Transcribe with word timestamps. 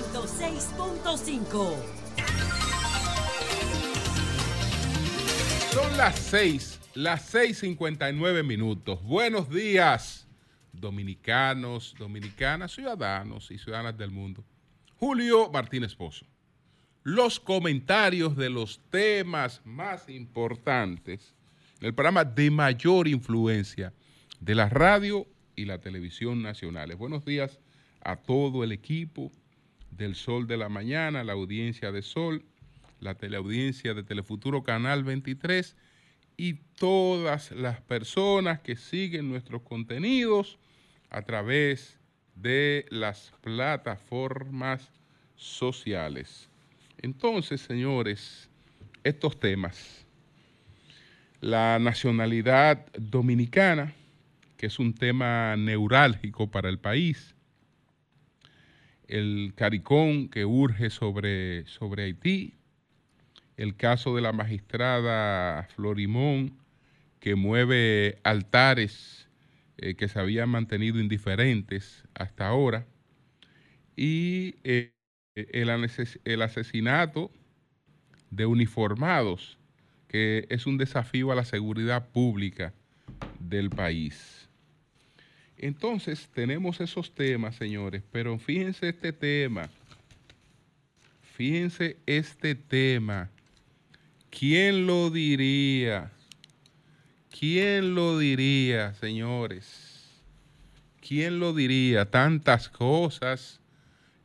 106.5. 0.00 1.76
Son 5.72 5.96
las 5.98 6.18
6, 6.18 6.80
las 6.94 7.34
6.59 7.34 8.42
minutos. 8.42 9.02
Buenos 9.02 9.50
días, 9.50 10.26
dominicanos, 10.72 11.94
dominicanas, 11.98 12.72
ciudadanos 12.72 13.50
y 13.50 13.58
ciudadanas 13.58 13.98
del 13.98 14.10
mundo. 14.10 14.42
Julio 14.98 15.50
Martínez 15.50 15.94
Pozo. 15.94 16.24
Los 17.02 17.38
comentarios 17.38 18.34
de 18.36 18.48
los 18.48 18.80
temas 18.88 19.60
más 19.64 20.08
importantes 20.08 21.34
en 21.78 21.88
el 21.88 21.94
programa 21.94 22.24
de 22.24 22.50
mayor 22.50 23.06
influencia 23.06 23.92
de 24.40 24.54
la 24.54 24.70
radio 24.70 25.26
y 25.56 25.66
la 25.66 25.78
televisión 25.78 26.42
nacionales. 26.42 26.96
Buenos 26.96 27.26
días 27.26 27.58
a 28.02 28.16
todo 28.16 28.64
el 28.64 28.72
equipo 28.72 29.30
del 29.90 30.14
Sol 30.14 30.46
de 30.46 30.56
la 30.56 30.68
Mañana, 30.68 31.24
la 31.24 31.32
audiencia 31.32 31.92
de 31.92 32.02
Sol, 32.02 32.44
la 33.00 33.14
teleaudiencia 33.14 33.94
de 33.94 34.02
Telefuturo 34.02 34.62
Canal 34.62 35.04
23 35.04 35.76
y 36.36 36.54
todas 36.78 37.50
las 37.52 37.80
personas 37.80 38.60
que 38.60 38.76
siguen 38.76 39.28
nuestros 39.28 39.62
contenidos 39.62 40.58
a 41.10 41.22
través 41.22 41.98
de 42.34 42.86
las 42.90 43.32
plataformas 43.42 44.88
sociales. 45.36 46.48
Entonces, 47.02 47.60
señores, 47.60 48.48
estos 49.04 49.38
temas, 49.38 50.06
la 51.40 51.78
nacionalidad 51.78 52.86
dominicana, 52.94 53.94
que 54.56 54.66
es 54.66 54.78
un 54.78 54.94
tema 54.94 55.56
neurálgico 55.56 56.50
para 56.50 56.68
el 56.68 56.78
país, 56.78 57.34
el 59.10 59.52
caricón 59.56 60.28
que 60.28 60.44
urge 60.46 60.90
sobre, 60.90 61.66
sobre 61.66 62.04
Haití, 62.04 62.54
el 63.56 63.76
caso 63.76 64.14
de 64.16 64.22
la 64.22 64.32
magistrada 64.32 65.64
Florimón, 65.74 66.58
que 67.20 67.34
mueve 67.34 68.18
altares 68.24 69.28
eh, 69.78 69.94
que 69.96 70.08
se 70.08 70.18
habían 70.20 70.48
mantenido 70.50 71.00
indiferentes 71.00 72.04
hasta 72.14 72.48
ahora, 72.48 72.86
y 73.96 74.56
eh, 74.64 74.94
el, 75.36 75.70
el 76.24 76.42
asesinato 76.42 77.30
de 78.30 78.46
uniformados, 78.46 79.58
que 80.08 80.46
es 80.50 80.66
un 80.66 80.78
desafío 80.78 81.32
a 81.32 81.34
la 81.34 81.44
seguridad 81.44 82.08
pública 82.10 82.74
del 83.38 83.70
país. 83.70 84.39
Entonces 85.62 86.28
tenemos 86.34 86.80
esos 86.80 87.14
temas, 87.14 87.56
señores, 87.56 88.02
pero 88.10 88.38
fíjense 88.38 88.88
este 88.88 89.12
tema, 89.12 89.68
fíjense 91.36 91.98
este 92.06 92.54
tema 92.54 93.30
¿Quién 94.30 94.86
lo 94.86 95.10
diría? 95.10 96.12
¿Quién 97.36 97.94
lo 97.94 98.18
diría, 98.18 98.94
señores? 98.94 100.22
¿Quién 101.06 101.40
lo 101.40 101.52
diría? 101.52 102.10
Tantas 102.10 102.68
cosas 102.68 103.60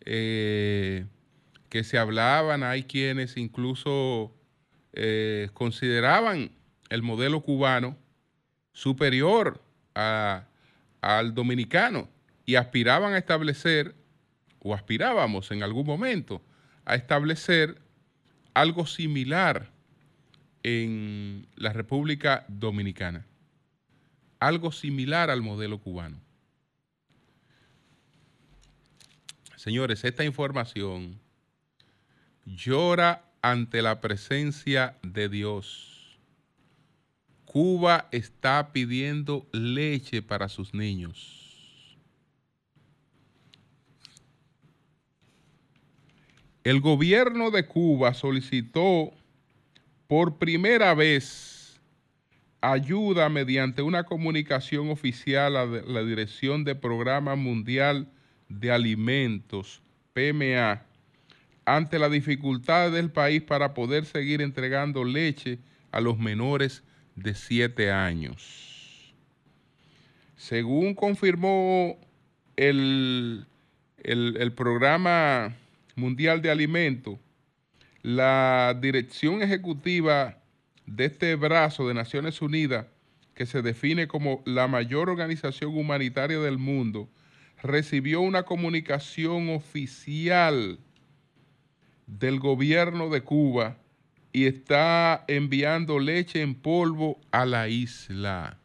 eh, 0.06 1.06
que 1.69 1.83
se 1.83 1.97
hablaban, 1.97 2.61
hay 2.63 2.83
quienes 2.83 3.36
incluso 3.36 4.31
eh, 4.94 5.50
consideraban 5.53 6.52
el 6.89 7.02
modelo 7.02 7.41
cubano 7.41 7.97
superior 8.73 9.59
al 11.05 11.35
dominicano 11.35 12.09
y 12.47 12.55
aspiraban 12.55 13.13
a 13.13 13.19
establecer, 13.19 13.95
o 14.59 14.73
aspirábamos 14.73 15.51
en 15.51 15.61
algún 15.61 15.85
momento, 15.85 16.41
a 16.83 16.95
establecer 16.95 17.79
algo 18.55 18.87
similar 18.87 19.69
en 20.63 21.45
la 21.57 21.73
República 21.73 22.44
Dominicana. 22.47 23.23
Algo 24.39 24.71
similar 24.71 25.29
al 25.29 25.44
modelo 25.44 25.79
cubano. 25.79 26.19
Señores, 29.55 30.03
esta 30.03 30.23
información 30.23 31.19
llora 32.45 33.25
ante 33.44 33.83
la 33.83 34.01
presencia 34.01 34.97
de 35.03 35.29
Dios. 35.29 35.94
Cuba 37.55 38.09
está 38.11 38.73
pidiendo 38.73 39.47
leche 39.53 40.21
para 40.21 40.49
sus 40.49 40.73
niños. 40.73 41.57
El 46.65 46.81
gobierno 46.81 47.51
de 47.51 47.65
Cuba 47.65 48.13
solicitó 48.13 49.13
por 50.07 50.38
primera 50.38 50.94
vez 50.95 51.79
ayuda 52.59 53.29
mediante 53.29 53.81
una 53.81 54.03
comunicación 54.03 54.89
oficial 54.89 55.55
a 55.55 55.65
la 55.65 56.03
Dirección 56.03 56.65
de 56.65 56.75
Programa 56.75 57.38
Mundial 57.38 58.09
de 58.49 58.73
Alimentos, 58.73 59.81
PMA, 60.11 60.83
ante 61.63 61.99
la 61.99 62.09
dificultad 62.09 62.91
del 62.91 63.11
país 63.11 63.41
para 63.41 63.73
poder 63.73 64.03
seguir 64.03 64.41
entregando 64.41 65.05
leche 65.05 65.59
a 65.94 66.01
los 66.01 66.19
menores 66.19 66.83
de 67.15 67.33
7 67.33 67.91
años. 67.91 69.13
Según 70.35 70.93
confirmó 70.93 71.97
el, 72.55 73.45
el 74.03 74.53
Programa 74.53 75.55
Mundial 75.95 76.41
de 76.41 76.51
Alimentos, 76.51 77.17
la 78.01 78.77
dirección 78.79 79.41
ejecutiva 79.41 80.37
de 80.85 81.05
este 81.05 81.35
brazo 81.35 81.87
de 81.87 81.93
Naciones 81.93 82.41
Unidas, 82.41 82.85
que 83.33 83.45
se 83.45 83.61
define 83.61 84.07
como 84.07 84.43
la 84.45 84.67
mayor 84.67 85.09
organización 85.09 85.75
humanitaria 85.75 86.39
del 86.39 86.57
mundo, 86.57 87.09
recibió 87.61 88.21
una 88.21 88.43
comunicación 88.43 89.49
oficial 89.49 90.79
del 92.07 92.39
gobierno 92.39 93.09
de 93.09 93.21
Cuba 93.21 93.77
y 94.35 94.47
está 94.47 95.23
enviando 95.29 95.97
leche 95.97 96.41
en 96.41 96.56
polvo 96.56 97.22
a 97.31 97.46
la 97.46 97.69
isla. 97.69 98.57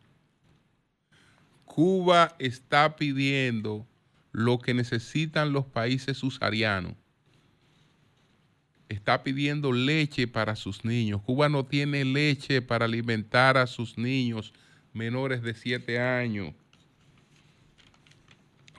Cuba 1.64 2.34
está 2.40 2.96
pidiendo 2.96 3.86
lo 4.32 4.58
que 4.58 4.74
necesitan 4.74 5.52
los 5.52 5.66
países 5.66 6.16
subsaharianos 6.18 6.94
está 8.88 9.22
pidiendo 9.22 9.72
leche 9.72 10.26
para 10.26 10.56
sus 10.56 10.84
niños. 10.84 11.22
Cuba 11.22 11.48
no 11.48 11.64
tiene 11.64 12.04
leche 12.04 12.60
para 12.60 12.86
alimentar 12.86 13.56
a 13.56 13.68
sus 13.68 13.96
niños 13.96 14.52
menores 14.92 15.40
de 15.42 15.54
7 15.54 16.00
años. 16.00 16.52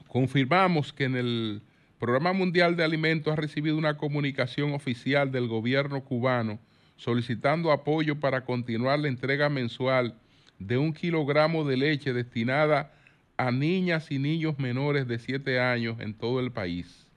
Confirmamos 0.10 0.92
que 0.92 1.06
en 1.06 1.16
el 1.16 1.62
Programa 2.00 2.34
Mundial 2.34 2.76
de 2.76 2.84
Alimentos 2.84 3.32
ha 3.32 3.38
recibido 3.38 3.78
una 3.78 3.96
comunicación 3.96 4.74
oficial 4.74 5.32
del 5.32 5.48
gobierno 5.48 6.04
cubano 6.04 6.60
solicitando 7.02 7.72
apoyo 7.72 8.20
para 8.20 8.46
continuar 8.46 9.00
la 9.00 9.08
entrega 9.08 9.50
mensual 9.50 10.14
de 10.60 10.78
un 10.78 10.94
kilogramo 10.94 11.66
de 11.66 11.76
leche 11.76 12.14
destinada 12.14 12.94
a 13.38 13.50
niñas 13.50 14.12
y 14.12 14.20
niños 14.20 14.60
menores 14.60 15.08
de 15.08 15.18
7 15.18 15.60
años 15.60 16.00
en 16.00 16.14
todo 16.14 16.40
el 16.40 16.52
país. 16.52 17.08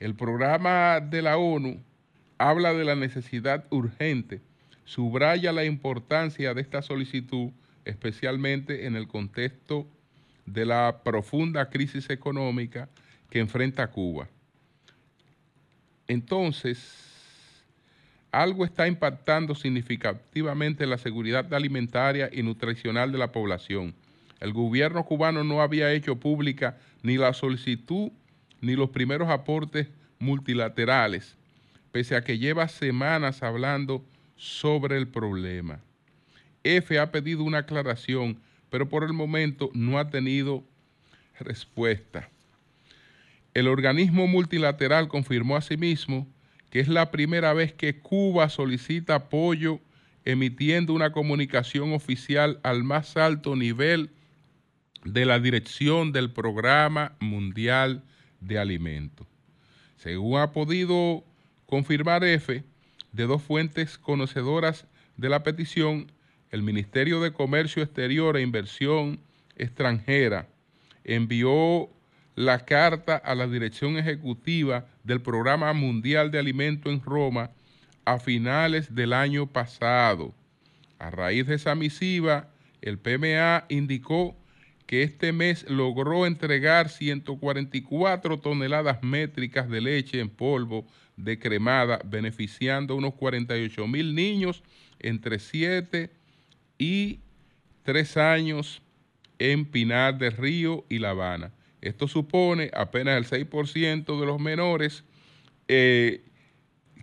El 0.00 0.16
programa 0.16 0.98
de 0.98 1.22
la 1.22 1.36
ONU 1.36 1.80
habla 2.36 2.74
de 2.74 2.84
la 2.84 2.96
necesidad 2.96 3.64
urgente, 3.70 4.40
subraya 4.84 5.52
la 5.52 5.64
importancia 5.64 6.52
de 6.52 6.60
esta 6.60 6.82
solicitud, 6.82 7.52
especialmente 7.84 8.86
en 8.86 8.96
el 8.96 9.06
contexto 9.06 9.86
de 10.46 10.66
la 10.66 11.02
profunda 11.04 11.70
crisis 11.70 12.10
económica 12.10 12.88
que 13.30 13.38
enfrenta 13.38 13.86
Cuba. 13.86 14.28
Entonces, 16.08 17.09
algo 18.32 18.64
está 18.64 18.86
impactando 18.86 19.54
significativamente 19.54 20.86
la 20.86 20.98
seguridad 20.98 21.52
alimentaria 21.52 22.30
y 22.32 22.42
nutricional 22.42 23.12
de 23.12 23.18
la 23.18 23.32
población. 23.32 23.94
El 24.40 24.52
gobierno 24.52 25.04
cubano 25.04 25.44
no 25.44 25.60
había 25.60 25.92
hecho 25.92 26.16
pública 26.16 26.78
ni 27.02 27.16
la 27.16 27.32
solicitud 27.32 28.10
ni 28.60 28.76
los 28.76 28.90
primeros 28.90 29.28
aportes 29.28 29.88
multilaterales 30.18 31.36
pese 31.92 32.16
a 32.16 32.22
que 32.22 32.38
lleva 32.38 32.68
semanas 32.68 33.42
hablando 33.42 34.04
sobre 34.36 34.96
el 34.96 35.08
problema. 35.08 35.80
F 36.62 36.98
ha 36.98 37.10
pedido 37.10 37.42
una 37.42 37.58
aclaración, 37.58 38.38
pero 38.70 38.88
por 38.88 39.04
el 39.04 39.12
momento 39.12 39.70
no 39.74 39.98
ha 39.98 40.10
tenido 40.10 40.62
respuesta. 41.38 42.28
El 43.54 43.66
organismo 43.66 44.26
multilateral 44.26 45.08
confirmó 45.08 45.56
asimismo 45.56 46.26
que 46.70 46.80
es 46.80 46.88
la 46.88 47.10
primera 47.10 47.52
vez 47.52 47.72
que 47.72 47.98
Cuba 48.00 48.48
solicita 48.48 49.16
apoyo 49.16 49.80
emitiendo 50.24 50.92
una 50.92 51.12
comunicación 51.12 51.92
oficial 51.92 52.60
al 52.62 52.84
más 52.84 53.16
alto 53.16 53.56
nivel 53.56 54.10
de 55.04 55.24
la 55.24 55.38
dirección 55.40 56.12
del 56.12 56.30
Programa 56.30 57.16
Mundial 57.20 58.04
de 58.40 58.58
Alimentos. 58.58 59.26
Según 59.96 60.38
ha 60.38 60.52
podido 60.52 61.24
confirmar 61.66 62.24
F, 62.24 62.64
de 63.12 63.26
dos 63.26 63.42
fuentes 63.42 63.98
conocedoras 63.98 64.86
de 65.16 65.28
la 65.28 65.42
petición, 65.42 66.12
el 66.50 66.62
Ministerio 66.62 67.20
de 67.20 67.32
Comercio 67.32 67.82
Exterior 67.82 68.36
e 68.36 68.42
Inversión 68.42 69.20
Extranjera 69.56 70.48
envió 71.04 71.90
la 72.40 72.64
carta 72.64 73.16
a 73.16 73.34
la 73.34 73.46
dirección 73.46 73.98
ejecutiva 73.98 74.86
del 75.04 75.20
Programa 75.20 75.74
Mundial 75.74 76.30
de 76.30 76.38
Alimentos 76.38 76.90
en 76.90 77.02
Roma 77.02 77.50
a 78.06 78.18
finales 78.18 78.94
del 78.94 79.12
año 79.12 79.46
pasado. 79.46 80.32
A 80.98 81.10
raíz 81.10 81.46
de 81.46 81.56
esa 81.56 81.74
misiva, 81.74 82.48
el 82.80 82.98
PMA 82.98 83.66
indicó 83.68 84.34
que 84.86 85.02
este 85.02 85.32
mes 85.32 85.68
logró 85.68 86.24
entregar 86.24 86.88
144 86.88 88.38
toneladas 88.38 89.02
métricas 89.02 89.68
de 89.68 89.82
leche 89.82 90.18
en 90.18 90.30
polvo 90.30 90.86
de 91.18 91.38
cremada, 91.38 92.00
beneficiando 92.06 92.94
a 92.94 92.96
unos 92.96 93.14
48 93.16 93.86
mil 93.86 94.14
niños 94.14 94.62
entre 94.98 95.38
7 95.38 96.10
y 96.78 97.20
3 97.82 98.16
años 98.16 98.80
en 99.38 99.66
Pinar 99.66 100.16
del 100.16 100.32
Río 100.32 100.86
y 100.88 101.00
La 101.00 101.10
Habana. 101.10 101.52
Esto 101.80 102.08
supone 102.08 102.70
apenas 102.74 103.16
el 103.16 103.48
6% 103.48 104.20
de 104.20 104.26
los 104.26 104.38
menores 104.38 105.04
eh, 105.68 106.22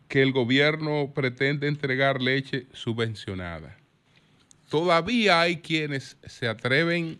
que 0.07 0.21
el 0.21 0.31
gobierno 0.31 1.11
pretende 1.13 1.67
entregar 1.67 2.21
leche 2.21 2.67
subvencionada. 2.73 3.77
Todavía 4.69 5.41
hay 5.41 5.57
quienes 5.57 6.17
se 6.25 6.47
atreven 6.47 7.19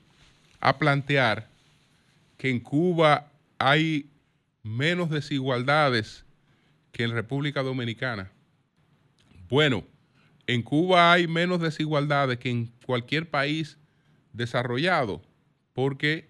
a 0.59 0.77
plantear 0.77 1.50
que 2.38 2.50
en 2.50 2.59
Cuba 2.59 3.31
hay 3.57 4.09
menos 4.63 5.09
desigualdades 5.09 6.25
que 6.92 7.04
en 7.04 7.12
República 7.12 7.63
Dominicana. 7.63 8.30
Bueno, 9.50 9.86
en 10.45 10.62
Cuba 10.62 11.13
hay 11.13 11.27
menos 11.27 11.62
desigualdades 11.62 12.38
que 12.38 12.50
en 12.50 12.68
cualquier 12.86 13.30
país 13.30 13.77
desarrollado, 14.33 15.21
porque 15.74 16.27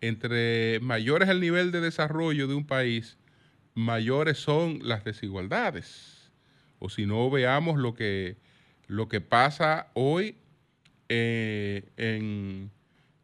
entre 0.00 0.80
mayor 0.80 1.22
es 1.22 1.28
el 1.28 1.40
nivel 1.40 1.72
de 1.72 1.80
desarrollo 1.80 2.46
de 2.46 2.54
un 2.54 2.66
país, 2.66 3.18
mayores 3.74 4.38
son 4.38 4.80
las 4.82 5.04
desigualdades. 5.04 6.30
O 6.78 6.88
si 6.88 7.06
no, 7.06 7.30
veamos 7.30 7.78
lo 7.78 7.94
que, 7.94 8.36
lo 8.86 9.08
que 9.08 9.20
pasa 9.20 9.88
hoy 9.94 10.36
eh, 11.08 11.84
en, 11.96 12.70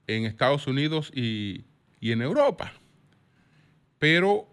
Estados 0.07 0.67
Unidos 0.67 1.11
y, 1.15 1.65
en 2.01 2.23
Europa. 2.23 2.73
Pero 3.99 4.47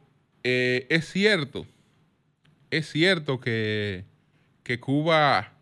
eh, 0.44 0.88
es 0.90 1.06
cierto, 1.10 1.68
es 2.72 2.90
cierto 2.90 3.40
que, 3.40 4.06
que 4.64 4.80
Cuba 4.80 5.54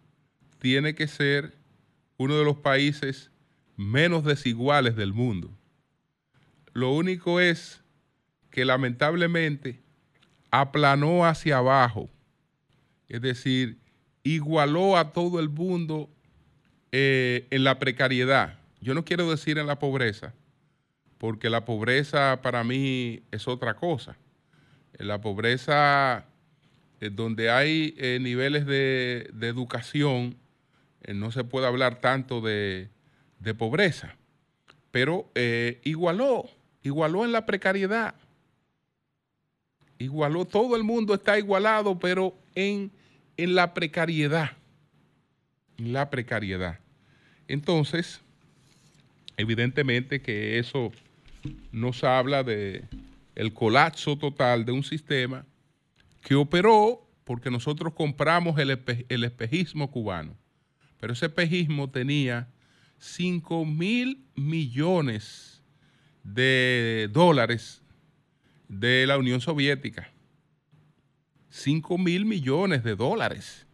tiene 0.59 0.95
que 0.95 1.07
ser 1.07 1.53
uno 2.17 2.37
de 2.37 2.45
los 2.45 2.57
países 2.57 3.31
menos 3.75 4.23
desiguales 4.23 4.95
del 4.95 5.11
mundo. 5.11 5.51
Lo 6.73 6.91
único 6.91 7.39
es 7.39 7.81
que 8.49 8.65
lamentablemente 8.65 9.79
aplanó 10.51 11.25
hacia 11.25 11.57
abajo, 11.57 12.09
es 13.07 13.21
decir, 13.21 13.77
igualó 14.23 14.97
a 14.97 15.11
todo 15.13 15.39
el 15.39 15.49
mundo 15.49 16.09
eh, 16.91 17.47
en 17.49 17.63
la 17.63 17.79
precariedad. 17.79 18.59
Yo 18.81 18.93
no 18.93 19.05
quiero 19.05 19.29
decir 19.29 19.57
en 19.57 19.67
la 19.67 19.79
pobreza, 19.79 20.33
porque 21.17 21.49
la 21.49 21.65
pobreza 21.65 22.39
para 22.41 22.63
mí 22.63 23.23
es 23.31 23.47
otra 23.47 23.75
cosa. 23.75 24.17
La 24.97 25.21
pobreza, 25.21 26.25
eh, 26.99 27.09
donde 27.09 27.49
hay 27.49 27.95
eh, 27.97 28.19
niveles 28.21 28.65
de, 28.65 29.31
educación, 29.41 30.37
no 31.07 31.31
se 31.31 31.43
puede 31.43 31.67
hablar 31.67 31.99
tanto 31.99 32.41
de, 32.41 32.89
de 33.39 33.53
pobreza, 33.55 34.15
pero 34.91 35.31
igualó, 35.83 36.47
igualó 36.83 37.25
en 37.25 37.31
la 37.31 37.45
precariedad. 37.45 38.15
Igualó, 39.97 40.45
todo 40.45 40.75
el 40.75 40.83
mundo 40.83 41.13
está 41.13 41.37
igualado, 41.37 41.99
pero 41.99 42.35
en, 42.55 42.91
en 43.37 43.55
la 43.55 43.73
precariedad. 43.73 44.51
En 45.77 45.93
la 45.93 46.09
precariedad. 46.09 46.79
Entonces, 47.47 48.21
evidentemente 49.37 50.21
que 50.21 50.57
eso 50.57 50.91
nos 51.71 52.03
habla 52.03 52.43
de 52.43 52.83
el 53.35 53.53
colapso 53.53 54.17
total 54.17 54.65
de 54.65 54.71
un 54.71 54.83
sistema 54.83 55.45
que 56.21 56.35
operó 56.35 57.07
porque 57.23 57.49
nosotros 57.49 57.93
compramos 57.93 58.57
el, 58.59 58.79
el 59.09 59.23
espejismo 59.23 59.89
cubano. 59.89 60.35
Pero 60.99 61.13
ese 61.13 61.27
espejismo 61.27 61.89
tenía 61.89 62.47
5 62.99 63.65
mil 63.65 64.25
millones 64.35 65.50
de 66.23 67.09
dólares 67.11 67.81
de 68.67 69.05
la 69.07 69.17
Unión 69.17 69.41
Soviética. 69.41 70.09
5 71.49 71.97
mil 71.97 72.25
millones 72.25 72.83
de 72.83 72.95
dólares. 72.95 73.65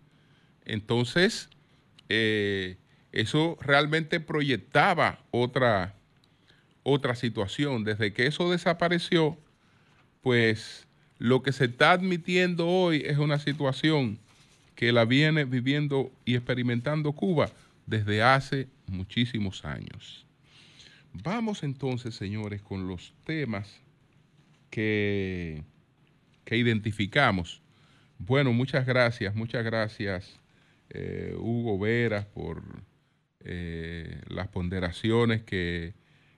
Entonces, 0.65 1.49
eh, 2.09 2.77
eso 3.11 3.57
realmente 3.61 4.19
proyectaba 4.19 5.19
otra, 5.31 5.95
otra 6.83 7.15
situación. 7.15 7.83
Desde 7.83 8.13
que 8.13 8.27
eso 8.27 8.51
desapareció, 8.51 9.38
pues 10.21 10.88
lo 11.19 11.41
que 11.41 11.51
se 11.51 11.65
está 11.65 11.91
admitiendo 11.91 12.67
hoy 12.67 13.03
es 13.05 13.17
una 13.17 13.39
situación 13.39 14.19
que 14.75 14.91
la 14.91 15.05
viene 15.05 15.45
viviendo 15.45 16.11
y 16.25 16.35
experimentando 16.35 17.11
Cuba 17.13 17.50
desde 17.88 18.21
hace 18.21 18.67
muchísimos 18.85 19.65
años. 19.65 20.26
Vamos 21.23 21.63
entonces, 21.63 22.15
señores, 22.15 22.61
con 22.61 22.87
los 22.87 23.13
temas 23.23 23.81
que, 24.69 25.63
que 26.45 26.57
identificamos. 26.57 27.61
Bueno, 28.19 28.53
muchas 28.53 28.85
gracias, 28.85 29.33
muchas 29.35 29.63
gracias, 29.63 30.39
eh, 30.89 31.35
Hugo 31.37 31.79
Veras, 31.79 32.25
por 32.25 32.63
eh, 33.39 34.21
las 34.27 34.47
ponderaciones 34.49 35.43
que 35.43 35.95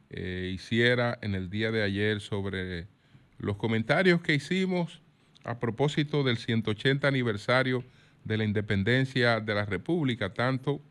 eh, 0.10 0.52
hiciera 0.54 1.18
en 1.22 1.36
el 1.36 1.50
día 1.50 1.72
de 1.72 1.84
ayer 1.84 2.22
sobre 2.22 2.88
los 3.38 3.58
comentarios 3.58 4.22
que 4.22 4.34
hicimos 4.34 5.02
a 5.44 5.60
propósito 5.60 6.24
del 6.24 6.38
180 6.38 7.08
aniversario 7.08 7.84
de 8.24 8.38
la 8.38 8.44
independencia 8.44 9.40
de 9.40 9.56
la 9.56 9.66
República, 9.66 10.34
tanto 10.34 10.82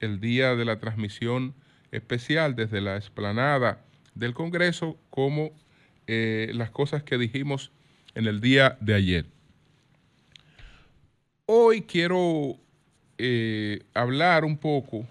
el 0.00 0.20
día 0.20 0.56
de 0.56 0.64
la 0.64 0.78
transmisión 0.78 1.54
especial 1.92 2.54
desde 2.54 2.80
la 2.80 2.96
explanada 2.96 3.84
del 4.14 4.34
Congreso 4.34 4.96
como 5.10 5.50
eh, 6.06 6.50
las 6.54 6.70
cosas 6.70 7.02
que 7.02 7.18
dijimos 7.18 7.70
en 8.14 8.26
el 8.26 8.40
día 8.40 8.76
de 8.80 8.94
ayer. 8.94 9.26
Hoy 11.46 11.82
quiero 11.82 12.56
hablar 13.92 14.46
un 14.46 14.56
poco 14.56 15.06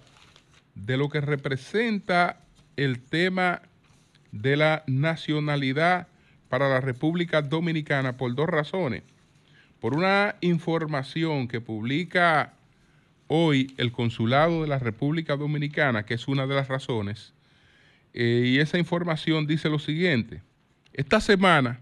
de 0.73 0.97
lo 0.97 1.09
que 1.09 1.21
representa 1.21 2.41
el 2.75 3.01
tema 3.01 3.61
de 4.31 4.55
la 4.55 4.83
nacionalidad 4.87 6.07
para 6.47 6.69
la 6.69 6.81
República 6.81 7.41
Dominicana 7.41 8.17
por 8.17 8.33
dos 8.35 8.47
razones. 8.47 9.03
Por 9.79 9.95
una 9.95 10.35
información 10.41 11.47
que 11.47 11.61
publica 11.61 12.53
hoy 13.29 13.73
el 13.77 13.91
Consulado 13.91 14.63
de 14.63 14.67
la 14.67 14.79
República 14.79 15.37
Dominicana, 15.37 16.03
que 16.03 16.15
es 16.15 16.27
una 16.27 16.47
de 16.47 16.55
las 16.55 16.67
razones, 16.67 17.33
eh, 18.13 18.43
y 18.47 18.59
esa 18.59 18.79
información 18.79 19.45
dice 19.45 19.69
lo 19.69 19.77
siguiente. 19.77 20.41
Esta 20.93 21.21
semana, 21.21 21.79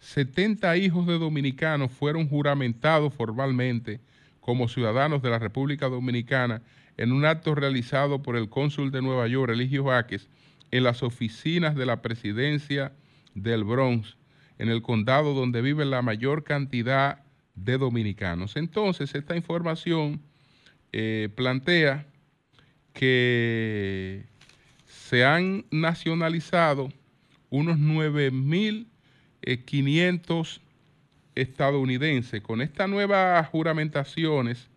70 0.00 0.76
hijos 0.76 1.06
de 1.06 1.18
dominicanos 1.18 1.90
fueron 1.90 2.28
juramentados 2.28 3.14
formalmente 3.14 4.00
como 4.40 4.68
ciudadanos 4.68 5.22
de 5.22 5.30
la 5.30 5.38
República 5.38 5.88
Dominicana 5.88 6.62
en 6.98 7.12
un 7.12 7.24
acto 7.24 7.54
realizado 7.54 8.22
por 8.22 8.36
el 8.36 8.50
cónsul 8.50 8.90
de 8.90 9.00
Nueva 9.00 9.26
York, 9.26 9.50
Eligio 9.50 9.86
Jaques, 9.86 10.28
en 10.70 10.84
las 10.84 11.02
oficinas 11.02 11.76
de 11.76 11.86
la 11.86 12.02
presidencia 12.02 12.92
del 13.34 13.64
Bronx, 13.64 14.18
en 14.58 14.68
el 14.68 14.82
condado 14.82 15.32
donde 15.32 15.62
vive 15.62 15.86
la 15.86 16.02
mayor 16.02 16.44
cantidad 16.44 17.22
de 17.54 17.78
dominicanos. 17.78 18.56
Entonces, 18.56 19.14
esta 19.14 19.34
información 19.34 20.20
eh, 20.92 21.28
plantea 21.34 22.06
que 22.92 24.24
se 24.86 25.24
han 25.24 25.64
nacionalizado 25.70 26.90
unos 27.50 27.78
9.500 27.78 30.60
estadounidenses. 31.34 32.42
Con 32.42 32.60
estas 32.60 32.88
nuevas 32.88 33.48
juramentaciones, 33.48 34.68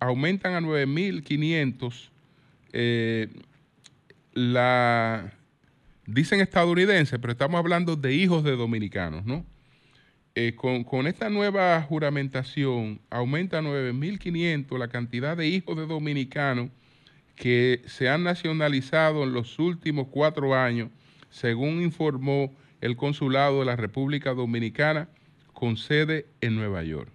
aumentan 0.00 0.54
a 0.54 0.60
9.500 0.60 2.10
eh, 2.72 3.28
la, 4.32 5.32
dicen 6.06 6.40
estadounidenses, 6.40 7.18
pero 7.20 7.32
estamos 7.32 7.58
hablando 7.58 7.96
de 7.96 8.14
hijos 8.14 8.44
de 8.44 8.56
dominicanos, 8.56 9.24
¿no? 9.24 9.44
Eh, 10.34 10.54
con, 10.56 11.06
esta 11.06 11.28
nueva 11.28 11.82
juramentación 11.82 13.00
aumenta 13.10 13.58
a 13.58 13.62
9.500 13.62 14.78
la 14.78 14.88
cantidad 14.88 15.36
de 15.36 15.46
hijos 15.48 15.76
de 15.76 15.86
dominicanos 15.86 16.70
que 17.36 17.82
se 17.86 18.08
han 18.08 18.24
nacionalizado 18.24 19.24
en 19.24 19.34
los 19.34 19.58
últimos 19.58 20.08
cuatro 20.10 20.54
años, 20.54 20.88
según 21.28 21.82
informó 21.82 22.54
el 22.80 22.96
Consulado 22.96 23.60
de 23.60 23.66
la 23.66 23.76
República 23.76 24.32
Dominicana 24.32 25.08
con 25.52 25.76
sede 25.76 26.26
en 26.40 26.56
Nueva 26.56 26.82
York. 26.82 27.12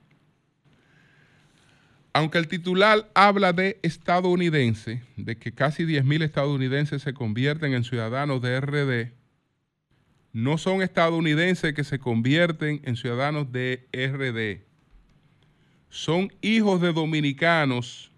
Aunque 2.13 2.37
el 2.37 2.47
titular 2.47 3.09
habla 3.13 3.53
de 3.53 3.79
estadounidense, 3.83 5.03
de 5.17 5.37
que 5.37 5.51
casi 5.51 5.83
10.000 5.83 6.23
estadounidenses 6.23 7.01
se 7.03 7.13
convierten 7.13 7.73
en 7.73 7.83
ciudadanos 7.83 8.41
de 8.41 8.59
RD, 8.59 9.16
no 10.37 10.59
son 10.59 10.83
estadounidenses 10.83 11.73
que 11.73 11.83
se 11.83 11.97
convierten 11.97 12.79
en 12.83 12.95
ciudadanos 12.95 13.51
de 13.51 13.87
RD. 13.91 14.63
Son 15.89 16.31
hijos 16.41 16.79
de 16.79 16.93
dominicanos 16.93 18.11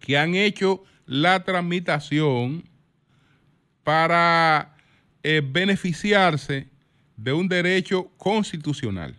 que 0.00 0.18
han 0.18 0.34
hecho 0.34 0.82
la 1.06 1.44
tramitación 1.44 2.68
para 3.84 4.74
eh, 5.22 5.40
beneficiarse 5.40 6.66
de 7.16 7.32
un 7.32 7.46
derecho 7.46 8.10
constitucional. 8.16 9.14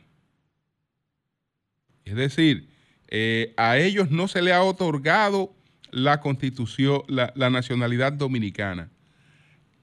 Es 2.04 2.16
decir, 2.16 2.68
eh, 3.08 3.54
a 3.56 3.78
ellos 3.78 4.12
no 4.12 4.28
se 4.28 4.42
le 4.42 4.52
ha 4.52 4.62
otorgado 4.64 5.56
la 5.92 6.20
constitución, 6.20 7.04
la 7.08 7.50
nacionalidad 7.50 8.12
dominicana 8.12 8.90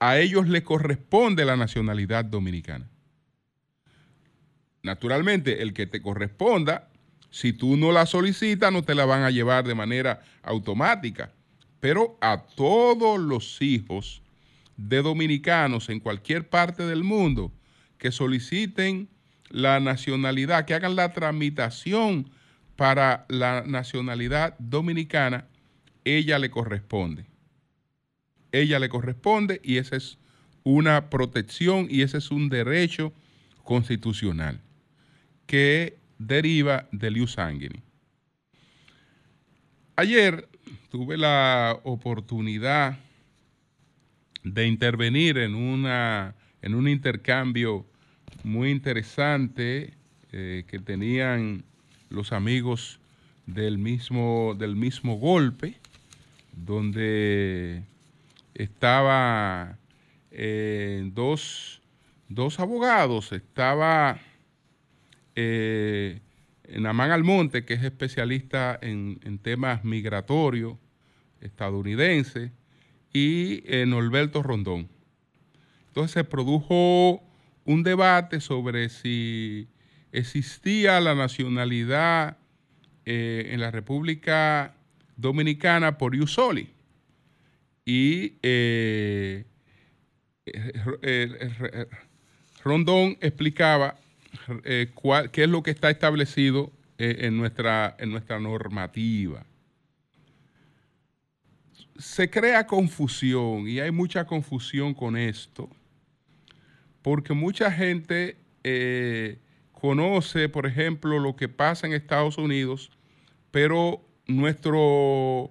a 0.02 0.18
ellos 0.18 0.48
les 0.48 0.62
corresponde 0.62 1.44
la 1.44 1.56
nacionalidad 1.56 2.24
dominicana. 2.24 2.90
Naturalmente, 4.82 5.62
el 5.62 5.72
que 5.72 5.86
te 5.86 6.02
corresponda, 6.02 6.88
si 7.30 7.52
tú 7.52 7.76
no 7.76 7.92
la 7.92 8.04
solicitas, 8.04 8.72
no 8.72 8.82
te 8.82 8.96
la 8.96 9.04
van 9.04 9.22
a 9.22 9.30
llevar 9.30 9.64
de 9.64 9.76
manera 9.76 10.20
automática. 10.42 11.30
Pero 11.78 12.18
a 12.20 12.42
todos 12.56 13.20
los 13.20 13.62
hijos 13.62 14.22
de 14.76 15.02
dominicanos 15.02 15.88
en 15.88 16.00
cualquier 16.00 16.48
parte 16.48 16.84
del 16.84 17.04
mundo 17.04 17.52
que 17.96 18.10
soliciten 18.10 19.08
la 19.50 19.78
nacionalidad, 19.78 20.64
que 20.64 20.74
hagan 20.74 20.96
la 20.96 21.12
tramitación 21.12 22.28
para 22.74 23.24
la 23.28 23.62
nacionalidad 23.64 24.58
dominicana, 24.58 25.46
ella 26.04 26.40
le 26.40 26.50
corresponde 26.50 27.31
ella 28.52 28.78
le 28.78 28.88
corresponde 28.88 29.60
y 29.64 29.78
esa 29.78 29.96
es 29.96 30.18
una 30.62 31.10
protección 31.10 31.88
y 31.90 32.02
ese 32.02 32.18
es 32.18 32.30
un 32.30 32.48
derecho 32.48 33.12
constitucional 33.64 34.60
que 35.46 35.98
deriva 36.18 36.88
del 36.92 37.26
sanguini. 37.28 37.82
Ayer 39.96 40.48
tuve 40.90 41.16
la 41.16 41.78
oportunidad 41.84 42.98
de 44.44 44.66
intervenir 44.66 45.38
en, 45.38 45.54
una, 45.54 46.34
en 46.62 46.74
un 46.74 46.88
intercambio 46.88 47.86
muy 48.44 48.70
interesante 48.70 49.94
eh, 50.32 50.64
que 50.66 50.78
tenían 50.78 51.64
los 52.08 52.32
amigos 52.32 52.98
del 53.46 53.78
mismo, 53.78 54.54
del 54.58 54.76
mismo 54.76 55.16
golpe, 55.16 55.76
donde 56.52 57.82
estaba 58.54 59.78
eh, 60.30 61.10
dos, 61.12 61.80
abogados, 62.58 63.32
estaba 63.32 64.18
eh, 65.34 66.20
Namán 66.68 67.10
Almonte, 67.10 67.64
que 67.64 67.74
es 67.74 67.82
especialista 67.82 68.78
en, 68.80 69.38
temas 69.38 69.84
migratorios 69.84 70.76
estadounidenses, 71.40 72.50
y 73.12 73.62
eh, 73.66 73.84
Norberto 73.86 74.42
Rondón. 74.42 74.88
Entonces 75.88 76.12
se 76.12 76.24
produjo 76.24 77.22
un 77.64 77.82
debate 77.82 78.40
sobre 78.40 78.88
si 78.88 79.68
existía 80.12 81.00
la 81.00 81.14
nacionalidad 81.14 82.38
eh, 83.04 83.50
en 83.50 83.60
la 83.60 83.70
República 83.70 84.74
Dominicana 85.16 85.98
por 85.98 86.14
Iusoli 86.14 86.70
y 87.84 88.34
eh, 88.42 89.44
Rondón 92.62 93.16
explicaba 93.20 93.96
eh, 94.64 94.92
qué 95.32 95.42
es 95.44 95.48
lo 95.48 95.62
que 95.62 95.72
está 95.72 95.90
establecido 95.90 96.72
eh, 96.98 97.16
en, 97.20 97.36
nuestra, 97.36 97.96
en 97.98 98.10
nuestra 98.10 98.38
normativa. 98.38 99.44
Se 101.98 102.30
crea 102.30 102.66
confusión 102.66 103.68
y 103.68 103.80
hay 103.80 103.90
mucha 103.90 104.24
confusión 104.26 104.94
con 104.94 105.16
esto, 105.16 105.68
porque 107.02 107.32
mucha 107.32 107.70
gente 107.70 108.38
conoce, 109.72 110.48
por 110.48 110.66
ejemplo, 110.66 111.18
lo 111.18 111.36
que 111.36 111.48
pasa 111.48 111.86
en 111.86 111.92
Estados 111.92 112.38
Unidos, 112.38 112.90
pero 113.50 114.00
nuestro 114.26 115.50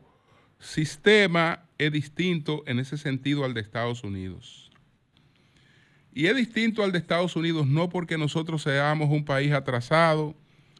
sistema 0.59 1.65
es 1.81 1.91
distinto 1.91 2.63
en 2.67 2.77
ese 2.77 2.95
sentido 2.95 3.43
al 3.43 3.55
de 3.55 3.61
Estados 3.61 4.03
Unidos. 4.03 4.69
Y 6.13 6.27
es 6.27 6.35
distinto 6.35 6.83
al 6.83 6.91
de 6.91 6.99
Estados 6.99 7.35
Unidos 7.35 7.65
no 7.65 7.89
porque 7.89 8.19
nosotros 8.19 8.61
seamos 8.61 9.09
un 9.09 9.25
país 9.25 9.51
atrasado 9.51 10.35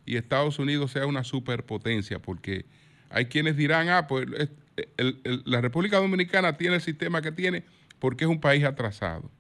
y 0.06 0.16
Estados 0.16 0.60
Unidos 0.60 0.92
sea 0.92 1.08
una 1.08 1.24
superpotencia, 1.24 2.20
porque 2.20 2.66
hay 3.10 3.26
quienes 3.26 3.58
dirán, 3.58 3.90
ah, 3.90 4.06
pues 4.08 4.28
la 5.46 5.62
República 5.62 5.98
Dominicana 5.98 6.56
tiene 6.58 6.76
el 6.76 6.82
sistema 6.82 7.24
que 7.24 7.32
tiene 7.32 7.64
porque 7.98 8.26
es 8.26 8.30
un 8.30 8.40
país 8.40 8.64
atrasado. 8.64 9.32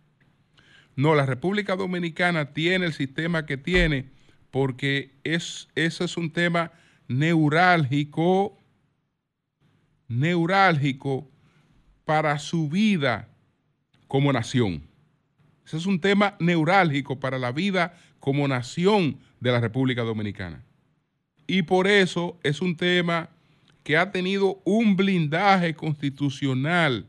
No, 0.95 1.13
la 1.13 1.27
República 1.27 1.75
Dominicana 1.75 2.53
tiene 2.53 2.87
el 2.87 2.93
sistema 2.93 3.45
que 3.45 3.57
tiene 3.57 4.09
porque 4.49 5.11
es, 5.23 5.67
eso 5.75 6.03
es 6.03 6.17
un 6.17 6.31
tema 6.31 6.71
neurálgico, 7.07 8.57
neurálgico 10.07 11.30
para 12.05 12.39
su 12.39 12.69
vida 12.69 13.27
como 14.07 14.33
nación. 14.33 14.83
Ese 15.65 15.77
es 15.77 15.85
un 15.85 16.01
tema 16.01 16.35
neurálgico 16.39 17.19
para 17.19 17.37
la 17.39 17.51
vida 17.51 17.97
como 18.19 18.47
nación 18.47 19.19
de 19.39 19.51
la 19.51 19.59
República 19.59 20.03
Dominicana. 20.03 20.63
Y 21.47 21.63
por 21.63 21.87
eso 21.87 22.39
es 22.43 22.61
un 22.61 22.77
tema 22.77 23.29
que 23.83 23.97
ha 23.97 24.11
tenido 24.11 24.61
un 24.63 24.95
blindaje 24.95 25.73
constitucional 25.73 27.07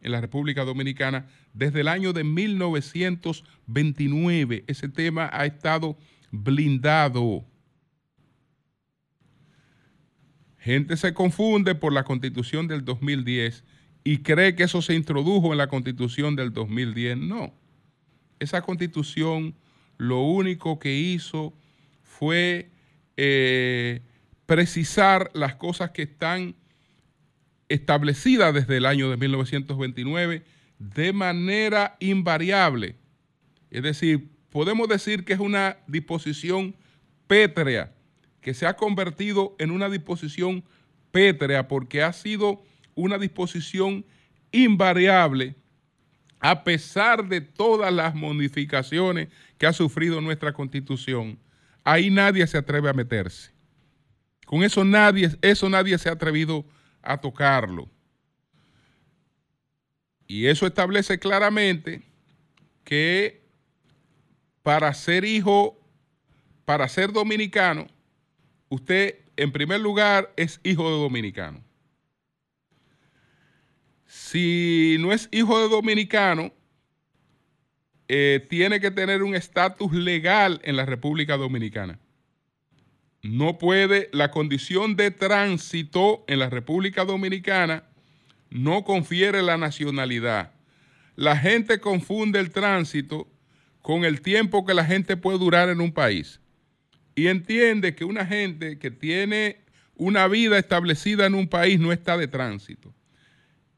en 0.00 0.12
la 0.12 0.20
República 0.20 0.64
Dominicana 0.64 1.26
desde 1.52 1.80
el 1.80 1.88
año 1.88 2.12
de 2.12 2.22
1929. 2.24 4.62
Ese 4.66 4.88
tema 4.88 5.28
ha 5.32 5.46
estado 5.46 5.96
blindado. 6.30 7.44
Gente 10.58 10.96
se 10.96 11.12
confunde 11.12 11.74
por 11.74 11.92
la 11.92 12.04
constitución 12.04 12.68
del 12.68 12.84
2010 12.84 13.64
y 14.04 14.18
cree 14.18 14.54
que 14.54 14.64
eso 14.64 14.82
se 14.82 14.94
introdujo 14.94 15.52
en 15.52 15.58
la 15.58 15.68
constitución 15.68 16.36
del 16.36 16.52
2010. 16.52 17.18
No. 17.18 17.54
Esa 18.38 18.62
constitución 18.62 19.54
lo 19.98 20.22
único 20.22 20.78
que 20.78 20.94
hizo 20.96 21.54
fue 22.02 22.70
eh, 23.16 24.02
precisar 24.46 25.30
las 25.34 25.54
cosas 25.54 25.90
que 25.90 26.02
están 26.02 26.56
establecidas 27.68 28.52
desde 28.52 28.76
el 28.76 28.86
año 28.86 29.10
de 29.10 29.16
1929 29.16 30.44
de 30.78 31.12
manera 31.12 31.96
invariable. 32.00 32.96
Es 33.70 33.82
decir, 33.82 34.28
podemos 34.50 34.88
decir 34.88 35.24
que 35.24 35.32
es 35.32 35.38
una 35.38 35.78
disposición 35.86 36.74
pétrea, 37.26 37.94
que 38.40 38.52
se 38.52 38.66
ha 38.66 38.74
convertido 38.74 39.54
en 39.58 39.70
una 39.70 39.88
disposición 39.88 40.64
pétrea 41.12 41.68
porque 41.68 42.02
ha 42.02 42.12
sido 42.12 42.62
una 42.94 43.18
disposición 43.18 44.04
invariable 44.50 45.56
a 46.40 46.64
pesar 46.64 47.28
de 47.28 47.40
todas 47.40 47.92
las 47.92 48.14
modificaciones 48.14 49.28
que 49.58 49.66
ha 49.66 49.72
sufrido 49.72 50.20
nuestra 50.20 50.52
constitución. 50.52 51.38
Ahí 51.84 52.10
nadie 52.10 52.46
se 52.48 52.58
atreve 52.58 52.90
a 52.90 52.92
meterse. 52.92 53.52
Con 54.44 54.64
eso 54.64 54.84
nadie, 54.84 55.30
eso 55.40 55.68
nadie 55.68 55.96
se 55.98 56.08
ha 56.08 56.12
atrevido 56.12 56.64
a 57.00 57.16
tocarlo. 57.16 57.88
Y 60.26 60.46
eso 60.46 60.66
establece 60.66 61.18
claramente 61.18 62.02
que 62.82 63.42
para 64.62 64.92
ser 64.94 65.24
hijo, 65.24 65.78
para 66.64 66.88
ser 66.88 67.12
dominicano, 67.12 67.86
usted 68.68 69.20
en 69.36 69.52
primer 69.52 69.80
lugar 69.80 70.32
es 70.36 70.60
hijo 70.64 70.90
de 70.90 71.02
dominicano. 71.02 71.62
Si 74.14 74.98
no 75.00 75.10
es 75.10 75.26
hijo 75.32 75.58
de 75.58 75.70
dominicano, 75.70 76.52
eh, 78.08 78.46
tiene 78.50 78.78
que 78.78 78.90
tener 78.90 79.22
un 79.22 79.34
estatus 79.34 79.90
legal 79.94 80.60
en 80.64 80.76
la 80.76 80.84
República 80.84 81.38
Dominicana. 81.38 81.98
No 83.22 83.56
puede, 83.56 84.10
la 84.12 84.30
condición 84.30 84.96
de 84.96 85.12
tránsito 85.12 86.26
en 86.28 86.40
la 86.40 86.50
República 86.50 87.06
Dominicana 87.06 87.84
no 88.50 88.84
confiere 88.84 89.40
la 89.40 89.56
nacionalidad. 89.56 90.52
La 91.16 91.38
gente 91.38 91.80
confunde 91.80 92.38
el 92.38 92.50
tránsito 92.50 93.26
con 93.80 94.04
el 94.04 94.20
tiempo 94.20 94.66
que 94.66 94.74
la 94.74 94.84
gente 94.84 95.16
puede 95.16 95.38
durar 95.38 95.70
en 95.70 95.80
un 95.80 95.90
país 95.90 96.38
y 97.14 97.28
entiende 97.28 97.94
que 97.94 98.04
una 98.04 98.26
gente 98.26 98.78
que 98.78 98.90
tiene 98.90 99.62
una 99.96 100.28
vida 100.28 100.58
establecida 100.58 101.24
en 101.24 101.34
un 101.34 101.48
país 101.48 101.80
no 101.80 101.92
está 101.92 102.18
de 102.18 102.28
tránsito. 102.28 102.92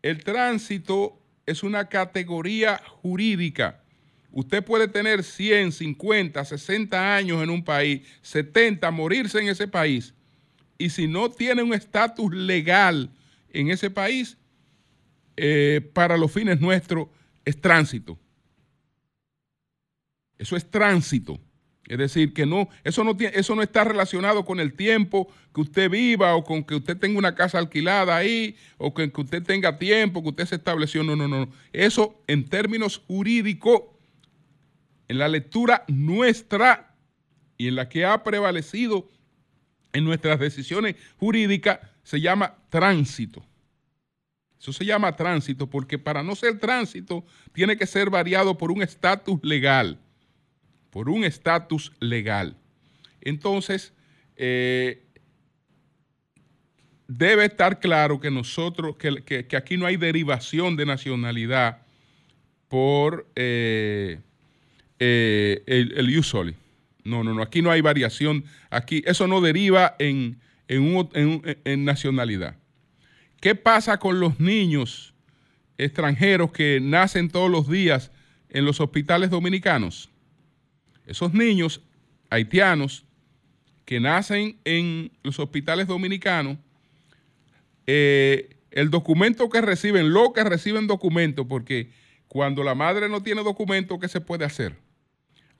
El 0.04 0.22
tránsito 0.22 1.18
es 1.46 1.62
una 1.62 1.88
categoría 1.88 2.78
jurídica. 3.00 3.80
Usted 4.32 4.62
puede 4.62 4.86
tener 4.86 5.24
100, 5.24 5.72
50, 5.72 6.44
60 6.44 7.16
años 7.16 7.42
en 7.42 7.48
un 7.48 7.64
país, 7.64 8.06
70, 8.20 8.90
morirse 8.90 9.40
en 9.40 9.48
ese 9.48 9.66
país. 9.66 10.12
Y 10.76 10.90
si 10.90 11.06
no 11.06 11.30
tiene 11.30 11.62
un 11.62 11.72
estatus 11.72 12.34
legal 12.34 13.08
en 13.48 13.70
ese 13.70 13.88
país, 13.88 14.36
eh, 15.38 15.80
para 15.94 16.18
los 16.18 16.30
fines 16.30 16.60
nuestros, 16.60 17.08
es 17.42 17.58
tránsito. 17.58 18.18
Eso 20.36 20.54
es 20.54 20.70
tránsito. 20.70 21.40
Es 21.86 21.98
decir, 21.98 22.32
que 22.32 22.46
no, 22.46 22.68
eso 22.82 23.04
no, 23.04 23.16
tiene, 23.16 23.36
eso 23.38 23.54
no 23.54 23.62
está 23.62 23.84
relacionado 23.84 24.44
con 24.44 24.58
el 24.58 24.72
tiempo 24.72 25.30
que 25.54 25.60
usted 25.60 25.90
viva 25.90 26.34
o 26.34 26.42
con 26.42 26.64
que 26.64 26.76
usted 26.76 26.96
tenga 26.96 27.18
una 27.18 27.34
casa 27.34 27.58
alquilada 27.58 28.16
ahí 28.16 28.56
o 28.78 28.94
con 28.94 29.10
que 29.10 29.20
usted 29.20 29.42
tenga 29.42 29.78
tiempo, 29.78 30.22
que 30.22 30.30
usted 30.30 30.46
se 30.46 30.54
estableció. 30.56 31.04
No, 31.04 31.14
no, 31.14 31.28
no. 31.28 31.48
Eso 31.72 32.22
en 32.26 32.48
términos 32.48 33.02
jurídicos, 33.06 33.82
en 35.08 35.18
la 35.18 35.28
lectura 35.28 35.84
nuestra 35.88 36.94
y 37.58 37.68
en 37.68 37.76
la 37.76 37.88
que 37.90 38.06
ha 38.06 38.22
prevalecido 38.22 39.10
en 39.92 40.04
nuestras 40.04 40.40
decisiones 40.40 40.96
jurídicas, 41.18 41.80
se 42.02 42.20
llama 42.20 42.56
tránsito. 42.70 43.44
Eso 44.58 44.72
se 44.72 44.86
llama 44.86 45.14
tránsito 45.14 45.68
porque 45.68 45.98
para 45.98 46.22
no 46.22 46.34
ser 46.34 46.58
tránsito 46.58 47.26
tiene 47.52 47.76
que 47.76 47.86
ser 47.86 48.08
variado 48.08 48.56
por 48.56 48.72
un 48.72 48.82
estatus 48.82 49.38
legal 49.42 49.98
por 50.94 51.08
un 51.08 51.24
estatus 51.24 51.90
legal. 51.98 52.56
Entonces, 53.20 53.92
eh, 54.36 55.02
debe 57.08 57.46
estar 57.46 57.80
claro 57.80 58.20
que 58.20 58.30
nosotros, 58.30 58.94
que, 58.96 59.44
aquí 59.56 59.76
no 59.76 59.86
hay 59.86 59.96
derivación 59.96 60.76
de 60.76 60.86
nacionalidad 60.86 61.78
por 62.68 63.26
eh, 63.34 64.20
eh, 65.00 65.64
el, 65.66 65.94
el 65.96 66.16
USOLI. 66.16 66.54
No, 67.02 67.24
no, 67.24 67.34
no, 67.34 67.42
aquí 67.42 67.60
no 67.60 67.72
hay 67.72 67.80
variación. 67.80 68.44
Aquí, 68.70 69.02
eso 69.04 69.26
no 69.26 69.40
deriva 69.40 69.96
en, 69.98 70.38
en 70.68 71.84
nacionalidad. 71.84 72.54
¿Qué 73.40 73.56
pasa 73.56 73.98
con 73.98 74.20
los 74.20 74.38
niños 74.38 75.12
extranjeros 75.76 76.52
que 76.52 76.78
nacen 76.80 77.30
todos 77.30 77.50
los 77.50 77.68
días 77.68 78.12
en 78.48 78.64
los 78.64 78.80
hospitales 78.80 79.30
dominicanos? 79.30 80.13
Esos 81.06 81.34
niños 81.34 81.82
haitianos 82.30 83.04
que 83.84 84.00
nacen 84.00 84.58
en 84.64 85.12
los 85.22 85.38
hospitales 85.38 85.86
dominicanos, 85.86 86.58
eh, 87.86 88.56
el 88.70 88.90
documento 88.90 89.48
que 89.50 89.60
reciben, 89.60 90.12
lo 90.12 90.32
que 90.32 90.42
reciben 90.42 90.86
documento, 90.86 91.46
porque 91.46 91.90
cuando 92.28 92.64
la 92.64 92.74
madre 92.74 93.08
no 93.08 93.22
tiene 93.22 93.42
documento, 93.42 93.98
¿qué 93.98 94.08
se 94.08 94.20
puede 94.20 94.44
hacer? 94.44 94.76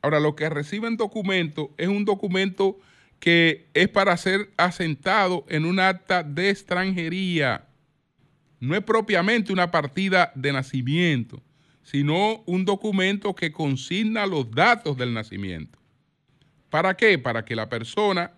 Ahora, 0.01 0.21
lo 0.21 0.35
que 0.35 0.49
reciben 0.49 0.97
documento 0.97 1.73
es 1.77 1.89
un 1.89 2.05
documento 2.05 2.79
que 3.21 3.69
es 3.75 3.89
para 3.89 4.17
ser 4.17 4.51
asentado 4.57 5.45
en 5.49 5.65
un 5.65 5.79
acta 5.79 6.23
de 6.23 6.51
extranjería. 6.51 7.69
No 8.59 8.75
es 8.75 8.83
propiamente 8.83 9.53
una 9.53 9.71
partida 9.71 10.33
de 10.35 10.53
nacimiento 10.53 11.43
sino 11.85 12.43
un 12.47 12.65
documento 12.65 13.35
que 13.35 13.53
consigna 13.53 14.27
los 14.27 14.51
datos 14.51 14.97
del 14.97 15.15
nacimiento. 15.15 15.79
¿Para 16.71 16.97
qué? 16.97 17.19
Para 17.19 17.45
que 17.45 17.55
la 17.55 17.69
persona 17.69 18.33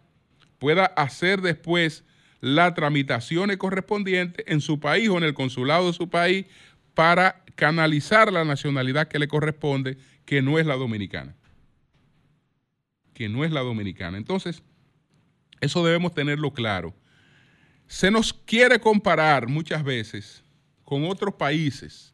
pueda 0.59 0.85
hacer 0.85 1.40
después 1.40 2.04
las 2.40 2.74
tramitaciones 2.74 3.56
correspondientes 3.56 4.44
en 4.48 4.61
su 4.61 4.78
país 4.78 5.09
o 5.09 5.16
en 5.16 5.24
el 5.24 5.32
consulado 5.32 5.87
de 5.87 5.92
su 5.92 6.11
país 6.11 6.44
para 6.92 7.44
canalizar 7.54 8.32
la 8.32 8.44
nacionalidad 8.44 9.09
que 9.09 9.18
le 9.18 9.28
corresponde, 9.28 9.96
que 10.24 10.42
no 10.42 10.59
es 10.59 10.66
la 10.66 10.74
dominicana. 10.74 11.35
Que 13.14 13.28
no 13.28 13.44
es 13.44 13.52
la 13.52 13.61
dominicana. 13.61 14.18
Entonces, 14.18 14.62
eso 15.61 15.85
debemos 15.85 16.12
tenerlo 16.12 16.52
claro. 16.52 16.94
Se 17.87 18.11
nos 18.11 18.32
quiere 18.32 18.80
comparar 18.80 19.46
muchas 19.46 19.85
veces 19.85 20.42
con 20.85 21.04
otros 21.04 21.35
países 21.35 22.12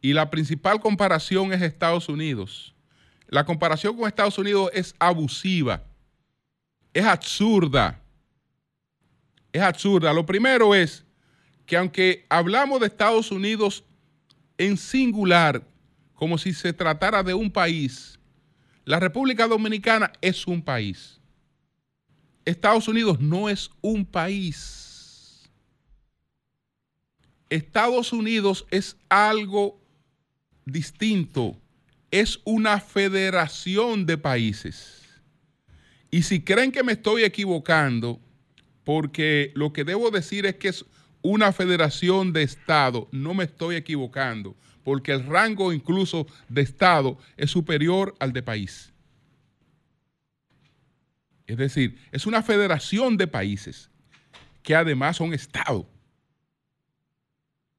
y 0.00 0.12
la 0.12 0.30
principal 0.30 0.80
comparación 0.80 1.52
es 1.52 1.62
Estados 1.62 2.08
Unidos. 2.08 2.74
La 3.28 3.44
comparación 3.44 3.96
con 3.96 4.08
Estados 4.08 4.38
Unidos 4.38 4.70
es 4.74 4.94
abusiva, 4.98 5.84
es 6.92 7.04
absurda. 7.04 8.00
Es 9.52 9.62
absurda. 9.62 10.12
Lo 10.12 10.24
primero 10.26 10.74
es 10.74 11.04
que 11.66 11.76
aunque 11.76 12.26
hablamos 12.28 12.80
de 12.80 12.86
Estados 12.86 13.30
Unidos 13.30 13.84
en 14.58 14.76
singular, 14.76 15.62
como 16.14 16.38
si 16.38 16.52
se 16.52 16.72
tratara 16.72 17.22
de 17.22 17.34
un 17.34 17.50
país, 17.50 18.18
la 18.84 19.00
República 19.00 19.46
Dominicana 19.46 20.12
es 20.20 20.46
un 20.46 20.62
país. 20.62 21.20
Estados 22.44 22.88
Unidos 22.88 23.20
no 23.20 23.48
es 23.48 23.70
un 23.80 24.04
país. 24.04 25.48
Estados 27.48 28.12
Unidos 28.12 28.66
es 28.70 28.96
algo 29.08 29.80
distinto, 30.72 31.56
es 32.10 32.40
una 32.44 32.80
federación 32.80 34.06
de 34.06 34.18
países. 34.18 35.02
Y 36.10 36.22
si 36.22 36.42
creen 36.42 36.72
que 36.72 36.82
me 36.82 36.92
estoy 36.92 37.22
equivocando, 37.22 38.20
porque 38.84 39.52
lo 39.54 39.72
que 39.72 39.84
debo 39.84 40.10
decir 40.10 40.46
es 40.46 40.56
que 40.56 40.68
es 40.68 40.84
una 41.22 41.52
federación 41.52 42.32
de 42.32 42.42
Estado, 42.42 43.08
no 43.12 43.34
me 43.34 43.44
estoy 43.44 43.76
equivocando, 43.76 44.56
porque 44.82 45.12
el 45.12 45.26
rango 45.26 45.72
incluso 45.72 46.26
de 46.48 46.62
Estado 46.62 47.18
es 47.36 47.50
superior 47.50 48.14
al 48.18 48.32
de 48.32 48.42
país. 48.42 48.92
Es 51.46 51.56
decir, 51.56 51.98
es 52.12 52.26
una 52.26 52.42
federación 52.42 53.16
de 53.16 53.26
países 53.26 53.90
que 54.62 54.74
además 54.74 55.16
son 55.16 55.34
Estado. 55.34 55.88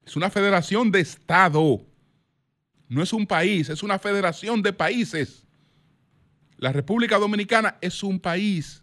Es 0.04 0.16
una 0.16 0.30
federación 0.30 0.90
de 0.90 1.00
Estado. 1.00 1.84
No 2.92 3.02
es 3.02 3.14
un 3.14 3.26
país, 3.26 3.70
es 3.70 3.82
una 3.82 3.98
federación 3.98 4.60
de 4.60 4.74
países. 4.74 5.46
La 6.58 6.72
República 6.72 7.16
Dominicana 7.16 7.78
es 7.80 8.02
un 8.02 8.20
país. 8.20 8.82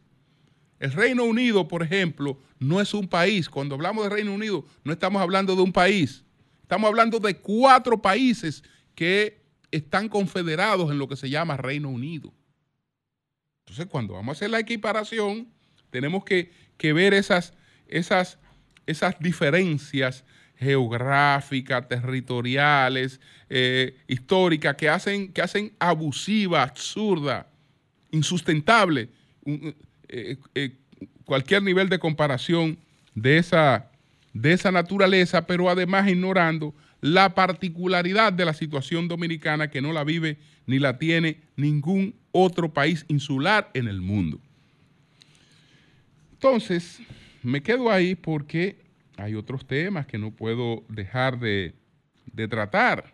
El 0.79 0.93
Reino 0.93 1.25
Unido, 1.25 1.67
por 1.67 1.83
ejemplo, 1.83 2.41
no 2.57 2.81
es 2.81 2.95
un 2.95 3.07
país. 3.07 3.47
Cuando 3.47 3.75
hablamos 3.75 4.05
de 4.05 4.09
Reino 4.09 4.33
Unido, 4.33 4.65
no 4.83 4.93
estamos 4.93 5.21
hablando 5.21 5.55
de 5.55 5.61
un 5.61 5.71
país. 5.71 6.25
Estamos 6.63 6.87
hablando 6.87 7.19
de 7.19 7.37
cuatro 7.37 8.01
países 8.01 8.63
que 8.95 9.43
están 9.69 10.09
confederados 10.09 10.89
en 10.89 10.97
lo 10.97 11.07
que 11.07 11.15
se 11.15 11.29
llama 11.29 11.57
Reino 11.57 11.89
Unido. 11.89 12.33
Entonces, 13.59 13.85
cuando 13.85 14.15
vamos 14.15 14.29
a 14.29 14.37
hacer 14.37 14.49
la 14.49 14.59
equiparación, 14.59 15.49
tenemos 15.91 16.23
que, 16.23 16.51
ver 16.81 17.13
esas, 17.13 17.53
diferencias 19.19 20.25
geográficas, 20.59 21.87
territoriales, 21.87 23.19
eh, 23.49 23.95
históricas, 24.07 24.75
que 24.75 24.89
hacen, 24.89 25.31
que 25.31 25.41
hacen 25.41 25.71
abusiva, 25.79 26.61
absurda, 26.63 27.47
insustentable 28.11 29.09
eh, 29.45 30.37
eh, 30.55 30.75
cualquier 31.23 31.63
nivel 31.63 31.87
de 31.87 31.99
comparación 31.99 32.77
de 33.15 33.37
esa, 33.37 33.89
de 34.33 34.51
esa 34.51 34.71
naturaleza, 34.71 35.47
pero 35.47 35.69
además 35.69 36.09
ignorando 36.09 36.73
la 37.01 37.33
particularidad 37.33 38.33
de 38.33 38.45
la 38.45 38.53
situación 38.53 39.07
dominicana 39.07 39.69
que 39.69 39.81
no 39.81 39.93
la 39.93 40.03
vive 40.03 40.37
ni 40.65 40.79
la 40.79 40.97
tiene 40.97 41.39
ningún 41.55 42.15
otro 42.31 42.73
país 42.73 43.05
insular 43.07 43.71
en 43.73 43.87
el 43.87 44.01
mundo. 44.01 44.39
Entonces, 46.33 46.99
me 47.41 47.61
quedo 47.61 47.91
ahí 47.91 48.15
porque 48.15 48.88
hay 49.19 49.35
otros 49.35 49.65
temas 49.65 50.07
que 50.07 50.17
no 50.17 50.31
puedo 50.31 50.83
dejar 50.87 51.39
de, 51.39 51.75
tratar. 52.49 53.13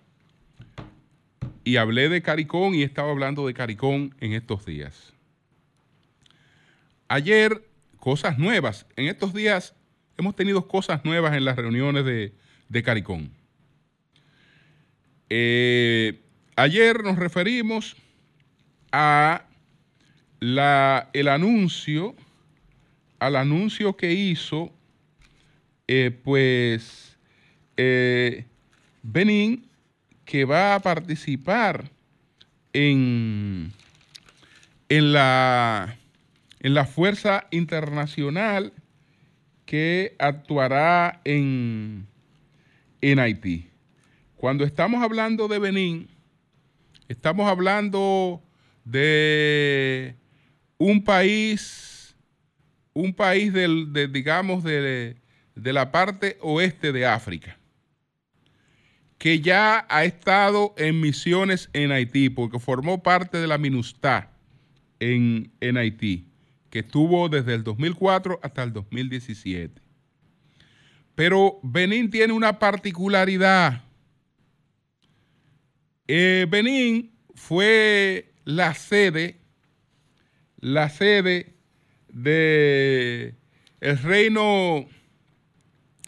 Y 1.64 1.78
hablé 1.78 2.10
de 2.10 2.22
Caricón 2.22 2.76
y 2.76 2.84
estaba 2.84 3.12
hablando 3.12 3.48
de 3.48 3.54
Caricón 3.54 4.14
en 4.20 4.34
estos 4.34 4.66
días. 4.66 5.14
Ayer, 7.08 7.68
cosas 8.00 8.38
nuevas. 8.38 8.86
En 8.96 9.08
estos 9.08 9.34
días 9.34 9.74
hemos 10.18 10.36
tenido 10.36 10.68
cosas 10.68 11.04
nuevas 11.04 11.36
en 11.36 11.46
las 11.46 11.56
reuniones 11.56 12.06
de, 12.06 12.84
Caricón. 12.84 13.32
Eh, 15.30 16.22
ayer 16.56 17.04
nos 17.04 17.18
referimos 17.18 17.96
a 18.92 19.46
la, 20.40 21.10
el 21.14 21.30
anuncio, 21.30 22.16
al 23.18 23.38
anuncio 23.38 23.98
que 23.98 24.14
hizo, 24.14 24.75
eh, 25.88 26.12
pues, 26.24 27.18
eh, 27.78 28.46
Benin, 29.04 29.68
que 30.26 30.46
va 30.46 30.76
a 30.76 30.80
participar 30.80 31.92
en, 32.74 33.72
en, 34.90 35.14
la, 35.14 35.98
en 36.60 36.74
la 36.74 36.86
Fuerza 36.86 37.48
Internacional 37.52 38.74
que 39.66 40.16
actuará 40.20 41.22
en, 41.24 42.08
en 43.02 43.20
Haití. 43.20 43.70
Cuando 44.36 44.64
estamos 44.64 45.04
hablando 45.04 45.48
de 45.48 45.60
Benín, 45.60 46.08
estamos 47.08 47.50
hablando 47.50 48.42
de 48.84 50.16
un 50.78 51.04
país, 51.04 52.16
un 52.94 53.14
país 53.14 53.54
del, 53.54 53.92
de, 53.94 54.08
digamos, 54.08 54.64
de, 54.64 55.16
de 55.56 55.74
la 55.74 55.92
parte 55.92 56.38
oeste 56.42 56.92
de 56.92 57.06
África, 57.06 57.58
que 59.18 59.40
ya 59.40 59.86
ha 59.90 60.04
estado 60.04 60.76
en 60.78 61.00
misiones 61.00 61.70
en 61.74 61.92
Haití, 61.92 62.30
porque 62.30 62.60
formó 62.60 63.02
parte 63.02 63.38
de 63.38 63.48
la 63.48 63.58
MINUSTA 63.58 64.32
en, 65.00 65.52
en 65.62 65.78
Haití, 65.78 66.28
que 66.70 66.80
estuvo 66.80 67.30
desde 67.30 67.54
el 67.54 67.64
2004 67.64 68.40
hasta 68.44 68.64
el 68.64 68.74
2017. 68.74 69.82
Pero 71.16 71.60
Benín 71.64 72.10
tiene 72.10 72.34
una 72.34 72.60
particularidad. 72.60 73.84
Eh, 76.08 76.46
Benín 76.50 77.14
fue 77.34 78.34
la 78.44 78.74
sede, 78.74 79.40
la 80.60 80.90
sede 80.90 81.56
de 82.10 83.36
reino 83.80 84.88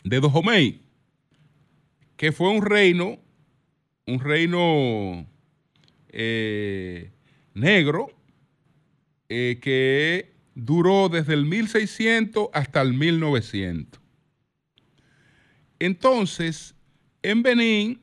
de 0.10 0.20
Dojomey, 0.20 0.82
que 2.16 2.32
fue 2.32 2.50
un 2.50 2.62
reino, 2.62 3.20
un 4.06 4.20
reino 4.20 5.28
eh, 6.10 7.12
negro, 7.54 8.08
eh, 9.30 9.60
que 9.62 10.34
duró 10.56 11.10
desde 11.10 11.34
el 11.34 11.46
1600 11.46 12.48
hasta 12.54 12.82
el 12.82 12.94
1900. 12.94 14.02
Entonces, 15.80 16.76
en 17.22 17.44
Benín, 17.44 18.02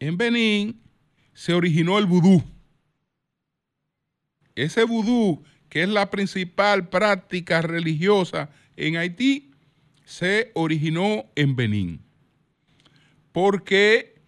en 0.00 0.16
Benín 0.18 0.80
se 1.32 1.54
originó 1.54 1.98
el 1.98 2.06
vudú. 2.06 2.42
Ese 4.54 4.84
vudú, 4.84 5.42
que 5.68 5.84
es 5.84 5.88
la 5.88 6.10
principal 6.10 6.88
práctica 6.88 7.62
religiosa 7.62 8.50
en 8.76 8.96
Haití, 8.96 9.53
se 10.04 10.50
originó 10.54 11.24
en 11.34 11.56
Benín. 11.56 12.02
Porque 13.32 14.22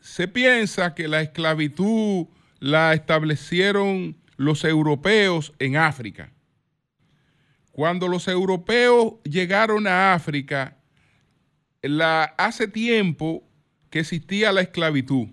se 0.00 0.28
piensa 0.28 0.94
que 0.94 1.08
la 1.08 1.20
esclavitud 1.20 2.26
la 2.60 2.94
establecieron 2.94 4.16
los 4.36 4.64
europeos 4.64 5.52
en 5.58 5.76
África. 5.76 6.32
Cuando 7.72 8.08
los 8.08 8.28
europeos 8.28 9.14
llegaron 9.24 9.86
a 9.86 10.14
África, 10.14 10.78
la, 11.82 12.24
hace 12.38 12.68
tiempo 12.68 13.42
que 13.90 14.00
existía 14.00 14.52
la 14.52 14.60
esclavitud, 14.60 15.28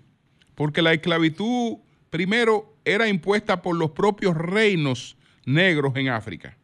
porque 0.54 0.82
la 0.82 0.92
esclavitud 0.92 1.78
primero 2.10 2.76
era 2.84 3.08
impuesta 3.08 3.62
por 3.62 3.76
los 3.76 3.92
propios 3.92 4.36
reinos 4.36 5.16
negros 5.44 5.94
en 5.96 6.08
África. 6.08 6.58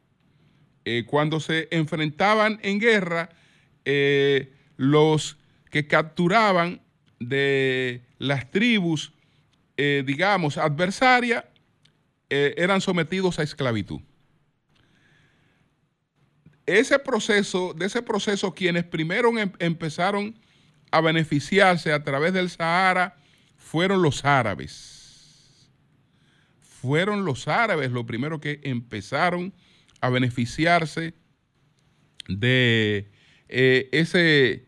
Eh, 0.90 1.04
cuando 1.04 1.38
se 1.38 1.68
enfrentaban 1.70 2.58
en 2.62 2.80
guerra, 2.80 3.28
eh, 3.84 4.54
los 4.78 5.36
que 5.70 5.86
capturaban 5.86 6.80
de 7.20 8.00
las 8.16 8.50
tribus, 8.50 9.12
eh, 9.76 10.02
digamos, 10.06 10.56
adversarias, 10.56 11.44
eran 12.30 12.82
sometidos 12.82 13.38
a 13.38 13.42
esclavitud 13.42 14.00
ese 16.66 16.98
proceso, 16.98 17.72
de 17.72 17.86
ese 17.86 18.02
proceso, 18.02 18.52
quienes 18.52 18.84
primero 18.84 19.36
em, 19.38 19.50
empezaron 19.58 20.38
a 20.90 21.00
beneficiarse 21.00 21.92
a 21.92 22.02
través 22.02 22.34
del 22.34 22.50
Sahara 22.50 23.16
fueron 23.56 24.02
los 24.02 24.24
árabes. 24.26 25.70
Fueron 26.60 27.24
los 27.24 27.48
árabes 27.48 27.90
los 27.90 28.04
primeros 28.04 28.40
que 28.40 28.60
empezaron 28.62 29.54
a 29.54 29.67
beneficiarse 30.08 31.14
de 32.28 33.10
eh, 33.48 33.88
ese 33.92 34.64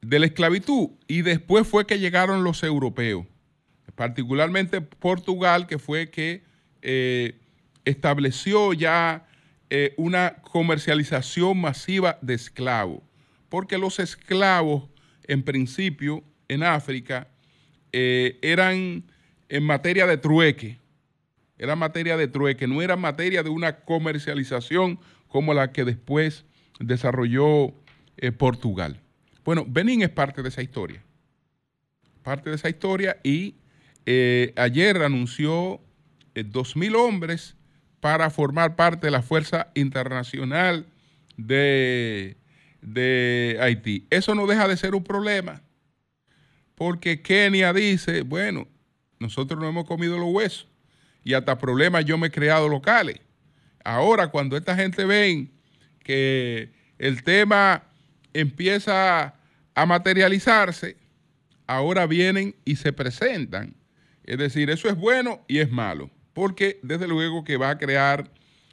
de 0.00 0.18
la 0.18 0.26
esclavitud. 0.26 0.90
Y 1.06 1.22
después 1.22 1.66
fue 1.66 1.86
que 1.86 1.98
llegaron 1.98 2.44
los 2.44 2.62
europeos, 2.62 3.26
particularmente 3.94 4.80
Portugal, 4.80 5.66
que 5.66 5.78
fue 5.78 6.10
que 6.10 6.42
eh, 6.82 7.38
estableció 7.84 8.72
ya 8.72 9.26
eh, 9.70 9.94
una 9.96 10.34
comercialización 10.42 11.60
masiva 11.60 12.18
de 12.20 12.34
esclavos, 12.34 13.00
porque 13.48 13.78
los 13.78 13.98
esclavos, 14.00 14.88
en 15.24 15.42
principio, 15.42 16.24
en 16.48 16.62
África, 16.62 17.28
eran 17.94 19.04
en 19.50 19.62
materia 19.64 20.06
de 20.06 20.16
trueque, 20.16 20.78
era 21.62 21.76
materia 21.76 22.16
de 22.16 22.26
trueque, 22.26 22.66
no 22.66 22.82
era 22.82 22.96
materia 22.96 23.44
de 23.44 23.48
una 23.48 23.84
comercialización 23.84 24.98
como 25.28 25.54
la 25.54 25.70
que 25.70 25.84
después 25.84 26.44
desarrolló 26.80 27.72
eh, 28.16 28.32
Portugal. 28.32 29.00
Bueno, 29.44 29.64
Benín 29.68 30.02
es 30.02 30.08
parte 30.08 30.42
de 30.42 30.48
esa 30.48 30.60
historia, 30.60 31.04
parte 32.24 32.50
de 32.50 32.56
esa 32.56 32.68
historia 32.68 33.18
y 33.22 33.54
ayer 34.56 35.00
anunció 35.04 35.80
dos 36.34 36.76
mil 36.76 36.96
hombres 36.96 37.54
para 38.00 38.28
formar 38.30 38.74
parte 38.74 39.06
de 39.06 39.12
la 39.12 39.22
Fuerza 39.22 39.70
Internacional 39.76 40.86
de, 41.36 42.38
de 42.80 43.56
Haití. 43.60 44.08
Eso 44.10 44.34
no 44.34 44.48
deja 44.48 44.66
de 44.66 44.76
ser 44.76 44.96
un 44.96 45.04
problema, 45.04 45.62
porque 46.74 47.22
Kenia 47.22 47.72
dice, 47.72 48.22
bueno, 48.22 48.66
nosotros 49.20 49.60
no 49.60 49.68
hemos 49.68 49.84
comido 49.84 50.18
los 50.18 50.30
huesos 50.32 50.71
y 51.24 51.34
hasta 51.34 51.58
problemas 51.58 52.04
yo 52.04 52.18
me 52.18 52.28
he 52.28 52.30
creado 52.30 52.68
locales. 52.68 53.20
Ahora, 53.84 54.28
cuando 54.28 54.56
esta 54.56 54.76
gente 54.76 55.04
ven 55.04 55.52
que 56.00 56.72
el 56.98 57.22
tema 57.22 57.84
empieza 58.32 59.34
a 59.74 59.86
materializarse, 59.86 60.96
ahora 61.66 62.06
vienen 62.06 62.54
y 62.64 62.76
se 62.76 62.92
presentan. 62.92 63.74
Es 64.24 64.38
decir, 64.38 64.70
eso 64.70 64.88
es 64.88 64.96
bueno 64.96 65.44
y 65.48 65.58
es 65.58 65.70
malo 65.70 66.10
porque 66.32 66.80
desde 66.82 67.08
luego 67.08 67.44
que 67.44 67.56
va 67.56 67.70
a 67.70 67.78
crear 67.78 68.30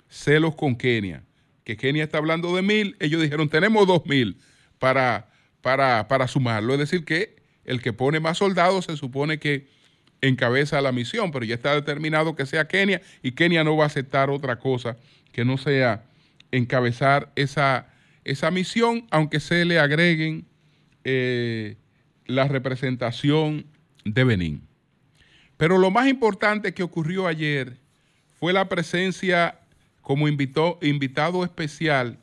celos 0.07 0.55
con 0.55 0.75
Kenia. 0.75 1.23
Que 1.63 1.77
Kenia 1.77 2.03
está 2.03 2.17
hablando 2.17 2.55
de 2.55 2.61
mil, 2.61 2.95
ellos 2.99 3.21
dijeron, 3.21 3.49
tenemos 3.49 3.85
dos 3.85 4.05
mil 4.05 4.37
para, 4.79 5.29
para, 5.61 6.07
para 6.07 6.27
sumarlo. 6.27 6.73
Es 6.73 6.79
decir, 6.79 7.05
que 7.05 7.35
el 7.65 7.81
que 7.81 7.93
pone 7.93 8.19
más 8.19 8.37
soldados 8.37 8.85
se 8.85 8.97
supone 8.97 9.39
que 9.39 9.67
encabeza 10.21 10.81
la 10.81 10.91
misión, 10.91 11.31
pero 11.31 11.45
ya 11.45 11.55
está 11.55 11.73
determinado 11.73 12.35
que 12.35 12.45
sea 12.45 12.67
Kenia 12.67 13.01
y 13.23 13.31
Kenia 13.31 13.63
no 13.63 13.77
va 13.77 13.85
a 13.85 13.87
aceptar 13.87 14.29
otra 14.29 14.59
cosa 14.59 14.97
que 15.31 15.45
no 15.45 15.57
sea 15.57 16.03
encabezar 16.51 17.31
esa, 17.35 17.87
esa 18.23 18.51
misión, 18.51 19.07
aunque 19.11 19.39
se 19.39 19.65
le 19.65 19.79
agreguen 19.79 20.45
eh, 21.03 21.77
la 22.25 22.47
representación 22.47 23.65
de 24.05 24.23
Benín. 24.23 24.67
Pero 25.57 25.77
lo 25.77 25.91
más 25.91 26.07
importante 26.07 26.73
que 26.73 26.83
ocurrió 26.83 27.27
ayer 27.27 27.77
fue 28.39 28.53
la 28.53 28.69
presencia 28.69 29.59
como 30.01 30.27
invitado 30.27 31.43
especial 31.43 32.17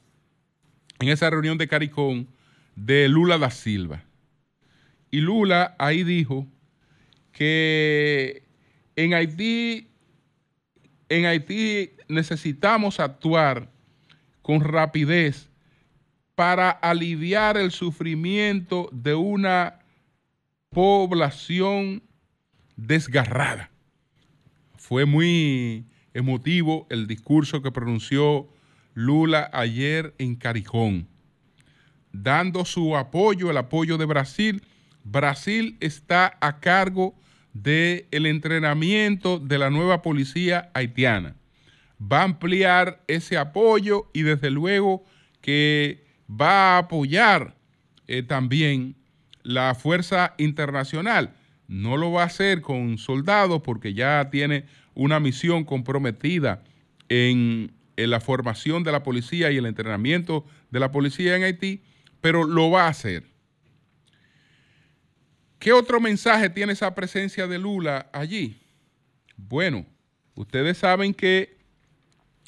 en 0.98 1.08
esa 1.08 1.30
reunión 1.30 1.58
de 1.58 1.68
Caricón 1.68 2.28
de 2.74 3.08
Lula 3.08 3.38
da 3.38 3.50
Silva. 3.50 4.02
Y 5.10 5.20
Lula 5.20 5.76
ahí 5.78 6.02
dijo 6.02 6.46
que 7.36 8.44
en 8.96 9.12
Haití, 9.12 9.88
en 11.10 11.26
Haití 11.26 11.90
necesitamos 12.08 12.98
actuar 12.98 13.70
con 14.40 14.62
rapidez 14.62 15.50
para 16.34 16.70
aliviar 16.70 17.58
el 17.58 17.72
sufrimiento 17.72 18.88
de 18.90 19.14
una 19.14 19.80
población 20.70 22.02
desgarrada. 22.74 23.70
Fue 24.78 25.04
muy 25.04 25.84
emotivo 26.14 26.86
el 26.88 27.06
discurso 27.06 27.60
que 27.60 27.70
pronunció 27.70 28.48
Lula 28.94 29.50
ayer 29.52 30.14
en 30.16 30.36
Carijón, 30.36 31.06
dando 32.12 32.64
su 32.64 32.96
apoyo, 32.96 33.50
el 33.50 33.58
apoyo 33.58 33.98
de 33.98 34.06
Brasil, 34.06 34.62
Brasil 35.04 35.76
está 35.80 36.38
a 36.40 36.60
cargo 36.60 37.14
del 37.62 38.26
entrenamiento 38.26 39.38
de 39.38 39.58
la 39.58 39.70
nueva 39.70 40.02
policía 40.02 40.70
haitiana. 40.74 41.36
Va 42.00 42.20
a 42.20 42.24
ampliar 42.24 43.02
ese 43.08 43.38
apoyo 43.38 44.10
y 44.12 44.22
desde 44.22 44.50
luego 44.50 45.04
que 45.40 46.04
va 46.28 46.74
a 46.74 46.78
apoyar 46.78 47.56
eh, 48.08 48.22
también 48.22 48.96
la 49.42 49.74
fuerza 49.74 50.34
internacional. 50.38 51.34
No 51.68 51.96
lo 51.96 52.12
va 52.12 52.22
a 52.22 52.26
hacer 52.26 52.60
con 52.60 52.98
soldados 52.98 53.62
porque 53.62 53.94
ya 53.94 54.28
tiene 54.30 54.64
una 54.94 55.18
misión 55.18 55.64
comprometida 55.64 56.62
en, 57.08 57.72
en 57.96 58.10
la 58.10 58.20
formación 58.20 58.84
de 58.84 58.92
la 58.92 59.02
policía 59.02 59.50
y 59.50 59.56
el 59.56 59.66
entrenamiento 59.66 60.44
de 60.70 60.80
la 60.80 60.90
policía 60.90 61.36
en 61.36 61.44
Haití, 61.44 61.82
pero 62.20 62.44
lo 62.44 62.70
va 62.70 62.86
a 62.86 62.88
hacer. 62.88 63.35
¿Qué 65.58 65.72
otro 65.72 66.00
mensaje 66.00 66.50
tiene 66.50 66.72
esa 66.72 66.94
presencia 66.94 67.46
de 67.46 67.58
Lula 67.58 68.08
allí? 68.12 68.60
Bueno, 69.36 69.86
ustedes 70.34 70.78
saben 70.78 71.14
que 71.14 71.56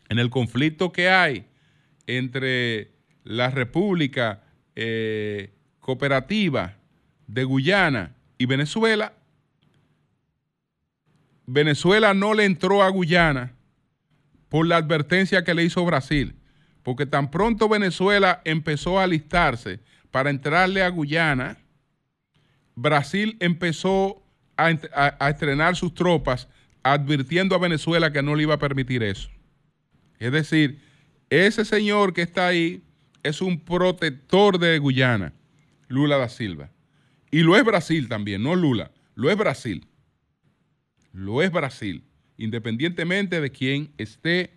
en 0.08 0.18
el 0.18 0.30
conflicto 0.30 0.92
que 0.92 1.08
hay 1.08 1.46
entre 2.06 2.92
la 3.24 3.50
República 3.50 4.42
eh, 4.74 5.52
Cooperativa 5.80 6.76
de 7.26 7.44
Guyana 7.44 8.14
y 8.38 8.46
Venezuela, 8.46 9.12
Venezuela 11.46 12.14
no 12.14 12.34
le 12.34 12.44
entró 12.44 12.82
a 12.82 12.88
Guyana 12.90 13.54
por 14.48 14.66
la 14.66 14.76
advertencia 14.76 15.44
que 15.44 15.54
le 15.54 15.64
hizo 15.64 15.84
Brasil, 15.84 16.36
porque 16.82 17.06
tan 17.06 17.30
pronto 17.30 17.68
Venezuela 17.68 18.40
empezó 18.44 18.98
a 18.98 19.04
alistarse 19.04 19.80
para 20.10 20.30
entrarle 20.30 20.82
a 20.82 20.88
Guyana, 20.88 21.58
Brasil 22.80 23.36
empezó 23.40 24.22
a, 24.56 24.70
estrenar 25.28 25.74
sus 25.74 25.94
tropas 25.94 26.48
advirtiendo 26.82 27.54
a 27.54 27.58
Venezuela 27.58 28.12
que 28.12 28.22
no 28.22 28.36
le 28.36 28.44
iba 28.44 28.54
a 28.54 28.58
permitir 28.58 29.02
eso. 29.02 29.28
Es 30.18 30.32
decir, 30.32 30.80
ese 31.28 31.64
señor 31.64 32.12
que 32.12 32.22
está 32.22 32.46
ahí 32.46 32.84
es 33.22 33.40
un 33.40 33.60
protector 33.60 34.58
de 34.58 34.78
Guyana, 34.78 35.32
Lula 35.88 36.18
da 36.18 36.28
Silva. 36.28 36.70
Y 37.30 37.40
lo 37.40 37.56
es 37.56 37.64
Brasil 37.64 38.08
también, 38.08 38.42
no 38.42 38.54
Lula, 38.54 38.92
lo 39.14 39.30
es 39.30 39.36
Brasil. 39.36 39.86
Lo 41.12 41.42
es 41.42 41.50
Brasil, 41.50 42.04
independientemente 42.36 43.40
de 43.40 43.50
quién 43.50 43.92
esté 43.98 44.52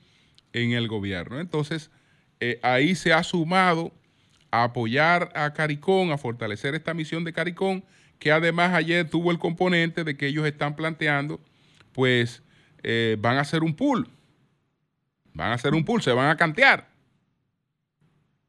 en 0.54 0.74
el 0.74 0.88
gobierno. 0.88 1.40
Entonces, 1.40 1.90
eh, 2.40 2.60
ahí 2.62 2.94
se 2.94 3.14
ha 3.14 3.24
sumado 3.24 3.92
a 4.52 4.66
apoyar 4.66 5.32
a 5.36 5.54
Caricón, 5.54 6.12
a 6.12 6.18
fortalecer 6.18 6.76
esta 6.76 6.94
misión 6.94 7.24
de 7.24 7.34
Caricón, 7.34 7.84
que 8.22 8.32
además 8.32 8.72
ayer 8.76 9.10
tuvo 9.10 9.32
el 9.32 9.40
componente 9.40 10.04
de 10.04 10.16
que 10.16 10.28
ellos 10.28 10.46
están 10.46 10.76
planteando, 10.76 11.42
pues 11.92 12.44
eh, 12.84 13.18
van 13.20 13.38
a 13.38 13.42
hacer 13.42 13.64
un 13.64 13.76
pool. 13.76 14.08
Van 15.34 15.50
a 15.50 15.56
hacer 15.56 15.74
un 15.74 15.84
pool, 15.84 16.04
se 16.04 16.12
van 16.12 16.30
a 16.30 16.38
cantear. 16.38 16.88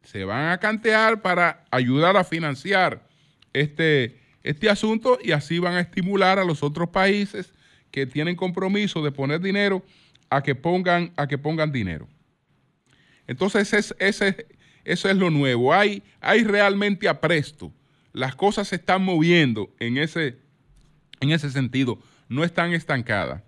Se 0.03 0.25
van 0.25 0.51
a 0.51 0.59
cantear 0.59 1.23
para 1.23 1.65
ayudar 1.71 2.19
a 2.19 2.25
financiar 2.25 3.09
este, 3.55 4.21
este 4.43 4.69
asunto 4.69 5.19
y 5.25 5.33
así 5.33 5.59
van 5.59 5.77
a 5.77 5.81
estimular 5.81 6.39
a 6.39 6.45
los 6.45 6.63
otros 6.63 6.91
países 6.91 7.55
que 7.91 8.05
tienen 8.05 8.37
compromiso 8.37 9.03
de 9.03 9.11
poner 9.11 9.41
dinero 9.41 9.83
a 10.29 10.43
que 10.43 10.55
pongan, 10.55 11.15
a 11.17 11.27
que 11.27 11.39
pongan 11.39 11.73
dinero. 11.73 12.07
Entonces, 13.27 13.73
ese, 13.99 14.47
eso 14.85 15.09
es 15.09 15.17
lo 15.17 15.31
nuevo. 15.31 15.73
Hay, 15.73 16.03
hay 16.21 16.45
realmente 16.45 17.09
apresto 17.09 17.73
las 18.13 18.35
cosas 18.35 18.69
se 18.69 18.77
están 18.77 19.05
moviendo 19.05 19.75
en 19.79 19.97
ese, 19.97 20.39
en 21.21 21.31
ese 21.31 21.51
sentido, 21.51 21.99
no 22.29 22.45
están 22.45 22.73
estancadas. 22.73 23.43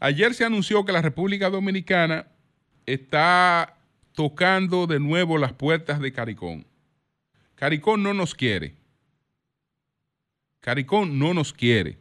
Ayer 0.00 0.34
se 0.34 0.44
anunció 0.44 0.84
que 0.84 0.92
la 0.92 1.02
República 1.02 1.50
Dominicana 1.50 2.26
está 2.84 3.76
tocando 4.12 4.86
de 4.86 5.00
nuevo 5.00 5.38
las 5.38 5.52
puertas 5.52 6.00
de 6.00 6.12
Caricón. 6.12 6.66
Caricón 7.54 8.02
no 8.02 8.12
nos 8.12 8.34
quiere. 8.34 8.74
Caricón 10.60 11.18
no 11.18 11.32
nos 11.32 11.52
quiere. 11.52 11.98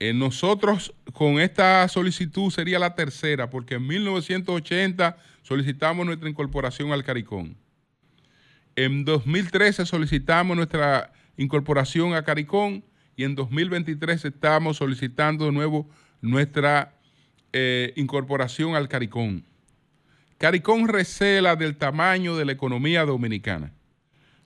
Eh, 0.00 0.12
nosotros 0.12 0.94
con 1.12 1.40
esta 1.40 1.88
solicitud 1.88 2.50
sería 2.50 2.78
la 2.78 2.94
tercera, 2.94 3.50
porque 3.50 3.74
en 3.74 3.86
1980 3.86 5.16
solicitamos 5.42 6.06
nuestra 6.06 6.28
incorporación 6.28 6.92
al 6.92 7.04
Caricón. 7.04 7.56
En 8.80 9.04
2013 9.04 9.86
solicitamos 9.86 10.56
nuestra 10.56 11.10
incorporación 11.36 12.14
a 12.14 12.22
CARICOM 12.22 12.82
y 13.16 13.24
en 13.24 13.34
2023 13.34 14.26
estamos 14.26 14.76
solicitando 14.76 15.46
de 15.46 15.50
nuevo 15.50 15.90
nuestra 16.20 16.94
eh, 17.52 17.92
incorporación 17.96 18.76
al 18.76 18.88
CARICOM. 18.88 19.42
CARICOM 20.38 20.86
recela 20.86 21.56
del 21.56 21.76
tamaño 21.76 22.36
de 22.36 22.44
la 22.44 22.52
economía 22.52 23.04
dominicana, 23.04 23.72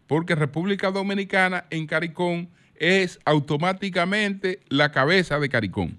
porque 0.06 0.34
República 0.34 0.90
Dominicana 0.90 1.66
en 1.68 1.86
CARICOM 1.86 2.48
es 2.76 3.20
automáticamente 3.26 4.60
la 4.70 4.92
cabeza 4.92 5.38
de 5.40 5.50
CARICOM, 5.50 5.98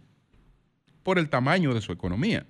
por 1.03 1.19
el 1.19 1.29
tamaño 1.29 1.75
de 1.75 1.81
su 1.81 1.91
economía. 1.91 2.47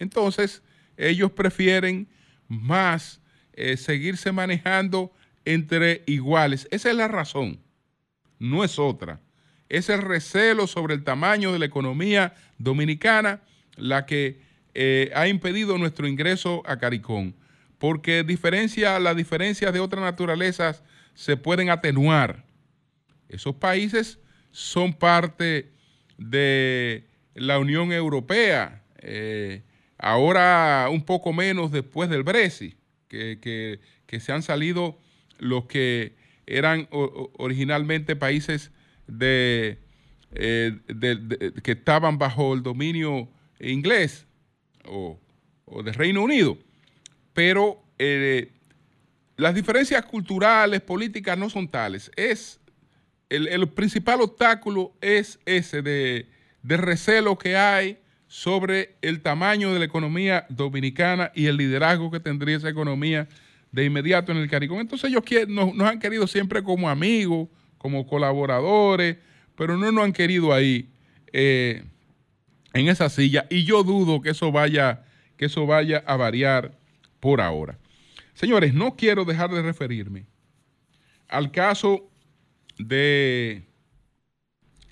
Entonces, 0.00 0.64
ellos 0.96 1.30
prefieren 1.30 2.08
más 2.48 3.20
eh, 3.56 3.76
seguirse 3.76 4.32
manejando 4.32 5.12
entre 5.44 6.02
iguales. 6.06 6.66
Esa 6.70 6.90
es 6.90 6.96
la 6.96 7.08
razón, 7.08 7.60
no 8.38 8.64
es 8.64 8.78
otra. 8.78 9.20
Es 9.68 9.88
el 9.88 10.02
recelo 10.02 10.66
sobre 10.66 10.94
el 10.94 11.04
tamaño 11.04 11.52
de 11.52 11.58
la 11.58 11.66
economía 11.66 12.34
dominicana 12.58 13.42
la 13.76 14.06
que 14.06 14.40
eh, 14.74 15.10
ha 15.14 15.28
impedido 15.28 15.78
nuestro 15.78 16.08
ingreso 16.08 16.62
a 16.66 16.78
Caricón, 16.78 17.34
porque 17.78 18.24
diferencia, 18.24 18.98
las 18.98 19.16
diferencias 19.16 19.72
de 19.72 19.80
otras 19.80 20.02
naturalezas 20.02 20.82
se 21.14 21.36
pueden 21.36 21.70
atenuar. 21.70 22.44
Esos 23.28 23.54
países 23.54 24.18
son 24.50 24.92
parte 24.92 25.72
de 26.18 27.06
la 27.34 27.58
Unión 27.58 27.92
Europea, 27.92 28.82
eh, 28.98 29.62
ahora 29.98 30.88
un 30.90 31.04
poco 31.04 31.32
menos 31.32 31.70
después 31.70 32.10
del 32.10 32.22
Brexit 32.22 32.76
que, 33.40 33.80
se 34.20 34.32
han 34.32 34.42
salido 34.42 34.98
los 35.38 35.66
que 35.66 36.14
eran 36.46 36.88
originalmente 36.90 38.14
países 38.16 38.70
de, 39.06 39.78
eh, 40.32 40.78
que 41.62 41.72
estaban 41.72 42.18
bajo 42.18 42.54
el 42.54 42.62
dominio 42.62 43.28
inglés 43.60 44.26
o, 44.84 45.18
de 45.84 45.92
Reino 45.92 46.22
Unido. 46.22 46.58
Pero 47.32 47.82
eh, 47.98 48.52
las 49.36 49.54
diferencias 49.54 50.04
culturales, 50.04 50.80
políticas 50.80 51.36
no 51.36 51.50
son 51.50 51.68
tales. 51.68 52.10
Es 52.16 52.60
el, 53.28 53.68
principal 53.70 54.20
obstáculo 54.20 54.92
es 55.00 55.40
ese 55.44 55.82
de, 55.82 56.28
de 56.62 56.76
recelo 56.76 57.36
que 57.36 57.56
hay 57.56 57.98
sobre 58.26 58.96
el 59.02 59.20
tamaño 59.20 59.72
de 59.72 59.78
la 59.78 59.84
economía 59.84 60.46
dominicana 60.48 61.30
y 61.34 61.46
el 61.46 61.56
liderazgo 61.56 62.10
que 62.10 62.20
tendría 62.20 62.56
esa 62.56 62.68
economía 62.68 63.28
de 63.70 63.84
inmediato 63.84 64.32
en 64.32 64.38
el 64.38 64.48
CARICOM. 64.48 64.80
Entonces 64.80 65.10
ellos 65.10 65.24
nos, 65.48 65.80
han 65.80 65.98
querido 65.98 66.26
siempre 66.26 66.62
como 66.62 66.88
amigos, 66.88 67.48
como 67.78 68.06
colaboradores, 68.06 69.18
pero 69.56 69.76
no 69.76 69.90
nos 69.92 70.04
han 70.04 70.12
querido 70.12 70.52
ahí 70.52 70.88
eh, 71.32 71.84
en 72.72 72.88
esa 72.88 73.08
silla. 73.08 73.46
Y 73.50 73.64
yo 73.64 73.82
dudo 73.82 74.20
que 74.20 74.30
eso 74.30 74.50
vaya, 74.52 75.04
que 75.36 75.46
eso 75.46 75.66
vaya 75.66 76.02
a 76.06 76.16
variar 76.16 76.72
por 77.20 77.40
ahora. 77.40 77.78
Señores, 78.34 78.74
no 78.74 78.96
quiero 78.96 79.24
dejar 79.24 79.50
de 79.50 79.62
referirme 79.62 80.26
al 81.28 81.50
caso 81.50 82.08
de 82.78 83.62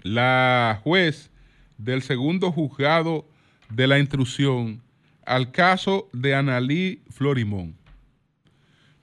la 0.03 0.81
juez 0.83 1.32
del 1.83 2.03
segundo 2.03 2.53
juzgado 2.53 3.27
de 3.69 3.87
la 3.87 3.99
intrusión 3.99 4.81
al 5.27 5.51
caso 5.51 6.09
de 6.13 6.35
Analí 6.35 7.03
Florimón. 7.11 7.77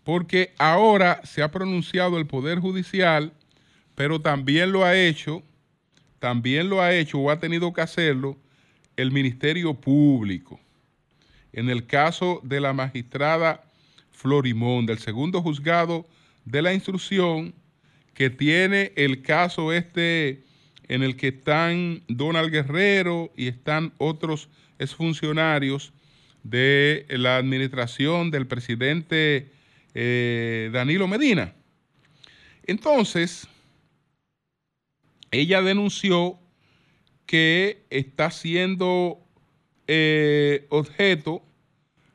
Porque 0.03 0.53
ahora 0.57 1.21
se 1.23 1.41
ha 1.41 1.51
pronunciado 1.51 2.17
el 2.17 2.25
Poder 2.25 2.59
Judicial, 2.59 3.33
pero 3.95 4.21
también 4.21 4.71
lo 4.71 4.85
ha 4.85 4.95
hecho, 4.95 5.43
también 6.19 6.69
lo 6.69 6.81
ha 6.81 6.93
hecho 6.93 7.19
o 7.19 7.29
ha 7.29 7.39
tenido 7.39 7.73
que 7.73 7.81
hacerlo 7.81 8.37
el 8.95 9.11
Ministerio 9.11 9.73
Público. 9.73 10.59
En 11.51 11.69
el 11.69 11.85
caso 11.85 12.39
de 12.43 12.61
la 12.61 12.73
magistrada 12.73 13.61
Florimón, 14.11 14.85
del 14.85 14.99
segundo 14.99 15.41
juzgado 15.41 16.07
de 16.45 16.61
la 16.61 16.73
instrucción, 16.73 17.53
que 18.13 18.29
tiene 18.29 18.93
el 18.95 19.21
caso 19.21 19.73
este 19.73 20.43
en 20.89 21.03
el 21.03 21.15
que 21.15 21.29
están 21.29 22.03
Donald 22.07 22.51
Guerrero 22.51 23.31
y 23.37 23.47
están 23.47 23.93
otros 23.97 24.49
exfuncionarios 24.79 25.93
de 26.43 27.05
la 27.09 27.37
administración 27.37 28.31
del 28.31 28.47
presidente 28.47 29.51
eh, 29.93 30.69
Danilo 30.73 31.07
Medina. 31.07 31.53
Entonces, 32.65 33.47
ella 35.31 35.61
denunció 35.61 36.39
que 37.25 37.85
está 37.91 38.31
siendo 38.31 39.19
eh, 39.87 40.65
objeto 40.69 41.43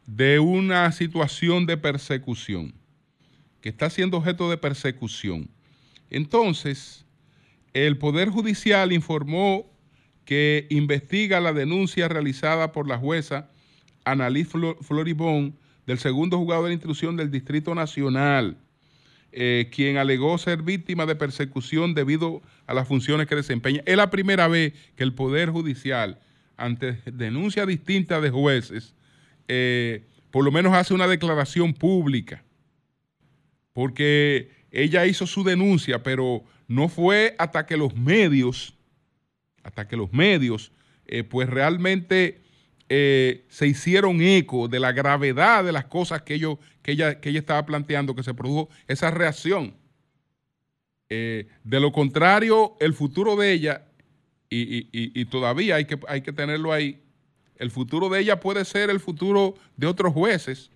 de 0.07 0.41
una 0.41 0.91
situación 0.91 1.67
de 1.67 1.77
persecución, 1.77 2.75
que 3.61 3.69
está 3.69 3.89
siendo 3.89 4.17
objeto 4.17 4.51
de 4.51 4.57
persecución. 4.57 5.49
Entonces, 6.11 7.04
el 7.75 7.99
Poder 7.99 8.31
Judicial 8.31 8.93
informó 8.93 9.71
que 10.25 10.67
investiga 10.71 11.41
la 11.41 11.53
denuncia 11.53 12.09
realizada 12.09 12.73
por 12.73 12.89
la 12.89 12.97
jueza 12.97 13.51
Annalise 14.05 14.57
Floribón 14.81 15.57
del 15.87 15.99
segundo 15.99 16.39
juzgado 16.39 16.67
de 16.67 16.73
instrucción 16.73 17.17
del 17.17 17.31
Distrito 17.31 17.75
Nacional, 17.75 18.57
eh, 19.33 19.71
quien 19.75 19.97
alegó 19.97 20.39
ser 20.39 20.63
víctima 20.63 21.05
de 21.05 21.17
persecución 21.17 21.95
debido 21.95 22.43
a 22.67 22.75
las 22.75 22.89
funciones 22.89 23.27
que 23.27 23.35
desempeña. 23.35 23.83
Es 23.85 23.97
la 23.97 24.11
primera 24.11 24.49
vez 24.49 24.73
que 24.97 25.03
el 25.03 25.13
Poder 25.13 25.51
Judicial, 25.51 26.21
ante 26.57 26.93
denuncias 27.07 27.67
distintas 27.67 28.23
de 28.23 28.31
jueces, 28.31 28.95
eh, 29.49 30.05
por 30.31 30.45
lo 30.45 30.53
menos 30.53 30.75
hace 30.75 30.95
una 30.95 31.09
declaración 31.09 31.75
pública, 31.75 32.45
porque 33.73 34.51
ella 34.71 35.05
hizo 35.07 35.27
su 35.27 35.43
denuncia, 35.43 36.03
pero 36.03 36.45
no 36.68 36.88
fue 36.88 37.35
hasta 37.38 37.66
que 37.66 37.77
los 37.77 37.94
medios, 37.94 38.74
hasta 39.62 39.87
que 39.87 39.96
los 39.96 40.12
medios, 40.12 40.72
eh, 41.07 41.24
pues 41.24 41.48
realmente 41.48 42.40
eh, 42.88 43.44
se 43.48 43.66
hicieron 43.66 44.20
eco 44.20 44.68
de 44.68 44.81
la 44.81 44.92
gravedad 44.92 45.64
de 45.64 45.72
las 45.72 45.87
cosas 45.87 46.22
que, 46.22 46.35
ellos, 46.35 46.59
que, 46.83 46.92
ella, 46.92 47.20
que 47.20 47.31
ella 47.31 47.38
estaba 47.38 47.64
planteando, 47.64 48.14
que 48.14 48.22
se 48.22 48.35
produjo 48.35 48.68
esa 48.87 49.11
reacción. 49.11 49.74
Eh, 51.09 51.48
de 51.62 51.81
lo 51.81 51.92
contrario, 51.92 52.77
el 52.81 52.94
futuro 52.94 53.37
de 53.37 53.53
ella, 53.53 53.87
y, 54.50 55.24
todavía 55.27 55.77
hay 55.77 55.85
que, 55.85 55.98
hay 56.07 56.20
que 56.20 56.33
tenerlo 56.33 56.72
ahí, 56.72 57.00
el 57.57 57.70
futuro 57.70 58.09
de 58.09 58.20
ella 58.20 58.40
puede 58.40 58.64
ser 58.64 58.90
el 58.90 59.00
futuro 59.00 59.55
de 59.77 59.87
otros 59.87 60.12
jueces 60.12 60.70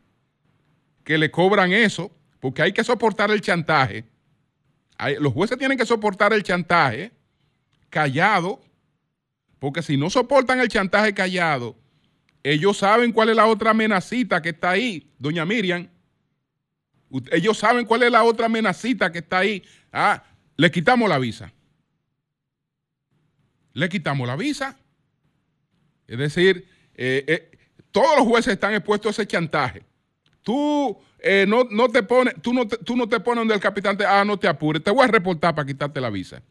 que 1.05 1.19
le 1.19 1.31
cobran 1.31 1.73
eso, 1.73 2.11
porque 2.41 2.63
hay 2.63 2.73
que 2.73 2.85
soportar 2.85 3.31
el 3.31 3.41
chantaje. 3.41 4.05
Los 5.21 5.33
jueces 5.33 5.59
tienen 5.59 5.79
que 5.79 5.87
soportar 5.87 6.33
el 6.33 6.43
chantaje 6.43 7.13
callado, 7.91 8.61
porque 9.59 9.83
si 9.83 9.97
no 9.97 10.11
soportan 10.11 10.61
el 10.61 10.69
chantaje 10.69 11.15
callado, 11.15 11.77
ellos 12.43 12.79
saben 12.79 13.13
cuál 13.13 13.31
es 13.31 13.37
la 13.37 13.47
otra 13.47 13.71
amenacita 13.71 14.41
que 14.41 14.51
está 14.51 14.71
ahí, 14.71 15.11
doña 15.19 15.45
Miriam. 15.45 15.89
Ellos 17.33 17.59
saben 17.59 17.87
cuál 17.87 18.03
es 18.03 18.13
la 18.13 18.23
otra 18.25 18.47
amenacita 18.47 19.11
que 19.11 19.19
está 19.19 19.39
ahí. 19.39 19.63
Ah, 19.93 20.23
le 20.57 20.71
quitamos 20.71 21.09
la 21.09 21.19
visa. 21.19 21.53
Le 23.73 23.89
quitamos 23.89 24.27
la 24.27 24.37
visa. 24.37 24.79
Es 26.07 26.19
decir, 26.19 26.69
eh, 26.95 27.25
eh, 27.27 27.59
todos 27.91 28.17
los 28.17 28.27
jueces 28.27 28.55
están 28.55 28.75
expuestos 28.75 29.09
a 29.19 29.23
ese 29.23 29.29
chantaje. 29.29 29.85
Tú 30.43 30.99
eh, 31.21 31.47
no, 31.49 31.89
te 31.89 32.03
pones, 32.03 32.35
tú 32.41 32.53
no 32.53 32.67
te, 32.67 32.77
tú 32.79 32.97
no 32.97 33.09
te 33.09 33.19
pones 33.19 33.41
donde 33.41 33.55
el 33.55 33.61
capitán 33.61 33.97
te, 33.97 34.07
ah, 34.07 34.25
no 34.25 34.39
te 34.39 34.47
apures, 34.47 34.83
te 34.83 34.91
voy 34.91 35.05
a 35.05 35.09
reportar 35.09 35.55
para 35.55 35.67
quitarte 35.67 36.01
la 36.01 36.11
visa. 36.11 36.43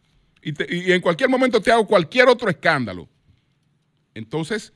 Y, 0.41 0.91
en 0.91 1.01
cualquier 1.01 1.29
momento 1.29 1.61
te 1.61 1.71
hago 1.71 1.87
cualquier 1.87 2.27
otro 2.27 2.49
escándalo. 2.49 3.07
Entonces, 4.13 4.73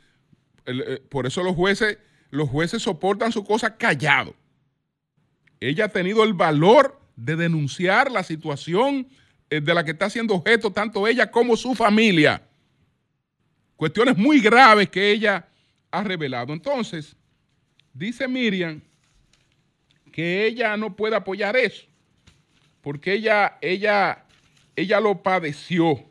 por 1.10 1.26
eso 1.26 1.44
los 1.44 1.56
jueces, 1.56 1.98
los 2.30 2.50
jueces 2.50 2.82
soportan 2.82 3.32
su 3.32 3.44
cosa 3.44 3.76
callado. 3.76 4.36
Ella 5.60 5.86
ha 5.86 5.90
tenido 5.90 6.24
el 6.24 6.34
valor 6.34 7.00
de 7.16 7.36
denunciar 7.36 8.12
la 8.12 8.24
situación 8.24 9.08
de 9.50 9.74
la 9.74 9.84
que 9.84 9.92
está 9.92 10.10
siendo 10.10 10.36
objeto 10.36 10.72
tanto 10.72 11.08
ella 11.08 11.30
como 11.30 11.58
su 11.58 11.76
familia. 11.76 12.44
Cuestiones 13.76 14.18
muy 14.18 14.40
graves 14.40 14.90
que 14.90 15.12
ella 15.12 15.48
ha 15.90 16.04
revelado. 16.04 16.54
Entonces, 16.54 17.16
dice 17.94 18.28
Miriam 18.28 18.82
que 20.12 20.46
ella 20.46 20.76
no 20.78 20.96
puede 20.96 21.16
apoyar 21.16 21.56
eso, 21.56 21.86
porque 22.82 23.14
ella, 23.14 23.58
ella, 23.62 24.26
ella 24.76 25.00
lo 25.00 25.22
padeció. 25.24 26.04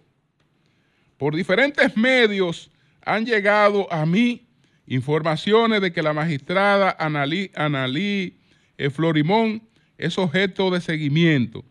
Por 1.19 1.37
diferentes 1.37 1.97
medios 1.97 2.71
han 3.05 3.27
llegado 3.27 3.93
a 3.93 4.07
mí 4.07 4.47
informaciones 4.87 5.81
de 5.81 5.93
que 5.93 6.03
la 6.03 6.13
magistrada 6.13 6.97
Analí, 6.99 7.51
Analí 7.55 8.39
eh, 8.79 8.91
Florimón 8.91 9.63
es 9.99 10.17
objeto 10.19 10.71
de 10.71 10.81
seguimiento. 10.81 11.65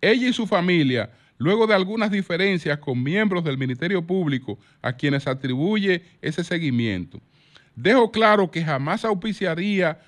Ella 0.00 0.28
y 0.28 0.32
su 0.32 0.46
familia 0.46 1.10
luego 1.38 1.66
de 1.66 1.74
algunas 1.74 2.10
diferencias 2.10 2.78
con 2.78 3.02
miembros 3.02 3.44
del 3.44 3.58
Ministerio 3.58 4.06
Público 4.06 4.58
a 4.82 4.92
quienes 4.92 5.26
atribuye 5.26 6.02
ese 6.20 6.44
seguimiento. 6.44 7.20
Dejo 7.74 8.10
claro 8.10 8.50
que 8.50 8.64
jamás 8.64 9.04
auspiciaría, 9.04 10.00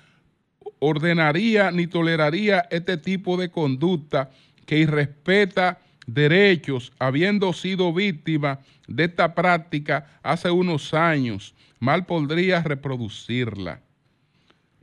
ordenaría 0.79 1.71
ni 1.71 1.87
toleraría 1.87 2.65
este 2.71 2.97
tipo 2.97 3.37
de 3.37 3.49
conducta 3.49 4.31
que 4.65 4.79
irrespeta 4.79 5.79
derechos, 6.05 6.91
habiendo 6.99 7.53
sido 7.53 7.93
víctima 7.93 8.59
de 8.87 9.05
esta 9.05 9.35
práctica 9.35 10.19
hace 10.23 10.49
unos 10.49 10.93
años, 10.93 11.53
mal 11.79 12.05
podría 12.05 12.61
reproducirla. 12.61 13.81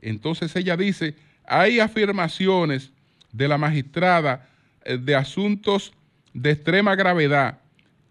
Entonces 0.01 0.55
ella 0.55 0.77
dice, 0.77 1.15
hay 1.45 1.79
afirmaciones 1.79 2.91
de 3.31 3.47
la 3.47 3.57
magistrada 3.57 4.47
eh, 4.83 4.97
de 4.97 5.15
asuntos 5.15 5.93
de 6.33 6.51
extrema 6.51 6.95
gravedad 6.95 7.59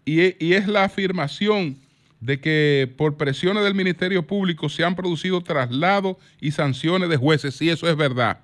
y, 0.05 0.53
es 0.53 0.67
la 0.67 0.85
afirmación 0.85 1.77
de 2.19 2.39
que 2.39 2.93
por 2.97 3.17
presiones 3.17 3.63
del 3.63 3.75
Ministerio 3.75 4.25
Público 4.25 4.69
se 4.69 4.83
han 4.83 4.95
producido 4.95 5.41
traslados 5.41 6.17
y 6.41 6.51
sanciones 6.51 7.09
de 7.09 7.17
jueces, 7.17 7.55
si 7.55 7.69
eso 7.69 7.89
es 7.89 7.95
verdad. 7.95 8.39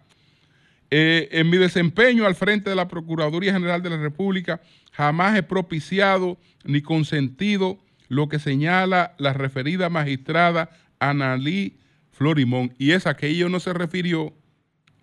Eh, 0.91 1.29
en 1.31 1.49
mi 1.49 1.57
desempeño 1.57 2.25
al 2.25 2.35
frente 2.35 2.69
de 2.69 2.75
la 2.75 2.87
Procuraduría 2.87 3.53
General 3.53 3.81
de 3.81 3.89
la 3.89 3.97
República, 3.97 4.61
jamás 4.91 5.35
he 5.35 5.41
propiciado 5.41 6.37
ni 6.63 6.81
consentido 6.81 7.79
lo 8.09 8.29
que 8.29 8.37
señala 8.37 9.15
la 9.17 9.33
referida 9.33 9.89
magistrada 9.89 10.69
Analí 10.99 11.79
Florimón. 12.11 12.75
Y 12.77 12.91
es 12.91 13.07
a 13.07 13.15
que 13.15 13.27
ella 13.27 13.49
no 13.49 13.59
se 13.59 13.73
refirió 13.73 14.33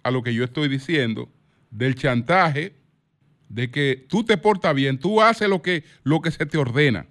a 0.05 0.13
lo 0.13 0.23
que 0.23 0.33
yo 0.33 0.45
estoy 0.45 0.69
diciendo 0.69 1.29
del 1.71 1.97
chantaje 1.97 2.75
de 3.49 3.71
que 3.71 4.07
tú 4.09 4.23
te 4.23 4.37
portas 4.37 4.75
bien, 4.75 4.99
tú 4.99 5.21
haces 5.21 5.49
lo 5.49 5.61
que, 5.61 5.83
lo 6.05 6.21
que 6.21 6.31
se 6.31 6.47
te 6.47 6.57
ordena. 6.57 7.07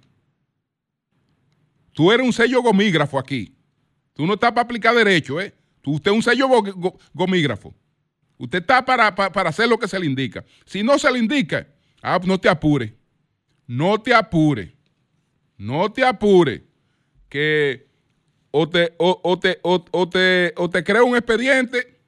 Tú 2.00 2.10
eres 2.10 2.24
un 2.24 2.32
sello 2.32 2.62
gomígrafo 2.62 3.18
aquí. 3.18 3.54
Tú 4.14 4.26
no 4.26 4.32
estás 4.32 4.52
para 4.52 4.62
aplicar 4.62 4.94
derecho, 4.94 5.38
¿eh? 5.38 5.52
Tú, 5.82 5.96
usted 5.96 6.10
es 6.10 6.16
un 6.16 6.22
sello 6.22 6.48
gomígrafo. 7.12 7.74
Usted 8.38 8.60
está 8.60 8.82
para, 8.82 9.14
para, 9.14 9.50
hacer 9.50 9.68
lo 9.68 9.78
que 9.78 9.86
se 9.86 10.00
le 10.00 10.06
indica. 10.06 10.42
Si 10.64 10.82
no 10.82 10.98
se 10.98 11.12
le 11.12 11.18
indica, 11.18 11.68
ah, 12.00 12.18
no 12.24 12.40
te 12.40 12.48
apure. 12.48 12.94
No 13.66 14.00
te 14.00 14.14
apure. 14.14 14.74
No 15.58 15.92
te 15.92 16.02
apure. 16.02 16.64
Que 17.28 17.86
o 18.50 18.66
te, 18.66 18.94
o, 18.96 19.38
te, 19.38 19.60
o, 19.60 20.08
te, 20.08 20.54
o 20.56 20.70
te 20.70 20.82
crea 20.82 21.02
un 21.02 21.16
expediente, 21.16 22.00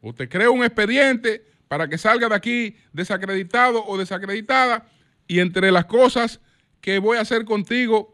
o 0.00 0.14
te 0.14 0.30
crea 0.30 0.48
un 0.48 0.64
expediente 0.64 1.44
para 1.68 1.88
que 1.88 1.98
salga 1.98 2.30
de 2.30 2.36
aquí 2.36 2.76
desacreditado 2.94 3.84
o 3.84 3.98
desacreditada. 3.98 4.86
Y 5.28 5.40
entre 5.40 5.70
las 5.72 5.84
cosas 5.84 6.40
que 6.80 6.98
voy 7.00 7.18
a 7.18 7.20
hacer 7.20 7.44
contigo, 7.44 8.13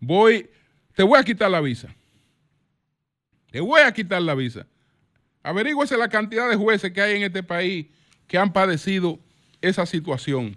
voy, 0.00 0.48
te 0.94 1.02
voy 1.02 1.18
a 1.18 1.22
quitar 1.22 1.50
la 1.50 1.60
visa. 1.60 1.88
Te 3.50 3.60
voy 3.60 3.80
a 3.80 3.92
quitar 3.92 4.20
la 4.22 4.34
visa. 4.34 4.66
Averígüese 5.42 5.96
la 5.96 6.08
cantidad 6.08 6.48
de 6.48 6.56
jueces 6.56 6.92
que 6.92 7.00
hay 7.00 7.16
en 7.16 7.22
este 7.22 7.42
país 7.42 7.86
que 8.26 8.36
han 8.38 8.52
padecido 8.52 9.18
esa 9.62 9.86
situación. 9.86 10.56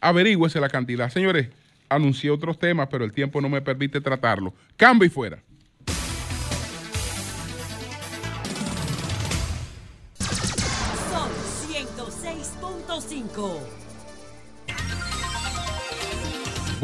Averígüese 0.00 0.60
la 0.60 0.68
cantidad. 0.68 1.10
Señores, 1.10 1.48
anuncié 1.88 2.30
otros 2.30 2.58
temas, 2.58 2.88
pero 2.90 3.04
el 3.04 3.12
tiempo 3.12 3.40
no 3.40 3.48
me 3.48 3.62
permite 3.62 4.00
tratarlo. 4.00 4.52
Cambio 4.76 5.06
y 5.06 5.10
fuera. 5.10 5.42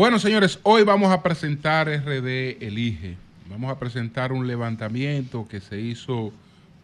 Bueno, 0.00 0.18
señores, 0.18 0.58
hoy 0.62 0.82
vamos 0.82 1.12
a 1.12 1.22
presentar 1.22 1.86
RD 1.86 2.64
Elige. 2.64 3.18
Vamos 3.50 3.70
a 3.70 3.78
presentar 3.78 4.32
un 4.32 4.46
levantamiento 4.46 5.46
que 5.46 5.60
se 5.60 5.78
hizo 5.78 6.32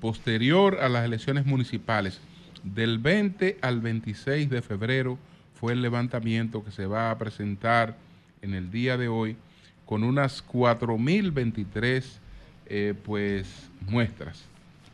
posterior 0.03 0.81
a 0.83 0.91
las 0.91 1.07
elecciones 1.07 1.47
municipales. 1.47 2.21
Del 2.63 2.99
20 2.99 3.57
al 3.63 3.81
26 3.81 4.51
de 4.51 4.61
febrero 4.61 5.19
fue 5.59 5.73
el 5.73 5.81
levantamiento 5.81 6.63
que 6.63 6.71
se 6.71 6.85
va 6.85 7.11
a 7.11 7.17
presentar 7.17 7.97
en 8.43 8.53
el 8.53 8.71
día 8.71 8.99
de 8.99 9.09
hoy 9.09 9.39
con 9.87 10.05
unas 10.05 10.47
4.023 10.47 12.05
eh, 12.67 12.93
pues, 13.03 13.71
muestras. 13.81 14.45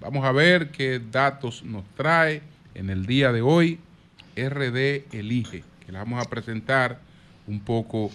Vamos 0.01 0.25
a 0.25 0.31
ver 0.31 0.71
qué 0.71 1.01
datos 1.11 1.65
nos 1.65 1.83
trae 1.97 2.41
en 2.75 2.89
el 2.89 3.05
día 3.05 3.33
de 3.33 3.43
hoy 3.43 3.81
RD 4.37 5.13
Elige, 5.13 5.65
que 5.85 5.91
la 5.91 5.99
vamos 5.99 6.25
a 6.25 6.31
presentar 6.31 7.11
un 7.47 7.61
poco 7.61 8.11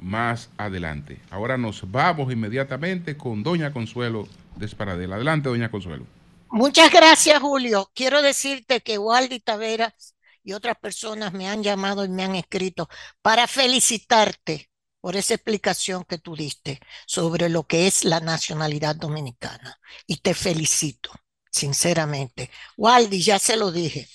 más 0.00 0.50
adelante. 0.56 1.20
Ahora 1.30 1.56
nos 1.56 1.90
vamos 1.90 2.32
inmediatamente 2.32 3.16
con 3.16 3.42
Doña 3.42 3.72
Consuelo 3.72 4.28
Desparadela. 4.56 5.16
Adelante, 5.16 5.48
Doña 5.48 5.70
Consuelo. 5.70 6.06
Muchas 6.50 6.90
gracias, 6.90 7.40
Julio. 7.40 7.90
Quiero 7.94 8.22
decirte 8.22 8.80
que 8.80 8.98
Waldi 8.98 9.40
Taveras 9.40 10.14
y 10.42 10.52
otras 10.54 10.76
personas 10.78 11.32
me 11.32 11.48
han 11.48 11.62
llamado 11.62 12.04
y 12.04 12.08
me 12.08 12.24
han 12.24 12.34
escrito 12.34 12.88
para 13.20 13.46
felicitarte 13.46 14.70
por 15.00 15.16
esa 15.16 15.34
explicación 15.34 16.04
que 16.04 16.18
tú 16.18 16.34
diste 16.34 16.80
sobre 17.06 17.48
lo 17.48 17.66
que 17.66 17.86
es 17.86 18.04
la 18.04 18.20
nacionalidad 18.20 18.96
dominicana. 18.96 19.78
Y 20.06 20.16
te 20.18 20.34
felicito, 20.34 21.10
sinceramente. 21.50 22.50
Waldi, 22.76 23.22
ya 23.22 23.38
se 23.38 23.56
lo 23.56 23.70
dije. 23.70 24.08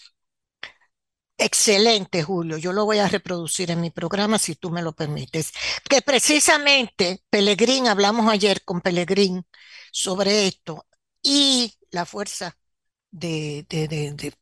Excelente, 1.44 2.24
Julio. 2.24 2.58
Yo 2.58 2.72
lo 2.72 2.86
voy 2.86 3.00
a 3.00 3.10
reproducir 3.10 3.70
en 3.70 3.82
mi 3.82 3.92
programa 3.92 4.40
si 4.40 4.56
tú 4.56 4.70
me 4.70 4.82
lo 4.82 4.94
permites. 4.94 5.52
Que 5.90 6.02
precisamente, 6.02 7.22
Pelegrín, 7.30 7.88
hablamos 7.88 8.32
ayer 8.32 8.64
con 8.64 8.80
Pelegrín 8.80 9.46
sobre 9.92 10.48
esto 10.48 10.88
y 11.22 11.74
la 11.92 12.06
fuerza 12.06 12.58
de, 13.12 13.66
de, 13.70 13.88
de, 13.90 14.34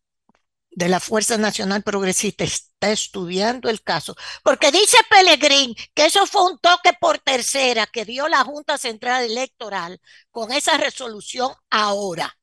de, 0.72 0.90
la 0.90 1.00
Fuerza 1.00 1.38
Nacional 1.38 1.82
Progresista 1.84 2.44
está 2.44 2.92
estudiando 2.92 3.70
el 3.70 3.82
caso. 3.82 4.16
Porque 4.44 4.72
dice 4.72 4.98
Pelegrín 5.10 5.76
que 5.96 6.06
eso 6.06 6.28
fue 6.28 6.52
un 6.52 6.60
toque 6.60 6.92
por 7.00 7.18
tercera 7.20 7.88
que 7.88 8.06
dio 8.06 8.28
la 8.28 8.44
Junta 8.44 8.78
Central 8.78 9.24
Electoral 9.26 10.00
con 10.30 10.52
esa 10.52 10.78
resolución 10.78 11.52
ahora 11.72 12.38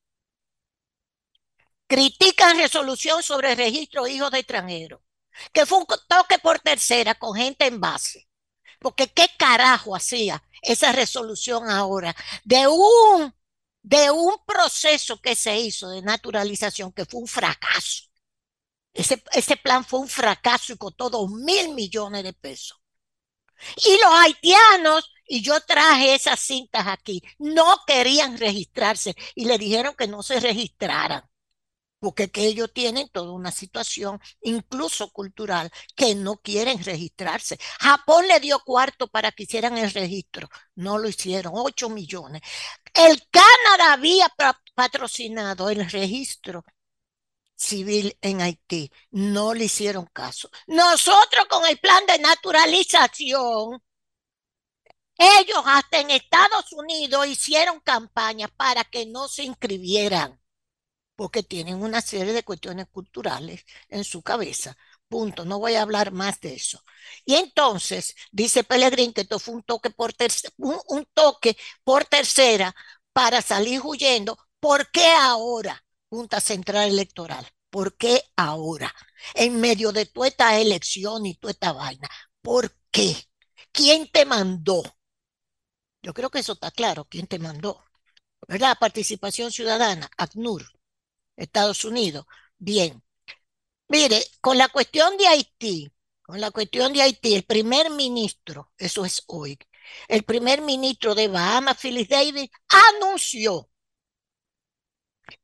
critican 1.88 2.56
resolución 2.58 3.22
sobre 3.22 3.56
registro 3.56 4.04
de 4.04 4.12
hijos 4.12 4.30
de 4.30 4.40
extranjeros, 4.40 5.00
que 5.52 5.66
fue 5.66 5.78
un 5.78 5.86
toque 5.86 6.38
por 6.38 6.60
tercera 6.60 7.14
con 7.16 7.34
gente 7.34 7.66
en 7.66 7.80
base. 7.80 8.28
Porque 8.78 9.08
qué 9.08 9.28
carajo 9.36 9.96
hacía 9.96 10.42
esa 10.62 10.92
resolución 10.92 11.68
ahora 11.68 12.14
de 12.44 12.68
un, 12.68 13.34
de 13.82 14.10
un 14.10 14.36
proceso 14.46 15.20
que 15.20 15.34
se 15.34 15.58
hizo 15.58 15.88
de 15.88 16.02
naturalización 16.02 16.92
que 16.92 17.04
fue 17.04 17.20
un 17.20 17.26
fracaso. 17.26 18.04
Ese, 18.92 19.22
ese 19.32 19.56
plan 19.56 19.84
fue 19.84 20.00
un 20.00 20.08
fracaso 20.08 20.72
y 20.72 20.76
costó 20.76 21.10
dos 21.10 21.30
mil 21.30 21.74
millones 21.74 22.22
de 22.22 22.32
pesos. 22.34 22.78
Y 23.76 23.92
los 24.02 24.12
haitianos, 24.14 25.12
y 25.26 25.42
yo 25.42 25.60
traje 25.60 26.14
esas 26.14 26.38
cintas 26.38 26.86
aquí, 26.86 27.22
no 27.38 27.78
querían 27.86 28.38
registrarse 28.38 29.16
y 29.34 29.46
le 29.46 29.58
dijeron 29.58 29.94
que 29.96 30.06
no 30.06 30.22
se 30.22 30.38
registraran 30.38 31.28
porque 31.98 32.30
que 32.30 32.46
ellos 32.46 32.70
tienen 32.72 33.08
toda 33.08 33.32
una 33.32 33.50
situación, 33.50 34.20
incluso 34.42 35.10
cultural, 35.10 35.70
que 35.96 36.14
no 36.14 36.36
quieren 36.36 36.82
registrarse. 36.82 37.58
Japón 37.80 38.28
le 38.28 38.40
dio 38.40 38.60
cuarto 38.60 39.08
para 39.08 39.32
que 39.32 39.44
hicieran 39.44 39.76
el 39.78 39.90
registro, 39.90 40.48
no 40.74 40.98
lo 40.98 41.08
hicieron, 41.08 41.52
8 41.56 41.88
millones. 41.90 42.42
El 42.94 43.22
Canadá 43.30 43.94
había 43.94 44.32
patrocinado 44.74 45.70
el 45.70 45.88
registro 45.90 46.64
civil 47.56 48.16
en 48.22 48.40
Haití, 48.40 48.90
no 49.10 49.52
le 49.54 49.64
hicieron 49.64 50.06
caso. 50.06 50.50
Nosotros 50.68 51.46
con 51.48 51.66
el 51.66 51.78
plan 51.78 52.06
de 52.06 52.18
naturalización, 52.18 53.82
ellos 55.16 55.62
hasta 55.66 55.98
en 55.98 56.12
Estados 56.12 56.72
Unidos 56.72 57.26
hicieron 57.26 57.80
campaña 57.80 58.46
para 58.48 58.84
que 58.84 59.04
no 59.06 59.26
se 59.26 59.42
inscribieran 59.42 60.40
porque 61.18 61.42
tienen 61.42 61.82
una 61.82 62.00
serie 62.00 62.32
de 62.32 62.44
cuestiones 62.44 62.86
culturales 62.86 63.64
en 63.88 64.04
su 64.04 64.22
cabeza. 64.22 64.76
Punto. 65.08 65.44
No 65.44 65.58
voy 65.58 65.74
a 65.74 65.82
hablar 65.82 66.12
más 66.12 66.40
de 66.40 66.54
eso. 66.54 66.84
Y 67.24 67.34
entonces, 67.34 68.14
dice 68.30 68.62
Pellegrín 68.62 69.12
que 69.12 69.22
esto 69.22 69.40
fue 69.40 69.54
un 69.56 69.64
toque 69.64 69.90
por, 69.90 70.12
tercera, 70.12 70.54
un, 70.58 71.04
toque 71.14 71.56
por 71.82 72.04
tercera 72.04 72.72
para 73.12 73.42
salir 73.42 73.80
huyendo. 73.82 74.38
¿Por 74.60 74.92
qué 74.92 75.08
ahora, 75.08 75.84
Junta 76.08 76.40
Central 76.40 76.88
Electoral? 76.90 77.48
¿Por 77.68 77.96
qué 77.96 78.22
ahora? 78.36 78.94
En 79.34 79.60
medio 79.60 79.90
de 79.90 80.06
toda 80.06 80.28
esta 80.28 80.60
elección 80.60 81.26
y 81.26 81.34
toda 81.34 81.50
esta 81.50 81.72
vaina. 81.72 82.08
¿Por 82.40 82.76
qué? 82.92 83.16
¿Quién 83.72 84.08
te 84.12 84.24
mandó? 84.24 84.84
Yo 86.00 86.14
creo 86.14 86.30
que 86.30 86.38
eso 86.38 86.52
está 86.52 86.70
claro. 86.70 87.06
¿Quién 87.10 87.26
te 87.26 87.40
mandó? 87.40 87.82
¿Verdad? 88.46 88.76
Participación 88.78 89.50
ciudadana, 89.50 90.08
ACNUR. 90.16 90.77
Estados 91.38 91.84
Unidos. 91.84 92.26
Bien. 92.58 93.02
Mire, 93.88 94.22
con 94.40 94.58
la 94.58 94.68
cuestión 94.68 95.16
de 95.16 95.26
Haití, 95.26 95.90
con 96.22 96.40
la 96.40 96.50
cuestión 96.50 96.92
de 96.92 97.02
Haití, 97.02 97.34
el 97.34 97.44
primer 97.44 97.90
ministro, 97.90 98.72
eso 98.76 99.04
es 99.04 99.22
hoy, 99.28 99.58
el 100.08 100.24
primer 100.24 100.60
ministro 100.60 101.14
de 101.14 101.28
Bahamas, 101.28 101.78
Phyllis 101.78 102.08
Davis, 102.08 102.50
anunció 102.68 103.70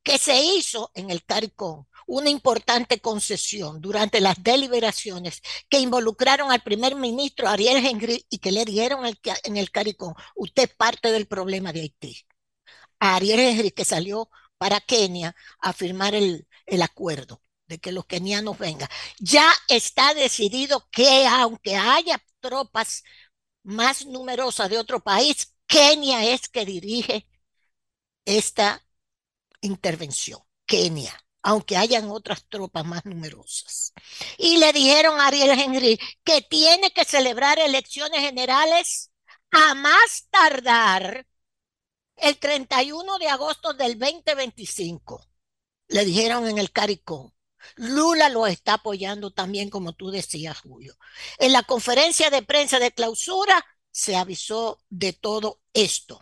que 0.02 0.18
se 0.18 0.42
hizo 0.42 0.90
en 0.94 1.10
el 1.10 1.24
CARICOM 1.24 1.86
una 2.06 2.28
importante 2.28 3.00
concesión 3.00 3.80
durante 3.80 4.20
las 4.20 4.42
deliberaciones 4.42 5.40
que 5.70 5.78
involucraron 5.78 6.52
al 6.52 6.62
primer 6.62 6.96
ministro 6.96 7.48
Ariel 7.48 7.84
Henry 7.84 8.26
y 8.28 8.38
que 8.38 8.52
le 8.52 8.64
dieron 8.64 9.06
en 9.06 9.56
el 9.56 9.70
CARICOM, 9.70 10.14
usted 10.34 10.70
parte 10.76 11.10
del 11.12 11.26
problema 11.26 11.72
de 11.72 11.80
Haití. 11.80 12.26
Ariel 12.98 13.40
Henry 13.40 13.70
que 13.70 13.84
salió 13.84 14.28
para 14.64 14.80
Kenia 14.80 15.36
a 15.60 15.74
firmar 15.74 16.14
el, 16.14 16.48
el 16.64 16.80
acuerdo 16.80 17.42
de 17.66 17.78
que 17.78 17.92
los 17.92 18.06
kenianos 18.06 18.56
vengan. 18.56 18.88
Ya 19.18 19.52
está 19.68 20.14
decidido 20.14 20.88
que 20.90 21.26
aunque 21.26 21.76
haya 21.76 22.18
tropas 22.40 23.04
más 23.62 24.06
numerosas 24.06 24.70
de 24.70 24.78
otro 24.78 25.00
país, 25.00 25.54
Kenia 25.66 26.24
es 26.32 26.48
que 26.48 26.64
dirige 26.64 27.28
esta 28.24 28.82
intervención. 29.60 30.40
Kenia, 30.64 31.12
aunque 31.42 31.76
hayan 31.76 32.10
otras 32.10 32.48
tropas 32.48 32.86
más 32.86 33.04
numerosas. 33.04 33.92
Y 34.38 34.56
le 34.56 34.72
dijeron 34.72 35.20
a 35.20 35.26
Ariel 35.26 35.60
Henry 35.60 35.98
que 36.24 36.40
tiene 36.40 36.90
que 36.90 37.04
celebrar 37.04 37.58
elecciones 37.58 38.20
generales 38.20 39.10
a 39.50 39.74
más 39.74 40.26
tardar 40.30 41.26
el 42.16 42.38
31 42.38 43.18
de 43.18 43.28
agosto 43.28 43.74
del 43.74 43.98
2025, 43.98 45.26
le 45.88 46.04
dijeron 46.04 46.48
en 46.48 46.58
el 46.58 46.70
CARICOM. 46.70 47.32
Lula 47.76 48.28
lo 48.28 48.46
está 48.46 48.74
apoyando 48.74 49.32
también, 49.32 49.70
como 49.70 49.94
tú 49.94 50.10
decías, 50.10 50.60
Julio. 50.60 50.96
En 51.38 51.52
la 51.52 51.62
conferencia 51.62 52.30
de 52.30 52.42
prensa 52.42 52.78
de 52.78 52.92
clausura 52.92 53.64
se 53.90 54.16
avisó 54.16 54.82
de 54.90 55.12
todo 55.12 55.60
esto. 55.72 56.20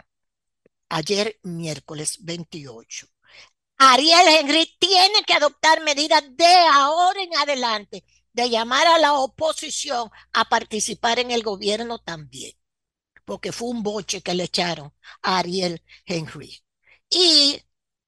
Ayer, 0.89 1.39
miércoles 1.43 2.19
28. 2.21 3.09
Ariel 3.79 4.29
Henry 4.29 4.77
tiene 4.79 5.23
que 5.27 5.33
adoptar 5.33 5.83
medidas 5.83 6.23
de 6.37 6.55
ahora 6.73 7.23
en 7.23 7.37
adelante, 7.37 8.05
de 8.33 8.49
llamar 8.49 8.87
a 8.87 8.99
la 8.99 9.15
oposición 9.15 10.11
a 10.33 10.49
participar 10.49 11.19
en 11.19 11.33
el 11.33 11.43
gobierno 11.43 11.99
también 11.99 12.53
porque 13.25 13.53
fue 13.53 13.69
un 13.69 13.83
boche 13.83 14.23
que 14.23 14.35
le 14.35 14.45
echaron 14.45 14.93
a 15.23 15.39
Ariel 15.39 15.83
Henry. 16.07 16.63
Y, 17.11 17.63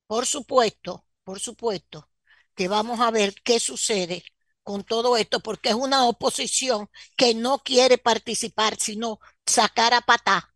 por 0.07 0.27
supuesto, 0.27 1.07
por 1.25 1.41
supuesto, 1.41 2.11
que 2.55 2.69
vamos 2.69 3.01
a 3.01 3.11
ver 3.11 3.35
qué 3.43 3.61
sucede 3.61 4.25
con 4.63 4.85
todo 4.85 5.17
esto, 5.17 5.41
porque 5.41 5.71
es 5.71 5.75
una 5.75 6.07
oposición 6.07 6.91
que 7.17 7.35
no 7.35 7.59
quiere 7.59 7.99
participar, 7.99 8.77
sino 8.81 9.21
sacar 9.47 9.93
a 9.95 10.01
patá, 10.01 10.55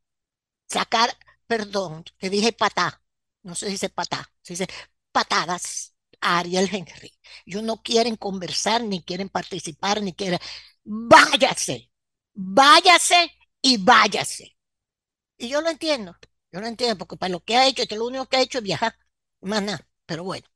sacar, 0.66 1.16
perdón, 1.46 2.04
que 2.18 2.30
dije 2.30 2.52
patá, 2.52 3.02
no 3.42 3.54
se 3.54 3.66
dice 3.66 3.88
patá, 3.90 4.30
se 4.42 4.54
dice 4.54 4.68
patadas 5.12 5.94
a 6.20 6.38
Ariel 6.38 6.68
Henry. 6.72 7.12
Ellos 7.46 7.62
no 7.62 7.82
quieren 7.82 8.16
conversar, 8.16 8.82
ni 8.82 9.02
quieren 9.02 9.28
participar, 9.28 10.02
ni 10.02 10.14
quieren... 10.14 10.38
Váyase, 10.84 11.90
váyase 12.32 13.37
y 13.62 13.78
váyase. 13.78 14.56
Y 15.38 15.48
yo 15.48 15.60
lo 15.60 15.70
entiendo, 15.70 16.16
yo 16.52 16.60
lo 16.60 16.66
entiendo, 16.66 16.98
porque 16.98 17.16
para 17.16 17.30
lo 17.32 17.40
que 17.40 17.56
ha 17.56 17.66
hecho, 17.66 17.82
lo 17.96 18.06
único 18.06 18.26
que 18.26 18.36
ha 18.38 18.40
hecho 18.42 18.58
es 18.58 18.64
viajar, 18.64 18.96
más 19.40 19.62
nada, 19.62 19.86
pero 20.06 20.24
bueno. 20.24 20.46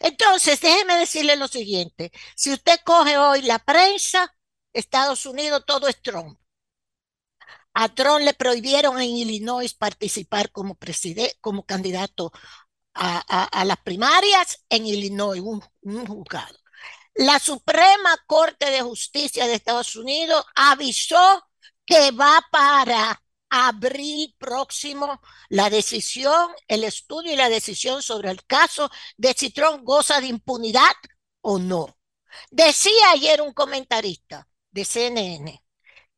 Entonces, 0.00 0.60
déjeme 0.60 0.96
decirle 0.98 1.36
lo 1.36 1.48
siguiente, 1.48 2.12
si 2.36 2.52
usted 2.52 2.80
coge 2.84 3.18
hoy 3.18 3.42
la 3.42 3.58
prensa, 3.58 4.34
Estados 4.72 5.26
Unidos, 5.26 5.64
todo 5.66 5.88
es 5.88 6.00
Trump. 6.02 6.38
A 7.74 7.88
Trump 7.94 8.20
le 8.20 8.34
prohibieron 8.34 9.00
en 9.00 9.10
Illinois 9.10 9.72
participar 9.74 10.50
como, 10.50 10.76
como 11.40 11.64
candidato 11.64 12.32
a, 12.94 13.64
las 13.64 13.78
primarias 13.78 14.64
en 14.68 14.86
Illinois, 14.86 15.40
un, 15.40 15.62
un 15.82 16.06
juzgado. 16.06 16.58
La 17.14 17.38
Suprema 17.38 18.16
Corte 18.26 18.70
de 18.70 18.82
Justicia 18.82 19.46
de 19.46 19.54
Estados 19.54 19.96
Unidos 19.96 20.44
avisó 20.54 21.47
que 21.88 22.10
va 22.12 22.44
para 22.52 23.22
abril 23.50 24.34
próximo 24.38 25.20
la 25.48 25.70
decisión, 25.70 26.50
el 26.68 26.84
estudio 26.84 27.32
y 27.32 27.36
la 27.36 27.48
decisión 27.48 28.02
sobre 28.02 28.30
el 28.30 28.44
caso 28.44 28.90
de 29.16 29.32
si 29.34 29.50
Trump 29.50 29.84
goza 29.84 30.20
de 30.20 30.26
impunidad 30.28 30.92
o 31.40 31.58
no. 31.58 31.96
Decía 32.50 33.12
ayer 33.12 33.40
un 33.40 33.52
comentarista 33.54 34.46
de 34.70 34.84
CNN 34.84 35.62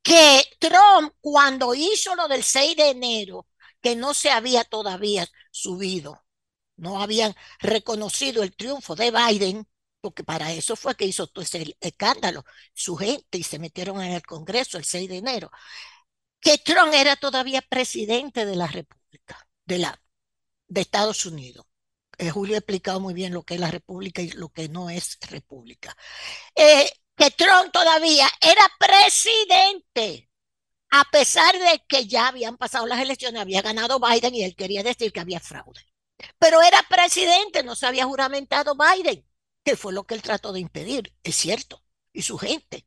que 0.03 0.45
Trump 0.59 1.15
cuando 1.21 1.75
hizo 1.75 2.15
lo 2.17 2.29
del 2.29 2.43
6 2.43 2.77
de 2.77 2.91
enero, 2.91 3.47
que 3.81 3.97
no 3.97 4.15
se 4.15 4.31
había 4.31 4.65
todavía 4.65 5.29
subido, 5.53 6.25
no 6.77 7.03
habían 7.03 7.35
reconocido 7.61 8.43
el 8.43 8.57
triunfo 8.57 8.97
de 8.97 9.11
Biden, 9.13 9.69
porque 10.01 10.25
para 10.25 10.53
eso 10.53 10.77
fue 10.77 10.95
que 10.97 11.05
hizo 11.07 11.27
todo 11.27 11.45
ese 11.45 11.77
escándalo, 11.81 12.45
su 12.75 12.97
gente, 12.97 13.39
y 13.39 13.43
se 13.43 13.59
metieron 13.59 14.03
en 14.03 14.13
el 14.13 14.23
Congreso 14.23 14.79
el 14.79 14.85
6 14.85 15.09
de 15.09 15.17
enero, 15.19 15.51
que 16.41 16.59
Trump 16.59 16.93
era 16.95 17.17
todavía 17.17 17.63
presidente 17.63 18.47
de 18.47 18.57
la 18.57 18.67
República, 18.67 19.47
de, 19.65 19.79
la, 19.79 20.03
de 20.69 20.81
Estados 20.81 21.27
Unidos. 21.27 21.67
Eh, 22.19 22.31
Julio 22.31 22.55
ha 22.57 22.59
explicado 22.59 23.01
muy 23.01 23.15
bien 23.15 23.33
lo 23.33 23.43
que 23.43 23.55
es 23.55 23.61
la 23.61 23.71
República 23.71 24.23
y 24.23 24.31
lo 24.33 24.51
que 24.51 24.69
no 24.69 24.91
es 24.91 25.19
República. 25.29 25.97
Eh, 26.55 26.91
que 27.17 27.31
Trump 27.33 27.73
todavía 27.73 28.29
era 28.41 28.63
presidente, 28.79 30.31
a 30.91 31.05
pesar 31.11 31.59
de 31.59 31.85
que 31.89 32.07
ya 32.07 32.29
habían 32.29 32.57
pasado 32.57 32.87
las 32.87 33.01
elecciones, 33.01 33.41
había 33.41 33.63
ganado 33.63 34.01
Biden 34.01 34.35
y 34.35 34.45
él 34.45 34.57
quería 34.57 34.83
decir 34.83 35.13
que 35.13 35.21
había 35.21 35.41
fraude. 35.41 35.81
Pero 36.39 36.63
era 36.63 36.83
presidente, 36.89 37.63
no 37.63 37.75
se 37.77 37.87
había 37.87 38.07
juramentado 38.07 38.75
Biden, 38.77 39.25
que 39.65 39.77
fue 39.77 39.93
lo 39.93 40.05
que 40.05 40.15
él 40.15 40.23
trató 40.23 40.53
de 40.53 40.61
impedir, 40.61 41.15
es 41.23 41.37
cierto, 41.37 41.83
y 42.13 42.23
su 42.23 42.39
gente. 42.39 42.87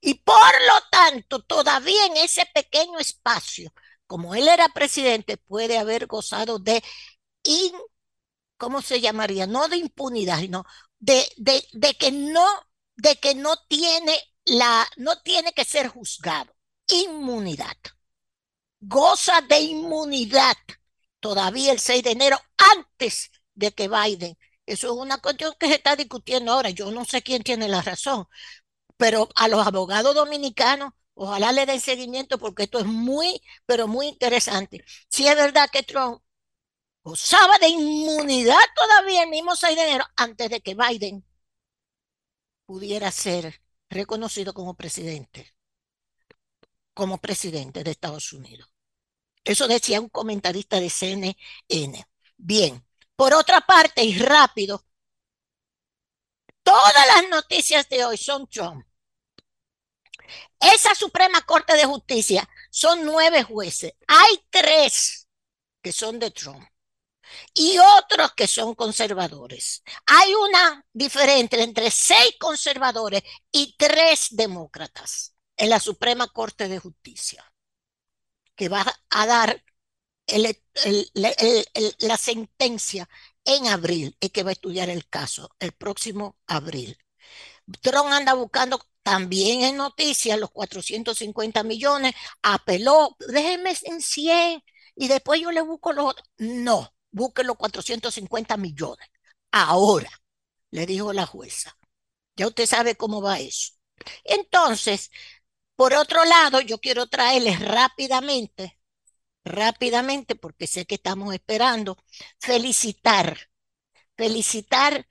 Y 0.00 0.14
por 0.14 0.36
lo 0.36 0.80
tanto, 0.90 1.42
todavía 1.42 2.06
en 2.06 2.18
ese 2.18 2.46
pequeño 2.54 2.98
espacio, 2.98 3.72
como 4.06 4.34
él 4.34 4.48
era 4.48 4.68
presidente, 4.70 5.36
puede 5.38 5.78
haber 5.78 6.06
gozado 6.06 6.58
de, 6.58 6.82
in, 7.44 7.72
¿cómo 8.56 8.82
se 8.82 9.00
llamaría? 9.00 9.46
No 9.46 9.68
de 9.68 9.76
impunidad, 9.78 10.40
sino 10.40 10.64
de, 10.98 11.26
de, 11.36 11.66
de 11.72 11.94
que 11.94 12.12
no, 12.12 12.46
de 12.96 13.16
que 13.16 13.34
no 13.34 13.56
tiene 13.68 14.18
la, 14.44 14.86
no 14.96 15.20
tiene 15.22 15.52
que 15.52 15.64
ser 15.64 15.88
juzgado. 15.88 16.54
Inmunidad. 16.88 17.76
Goza 18.80 19.40
de 19.42 19.60
inmunidad 19.60 20.56
todavía 21.20 21.72
el 21.72 21.78
6 21.80 22.02
de 22.02 22.10
enero 22.12 22.38
antes 22.76 23.30
de 23.54 23.72
que 23.72 23.88
Biden. 23.88 24.36
Eso 24.66 24.86
es 24.88 24.92
una 24.94 25.18
cuestión 25.18 25.54
que 25.58 25.68
se 25.68 25.74
está 25.74 25.96
discutiendo 25.96 26.52
ahora. 26.52 26.70
Yo 26.70 26.90
no 26.90 27.04
sé 27.04 27.22
quién 27.22 27.42
tiene 27.42 27.68
la 27.68 27.82
razón, 27.82 28.26
pero 28.96 29.28
a 29.36 29.48
los 29.48 29.66
abogados 29.66 30.14
dominicanos, 30.14 30.92
ojalá 31.14 31.52
le 31.52 31.66
den 31.66 31.80
seguimiento 31.80 32.38
porque 32.38 32.64
esto 32.64 32.80
es 32.80 32.86
muy, 32.86 33.42
pero 33.66 33.88
muy 33.88 34.08
interesante. 34.08 34.84
Si 35.08 35.26
es 35.28 35.36
verdad 35.36 35.70
que 35.72 35.82
Trump 35.84 36.22
gozaba 37.04 37.58
de 37.60 37.68
inmunidad 37.68 38.58
todavía 38.76 39.24
el 39.24 39.30
mismo 39.30 39.56
6 39.56 39.76
de 39.76 39.84
enero 39.84 40.04
antes 40.16 40.50
de 40.50 40.60
que 40.60 40.74
Biden 40.74 41.24
pudiera 42.66 43.10
ser 43.12 43.60
reconocido 43.88 44.52
como 44.54 44.74
presidente, 44.74 45.54
como 46.94 47.18
presidente 47.18 47.84
de 47.84 47.90
Estados 47.90 48.32
Unidos. 48.32 48.68
Eso 49.44 49.68
decía 49.68 50.00
un 50.00 50.10
comentarista 50.10 50.80
de 50.80 50.90
CNN. 50.90 51.36
Bien, 52.38 52.84
por 53.22 53.34
otra 53.34 53.60
parte, 53.60 54.02
y 54.02 54.18
rápido, 54.18 54.84
todas 56.64 57.06
las 57.06 57.30
noticias 57.30 57.88
de 57.88 58.04
hoy 58.04 58.16
son 58.16 58.48
Trump. 58.48 58.84
Esa 60.58 60.92
Suprema 60.96 61.40
Corte 61.42 61.74
de 61.74 61.84
Justicia 61.84 62.50
son 62.68 63.04
nueve 63.04 63.44
jueces. 63.44 63.92
Hay 64.08 64.44
tres 64.50 65.28
que 65.80 65.92
son 65.92 66.18
de 66.18 66.32
Trump 66.32 66.66
y 67.54 67.78
otros 67.78 68.32
que 68.32 68.48
son 68.48 68.74
conservadores. 68.74 69.84
Hay 70.06 70.34
una 70.34 70.84
diferencia 70.92 71.62
entre 71.62 71.92
seis 71.92 72.34
conservadores 72.40 73.22
y 73.52 73.76
tres 73.78 74.30
demócratas 74.30 75.36
en 75.56 75.70
la 75.70 75.78
Suprema 75.78 76.26
Corte 76.26 76.66
de 76.66 76.80
Justicia, 76.80 77.54
que 78.56 78.68
va 78.68 78.84
a 79.10 79.26
dar 79.26 79.62
la 80.38 82.16
sentencia 82.16 83.08
en 83.44 83.66
abril, 83.66 84.16
y 84.20 84.30
que 84.30 84.42
va 84.42 84.50
a 84.50 84.52
estudiar 84.52 84.88
el 84.88 85.08
caso 85.08 85.54
el 85.58 85.72
próximo 85.72 86.36
abril. 86.46 86.96
Trump 87.80 88.08
anda 88.10 88.34
buscando 88.34 88.80
también 89.02 89.62
en 89.62 89.76
noticias 89.76 90.38
los 90.38 90.50
450 90.50 91.62
millones, 91.64 92.14
apeló, 92.42 93.16
déjenme 93.28 93.74
en 93.84 94.00
100 94.00 94.62
y 94.96 95.08
después 95.08 95.40
yo 95.40 95.50
le 95.52 95.62
busco 95.62 95.92
los 95.92 96.06
otros. 96.10 96.28
No, 96.38 96.94
busque 97.10 97.44
los 97.44 97.56
450 97.56 98.56
millones. 98.56 99.08
Ahora, 99.50 100.10
le 100.70 100.86
dijo 100.86 101.12
la 101.12 101.26
jueza. 101.26 101.76
Ya 102.36 102.46
usted 102.48 102.66
sabe 102.66 102.96
cómo 102.96 103.22
va 103.22 103.40
eso. 103.40 103.72
Entonces, 104.24 105.10
por 105.76 105.94
otro 105.94 106.24
lado, 106.24 106.60
yo 106.60 106.78
quiero 106.80 107.06
traerles 107.08 107.60
rápidamente, 107.60 108.78
rápidamente, 109.44 110.34
porque 110.36 110.66
sé 110.66 110.86
que 110.86 110.96
estamos 110.96 111.34
esperando, 111.34 111.96
felicitar, 112.38 113.38
felicitar 114.16 115.06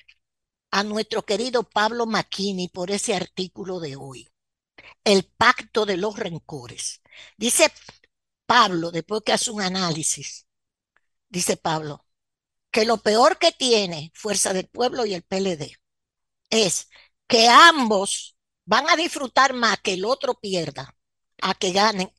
a 0.71 0.83
nuestro 0.83 1.23
querido 1.25 1.63
Pablo 1.63 2.05
Macchini 2.05 2.69
por 2.69 2.91
ese 2.91 3.15
artículo 3.15 3.79
de 3.79 3.95
hoy. 3.95 4.29
El 5.03 5.25
pacto 5.25 5.85
de 5.85 5.97
los 5.97 6.17
rencores. 6.17 7.01
Dice 7.37 7.71
Pablo, 8.45 8.91
después 8.91 9.21
que 9.25 9.33
hace 9.33 9.51
un 9.51 9.61
análisis, 9.61 10.47
dice 11.29 11.57
Pablo, 11.57 12.05
que 12.71 12.85
lo 12.85 12.97
peor 12.97 13.37
que 13.37 13.51
tiene 13.51 14.11
Fuerza 14.15 14.53
del 14.53 14.67
Pueblo 14.67 15.05
y 15.05 15.13
el 15.13 15.23
PLD 15.23 15.77
es 16.49 16.89
que 17.27 17.47
ambos 17.49 18.37
van 18.65 18.89
a 18.89 18.95
disfrutar 18.95 19.53
más 19.53 19.79
que 19.81 19.93
el 19.93 20.05
otro 20.05 20.35
pierda 20.35 20.95
a 21.41 21.53
que 21.55 21.71
ganen 21.71 22.11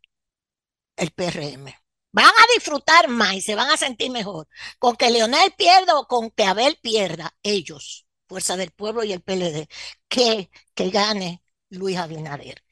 el 0.97 1.11
PRM. 1.13 1.82
Van 2.13 2.27
a 2.27 2.55
disfrutar 2.55 3.09
más 3.09 3.35
y 3.35 3.41
se 3.41 3.55
van 3.55 3.71
a 3.71 3.77
sentir 3.77 4.11
mejor 4.11 4.49
con 4.79 4.97
que 4.97 5.11
Leonel 5.11 5.53
pierda 5.57 5.99
o 5.99 6.07
con 6.07 6.31
que 6.31 6.45
Abel 6.45 6.79
pierda, 6.83 7.35
ellos, 7.43 8.07
Fuerza 8.29 8.57
del 8.57 8.71
Pueblo 8.71 9.05
y 9.05 9.13
el 9.13 9.23
PLD, 9.23 9.69
que, 10.09 10.51
que 10.75 10.91
gane 10.91 11.43
Luis 11.71 11.97
Abinader. 11.99 12.63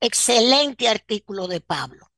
Excelente 0.00 0.88
artículo 0.88 1.48
de 1.48 1.60
Pablo. 1.60 2.12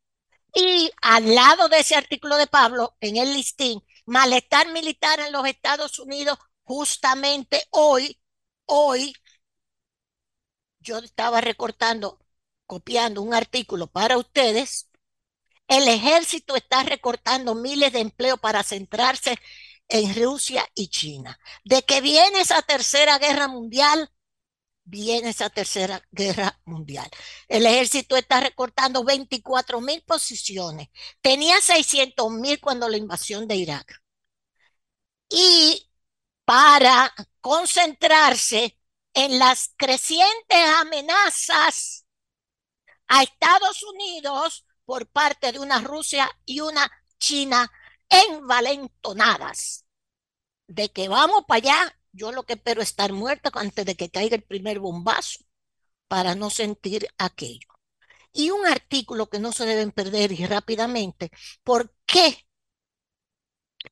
Y 0.55 0.91
al 1.03 1.35
lado 1.35 1.69
de 1.69 1.81
ese 1.81 1.95
artículo 1.97 2.37
de 2.37 2.47
Pablo, 2.47 2.97
en 3.01 3.17
el 3.17 3.33
listín, 3.35 3.83
malestar 4.07 4.69
militar 4.73 5.21
en 5.21 5.33
los 5.33 5.47
Estados 5.47 5.99
Unidos, 5.99 6.39
justamente 6.65 7.63
hoy, 7.71 8.19
hoy, 8.67 9.15
yo 10.81 10.99
estaba 10.99 11.41
recortando, 11.41 12.19
copiando 12.67 13.23
un 13.23 13.35
artículo 13.35 13.87
para 13.89 14.17
ustedes. 14.19 14.89
El 15.69 15.89
ejército 15.89 16.57
está 16.57 16.83
recortando 16.83 17.55
miles 17.55 17.93
de 17.93 18.01
empleos 18.01 18.39
para 18.41 18.63
centrarse 18.63 19.37
en 19.89 20.15
Rusia 20.15 20.67
y 20.75 20.89
China. 20.89 21.39
De 21.65 21.83
que 21.83 22.01
viene 22.01 22.41
esa 22.41 22.63
tercera 22.63 23.19
guerra 23.19 23.49
mundial, 23.49 24.11
viene 24.85 25.31
esa 25.31 25.51
tercera 25.51 26.03
guerra 26.13 26.61
mundial. 26.65 27.11
El 27.49 27.67
ejército 27.67 28.17
está 28.17 28.41
recortando 28.41 29.05
24 29.05 29.81
mil 29.81 30.03
posiciones. 30.03 30.89
Tenía 31.21 31.61
600 31.61 32.31
mil 32.33 32.61
cuando 32.61 32.89
la 32.89 32.97
invasión 32.99 33.49
de 33.49 33.57
Irak. 33.57 34.03
Y 35.29 35.89
para 36.45 37.15
concentrarse 37.41 38.79
en 39.15 39.39
las 39.39 39.73
crecientes 39.77 40.59
amenazas 40.79 42.07
a 43.09 43.23
Estados 43.23 43.83
Unidos 43.83 44.66
por 44.87 45.07
parte 45.09 45.53
de 45.53 45.59
una 45.59 45.81
Rusia 45.81 46.31
y 46.47 46.61
una 46.61 46.91
China 47.19 47.71
envalentonadas. 48.09 49.85
De 50.69 50.91
que 50.91 51.09
vamos 51.09 51.45
para 51.49 51.59
allá, 51.59 51.99
yo 52.13 52.33
lo 52.33 52.45
que 52.45 52.55
espero 52.55 52.83
es 52.83 52.89
estar 52.91 53.13
muerta 53.13 53.51
antes 53.55 53.85
de 53.87 53.97
que 53.97 54.11
caiga 54.11 54.37
el 54.37 54.43
primer 54.45 54.81
bombazo 54.81 55.41
para 56.09 56.35
no 56.35 56.51
sentir 56.51 57.09
aquello. 57.19 57.69
Y 58.33 58.51
un 58.51 58.67
artículo 58.67 59.29
que 59.29 59.41
no 59.41 59.53
se 59.53 59.67
deben 59.67 59.93
perder 59.93 60.33
y 60.33 60.47
rápidamente, 60.47 61.31
¿por 61.65 61.95
qué 62.07 62.47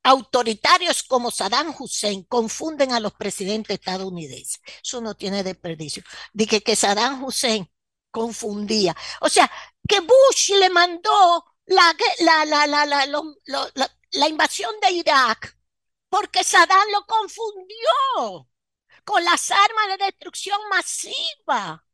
autoritarios 0.03 1.03
como 1.03 1.31
Saddam 1.31 1.75
Hussein 1.79 2.25
confunden 2.25 2.93
a 2.93 3.01
los 3.01 3.13
presidentes 3.15 3.75
estadounidenses? 3.79 4.61
Eso 4.83 5.01
no 5.01 5.15
tiene 5.15 5.43
desperdicio. 5.43 6.03
Dije 6.33 6.61
que 6.63 6.77
Saddam 6.77 7.23
Hussein 7.25 7.71
confundía. 8.11 8.95
O 9.21 9.29
sea, 9.29 9.51
que 9.89 10.01
Bush 10.01 10.53
le 10.59 10.71
mandó 10.71 11.45
la, 11.67 11.95
la, 12.21 12.45
la, 12.45 13.87
la, 14.13 14.29
invasión 14.29 14.75
de 14.81 14.91
Irak 14.93 15.57
porque 16.09 16.45
Saddam 16.45 16.89
lo 16.93 17.05
confundió 17.07 18.49
con 19.05 19.25
las 19.25 19.51
armas 19.51 19.89
de 19.99 20.05
destrucción 20.07 20.59
masiva. 20.71 21.85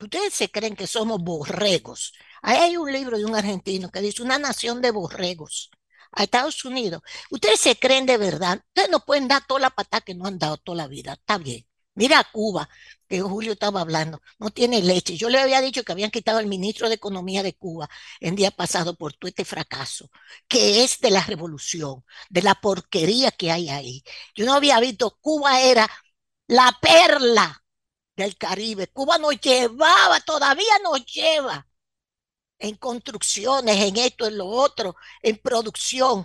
Ustedes 0.00 0.34
se 0.34 0.50
creen 0.50 0.76
que 0.76 0.86
somos 0.86 1.20
borregos. 1.20 2.12
Hay 2.42 2.76
un 2.76 2.92
libro 2.92 3.18
de 3.18 3.24
un 3.24 3.34
argentino 3.34 3.90
que 3.90 4.00
dice 4.00 4.22
una 4.22 4.38
nación 4.38 4.80
de 4.80 4.92
borregos 4.92 5.70
a 6.12 6.24
Estados 6.24 6.64
Unidos. 6.64 7.02
Ustedes 7.30 7.60
se 7.60 7.76
creen 7.76 8.06
de 8.06 8.16
verdad. 8.16 8.62
Ustedes 8.68 8.90
no 8.90 9.04
pueden 9.04 9.28
dar 9.28 9.46
toda 9.46 9.60
la 9.60 9.70
patada 9.70 10.02
que 10.02 10.14
no 10.14 10.26
han 10.26 10.38
dado 10.38 10.56
toda 10.58 10.76
la 10.76 10.86
vida. 10.88 11.14
Está 11.14 11.38
bien. 11.38 11.67
Mira 11.98 12.22
Cuba, 12.32 12.68
que 13.08 13.20
Julio 13.22 13.52
estaba 13.54 13.80
hablando, 13.80 14.22
no 14.38 14.50
tiene 14.50 14.80
leche. 14.82 15.16
Yo 15.16 15.28
le 15.30 15.40
había 15.40 15.60
dicho 15.60 15.82
que 15.82 15.90
habían 15.90 16.12
quitado 16.12 16.38
al 16.38 16.46
ministro 16.46 16.88
de 16.88 16.94
Economía 16.94 17.42
de 17.42 17.56
Cuba 17.56 17.90
el 18.20 18.36
día 18.36 18.52
pasado 18.52 18.94
por 18.94 19.14
todo 19.14 19.28
este 19.28 19.44
fracaso, 19.44 20.08
que 20.46 20.84
es 20.84 21.00
de 21.00 21.10
la 21.10 21.24
revolución, 21.24 22.04
de 22.30 22.42
la 22.42 22.54
porquería 22.54 23.32
que 23.32 23.50
hay 23.50 23.68
ahí. 23.68 24.04
Yo 24.36 24.44
no 24.46 24.54
había 24.54 24.78
visto, 24.78 25.18
Cuba 25.20 25.60
era 25.60 25.90
la 26.46 26.76
perla 26.80 27.64
del 28.16 28.36
Caribe. 28.38 28.86
Cuba 28.88 29.18
nos 29.18 29.40
llevaba, 29.40 30.20
todavía 30.20 30.78
nos 30.84 31.04
lleva 31.04 31.66
en 32.60 32.76
construcciones, 32.76 33.76
en 33.76 33.96
esto, 33.96 34.26
en 34.26 34.38
lo 34.38 34.46
otro, 34.46 34.94
en 35.22 35.36
producción. 35.38 36.24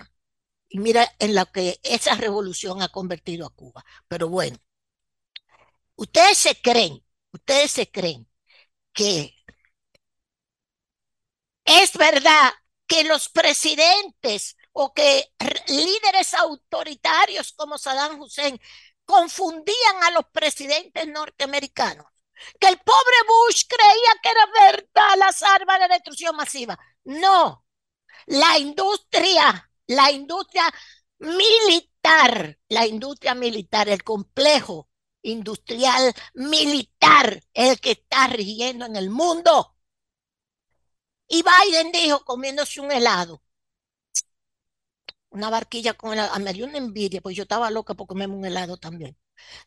Y 0.69 0.79
mira 0.79 1.07
en 1.19 1.35
lo 1.35 1.45
que 1.47 1.79
esa 1.83 2.15
revolución 2.15 2.81
ha 2.83 2.89
convertido 2.89 3.47
a 3.47 3.55
Cuba. 3.55 3.83
Pero 4.07 4.29
bueno, 4.29 4.57
ustedes 5.95 6.37
se 6.37 6.61
creen, 6.61 7.03
ustedes 7.31 7.71
se 7.71 7.89
creen 7.91 8.27
que 8.93 9.35
es 11.65 11.93
verdad 11.93 12.51
que 12.87 13.03
los 13.03 13.29
presidentes 13.29 14.57
o 14.71 14.93
que 14.93 15.31
líderes 15.67 16.33
autoritarios 16.33 17.53
como 17.53 17.77
Saddam 17.77 18.19
Hussein 18.21 18.59
confundían 19.05 20.03
a 20.03 20.11
los 20.11 20.25
presidentes 20.31 21.07
norteamericanos. 21.07 22.07
Que 22.59 22.67
el 22.67 22.77
pobre 22.79 23.15
Bush 23.27 23.65
creía 23.67 24.11
que 24.21 24.29
era 24.29 24.71
verdad 24.71 25.17
las 25.17 25.43
armas 25.43 25.79
de 25.79 25.87
destrucción 25.89 26.35
masiva. 26.35 26.77
No, 27.05 27.65
la 28.25 28.57
industria, 28.57 29.69
la 29.87 30.11
industria 30.11 30.73
militar, 31.19 32.57
la 32.69 32.85
industria 32.85 33.35
militar, 33.35 33.87
el 33.89 34.03
complejo 34.03 34.89
industrial 35.23 36.13
militar, 36.35 37.41
el 37.53 37.79
que 37.79 37.91
está 37.91 38.27
rigiendo 38.27 38.85
en 38.85 38.95
el 38.95 39.09
mundo. 39.09 39.75
Y 41.27 41.43
Biden 41.43 41.91
dijo, 41.91 42.23
comiéndose 42.23 42.79
un 42.79 42.89
helado, 42.91 43.41
una 45.29 45.49
barquilla 45.49 45.93
con 45.93 46.13
helado, 46.13 46.31
ah, 46.33 46.39
me 46.39 46.53
dio 46.53 46.65
una 46.65 46.77
envidia, 46.77 47.21
pues 47.21 47.35
yo 47.35 47.43
estaba 47.43 47.69
loca 47.71 47.93
por 47.95 48.07
comerme 48.07 48.35
un 48.35 48.45
helado 48.45 48.77
también. 48.77 49.17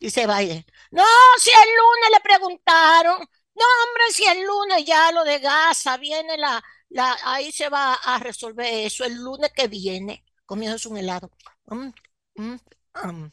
Dice 0.01 0.27
Biden, 0.27 0.65
no, 0.93 1.05
si 1.39 1.51
el 1.51 1.57
lunes 1.57 2.11
le 2.13 2.21
preguntaron, 2.21 3.19
no, 3.21 3.65
hombre, 3.85 4.05
si 4.13 4.25
el 4.27 4.45
lunes 4.47 4.85
ya 4.85 5.13
lo 5.13 5.25
de 5.25 5.39
Gaza 5.41 5.97
viene 5.97 6.37
la, 6.39 6.63
la, 6.91 7.17
ahí 7.25 7.53
se 7.53 7.69
va 7.69 7.95
a 7.95 8.19
resolver 8.19 8.67
eso 8.87 9.05
el 9.05 9.15
lunes 9.17 9.53
que 9.53 9.69
viene, 9.69 10.25
comiéndose 10.47 10.89
un 10.89 10.99
helado. 10.99 11.31
Mm, 11.67 11.91
mm, 12.37 12.57
mm 13.05 13.33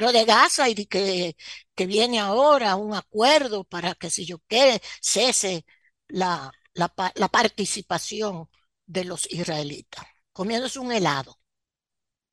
lo 0.00 0.12
de 0.12 0.24
Gaza 0.24 0.68
y 0.68 0.86
que, 0.86 1.36
que 1.74 1.86
viene 1.86 2.18
ahora 2.20 2.76
un 2.76 2.94
acuerdo 2.94 3.64
para 3.64 3.94
que 3.94 4.10
si 4.10 4.26
yo 4.26 4.38
quede 4.48 4.80
cese 5.00 5.64
la, 6.08 6.52
la, 6.74 6.92
la 7.14 7.28
participación 7.28 8.48
de 8.86 9.04
los 9.04 9.30
israelitas, 9.30 10.04
comiéndose 10.32 10.78
un 10.80 10.92
helado. 10.92 11.38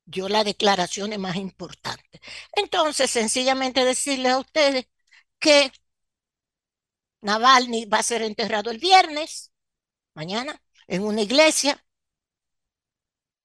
Yo 0.05 0.29
la 0.29 0.43
declaración 0.43 1.13
es 1.13 1.19
más 1.19 1.35
importante. 1.35 2.21
Entonces, 2.53 3.11
sencillamente 3.11 3.83
decirles 3.85 4.31
a 4.33 4.39
ustedes 4.39 4.87
que 5.39 5.71
Navalny 7.21 7.85
va 7.85 7.99
a 7.99 8.03
ser 8.03 8.21
enterrado 8.23 8.71
el 8.71 8.79
viernes, 8.79 9.51
mañana, 10.15 10.61
en 10.87 11.03
una 11.03 11.21
iglesia. 11.23 11.83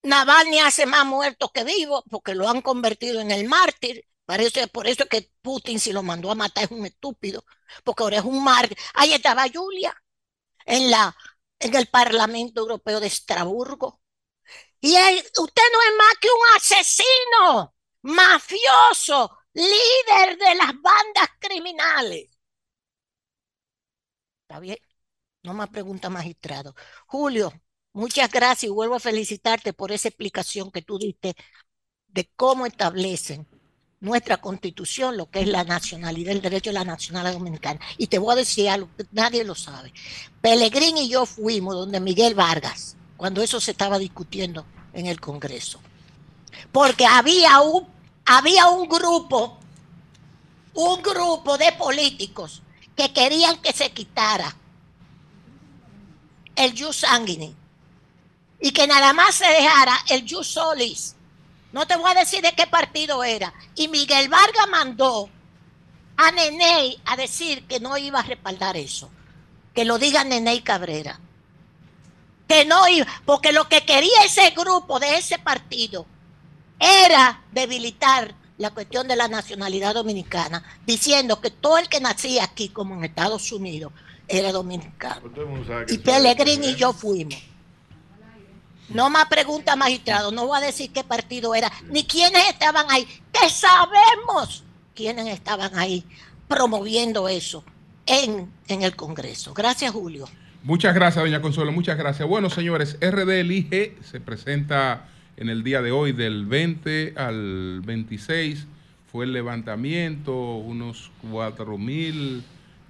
Navalny 0.05 0.61
hace 0.61 0.87
más 0.87 1.05
muertos 1.07 1.51
que 1.53 1.65
vivos 1.65 2.03
porque 2.11 2.35
lo 2.35 2.49
han 2.49 2.61
convertido 2.63 3.21
en 3.21 3.31
el 3.33 3.49
mártir 3.49 4.05
Por 4.25 4.87
eso 4.87 5.07
que 5.11 5.31
Putin 5.43 5.79
si 5.81 5.93
lo 5.93 6.03
mandó 6.03 6.31
a 6.31 6.35
matar 6.35 6.65
es 6.65 6.71
un 6.71 6.87
estúpido, 6.87 7.45
porque 7.85 8.03
ahora 8.03 8.19
es 8.19 8.25
un 8.25 8.43
mar. 8.43 8.69
Ahí 8.95 9.13
estaba 9.13 9.45
Julia, 9.53 9.95
en, 10.67 10.91
la, 10.91 11.17
en 11.59 11.75
el 11.75 11.89
Parlamento 11.89 12.61
Europeo 12.63 13.01
de 13.01 13.09
Estrasburgo. 13.09 14.01
Y 14.81 14.95
usted 14.97 15.63
no 15.73 15.83
es 15.83 15.97
más 15.99 16.15
que 16.21 16.29
un 16.29 16.57
asesino, 16.57 17.75
mafioso, 18.03 19.39
líder 19.55 20.39
de 20.39 20.55
las 20.57 20.73
bandas 20.81 21.29
criminales. 21.39 22.31
¿Está 24.43 24.61
bien? 24.61 24.79
No 25.43 25.55
más 25.55 25.69
pregunta, 25.71 26.11
magistrado. 26.11 26.75
Julio, 27.07 27.53
muchas 27.93 28.31
gracias 28.31 28.65
y 28.65 28.75
vuelvo 28.75 28.97
a 28.97 29.01
felicitarte 29.01 29.73
por 29.73 29.93
esa 29.93 30.09
explicación 30.09 30.71
que 30.71 30.83
tú 30.83 30.99
diste 30.99 31.35
de 32.09 32.31
cómo 32.37 32.67
establecen 32.67 33.49
nuestra 34.03 34.39
constitución, 34.39 35.17
lo 35.17 35.31
que 35.31 35.41
es 35.41 35.49
la 35.49 35.63
nacionalidad, 35.63 36.33
el 36.33 36.43
derecho 36.43 36.71
de 36.71 36.75
la 36.75 36.85
nacionalidad 36.85 37.35
dominicana. 37.35 37.81
Y 37.97 38.09
te 38.09 38.19
voy 38.19 38.33
a 38.33 38.37
decir 38.37 38.69
algo 38.69 38.89
nadie 39.13 39.45
lo 39.45 39.55
sabe. 39.55 39.95
Pellegrín 40.41 40.99
y 40.99 41.09
yo 41.09 41.25
fuimos 41.25 41.75
donde 41.75 42.01
Miguel 42.01 42.35
Vargas, 42.35 42.97
cuando 43.17 43.41
eso 43.43 43.61
se 43.61 43.71
estaba 43.71 44.01
discutiendo 44.01 44.67
en 44.93 45.07
el 45.07 45.21
Congreso. 45.21 45.81
Porque 46.73 47.07
había 47.07 47.61
un, 47.61 47.87
había 48.25 48.69
un 48.69 48.89
grupo, 48.89 49.59
un 50.75 51.01
grupo 51.01 51.57
de 51.57 51.71
políticos 51.73 52.61
que 52.97 53.13
querían 53.13 53.63
que 53.63 53.73
se 53.73 53.93
quitara 53.93 54.57
el 56.57 56.77
jus 56.77 56.97
sanguine 56.97 57.55
y 58.61 58.73
que 58.73 58.87
nada 58.89 59.13
más 59.13 59.37
se 59.37 59.47
dejara 59.47 59.97
el 60.09 60.29
jus 60.29 60.49
solis 60.49 61.15
no 61.73 61.87
te 61.87 61.97
voy 61.97 62.11
a 62.11 62.21
decir 62.21 62.43
de 62.43 62.53
qué 62.53 62.67
partido 62.67 63.25
era. 63.25 63.53
Y 63.75 63.89
Miguel 63.89 64.29
Vargas 64.29 64.69
mandó 64.71 65.29
a 66.17 66.31
Neney 66.31 67.01
a 67.07 67.17
decir 67.17 67.67
que 67.67 67.81
no 67.81 67.97
iba 67.97 68.21
a 68.21 68.23
respaldar 68.23 68.77
eso. 68.77 69.11
Que 69.75 69.85
lo 69.85 69.99
diga 69.99 70.23
Neney 70.23 70.61
Cabrera. 70.61 71.19
Que 72.47 72.67
no 72.67 72.87
iba, 72.89 73.07
porque 73.25 73.53
lo 73.53 73.69
que 73.69 73.85
quería 73.87 74.25
ese 74.25 74.51
grupo 74.51 75.01
de 75.01 75.17
ese 75.17 75.39
partido 75.39 76.05
era 76.79 77.43
debilitar 77.53 78.35
la 78.59 78.71
cuestión 78.71 79.09
de 79.09 79.17
la 79.17 79.29
nacionalidad 79.29 79.95
dominicana, 79.95 80.63
diciendo 80.85 81.41
que 81.41 81.51
todo 81.51 81.79
el 81.79 81.89
que 81.89 82.01
nacía 82.01 82.45
aquí, 82.45 82.69
como 82.69 82.95
en 82.95 83.05
Estados 83.05 83.51
Unidos, 83.51 83.93
era 84.29 84.53
dominicano. 84.53 85.33
Y 85.89 85.99
Pellegrini 85.99 86.69
y 86.69 86.75
yo 86.77 86.93
fuimos. 86.93 87.52
No 88.89 89.11
más 89.11 89.27
pregunta, 89.27 89.77
magistrado. 89.77 90.33
No 90.33 90.47
voy 90.47 90.59
a 90.59 90.61
decir 90.61 90.91
qué 90.93 91.05
partido 91.05 91.55
era, 91.55 91.71
ni 91.89 92.05
quiénes 92.05 92.49
estaban 92.49 92.87
ahí. 92.91 93.07
Que 93.33 93.49
sabemos 93.49 94.65
quiénes 94.95 95.27
estaban 95.29 95.77
ahí 95.79 96.05
promoviendo 96.49 97.29
eso 97.29 97.65
en, 98.07 98.51
en 98.69 98.83
el 98.83 98.95
Congreso. 98.95 99.55
Gracias, 99.55 99.93
Julio. 99.93 100.29
Muchas 100.63 100.95
gracias, 100.95 101.25
doña 101.25 101.41
Consuelo. 101.41 101.73
Muchas 101.73 101.97
gracias. 101.97 102.29
Bueno, 102.29 102.51
señores, 102.51 102.97
RD 103.01 103.41
Elige 103.41 103.97
se 104.03 104.21
presenta 104.21 105.09
en 105.37 105.49
el 105.49 105.65
día 105.65 105.83
de 105.83 105.91
hoy 105.91 106.13
del 106.13 106.47
20 106.47 107.15
al 107.17 107.81
26. 107.81 108.67
Fue 109.11 109.25
el 109.25 109.33
levantamiento, 109.33 110.57
unos 110.57 111.11
cuatro 111.31 111.79
mil 111.79 112.45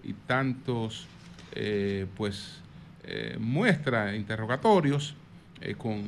y 0.05 0.13
tantos, 0.27 1.07
eh, 1.53 2.07
pues, 2.17 2.61
eh, 3.05 3.37
muestra, 3.41 4.15
interrogatorios 4.17 5.15
eh, 5.63 5.75
con 5.77 6.03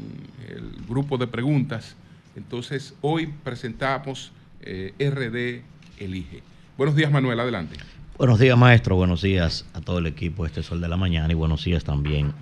el 0.48 0.72
grupo 0.88 1.18
de 1.18 1.26
preguntas. 1.26 1.96
Entonces, 2.36 2.94
hoy 3.00 3.32
presentamos 3.42 4.32
eh, 4.60 4.92
RD 4.98 5.62
Elige. 6.02 6.42
Buenos 6.76 6.96
días, 6.96 7.10
Manuel, 7.10 7.38
adelante. 7.40 7.76
Buenos 8.18 8.38
días, 8.38 8.56
maestro. 8.58 8.96
Buenos 8.96 9.22
días 9.22 9.64
a 9.74 9.80
todo 9.80 9.98
el 9.98 10.06
equipo 10.06 10.46
este 10.46 10.62
Sol 10.62 10.80
de 10.80 10.88
la 10.88 10.96
Mañana 10.96 11.32
y 11.32 11.34
buenos 11.34 11.64
días 11.64 11.84
también 11.84 12.32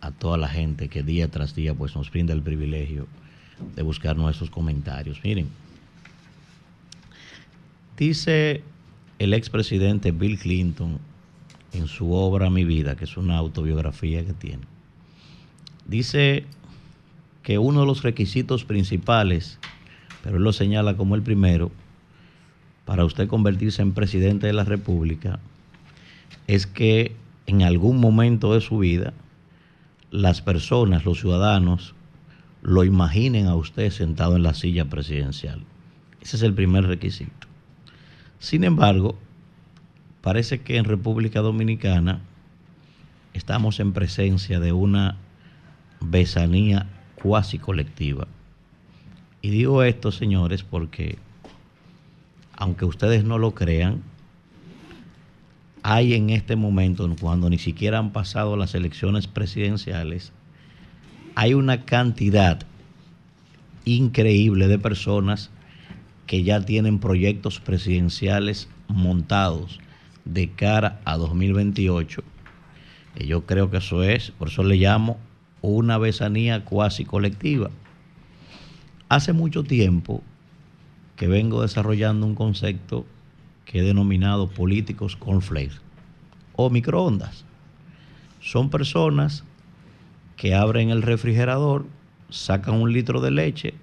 a 0.00 0.10
toda 0.10 0.36
la 0.36 0.48
gente 0.48 0.88
que 0.88 1.02
día 1.02 1.28
tras 1.28 1.54
día 1.54 1.74
pues, 1.74 1.94
nos 1.96 2.10
brinda 2.10 2.32
el 2.32 2.42
privilegio 2.42 3.06
de 3.74 3.82
buscar 3.82 4.16
nuestros 4.16 4.50
comentarios. 4.50 5.20
Miren, 5.24 5.48
dice 7.96 8.62
el 9.18 9.34
expresidente 9.34 10.12
Bill 10.12 10.38
Clinton 10.38 10.98
en 11.72 11.88
su 11.88 12.12
obra 12.12 12.50
Mi 12.50 12.64
vida, 12.64 12.96
que 12.96 13.04
es 13.04 13.16
una 13.16 13.36
autobiografía 13.36 14.24
que 14.24 14.32
tiene, 14.32 14.62
Dice 15.88 16.44
que 17.42 17.58
uno 17.58 17.80
de 17.80 17.86
los 17.86 18.02
requisitos 18.02 18.64
principales, 18.64 19.58
pero 20.22 20.38
él 20.38 20.42
lo 20.42 20.52
señala 20.52 20.96
como 20.96 21.14
el 21.14 21.22
primero, 21.22 21.70
para 22.84 23.04
usted 23.04 23.28
convertirse 23.28 23.82
en 23.82 23.92
presidente 23.92 24.46
de 24.46 24.52
la 24.52 24.64
República, 24.64 25.38
es 26.46 26.66
que 26.66 27.14
en 27.46 27.62
algún 27.62 27.98
momento 28.00 28.54
de 28.54 28.60
su 28.60 28.78
vida 28.78 29.12
las 30.10 30.40
personas, 30.42 31.04
los 31.04 31.20
ciudadanos, 31.20 31.94
lo 32.62 32.84
imaginen 32.84 33.46
a 33.46 33.54
usted 33.54 33.90
sentado 33.90 34.36
en 34.36 34.42
la 34.42 34.54
silla 34.54 34.86
presidencial. 34.86 35.62
Ese 36.20 36.36
es 36.36 36.42
el 36.42 36.54
primer 36.54 36.84
requisito. 36.84 37.46
Sin 38.38 38.64
embargo, 38.64 39.16
parece 40.20 40.60
que 40.62 40.76
en 40.76 40.84
República 40.84 41.40
Dominicana 41.40 42.20
estamos 43.34 43.78
en 43.78 43.92
presencia 43.92 44.58
de 44.58 44.72
una 44.72 45.16
besanía 46.10 46.86
cuasi 47.14 47.58
colectiva. 47.58 48.26
Y 49.42 49.50
digo 49.50 49.82
esto, 49.82 50.12
señores, 50.12 50.62
porque 50.62 51.18
aunque 52.56 52.84
ustedes 52.84 53.24
no 53.24 53.38
lo 53.38 53.54
crean, 53.54 54.02
hay 55.82 56.14
en 56.14 56.30
este 56.30 56.56
momento, 56.56 57.08
cuando 57.20 57.48
ni 57.48 57.58
siquiera 57.58 57.98
han 57.98 58.12
pasado 58.12 58.56
las 58.56 58.74
elecciones 58.74 59.28
presidenciales, 59.28 60.32
hay 61.34 61.54
una 61.54 61.84
cantidad 61.84 62.66
increíble 63.84 64.66
de 64.66 64.78
personas 64.78 65.50
que 66.26 66.42
ya 66.42 66.60
tienen 66.60 66.98
proyectos 66.98 67.60
presidenciales 67.60 68.68
montados 68.88 69.78
de 70.24 70.50
cara 70.50 71.00
a 71.04 71.16
2028. 71.16 72.24
Y 73.18 73.26
yo 73.26 73.46
creo 73.46 73.70
que 73.70 73.76
eso 73.76 74.02
es, 74.02 74.32
por 74.32 74.48
eso 74.48 74.64
le 74.64 74.76
llamo 74.76 75.18
una 75.70 75.98
besanía 75.98 76.64
cuasi 76.64 77.04
colectiva. 77.04 77.70
Hace 79.08 79.32
mucho 79.32 79.64
tiempo 79.64 80.22
que 81.16 81.26
vengo 81.26 81.62
desarrollando 81.62 82.26
un 82.26 82.34
concepto 82.34 83.06
que 83.64 83.80
he 83.80 83.82
denominado 83.82 84.48
políticos 84.48 85.16
cornflakes 85.16 85.80
o 86.54 86.70
microondas. 86.70 87.44
Son 88.40 88.70
personas 88.70 89.44
que 90.36 90.54
abren 90.54 90.90
el 90.90 91.02
refrigerador, 91.02 91.86
sacan 92.28 92.74
un 92.74 92.92
litro 92.92 93.20
de 93.20 93.30
leche, 93.30 93.74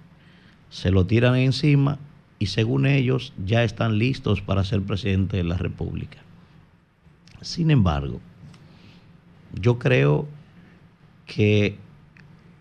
se 0.70 0.92
lo 0.92 1.06
tiran 1.06 1.36
encima 1.36 2.00
y 2.40 2.48
según 2.48 2.86
ellos 2.86 3.34
ya 3.44 3.64
están 3.64 3.98
listos 3.98 4.42
para 4.42 4.64
ser 4.64 4.82
presidente 4.84 5.38
de 5.38 5.44
la 5.44 5.58
República. 5.58 6.20
Sin 7.42 7.72
embargo, 7.72 8.22
yo 9.60 9.80
creo 9.80 10.28
que 11.26 11.78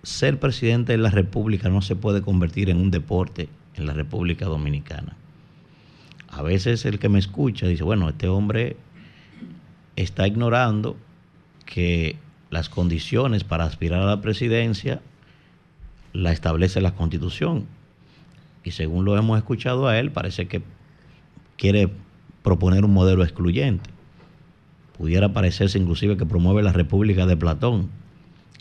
ser 0.03 0.39
presidente 0.41 0.93
de 0.93 0.99
la 0.99 1.11
República 1.11 1.69
no 1.69 1.83
se 1.83 1.97
puede 1.97 2.23
convertir 2.23 2.71
en 2.71 2.79
un 2.79 2.91
deporte 2.91 3.49
en 3.75 3.87
la 3.87 3.93
República 3.93 4.47
Dominicana. 4.47 5.17
A 6.29 6.43
veces 6.43 6.85
el 6.85 6.99
que 6.99 7.09
me 7.09 7.19
escucha 7.19 7.67
dice, 7.67 7.85
bueno, 7.85 8.09
este 8.09 8.29
hombre 8.29 8.77
está 9.97 10.27
ignorando 10.27 10.97
que 11.67 12.17
las 12.51 12.69
condiciones 12.69 13.45
para 13.45 13.65
aspirar 13.65 14.01
a 14.01 14.07
la 14.07 14.21
presidencia 14.21 15.01
la 16.13 16.33
establece 16.33 16.81
la 16.81 16.95
Constitución. 16.95 17.67
Y 18.65 18.73
según 18.73 19.05
lo 19.05 19.17
hemos 19.17 19.39
escuchado 19.39 19.89
a 19.89 19.99
él, 19.99 20.11
parece 20.11 20.47
que 20.47 20.63
quiere 21.57 21.91
proponer 22.43 22.85
un 22.85 22.93
modelo 22.93 23.25
excluyente. 23.25 23.91
Pudiera 24.97 25.33
parecerse 25.33 25.79
inclusive 25.79 26.17
que 26.17 26.27
promueve 26.27 26.63
la 26.63 26.73
República 26.73 27.27
de 27.27 27.37
Platón. 27.37 27.91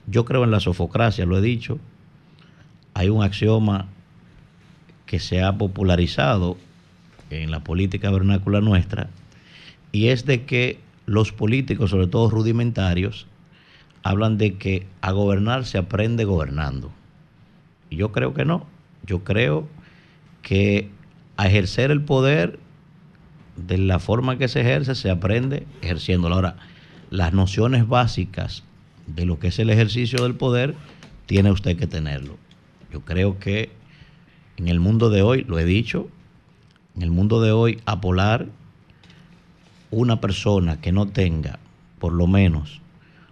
Yo 0.08 0.26
creo 0.26 0.44
en 0.44 0.52
la 0.52 0.60
sofocracia, 0.60 1.26
lo 1.26 1.38
he 1.38 1.42
dicho. 1.42 1.80
Hay 2.94 3.10
un 3.10 3.24
axioma 3.24 3.88
que 5.06 5.20
se 5.20 5.42
ha 5.42 5.58
popularizado 5.58 6.58
en 7.30 7.52
la 7.52 7.64
política 7.64 8.12
vernácula 8.12 8.62
nuestra, 8.62 9.10
y 9.92 10.08
es 10.08 10.26
de 10.26 10.46
que 10.46 10.80
los 11.06 11.32
políticos, 11.32 11.90
sobre 11.90 12.08
todo 12.08 12.30
rudimentarios, 12.30 13.28
hablan 14.04 14.38
de 14.38 14.56
que 14.56 14.88
a 15.02 15.12
gobernar 15.12 15.66
se 15.66 15.78
aprende 15.78 16.24
gobernando. 16.24 16.92
Y 17.90 17.98
yo 17.98 18.12
creo 18.12 18.34
que 18.34 18.46
no. 18.46 18.66
Yo 19.06 19.24
creo 19.24 19.68
que 20.42 20.90
a 21.38 21.48
ejercer 21.48 21.92
el 21.92 22.02
poder 22.02 22.60
de 23.56 23.78
la 23.78 24.00
forma 24.00 24.38
que 24.38 24.48
se 24.48 24.62
ejerce 24.62 24.96
se 24.96 25.10
aprende 25.10 25.66
ejerciéndolo. 25.82 26.36
Ahora, 26.36 26.56
las 27.10 27.34
nociones 27.34 27.88
básicas 27.88 28.64
de 29.16 29.26
lo 29.26 29.40
que 29.40 29.48
es 29.48 29.60
el 29.60 29.70
ejercicio 29.70 30.24
del 30.24 30.36
poder 30.36 30.76
tiene 31.26 31.52
usted 31.52 31.78
que 31.78 31.88
tenerlo. 31.88 32.38
Yo 32.92 33.02
creo 33.02 33.40
que 33.40 33.72
en 34.58 34.68
el 34.68 34.80
mundo 34.80 35.10
de 35.10 35.22
hoy, 35.22 35.44
lo 35.48 35.60
he 35.60 35.66
dicho, 35.66 36.10
en 36.96 37.04
el 37.04 37.12
mundo 37.12 37.42
de 37.42 37.52
hoy, 37.52 37.80
a 37.86 38.02
Polar, 38.02 38.48
una 39.92 40.22
persona 40.22 40.82
que 40.82 40.92
no 40.92 41.08
tenga, 41.08 41.60
por 42.00 42.14
lo 42.14 42.28
menos, 42.28 42.82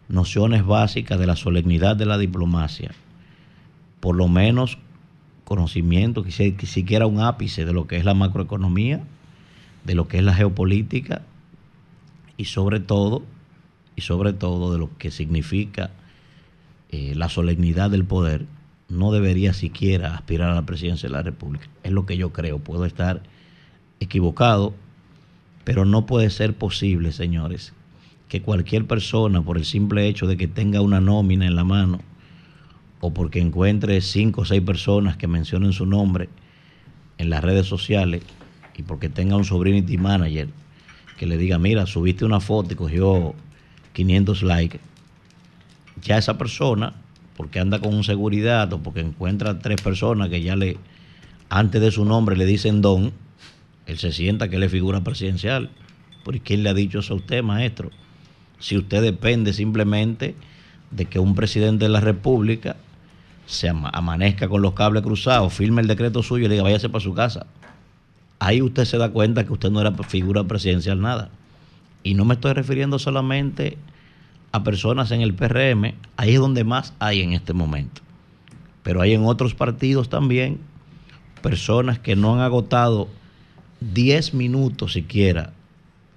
nociones 0.08 0.66
básicas 0.66 1.20
de 1.20 1.28
la 1.28 1.36
solemnidad 1.36 1.96
de 1.96 2.06
la 2.06 2.18
diplomacia, 2.18 2.92
por 4.00 4.16
lo 4.16 4.28
menos 4.28 4.78
conocimiento, 5.44 6.24
que 6.24 6.32
siquiera 6.32 7.06
un 7.06 7.22
ápice 7.22 7.66
de 7.66 7.74
lo 7.74 7.88
que 7.88 7.98
es 7.98 8.06
la 8.06 8.14
macroeconomía, 8.14 9.04
de 9.84 9.96
lo 9.96 10.08
que 10.08 10.18
es 10.18 10.24
la 10.24 10.34
geopolítica 10.34 11.24
y 12.38 12.46
sobre 12.46 12.80
todo, 12.80 13.24
y 14.00 14.02
sobre 14.02 14.32
todo 14.32 14.72
de 14.72 14.80
lo 14.80 14.98
que 14.98 15.12
significa 15.12 15.92
eh, 16.90 17.14
la 17.16 17.28
solemnidad 17.28 17.92
del 17.92 18.06
poder, 18.06 18.46
no 18.88 19.12
debería 19.12 19.52
siquiera 19.52 20.16
aspirar 20.16 20.52
a 20.52 20.56
la 20.56 20.66
presidencia 20.66 21.10
de 21.10 21.16
la 21.16 21.22
República. 21.22 21.68
Es 21.84 21.92
lo 21.92 22.06
que 22.06 22.16
yo 22.16 22.32
creo. 22.32 22.60
Puedo 22.60 22.86
estar 22.86 23.22
equivocado, 24.00 24.74
pero 25.66 25.84
no 25.84 26.06
puede 26.06 26.30
ser 26.30 26.56
posible, 26.56 27.12
señores, 27.12 27.74
que 28.30 28.42
cualquier 28.42 28.86
persona, 28.86 29.42
por 29.42 29.58
el 29.58 29.66
simple 29.66 30.08
hecho 30.08 30.28
de 30.28 30.38
que 30.38 30.48
tenga 30.48 30.80
una 30.80 31.02
nómina 31.02 31.46
en 31.46 31.58
la 31.58 31.66
mano, 31.66 32.00
o 33.02 33.14
porque 33.14 33.42
encuentre 33.42 34.00
cinco 34.00 34.42
o 34.42 34.46
seis 34.46 34.62
personas 34.62 35.18
que 35.18 35.28
mencionen 35.28 35.74
su 35.74 35.86
nombre 35.86 36.30
en 37.18 37.30
las 37.30 37.44
redes 37.44 37.68
sociales, 37.68 38.24
y 38.78 38.84
porque 38.84 39.10
tenga 39.10 39.36
un 39.36 39.44
sobrinity 39.44 39.98
manager 39.98 40.48
que 41.18 41.26
le 41.26 41.36
diga, 41.36 41.60
mira, 41.60 41.86
subiste 41.86 42.24
una 42.24 42.40
foto 42.40 42.72
y 42.72 42.78
cogió 42.78 43.36
500 44.00 44.44
likes, 44.44 44.80
ya 46.02 46.18
esa 46.18 46.38
persona 46.38 46.94
porque 47.36 47.60
anda 47.60 47.80
con 47.80 47.94
un 47.94 48.06
seguridad 48.06 48.72
o 48.72 48.82
porque 48.82 49.02
encuentra 49.02 49.60
tres 49.60 49.82
personas 49.82 50.30
que 50.30 50.42
ya 50.42 50.56
le, 50.56 50.78
antes 51.50 51.82
de 51.82 51.92
su 51.92 52.06
nombre 52.06 52.38
le 52.38 52.46
dicen 52.46 52.82
don, 52.82 53.12
él 53.88 53.98
se 53.98 54.14
sienta 54.14 54.48
que 54.48 54.58
le 54.58 54.70
figura 54.70 55.02
presidencial. 55.02 55.70
¿Por 56.24 56.40
qué 56.40 56.56
le 56.56 56.70
ha 56.70 56.74
dicho 56.74 57.00
eso 57.00 57.14
a 57.14 57.18
usted, 57.18 57.44
maestro? 57.44 57.92
Si 58.60 58.78
usted 58.78 59.02
depende 59.02 59.52
simplemente 59.52 60.36
de 60.92 61.06
que 61.06 61.20
un 61.20 61.36
presidente 61.36 61.86
de 61.86 61.90
la 61.90 62.00
República 62.00 62.78
se 63.48 63.68
amanezca 63.68 64.48
con 64.48 64.62
los 64.62 64.76
cables 64.76 65.04
cruzados, 65.04 65.54
firme 65.54 65.82
el 65.82 65.88
decreto 65.88 66.24
suyo 66.24 66.46
y 66.46 66.48
le 66.48 66.54
diga 66.54 66.64
váyase 66.64 66.88
para 66.88 67.04
su 67.04 67.14
casa. 67.14 67.48
Ahí 68.40 68.62
usted 68.62 68.86
se 68.86 68.98
da 68.98 69.10
cuenta 69.10 69.46
que 69.46 69.52
usted 69.52 69.70
no 69.70 69.82
era 69.82 69.92
figura 70.04 70.46
presidencial 70.46 71.02
nada. 71.02 71.32
Y 72.04 72.14
no 72.14 72.26
me 72.26 72.36
estoy 72.36 72.54
refiriendo 72.54 73.00
solamente 73.00 73.78
a 74.52 74.64
personas 74.64 75.12
en 75.12 75.22
el 75.22 75.34
PRM, 75.34 75.94
ahí 76.18 76.34
es 76.34 76.40
donde 76.40 76.64
más 76.64 76.94
hay 77.00 77.22
en 77.22 77.34
este 77.34 77.54
momento. 77.54 78.02
Pero 78.84 79.02
hay 79.02 79.14
en 79.14 79.26
otros 79.26 79.54
partidos 79.54 80.10
también 80.10 80.60
personas 81.42 82.00
que 82.00 82.16
no 82.16 82.36
han 82.36 82.42
agotado 82.42 83.08
10 83.82 84.34
minutos 84.34 84.94
siquiera 84.94 85.54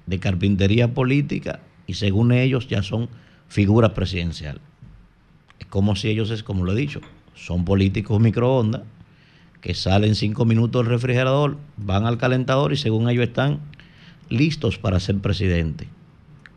de 0.07 0.19
carpintería 0.19 0.95
política 0.95 1.61
y 1.87 1.95
según 1.95 2.33
ellos 2.33 2.69
ya 2.69 2.83
son 2.83 3.09
figuras 3.49 3.91
presidenciales. 3.91 4.63
Es 5.59 5.67
como 5.67 5.95
si 5.95 6.09
ellos, 6.09 6.31
es 6.31 6.43
como 6.43 6.65
lo 6.65 6.73
he 6.73 6.77
dicho, 6.77 7.01
son 7.35 7.65
políticos 7.65 8.21
microondas 8.21 8.83
que 9.61 9.75
salen 9.75 10.17
cinco 10.17 10.45
minutos 10.45 10.83
del 10.83 10.93
refrigerador, 10.93 11.57
van 11.77 12.05
al 12.05 12.19
calentador 12.19 12.73
y 12.73 12.77
según 12.77 13.09
ellos 13.09 13.25
están 13.25 13.61
listos 14.33 14.79
para 14.79 14.99
ser 15.01 15.19
presidente. 15.19 15.89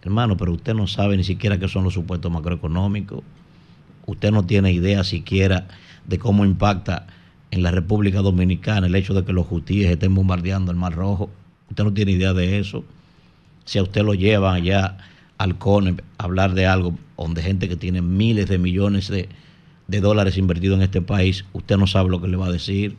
Hermano, 0.01 0.38
pero 0.38 0.53
usted 0.53 0.73
no 0.73 0.88
sabe 0.88 1.17
ni 1.17 1.23
siquiera 1.23 1.59
qué 1.59 1.67
son 1.67 1.84
los 1.84 1.93
supuestos 1.93 2.32
macroeconómicos. 2.32 3.21
Usted 4.05 4.32
no 4.32 4.45
tiene 4.45 4.71
idea 4.71 5.03
siquiera 5.03 5.67
de 6.05 6.19
cómo 6.19 6.45
impacta 6.45 7.07
en 7.51 7.63
la 7.63 7.71
República 7.71 8.21
Dominicana 8.21 8.88
el 8.88 8.95
hecho 8.95 9.13
de 9.13 9.23
que 9.26 9.34
los 9.34 9.47
hutíes 9.49 9.89
estén 9.89 10.13
bombardeando 10.13 10.71
el 10.71 10.78
Mar 10.78 10.93
Rojo. 10.93 11.30
Usted 11.69 11.84
no 11.84 11.93
tiene 11.93 12.11
idea 12.11 12.34
de 12.34 12.59
eso. 12.59 12.84
Si 13.65 13.80
a 13.80 13.84
usted 13.84 14.03
lo 14.03 14.13
llevan 14.13 14.55
allá 14.55 14.97
al 15.38 15.57
CONE 15.57 15.95
a 16.17 16.23
hablar 16.23 16.53
de 16.53 16.67
algo 16.67 16.97
donde 17.17 17.41
gente 17.41 17.67
que 17.67 17.76
tiene 17.76 18.01
miles 18.01 18.47
de 18.47 18.57
millones 18.57 19.07
de, 19.07 19.30
de 19.88 20.01
dólares 20.01 20.38
invertidos 20.38 20.78
en 20.78 20.84
este 20.84 21.01
país, 21.01 21.45
usted 21.53 21.78
no 21.78 21.88
sabe 21.88 22.09
lo 22.09 22.21
que 22.21 22.28
le 22.28 22.38
va 22.38 22.47
a 22.47 22.51
decir. 22.51 22.95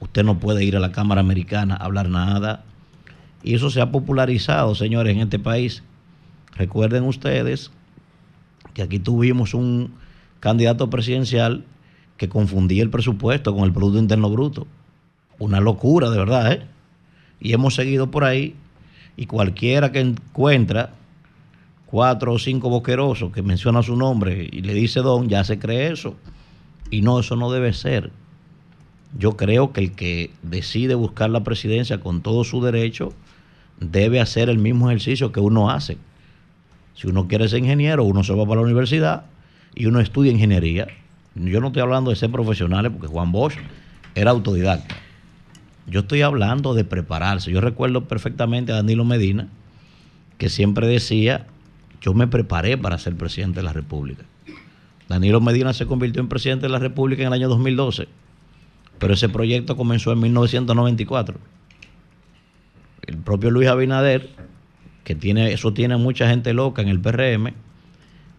Usted 0.00 0.24
no 0.24 0.38
puede 0.38 0.64
ir 0.64 0.76
a 0.76 0.80
la 0.80 0.92
Cámara 0.92 1.20
Americana 1.20 1.74
a 1.74 1.84
hablar 1.84 2.08
nada. 2.08 2.64
Y 3.44 3.54
eso 3.54 3.68
se 3.70 3.82
ha 3.82 3.92
popularizado, 3.92 4.74
señores, 4.74 5.14
en 5.14 5.20
este 5.20 5.38
país. 5.38 5.82
Recuerden 6.56 7.04
ustedes 7.04 7.70
que 8.72 8.82
aquí 8.82 8.98
tuvimos 8.98 9.52
un 9.52 9.92
candidato 10.40 10.88
presidencial 10.88 11.64
que 12.16 12.30
confundía 12.30 12.82
el 12.82 12.88
presupuesto 12.88 13.54
con 13.54 13.64
el 13.64 13.72
Producto 13.72 13.98
Interno 13.98 14.30
Bruto. 14.30 14.66
Una 15.38 15.60
locura, 15.60 16.08
de 16.08 16.16
verdad, 16.16 16.52
¿eh? 16.52 16.66
Y 17.38 17.52
hemos 17.52 17.74
seguido 17.74 18.10
por 18.10 18.24
ahí 18.24 18.54
y 19.16 19.26
cualquiera 19.26 19.92
que 19.92 20.00
encuentra 20.00 20.94
cuatro 21.84 22.32
o 22.32 22.38
cinco 22.38 22.70
boquerosos 22.70 23.30
que 23.30 23.42
menciona 23.42 23.82
su 23.82 23.94
nombre 23.94 24.48
y 24.50 24.62
le 24.62 24.72
dice 24.72 25.00
don, 25.00 25.28
ya 25.28 25.44
se 25.44 25.58
cree 25.58 25.92
eso. 25.92 26.16
Y 26.90 27.02
no, 27.02 27.20
eso 27.20 27.36
no 27.36 27.52
debe 27.52 27.74
ser. 27.74 28.10
Yo 29.18 29.36
creo 29.36 29.72
que 29.72 29.80
el 29.80 29.92
que 29.92 30.30
decide 30.42 30.94
buscar 30.94 31.28
la 31.28 31.44
presidencia 31.44 32.00
con 32.00 32.22
todo 32.22 32.44
su 32.44 32.62
derecho 32.62 33.12
debe 33.80 34.20
hacer 34.20 34.48
el 34.48 34.58
mismo 34.58 34.90
ejercicio 34.90 35.32
que 35.32 35.40
uno 35.40 35.70
hace. 35.70 35.98
Si 36.94 37.06
uno 37.06 37.26
quiere 37.26 37.48
ser 37.48 37.60
ingeniero, 37.60 38.04
uno 38.04 38.22
se 38.22 38.34
va 38.34 38.44
para 38.46 38.60
la 38.60 38.66
universidad 38.66 39.26
y 39.74 39.86
uno 39.86 40.00
estudia 40.00 40.32
ingeniería. 40.32 40.86
Yo 41.34 41.60
no 41.60 41.68
estoy 41.68 41.82
hablando 41.82 42.10
de 42.10 42.16
ser 42.16 42.30
profesionales 42.30 42.92
porque 42.92 43.08
Juan 43.08 43.32
Bosch 43.32 43.56
era 44.14 44.30
autodidacta. 44.30 44.94
Yo 45.86 46.00
estoy 46.00 46.22
hablando 46.22 46.74
de 46.74 46.84
prepararse. 46.84 47.50
Yo 47.50 47.60
recuerdo 47.60 48.04
perfectamente 48.04 48.72
a 48.72 48.76
Danilo 48.76 49.04
Medina, 49.04 49.48
que 50.38 50.48
siempre 50.48 50.86
decía, 50.86 51.46
yo 52.00 52.14
me 52.14 52.26
preparé 52.26 52.78
para 52.78 52.98
ser 52.98 53.16
presidente 53.16 53.60
de 53.60 53.64
la 53.64 53.72
República. 53.72 54.24
Danilo 55.08 55.40
Medina 55.40 55.72
se 55.72 55.86
convirtió 55.86 56.22
en 56.22 56.28
presidente 56.28 56.66
de 56.66 56.72
la 56.72 56.78
República 56.78 57.22
en 57.22 57.28
el 57.28 57.34
año 57.34 57.48
2012, 57.48 58.08
pero 58.98 59.14
ese 59.14 59.28
proyecto 59.28 59.76
comenzó 59.76 60.12
en 60.12 60.20
1994. 60.20 61.38
El 63.06 63.18
propio 63.18 63.50
Luis 63.50 63.68
Abinader, 63.68 64.30
que 65.04 65.14
tiene, 65.14 65.52
eso 65.52 65.72
tiene 65.72 65.96
mucha 65.96 66.28
gente 66.28 66.52
loca 66.54 66.82
en 66.82 66.88
el 66.88 67.00
PRM, 67.00 67.52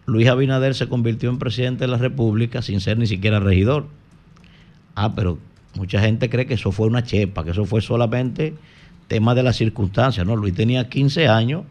Luis 0.06 0.28
Abinader 0.28 0.74
se 0.74 0.88
convirtió 0.88 1.30
en 1.30 1.38
presidente 1.38 1.84
de 1.84 1.88
la 1.88 1.98
República 1.98 2.62
sin 2.62 2.80
ser 2.80 2.98
ni 2.98 3.06
siquiera 3.06 3.40
regidor. 3.40 3.86
Ah, 4.94 5.14
pero 5.14 5.38
mucha 5.74 6.00
gente 6.00 6.30
cree 6.30 6.46
que 6.46 6.54
eso 6.54 6.72
fue 6.72 6.86
una 6.86 7.02
chepa, 7.02 7.44
que 7.44 7.50
eso 7.50 7.64
fue 7.64 7.80
solamente 7.80 8.54
tema 9.08 9.34
de 9.34 9.42
las 9.42 9.56
circunstancias. 9.56 10.26
No, 10.26 10.36
Luis 10.36 10.54
tenía 10.54 10.88
15 10.88 11.28
años 11.28 11.64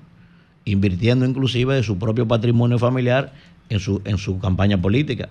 invirtiendo 0.66 1.26
inclusive 1.26 1.76
de 1.76 1.84
su 1.84 1.98
propio 1.98 2.28
patrimonio 2.28 2.78
familiar 2.80 3.34
en 3.70 3.80
su, 3.80 4.02
en 4.06 4.18
su 4.18 4.40
campaña 4.40 4.82
política. 4.82 5.30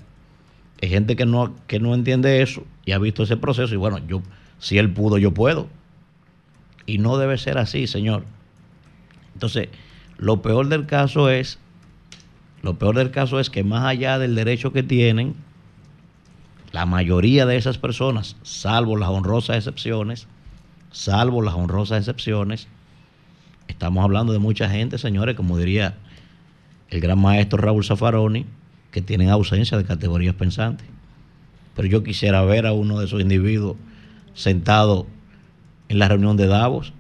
Hay 0.83 0.89
gente 0.89 1.17
que 1.17 1.27
no, 1.27 1.55
que 1.67 1.81
no 1.81 1.95
entiende 1.95 2.43
eso 2.43 2.65
y 2.85 2.93
ha 2.93 2.99
visto 2.99 3.23
ese 3.23 3.37
proceso 3.37 3.75
y 3.75 3.77
bueno, 3.77 3.99
yo, 4.07 4.23
si 4.59 4.79
él 4.79 4.91
pudo, 4.91 5.19
yo 5.19 5.33
puedo. 5.33 5.69
Y 6.87 6.99
no 6.99 7.17
debe 7.17 7.39
ser 7.39 7.59
así, 7.59 7.87
señor. 7.87 8.25
Entonces, 9.35 9.69
lo 10.19 10.43
peor 10.43 10.69
del 10.69 10.87
caso 10.87 11.29
es, 11.31 11.59
lo 12.63 12.79
peor 12.79 12.97
del 12.97 13.11
caso 13.11 13.41
es 13.41 13.51
que 13.51 13.65
más 13.65 13.85
allá 13.85 14.19
del 14.19 14.35
derecho 14.35 14.73
que 14.73 14.83
tienen, 14.83 15.35
la 16.73 16.87
mayoría 16.87 17.47
de 17.47 17.57
esas 17.57 17.79
personas, 17.79 18.37
salvo 18.43 18.97
las 18.97 19.09
honrosas 19.09 19.57
excepciones, 19.57 20.27
salvo 20.91 21.43
las 21.43 21.55
honrosas 21.55 21.99
excepciones, 21.99 22.69
estamos 23.69 24.03
hablando 24.05 24.33
de 24.33 24.39
mucha 24.39 24.69
gente, 24.69 24.99
señores, 24.99 25.37
como 25.37 25.59
diría 25.59 25.95
el 26.91 27.01
gran 27.01 27.19
maestro 27.19 27.59
Raúl 27.59 27.85
Zaffaroni, 27.85 28.47
que 28.91 29.03
tienen 29.03 29.29
ausencia 29.29 29.77
de 29.77 29.85
categorías 29.85 30.35
pensantes. 30.35 30.87
Pero 31.75 31.89
yo 31.89 32.05
quisiera 32.05 32.45
ver 32.45 32.67
a 32.67 32.73
uno 32.73 33.01
de 33.01 33.07
esos 33.07 33.21
individuos 33.21 33.77
sentado 34.35 35.07
en 35.89 35.99
la 35.99 36.09
reunión 36.09 36.37
de 36.37 36.47
Davos. 36.47 36.93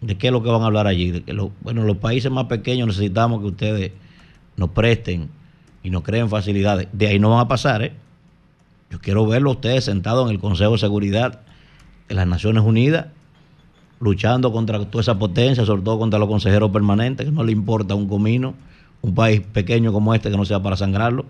¿De 0.00 0.16
qué 0.16 0.28
es 0.28 0.32
lo 0.32 0.42
que 0.42 0.50
van 0.50 0.62
a 0.62 0.66
hablar 0.66 0.86
allí? 0.86 1.22
bueno, 1.60 1.84
los 1.84 1.98
países 1.98 2.30
más 2.30 2.46
pequeños 2.46 2.88
necesitamos 2.88 3.40
que 3.40 3.46
ustedes 3.48 3.92
nos 4.56 4.70
presten 4.70 5.28
y 5.82 5.90
nos 5.90 6.02
creen 6.02 6.28
facilidades. 6.28 6.88
De 6.92 7.08
ahí 7.08 7.18
no 7.18 7.30
van 7.30 7.40
a 7.40 7.48
pasar, 7.48 7.82
¿eh? 7.82 7.92
Yo 8.90 8.98
quiero 8.98 9.26
verlo 9.26 9.50
a 9.50 9.52
ustedes 9.54 9.84
sentados 9.84 10.28
en 10.28 10.34
el 10.34 10.40
Consejo 10.40 10.72
de 10.72 10.78
Seguridad 10.78 11.40
de 12.08 12.14
las 12.14 12.26
Naciones 12.26 12.64
Unidas, 12.64 13.06
luchando 14.00 14.52
contra 14.52 14.84
toda 14.86 15.02
esa 15.02 15.18
potencia, 15.18 15.64
sobre 15.64 15.82
todo 15.82 15.98
contra 15.98 16.18
los 16.18 16.28
consejeros 16.28 16.70
permanentes, 16.70 17.26
que 17.26 17.32
no 17.32 17.44
le 17.44 17.52
importa 17.52 17.94
un 17.94 18.08
comino, 18.08 18.54
un 19.02 19.14
país 19.14 19.40
pequeño 19.40 19.92
como 19.92 20.12
este 20.14 20.30
que 20.30 20.36
no 20.36 20.44
sea 20.44 20.60
para 20.60 20.76
sangrarlo. 20.76 21.26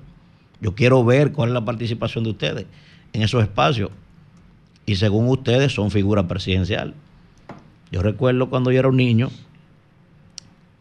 Yo 0.60 0.74
quiero 0.74 1.04
ver 1.04 1.32
cuál 1.32 1.50
es 1.50 1.54
la 1.54 1.64
participación 1.64 2.24
de 2.24 2.30
ustedes 2.30 2.66
en 3.12 3.22
esos 3.22 3.42
espacios. 3.42 3.90
Y 4.90 4.96
según 4.96 5.28
ustedes 5.28 5.72
son 5.72 5.92
figura 5.92 6.26
presidencial. 6.26 6.94
Yo 7.92 8.02
recuerdo 8.02 8.50
cuando 8.50 8.72
yo 8.72 8.80
era 8.80 8.88
un 8.88 8.96
niño, 8.96 9.30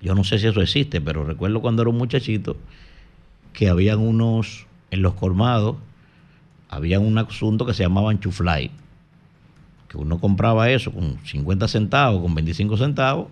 yo 0.02 0.16
no 0.16 0.24
sé 0.24 0.40
si 0.40 0.48
eso 0.48 0.64
existe, 0.64 1.00
pero 1.00 1.26
recuerdo 1.26 1.62
cuando 1.62 1.84
era 1.84 1.92
un 1.92 2.00
muchachito 2.00 2.58
que 3.54 3.70
habían 3.70 4.00
unos 4.00 4.66
en 4.90 5.04
los 5.04 5.14
colmados 5.14 5.76
había 6.70 7.00
un 7.00 7.20
asunto 7.20 7.68
que 7.68 7.76
se 7.76 7.84
llamaba 7.84 8.20
chuflay, 8.20 8.72
que 9.88 9.98
uno 9.98 10.20
compraba 10.20 10.72
eso 10.72 10.92
con 10.92 11.20
50 11.24 11.68
centavos, 11.68 12.24
con 12.24 12.34
25 12.34 12.78
centavos, 12.78 13.28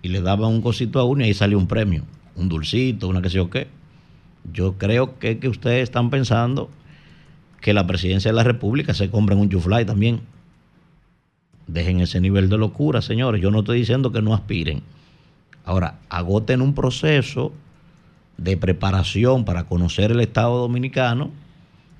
y 0.00 0.08
le 0.08 0.22
daba 0.22 0.48
un 0.48 0.62
cosito 0.62 0.98
a 0.98 1.04
uno 1.04 1.24
y 1.24 1.26
ahí 1.26 1.34
salía 1.34 1.58
un 1.58 1.66
premio, 1.66 2.04
un 2.36 2.48
dulcito, 2.48 3.06
una 3.08 3.20
que 3.20 3.28
sé 3.28 3.36
yo 3.36 3.50
qué. 3.50 3.68
Yo 4.50 4.78
creo 4.78 5.18
que, 5.18 5.38
que 5.38 5.48
ustedes 5.50 5.82
están 5.82 6.08
pensando 6.08 6.70
que 7.66 7.74
la 7.74 7.84
presidencia 7.84 8.30
de 8.30 8.36
la 8.36 8.44
República 8.44 8.94
se 8.94 9.10
compra 9.10 9.34
en 9.34 9.40
un 9.40 9.50
chuflay 9.50 9.84
también. 9.84 10.20
Dejen 11.66 11.98
ese 11.98 12.20
nivel 12.20 12.48
de 12.48 12.58
locura, 12.58 13.02
señores. 13.02 13.42
Yo 13.42 13.50
no 13.50 13.58
estoy 13.58 13.80
diciendo 13.80 14.12
que 14.12 14.22
no 14.22 14.34
aspiren. 14.34 14.84
Ahora, 15.64 15.98
agoten 16.08 16.62
un 16.62 16.76
proceso 16.76 17.52
de 18.36 18.56
preparación 18.56 19.44
para 19.44 19.64
conocer 19.64 20.12
el 20.12 20.20
Estado 20.20 20.58
dominicano 20.58 21.32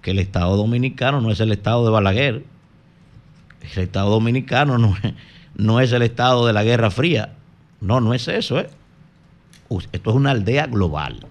que 0.03 0.12
el 0.12 0.21
Estado 0.21 0.57
Dominicano 0.57 1.21
no 1.21 1.33
es 1.33 1.41
el 1.41 1.51
Estado 1.51 1.85
de 1.85 1.91
Balaguer. 1.91 2.45
El 3.75 3.83
Estado 3.83 4.09
Dominicano 4.09 4.79
no 4.79 4.95
es, 5.03 5.14
no 5.57 5.81
es 5.81 5.91
el 5.91 6.03
Estado 6.03 6.47
de 6.47 6.53
la 6.53 6.62
Guerra 6.62 6.93
Fría. 6.93 7.33
No, 7.81 8.01
no 8.01 8.14
es 8.14 8.29
eso. 8.29 8.61
¿eh? 8.61 8.71
Esto 9.91 10.11
es 10.11 10.17
una 10.17 10.31
aldea 10.31 10.69
global. 10.69 11.27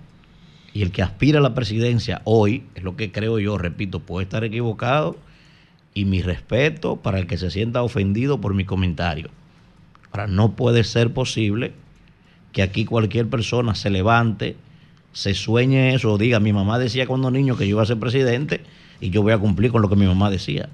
Y 0.76 0.82
el 0.82 0.92
que 0.92 1.02
aspira 1.02 1.40
a 1.40 1.42
la 1.42 1.56
presidencia 1.56 2.22
hoy, 2.26 2.66
es 2.76 2.84
lo 2.84 2.98
que 2.98 3.12
creo 3.12 3.40
yo, 3.40 3.58
repito, 3.58 4.02
puede 4.02 4.26
estar 4.26 4.44
equivocado. 4.44 5.16
Y 5.94 6.04
mi 6.04 6.22
respeto 6.22 6.98
para 6.98 7.18
el 7.18 7.28
que 7.28 7.38
se 7.38 7.50
sienta 7.50 7.82
ofendido 7.82 8.42
por 8.42 8.54
mi 8.54 8.66
comentario. 8.66 9.30
Ahora, 10.12 10.28
no 10.28 10.58
puede 10.58 10.84
ser 10.84 11.14
posible 11.14 11.72
que 12.52 12.62
aquí 12.62 12.84
cualquier 12.84 13.30
persona 13.30 13.74
se 13.74 13.90
levante 13.90 14.58
se 15.16 15.34
sueñe 15.34 15.96
eso 15.96 16.18
diga, 16.18 16.42
mi 16.42 16.52
mamá 16.52 16.78
decía 16.78 17.08
cuando 17.08 17.32
niño 17.32 17.56
que 17.56 17.64
yo 17.64 17.78
iba 17.78 17.84
a 17.84 17.86
ser 17.86 17.98
presidente 17.98 18.60
y 19.00 19.12
yo 19.12 19.22
voy 19.22 19.32
a 19.32 19.38
cumplir 19.38 19.72
con 19.72 19.82
lo 19.82 19.88
que 19.88 19.96
mi 19.96 20.06
mamá 20.06 20.30
decía. 20.30 20.68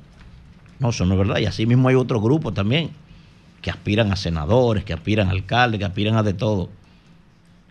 No, 0.80 0.89
eso 0.89 1.06
no 1.06 1.14
es 1.14 1.20
verdad. 1.20 1.38
Y 1.38 1.45
así 1.45 1.68
mismo 1.68 1.89
hay 1.89 1.95
otro 1.95 2.20
grupo 2.20 2.52
también 2.52 2.89
que 3.62 3.70
aspiran 3.70 4.12
a 4.12 4.16
senadores, 4.16 4.84
que 4.84 4.93
aspiran 4.93 5.28
a 5.28 5.32
alcaldes, 5.32 5.78
que 5.78 5.86
aspiran 5.86 6.16
a 6.16 6.24
de 6.24 6.34
todo. 6.34 6.70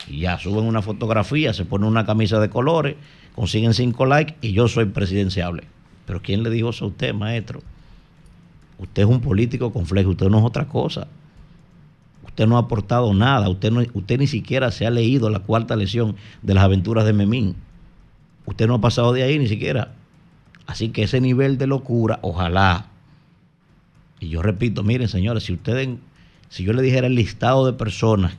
Y 0.08 0.20
ya 0.20 0.38
suben 0.38 0.64
una 0.64 0.82
fotografía, 0.82 1.52
se 1.52 1.64
ponen 1.64 1.88
una 1.88 2.06
camisa 2.06 2.40
de 2.40 2.50
colores, 2.50 2.96
consiguen 3.34 3.74
cinco 3.74 4.06
likes 4.06 4.36
y 4.40 4.52
yo 4.52 4.68
soy 4.68 4.86
presidenciable. 4.86 5.64
Pero 6.06 6.22
¿quién 6.22 6.42
le 6.42 6.50
dijo 6.50 6.70
eso 6.70 6.86
a 6.86 6.88
usted, 6.88 7.14
maestro? 7.14 7.62
Usted 8.78 9.02
es 9.02 9.08
un 9.08 9.20
político 9.20 9.72
complejo, 9.72 10.10
usted 10.10 10.28
no 10.28 10.38
es 10.38 10.44
otra 10.44 10.66
cosa. 10.66 11.06
Usted 12.24 12.46
no 12.46 12.56
ha 12.56 12.60
aportado 12.60 13.12
nada, 13.12 13.48
usted, 13.48 13.72
usted 13.92 14.18
ni 14.18 14.26
siquiera 14.26 14.70
se 14.70 14.86
ha 14.86 14.90
leído 14.90 15.28
la 15.30 15.40
cuarta 15.40 15.76
lección 15.76 16.16
de 16.42 16.54
las 16.54 16.64
aventuras 16.64 17.04
de 17.04 17.12
Memín. 17.12 17.56
Usted 18.46 18.66
no 18.66 18.74
ha 18.74 18.80
pasado 18.80 19.12
de 19.12 19.22
ahí 19.22 19.38
ni 19.38 19.48
siquiera. 19.48 19.94
Así 20.66 20.90
que 20.90 21.02
ese 21.02 21.20
nivel 21.20 21.58
de 21.58 21.66
locura, 21.66 22.18
ojalá. 22.22 22.86
Y 24.20 24.28
yo 24.28 24.42
repito, 24.42 24.82
miren 24.82 25.08
señores, 25.08 25.44
si 25.44 25.52
ustedes, 25.52 25.88
si 26.48 26.64
yo 26.64 26.72
le 26.72 26.82
dijera 26.82 27.06
el 27.06 27.14
listado 27.14 27.66
de 27.66 27.72
personas 27.72 28.36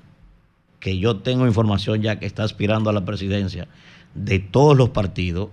que 0.82 0.98
yo 0.98 1.18
tengo 1.18 1.48
información 1.48 2.02
ya 2.02 2.20
que 2.20 2.26
está 2.26 2.44
aspirando 2.44 2.90
a 2.90 2.94
la 2.94 3.06
presidencia 3.06 3.70
de 4.16 4.40
todos 4.40 4.76
los 4.76 4.90
partidos, 4.90 5.50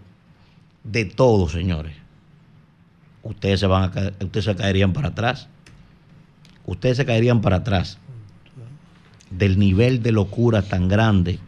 de 0.83 1.05
todos, 1.05 1.53
señores, 1.53 1.95
ustedes 3.23 3.61
se 3.61 3.67
van 3.67 3.93
ustedes 4.21 4.47
se 4.47 4.57
caerían 4.57 4.93
para 4.93 5.09
atrás. 5.09 5.49
Ustedes 6.67 6.97
se 6.97 7.07
caerían 7.07 7.41
para 7.41 7.57
atrás 7.57 7.99
del 9.31 9.59
nivel 9.59 10.03
de 10.03 10.13
locura 10.13 10.63
tan 10.63 10.89
grande 10.89 11.39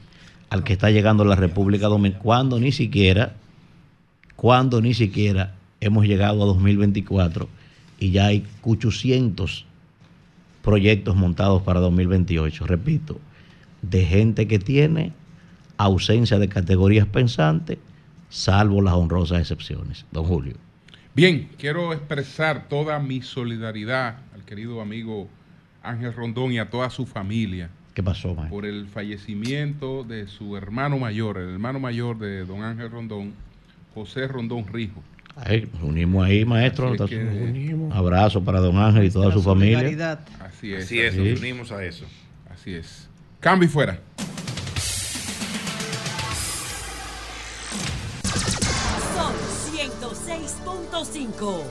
al 0.51 0.63
que 0.63 0.75
está 0.75 0.91
llegando 0.91 1.25
la 1.25 1.37
República 1.37 1.87
Dominicana, 1.87 2.23
cuando 2.23 2.61
ni 2.61 2.73
siquiera, 2.73 3.35
cuando 4.37 4.83
ni 4.83 4.93
siquiera 4.93 5.55
hemos 5.81 6.07
llegado 6.07 6.43
a 6.43 6.47
2024 6.47 7.49
y 7.99 8.11
ya 8.11 8.27
hay 8.27 8.47
800 8.63 9.65
proyectos 10.63 11.17
montados 11.17 11.63
para 11.63 11.81
2028, 11.81 12.67
repito, 12.67 13.21
de 13.83 14.05
gente 14.05 14.47
que 14.47 14.59
tiene 14.59 15.13
ausencia 15.77 16.39
de 16.39 16.49
categorías 16.49 17.07
pensantes, 17.07 17.79
salvo 18.29 18.83
las 18.83 18.95
honrosas 18.95 19.41
excepciones. 19.41 20.05
Don 20.11 20.25
Julio. 20.25 20.55
Bien, 21.15 21.49
quiero 21.59 21.93
expresar 21.93 22.69
toda 22.69 22.99
mi 23.01 23.23
solidaridad 23.23 24.19
al 24.35 24.45
querido 24.45 24.81
amigo 24.81 25.29
Ángel 25.83 26.13
Rondón 26.13 26.53
y 26.53 26.59
a 26.59 26.71
toda 26.71 26.91
su 26.91 27.07
familia. 27.07 27.71
¿Qué 27.95 28.03
pasó, 28.03 28.37
Por 28.49 28.67
el 28.67 28.87
fallecimiento 28.87 30.05
de 30.05 30.29
su 30.29 30.57
hermano 30.57 30.99
mayor, 30.99 31.39
el 31.39 31.51
hermano 31.51 31.81
mayor 31.81 32.19
de 32.19 32.45
don 32.45 32.63
Ángel 32.63 32.91
Rondón, 32.91 33.33
José 33.95 34.29
Rondón 34.29 34.67
Rijo. 34.69 35.03
Ahí, 35.35 35.69
nos 35.73 35.83
unimos 35.83 36.25
ahí, 36.25 36.45
maestro. 36.45 36.95
Abrazo 37.91 38.45
para 38.45 38.61
don 38.61 38.77
Ángel 38.77 39.05
y 39.05 39.11
toda 39.11 39.33
su 39.33 39.43
familia. 39.43 40.21
Así 40.41 40.73
es. 40.73 40.85
Así 40.85 41.01
es, 41.01 41.17
nos 41.17 41.41
unimos 41.41 41.73
a 41.73 41.85
eso. 41.85 42.05
Así 42.49 42.75
es. 42.75 43.10
Cambio 43.41 43.67
y 43.67 43.71
fuera. 43.71 43.99
Son 49.17 49.33
106.5. 49.73 51.63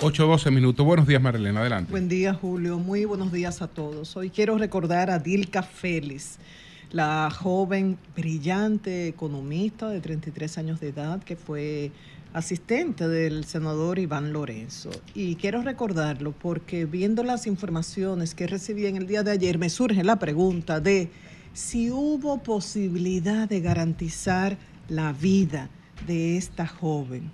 8-12 0.00 0.50
minutos. 0.50 0.84
Buenos 0.84 1.06
días, 1.06 1.22
Marilena. 1.22 1.60
Adelante. 1.60 1.92
Buen 1.92 2.08
día, 2.08 2.34
Julio. 2.34 2.78
Muy 2.78 3.04
buenos 3.04 3.30
días 3.30 3.62
a 3.62 3.68
todos. 3.68 4.16
Hoy 4.16 4.30
quiero 4.30 4.58
recordar 4.58 5.10
a 5.10 5.20
Dilka 5.20 5.62
Félix, 5.62 6.38
la 6.90 7.30
joven 7.30 7.96
brillante 8.16 9.06
economista 9.06 9.88
de 9.90 10.00
33 10.00 10.58
años 10.58 10.80
de 10.80 10.88
edad 10.88 11.22
que 11.22 11.36
fue 11.36 11.92
asistente 12.34 13.08
del 13.08 13.44
senador 13.44 13.98
Iván 13.98 14.32
Lorenzo. 14.32 14.90
Y 15.14 15.36
quiero 15.36 15.62
recordarlo 15.62 16.32
porque 16.32 16.84
viendo 16.84 17.22
las 17.22 17.46
informaciones 17.46 18.34
que 18.34 18.48
recibí 18.48 18.86
en 18.86 18.96
el 18.96 19.06
día 19.06 19.22
de 19.22 19.30
ayer, 19.30 19.56
me 19.56 19.70
surge 19.70 20.02
la 20.02 20.18
pregunta 20.18 20.80
de 20.80 21.10
si 21.52 21.92
hubo 21.92 22.42
posibilidad 22.42 23.48
de 23.48 23.60
garantizar 23.60 24.58
la 24.88 25.12
vida 25.12 25.70
de 26.08 26.36
esta 26.36 26.66
joven. 26.66 27.30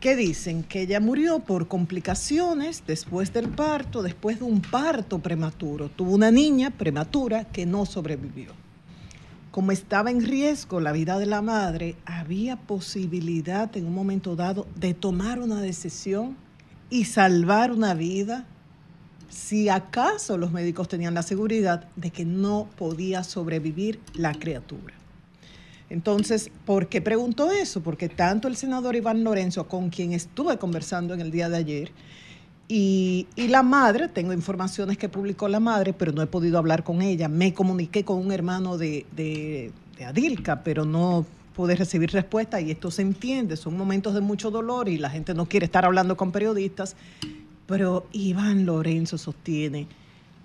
¿Qué 0.00 0.16
dicen? 0.16 0.64
Que 0.64 0.82
ella 0.82 0.98
murió 1.00 1.38
por 1.40 1.68
complicaciones 1.68 2.82
después 2.86 3.32
del 3.32 3.48
parto, 3.48 4.02
después 4.02 4.40
de 4.40 4.44
un 4.44 4.60
parto 4.60 5.20
prematuro. 5.20 5.88
Tuvo 5.88 6.14
una 6.14 6.32
niña 6.32 6.70
prematura 6.70 7.44
que 7.44 7.64
no 7.64 7.86
sobrevivió 7.86 8.67
como 9.58 9.72
estaba 9.72 10.12
en 10.12 10.24
riesgo 10.24 10.78
la 10.78 10.92
vida 10.92 11.18
de 11.18 11.26
la 11.26 11.42
madre, 11.42 11.96
había 12.04 12.54
posibilidad 12.54 13.76
en 13.76 13.86
un 13.86 13.92
momento 13.92 14.36
dado 14.36 14.68
de 14.76 14.94
tomar 14.94 15.40
una 15.40 15.60
decisión 15.60 16.36
y 16.90 17.06
salvar 17.06 17.72
una 17.72 17.92
vida 17.94 18.46
si 19.28 19.68
acaso 19.68 20.38
los 20.38 20.52
médicos 20.52 20.86
tenían 20.86 21.14
la 21.14 21.24
seguridad 21.24 21.88
de 21.96 22.12
que 22.12 22.24
no 22.24 22.68
podía 22.78 23.24
sobrevivir 23.24 23.98
la 24.14 24.32
criatura. 24.32 24.94
Entonces, 25.90 26.52
¿por 26.64 26.86
qué 26.88 27.00
pregunto 27.00 27.50
eso? 27.50 27.82
Porque 27.82 28.08
tanto 28.08 28.46
el 28.46 28.54
senador 28.54 28.94
Iván 28.94 29.24
Lorenzo, 29.24 29.66
con 29.66 29.90
quien 29.90 30.12
estuve 30.12 30.56
conversando 30.58 31.14
en 31.14 31.20
el 31.20 31.32
día 31.32 31.48
de 31.48 31.56
ayer, 31.56 31.90
y, 32.70 33.26
la 33.36 33.62
madre, 33.62 34.08
tengo 34.08 34.34
informaciones 34.34 34.98
que 34.98 35.08
publicó 35.08 35.48
la 35.48 35.58
madre, 35.58 35.94
pero 35.94 36.12
no 36.12 36.20
he 36.20 36.26
podido 36.26 36.58
hablar 36.58 36.84
con 36.84 37.00
ella. 37.00 37.26
Me 37.26 37.54
comuniqué 37.54 38.04
con 38.04 38.18
un 38.18 38.30
hermano 38.30 38.76
de, 38.76 39.06
de, 39.16 39.72
Adilca, 40.04 40.62
pero 40.62 40.84
no 40.84 41.24
pude 41.56 41.74
recibir 41.74 42.10
respuesta 42.10 42.60
y 42.60 42.70
esto 42.70 42.90
se 42.90 43.02
entiende, 43.02 43.56
son 43.56 43.76
momentos 43.76 44.14
de 44.14 44.20
mucho 44.20 44.50
dolor 44.52 44.88
y 44.88 44.96
la 44.96 45.10
gente 45.10 45.34
no 45.34 45.46
quiere 45.46 45.66
estar 45.66 45.84
hablando 45.84 46.16
con 46.16 46.30
periodistas, 46.30 46.94
pero 47.66 48.06
Iván 48.12 48.64
Lorenzo 48.64 49.18
sostiene 49.18 49.88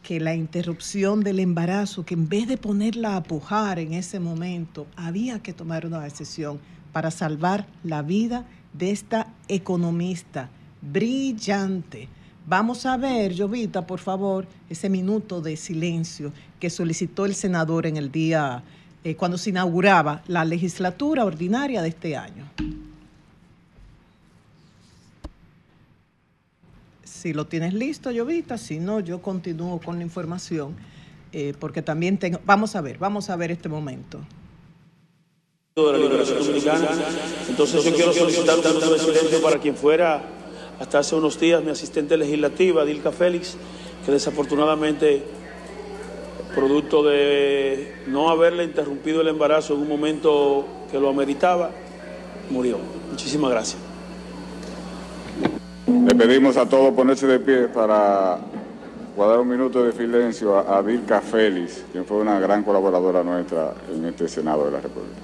que 0.01 0.19
la 0.19 0.34
interrupción 0.34 1.21
del 1.21 1.39
embarazo, 1.39 2.03
que 2.03 2.15
en 2.15 2.28
vez 2.28 2.47
de 2.47 2.57
ponerla 2.57 3.15
a 3.15 3.24
pujar 3.24 3.78
en 3.78 3.93
ese 3.93 4.19
momento, 4.19 4.88
había 4.95 5.39
que 5.39 5.53
tomar 5.53 5.86
una 5.86 6.01
decisión 6.01 6.59
para 6.91 7.11
salvar 7.11 7.67
la 7.84 8.01
vida 8.01 8.47
de 8.74 8.89
esta 8.89 9.28
economista 9.47 10.49
brillante. 10.92 12.10
Vamos 12.46 12.86
a 12.86 12.98
ver, 12.98 13.38
Jovita, 13.38 13.88
por 13.88 14.00
favor, 14.00 14.46
ese 14.70 14.90
minuto 14.90 15.40
de 15.42 15.56
silencio 15.56 16.34
que 16.60 16.70
solicitó 16.70 17.26
el 17.26 17.36
senador 17.36 17.86
en 17.86 17.96
el 17.96 18.12
día 18.12 18.64
eh, 19.04 19.16
cuando 19.16 19.38
se 19.38 19.52
inauguraba 19.52 20.24
la 20.28 20.44
legislatura 20.44 21.24
ordinaria 21.24 21.82
de 21.82 21.90
este 21.90 22.18
año. 22.18 22.50
Si 27.04 27.32
lo 27.32 27.48
tienes 27.48 27.74
listo, 27.74 28.12
Jovita, 28.14 28.58
si 28.58 28.80
no, 28.80 29.00
yo 29.00 29.22
continúo 29.22 29.80
con 29.80 29.96
la 29.98 30.04
información, 30.04 30.76
eh, 31.32 31.54
porque 31.58 31.82
también 31.82 32.18
tengo... 32.18 32.42
Vamos 32.46 32.76
a 32.76 32.82
ver, 32.82 32.98
vamos 32.98 33.30
a 33.30 33.38
ver 33.38 33.52
este 33.52 33.70
momento. 33.70 34.20
De 35.76 35.92
la 35.92 35.98
liberación 35.98 36.40
dominicana. 36.40 36.90
Entonces 37.48 37.86
yo 37.86 37.96
quiero 37.96 38.12
solicitar 38.12 38.60
un 38.60 38.66
minuto 38.66 38.94
de 38.94 39.00
silencio 39.00 39.42
para 39.42 39.58
quien 39.60 39.76
fuera 39.76 40.43
hasta 40.84 41.00
hace 41.00 41.16
unos 41.16 41.40
días 41.40 41.64
mi 41.64 41.72
asistente 41.72 42.18
legislativa, 42.18 42.84
Dilka 42.84 43.14
Félix, 43.14 43.56
que 44.06 44.12
desafortunadamente, 44.12 45.24
producto 46.54 47.04
de 47.04 48.04
no 48.08 48.30
haberle 48.30 48.66
interrumpido 48.66 49.22
el 49.22 49.30
embarazo 49.30 49.76
en 49.76 49.80
un 49.80 49.88
momento 49.88 50.66
que 50.92 51.00
lo 51.00 51.08
ameritaba, 51.08 51.72
murió. 52.50 52.80
Muchísimas 53.10 53.50
gracias. 53.50 53.82
Le 55.88 56.14
pedimos 56.16 56.58
a 56.58 56.68
todos 56.68 56.94
ponerse 56.94 57.28
de 57.28 57.40
pie 57.40 57.70
para 57.70 58.40
guardar 59.16 59.40
un 59.40 59.48
minuto 59.48 59.86
de 59.86 59.94
silencio 59.94 60.58
a, 60.58 60.80
a 60.80 60.84
Dilka 60.84 61.22
Félix, 61.22 61.86
quien 61.94 62.04
fue 62.04 62.18
una 62.18 62.42
gran 62.42 62.62
colaboradora 62.62 63.24
nuestra 63.24 63.74
en 63.90 64.04
este 64.04 64.28
Senado 64.28 64.66
de 64.66 64.72
la 64.72 64.82
República. 64.82 65.22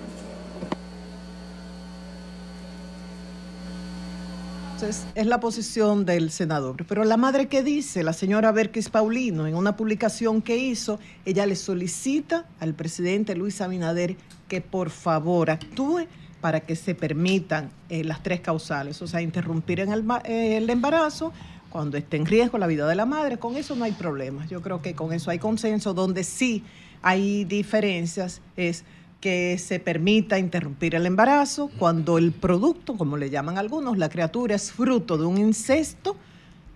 Es 4.82 5.25
la 5.25 5.39
posición 5.41 6.05
del 6.05 6.32
senador. 6.32 6.86
Pero 6.88 7.03
la 7.03 7.17
madre 7.17 7.47
que 7.47 7.63
dice, 7.63 8.01
la 8.03 8.13
señora 8.13 8.51
Berkis 8.53 8.89
Paulino, 8.89 9.45
en 9.45 9.55
una 9.55 9.75
publicación 9.75 10.41
que 10.41 10.57
hizo, 10.57 10.99
ella 11.25 11.45
le 11.45 11.55
solicita 11.57 12.45
al 12.61 12.73
presidente 12.73 13.36
Luis 13.36 13.59
Abinader 13.59 14.15
que 14.47 14.61
por 14.61 14.89
favor 14.89 15.49
actúe 15.49 16.07
para 16.39 16.61
que 16.61 16.77
se 16.77 16.95
permitan 16.95 17.71
eh, 17.89 18.05
las 18.05 18.23
tres 18.23 18.39
causales, 18.39 19.01
o 19.01 19.07
sea, 19.07 19.21
interrumpir 19.21 19.82
en 19.82 19.91
el, 19.91 20.05
eh, 20.23 20.55
el 20.57 20.69
embarazo 20.69 21.34
cuando 21.69 21.97
esté 21.97 22.15
en 22.15 22.25
riesgo 22.25 22.57
la 22.57 22.67
vida 22.67 22.88
de 22.88 22.95
la 22.95 23.05
madre. 23.05 23.38
Con 23.38 23.57
eso 23.57 23.75
no 23.75 23.84
hay 23.84 23.91
problema. 23.91 24.45
Yo 24.47 24.61
creo 24.61 24.82
que 24.82 24.95
con 24.95 25.11
eso 25.11 25.30
hay 25.30 25.39
consenso. 25.39 25.93
Donde 25.93 26.23
sí 26.23 26.63
hay 27.01 27.43
diferencias 27.43 28.41
es 28.55 28.86
que 29.20 29.57
se 29.57 29.80
permita 29.80 30.39
interrumpir 30.39 30.95
el 30.95 31.05
embarazo 31.05 31.70
cuando 31.78 32.17
el 32.17 32.32
producto, 32.32 32.95
como 32.95 33.17
le 33.17 33.30
llaman 33.30 33.57
algunos, 33.57 33.97
la 33.97 34.09
criatura 34.09 34.55
es 34.55 34.72
fruto 34.72 35.17
de 35.17 35.26
un 35.26 35.38
incesto, 35.38 36.15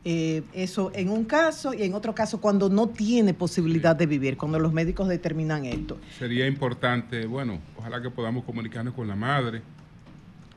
eh, 0.06 0.44
eso 0.54 0.92
en 0.94 1.10
un 1.10 1.24
caso 1.24 1.74
y 1.74 1.84
en 1.84 1.94
otro 1.94 2.14
caso 2.14 2.42
cuando 2.42 2.68
no 2.68 2.90
tiene 2.90 3.34
posibilidad 3.34 3.96
de 3.96 4.06
vivir, 4.06 4.36
cuando 4.36 4.60
los 4.60 4.74
médicos 4.74 5.08
determinan 5.08 5.64
esto. 5.64 5.98
Sería 6.20 6.46
importante, 6.46 7.26
bueno, 7.26 7.60
ojalá 7.78 8.02
que 8.02 8.10
podamos 8.10 8.44
comunicarnos 8.44 8.94
con 8.94 9.08
la 9.08 9.16
madre, 9.16 9.62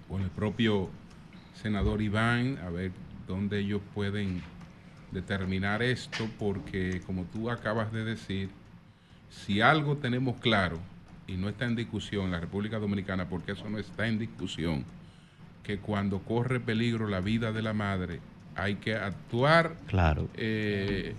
con 0.09 0.23
el 0.23 0.31
propio 0.31 0.89
senador 1.63 2.03
Iván, 2.03 2.59
a 2.67 2.71
ver 2.71 2.91
dónde 3.29 3.61
ellos 3.61 3.81
pueden 3.95 4.43
determinar 5.13 5.83
esto, 5.83 6.29
porque 6.39 7.01
como 7.07 7.25
tú 7.25 7.49
acabas 7.49 7.93
de 7.93 8.05
decir, 8.05 8.51
si 9.31 9.61
algo 9.61 9.97
tenemos 9.97 10.41
claro, 10.41 10.81
y 11.27 11.35
no 11.35 11.49
está 11.49 11.65
en 11.65 11.77
discusión 11.77 12.31
la 12.31 12.41
República 12.41 12.79
Dominicana, 12.79 13.29
porque 13.29 13.53
eso 13.53 13.69
no 13.69 13.79
está 13.79 14.07
en 14.07 14.19
discusión, 14.19 14.85
que 15.63 15.79
cuando 15.79 16.21
corre 16.21 16.61
peligro 16.61 17.09
la 17.09 17.21
vida 17.21 17.53
de 17.53 17.63
la 17.63 17.73
madre, 17.73 18.21
hay 18.55 18.77
que 18.77 18.95
actuar 18.95 19.77
claro. 19.87 20.29
Eh, 20.35 21.15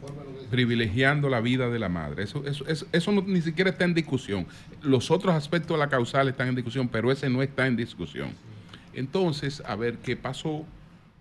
privilegiando 0.49 1.29
la 1.29 1.39
vida 1.39 1.69
de 1.69 1.77
la 1.77 1.89
madre. 1.89 2.23
Eso, 2.23 2.43
eso, 2.45 2.65
eso, 2.91 3.11
ni 3.11 3.41
siquiera 3.41 3.69
está 3.69 3.85
en 3.85 3.93
discusión. 3.93 4.47
Los 4.81 5.11
otros 5.11 5.35
aspectos 5.35 5.77
de 5.77 5.79
la 5.79 5.89
causal 5.89 6.27
están 6.29 6.47
en 6.47 6.55
discusión, 6.55 6.87
pero 6.87 7.11
ese 7.11 7.29
no 7.29 7.43
está 7.43 7.67
en 7.67 7.75
discusión. 7.75 8.29
Entonces, 8.93 9.61
a 9.65 9.75
ver 9.75 9.99
qué 9.99 10.15
pasó, 10.15 10.65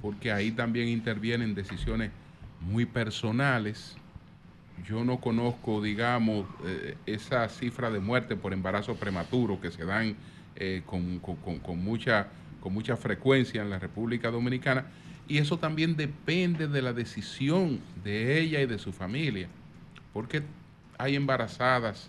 porque 0.00 0.32
ahí 0.32 0.50
también 0.50 0.88
intervienen 0.88 1.54
decisiones 1.54 2.10
muy 2.60 2.86
personales 2.86 3.96
yo 4.84 5.04
no 5.04 5.20
conozco, 5.20 5.82
digamos, 5.82 6.46
eh, 6.64 6.96
esa 7.06 7.48
cifra 7.48 7.90
de 7.90 8.00
muerte 8.00 8.36
por 8.36 8.52
embarazo 8.52 8.96
prematuro 8.96 9.60
que 9.60 9.70
se 9.70 9.84
dan 9.84 10.16
eh, 10.56 10.82
con, 10.84 11.20
mucha, 11.82 12.28
con 12.60 12.72
mucha 12.72 12.96
frecuencia 12.96 13.62
en 13.62 13.70
la 13.70 13.78
República 13.78 14.30
Dominicana. 14.30 14.86
Y 15.28 15.38
eso 15.38 15.58
también 15.58 15.96
depende 15.96 16.68
de 16.68 16.82
la 16.82 16.92
decisión 16.92 17.80
de 18.04 18.38
ella 18.40 18.60
y 18.60 18.66
de 18.66 18.78
su 18.78 18.92
familia. 18.92 19.48
Porque 20.12 20.42
hay 20.98 21.16
embarazadas 21.16 22.08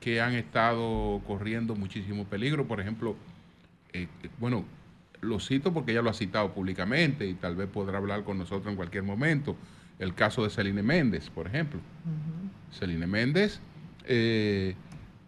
que 0.00 0.20
han 0.20 0.34
estado 0.34 1.20
corriendo 1.26 1.74
muchísimo 1.74 2.24
peligro. 2.24 2.66
Por 2.66 2.80
ejemplo, 2.80 3.16
eh, 3.92 4.06
bueno, 4.38 4.64
lo 5.20 5.40
cito 5.40 5.72
porque 5.72 5.92
ella 5.92 6.02
lo 6.02 6.10
ha 6.10 6.14
citado 6.14 6.52
públicamente 6.52 7.26
y 7.26 7.34
tal 7.34 7.56
vez 7.56 7.68
podrá 7.68 7.98
hablar 7.98 8.22
con 8.22 8.38
nosotros 8.38 8.70
en 8.70 8.76
cualquier 8.76 9.04
momento 9.04 9.56
el 10.02 10.14
caso 10.14 10.42
de 10.42 10.50
Celine 10.50 10.82
Méndez, 10.82 11.30
por 11.30 11.46
ejemplo. 11.46 11.80
Celine 12.72 13.06
Méndez 13.06 13.60
eh, 14.06 14.74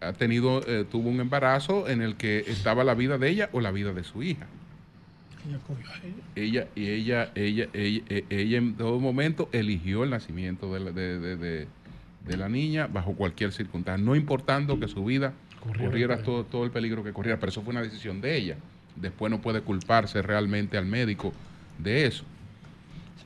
ha 0.01 0.13
tenido, 0.13 0.61
eh, 0.67 0.85
tuvo 0.89 1.09
un 1.09 1.19
embarazo 1.19 1.87
en 1.87 2.01
el 2.01 2.15
que 2.15 2.39
estaba 2.47 2.83
la 2.83 2.93
vida 2.93 3.17
de 3.17 3.29
ella 3.29 3.49
o 3.53 3.61
la 3.61 3.71
vida 3.71 3.93
de 3.93 4.03
su 4.03 4.21
hija. 4.21 4.47
Ella, 6.35 6.67
y 6.75 6.87
ella, 6.89 7.31
ella, 7.35 7.69
ella, 7.73 8.03
eh, 8.09 8.25
ella, 8.29 8.57
en 8.57 8.75
todo 8.75 8.99
momento 8.99 9.47
eligió 9.51 10.03
el 10.03 10.09
nacimiento 10.09 10.73
de 10.73 10.79
la, 10.79 10.91
de, 10.91 11.67
la 12.35 12.49
niña 12.49 12.87
bajo 12.87 13.13
cualquier 13.13 13.51
circunstancia, 13.51 14.03
no 14.03 14.15
importando 14.15 14.79
que 14.79 14.87
su 14.87 15.05
vida 15.05 15.33
corriera 15.59 16.23
todo, 16.23 16.45
todo 16.45 16.65
el 16.65 16.71
peligro 16.71 17.03
que 17.03 17.13
corriera, 17.13 17.39
pero 17.39 17.51
eso 17.51 17.61
fue 17.61 17.71
una 17.71 17.83
decisión 17.83 18.21
de 18.21 18.35
ella. 18.35 18.57
Después 18.95 19.29
no 19.29 19.41
puede 19.41 19.61
culparse 19.61 20.21
realmente 20.21 20.77
al 20.77 20.85
médico 20.85 21.31
de 21.77 22.07
eso. 22.07 22.25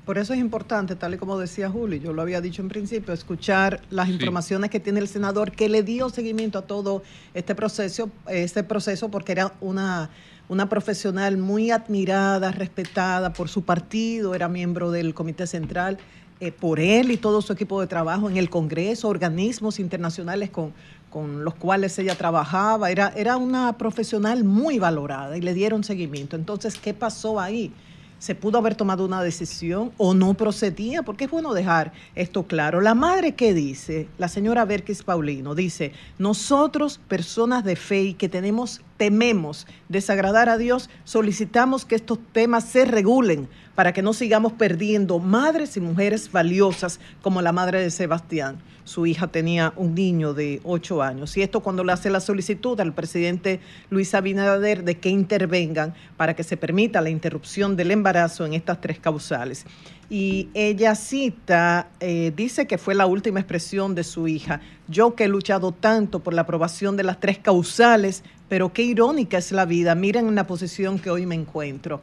Por 0.10 0.18
eso 0.18 0.34
es 0.34 0.39
importante, 0.39 0.95
tal 0.95 1.14
y 1.14 1.18
como 1.18 1.38
decía 1.38 1.70
Julio, 1.70 1.99
yo 1.99 2.14
lo 2.14 2.24
había 2.24 2.41
dicho 2.41 2.64
en 2.64 2.68
principio, 2.68 3.14
escuchar 3.14 3.80
las 3.91 4.10
informaciones 4.10 4.72
que 4.72 4.80
tiene 4.80 4.99
el 4.99 5.07
senador 5.07 5.51
que 5.51 5.70
le 5.70 5.84
dio 5.84 6.10
seguimiento 6.10 6.57
a 6.57 6.64
todo 6.64 7.03
este 7.36 7.53
proceso, 7.53 8.10
este 8.28 8.64
proceso 8.64 9.10
porque 9.10 9.34
era 9.34 9.53
una, 9.62 10.10
una 10.47 10.68
profesional 10.68 11.38
muy 11.38 11.70
admirada, 11.70 12.51
respetada 12.51 13.34
por 13.34 13.49
su 13.49 13.62
partido, 13.62 14.34
era 14.34 14.47
miembro 14.47 14.89
del 14.89 15.14
Comité 15.14 15.45
Central 15.45 15.99
eh, 16.39 16.51
por 16.51 16.80
él 16.80 17.12
y 17.12 17.18
todo 17.18 17.43
su 17.43 17.53
equipo 17.53 17.80
de 17.80 17.86
trabajo 17.86 18.32
en 18.32 18.38
el 18.38 18.49
Congreso, 18.49 19.10
organismos 19.10 19.80
internacionales 19.80 20.49
con, 20.49 20.74
con 21.12 21.43
los 21.43 21.53
cuales 21.53 21.99
ella 21.99 22.16
trabajaba. 22.16 22.89
Era, 22.89 23.14
era 23.16 23.38
una 23.38 23.78
profesional 23.78 24.43
muy 24.43 24.80
valorada 24.80 25.38
y 25.38 25.41
le 25.41 25.53
dieron 25.53 25.84
seguimiento. 25.84 26.36
Entonces, 26.36 26.80
¿qué 26.80 26.95
pasó 26.95 27.39
ahí? 27.39 27.72
Se 28.20 28.36
pudo 28.36 28.58
haber 28.58 28.76
tomado 28.76 29.06
una 29.06 29.24
decisión 29.24 29.92
o 29.98 30.14
no 30.14 30.36
procedía, 30.36 31.04
porque 31.04 31.26
es 31.26 31.32
bueno 31.32 31.54
dejar 31.54 31.94
esto 32.16 32.44
claro. 32.44 32.82
La 32.82 32.94
madre 32.94 33.34
que 33.34 33.54
dice, 33.54 34.08
la 34.18 34.28
señora 34.28 34.66
Berkis 34.66 35.04
Paulino, 35.04 35.56
dice, 35.56 35.94
nosotros, 36.18 37.00
personas 37.08 37.64
de 37.64 37.76
fe 37.76 38.04
y 38.04 38.14
que 38.14 38.30
tenemos, 38.30 38.82
tememos 38.98 39.66
desagradar 39.88 40.50
a 40.50 40.58
Dios, 40.58 40.90
solicitamos 41.06 41.86
que 41.86 41.96
estos 41.96 42.20
temas 42.32 42.66
se 42.66 42.86
regulen 42.86 43.50
para 43.80 43.94
que 43.94 44.02
no 44.02 44.12
sigamos 44.12 44.52
perdiendo 44.52 45.20
madres 45.20 45.78
y 45.78 45.80
mujeres 45.80 46.34
valiosas 46.34 47.00
como 47.22 47.42
la 47.42 47.54
madre 47.54 47.82
de 47.82 47.90
Sebastián 47.90 48.60
su 48.84 49.06
hija 49.06 49.28
tenía 49.28 49.72
un 49.78 49.96
niño 49.96 50.34
de 50.34 50.60
8 50.64 51.02
años. 51.02 51.38
Y 51.38 51.44
esto 51.44 51.62
cuando 51.62 51.86
le 51.86 51.94
hace 51.94 52.10
la 52.10 52.20
solicitud 52.20 52.78
al 52.82 52.94
presidente 52.94 53.62
Luis 53.90 54.14
Abinader 54.14 54.84
de 54.84 54.98
que 54.98 55.08
intervengan 55.10 55.94
para 56.18 56.36
que 56.36 56.44
se 56.44 56.58
permita 56.58 57.00
la 57.00 57.10
interrupción 57.10 57.78
del 57.78 57.92
embarazo 57.92 58.46
en 58.46 58.54
estas 58.54 58.82
tres 58.82 59.00
causales. 59.00 59.66
Y 60.10 60.50
ella 60.56 60.96
cita, 60.96 61.88
eh, 62.02 62.34
dice 62.36 62.68
que 62.68 62.80
fue 62.80 62.96
la 62.96 63.06
última 63.06 63.40
expresión 63.40 63.96
de 63.96 64.04
su 64.04 64.28
hija. 64.28 64.60
Yo 64.90 65.16
que 65.16 65.26
he 65.26 65.30
luchado 65.30 65.72
tanto 65.72 66.20
por 66.20 66.34
la 66.34 66.42
aprobación 66.42 66.98
de 66.98 67.04
las 67.04 67.20
tres 67.22 67.38
causales, 67.38 68.24
pero 68.50 68.74
qué 68.74 68.82
irónica 68.82 69.38
es 69.38 69.54
la 69.54 69.66
vida. 69.66 69.96
Miren 69.96 70.36
la 70.36 70.48
posición 70.48 71.00
que 71.00 71.12
hoy 71.12 71.26
me 71.26 71.36
encuentro 71.36 72.02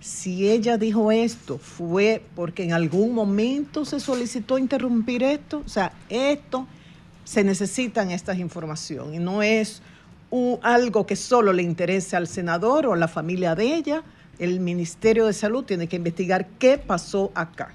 si 0.00 0.50
ella 0.50 0.78
dijo 0.78 1.12
esto, 1.12 1.58
fue 1.58 2.22
porque 2.34 2.64
en 2.64 2.72
algún 2.72 3.14
momento 3.14 3.84
se 3.84 4.00
solicitó 4.00 4.58
interrumpir 4.58 5.22
esto. 5.22 5.62
O 5.64 5.68
sea, 5.68 5.92
esto 6.08 6.66
se 7.24 7.44
necesitan 7.44 8.10
estas 8.10 8.38
informaciones 8.38 9.20
y 9.20 9.22
no 9.22 9.42
es 9.42 9.82
algo 10.62 11.06
que 11.06 11.16
solo 11.16 11.52
le 11.52 11.62
interese 11.62 12.16
al 12.16 12.28
senador 12.28 12.86
o 12.86 12.92
a 12.94 12.96
la 12.96 13.08
familia 13.08 13.54
de 13.54 13.74
ella. 13.74 14.02
El 14.38 14.60
Ministerio 14.60 15.26
de 15.26 15.32
Salud 15.32 15.64
tiene 15.64 15.86
que 15.86 15.96
investigar 15.96 16.48
qué 16.58 16.78
pasó 16.78 17.30
acá 17.34 17.74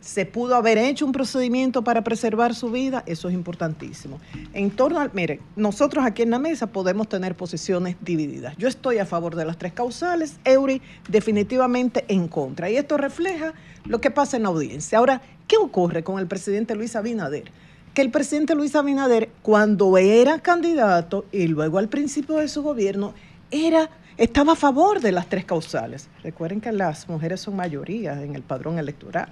se 0.00 0.24
pudo 0.24 0.56
haber 0.56 0.78
hecho 0.78 1.04
un 1.04 1.12
procedimiento 1.12 1.84
para 1.84 2.02
preservar 2.02 2.54
su 2.54 2.70
vida, 2.70 3.02
eso 3.06 3.28
es 3.28 3.34
importantísimo. 3.34 4.18
En 4.54 4.70
torno 4.70 5.00
al, 5.00 5.10
mire, 5.12 5.40
nosotros 5.56 6.04
aquí 6.04 6.22
en 6.22 6.30
la 6.30 6.38
mesa 6.38 6.68
podemos 6.68 7.08
tener 7.08 7.36
posiciones 7.36 7.96
divididas. 8.00 8.56
Yo 8.56 8.68
estoy 8.68 8.98
a 8.98 9.06
favor 9.06 9.36
de 9.36 9.44
las 9.44 9.58
tres 9.58 9.72
causales, 9.72 10.40
Eury 10.44 10.80
definitivamente 11.08 12.04
en 12.08 12.28
contra. 12.28 12.70
Y 12.70 12.76
esto 12.76 12.96
refleja 12.96 13.52
lo 13.84 14.00
que 14.00 14.10
pasa 14.10 14.36
en 14.36 14.44
la 14.44 14.48
audiencia. 14.48 14.98
Ahora, 14.98 15.20
¿qué 15.46 15.56
ocurre 15.58 16.02
con 16.02 16.18
el 16.18 16.26
presidente 16.26 16.74
Luis 16.74 16.96
Abinader? 16.96 17.52
Que 17.92 18.02
el 18.02 18.10
presidente 18.10 18.54
Luis 18.54 18.74
Abinader, 18.76 19.30
cuando 19.42 19.98
era 19.98 20.38
candidato 20.38 21.26
y 21.30 21.48
luego 21.48 21.78
al 21.78 21.88
principio 21.88 22.36
de 22.36 22.48
su 22.48 22.62
gobierno, 22.62 23.14
era 23.50 23.90
estaba 24.16 24.52
a 24.52 24.56
favor 24.56 25.00
de 25.00 25.12
las 25.12 25.28
tres 25.28 25.46
causales. 25.46 26.08
Recuerden 26.22 26.60
que 26.60 26.72
las 26.72 27.08
mujeres 27.08 27.40
son 27.40 27.56
mayoría 27.56 28.22
en 28.22 28.34
el 28.34 28.42
padrón 28.42 28.78
electoral 28.78 29.30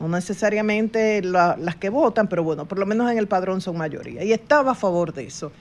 no 0.00 0.08
necesariamente 0.08 1.20
las 1.22 1.76
que 1.76 1.90
votan, 1.90 2.26
pero 2.26 2.42
bueno, 2.42 2.66
por 2.66 2.78
lo 2.78 2.86
menos 2.86 3.10
en 3.12 3.18
el 3.18 3.28
padrón 3.28 3.60
son 3.60 3.76
mayoría. 3.76 4.24
Y 4.24 4.32
estaba 4.32 4.72
a 4.72 4.74
favor 4.74 5.12
de 5.12 5.24
eso. 5.24 5.52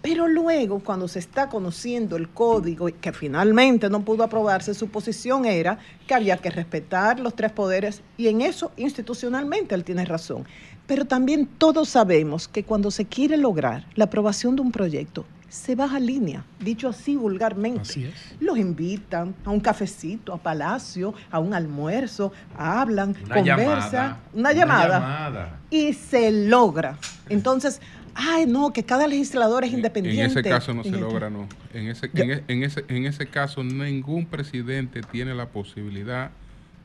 Pero 0.00 0.28
luego, 0.28 0.80
cuando 0.80 1.06
se 1.08 1.18
está 1.18 1.50
conociendo 1.50 2.16
el 2.16 2.30
código 2.30 2.88
y 2.88 2.94
que 2.94 3.12
finalmente 3.12 3.90
no 3.90 4.02
pudo 4.02 4.24
aprobarse, 4.24 4.72
su 4.72 4.88
posición 4.88 5.44
era 5.44 5.78
que 6.06 6.14
había 6.14 6.38
que 6.38 6.48
respetar 6.48 7.20
los 7.20 7.36
tres 7.36 7.52
poderes 7.52 8.02
y 8.16 8.28
en 8.28 8.40
eso 8.40 8.72
institucionalmente 8.78 9.74
él 9.74 9.84
tiene 9.84 10.06
razón. 10.06 10.44
Pero 10.92 11.06
también 11.06 11.46
todos 11.46 11.88
sabemos 11.88 12.48
que 12.48 12.64
cuando 12.64 12.90
se 12.90 13.06
quiere 13.06 13.38
lograr 13.38 13.86
la 13.94 14.04
aprobación 14.04 14.56
de 14.56 14.60
un 14.60 14.70
proyecto, 14.70 15.24
se 15.48 15.74
baja 15.74 15.98
línea, 15.98 16.44
dicho 16.60 16.86
así 16.86 17.16
vulgarmente. 17.16 18.12
Los 18.40 18.58
invitan 18.58 19.34
a 19.46 19.50
un 19.52 19.60
cafecito, 19.60 20.34
a 20.34 20.36
palacio, 20.36 21.14
a 21.30 21.38
un 21.38 21.54
almuerzo, 21.54 22.30
hablan, 22.58 23.14
conversan, 23.14 24.18
una, 24.34 24.52
llamada, 24.52 25.60
y 25.70 25.94
se 25.94 26.30
logra. 26.30 26.98
Entonces, 27.30 27.80
ay, 28.14 28.44
no, 28.44 28.74
que 28.74 28.84
cada 28.84 29.06
legislador 29.06 29.64
es 29.64 29.72
independiente. 29.72 30.20
En 30.20 30.30
ese 30.30 30.42
caso 30.42 30.74
no 30.74 30.84
se 30.84 30.90
logra, 30.90 31.30
no. 31.30 31.48
En 31.72 31.88
ese, 31.88 32.10
e, 32.12 32.44
en, 32.48 32.64
ese, 32.64 32.84
en 32.88 33.06
ese 33.06 33.28
caso, 33.28 33.64
ningún 33.64 34.26
presidente 34.26 35.00
tiene 35.00 35.34
la 35.34 35.46
posibilidad 35.48 36.32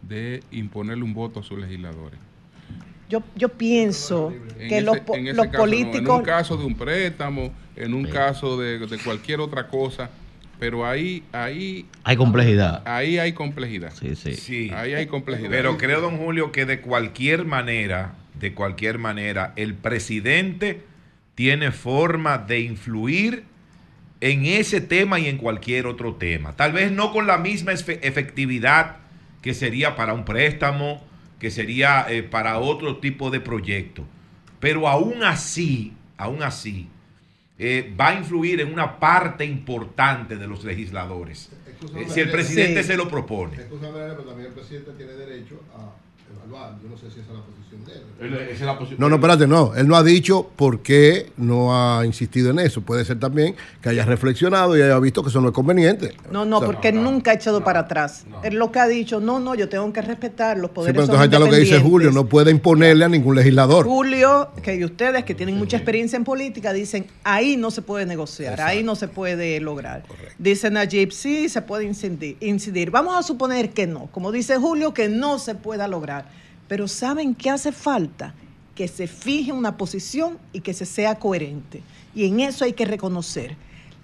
de 0.01 0.45
imponerle 0.49 1.03
un 1.03 1.14
voto 1.14 1.41
a 1.41 1.43
sus 1.43 1.60
legisladores. 1.60 2.18
Yo, 3.10 3.24
yo 3.36 3.49
pienso 3.49 4.34
que 4.58 4.82
los, 4.82 4.97
los 5.34 5.47
políticos... 5.47 6.16
en 6.16 6.20
un 6.20 6.24
caso 6.24 6.58
de 6.58 6.66
un 6.66 6.76
préstamo, 6.76 7.53
en 7.76 7.93
un 7.93 8.05
caso 8.05 8.58
de, 8.58 8.86
cualquier 9.03 9.39
otra 9.39 9.68
cosa, 9.68 10.10
pero 10.60 10.86
ahí, 10.86 11.24
ahí... 11.32 11.86
Hay 12.03 12.18
complejidad. 12.18 12.82
Ahí 12.86 13.18
hay 13.18 13.34
complejidad. 13.34 13.93
Sí, 13.93 14.16
sí. 14.16 14.34
sí. 14.34 14.72
Ahí 14.74 14.93
hay 14.93 15.05
complejidad. 15.05 15.49
Pero 15.49 15.78
creo, 15.78 16.01
don 16.01 16.18
Julio, 16.18 16.51
que 16.51 16.66
de 16.66 16.82
cualquier 16.82 17.45
manera, 17.45 18.16
de 18.39 18.53
cualquier 18.53 18.97
manera, 18.97 19.53
el 19.55 19.74
presidente 19.74 20.82
tiene 21.36 21.72
forma 21.72 22.39
de 22.39 22.62
influir 22.62 23.43
en 24.22 24.45
ese 24.45 24.82
tema 24.82 25.20
y 25.20 25.28
en 25.28 25.38
cualquier 25.38 25.88
otro 25.88 26.16
tema. 26.16 26.53
Tal 26.55 26.74
vez 26.74 26.91
no 26.91 27.12
con 27.12 27.28
la 27.28 27.38
misma 27.38 27.72
efectividad 27.72 28.97
que 29.41 29.53
sería 29.53 29.95
para 29.95 30.14
un 30.14 30.26
préstamo 30.26 31.07
que 31.40 31.52
sería 31.52 32.06
eh, 32.10 32.24
para 32.24 32.60
otro 32.60 32.98
tipo 32.98 33.30
de 33.30 33.40
proyecto. 33.40 34.04
Pero 34.60 34.88
aún 34.88 35.24
así, 35.24 35.94
aún 36.18 36.42
así, 36.42 36.90
eh, 37.60 37.94
va 38.00 38.10
a 38.10 38.14
influir 38.16 38.62
en 38.62 38.72
una 38.72 39.00
parte 39.00 39.46
importante 39.46 40.38
de 40.38 40.48
los 40.48 40.64
legisladores. 40.64 41.50
Eh, 41.96 42.06
si 42.08 42.20
el 42.20 42.32
presidente 42.32 42.84
se 42.84 42.98
lo 42.98 43.08
propone. 43.08 43.58
pero 43.58 44.24
también 44.24 44.48
el 44.48 44.54
presidente 44.54 44.92
tiene 44.94 45.14
derecho 45.14 45.62
a 45.76 46.07
yo 46.82 46.89
no 46.89 46.97
sé 46.97 47.11
si 47.11 47.19
esa 47.19 47.32
es 47.32 47.38
la 47.38 47.43
posición 47.43 47.86
de 47.86 47.93
él. 47.93 48.97
No, 48.97 49.09
no, 49.09 49.15
espérate, 49.15 49.47
no. 49.47 49.75
Él 49.75 49.88
no 49.88 49.95
ha 49.95 50.03
dicho 50.03 50.49
por 50.55 50.82
qué 50.82 51.32
no 51.38 51.75
ha 51.75 52.05
insistido 52.05 52.51
en 52.51 52.59
eso. 52.59 52.82
Puede 52.82 53.05
ser 53.05 53.19
también 53.19 53.55
que 53.82 53.89
haya 53.89 54.05
reflexionado 54.05 54.78
y 54.78 54.82
haya 54.82 54.97
visto 54.99 55.21
que 55.23 55.30
eso 55.30 55.41
no 55.41 55.49
es 55.49 55.53
conveniente. 55.53 56.15
No, 56.32 56.45
no, 56.45 56.61
porque 56.61 56.91
nunca 56.91 57.32
ha 57.32 57.34
echado 57.36 57.63
para 57.63 57.82
atrás. 57.82 58.25
Él 58.43 58.55
lo 58.55 58.71
que 58.71 58.80
ha 58.80 58.88
dicho, 58.88 59.19
no, 59.19 59.39
no, 59.39 59.55
yo 59.55 59.69
tengo 59.69 59.91
que 59.93 60.01
respetar 60.01 60.57
los 60.57 60.71
poderes. 60.71 60.93
Sí, 60.93 61.07
pero 61.07 61.23
entonces 61.23 61.39
lo 61.39 61.49
que 61.49 61.57
dice 61.57 61.80
Julio, 61.80 62.11
no 62.11 62.25
puede 62.25 62.51
imponerle 62.51 63.05
a 63.05 63.09
ningún 63.09 63.36
legislador. 63.36 63.86
Julio, 63.86 64.49
que 64.61 64.84
ustedes 64.84 65.23
que 65.23 65.36
tienen 65.36 65.57
mucha 65.57 65.78
experiencia 65.78 66.17
en 66.17 66.23
política 66.23 66.73
dicen, 66.73 67.07
ahí 67.23 67.57
no 67.57 67.71
se 67.71 67.82
puede 67.82 68.05
negociar, 68.05 68.61
ahí 68.61 68.84
no 68.84 68.95
se 68.95 69.07
puede 69.07 69.59
lograr. 69.59 70.03
Dice 70.38 70.71
Najib, 70.71 71.11
sí, 71.11 71.49
se 71.49 71.61
puede 71.61 71.86
incidir, 71.86 72.37
incidir. 72.39 72.91
Vamos 72.91 73.16
a 73.16 73.24
suponer 73.24 73.71
que 73.71 73.87
no. 73.87 74.08
Como 74.12 74.32
dice 74.32 74.58
Julio, 74.58 74.93
que 74.93 75.08
no 75.09 75.39
se 75.39 75.55
pueda 75.55 75.87
lograr. 75.87 76.25
Pero 76.68 76.88
¿saben 76.88 77.36
qué 77.36 77.50
hace 77.50 77.72
falta? 77.72 78.34
Que 78.76 78.88
se 78.88 79.08
fije 79.08 79.52
una 79.52 79.78
posición 79.78 80.38
y 80.54 80.62
que 80.62 80.74
se 80.74 80.86
sea 80.86 81.16
coherente. 81.16 81.82
Y 82.14 82.26
en 82.26 82.39
eso 82.39 82.66
hay 82.66 82.74
que 82.74 82.86
reconocer 82.86 83.56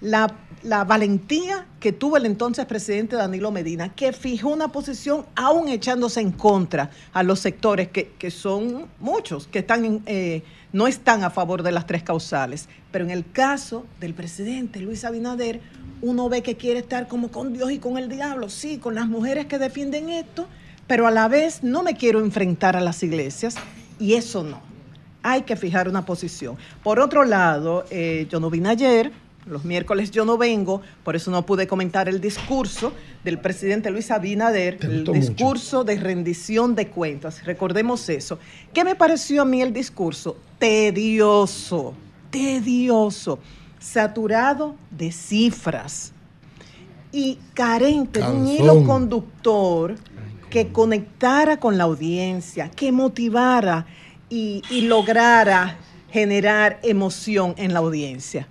la, 0.04 0.84
valentía 0.84 1.66
que 1.80 1.92
tuvo 1.92 2.16
el 2.16 2.26
entonces 2.26 2.64
presidente 2.66 3.16
Danilo 3.16 3.50
Medina, 3.50 3.94
que 3.94 4.12
fijó 4.12 4.50
una 4.50 4.68
posición 4.68 5.24
aún 5.34 5.68
echándose 5.68 6.20
en 6.20 6.30
contra 6.30 6.90
a 7.12 7.22
los 7.22 7.40
sectores 7.40 7.88
que, 7.88 8.30
son 8.30 8.86
muchos, 9.00 9.46
que 9.46 9.60
están 9.60 10.02
eh, 10.06 10.42
no 10.72 10.86
están 10.86 11.22
a 11.22 11.30
favor 11.30 11.62
de 11.62 11.72
las 11.72 11.86
tres 11.86 12.02
causales. 12.02 12.68
Pero 12.90 13.04
en 13.04 13.10
el 13.10 13.30
caso 13.30 13.86
del 14.00 14.14
presidente 14.14 14.80
Luis 14.80 15.04
Abinader, 15.04 15.60
uno 16.02 16.28
ve 16.28 16.42
que 16.42 16.56
quiere 16.56 16.80
estar 16.80 17.08
como 17.08 17.28
con 17.28 17.52
Dios 17.52 17.70
y 17.70 17.78
con 17.78 17.96
el 17.96 18.08
diablo, 18.08 18.48
sí, 18.48 18.78
con 18.78 18.94
las 18.94 19.06
mujeres 19.06 19.46
que 19.46 19.58
defienden 19.58 20.10
esto 20.10 20.46
pero 20.86 21.06
a 21.06 21.10
la 21.10 21.28
vez 21.28 21.62
no 21.62 21.82
me 21.82 21.96
quiero 21.96 22.20
enfrentar 22.20 22.76
a 22.76 22.80
las 22.80 23.02
iglesias 23.02 23.56
y 23.98 24.14
eso 24.14 24.42
no. 24.42 24.60
Hay 25.22 25.42
que 25.42 25.56
fijar 25.56 25.88
una 25.88 26.04
posición. 26.04 26.56
Por 26.82 27.00
otro 27.00 27.24
lado, 27.24 27.86
eh, 27.90 28.26
yo 28.30 28.40
no 28.40 28.50
vine 28.50 28.68
ayer, 28.68 29.10
los 29.46 29.64
miércoles 29.64 30.10
yo 30.10 30.24
no 30.24 30.38
vengo, 30.38 30.80
por 31.02 31.16
eso 31.16 31.30
no 31.30 31.44
pude 31.44 31.66
comentar 31.66 32.08
el 32.08 32.20
discurso 32.20 32.92
del 33.24 33.38
presidente 33.38 33.90
Luis 33.90 34.10
Abinader, 34.10 34.78
el 34.82 35.04
discurso 35.04 35.84
de 35.84 35.96
rendición 35.96 36.74
de 36.74 36.88
cuentas. 36.88 37.44
Recordemos 37.44 38.08
eso. 38.08 38.38
¿Qué 38.72 38.84
me 38.84 38.94
pareció 38.94 39.42
a 39.42 39.44
mí 39.44 39.62
el 39.62 39.72
discurso? 39.72 40.36
Tedioso, 40.58 41.94
tedioso, 42.30 43.38
saturado 43.78 44.76
de 44.90 45.12
cifras 45.12 46.12
y 47.12 47.38
carente 47.54 48.20
de 48.20 48.30
un 48.30 48.48
hilo 48.48 48.82
conductor 48.84 49.94
que 50.54 50.68
conectara 50.68 51.56
con 51.56 51.76
la 51.76 51.82
audiencia, 51.82 52.70
que 52.70 52.92
motivara 52.92 53.86
y, 54.30 54.62
lograra 54.82 55.78
generar 56.12 56.78
emoción 56.84 57.56
en 57.56 57.74
la 57.74 57.80
audiencia. 57.80 58.46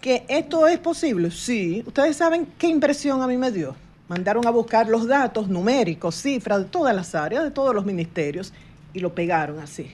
¿Que 0.00 0.24
esto 0.28 0.66
es 0.66 0.78
posible? 0.78 1.30
Sí. 1.30 1.82
Ustedes 1.86 2.16
saben 2.16 2.48
qué 2.56 2.68
impresión 2.68 3.20
a 3.20 3.26
mí 3.26 3.36
me 3.36 3.52
dio. 3.52 3.76
Mandaron 4.08 4.46
a 4.46 4.50
buscar 4.50 4.88
los 4.88 5.06
datos 5.06 5.46
numéricos, 5.46 6.14
cifras 6.14 6.60
de 6.60 6.64
todas 6.64 6.96
las 6.96 7.14
áreas, 7.14 7.44
de 7.44 7.50
todos 7.50 7.74
los 7.74 7.84
ministerios, 7.84 8.54
y 8.94 9.00
lo 9.00 9.14
pegaron 9.14 9.58
así. 9.58 9.90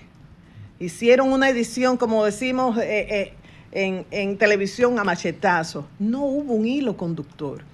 Hicieron 0.79 1.33
una 1.33 1.49
edición, 1.49 1.97
como 1.97 2.25
decimos 2.25 2.79
eh, 2.79 2.85
eh, 3.11 3.35
en, 3.73 4.07
en 4.13 4.39
televisión, 4.39 4.97
a 5.01 5.03
machetazo. 5.03 5.89
No 5.99 6.25
hubo 6.25 6.53
un 6.53 6.67
hilo 6.67 6.97
conductor. 6.97 7.65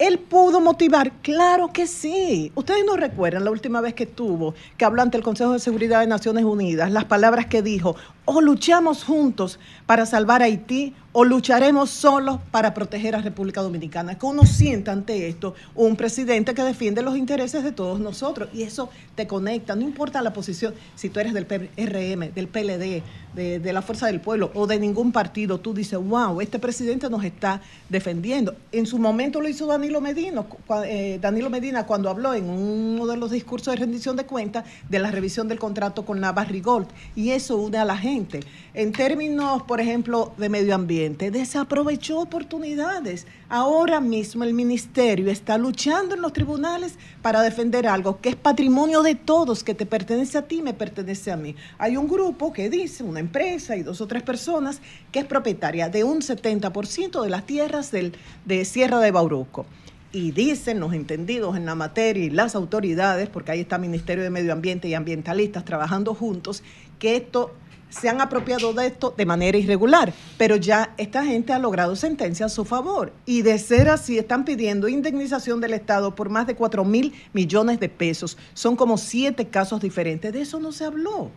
¿Él 0.00 0.18
pudo 0.18 0.62
motivar? 0.62 1.12
Claro 1.20 1.74
que 1.74 1.86
sí. 1.86 2.50
Ustedes 2.54 2.86
no 2.86 2.96
recuerdan 2.96 3.44
la 3.44 3.50
última 3.50 3.82
vez 3.82 3.92
que 3.92 4.06
tuvo, 4.06 4.54
que 4.78 4.86
habló 4.86 5.02
ante 5.02 5.18
el 5.18 5.22
Consejo 5.22 5.52
de 5.52 5.58
Seguridad 5.58 6.00
de 6.00 6.06
Naciones 6.06 6.44
Unidas, 6.44 6.90
las 6.90 7.04
palabras 7.04 7.48
que 7.48 7.60
dijo, 7.60 7.96
o 8.24 8.40
luchamos 8.40 9.04
juntos 9.04 9.60
para 9.84 10.06
salvar 10.06 10.40
a 10.40 10.46
Haití 10.46 10.94
o 11.12 11.24
lucharemos 11.24 11.90
solos 11.90 12.38
para 12.50 12.72
proteger 12.72 13.16
a 13.16 13.20
República 13.20 13.62
Dominicana. 13.62 14.16
Que 14.18 14.26
uno 14.26 14.46
sienta 14.46 14.92
ante 14.92 15.28
esto 15.28 15.54
un 15.74 15.96
presidente 15.96 16.54
que 16.54 16.62
defiende 16.62 17.02
los 17.02 17.16
intereses 17.16 17.64
de 17.64 17.72
todos 17.72 17.98
nosotros 18.00 18.48
y 18.52 18.62
eso 18.62 18.90
te 19.14 19.26
conecta, 19.26 19.74
no 19.74 19.82
importa 19.82 20.22
la 20.22 20.32
posición, 20.32 20.74
si 20.94 21.10
tú 21.10 21.20
eres 21.20 21.34
del 21.34 21.46
PRM, 21.46 22.32
del 22.32 22.48
PLD, 22.48 23.02
de, 23.34 23.72
la 23.72 23.82
Fuerza 23.82 24.06
del 24.06 24.20
Pueblo 24.20 24.50
o 24.54 24.66
de 24.66 24.78
ningún 24.78 25.12
partido, 25.12 25.58
tú 25.58 25.72
dices, 25.74 25.98
wow, 25.98 26.40
este 26.40 26.58
presidente 26.58 27.08
nos 27.08 27.24
está 27.24 27.60
defendiendo. 27.88 28.54
En 28.72 28.86
su 28.86 28.98
momento 28.98 29.40
lo 29.40 29.48
hizo 29.48 29.66
Danilo 29.66 30.00
Medina, 30.00 30.44
eh, 30.84 31.18
Danilo 31.20 31.50
Medina 31.50 31.86
cuando 31.86 32.10
habló 32.10 32.34
en 32.34 32.48
uno 32.48 33.06
de 33.06 33.16
los 33.16 33.30
discursos 33.30 33.72
de 33.74 33.80
rendición 33.80 34.16
de 34.16 34.26
cuentas 34.26 34.64
de 34.88 34.98
la 34.98 35.10
revisión 35.10 35.48
del 35.48 35.58
contrato 35.58 36.04
con 36.04 36.20
Navarri 36.20 36.60
Gold 36.60 36.88
y 37.14 37.30
eso 37.30 37.56
une 37.56 37.78
a 37.78 37.84
la 37.84 37.96
gente. 37.96 38.40
En 38.72 38.92
términos, 38.92 39.62
por 39.64 39.80
ejemplo, 39.80 40.32
de 40.36 40.48
medio 40.48 40.76
ambiente, 40.76 41.32
desaprovechó 41.32 42.20
oportunidades. 42.20 43.26
Ahora 43.48 44.00
mismo 44.00 44.44
el 44.44 44.54
ministerio 44.54 45.28
está 45.28 45.58
luchando 45.58 46.14
en 46.14 46.22
los 46.22 46.32
tribunales 46.32 46.94
para 47.20 47.42
defender 47.42 47.88
algo 47.88 48.20
que 48.20 48.28
es 48.28 48.36
patrimonio 48.36 49.02
de 49.02 49.16
todos, 49.16 49.64
que 49.64 49.74
te 49.74 49.86
pertenece 49.86 50.38
a 50.38 50.42
ti, 50.42 50.62
me 50.62 50.72
pertenece 50.72 51.32
a 51.32 51.36
mí. 51.36 51.56
Hay 51.78 51.96
un 51.96 52.06
grupo 52.06 52.52
que 52.52 52.70
dice, 52.70 53.02
una 53.02 53.18
empresa 53.18 53.74
y 53.76 53.82
dos 53.82 54.00
o 54.00 54.06
tres 54.06 54.22
personas, 54.22 54.80
que 55.10 55.18
es 55.18 55.24
propietaria 55.24 55.88
de 55.88 56.04
un 56.04 56.20
70% 56.20 57.24
de 57.24 57.28
las 57.28 57.46
tierras 57.46 57.90
del, 57.90 58.12
de 58.44 58.64
Sierra 58.64 59.00
de 59.00 59.10
Bauruco. 59.10 59.66
Y 60.12 60.30
dicen 60.30 60.78
los 60.78 60.92
entendidos 60.92 61.56
en 61.56 61.66
la 61.66 61.74
materia 61.74 62.24
y 62.24 62.30
las 62.30 62.54
autoridades, 62.54 63.28
porque 63.28 63.50
ahí 63.50 63.60
está 63.60 63.78
Ministerio 63.78 64.22
de 64.22 64.30
Medio 64.30 64.52
Ambiente 64.52 64.86
y 64.86 64.94
ambientalistas 64.94 65.64
trabajando 65.64 66.14
juntos, 66.14 66.62
que 67.00 67.16
esto 67.16 67.52
se 67.90 68.08
han 68.08 68.20
apropiado 68.20 68.72
de 68.72 68.86
esto 68.86 69.12
de 69.16 69.26
manera 69.26 69.58
irregular, 69.58 70.12
pero 70.38 70.56
ya 70.56 70.94
esta 70.96 71.24
gente 71.24 71.52
ha 71.52 71.58
logrado 71.58 71.96
sentencia 71.96 72.46
a 72.46 72.48
su 72.48 72.64
favor. 72.64 73.12
Y 73.26 73.42
de 73.42 73.58
ser 73.58 73.88
así, 73.88 74.18
están 74.18 74.44
pidiendo 74.44 74.88
indemnización 74.88 75.60
del 75.60 75.74
Estado 75.74 76.14
por 76.14 76.30
más 76.30 76.46
de 76.46 76.54
4 76.54 76.84
mil 76.84 77.12
millones 77.32 77.80
de 77.80 77.88
pesos. 77.88 78.38
Son 78.54 78.76
como 78.76 78.96
siete 78.96 79.48
casos 79.48 79.80
diferentes. 79.80 80.32
De 80.32 80.40
eso 80.40 80.60
no 80.60 80.72
se 80.72 80.84
habló. 80.84 81.30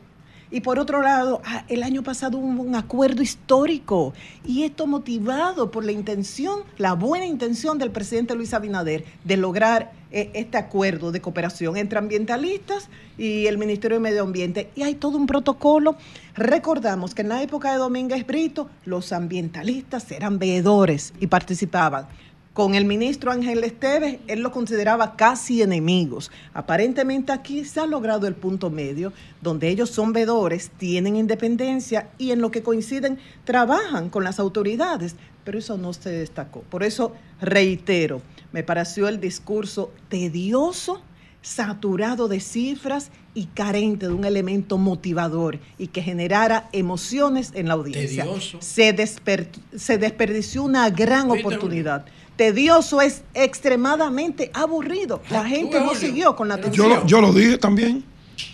Y 0.54 0.62
por 0.62 0.78
otro 0.78 1.02
lado, 1.02 1.42
ah, 1.46 1.66
el 1.68 1.82
año 1.82 2.04
pasado 2.04 2.38
hubo 2.38 2.62
un 2.62 2.76
acuerdo 2.76 3.24
histórico 3.24 4.14
y 4.46 4.62
esto 4.62 4.86
motivado 4.86 5.72
por 5.72 5.84
la 5.84 5.92
intención, 5.92 6.60
la 6.78 6.94
buena 6.94 7.26
intención 7.26 7.80
del 7.80 7.90
presidente 7.90 8.36
Luis 8.36 8.54
Abinader 8.54 9.04
de 9.24 9.36
lograr 9.36 9.94
eh, 10.12 10.30
este 10.36 10.60
acuerdo 10.60 11.12
de 11.12 11.22
cooperación 11.22 11.76
entre 11.76 11.98
ambientalistas 11.98 12.88
y 13.18 13.48
el 13.48 13.58
Ministerio 13.58 13.98
de 13.98 14.02
Medio 14.04 14.22
Ambiente. 14.22 14.70
Y 14.76 14.84
hay 14.84 14.94
todo 14.94 15.18
un 15.18 15.26
protocolo. 15.26 15.96
Recordamos 16.36 17.16
que 17.16 17.24
en 17.24 17.30
la 17.30 17.42
época 17.42 17.72
de 17.72 17.80
Domínguez 17.80 18.24
Brito, 18.28 18.70
los 18.86 19.12
ambientalistas 19.12 20.12
eran 20.12 20.38
veedores 20.38 21.16
y 21.20 21.26
participaban. 21.26 22.06
Con 22.54 22.76
el 22.76 22.86
ministro 22.86 23.32
Ángel 23.32 23.64
Esteves, 23.64 24.20
él 24.28 24.42
lo 24.42 24.52
consideraba 24.52 25.16
casi 25.16 25.64
enemigos. 25.64 26.30
Aparentemente 26.54 27.32
aquí 27.32 27.66
se 27.66 27.80
ha 27.80 27.88
logrado 27.88 28.28
el 28.28 28.36
punto 28.36 28.70
medio, 28.70 29.12
donde 29.42 29.70
ellos 29.70 29.90
son 29.90 30.14
vedores, 30.14 30.70
tienen 30.78 31.16
independencia 31.16 32.10
y 32.20 32.30
en 32.30 32.42
lo 32.42 32.52
que 32.52 32.62
coinciden 32.62 33.18
trabajan 33.44 34.10
con 34.12 34.24
las 34.24 34.40
autoridades, 34.40 35.16
pero 35.44 35.58
eso 35.58 35.78
no 35.80 35.94
se 35.94 36.12
destacó. 36.12 36.62
Por 36.70 36.84
eso 36.84 37.14
reitero, 37.42 38.22
me 38.52 38.64
pareció 38.64 39.08
el 39.08 39.20
discurso 39.20 39.92
tedioso, 40.10 41.02
saturado 41.42 42.28
de 42.28 42.40
cifras 42.40 43.10
y 43.34 43.48
carente 43.48 44.08
de 44.08 44.14
un 44.14 44.26
elemento 44.26 44.78
motivador 44.78 45.60
y 45.80 45.88
que 45.88 46.02
generara 46.04 46.70
emociones 46.72 47.52
en 47.56 47.68
la 47.68 47.74
audiencia. 47.74 48.24
Tedioso. 48.26 48.60
Se, 48.62 48.96
desper- 48.96 49.48
se 49.76 49.98
desperdició 49.98 50.64
una 50.64 50.90
gran 50.92 51.30
oportunidad. 51.32 52.06
Tedioso 52.36 53.02
es 53.02 53.22
extremadamente 53.34 54.50
aburrido. 54.54 55.22
La 55.30 55.46
gente 55.46 55.80
no 55.80 55.94
siguió 55.96 56.36
con 56.36 56.48
la 56.48 56.56
atención. 56.56 56.90
Yo, 56.90 56.96
lo- 56.96 57.06
yo 57.06 57.22
lo 57.22 57.32
dije 57.34 57.58
también. 57.58 58.04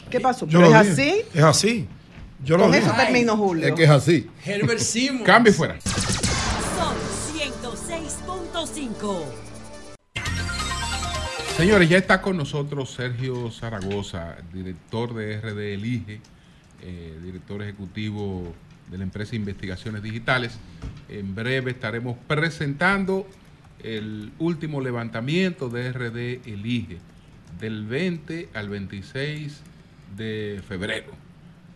¿Qué 0.09 0.19
pasó? 0.19 0.45
Yo 0.47 0.59
¿Pero 0.59 0.71
lo 0.71 0.79
es 0.81 0.89
así? 0.91 1.21
Es 1.33 1.43
así. 1.43 1.87
Yo 2.43 2.57
lo 2.57 2.63
Con 2.63 2.71
dije. 2.73 2.83
eso 2.85 2.93
termino, 2.95 3.37
Julio. 3.37 3.67
Es 3.67 3.73
que 3.73 3.83
es 3.83 3.89
así. 3.89 4.29
Herbert 4.45 4.79
Simons. 4.79 5.23
Cambio 5.25 5.51
y 5.51 5.55
fuera. 5.55 5.77
Sol 5.81 6.95
106.5. 7.37 9.23
Señores, 11.57 11.89
ya 11.89 11.97
está 11.97 12.21
con 12.21 12.37
nosotros 12.37 12.91
Sergio 12.93 13.51
Zaragoza, 13.51 14.37
director 14.53 15.13
de 15.13 15.39
RD 15.41 15.73
Elige, 15.73 16.21
eh, 16.81 17.19
director 17.21 17.61
ejecutivo 17.61 18.53
de 18.89 18.97
la 18.97 19.03
empresa 19.03 19.35
Investigaciones 19.35 20.01
Digitales. 20.01 20.53
En 21.09 21.35
breve 21.35 21.71
estaremos 21.71 22.17
presentando 22.27 23.27
el 23.83 24.31
último 24.39 24.81
levantamiento 24.81 25.69
de 25.69 25.91
RD 25.91 26.47
Elige 26.47 26.97
del 27.59 27.85
20 27.85 28.49
al 28.53 28.69
26 28.69 29.61
de 30.15 30.61
febrero. 30.67 31.11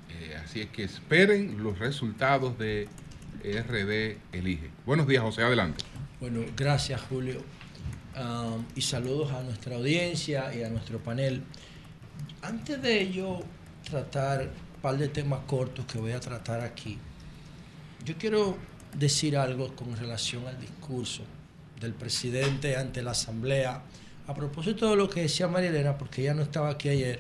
Eh, 0.10 0.36
así 0.44 0.62
es 0.62 0.70
que 0.70 0.84
esperen 0.84 1.64
los 1.64 1.80
resultados 1.80 2.58
de 2.58 2.88
RD 3.44 4.18
Elige. 4.32 4.70
Buenos 4.86 5.08
días, 5.08 5.24
José, 5.24 5.44
adelante. 5.44 5.84
Bueno, 6.20 6.42
gracias 6.56 7.02
Julio. 7.02 7.42
Y 8.76 8.82
saludos 8.82 9.32
a 9.32 9.42
nuestra 9.42 9.76
audiencia 9.76 10.54
y 10.56 10.64
a 10.64 10.70
nuestro 10.70 11.00
panel. 11.00 11.42
Antes 12.42 12.82
de 12.82 13.12
yo 13.12 13.42
tratar 13.90 14.42
un 14.42 14.82
par 14.82 14.98
de 14.98 15.08
temas 15.08 15.40
cortos 15.48 15.86
que 15.86 15.98
voy 15.98 16.12
a 16.12 16.20
tratar 16.20 16.62
aquí, 16.62 17.00
yo 18.06 18.16
quiero 18.18 18.58
decir 18.94 19.36
algo 19.36 19.76
con 19.76 19.96
relación 19.98 20.46
al 20.46 20.60
discurso 20.60 21.24
del 21.84 21.94
presidente 21.94 22.76
ante 22.76 23.04
la 23.04 23.12
Asamblea, 23.12 23.84
a 24.26 24.34
propósito 24.34 24.90
de 24.90 24.96
lo 24.96 25.10
que 25.10 25.22
decía 25.22 25.48
María 25.48 25.70
Elena, 25.70 25.98
porque 25.98 26.22
ella 26.22 26.34
no 26.34 26.42
estaba 26.42 26.70
aquí 26.70 26.90
ayer, 26.90 27.20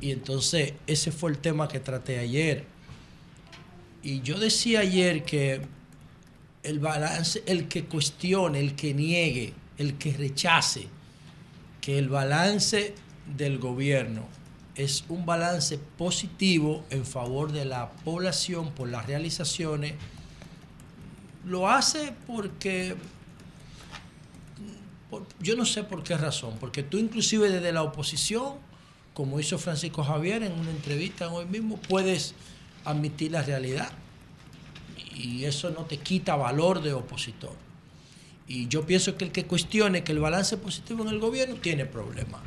y 0.00 0.12
entonces 0.12 0.74
ese 0.86 1.10
fue 1.10 1.30
el 1.30 1.38
tema 1.38 1.66
que 1.66 1.80
traté 1.80 2.18
ayer. 2.18 2.64
Y 4.02 4.20
yo 4.20 4.38
decía 4.38 4.80
ayer 4.80 5.24
que 5.24 5.62
el 6.62 6.78
balance, 6.78 7.42
el 7.46 7.68
que 7.68 7.84
cuestione, 7.84 8.60
el 8.60 8.74
que 8.74 8.94
niegue, 8.94 9.54
el 9.78 9.96
que 9.98 10.12
rechace 10.12 10.88
que 11.80 11.98
el 11.98 12.08
balance 12.08 12.94
del 13.36 13.58
gobierno 13.58 14.26
es 14.74 15.04
un 15.08 15.24
balance 15.24 15.78
positivo 15.96 16.84
en 16.90 17.04
favor 17.04 17.52
de 17.52 17.64
la 17.64 17.90
población 18.04 18.72
por 18.72 18.88
las 18.88 19.06
realizaciones, 19.06 19.94
lo 21.44 21.68
hace 21.68 22.12
porque 22.26 22.96
por- 25.18 25.26
yo 25.40 25.56
no 25.56 25.64
sé 25.64 25.84
por 25.84 26.02
qué 26.02 26.16
razón, 26.16 26.54
porque 26.60 26.82
tú 26.82 26.98
inclusive 26.98 27.50
desde 27.50 27.72
la 27.72 27.82
oposición, 27.82 28.54
como 29.14 29.38
hizo 29.38 29.58
Francisco 29.58 30.02
Javier 30.02 30.42
en 30.42 30.52
una 30.52 30.70
entrevista 30.70 31.28
hoy 31.30 31.46
mismo, 31.46 31.76
puedes 31.88 32.34
admitir 32.84 33.30
la 33.32 33.42
realidad 33.42 33.90
y 35.14 35.44
eso 35.44 35.70
no 35.70 35.82
te 35.84 35.98
quita 35.98 36.34
valor 36.36 36.82
de 36.82 36.92
opositor. 36.92 37.52
Y 38.48 38.66
yo 38.68 38.84
pienso 38.84 39.16
que 39.16 39.24
el 39.24 39.32
que 39.32 39.44
cuestione 39.46 40.04
que 40.04 40.12
el 40.12 40.18
balance 40.18 40.56
positivo 40.56 41.02
en 41.04 41.08
el 41.10 41.18
gobierno 41.18 41.54
tiene 41.56 41.86
problemas. 41.86 42.40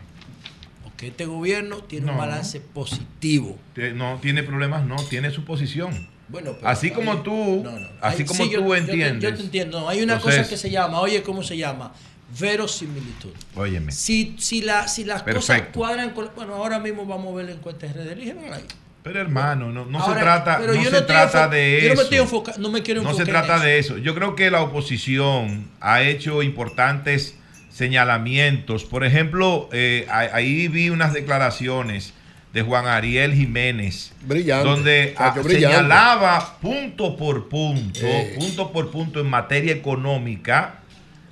Porque 0.84 1.08
este 1.08 1.26
gobierno 1.26 1.78
tiene 1.84 2.12
un 2.12 2.18
balance 2.18 2.60
positivo. 2.60 3.58
No 3.96 4.20
tiene 4.22 4.44
problemas, 4.44 4.86
no, 4.86 4.96
tiene 5.06 5.32
su 5.32 5.44
posición. 5.46 6.08
Bueno, 6.28 6.52
pero 6.56 6.68
así 6.68 6.92
como 6.92 7.22
tú, 7.24 7.62
no, 7.64 7.72
no. 7.72 7.88
así 8.02 8.26
como 8.26 8.44
sí, 8.44 8.50
tú 8.54 8.60
yo 8.60 8.76
entiendes. 8.76 9.24
Yo 9.32 9.36
te, 9.38 9.44
entiendo. 9.44 9.80
No, 9.80 9.88
hay 9.90 10.02
una 10.04 10.16
Entonces- 10.16 10.40
cosa 10.42 10.50
que 10.50 10.58
se 10.58 10.70
llama, 10.70 11.00
oye, 11.00 11.24
¿cómo 11.24 11.42
se 11.42 11.56
llama? 11.56 11.94
Verosimilitud. 12.40 13.32
Óyeme. 13.56 13.92
Si, 13.92 14.36
si, 14.40 14.62
la, 14.62 14.88
si 14.88 15.06
las 15.06 15.24
cosas 15.24 15.64
cuadran 15.74 16.12
con. 16.12 16.30
Bueno, 16.36 16.56
ahora 16.56 16.80
mismo 16.80 17.06
vamos 17.06 17.34
a 17.34 17.38
ver 17.38 17.46
la 17.46 17.52
encuesta 17.54 17.88
de 17.88 17.94
redes. 17.94 18.36
Ahí. 18.52 18.64
Pero 19.04 19.22
hermano, 19.22 19.72
no, 19.72 19.86
no 19.86 20.00
Ahora, 20.00 20.16
se 20.16 20.20
trata, 20.22 20.58
pero 20.60 20.74
no 20.74 20.84
yo 20.84 20.90
se 20.90 21.00
no 21.00 21.06
trata 21.06 21.48
de 21.48 21.80
yo 21.82 21.88
no 21.88 21.94
eso. 21.94 21.96
me 21.96 22.04
estoy 22.04 22.18
enfoca- 22.18 22.58
no 22.58 22.70
me 22.70 22.84
quiero 22.84 23.02
No 23.04 23.14
se 23.14 23.22
enfocar 23.22 23.44
en 23.44 23.48
trata 23.48 23.56
eso. 23.56 23.66
de 23.66 23.80
eso. 23.80 23.98
Yo 24.00 24.14
creo 24.16 24.36
que 24.36 24.52
la 24.52 24.62
oposición 24.62 25.70
ha 25.80 26.02
hecho 26.02 26.44
importantes 26.44 27.36
señalamientos. 27.72 28.84
Por 28.84 29.06
ejemplo, 29.06 29.70
eh, 29.72 30.06
ahí 30.12 30.68
vi 30.68 30.90
unas 30.90 31.14
declaraciones 31.14 32.14
de 32.54 32.62
Juan 32.64 32.86
Ariel 32.88 33.34
Jiménez, 33.34 34.12
Brillante. 34.22 34.68
donde 34.68 35.14
ah, 35.18 35.34
señalaba 35.48 36.58
punto 36.60 37.16
por 37.16 37.48
punto, 37.48 38.00
Eh. 38.04 38.36
punto 38.38 38.72
por 38.74 38.92
punto 38.92 39.22
en 39.22 39.28
materia 39.28 39.72
económica, 39.74 40.80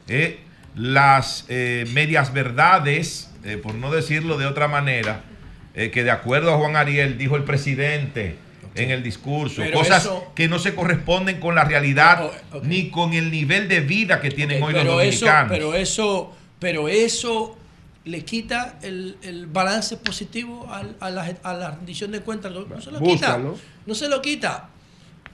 eh, 0.07 0.39
las 0.75 1.45
eh, 1.49 1.85
medias 1.93 2.33
verdades, 2.33 3.29
eh, 3.43 3.57
por 3.57 3.75
no 3.75 3.91
decirlo 3.91 4.37
de 4.37 4.45
otra 4.45 4.67
manera, 4.67 5.21
eh, 5.73 5.91
que 5.91 6.03
de 6.03 6.11
acuerdo 6.11 6.53
a 6.53 6.57
Juan 6.57 6.75
Ariel 6.75 7.17
dijo 7.17 7.35
el 7.35 7.43
presidente 7.43 8.37
en 8.75 8.91
el 8.91 9.03
discurso, 9.03 9.61
Pero 9.61 9.77
cosas 9.79 10.03
eso- 10.03 10.31
que 10.35 10.49
no 10.49 10.59
se 10.59 10.75
corresponden 10.75 11.39
con 11.39 11.55
la 11.55 11.63
realidad 11.63 12.29
Oh, 12.51 12.57
ok. 12.57 12.63
ni 12.65 12.89
con 12.89 13.13
el 13.13 13.31
nivel 13.31 13.69
de 13.69 13.79
vida 13.79 14.19
que 14.19 14.31
tienen 14.31 14.61
hoy 14.61 14.73
los 14.73 14.81
pero 14.83 14.99
eso, 15.01 15.25
dominicanos. 15.25 15.49
pero 15.51 15.73
eso, 15.75 16.35
pero 16.59 16.89
eso 16.89 17.57
le 18.03 18.25
quita 18.25 18.77
el, 18.81 19.17
el 19.21 19.47
balance 19.47 19.95
positivo 19.97 20.67
a, 20.99 21.09
la, 21.09 21.35
a 21.41 21.53
la 21.53 21.71
rendición 21.71 22.11
de 22.11 22.19
cuentas. 22.19 22.51
No, 22.51 22.65
no 22.65 22.81
se 22.81 22.91
lo 22.91 22.99
quita. 23.01 23.41
No 23.85 23.95
se 23.95 24.09
lo 24.09 24.21
quita. 24.21 24.69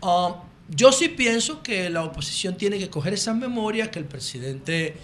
Um, 0.01 0.34
yo 0.69 0.91
sí 0.91 1.09
pienso 1.09 1.63
que 1.63 1.89
la 1.89 2.03
oposición 2.03 2.55
tiene 2.57 2.77
que 2.77 2.89
coger 2.89 3.13
esas 3.13 3.35
memorias 3.35 3.89
que 3.89 3.99
el 3.99 4.05
presidente 4.05 4.95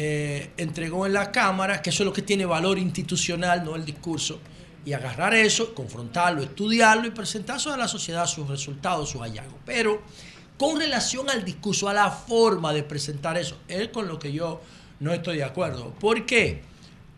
eh, 0.00 0.52
entregó 0.56 1.06
en 1.06 1.12
la 1.12 1.32
Cámara, 1.32 1.82
que 1.82 1.90
eso 1.90 2.04
es 2.04 2.06
lo 2.06 2.12
que 2.12 2.22
tiene 2.22 2.46
valor 2.46 2.78
institucional, 2.78 3.64
no 3.64 3.74
el 3.74 3.84
discurso, 3.84 4.38
y 4.84 4.92
agarrar 4.92 5.34
eso, 5.34 5.74
confrontarlo, 5.74 6.40
estudiarlo 6.40 7.08
y 7.08 7.10
presentar 7.10 7.58
a 7.66 7.76
la 7.76 7.88
sociedad 7.88 8.24
sus 8.26 8.46
resultados, 8.46 9.10
sus 9.10 9.20
hallazgos. 9.20 9.58
Pero 9.66 10.02
con 10.56 10.78
relación 10.78 11.28
al 11.28 11.44
discurso, 11.44 11.88
a 11.88 11.94
la 11.94 12.12
forma 12.12 12.72
de 12.72 12.84
presentar 12.84 13.36
eso, 13.38 13.58
es 13.66 13.88
con 13.88 14.06
lo 14.06 14.20
que 14.20 14.32
yo 14.32 14.60
no 15.00 15.12
estoy 15.12 15.38
de 15.38 15.44
acuerdo. 15.44 15.92
¿Por 15.98 16.24
qué? 16.26 16.62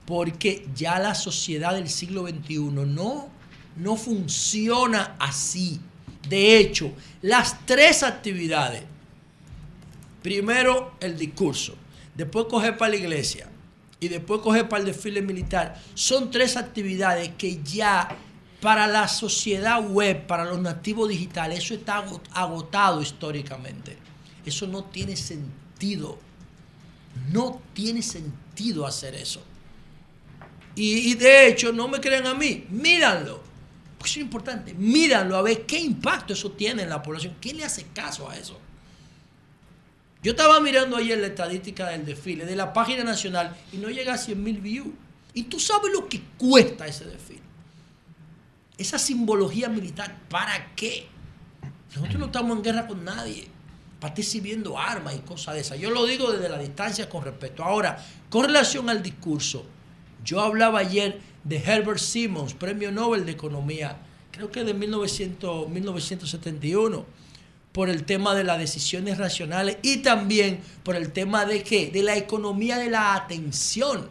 Porque 0.07 0.67
ya 0.75 0.99
la 0.99 1.15
sociedad 1.15 1.75
del 1.75 1.91
siglo 1.91 2.27
XXI 2.27 2.61
no, 2.61 3.29
no 3.77 3.97
funciona 3.97 5.17
así. 5.19 5.79
De 6.27 6.57
hecho, 6.57 6.93
las 7.21 7.67
tres 7.67 8.03
actividades, 8.03 8.85
primero 10.23 10.95
el 11.01 11.19
discurso, 11.19 11.75
después 12.15 12.47
coger 12.51 12.77
para 12.77 12.91
la 12.91 12.97
iglesia 12.97 13.49
y 13.99 14.09
después 14.09 14.41
coger 14.41 14.69
para 14.69 14.81
el 14.81 14.87
desfile 14.87 15.23
militar, 15.23 15.81
son 15.95 16.31
tres 16.31 16.57
actividades 16.57 17.31
que 17.37 17.63
ya 17.63 18.09
para 18.61 18.87
la 18.87 19.09
sociedad 19.09 19.83
web, 19.87 20.27
para 20.27 20.45
los 20.45 20.61
nativos 20.61 21.09
digitales, 21.09 21.59
eso 21.65 21.75
está 21.75 21.99
ago- 21.99 22.21
agotado 22.33 23.01
históricamente. 23.01 23.97
Eso 24.45 24.67
no 24.67 24.85
tiene 24.85 25.17
sentido. 25.17 26.19
No 27.33 27.61
tiene 27.75 28.03
sentido 28.03 28.87
hacer 28.87 29.15
eso. 29.15 29.43
Y, 30.75 31.15
de 31.15 31.49
hecho, 31.49 31.73
no 31.73 31.89
me 31.89 32.01
crean 32.01 32.27
a 32.27 32.35
mí, 32.35 32.67
míranlo. 32.71 33.43
Porque 33.99 34.11
es 34.11 34.17
importante. 34.19 34.73
Míranlo 34.75 35.37
a 35.37 35.43
ver 35.43 35.67
qué 35.67 35.79
impacto 35.79 36.33
eso 36.33 36.53
tiene 36.53 36.83
en 36.83 36.89
la 36.89 37.03
población. 37.03 37.37
¿Quién 37.41 37.59
le 37.59 37.65
hace 37.65 37.85
caso 37.93 38.31
a 38.31 38.37
eso? 38.37 38.59
Yo 40.23 40.33
estaba 40.33 40.61
mirando 40.61 40.97
ayer 40.97 41.19
la 41.19 41.29
estadística 41.29 41.89
del 41.89 42.05
desfile 42.05 42.45
de 42.45 42.55
la 42.55 42.73
página 42.73 43.05
nacional 43.05 43.57
y 43.73 43.79
no 43.79 43.89
llega 43.89 44.15
a 44.15 44.19
100 44.19 44.43
mil 44.43 44.61
views. 44.61 44.89
Y 45.33 45.45
tú 45.45 45.59
sabes 45.59 45.93
lo 45.93 46.09
que 46.09 46.21
cuesta 46.37 46.87
ese 46.87 47.07
desfile. 47.07 47.41
Esa 48.77 48.99
simbología 48.99 49.69
militar, 49.69 50.19
¿para 50.29 50.75
qué? 50.75 51.07
Nosotros 51.95 52.19
no 52.19 52.27
estamos 52.27 52.57
en 52.57 52.63
guerra 52.63 52.87
con 52.87 53.05
nadie. 53.05 53.49
Para 53.99 54.13
estar 54.13 54.25
exhibiendo 54.25 54.79
armas 54.79 55.15
y 55.15 55.21
cosas 55.21 55.55
de 55.55 55.61
esas. 55.61 55.79
Yo 55.79 55.91
lo 55.91 56.05
digo 56.07 56.33
desde 56.33 56.49
la 56.49 56.59
distancia 56.59 57.09
con 57.09 57.25
respeto. 57.25 57.65
Ahora, 57.65 58.05
con 58.29 58.45
relación 58.45 58.91
al 58.91 59.03
discurso, 59.03 59.65
yo 60.25 60.41
hablaba 60.41 60.81
ayer 60.81 61.21
de 61.45 61.57
Herbert 61.57 61.99
Simmons, 61.99 62.55
premio 62.55 62.93
Nobel 62.93 63.25
de 63.25 63.33
Economía, 63.33 63.99
creo 64.31 64.51
que 64.51 64.65
de 64.65 64.75
1900, 64.75 65.69
1971, 65.69 67.05
por 67.73 67.89
el 67.89 68.05
tema 68.05 68.35
de 68.35 68.45
las 68.45 68.59
decisiones 68.59 69.19
racionales 69.19 69.79
y 69.83 69.99
también 69.99 70.61
por 70.83 70.97
el 70.97 71.13
tema 71.13 71.45
de 71.45 71.63
qué? 71.63 71.91
De 71.91 72.03
la 72.03 72.17
economía 72.17 72.79
de 72.79 72.91
la 72.91 73.15
atención. 73.15 74.09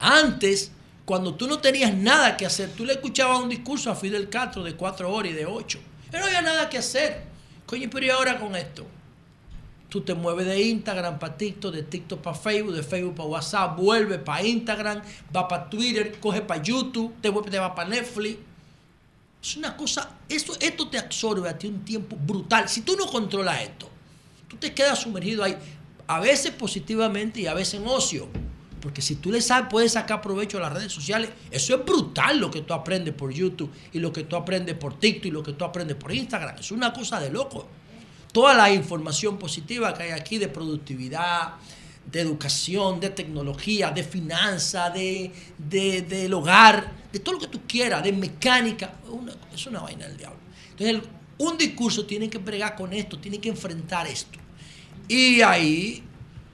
Antes, 0.00 0.72
cuando 1.04 1.34
tú 1.34 1.46
no 1.46 1.58
tenías 1.58 1.94
nada 1.94 2.36
que 2.36 2.46
hacer, 2.46 2.70
tú 2.70 2.84
le 2.84 2.94
escuchabas 2.94 3.40
un 3.40 3.48
discurso 3.48 3.90
a 3.90 3.94
Fidel 3.94 4.28
Castro 4.28 4.62
de 4.62 4.74
cuatro 4.74 5.12
horas 5.12 5.32
y 5.32 5.34
de 5.34 5.46
ocho. 5.46 5.78
Pero 6.10 6.22
no 6.22 6.26
había 6.26 6.42
nada 6.42 6.68
que 6.68 6.78
hacer. 6.78 7.22
Coño, 7.66 7.88
pero 7.90 8.06
¿y 8.06 8.10
ahora 8.10 8.38
con 8.38 8.56
esto? 8.56 8.86
Tú 9.88 10.02
te 10.02 10.12
mueves 10.12 10.46
de 10.46 10.60
Instagram 10.60 11.18
para 11.18 11.36
TikTok, 11.36 11.72
de 11.72 11.82
TikTok 11.82 12.20
para 12.20 12.36
Facebook, 12.36 12.74
de 12.74 12.82
Facebook 12.82 13.14
para 13.14 13.28
WhatsApp, 13.28 13.78
vuelve 13.78 14.18
para 14.18 14.42
Instagram, 14.42 15.00
va 15.34 15.48
para 15.48 15.70
Twitter, 15.70 16.18
coge 16.20 16.42
para 16.42 16.62
YouTube, 16.62 17.14
te, 17.22 17.30
vuelve, 17.30 17.50
te 17.50 17.58
va 17.58 17.74
para 17.74 17.88
Netflix. 17.88 18.38
Es 19.42 19.56
una 19.56 19.76
cosa, 19.76 20.16
esto, 20.28 20.54
esto 20.60 20.88
te 20.88 20.98
absorbe 20.98 21.48
a 21.48 21.56
ti 21.56 21.68
un 21.68 21.84
tiempo 21.84 22.16
brutal. 22.16 22.68
Si 22.68 22.82
tú 22.82 22.96
no 22.96 23.06
controlas 23.06 23.62
esto, 23.62 23.88
tú 24.48 24.56
te 24.56 24.74
quedas 24.74 24.98
sumergido 24.98 25.44
ahí, 25.44 25.56
a 26.06 26.20
veces 26.20 26.50
positivamente 26.52 27.40
y 27.40 27.46
a 27.46 27.54
veces 27.54 27.74
en 27.74 27.86
ocio. 27.86 28.28
Porque 28.80 29.02
si 29.02 29.16
tú 29.16 29.30
le 29.30 29.40
sabes, 29.40 29.68
puedes 29.70 29.92
sacar 29.92 30.20
provecho 30.20 30.58
a 30.58 30.60
las 30.60 30.72
redes 30.72 30.92
sociales, 30.92 31.30
eso 31.50 31.74
es 31.74 31.84
brutal 31.84 32.38
lo 32.38 32.50
que 32.50 32.62
tú 32.62 32.74
aprendes 32.74 33.14
por 33.14 33.32
YouTube 33.32 33.70
y 33.92 33.98
lo 33.98 34.12
que 34.12 34.24
tú 34.24 34.36
aprendes 34.36 34.76
por 34.76 34.98
TikTok 34.98 35.26
y 35.26 35.30
lo 35.30 35.42
que 35.42 35.52
tú 35.52 35.64
aprendes 35.64 35.96
por 35.96 36.12
Instagram. 36.12 36.56
Es 36.58 36.70
una 36.70 36.92
cosa 36.92 37.20
de 37.20 37.30
loco. 37.30 37.66
Toda 38.32 38.54
la 38.54 38.72
información 38.72 39.38
positiva 39.38 39.94
que 39.94 40.04
hay 40.04 40.10
aquí 40.10 40.38
de 40.38 40.48
productividad, 40.48 41.54
de 42.10 42.20
educación, 42.20 43.00
de 43.00 43.10
tecnología, 43.10 43.90
de 43.90 44.02
finanzas, 44.02 44.92
de, 44.94 45.30
de- 45.58 46.02
del 46.02 46.32
hogar, 46.32 46.90
de 47.12 47.18
todo 47.18 47.34
lo 47.34 47.40
que 47.40 47.48
tú 47.48 47.60
quieras, 47.66 48.02
de 48.02 48.12
mecánica, 48.12 48.92
es 49.54 49.66
una 49.66 49.80
vaina 49.80 50.06
del 50.06 50.16
diablo. 50.16 50.38
Entonces, 50.70 51.02
un 51.38 51.56
discurso 51.58 52.06
tiene 52.06 52.28
que 52.30 52.38
bregar 52.38 52.74
con 52.76 52.92
esto, 52.92 53.18
tiene 53.18 53.38
que 53.38 53.48
enfrentar 53.48 54.06
esto. 54.06 54.38
Y 55.06 55.40
ahí, 55.42 56.02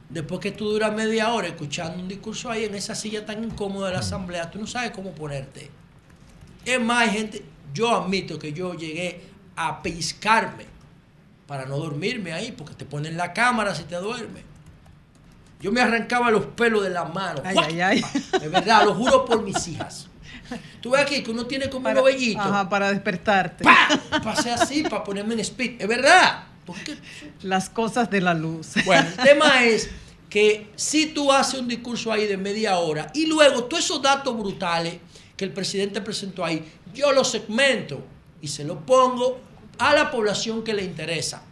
después 0.09 0.41
que 0.41 0.51
tú 0.53 0.69
duras 0.71 0.95
media 0.95 1.33
hora 1.33 1.49
escuchando 1.49 2.03
un 2.03 2.09
discurso 2.09 2.51
ahí 2.51 2.65
en 2.65 2.75
esa 2.75 2.95
silla 2.95 3.25
tan 3.25 3.43
incómoda 3.45 3.89
de 3.89 3.95
la 3.95 4.01
asamblea, 4.01 4.51
tú 4.51 4.59
no 4.59 4.67
sabes 4.67 4.91
cómo 4.91 5.13
ponerte. 5.13 5.71
Es 6.65 6.81
más, 6.81 7.11
gente, 7.11 7.45
yo 7.73 7.95
admito 7.95 8.39
que 8.39 8.53
yo 8.53 8.75
llegué 8.75 9.21
a 9.57 9.83
pellizcarme 9.83 10.65
para 11.47 11.67
no 11.67 11.77
dormirme 11.79 12.33
ahí, 12.33 12.53
porque 12.53 12.75
te 12.75 12.85
ponen 12.85 13.17
la 13.17 13.33
cámara 13.33 13.75
si 13.75 13.85
te 13.85 13.97
duermes. 13.97 14.43
Yo 15.65 15.73
me 15.73 15.81
arrancaba 15.81 16.31
los 16.31 16.45
pelos 16.45 16.85
de 16.85 16.91
las 16.91 17.13
manos. 17.15 17.41
Ay, 17.43 17.57
ay, 17.59 17.81
ay. 17.81 18.05
De 18.41 18.49
verdad, 18.51 18.85
lo 18.85 18.95
juro 18.95 19.25
por 19.25 19.43
mis 19.43 19.67
hijas. 19.67 20.09
Tú 20.83 20.91
ves 20.91 21.01
aquí 21.01 21.23
que 21.23 21.31
uno 21.31 21.47
tiene 21.47 21.71
como 21.71 21.85
Para, 21.85 22.03
un 22.03 22.07
ovellito. 22.07 22.39
ajá, 22.43 22.69
para 22.69 22.91
despertarte. 22.91 23.65
Pasé 24.23 24.51
así 24.51 24.83
para 24.83 25.03
ponerme 25.03 25.33
en 25.33 25.41
speed. 25.41 25.81
Es 25.81 25.89
verdad. 25.89 26.45
Porque 26.67 26.99
Las 27.41 27.71
cosas 27.71 28.11
de 28.11 28.21
la 28.21 28.35
luz. 28.35 28.75
bueno, 28.85 29.09
el 29.09 29.15
tema 29.25 29.65
es 29.65 29.89
que 30.29 30.71
si 30.77 31.07
tú 31.07 31.33
haces 31.33 31.59
un 31.61 31.67
discurso 31.69 32.13
ahí 32.13 32.27
de 32.27 32.37
media 32.37 32.77
hora 32.77 33.11
y 33.15 33.25
luego 33.25 33.65
todos 33.65 33.85
esos 33.85 34.03
datos 34.03 34.37
brutales 34.37 34.99
que 35.39 35.47
el 35.47 35.53
presidente 35.55 36.03
presentó 36.03 36.45
ahí, 36.45 36.63
yo 36.93 37.11
los 37.13 37.31
segmento 37.31 38.05
y 38.43 38.49
se 38.49 38.65
los 38.65 38.77
pongo 38.83 39.41
a 39.79 39.95
la 39.95 40.11
población 40.11 40.63
que 40.63 40.75
le 40.75 40.85
interesa. 40.85 41.43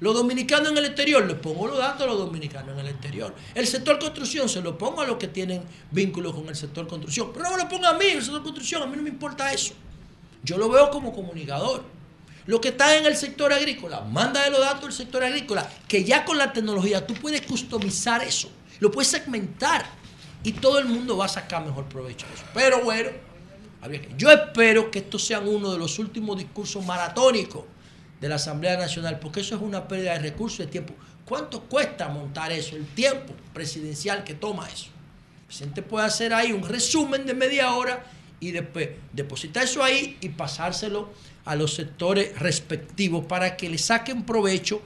Los 0.00 0.14
dominicanos 0.14 0.70
en 0.70 0.78
el 0.78 0.84
exterior, 0.84 1.26
les 1.26 1.36
pongo 1.36 1.66
los 1.66 1.78
datos 1.78 2.02
a 2.02 2.06
los 2.06 2.18
dominicanos 2.18 2.72
en 2.74 2.80
el 2.80 2.88
exterior. 2.88 3.34
El 3.54 3.66
sector 3.66 3.98
construcción 3.98 4.48
se 4.48 4.60
lo 4.60 4.78
pongo 4.78 5.00
a 5.00 5.06
los 5.06 5.16
que 5.16 5.26
tienen 5.26 5.62
vínculos 5.90 6.34
con 6.34 6.48
el 6.48 6.54
sector 6.54 6.86
construcción. 6.86 7.30
Pero 7.32 7.44
no 7.46 7.56
me 7.56 7.62
lo 7.64 7.68
ponga 7.68 7.90
a 7.90 7.94
mí, 7.94 8.06
el 8.06 8.22
sector 8.22 8.42
construcción, 8.42 8.82
a 8.82 8.86
mí 8.86 8.96
no 8.96 9.02
me 9.02 9.08
importa 9.08 9.52
eso. 9.52 9.74
Yo 10.44 10.56
lo 10.56 10.68
veo 10.68 10.90
como 10.90 11.12
comunicador. 11.12 11.82
Lo 12.46 12.60
que 12.60 12.68
está 12.68 12.96
en 12.96 13.04
el 13.04 13.16
sector 13.16 13.52
agrícola, 13.52 14.00
manda 14.00 14.42
de 14.44 14.50
los 14.50 14.60
datos 14.60 14.82
del 14.82 14.92
sector 14.92 15.22
agrícola, 15.22 15.68
que 15.86 16.04
ya 16.04 16.24
con 16.24 16.38
la 16.38 16.52
tecnología 16.52 17.06
tú 17.06 17.14
puedes 17.14 17.42
customizar 17.42 18.22
eso, 18.22 18.48
lo 18.80 18.90
puedes 18.90 19.08
segmentar 19.08 19.84
y 20.42 20.52
todo 20.52 20.78
el 20.78 20.86
mundo 20.86 21.16
va 21.16 21.26
a 21.26 21.28
sacar 21.28 21.66
mejor 21.66 21.84
provecho 21.86 22.26
de 22.26 22.34
eso. 22.34 22.44
Pero 22.54 22.82
bueno, 22.82 23.10
yo 24.16 24.30
espero 24.30 24.90
que 24.90 25.00
estos 25.00 25.24
sean 25.24 25.46
uno 25.46 25.72
de 25.72 25.78
los 25.78 25.98
últimos 25.98 26.38
discursos 26.38 26.86
maratónicos 26.86 27.64
de 28.20 28.28
la 28.28 28.36
Asamblea 28.36 28.76
Nacional, 28.76 29.18
porque 29.18 29.40
eso 29.40 29.54
es 29.56 29.62
una 29.62 29.86
pérdida 29.86 30.14
de 30.14 30.18
recursos 30.18 30.60
y 30.60 30.62
de 30.64 30.68
tiempo. 30.68 30.94
¿Cuánto 31.24 31.62
cuesta 31.62 32.08
montar 32.08 32.52
eso? 32.52 32.76
El 32.76 32.86
tiempo 32.86 33.34
presidencial 33.52 34.24
que 34.24 34.34
toma 34.34 34.68
eso. 34.68 34.86
El 35.40 35.46
presidente 35.46 35.82
puede 35.82 36.06
hacer 36.06 36.34
ahí 36.34 36.52
un 36.52 36.66
resumen 36.66 37.26
de 37.26 37.34
media 37.34 37.74
hora 37.74 38.04
y 38.40 38.50
después 38.50 38.88
depositar 39.12 39.64
eso 39.64 39.82
ahí 39.82 40.16
y 40.20 40.30
pasárselo 40.30 41.10
a 41.44 41.54
los 41.54 41.74
sectores 41.74 42.38
respectivos 42.38 43.24
para 43.26 43.56
que 43.56 43.68
le 43.68 43.78
saquen 43.78 44.24
provecho, 44.24 44.82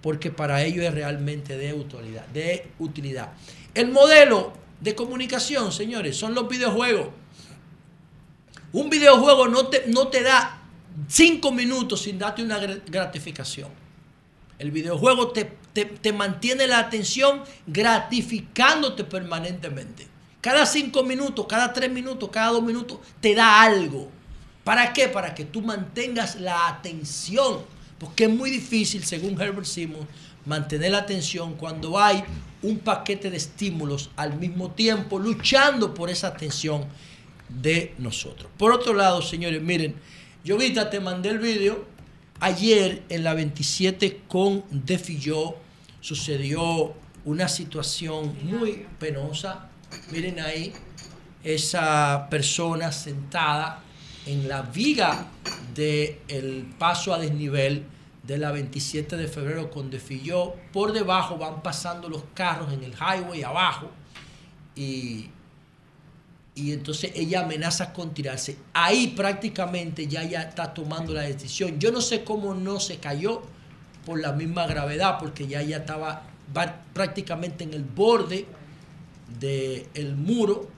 porque 0.00 0.30
para 0.30 0.62
ello 0.62 0.82
es 0.82 0.92
realmente 0.92 1.56
de 1.56 1.72
utilidad. 1.72 2.26
De 2.26 2.68
utilidad. 2.78 3.32
El 3.74 3.90
modelo 3.90 4.52
de 4.80 4.94
comunicación, 4.94 5.72
señores, 5.72 6.16
son 6.16 6.34
los 6.34 6.48
videojuegos. 6.48 7.08
Un 8.72 8.90
videojuego 8.90 9.48
no 9.48 9.68
te, 9.68 9.84
no 9.86 10.08
te 10.08 10.22
da 10.22 10.61
cinco 11.08 11.52
minutos 11.52 12.02
sin 12.02 12.18
darte 12.18 12.42
una 12.42 12.58
gra- 12.60 12.82
gratificación. 12.86 13.68
El 14.58 14.70
videojuego 14.70 15.28
te, 15.32 15.44
te- 15.72 16.12
mantiene 16.12 16.66
la 16.66 16.78
atención 16.78 17.42
gratificándote 17.66 19.04
permanentemente. 19.04 20.06
Cada 20.40 20.66
cinco 20.66 21.02
minutos, 21.02 21.46
cada 21.48 21.72
tres 21.72 21.90
minutos, 21.90 22.28
cada 22.32 22.50
dos 22.52 22.62
minutos 22.62 22.98
te 23.20 23.34
da 23.34 23.62
algo. 23.62 24.08
¿Para 24.64 24.92
qué? 24.92 25.08
Para 25.08 25.34
que 25.34 25.44
tú 25.44 25.62
mantengas 25.62 26.40
la 26.40 26.68
atención. 26.68 27.60
Porque 27.98 28.24
es 28.24 28.30
muy 28.30 28.50
difícil, 28.50 29.04
según 29.04 29.40
Herbert 29.40 29.66
Simmons, 29.66 30.06
mantener 30.46 30.92
la 30.92 30.98
atención 30.98 31.54
cuando 31.54 31.98
hay 31.98 32.22
un 32.62 32.78
paquete 32.78 33.30
de 33.30 33.36
estímulos 33.36 34.10
al 34.16 34.34
mismo 34.36 34.70
tiempo 34.72 35.18
luchando 35.18 35.94
por 35.94 36.10
esa 36.10 36.28
atención. 36.28 36.84
de 37.48 37.94
nosotros. 37.98 38.50
Por 38.56 38.72
otro 38.72 38.94
lado, 38.94 39.20
señores, 39.20 39.60
miren, 39.60 39.94
yo 40.44 40.54
ahorita 40.54 40.90
te 40.90 41.00
mandé 41.00 41.30
el 41.30 41.38
vídeo. 41.38 41.84
Ayer 42.40 43.04
en 43.08 43.22
la 43.22 43.34
27 43.34 44.22
con 44.26 44.64
Defilló 44.70 45.54
sucedió 46.00 46.94
una 47.24 47.48
situación 47.48 48.36
muy 48.42 48.86
penosa. 48.98 49.68
Miren 50.10 50.40
ahí, 50.40 50.72
esa 51.44 52.26
persona 52.28 52.90
sentada 52.90 53.82
en 54.26 54.48
la 54.48 54.62
viga 54.62 55.28
del 55.74 56.66
paso 56.78 57.14
a 57.14 57.18
desnivel 57.18 57.84
de 58.22 58.38
la 58.38 58.52
27 58.52 59.16
de 59.16 59.28
febrero 59.28 59.70
con 59.70 59.90
Defilló. 59.90 60.54
Por 60.72 60.92
debajo 60.92 61.38
van 61.38 61.62
pasando 61.62 62.08
los 62.08 62.24
carros 62.34 62.72
en 62.72 62.82
el 62.82 62.94
highway 62.94 63.42
abajo 63.42 63.90
y, 64.74 65.28
y 66.54 66.72
entonces 66.72 67.12
ella 67.14 67.42
amenaza 67.44 67.92
con 67.92 68.12
tirarse. 68.12 68.56
Ahí 68.74 69.08
prácticamente 69.16 70.06
ya 70.06 70.22
ella 70.22 70.42
está 70.42 70.74
tomando 70.74 71.12
la 71.14 71.22
decisión. 71.22 71.78
Yo 71.78 71.90
no 71.92 72.00
sé 72.00 72.24
cómo 72.24 72.54
no 72.54 72.78
se 72.78 72.98
cayó 72.98 73.42
por 74.04 74.20
la 74.20 74.32
misma 74.32 74.66
gravedad, 74.66 75.16
porque 75.18 75.46
ya 75.46 75.60
ella 75.62 75.78
estaba 75.78 76.24
prácticamente 76.92 77.64
en 77.64 77.72
el 77.72 77.84
borde 77.84 78.46
del 79.40 80.14
muro 80.16 80.68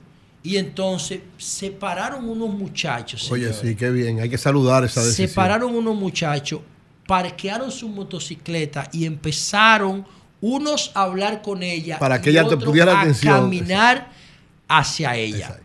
y 0.43 0.57
entonces 0.57 1.21
se 1.37 1.71
pararon 1.71 2.29
unos 2.29 2.49
muchachos. 2.49 3.29
Oye, 3.31 3.51
sí, 3.53 3.75
qué 3.75 3.89
bien. 3.89 4.19
Hay 4.19 4.29
que 4.29 4.37
saludar 4.37 4.83
esa 4.85 5.01
Se 5.01 5.07
decisión. 5.07 5.31
pararon 5.35 5.75
unos 5.75 5.95
muchachos, 5.95 6.61
parquearon 7.07 7.71
su 7.71 7.89
motocicleta 7.89 8.87
y 8.93 9.05
empezaron 9.05 10.05
unos 10.41 10.91
a 10.93 11.01
hablar 11.03 11.41
con 11.41 11.63
ella 11.63 11.97
Para 11.97 12.21
que 12.21 12.29
y 12.29 12.37
ella 12.37 12.47
te 12.47 12.57
pudiera 12.57 12.97
a 12.97 13.01
atención. 13.01 13.33
caminar 13.41 14.11
hacia 14.67 15.15
ella. 15.15 15.59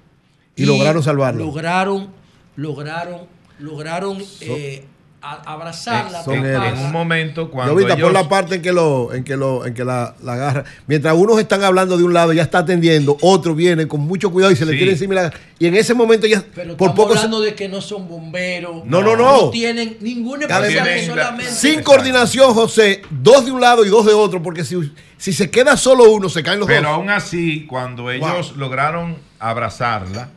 Y 0.57 0.65
lograron 0.67 1.03
salvarla. 1.03 1.43
Lograron, 1.45 2.11
lograron, 2.57 3.21
lograron 3.59 4.19
eh, 4.41 4.85
a- 5.23 5.43
abrazarla. 5.53 6.23
Son 6.25 6.35
taparla. 6.37 6.69
ellos. 6.69 6.79
En 6.81 6.87
un 6.87 6.93
momento 6.93 7.51
cuando 7.51 7.73
Yo 7.73 7.79
ahorita 7.79 7.95
por 7.95 8.11
ellos- 8.11 8.13
la 8.23 8.29
parte 8.29 8.55
en 8.57 8.63
que 8.63 8.73
lo, 8.73 9.13
en 9.15 9.23
que 9.25 9.37
lo, 9.37 9.65
en 9.67 9.75
que 9.75 9.85
la, 9.85 10.15
la 10.23 10.33
agarra. 10.35 10.65
Mientras 10.87 11.15
unos 11.15 11.39
están 11.39 11.63
hablando 11.63 11.97
de 11.97 12.05
un 12.05 12.13
lado, 12.13 12.33
ya 12.33 12.43
está 12.43 12.59
atendiendo, 12.59 13.17
otro 13.23 13.55
viene 13.55 13.87
con 13.87 14.01
mucho 14.01 14.31
cuidado 14.31 14.53
y 14.53 14.57
se 14.57 14.67
le 14.67 14.73
tira 14.77 14.91
encima 14.91 15.15
y 15.15 15.17
la 15.17 15.33
Y 15.59 15.67
en 15.67 15.77
ese 15.77 15.95
momento 15.95 16.27
ya 16.27 16.43
Pero 16.55 16.77
por 16.77 16.95
poco 16.95 17.13
se- 17.13 17.19
hablando 17.19 17.41
de 17.41 17.55
que 17.55 17.69
no 17.69 17.81
son 17.81 18.09
bomberos. 18.09 18.85
No, 18.85 19.01
no, 19.03 19.17
no. 19.17 19.43
No 19.45 19.51
tienen 19.51 19.97
ninguna 20.01 20.47
especialidad 20.47 21.07
solamente. 21.07 21.53
sin 21.53 21.83
coordinación, 21.83 22.53
José, 22.55 23.03
dos 23.11 23.45
de 23.47 23.53
un 23.53 23.61
lado 23.61 23.85
y 23.85 23.89
dos 23.89 24.05
de 24.07 24.13
otro, 24.15 24.43
porque 24.43 24.65
si, 24.65 24.93
si 25.17 25.33
se 25.33 25.51
queda 25.51 25.77
solo 25.77 26.11
uno, 26.11 26.29
se 26.29 26.43
caen 26.43 26.59
los 26.61 26.67
Pero 26.67 26.83
dos. 26.83 26.91
aún 26.93 27.09
así, 27.11 27.67
cuando 27.67 28.11
ellos 28.11 28.57
lograron 28.57 29.17
abrazarla, 29.39 30.31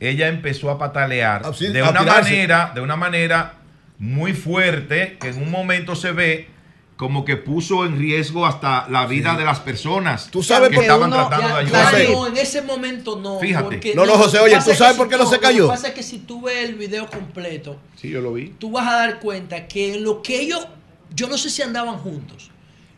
ella 0.00 0.28
empezó 0.28 0.70
a 0.70 0.78
patalear 0.78 1.42
Ah, 1.44 1.52
sí, 1.54 1.68
de 1.68 1.80
a 1.80 1.90
una 1.90 2.00
tirarse. 2.00 2.30
manera, 2.32 2.72
de 2.74 2.80
una 2.80 2.96
manera 2.96 3.54
muy 3.98 4.32
fuerte, 4.32 5.18
que 5.20 5.28
en 5.28 5.42
un 5.42 5.50
momento 5.50 5.94
se 5.94 6.12
ve 6.12 6.48
como 6.96 7.24
que 7.24 7.36
puso 7.38 7.86
en 7.86 7.98
riesgo 7.98 8.44
hasta 8.46 8.86
la 8.90 9.06
vida 9.06 9.34
de 9.34 9.42
las 9.44 9.58
personas 9.60 10.28
Tú 10.30 10.42
sabes 10.42 10.68
que 10.68 10.74
por 10.76 10.84
estaban 10.84 11.10
uno- 11.12 11.16
tratando 11.28 11.48
Ya, 11.48 11.54
de 11.54 11.60
ayudar. 11.62 11.94
no, 12.12 12.26
en 12.26 12.36
ese 12.36 12.60
momento 12.62 13.16
no. 13.16 13.38
Fíjate. 13.40 13.64
porque 13.64 13.94
No, 13.94 14.04
no, 14.04 14.12
José, 14.14 14.38
oye, 14.38 14.58
¿tú 14.62 14.70
es 14.70 14.76
sabes 14.78 14.96
por 14.98 15.06
si 15.06 15.12
qué 15.12 15.16
no 15.18 15.26
se 15.26 15.38
cayó? 15.38 15.60
Lo 15.64 15.68
que 15.68 15.74
pasa 15.76 15.88
es 15.88 15.94
que 15.94 16.02
si 16.02 16.18
tú 16.18 16.42
ves 16.42 16.68
el 16.68 16.74
video 16.74 17.06
completo, 17.08 17.78
Sí, 17.96 18.10
yo 18.10 18.20
lo 18.20 18.34
vi. 18.34 18.54
tú 18.58 18.70
vas 18.70 18.86
a 18.86 18.96
dar 18.96 19.18
cuenta 19.18 19.66
que 19.66 19.94
en 19.94 20.04
lo 20.04 20.20
que 20.22 20.40
ellos, 20.40 20.66
yo 21.14 21.26
no 21.28 21.38
sé 21.38 21.48
si 21.48 21.62
andaban 21.62 21.96
juntos. 21.98 22.50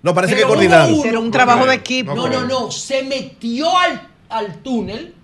No, 0.02 0.12
parece 0.14 0.34
que 0.34 0.40
Pero 0.40 0.48
coordinaron. 0.48 0.94
Hicieron 0.94 1.22
un 1.24 1.30
trabajo 1.30 1.64
de 1.66 1.74
equipo. 1.76 2.12
No, 2.16 2.28
no, 2.28 2.44
no, 2.44 2.72
se 2.72 3.04
metió 3.04 3.76
al, 3.78 4.08
al 4.28 4.56
túnel 4.62 5.14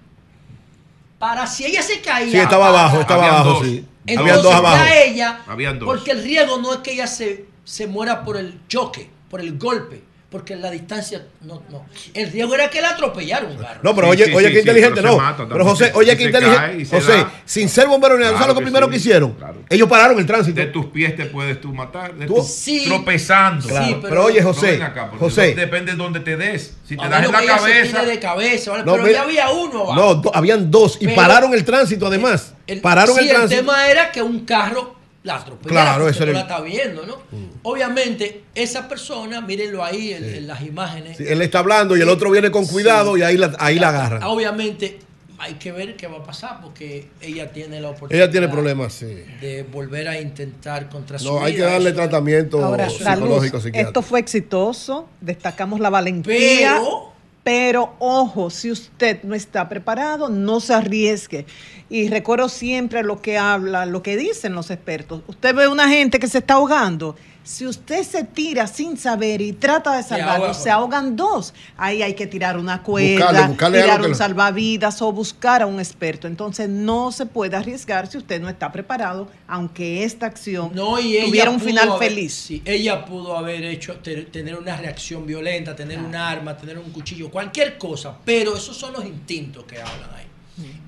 para 1.19 1.47
si 1.47 1.67
ella 1.67 1.83
se 1.83 2.01
caía. 2.01 2.31
Sí, 2.31 2.37
estaba 2.39 2.67
para- 2.67 2.81
abajo, 2.81 3.01
estaba 3.01 3.27
abajo, 3.29 3.49
dos. 3.51 3.67
sí. 3.67 3.85
Entonces 4.07 4.33
Habían 4.33 4.43
dos 4.43 4.55
abajo. 4.55 4.77
ya 4.85 4.95
ella, 5.03 5.41
Habían 5.47 5.79
dos. 5.79 5.87
porque 5.87 6.11
el 6.13 6.23
riesgo 6.23 6.59
no 6.59 6.73
es 6.73 6.79
que 6.79 6.93
ella 6.93 7.07
se, 7.07 7.47
se 7.65 7.87
muera 7.87 8.25
por 8.25 8.37
el 8.39 8.61
choque, 8.69 9.11
por 9.29 9.41
el 9.41 9.59
golpe, 9.59 10.03
porque 10.31 10.57
la 10.57 10.71
distancia 10.71 11.23
no, 11.41 11.63
no. 11.71 11.87
El 12.13 12.31
riesgo 12.31 12.55
era 12.55 12.69
que 12.69 12.83
la 12.83 12.91
atropellaron 12.91 13.53
un 13.53 13.57
carro. 13.57 13.81
No, 13.83 13.95
pero 13.95 14.09
Sí, 14.09 14.13
oye, 14.13 14.25
sí, 14.27 14.35
oye, 14.35 14.47
sí, 14.49 14.53
qué 14.53 14.53
sí, 14.53 14.61
inteligente, 14.61 15.01
pero 15.01 15.13
no. 15.13 15.17
mata 15.23 15.47
pero. 15.49 15.65
José, 15.65 15.91
oye, 15.95 16.17
qué 16.19 16.25
inteligente. 16.25 16.85
José, 16.85 17.13
da- 17.13 17.33
sin 17.47 17.69
ser 17.71 17.87
bombero 17.89 18.15
ni 18.17 18.21
nada, 18.25 18.33
¿sabes 18.33 18.39
Claro 18.45 18.53
lo 18.53 18.59
que 18.59 18.65
primero 18.67 18.87
sí, 18.87 18.91
que 18.91 18.97
hicieron? 18.99 19.33
claro. 19.33 19.55
Ellos 19.71 19.89
pararon 19.89 20.19
el 20.19 20.27
tránsito. 20.27 20.61
De 20.61 20.67
tus 20.67 20.85
pies 20.87 21.17
te 21.17 21.25
puedes 21.27 21.59
tú 21.63 21.73
matar, 21.73 22.15
de 22.15 22.27
Tú- 22.27 22.45
tropezando. 22.87 23.67
Claro, 23.69 23.87
Sí, 23.87 23.93
pero, 23.95 24.09
pero- 24.09 24.25
oye, 24.25 24.43
José, 24.43 24.83
acá, 24.83 25.11
José, 25.19 25.55
depende 25.55 25.93
de 25.93 25.99
donde 25.99 26.21
te 26.21 26.37
des. 26.37 26.75
Si 26.87 26.97
te 26.97 27.03
A 27.05 27.09
das 27.09 27.25
en 27.25 27.33
la 27.33 27.45
cabeza. 27.45 28.01
tire 28.01 28.11
de 28.13 28.19
cabeza, 28.19 28.71
¿vale? 28.73 28.85
No, 28.85 28.93
pero 28.93 29.05
mira- 29.05 29.19
ya 29.19 29.23
había 29.23 29.51
uno 29.51 29.95
no, 29.95 30.15
do- 30.17 30.35
habían 30.35 30.71
dos 30.71 30.99
y 31.01 31.05
Pero- 31.07 31.17
pararon 31.17 31.55
el 31.55 31.65
tránsito 31.65 32.07
además. 32.07 32.55
El- 32.67 32.81
pararon 32.83 33.17
sí, 33.17 33.23
el 33.25 33.31
tránsito. 33.31 33.61
tema 33.63 33.89
era 33.89 34.11
que 34.13 34.21
un 34.23 34.45
carro 34.45 34.95
la. 35.37 35.69
Claro, 35.69 36.09
eso 36.09 36.25
Mm. 36.27 36.31
la 36.31 36.41
está 36.41 36.61
viendo, 36.61 37.07
¿no? 37.07 37.17
Obviamente, 37.63 38.43
esa 38.55 38.89
persona, 38.89 39.41
mírenlo 39.41 39.85
ahí 39.85 40.13
en, 40.13 40.25
en 40.25 40.47
las 40.47 40.63
imágenes. 40.63 41.17
Sí, 41.19 41.25
él 41.27 41.43
está 41.43 41.59
hablando 41.61 41.97
y 41.97 42.01
el 42.01 42.09
otro 42.09 42.31
viene 42.31 42.51
con 42.51 42.67
cuidado 42.67 43.17
y 43.17 43.23
ahí 43.23 43.37
la, 43.37 43.55
ahí 43.59 43.79
la 43.79 43.89
agarran. 43.91 44.23
Obviamente, 44.25 44.99
hay 45.41 45.55
que 45.55 45.71
ver 45.71 45.95
qué 45.97 46.09
va 46.09 46.19
a 46.19 46.25
pasar 46.25 46.61
porque 46.61 47.11
ella 47.21 47.53
tiene 47.53 47.81
la 47.81 47.91
oportunidad. 47.91 48.25
Ella 48.25 48.33
tiene 48.33 48.49
problemas, 48.49 48.93
sí. 48.93 49.07
De 49.41 49.63
volver 49.71 50.09
a 50.09 50.21
intentar 50.21 50.89
contra 50.89 51.19
su 51.19 51.27
No, 51.33 51.45
hay 51.45 51.55
que 51.55 51.63
darle 51.63 51.91
Eso- 51.91 51.97
tratamiento 51.99 52.65
Ahora, 52.65 52.91
salud, 52.91 53.41
psicológico, 53.41 53.79
esto 53.79 54.03
fue 54.03 54.19
exitoso, 54.21 55.09
destacamos 55.21 55.79
la 55.81 55.91
valentía, 55.91 56.79
Pero- 56.81 57.13
pero, 57.49 57.95
ojo, 57.99 58.51
si 58.51 58.71
usted 58.71 59.23
no 59.23 59.35
está 59.35 59.71
preparado, 59.71 60.29
no 60.29 60.61
se 60.61 60.75
arriesgue. 60.75 61.47
Y 61.89 62.11
recuerdo 62.11 62.51
siempre 62.51 63.03
lo 63.03 63.23
que 63.23 63.39
habla, 63.39 63.87
lo 63.87 64.03
que 64.03 64.19
dicen 64.19 64.55
los 64.55 64.71
expertos. 64.71 65.23
Usted 65.29 65.55
ve 65.55 65.67
una 65.67 65.89
gente 65.89 66.19
que 66.19 66.29
se 66.29 66.41
está 66.41 66.55
ahogando. 66.55 67.17
Si 67.49 67.67
usted 67.67 68.03
se 68.05 68.25
tira 68.25 68.67
sin 68.67 68.99
saber 68.99 69.41
y 69.41 69.55
trata 69.55 69.97
de 69.97 70.03
salvarlo, 70.03 70.53
se 70.53 70.69
ahogan 70.69 71.17
dos. 71.17 71.55
Ahí 71.79 72.03
hay 72.03 72.13
que 72.13 72.27
tirar 72.27 72.59
una 72.59 72.83
cuerda, 72.83 73.25
Buscarle, 73.25 73.49
buscarle 73.49 73.81
tirar 73.83 74.03
un 74.03 74.09
lo- 74.11 74.15
salvavidas 74.15 75.01
o 75.01 75.11
buscar 75.13 75.63
a 75.63 75.67
un 75.67 75.79
experto. 75.81 76.27
Entonces 76.27 76.69
no 76.69 77.11
se 77.11 77.25
puede 77.25 77.57
arriesgar 77.57 78.07
si 78.07 78.19
usted 78.19 78.39
no 78.39 78.51
está 78.51 78.71
preparado, 78.71 79.29
aunque 79.47 80.05
esta 80.05 80.27
acción 80.27 80.73
No, 80.75 81.01
y 81.01 81.17
ella 81.17 81.25
tuviera 81.25 81.51
un 81.51 81.59
final 81.61 81.89
haber- 81.89 82.11
feliz. 82.11 82.35
sí, 82.35 82.61
ella 82.67 83.03
pudo 83.07 83.35
haber 83.35 83.65
hecho 83.65 83.97
te- 83.97 84.25
tener 84.25 84.55
una 84.55 84.77
reacción 84.77 85.25
violenta, 85.25 85.75
tener 85.75 85.99
un 86.01 86.15
arma, 86.15 86.55
tener 86.55 86.79
un 86.79 86.91
cuchillo, 86.93 87.31
cualquier 87.31 87.79
cosa, 87.79 88.15
pero 88.27 88.59
esos 88.59 88.77
son 88.77 88.93
los 88.93 89.07
instintos 89.07 89.65
que 89.65 89.81
hablan 89.81 90.11
ahí. 90.19 90.27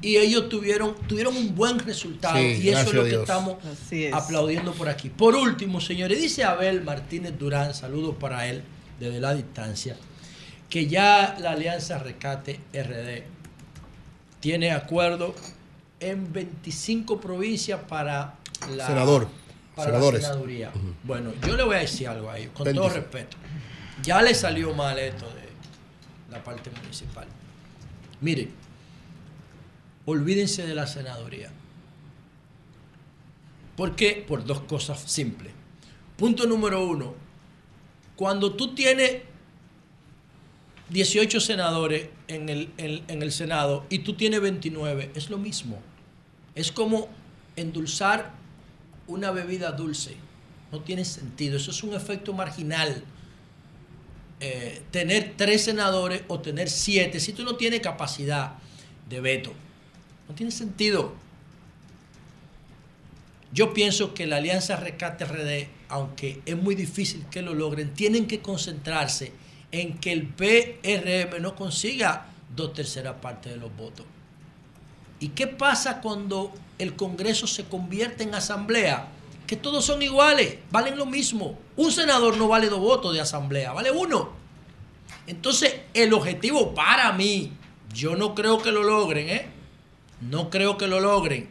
Y 0.03 0.17
ellos 0.17 0.49
tuvieron, 0.49 0.95
tuvieron 1.07 1.37
un 1.37 1.55
buen 1.55 1.79
resultado 1.79 2.37
Sí, 2.37 2.61
y 2.63 2.69
eso 2.71 2.81
es 2.89 2.93
lo 2.95 3.03
a 3.03 3.05
que 3.05 3.15
estamos 3.15 3.57
es. 3.91 4.13
aplaudiendo 4.13 4.73
por 4.73 4.89
aquí. 4.89 5.09
Por 5.11 5.35
último, 5.35 5.81
señores, 5.81 6.21
dice 6.21 6.45
Abel 6.45 6.83
Martínez 6.83 7.39
Durán, 7.39 7.75
saludos 7.75 8.17
para 8.19 8.47
él 8.49 8.63
desde 8.99 9.21
la 9.21 9.35
distancia, 9.35 9.97
que 10.69 10.87
ya 10.87 11.37
la 11.41 11.53
Alianza 11.53 11.99
Recate 11.99 12.61
RD 12.73 13.23
tiene 14.41 14.73
acuerdo 14.73 15.35
en 16.01 16.33
25 16.33 17.21
provincias 17.21 17.81
para 17.89 18.35
la, 18.75 18.87
Senador, 18.87 19.29
para 19.77 19.91
senadores. 19.93 20.23
la 20.23 20.29
senaduría. 20.29 20.71
Bueno, 21.05 21.33
yo 21.47 21.57
le 21.57 21.63
voy 21.63 21.77
a 21.77 21.81
decir 21.81 22.09
algo 22.09 22.31
a 22.31 22.39
ellos, 22.39 22.53
con 22.55 22.65
25. 22.65 22.89
todo 22.89 22.97
respeto. 23.03 23.37
Ya 24.03 24.23
le 24.23 24.35
salió 24.35 24.73
mal 24.75 24.99
esto 24.99 25.27
de 25.27 26.33
la 26.33 26.43
parte 26.43 26.71
municipal. 26.71 27.27
Miren, 28.23 28.51
olvídense 30.11 30.67
de 30.67 30.75
la 30.75 30.87
senaduría. 30.87 31.51
¿Por 33.77 33.97
qué? 33.97 34.25
Por 34.27 34.45
dos 34.45 34.61
cosas 34.63 35.01
simples. 35.11 35.53
Punto 36.17 36.47
número 36.47 36.87
uno, 36.87 37.15
cuando 38.17 38.53
tú 38.55 38.75
tienes 38.75 39.23
18 40.91 41.41
senadores 41.41 42.09
en 42.29 42.49
el, 42.49 42.71
en- 42.77 43.23
el 43.23 43.33
Senado 43.33 43.87
y 43.89 44.01
tú 44.01 44.15
tienes 44.15 44.41
29, 44.41 45.13
es 45.15 45.31
lo 45.31 45.39
mismo. 45.39 45.81
Es 46.55 46.73
como 46.73 47.09
endulzar 47.57 48.33
una 49.07 49.31
bebida 49.31 49.73
dulce. 49.73 50.17
No 50.73 50.81
tiene 50.81 51.05
sentido. 51.05 51.57
Eso 51.57 51.71
es 51.71 51.83
un 51.83 51.95
efecto 51.95 52.33
marginal. 52.33 53.03
Eh, 54.41 54.83
tener 54.91 55.35
tres 55.37 55.65
senadores 55.65 56.23
o 56.29 56.41
tener 56.41 56.69
siete, 56.71 57.21
si 57.21 57.33
tú 57.33 57.45
no 57.45 57.57
tienes 57.57 57.81
capacidad 57.81 58.55
de 59.09 59.21
veto, 59.21 59.53
no 60.31 60.37
tiene 60.37 60.53
sentido. 60.53 61.13
Yo 63.53 63.75
pienso 63.75 64.15
que 64.15 64.27
la 64.27 64.37
Alianza 64.37 64.77
Rescate 64.77 65.25
RD, 65.25 65.69
aunque 65.89 66.41
es 66.47 66.57
muy 66.57 66.77
difícil 66.77 67.27
que 67.33 67.43
lo 67.43 67.53
logren, 67.53 67.93
tienen 67.95 68.29
que 68.29 68.41
concentrarse 68.41 69.33
en 69.73 69.99
que 69.99 70.13
el 70.13 70.29
PRM 70.29 71.43
no 71.43 71.57
consiga 71.57 72.27
dos 72.55 72.75
terceras 72.75 73.17
partes 73.21 73.53
de 73.53 73.59
los 73.59 73.77
votos. 73.77 74.07
¿Y 75.19 75.31
qué 75.31 75.49
pasa 75.49 76.01
cuando 76.01 76.53
el 76.79 76.95
Congreso 76.95 77.49
se 77.49 77.65
convierte 77.65 78.23
en 78.23 78.35
asamblea? 78.37 79.09
Que 79.49 79.57
todos 79.57 79.85
son 79.85 80.01
iguales, 80.01 80.59
valen 80.71 80.97
lo 80.97 81.07
mismo. 81.07 81.59
Un 81.77 81.91
senador 81.91 82.37
no 82.37 82.47
vale 82.47 82.69
dos 82.69 82.79
votos 82.79 83.13
de 83.15 83.21
asamblea, 83.21 83.73
vale 83.73 83.91
uno. 83.91 84.31
Entonces, 85.27 85.75
el 85.93 86.15
objetivo 86.15 86.73
para 86.73 87.13
mí, 87.13 87.53
yo 87.93 88.15
no 88.15 88.37
creo 88.37 88.63
que 88.63 88.71
lo 88.71 88.85
logren, 88.85 89.29
¿eh? 89.29 89.60
No 90.21 90.51
creo 90.51 90.77
que 90.77 90.87
lo 90.87 91.01
logren. 91.01 91.49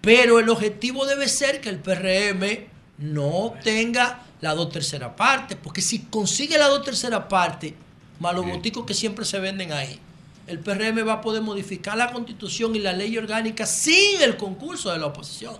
Pero 0.00 0.38
el 0.38 0.48
objetivo 0.48 1.04
debe 1.06 1.28
ser 1.28 1.60
que 1.60 1.68
el 1.68 1.78
PRM 1.78 2.66
no 2.98 3.26
obtenga 3.26 4.22
la 4.40 4.54
dos 4.54 4.70
tercera 4.70 5.14
parte. 5.14 5.56
Porque 5.56 5.82
si 5.82 6.00
consigue 6.00 6.58
la 6.58 6.68
dos 6.68 6.84
tercera 6.84 7.28
parte, 7.28 7.74
más 8.18 8.34
los 8.34 8.46
boticos 8.46 8.86
que 8.86 8.94
siempre 8.94 9.24
se 9.24 9.38
venden 9.38 9.72
ahí, 9.72 9.98
el 10.46 10.58
PRM 10.58 11.06
va 11.06 11.14
a 11.14 11.20
poder 11.20 11.42
modificar 11.42 11.96
la 11.96 12.12
constitución 12.12 12.74
y 12.74 12.80
la 12.80 12.92
ley 12.92 13.16
orgánica 13.16 13.66
sin 13.66 14.20
el 14.20 14.36
concurso 14.36 14.90
de 14.90 14.98
la 14.98 15.06
oposición. 15.06 15.56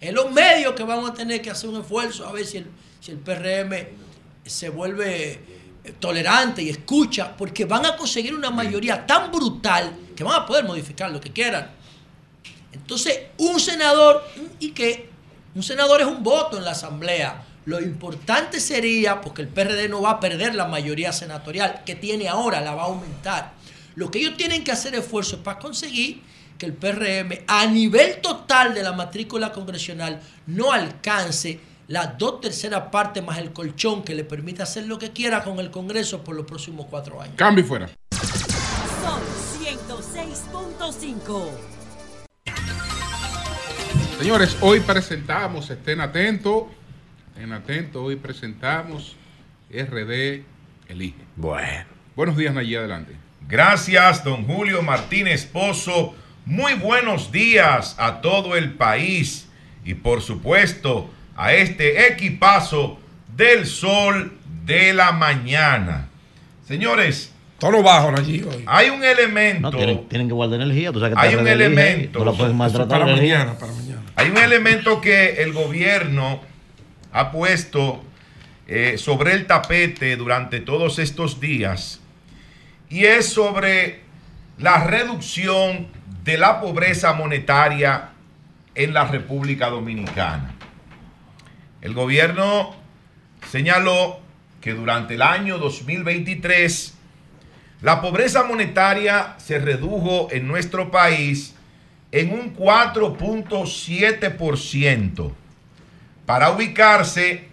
Es 0.00 0.12
los 0.12 0.30
medios 0.32 0.74
que 0.74 0.82
vamos 0.82 1.10
a 1.10 1.14
tener 1.14 1.40
que 1.40 1.50
hacer 1.50 1.70
un 1.70 1.80
esfuerzo 1.80 2.26
a 2.26 2.32
ver 2.32 2.46
si 2.46 2.58
el, 2.58 2.66
si 3.00 3.12
el 3.12 3.18
PRM 3.18 3.72
se 4.44 4.68
vuelve 4.68 5.32
eh, 5.84 5.94
tolerante 5.98 6.62
y 6.62 6.70
escucha, 6.70 7.36
porque 7.36 7.64
van 7.64 7.86
a 7.86 7.96
conseguir 7.96 8.34
una 8.34 8.50
mayoría 8.50 9.06
tan 9.06 9.30
brutal 9.30 9.92
que 10.20 10.24
van 10.24 10.42
a 10.42 10.44
poder 10.44 10.66
modificar 10.66 11.10
lo 11.10 11.18
que 11.18 11.32
quieran. 11.32 11.70
Entonces, 12.74 13.20
un 13.38 13.58
senador, 13.58 14.22
y 14.58 14.72
que 14.72 15.08
un 15.54 15.62
senador 15.62 16.02
es 16.02 16.06
un 16.06 16.22
voto 16.22 16.58
en 16.58 16.64
la 16.66 16.72
asamblea. 16.72 17.42
Lo 17.64 17.80
importante 17.80 18.60
sería, 18.60 19.22
porque 19.22 19.40
el 19.40 19.48
PRD 19.48 19.88
no 19.88 20.02
va 20.02 20.10
a 20.10 20.20
perder 20.20 20.54
la 20.54 20.66
mayoría 20.66 21.10
senatorial 21.14 21.84
que 21.86 21.94
tiene 21.94 22.28
ahora, 22.28 22.60
la 22.60 22.74
va 22.74 22.82
a 22.82 22.86
aumentar. 22.88 23.52
Lo 23.94 24.10
que 24.10 24.18
ellos 24.18 24.36
tienen 24.36 24.62
que 24.62 24.72
hacer 24.72 24.94
esfuerzo 24.94 25.36
es 25.36 25.42
para 25.42 25.58
conseguir 25.58 26.20
que 26.58 26.66
el 26.66 26.74
PRM 26.74 27.38
a 27.46 27.64
nivel 27.64 28.20
total 28.20 28.74
de 28.74 28.82
la 28.82 28.92
matrícula 28.92 29.52
congresional 29.52 30.20
no 30.46 30.70
alcance 30.70 31.60
las 31.88 32.18
dos 32.18 32.42
terceras 32.42 32.90
partes 32.92 33.24
más 33.24 33.38
el 33.38 33.54
colchón 33.54 34.02
que 34.02 34.14
le 34.14 34.24
permita 34.24 34.64
hacer 34.64 34.84
lo 34.84 34.98
que 34.98 35.12
quiera 35.12 35.42
con 35.42 35.58
el 35.60 35.70
Congreso 35.70 36.22
por 36.22 36.36
los 36.36 36.44
próximos 36.44 36.88
cuatro 36.90 37.22
años. 37.22 37.36
Cambio 37.36 37.64
fuera. 37.64 37.88
Sol 40.90 41.00
106.5. 41.00 41.50
Señores, 44.18 44.56
hoy 44.60 44.80
presentamos, 44.80 45.70
estén 45.70 46.00
atentos, 46.00 46.64
estén 47.32 47.52
atentos, 47.52 48.02
hoy 48.02 48.16
presentamos 48.16 49.16
RD 49.70 50.42
Elige. 50.88 51.14
Bueno. 51.36 51.86
Buenos 52.16 52.36
días, 52.36 52.52
Nayí, 52.52 52.74
adelante. 52.74 53.14
Gracias, 53.48 54.24
don 54.24 54.44
Julio 54.44 54.82
Martínez 54.82 55.46
Pozo. 55.46 56.14
Muy 56.44 56.74
buenos 56.74 57.30
días 57.30 57.94
a 57.98 58.20
todo 58.20 58.56
el 58.56 58.72
país 58.74 59.48
y 59.84 59.94
por 59.94 60.22
supuesto 60.22 61.08
a 61.36 61.52
este 61.52 62.08
equipazo 62.08 62.98
del 63.36 63.66
sol 63.66 64.36
de 64.64 64.92
la 64.92 65.12
mañana. 65.12 66.08
Señores, 66.66 67.29
Tono 67.60 67.82
bajo 67.82 68.08
allí 68.08 68.42
hoy. 68.42 68.64
hay 68.66 68.88
un 68.88 69.04
elemento, 69.04 69.60
No, 69.60 69.70
tienen, 69.70 70.08
tienen 70.08 70.28
que 70.28 70.34
guardar 70.34 70.60
energía. 70.60 70.90
Tú 70.92 70.98
sabes 70.98 71.14
que 71.14 71.20
Hay 71.20 71.34
un 71.34 71.46
elemento. 71.46 72.18
No 72.18 72.24
la 72.24 72.32
puedes 72.32 72.54
maltratar. 72.54 73.00
para 73.00 73.12
mañana, 73.14 73.58
para 73.58 73.72
mañana. 73.72 74.00
hay 74.16 74.30
un 74.30 74.38
elemento 74.38 75.00
que 75.00 75.42
el 75.42 75.52
gobierno 75.52 76.40
ha 77.12 77.30
puesto 77.30 78.02
eh, 78.66 78.96
sobre 78.96 79.34
el 79.34 79.46
tapete 79.46 80.16
durante 80.16 80.60
todos 80.60 80.98
estos 80.98 81.38
días 81.38 82.00
y 82.88 83.04
es 83.04 83.28
sobre 83.32 84.00
la 84.58 84.84
reducción 84.84 85.88
de 86.24 86.38
la 86.38 86.60
pobreza 86.60 87.12
monetaria 87.12 88.10
en 88.74 88.94
la 88.94 89.04
República 89.04 89.68
Dominicana. 89.68 90.54
El 91.82 91.94
gobierno 91.94 92.74
señaló 93.50 94.20
que 94.60 94.72
durante 94.72 95.14
el 95.14 95.22
año 95.22 95.58
2023 95.58 96.94
la 97.82 98.00
pobreza 98.00 98.44
monetaria 98.44 99.34
se 99.38 99.58
redujo 99.58 100.28
en 100.30 100.46
nuestro 100.46 100.90
país 100.90 101.54
en 102.12 102.32
un 102.32 102.54
4.7% 102.54 105.32
para 106.26 106.50
ubicarse 106.50 107.48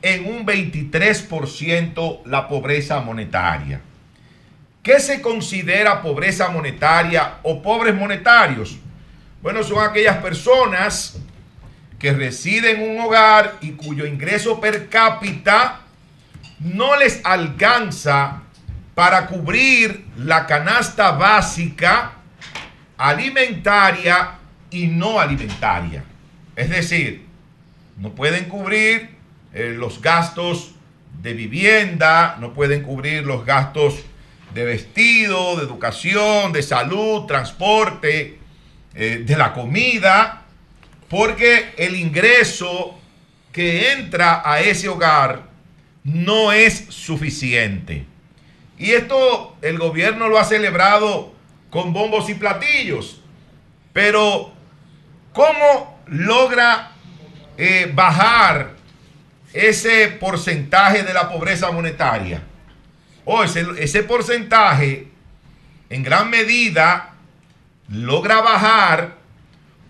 en 0.00 0.26
un 0.26 0.46
23% 0.46 2.20
la 2.26 2.46
pobreza 2.46 3.00
monetaria. 3.00 3.80
¿Qué 4.82 5.00
se 5.00 5.20
considera 5.20 6.00
pobreza 6.02 6.48
monetaria 6.50 7.38
o 7.42 7.60
pobres 7.60 7.92
monetarios? 7.94 8.78
Bueno, 9.42 9.64
son 9.64 9.82
aquellas 9.82 10.18
personas 10.18 11.18
que 11.98 12.12
residen 12.12 12.80
en 12.80 12.90
un 12.90 13.00
hogar 13.00 13.54
y 13.60 13.72
cuyo 13.72 14.06
ingreso 14.06 14.60
per 14.60 14.88
cápita 14.88 15.80
no 16.60 16.96
les 16.96 17.20
alcanza 17.24 18.43
para 18.94 19.26
cubrir 19.26 20.06
la 20.16 20.46
canasta 20.46 21.12
básica 21.12 22.12
alimentaria 22.96 24.38
y 24.70 24.86
no 24.86 25.18
alimentaria. 25.18 26.04
Es 26.54 26.70
decir, 26.70 27.26
no 27.96 28.14
pueden 28.14 28.44
cubrir 28.46 29.10
eh, 29.52 29.74
los 29.76 30.00
gastos 30.00 30.74
de 31.22 31.34
vivienda, 31.34 32.36
no 32.40 32.54
pueden 32.54 32.82
cubrir 32.82 33.24
los 33.24 33.44
gastos 33.44 34.02
de 34.52 34.64
vestido, 34.64 35.56
de 35.56 35.64
educación, 35.64 36.52
de 36.52 36.62
salud, 36.62 37.26
transporte, 37.26 38.38
eh, 38.94 39.22
de 39.26 39.36
la 39.36 39.52
comida, 39.52 40.42
porque 41.08 41.72
el 41.76 41.96
ingreso 41.96 42.98
que 43.52 43.92
entra 43.92 44.42
a 44.44 44.60
ese 44.60 44.88
hogar 44.88 45.48
no 46.04 46.52
es 46.52 46.86
suficiente. 46.88 48.06
Y 48.78 48.92
esto 48.92 49.56
el 49.62 49.78
gobierno 49.78 50.28
lo 50.28 50.38
ha 50.38 50.44
celebrado 50.44 51.32
con 51.70 51.92
bombos 51.92 52.28
y 52.28 52.34
platillos. 52.34 53.20
Pero, 53.92 54.52
¿cómo 55.32 56.00
logra 56.06 56.92
eh, 57.56 57.90
bajar 57.94 58.74
ese 59.52 60.08
porcentaje 60.08 61.02
de 61.04 61.14
la 61.14 61.28
pobreza 61.30 61.70
monetaria? 61.70 62.42
O 63.24 63.42
ese, 63.42 63.64
ese 63.78 64.02
porcentaje, 64.02 65.08
en 65.88 66.02
gran 66.02 66.28
medida, 66.30 67.14
logra 67.88 68.40
bajar 68.40 69.16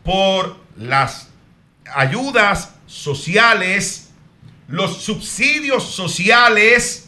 por 0.04 0.58
las 0.76 1.30
ayudas 1.94 2.74
sociales, 2.86 4.10
los 4.68 5.02
subsidios 5.02 5.84
sociales 5.84 7.03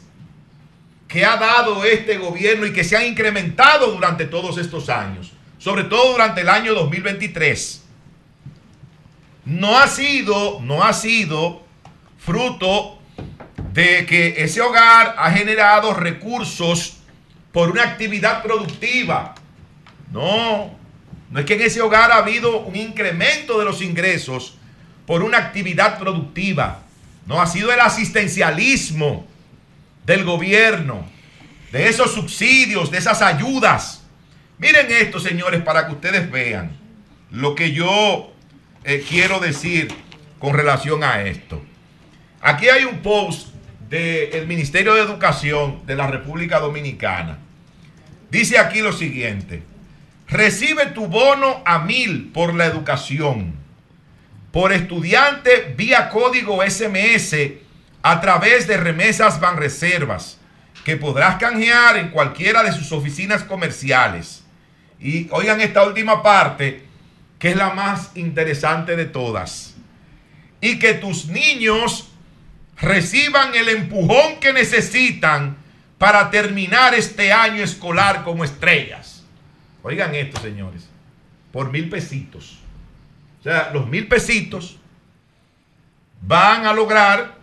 que 1.09 1.25
ha 1.25 1.37
dado 1.37 1.85
este 1.85 2.19
gobierno 2.19 2.67
y 2.67 2.73
que 2.73 2.85
se 2.85 2.97
han 2.97 3.07
incrementado 3.07 3.93
durante 3.93 4.27
todos 4.27 4.59
estos 4.59 4.89
años, 4.89 5.33
sobre 5.59 5.85
todo 5.85 6.13
durante 6.13 6.41
el 6.41 6.49
año 6.49 6.75
2023. 6.75 7.85
No 9.45 9.79
ha 9.79 9.87
sido, 9.87 10.61
no 10.61 10.83
ha 10.83 10.93
sido 10.93 11.65
fruto 12.19 12.99
de 13.73 14.05
que 14.07 14.35
ese 14.39 14.61
hogar 14.61 15.15
ha 15.19 15.31
generado 15.31 15.95
recursos 15.95 16.97
por 17.53 17.71
una 17.71 17.85
actividad 17.85 18.43
productiva. 18.43 19.35
No, 20.11 20.75
no 21.31 21.41
es 21.41 21.47
que 21.47 21.55
en 21.55 21.63
ese 21.63 21.81
hogar 21.81 22.11
ha 22.11 22.17
habido 22.17 22.61
un 22.61 22.75
incremento 22.75 23.59
de 23.59 23.65
los 23.65 23.83
ingresos 23.83 24.57
por 25.07 25.23
una 25.23 25.39
actividad 25.39 25.99
productiva. 25.99 26.83
No 27.27 27.41
ha 27.41 27.47
sido 27.47 27.73
el 27.73 27.81
asistencialismo 27.81 29.27
del 30.07 30.25
gobierno, 30.25 31.05
de 31.73 31.89
esos 31.89 32.15
subsidios, 32.15 32.91
de 32.91 32.99
esas 32.99 33.21
ayudas. 33.21 34.05
Miren 34.59 34.87
esto, 34.91 35.19
señores, 35.19 35.63
para 35.63 35.87
que 35.87 35.93
ustedes 35.93 36.31
vean 36.31 36.77
lo 37.31 37.57
que 37.57 37.73
yo 37.73 38.33
eh, 38.85 39.05
quiero 39.07 39.41
decir 39.41 39.89
con 40.39 40.55
relación 40.55 41.03
a 41.03 41.23
esto. 41.23 41.63
Aquí 42.41 42.69
hay 42.69 42.85
un 42.85 43.01
post 43.01 43.49
del 43.91 44.47
Ministerio 44.47 44.95
de 44.95 45.03
Educación 45.03 45.85
de 45.87 45.97
la 45.97 46.07
República 46.07 46.61
Dominicana. 46.61 47.39
Dice 48.31 48.59
aquí 48.59 48.81
lo 48.81 48.93
siguiente. 48.93 49.63
Recibe 50.29 50.87
tu 50.87 51.07
bono 51.07 51.63
a 51.65 51.81
mil 51.81 52.31
por 52.33 52.55
la 52.55 52.67
educación. 52.67 53.55
Por 54.53 54.73
estudiante 54.73 55.75
vía 55.77 56.09
código 56.09 56.63
SMS 56.65 57.35
a 58.09 58.21
través 58.21 58.69
de 58.69 58.77
remesas 58.77 59.41
Banreservas 59.41 60.39
que 60.85 60.97
podrás 60.97 61.39
canjear 61.39 61.97
en 61.97 62.11
cualquiera 62.11 62.63
de 62.63 62.71
sus 62.71 62.93
oficinas 62.93 63.43
comerciales. 63.43 64.45
Y 65.01 65.27
oigan 65.33 65.61
esta 65.61 65.83
última 65.83 66.23
parte, 66.23 66.85
que 67.41 67.51
es 67.51 67.57
la 67.57 67.71
más 67.71 68.13
interesante 68.15 68.95
de 68.95 69.07
todas. 69.07 69.75
Y 70.61 70.79
que 70.79 70.95
tus 70.95 71.27
niños 71.27 72.13
reciban 72.77 73.57
el 73.57 73.71
empujón 73.71 74.39
que 74.39 74.53
necesitan 74.53 75.57
para 75.99 76.31
terminar 76.31 76.95
este 76.95 77.33
año 77.33 77.61
escolar 77.61 78.23
como 78.23 78.45
estrellas. 78.45 79.25
Oigan 79.83 80.15
esto, 80.15 80.41
señores, 80.41 80.89
por 81.51 81.73
mil 81.73 81.91
pesitos. 81.91 82.61
O 83.41 83.43
sea, 83.43 83.71
los 83.75 83.89
mil 83.89 84.07
pesitos 84.07 84.79
van 86.23 86.67
a 86.67 86.73
lograr 86.73 87.36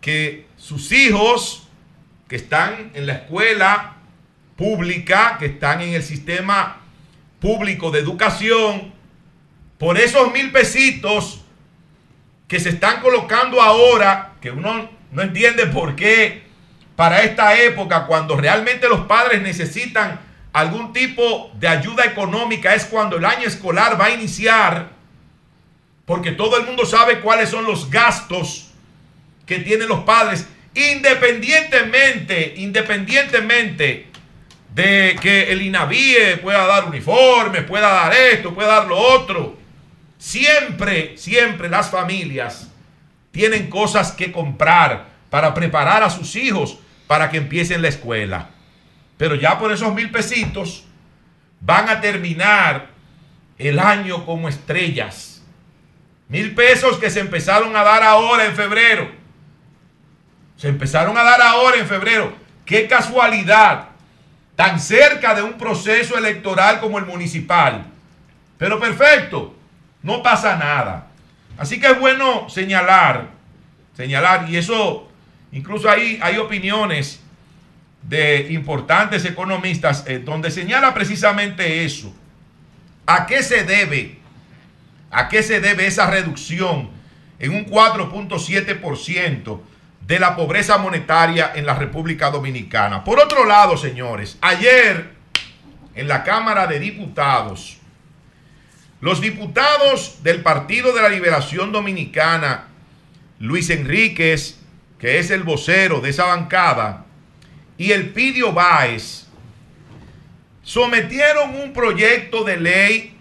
que 0.00 0.46
sus 0.56 0.92
hijos 0.92 1.68
que 2.28 2.36
están 2.36 2.90
en 2.94 3.06
la 3.06 3.14
escuela 3.14 3.96
pública, 4.56 5.36
que 5.38 5.46
están 5.46 5.80
en 5.80 5.94
el 5.94 6.02
sistema 6.02 6.82
público 7.40 7.90
de 7.90 8.00
educación, 8.00 8.92
por 9.78 9.98
esos 9.98 10.32
mil 10.32 10.50
pesitos 10.50 11.42
que 12.48 12.60
se 12.60 12.70
están 12.70 13.00
colocando 13.00 13.62
ahora, 13.62 14.34
que 14.40 14.50
uno 14.50 14.90
no 15.12 15.22
entiende 15.22 15.66
por 15.66 15.94
qué 15.96 16.48
para 16.96 17.22
esta 17.22 17.56
época, 17.56 18.06
cuando 18.06 18.36
realmente 18.36 18.88
los 18.88 19.02
padres 19.02 19.40
necesitan 19.40 20.20
algún 20.52 20.92
tipo 20.92 21.52
de 21.54 21.68
ayuda 21.68 22.04
económica, 22.04 22.74
es 22.74 22.86
cuando 22.86 23.16
el 23.16 23.24
año 23.24 23.46
escolar 23.46 24.00
va 24.00 24.06
a 24.06 24.10
iniciar, 24.10 24.88
porque 26.04 26.32
todo 26.32 26.56
el 26.56 26.66
mundo 26.66 26.84
sabe 26.84 27.20
cuáles 27.20 27.50
son 27.50 27.64
los 27.66 27.88
gastos 27.88 28.67
que 29.48 29.58
tienen 29.60 29.88
los 29.88 30.00
padres, 30.00 30.46
independientemente, 30.74 32.54
independientemente 32.58 34.06
de 34.74 35.16
que 35.20 35.50
el 35.50 35.62
INAVIE 35.62 36.36
pueda 36.36 36.66
dar 36.66 36.84
uniformes, 36.84 37.64
pueda 37.64 37.88
dar 37.88 38.12
esto, 38.12 38.54
pueda 38.54 38.68
dar 38.68 38.86
lo 38.86 38.96
otro. 38.96 39.56
Siempre, 40.18 41.16
siempre 41.16 41.70
las 41.70 41.90
familias 41.90 42.70
tienen 43.30 43.70
cosas 43.70 44.12
que 44.12 44.30
comprar 44.30 45.06
para 45.30 45.54
preparar 45.54 46.02
a 46.02 46.10
sus 46.10 46.36
hijos 46.36 46.78
para 47.06 47.30
que 47.30 47.38
empiecen 47.38 47.80
la 47.80 47.88
escuela. 47.88 48.50
Pero 49.16 49.34
ya 49.34 49.58
por 49.58 49.72
esos 49.72 49.94
mil 49.94 50.10
pesitos 50.10 50.84
van 51.60 51.88
a 51.88 52.02
terminar 52.02 52.90
el 53.56 53.78
año 53.78 54.26
como 54.26 54.48
estrellas. 54.48 55.42
Mil 56.28 56.54
pesos 56.54 56.98
que 56.98 57.08
se 57.10 57.20
empezaron 57.20 57.74
a 57.74 57.82
dar 57.82 58.02
ahora 58.02 58.44
en 58.44 58.54
febrero. 58.54 59.17
Se 60.58 60.68
empezaron 60.68 61.16
a 61.16 61.22
dar 61.22 61.40
ahora 61.40 61.78
en 61.78 61.86
febrero. 61.86 62.34
Qué 62.66 62.86
casualidad. 62.86 63.88
Tan 64.56 64.78
cerca 64.80 65.34
de 65.34 65.42
un 65.42 65.54
proceso 65.54 66.18
electoral 66.18 66.80
como 66.80 66.98
el 66.98 67.06
municipal. 67.06 67.86
Pero 68.58 68.78
perfecto 68.78 69.54
no 70.02 70.22
pasa 70.22 70.56
nada. 70.56 71.06
Así 71.56 71.80
que 71.80 71.86
es 71.88 71.98
bueno 71.98 72.48
señalar, 72.48 73.30
señalar, 73.96 74.48
y 74.48 74.56
eso, 74.56 75.08
incluso 75.50 75.90
ahí 75.90 76.18
hay 76.22 76.38
opiniones 76.38 77.20
de 78.02 78.52
importantes 78.52 79.24
economistas 79.24 80.04
eh, 80.06 80.20
donde 80.24 80.50
señala 80.50 80.94
precisamente 80.94 81.84
eso. 81.84 82.14
¿A 83.06 83.26
qué 83.26 83.42
se 83.42 83.64
debe? 83.64 84.18
¿A 85.10 85.28
qué 85.28 85.42
se 85.42 85.60
debe 85.60 85.86
esa 85.86 86.10
reducción 86.10 86.90
en 87.38 87.54
un 87.54 87.66
4.7% 87.66 89.60
de 90.08 90.18
la 90.18 90.34
pobreza 90.34 90.78
monetaria 90.78 91.52
en 91.54 91.66
la 91.66 91.74
República 91.74 92.30
Dominicana? 92.30 93.04
Por 93.04 93.20
otro 93.20 93.44
lado, 93.44 93.76
señores, 93.76 94.38
ayer 94.40 95.10
en 95.94 96.08
la 96.08 96.24
Cámara 96.24 96.66
de 96.66 96.78
Diputados, 96.78 97.76
los 99.02 99.20
diputados 99.20 100.22
del 100.22 100.42
Partido 100.42 100.94
de 100.94 101.02
la 101.02 101.10
Liberación 101.10 101.72
Dominicana, 101.72 102.68
Luis 103.38 103.68
Enríquez, 103.68 104.58
que 104.98 105.18
es 105.18 105.30
el 105.30 105.42
vocero 105.42 106.00
de 106.00 106.08
esa 106.08 106.24
bancada, 106.24 107.04
y 107.76 107.92
el 107.92 108.08
Pidio 108.14 108.54
Báez, 108.54 109.26
sometieron 110.62 111.54
un 111.54 111.74
proyecto 111.74 112.44
de 112.44 112.56
ley 112.56 113.18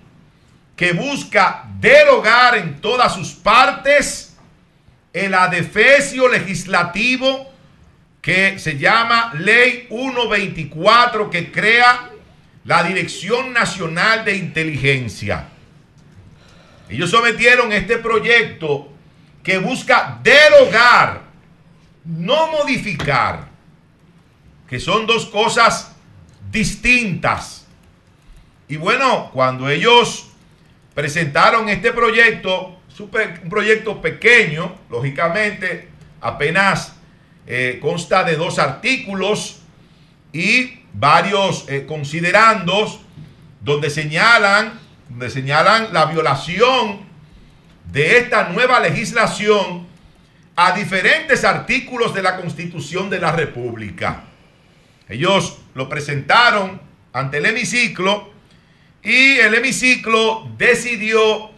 que 0.77 0.93
busca 0.93 1.65
derogar 1.81 2.55
en 2.55 2.79
todas 2.79 3.13
sus 3.13 3.33
partes 3.33 4.26
el 5.25 5.33
adefesio 5.33 6.27
legislativo 6.27 7.51
que 8.21 8.59
se 8.59 8.77
llama 8.77 9.33
Ley 9.37 9.87
124 9.89 11.29
que 11.29 11.51
crea 11.51 12.11
la 12.65 12.83
Dirección 12.83 13.53
Nacional 13.53 14.25
de 14.25 14.35
Inteligencia. 14.35 15.47
Ellos 16.89 17.09
sometieron 17.09 17.71
este 17.71 17.97
proyecto 17.97 18.91
que 19.43 19.57
busca 19.57 20.19
derogar, 20.21 21.21
no 22.03 22.51
modificar, 22.51 23.47
que 24.69 24.79
son 24.79 25.07
dos 25.07 25.25
cosas 25.25 25.95
distintas. 26.51 27.65
Y 28.67 28.75
bueno, 28.75 29.31
cuando 29.33 29.69
ellos 29.69 30.27
presentaron 30.93 31.69
este 31.69 31.93
proyecto, 31.93 32.76
un 32.99 33.49
proyecto 33.49 34.01
pequeño, 34.01 34.75
lógicamente, 34.89 35.89
apenas 36.21 36.95
eh, 37.45 37.79
consta 37.81 38.23
de 38.23 38.35
dos 38.35 38.59
artículos 38.59 39.61
y 40.33 40.79
varios 40.93 41.65
eh, 41.69 41.85
considerandos 41.85 42.99
donde 43.61 43.89
señalan 43.89 44.87
donde 45.09 45.29
señalan 45.29 45.93
la 45.93 46.05
violación 46.05 46.99
de 47.91 48.17
esta 48.17 48.49
nueva 48.49 48.79
legislación 48.79 49.87
a 50.55 50.71
diferentes 50.73 51.45
artículos 51.45 52.13
de 52.13 52.23
la 52.23 52.35
Constitución 52.35 53.09
de 53.09 53.19
la 53.19 53.31
República. 53.31 54.23
Ellos 55.07 55.59
lo 55.75 55.87
presentaron 55.87 56.81
ante 57.13 57.37
el 57.37 57.45
hemiciclo 57.45 58.31
y 59.01 59.37
el 59.37 59.53
hemiciclo 59.53 60.49
decidió 60.57 61.51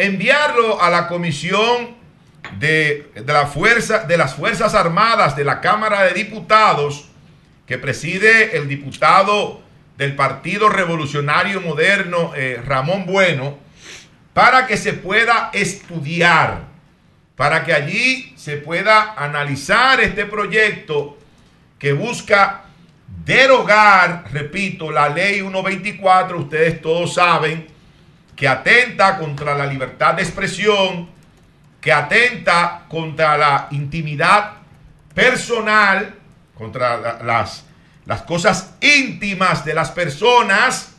enviarlo 0.00 0.80
a 0.80 0.88
la 0.90 1.08
Comisión 1.08 1.96
de, 2.58 3.10
la 3.26 3.46
fuerza, 3.46 4.00
de 4.04 4.16
las 4.16 4.34
Fuerzas 4.34 4.74
Armadas 4.74 5.36
de 5.36 5.44
la 5.44 5.60
Cámara 5.60 6.04
de 6.04 6.14
Diputados 6.14 7.06
que 7.66 7.78
preside 7.78 8.56
el 8.56 8.66
diputado 8.66 9.60
del 9.96 10.16
Partido 10.16 10.68
Revolucionario 10.70 11.60
Moderno, 11.60 12.32
eh, 12.34 12.60
Ramón 12.64 13.04
Bueno, 13.06 13.58
para 14.32 14.66
que 14.66 14.76
se 14.76 14.94
pueda 14.94 15.50
estudiar, 15.52 16.62
para 17.36 17.62
que 17.62 17.74
allí 17.74 18.32
se 18.36 18.56
pueda 18.56 19.14
analizar 19.16 20.00
este 20.00 20.24
proyecto 20.24 21.18
que 21.78 21.92
busca 21.92 22.62
derogar, 23.24 24.24
repito, 24.32 24.90
la 24.90 25.08
ley 25.10 25.40
124, 25.40 26.38
ustedes 26.38 26.80
todos 26.80 27.14
saben, 27.14 27.66
que 28.36 28.48
atenta 28.48 29.18
contra 29.18 29.54
la 29.54 29.66
libertad 29.66 30.14
de 30.14 30.22
expresión, 30.22 31.10
que 31.80 31.92
atenta 31.92 32.84
contra 32.88 33.36
la 33.36 33.68
intimidad 33.70 34.52
personal, 35.14 36.14
contra 36.54 37.22
las 37.22 37.64
las 38.10 38.22
cosas 38.22 38.74
íntimas 38.80 39.64
de 39.64 39.72
las 39.72 39.92
personas 39.92 40.94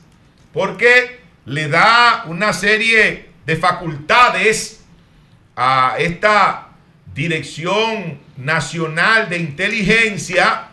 porque 0.53 1.19
le 1.43 1.67
da 1.67 2.23
una 2.27 2.53
serie 2.53 3.31
de 3.45 3.57
facultades 3.57 4.81
a 5.55 5.95
esta 5.99 6.69
Dirección 7.13 8.21
Nacional 8.37 9.27
de 9.27 9.39
Inteligencia 9.39 10.69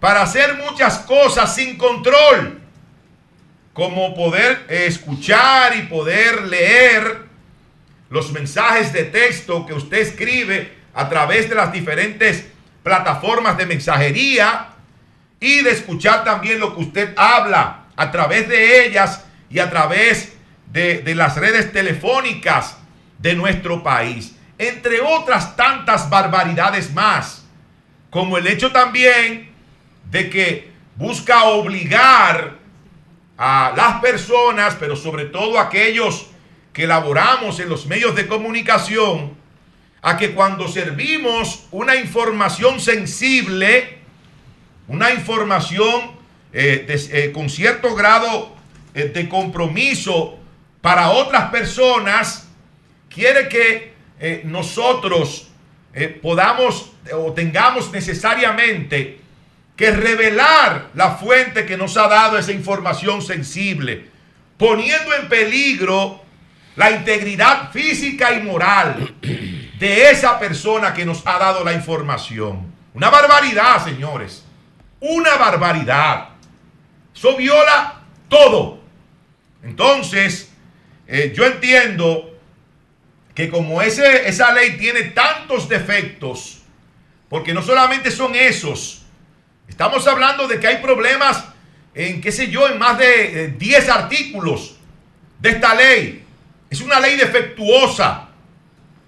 para 0.00 0.22
hacer 0.22 0.56
muchas 0.56 0.98
cosas 0.98 1.54
sin 1.54 1.78
control, 1.78 2.59
como 3.80 4.14
poder 4.14 4.66
escuchar 4.68 5.74
y 5.74 5.84
poder 5.84 6.42
leer 6.48 7.22
los 8.10 8.30
mensajes 8.30 8.92
de 8.92 9.04
texto 9.04 9.64
que 9.64 9.72
usted 9.72 10.00
escribe 10.00 10.70
a 10.92 11.08
través 11.08 11.48
de 11.48 11.54
las 11.54 11.72
diferentes 11.72 12.44
plataformas 12.82 13.56
de 13.56 13.64
mensajería, 13.64 14.66
y 15.40 15.62
de 15.62 15.70
escuchar 15.70 16.24
también 16.24 16.60
lo 16.60 16.74
que 16.74 16.82
usted 16.82 17.14
habla 17.16 17.84
a 17.96 18.10
través 18.10 18.50
de 18.50 18.84
ellas 18.84 19.24
y 19.48 19.60
a 19.60 19.70
través 19.70 20.34
de, 20.70 21.02
las 21.14 21.36
redes 21.36 21.72
telefónicas 21.72 22.76
de 23.16 23.34
nuestro 23.34 23.82
país. 23.82 24.36
Entre 24.58 25.00
otras 25.00 25.56
tantas 25.56 26.10
barbaridades 26.10 26.92
más, 26.92 27.46
como 28.10 28.36
el 28.36 28.46
hecho 28.46 28.72
también 28.72 29.48
de 30.10 30.28
que 30.28 30.70
busca 30.96 31.44
obligar 31.44 32.59
a 33.42 33.72
las 33.74 34.02
personas, 34.02 34.76
pero 34.78 34.94
sobre 34.94 35.24
todo 35.24 35.58
a 35.58 35.62
aquellos 35.62 36.26
que 36.74 36.86
laboramos 36.86 37.58
en 37.58 37.70
los 37.70 37.86
medios 37.86 38.14
de 38.14 38.26
comunicación, 38.28 39.34
a 40.02 40.18
que 40.18 40.32
cuando 40.32 40.68
servimos 40.68 41.64
una 41.70 41.96
información 41.96 42.80
sensible, 42.80 44.00
una 44.88 45.14
información 45.14 46.12
eh, 46.52 46.84
eh, 46.86 47.32
con 47.32 47.48
cierto 47.48 47.94
grado 47.94 48.54
eh, 48.92 49.04
de 49.04 49.26
compromiso 49.26 50.38
para 50.82 51.08
otras 51.08 51.50
personas, 51.50 52.46
quiere 53.08 53.48
que 53.48 53.94
nosotros 54.44 55.48
podamos 56.20 56.92
o 57.10 57.32
tengamos 57.32 57.90
necesariamente 57.90 59.19
que 59.80 59.90
revelar 59.90 60.90
la 60.92 61.12
fuente 61.12 61.64
que 61.64 61.78
nos 61.78 61.96
ha 61.96 62.06
dado 62.06 62.36
esa 62.36 62.52
información 62.52 63.22
sensible, 63.22 64.10
poniendo 64.58 65.14
en 65.14 65.26
peligro 65.26 66.22
la 66.76 66.90
integridad 66.90 67.72
física 67.72 68.34
y 68.34 68.42
moral 68.42 69.16
de 69.22 70.10
esa 70.10 70.38
persona 70.38 70.92
que 70.92 71.06
nos 71.06 71.26
ha 71.26 71.38
dado 71.38 71.64
la 71.64 71.72
información. 71.72 72.70
Una 72.92 73.08
barbaridad, 73.08 73.82
señores 73.82 74.44
una 75.00 75.36
barbaridad. 75.36 76.28
Eso 77.14 77.36
viola 77.36 78.02
todo. 78.28 78.80
Entonces, 79.62 80.52
eh, 81.06 81.32
yo 81.34 81.46
entiendo 81.46 82.38
que 83.34 83.48
como 83.48 83.80
ese, 83.80 84.28
esa 84.28 84.52
ley 84.52 84.76
tiene 84.76 85.04
tantos 85.04 85.70
defectos, 85.70 86.58
porque 87.30 87.54
no 87.54 87.62
solamente 87.62 88.10
son 88.10 88.34
esos, 88.34 88.99
estamos 89.70 90.06
hablando 90.06 90.46
de 90.46 90.60
que 90.60 90.66
hay 90.66 90.76
problemas 90.82 91.44
en, 91.94 92.20
qué 92.20 92.30
sé 92.30 92.50
yo, 92.50 92.68
en 92.68 92.78
más 92.78 92.98
de 92.98 93.44
eh, 93.44 93.48
10 93.56 93.88
artículos 93.88 94.76
de 95.38 95.50
esta 95.50 95.74
ley. 95.74 96.24
Es 96.68 96.80
una 96.82 97.00
ley 97.00 97.16
defectuosa. 97.16 98.28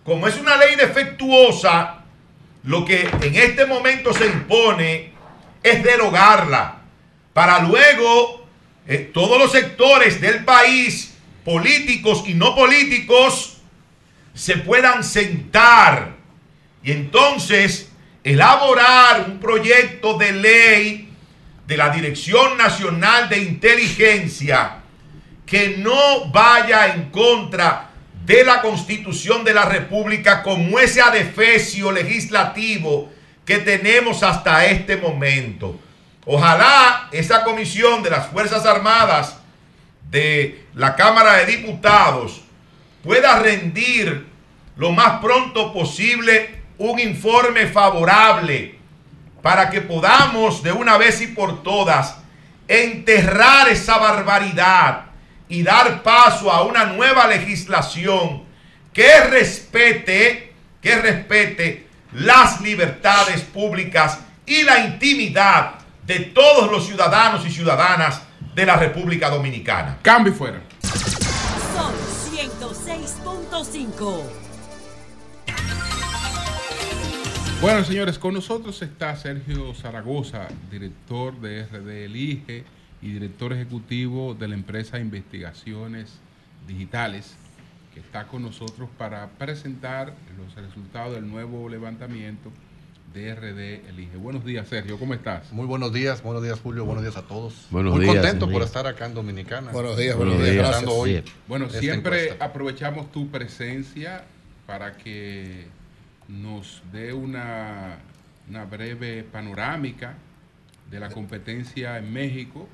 Como 0.05 0.27
es 0.27 0.37
una 0.39 0.57
ley 0.57 0.75
defectuosa, 0.77 2.05
lo 2.65 2.85
que 2.85 3.03
en 3.21 3.35
este 3.35 3.67
momento 3.67 4.15
se 4.15 4.27
impone 4.27 5.13
es 5.63 5.85
derogarla 5.85 6.79
para 7.33 7.61
luego 7.61 8.47
eh, 8.87 9.11
todos 9.13 9.39
los 9.39 9.53
sectores 9.53 10.21
del 10.21 10.45
país, 10.45 11.15
políticos 11.45 12.25
y 12.27 12.35
no 12.35 12.55
políticos, 12.55 13.59
se 14.35 14.57
puedan 14.57 15.05
sentar 15.05 16.17
y 16.83 16.91
entonces 16.91 17.92
elaborar 18.25 19.25
un 19.29 19.39
proyecto 19.39 20.17
de 20.17 20.33
ley 20.33 21.09
de 21.67 21.77
la 21.77 21.91
Dirección 21.91 22.57
Nacional 22.57 23.29
de 23.29 23.39
Inteligencia 23.39 24.83
que 25.47 25.77
no 25.79 26.31
vaya 26.31 26.95
en 26.95 27.11
contra 27.11 27.91
de 28.25 28.45
la 28.45 28.63
Constitución 28.63 29.45
de 29.45 29.55
la 29.55 29.65
República 29.65 30.43
como 30.43 30.79
ese 30.79 31.03
adefesio 31.03 31.91
legislativo 31.91 33.11
que 33.45 33.59
tenemos 33.59 34.23
hasta 34.23 34.67
este 34.67 34.97
momento. 34.97 35.79
Ojalá 36.25 37.09
esa 37.11 37.43
comisión 37.43 38.03
de 38.03 38.11
las 38.11 38.29
Fuerzas 38.29 38.65
Armadas 38.65 39.39
de 40.11 40.67
la 40.75 40.95
Cámara 40.95 41.39
de 41.39 41.47
Diputados 41.47 42.43
pueda 43.03 43.41
rendir 43.41 44.27
lo 44.77 44.93
más 44.93 45.21
pronto 45.21 45.73
posible 45.73 46.62
un 46.79 46.99
informe 46.99 47.67
favorable 47.67 48.79
para 49.43 49.71
que 49.71 49.81
podamos 49.81 50.63
de 50.63 50.73
una 50.73 50.97
vez 50.97 51.21
y 51.21 51.29
por 51.29 51.63
todas 51.63 52.17
enterrar 52.69 53.69
esa 53.69 53.99
barbaridad 53.99 55.07
y 55.49 55.63
dar 55.63 56.03
paso 56.03 56.51
a 56.51 56.63
una 56.63 56.87
nueva 56.87 57.27
legislación 57.27 58.45
que 58.93 59.21
respete, 59.25 60.55
que 60.81 60.97
respete 60.97 61.87
las 62.13 62.61
libertades 62.61 63.43
públicas 63.43 64.21
y 64.47 64.63
la 64.63 64.81
intimidad 64.81 65.75
de 66.07 66.21
todos 66.21 66.71
los 66.71 66.87
ciudadanos 66.87 67.47
y 67.47 67.51
ciudadanas 67.51 68.23
de 68.55 68.67
la 68.67 68.77
República 68.77 69.31
Dominicana. 69.31 69.99
Cambio 70.03 70.33
fuera. 70.33 70.61
Sol 70.83 71.95
106.5. 72.31 74.42
Bueno, 77.63 77.85
señores, 77.85 78.19
con 78.19 78.35
nosotros 78.35 78.83
está 78.83 79.15
Sergio 79.15 79.73
Zaragoza, 79.73 80.49
director 80.69 81.41
de 81.41 81.65
RD 81.65 82.07
Elige 82.07 82.65
y 83.01 83.13
director 83.13 83.53
ejecutivo 83.53 84.35
de 84.35 84.49
la 84.49 84.55
empresa 84.57 84.99
Investigaciones 84.99 86.19
Digitales, 86.67 87.37
que 87.95 88.01
está 88.01 88.27
con 88.27 88.43
nosotros 88.43 88.89
para 88.99 89.29
presentar 89.39 90.13
los 90.37 90.53
resultados 90.57 91.15
del 91.15 91.31
nuevo 91.31 91.69
levantamiento 91.69 92.51
de 93.15 93.33
RD 93.33 93.89
Elige. 93.91 94.17
Buenos 94.17 94.45
días, 94.45 94.67
Sergio, 94.67 94.99
¿cómo 94.99 95.15
estás? 95.15 95.53
Muy 95.53 95.67
buenos 95.67 95.93
días, 95.93 96.21
buenos 96.21 96.43
días 96.43 96.59
Julio, 96.61 96.85
buenos 96.85 97.05
días 97.05 97.17
a 97.17 97.23
todos. 97.23 97.69
Buenos 97.71 97.95
Muy 97.95 98.07
días, 98.07 98.17
contento 98.17 98.51
por 98.51 98.63
estar 98.63 98.89
acá 98.89 99.07
en 99.07 99.15
Dominicana. 99.15 99.71
Buenos 99.71 99.97
días, 99.97 100.17
Buenos 100.17 100.35
buenos 100.35 100.51
días. 100.51 100.65
días. 100.65 100.69
Gracias. 100.69 100.85
Dando 100.85 101.01
hoy 101.01 101.11
Bien. 101.13 101.25
Bueno, 101.47 101.71
siempre 101.71 102.23
encuesta. 102.25 102.45
aprovechamos 102.45 103.13
tu 103.13 103.31
presencia 103.31 104.25
para 104.67 104.97
que 104.97 105.67
nos 106.41 106.83
dé 106.93 107.13
una, 107.13 107.99
una 108.49 108.65
breve 108.65 109.23
panorámica 109.25 110.15
de 110.91 111.01
la 111.01 111.11
competencia 111.11 111.99
en 111.99 112.13
México. 112.13 112.69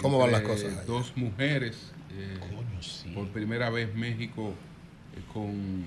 ¿Cómo 0.00 0.18
van 0.18 0.32
las 0.32 0.42
cosas 0.42 0.72
allá? 0.72 0.84
Dos 0.84 1.12
mujeres. 1.16 1.90
eh, 2.14 2.38
Por 3.14 3.28
primera 3.28 3.70
vez 3.70 3.94
México 3.94 4.52
eh, 5.16 5.20
con 5.32 5.84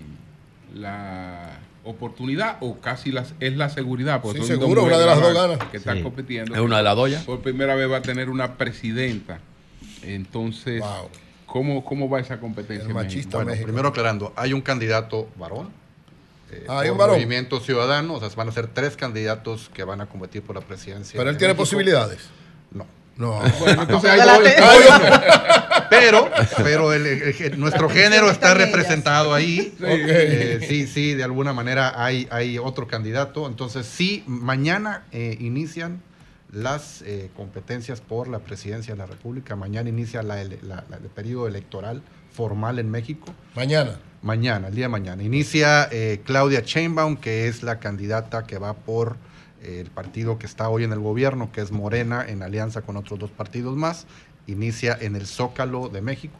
la 0.74 1.60
oportunidad 1.84 2.58
o 2.62 2.80
casi 2.80 3.12
las, 3.12 3.34
es 3.40 3.56
la 3.56 3.70
seguridad. 3.70 4.22
porque 4.22 4.42
Sí, 4.42 4.48
son 4.48 4.58
seguro, 4.60 4.84
una 4.84 4.94
mujeres 4.94 5.00
de 5.00 5.06
las 5.06 5.22
dos 5.22 5.34
más 5.34 5.58
gana. 5.58 5.72
Que 5.72 5.78
están 5.78 5.98
Sí. 5.98 6.04
compitiendo. 6.04 6.56
¿Es 6.56 6.62
una 6.62 6.78
de 6.78 6.84
las 6.84 6.96
dos 6.96 7.12
ya? 7.12 7.22
Por 7.22 7.42
primera 7.42 7.76
vez 7.76 7.90
va 7.92 7.98
a 7.98 8.02
tener 8.02 8.30
una 8.30 8.58
presidenta. 8.58 9.40
Entonces, 10.04 10.82
Wow. 10.82 11.10
¿cómo, 11.46 11.86
¿cómo 11.86 12.10
va 12.10 12.20
esa 12.20 12.40
competencia? 12.40 12.86
El 12.86 12.90
en 12.92 12.96
México? 12.96 13.04
machista 13.16 13.38
Bueno, 13.38 13.52
México. 13.52 13.68
primero 13.68 13.88
aclarando, 13.90 14.34
hay 14.36 14.54
un 14.54 14.62
candidato 14.62 15.30
varón. 15.38 15.70
Eh, 16.52 16.66
Ah, 16.68 16.82
por 16.84 16.92
un 16.92 16.98
varón. 16.98 17.16
Movimiento 17.16 17.60
Ciudadano, 17.60 18.14
o 18.16 18.20
sea, 18.20 18.30
van 18.36 18.50
a 18.50 18.52
ser 18.52 18.68
tres 18.68 18.96
candidatos 18.96 19.70
que 19.74 19.84
van 19.84 20.02
a 20.02 20.06
competir 20.08 20.42
por 20.42 20.56
la 20.56 20.62
presidencia. 20.62 21.18
Pero 21.18 21.30
él 21.30 21.38
tiene 21.38 21.54
México. 21.54 21.64
posibilidades. 21.64 22.20
No. 22.72 22.86
No. 23.18 23.40
Bueno, 23.60 23.84
entonces 23.84 24.10
ahí 24.12 24.20
voy. 24.20 24.50
Pero, 25.90 26.30
pero 26.58 26.94
el- 26.94 27.06
el- 27.06 27.36
el- 27.42 27.60
nuestro 27.60 27.88
género 27.90 28.30
está 28.30 28.54
representado 28.56 29.34
ahí. 29.34 29.74
Ok. 29.80 29.86
Eh, 29.88 30.60
sí, 30.68 30.88
sí, 30.88 31.14
de 31.14 31.24
alguna 31.24 31.54
manera 31.54 32.04
hay, 32.04 32.28
hay 32.32 32.58
otro 32.58 32.88
candidato. 32.88 33.48
Entonces, 33.48 33.86
sí, 33.86 34.24
mañana 34.26 35.04
eh, 35.12 35.38
inician 35.40 36.02
las 36.52 37.02
eh, 37.04 37.30
competencias 37.36 38.02
por 38.02 38.28
la 38.28 38.40
presidencia 38.40 38.94
de 38.96 38.98
la 38.98 39.06
República. 39.06 39.56
Mañana 39.56 39.88
inicia 39.90 40.24
la 40.24 40.44
la- 40.44 40.84
la- 40.90 40.98
el 40.98 41.10
periodo 41.14 41.48
electoral 41.48 42.02
formal 42.34 42.80
en 42.80 42.90
México. 42.90 43.28
Mañana. 43.56 43.98
Mañana, 44.30 44.70
el 44.70 44.74
día 44.76 44.86
de 44.86 44.90
mañana. 44.90 45.22
Inicia 45.22 45.88
eh, 45.92 46.20
Claudia 46.26 46.62
Sheinbaum, 46.66 47.16
que 47.16 47.48
es 47.48 47.62
la 47.62 47.78
candidata 47.80 48.48
que 48.48 48.58
va 48.58 48.74
por 48.74 49.18
eh, 49.62 49.82
el 49.82 49.92
partido 49.92 50.40
que 50.40 50.48
está 50.48 50.68
hoy 50.68 50.84
en 50.84 50.92
el 50.92 51.00
gobierno, 51.00 51.52
que 51.52 51.62
es 51.62 51.72
Morena, 51.72 52.26
en 52.28 52.42
alianza 52.42 52.82
con 52.82 52.98
otros 52.98 53.20
dos 53.20 53.30
partidos 53.30 53.78
más. 53.78 54.08
Inicia 54.48 54.98
en 55.00 55.16
el 55.16 55.28
Zócalo 55.28 55.90
de 55.90 56.02
México, 56.02 56.40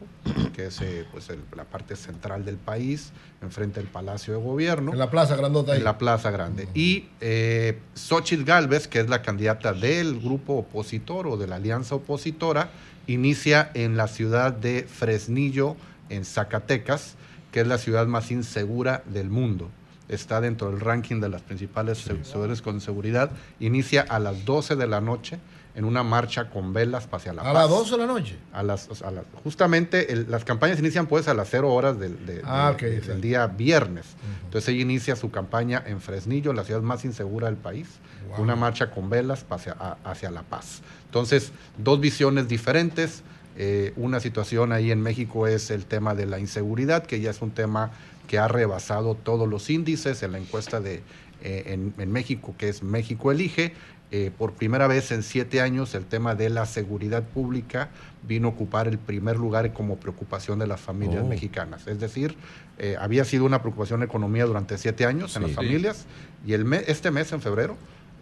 que 0.52 0.66
es 0.66 0.80
eh, 0.80 1.04
pues 1.12 1.30
el- 1.30 1.44
la 1.56 1.62
parte 1.62 1.94
central 1.94 2.44
del 2.44 2.56
país, 2.56 3.12
enfrente 3.40 3.78
del 3.78 3.88
Palacio 3.88 4.34
de 4.36 4.42
Gobierno. 4.42 4.90
En 4.92 4.98
la 4.98 5.08
plaza 5.10 5.36
grandota 5.36 5.70
ahí. 5.72 5.78
En 5.78 5.84
la 5.84 5.96
Plaza 5.96 6.32
Grande. 6.32 6.66
Y 6.74 7.06
eh, 7.20 7.78
Xochitl 7.94 8.42
Galvez, 8.42 8.88
que 8.88 8.98
es 8.98 9.08
la 9.08 9.22
candidata 9.22 9.72
del 9.72 10.18
grupo 10.20 10.54
opositor 10.54 11.28
o 11.28 11.36
de 11.36 11.46
la 11.46 11.54
alianza 11.56 11.94
opositora, 11.94 12.70
inicia 13.06 13.70
en 13.74 13.96
la 13.96 14.08
ciudad 14.08 14.52
de 14.52 14.88
Fresnillo, 14.92 15.76
en 16.08 16.24
Zacatecas, 16.24 17.14
que 17.56 17.62
es 17.62 17.66
la 17.66 17.78
ciudad 17.78 18.06
más 18.06 18.30
insegura 18.30 19.02
del 19.06 19.30
mundo. 19.30 19.70
Está 20.10 20.42
dentro 20.42 20.68
del 20.70 20.78
ranking 20.78 21.22
de 21.22 21.30
las 21.30 21.40
principales 21.40 21.96
ciudades 22.22 22.60
con 22.60 22.82
seguridad. 22.82 23.30
Inicia 23.60 24.02
a 24.06 24.18
las 24.18 24.44
12 24.44 24.76
de 24.76 24.86
la 24.86 25.00
noche 25.00 25.38
en 25.74 25.86
una 25.86 26.02
marcha 26.02 26.50
con 26.50 26.74
velas 26.74 27.08
hacia 27.10 27.32
la 27.32 27.40
A 27.40 27.44
paz. 27.46 27.54
las 27.54 27.70
12 27.70 27.90
de 27.92 27.96
la 27.96 28.06
noche. 28.06 28.36
A 28.52 28.62
las, 28.62 28.90
a 29.02 29.10
justamente 29.42 30.12
el- 30.12 30.30
las 30.30 30.44
campañas 30.44 30.78
inician 30.80 31.06
pues 31.06 31.28
a 31.28 31.34
las 31.34 31.48
0 31.48 31.72
horas 31.72 31.98
del, 31.98 32.26
de- 32.26 32.42
Ah, 32.44 32.74
de- 32.78 33.00
del 33.00 33.22
día 33.22 33.46
viernes. 33.46 34.04
Entonces 34.44 34.68
ella 34.74 34.82
inicia 34.82 35.16
su 35.16 35.30
campaña 35.30 35.82
en 35.86 36.02
Fresnillo, 36.02 36.52
la 36.52 36.62
ciudad 36.62 36.82
más 36.82 37.06
insegura 37.06 37.46
del 37.46 37.56
país, 37.56 37.88
Wow. 38.28 38.42
una 38.42 38.54
marcha 38.54 38.90
con 38.90 39.08
velas 39.08 39.46
hacia, 39.48 39.72
a- 39.80 39.96
hacia 40.04 40.30
la 40.30 40.42
paz. 40.42 40.82
Entonces, 41.06 41.52
dos 41.78 42.00
visiones 42.00 42.48
diferentes. 42.48 43.22
Eh, 43.58 43.92
una 43.96 44.20
situación 44.20 44.72
ahí 44.72 44.90
en 44.90 45.00
México 45.00 45.46
es 45.46 45.70
el 45.70 45.86
tema 45.86 46.14
de 46.14 46.26
la 46.26 46.38
inseguridad, 46.38 47.04
que 47.06 47.20
ya 47.20 47.30
es 47.30 47.40
un 47.42 47.50
tema 47.50 47.90
que 48.28 48.38
ha 48.38 48.48
rebasado 48.48 49.14
todos 49.14 49.48
los 49.48 49.70
índices 49.70 50.22
en 50.22 50.32
la 50.32 50.38
encuesta 50.38 50.80
de, 50.80 51.02
eh, 51.42 51.64
en, 51.66 51.94
en 51.98 52.12
México, 52.12 52.54
que 52.58 52.68
es 52.68 52.82
México 52.82 53.32
Elige. 53.32 53.72
Eh, 54.12 54.30
por 54.36 54.52
primera 54.52 54.86
vez 54.86 55.10
en 55.10 55.24
siete 55.24 55.60
años 55.60 55.94
el 55.96 56.04
tema 56.04 56.36
de 56.36 56.48
la 56.48 56.64
seguridad 56.66 57.24
pública 57.24 57.88
vino 58.28 58.46
a 58.46 58.50
ocupar 58.52 58.86
el 58.86 58.98
primer 58.98 59.36
lugar 59.36 59.72
como 59.72 59.96
preocupación 59.96 60.60
de 60.60 60.68
las 60.68 60.80
familias 60.80 61.22
Oh. 61.24 61.28
mexicanas. 61.28 61.88
Es 61.88 61.98
decir, 61.98 62.36
había 63.00 63.24
sido 63.24 63.44
una 63.46 63.62
preocupación 63.62 64.00
de 64.00 64.06
economía 64.06 64.44
durante 64.44 64.78
siete 64.78 65.06
años 65.06 65.34
en 65.34 65.42
las 65.42 65.52
familias 65.52 66.04
y 66.46 66.52
el 66.52 66.64
me- 66.64 66.84
este 66.86 67.10
mes, 67.10 67.32
en 67.32 67.40
febrero, 67.40 67.76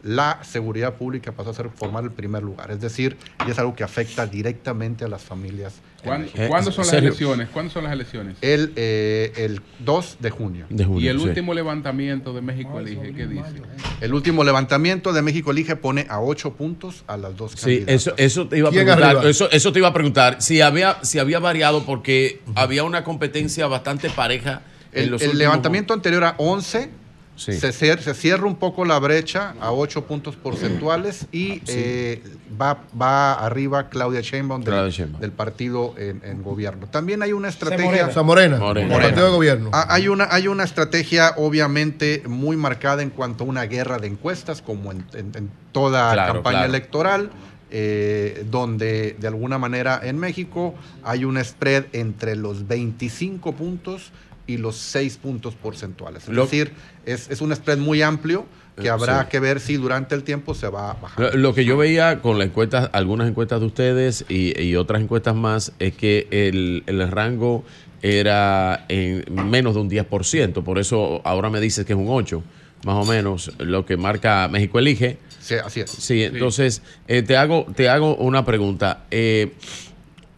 la 0.04 0.38
seguridad 0.42 0.94
pública 0.94 1.32
pasó 1.32 1.50
a 1.50 1.54
ser 1.54 1.70
formar 1.70 2.04
el 2.04 2.12
primer 2.12 2.42
lugar. 2.42 2.70
Es 2.70 2.80
decir, 2.80 3.16
y 3.46 3.50
es 3.50 3.58
algo 3.58 3.74
que 3.74 3.82
afecta 3.84 4.26
directamente 4.26 5.04
a 5.04 5.08
las 5.08 5.22
familias. 5.22 5.80
en 6.02 6.04
¿Cuándo, 6.04 6.26
México. 6.26 6.42
Eh, 6.42 6.48
cuándo 6.48 6.72
son 6.72 6.84
las 6.84 6.94
elecciones? 6.94 7.48
¿Cuándo 7.48 7.72
son 7.72 7.84
las 7.84 7.92
elecciones? 7.94 8.36
El, 8.42 8.74
eh, 8.76 9.32
el 9.36 9.62
2 9.78 10.18
de 10.20 10.28
junio. 10.30 10.66
De 10.68 10.84
junio, 10.84 11.00
y 11.00 11.08
el 11.08 11.18
sí. 11.18 11.24
último 11.26 11.54
levantamiento 11.54 12.34
de 12.34 12.42
México 12.42 12.78
Elige, 12.78 13.14
¿qué 13.14 13.26
dice? 13.26 13.62
El 14.02 14.12
último 14.12 14.44
levantamiento 14.44 15.14
de 15.14 15.22
México 15.22 15.52
Elige 15.52 15.74
pone 15.76 16.06
a 16.10 16.20
ocho 16.20 16.52
puntos 16.52 17.04
a 17.06 17.16
las 17.16 17.34
dos 17.34 17.52
Sí, 17.52 17.60
candidatas. 17.78 17.94
eso, 17.94 18.14
eso 18.18 18.46
te 18.48 18.58
iba 18.58 18.68
a 18.68 18.72
¿Quién 18.72 18.84
preguntar. 18.84 19.26
Eso, 19.26 19.50
eso 19.50 19.72
te 19.72 19.78
iba 19.78 19.88
a 19.88 19.94
preguntar. 19.94 20.42
Si 20.42 20.60
había, 20.60 21.02
si 21.02 21.18
había 21.18 21.38
variado 21.38 21.86
porque 21.86 22.42
había 22.54 22.84
una 22.84 23.04
competencia 23.04 23.66
bastante 23.68 24.10
pareja 24.10 24.60
en 24.92 25.04
El, 25.04 25.10
los 25.12 25.22
el 25.22 25.38
levantamiento 25.38 25.94
anterior 25.94 26.24
a 26.24 26.34
11 26.36 26.90
Sí. 27.36 27.52
Se, 27.54 27.70
cier- 27.70 27.98
se 27.98 28.14
cierra 28.14 28.46
un 28.46 28.54
poco 28.54 28.84
la 28.84 28.96
brecha 29.00 29.54
a 29.60 29.72
8 29.72 30.04
puntos 30.06 30.36
porcentuales 30.36 31.26
y 31.32 31.60
eh, 31.66 32.22
va, 32.60 32.78
va 33.00 33.34
arriba 33.34 33.88
Claudia 33.88 34.20
Sheinbaum 34.20 34.62
del, 34.62 34.72
Claudia 34.72 34.90
Sheinbaum. 34.92 35.20
del 35.20 35.32
partido 35.32 35.94
en, 35.98 36.22
en 36.24 36.42
gobierno. 36.44 36.86
También 36.86 37.22
hay 37.22 37.32
una 37.32 37.48
estrategia... 37.48 38.08
Morena. 38.22 38.58
Partido 39.00 39.24
de 39.26 39.30
gobierno. 39.32 39.70
Ah, 39.72 39.86
Hay 39.90 40.06
una, 40.06 40.28
hay 40.30 40.46
una 40.46 40.62
estrategia 40.62 41.34
obviamente 41.36 42.22
muy 42.28 42.56
marcada 42.56 43.02
en 43.02 43.10
cuanto 43.10 43.42
a 43.42 43.46
una 43.48 43.64
guerra 43.64 43.98
de 43.98 44.06
encuestas, 44.06 44.62
como 44.62 44.92
en, 44.92 45.04
en- 45.14 45.32
en 45.34 45.50
toda 45.72 46.12
Claro, 46.12 46.34
campaña 46.34 46.58
claro. 46.58 46.70
electoral, 46.72 47.30
eh, 47.72 48.46
donde 48.48 49.16
de 49.18 49.26
alguna 49.26 49.58
manera 49.58 49.98
en 50.04 50.18
México 50.18 50.74
hay 51.02 51.24
un 51.24 51.42
spread 51.44 51.86
entre 51.92 52.36
los 52.36 52.68
25 52.68 53.52
puntos 53.56 54.12
y 54.46 54.56
los 54.58 54.76
6 54.76 55.16
puntos 55.18 55.54
porcentuales. 55.54 56.24
Es 56.24 56.28
Lo- 56.28 56.42
decir, 56.44 56.72
es, 57.06 57.30
es 57.30 57.40
un 57.40 57.54
spread 57.54 57.78
muy 57.78 58.02
amplio 58.02 58.46
que 58.76 58.88
Eh, 58.88 58.90
habrá 58.90 59.22
sí. 59.22 59.28
que 59.30 59.38
ver 59.40 59.60
si 59.60 59.76
durante 59.76 60.14
el 60.16 60.24
tiempo 60.24 60.52
se 60.54 60.68
va 60.68 60.90
a 60.90 60.94
bajar. 60.94 61.20
Lo, 61.34 61.38
lo 61.38 61.54
que 61.54 61.64
yo 61.64 61.76
veía 61.76 62.20
con 62.20 62.38
las 62.38 62.48
encuestas, 62.48 62.90
algunas 62.92 63.28
encuestas 63.28 63.60
de 63.60 63.66
ustedes 63.66 64.24
y, 64.28 64.60
y 64.60 64.74
otras 64.76 65.00
encuestas 65.00 65.34
más, 65.36 65.72
es 65.78 65.94
que 65.94 66.26
el, 66.30 66.82
el 66.86 67.08
rango 67.10 67.64
era 68.02 68.84
en 68.88 69.24
menos 69.50 69.74
de 69.74 69.80
un 69.80 69.88
10%. 69.90 70.62
Por 70.62 70.78
eso 70.78 71.20
ahora 71.24 71.50
me 71.50 71.60
dices 71.60 71.86
que 71.86 71.92
es 71.94 71.98
un 71.98 72.08
8, 72.08 72.42
más 72.84 72.96
o 72.96 73.08
menos, 73.10 73.52
lo 73.58 73.86
que 73.86 73.96
marca 73.96 74.46
México 74.48 74.78
Elige. 74.78 75.18
Sí, 75.40 75.54
así 75.54 75.80
es. 75.80 75.90
Sí, 75.90 76.22
entonces 76.24 76.82
eh, 77.08 77.22
te, 77.22 77.36
hago, 77.36 77.66
te 77.74 77.88
hago 77.88 78.16
una 78.16 78.44
pregunta. 78.44 79.04
Eh, 79.10 79.52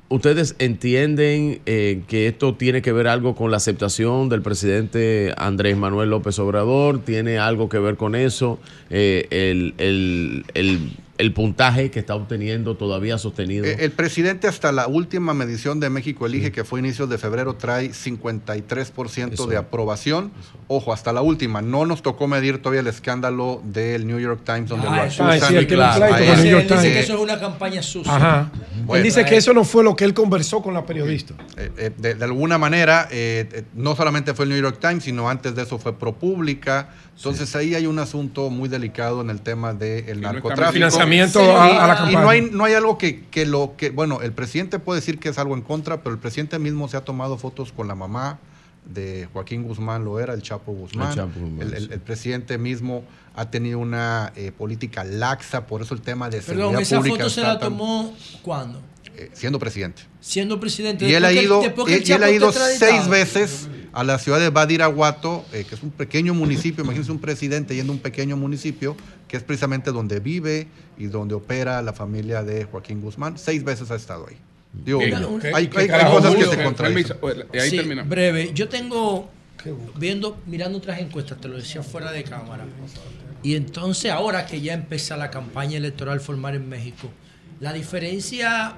¿Ustedes 0.09 0.55
entienden 0.61 1.61
eh, 1.67 2.03
que 2.07 2.29
esto 2.29 2.55
tiene 2.55 2.81
que 2.81 2.93
ver 2.93 3.09
algo 3.09 3.35
con 3.35 3.51
la 3.51 3.57
aceptación 3.57 4.29
del 4.29 4.41
presidente 4.41 5.35
Andrés 5.37 5.77
Manuel 5.77 6.11
López 6.11 6.39
Obrador? 6.39 7.01
¿Tiene 7.01 7.39
algo 7.39 7.69
que 7.69 7.81
ver 7.81 7.97
con 7.97 8.15
eso? 8.15 8.61
Eh, 8.89 9.27
el, 9.31 9.75
el- 9.79 10.45
el- 10.55 10.91
el 11.19 11.33
puntaje 11.33 11.91
que 11.91 11.99
está 11.99 12.15
obteniendo 12.15 12.77
todavía 12.77 13.17
sostenido. 13.19 13.65
Eh, 13.65 13.77
El 13.81 13.93
presidente 13.93 14.49
hasta 14.49 14.71
la 14.73 14.87
última 14.87 15.33
medición 15.35 15.81
de 15.81 15.89
México 15.91 16.27
Elige, 16.27 16.53
que 16.53 16.63
fue 16.65 16.81
inicios 16.81 17.09
de 17.09 17.17
febrero, 17.19 17.55
trae 17.55 17.91
53% 17.93 19.33
Eso. 19.35 19.47
de 19.47 19.57
aprobación. 19.57 20.31
Ojo, 20.69 20.93
hasta 20.93 21.13
la 21.13 21.23
última. 21.23 21.63
No 21.63 21.87
nos 21.87 22.03
tocó 22.03 22.27
medir 22.29 22.59
todavía 22.59 22.81
el 22.81 22.87
escándalo 22.89 23.63
del 23.65 24.07
New 24.07 24.19
York 24.19 24.41
Times, 24.45 24.69
donde 24.69 24.89
Ah, 24.89 24.97
lo 24.97 25.05
eso- 25.05 25.25
acusan. 25.25 25.43
Ah, 25.43 25.49
sí, 25.49 25.55
él 25.57 25.61
él. 25.61 25.67
con 25.69 25.79
el 25.79 26.43
New 26.43 26.51
York 26.51 26.63
Él 26.63 26.69
dice 26.69 26.75
Times. 26.75 26.83
que 26.93 27.01
eso 27.01 27.15
es 27.15 27.21
una 27.21 27.39
campaña 27.41 27.83
sucia. 27.83 28.15
Ajá. 28.15 28.51
Bueno, 28.85 28.97
él 28.97 29.03
dice 29.03 29.25
que 29.25 29.37
eso 29.37 29.53
no 29.55 29.65
fue 29.65 29.83
lo 29.85 29.97
que 29.97 30.05
él 30.05 30.13
conversó 30.15 30.63
con 30.63 30.75
la 30.75 30.85
periodista. 30.85 31.35
Eh, 31.57 31.71
eh, 31.79 31.91
de, 31.97 32.15
de 32.15 32.25
alguna 32.25 32.59
manera, 32.59 33.09
eh, 33.11 33.49
eh, 33.53 33.63
no 33.75 33.97
solamente 33.97 34.35
fue 34.35 34.45
el 34.45 34.51
New 34.51 34.61
York 34.61 34.79
Times, 34.81 35.05
sino 35.05 35.29
antes 35.31 35.55
de 35.55 35.63
eso 35.63 35.79
fue 35.79 35.99
ProPublica. 35.99 36.91
Entonces 37.17 37.57
ahí 37.57 37.75
hay 37.75 37.87
un 37.87 37.99
asunto 37.99 38.51
muy 38.51 38.69
delicado 38.69 39.21
en 39.23 39.31
el 39.31 39.41
tema 39.41 39.73
del 39.73 40.05
está 40.09 40.15
narcotráfico. 40.33 40.73
Financiamiento 40.75 41.41
Sí, 41.41 41.47
a, 41.51 41.85
a 41.85 41.87
la 41.89 41.95
y 41.95 41.97
campaña. 41.97 42.11
Y 42.11 42.23
no 42.23 42.29
hay, 42.29 42.41
no 42.53 42.65
hay 42.65 42.75
algo 42.75 42.99
que, 42.99 43.25
que 43.31 43.47
lo 43.47 43.75
que, 43.77 43.91
bueno, 43.91 44.21
el 44.23 44.33
presidente 44.33 44.79
puede 44.79 45.01
decir 45.01 45.19
que 45.19 45.31
es 45.31 45.39
algo 45.39 45.55
en 45.55 45.63
contra, 45.63 46.03
pero 46.03 46.15
el 46.15 46.21
presidente 46.21 46.59
mismo 46.59 46.89
se 46.89 46.97
ha 46.99 47.01
tomado 47.05 47.39
fotos 47.39 47.73
con 47.73 47.89
la 47.89 47.95
mamá 47.95 48.39
de 48.85 49.29
Joaquín 49.33 49.63
Guzmán, 49.65 50.05
lo 50.05 50.21
era, 50.21 50.35
el 50.35 50.43
Chapo 50.43 50.73
Guzmán. 50.73 51.09
El 51.09 51.15
Chapo 51.17 51.41
Guzmán, 51.41 51.63
El, 51.67 51.75
el- 51.75 51.83
sí. 51.87 51.89
el 51.93 52.01
presidente 52.01 52.59
mismo 52.59 53.03
ha 53.35 53.51
tenido 53.51 53.79
una 53.79 54.33
eh, 54.37 54.53
política 54.57 55.03
laxa, 55.03 55.67
por 55.67 55.83
eso 55.83 55.95
el 55.95 56.03
tema 56.03 56.29
de 56.31 56.41
Perdón, 56.43 56.57
seguridad 56.57 56.83
esa 56.83 56.97
pública 56.99 57.17
foto 57.25 57.31
se 57.31 57.41
la 57.41 57.59
tan- 57.59 57.71
tomó 57.71 58.15
cuándo? 58.43 58.81
eh, 59.17 59.31
siendo 59.33 59.59
presidente. 59.59 60.03
Siendo 60.21 60.61
presidente. 60.61 61.09
Y 61.09 61.15
él 61.15 61.25
ha 61.25 61.33
ido, 61.33 61.63
y 61.89 62.13
él 62.13 62.23
ha 62.23 62.31
ido 62.31 62.53
seis 62.53 63.09
veces 63.09 63.69
a 63.97 64.05
la 64.05 64.19
ciudad 64.19 64.39
de 64.39 64.51
Badiraguato, 64.51 65.47
eh, 65.55 65.65
que 65.67 65.75
es 65.75 65.83
un 65.83 65.91
pequeño 65.91 66.35
municipio. 66.35 66.85
Imagínense 66.85 67.11
un 67.11 67.19
presidente 67.19 67.75
yendo 67.75 67.95
a 67.95 67.97
un 67.97 68.03
pequeño 68.03 68.37
municipio, 68.37 68.95
que 69.27 69.39
es 69.39 69.43
precisamente 69.43 69.91
donde 69.91 70.21
vive 70.21 70.69
y 70.99 71.07
donde 71.07 71.35
opera 71.35 71.81
la 71.81 71.95
familia 71.95 72.43
de 72.43 72.65
Joaquín 72.65 73.01
Guzmán. 73.01 73.39
Seis 73.39 73.65
veces 73.65 73.91
ha 73.91 73.97
estado 73.97 74.27
ahí. 74.29 74.37
Digo, 74.85 75.01
hay- 75.01 75.69
¿Qué 75.69 75.79
hay 75.91 76.11
cosas 76.11 76.35
que 76.35 76.45
se 76.45 76.63
contradicen. 76.63 77.17
pues, 77.19 77.37
y 77.55 77.59
ahí 77.59 77.71
Sí, 77.71 77.77
terminamos. 77.77 78.11
breve. 78.11 78.51
Yo 78.53 78.69
tengo, 78.69 79.31
viendo, 79.99 80.37
mirando 80.45 80.77
otras 80.77 81.01
encuestas, 81.01 81.41
te 81.41 81.49
lo 81.49 81.57
decía 81.57 81.83
fuera 81.83 82.13
de 82.13 82.23
cámara. 82.23 82.67
Y 83.43 83.55
entonces, 83.55 84.11
ahora 84.13 84.45
que 84.45 84.61
ya 84.61 84.75
empieza 84.75 85.17
la 85.17 85.31
campaña 85.31 85.79
electoral 85.79 86.21
formal 86.21 86.55
en 86.55 86.69
México, 86.69 87.09
la 87.61 87.73
diferencia 87.73 88.75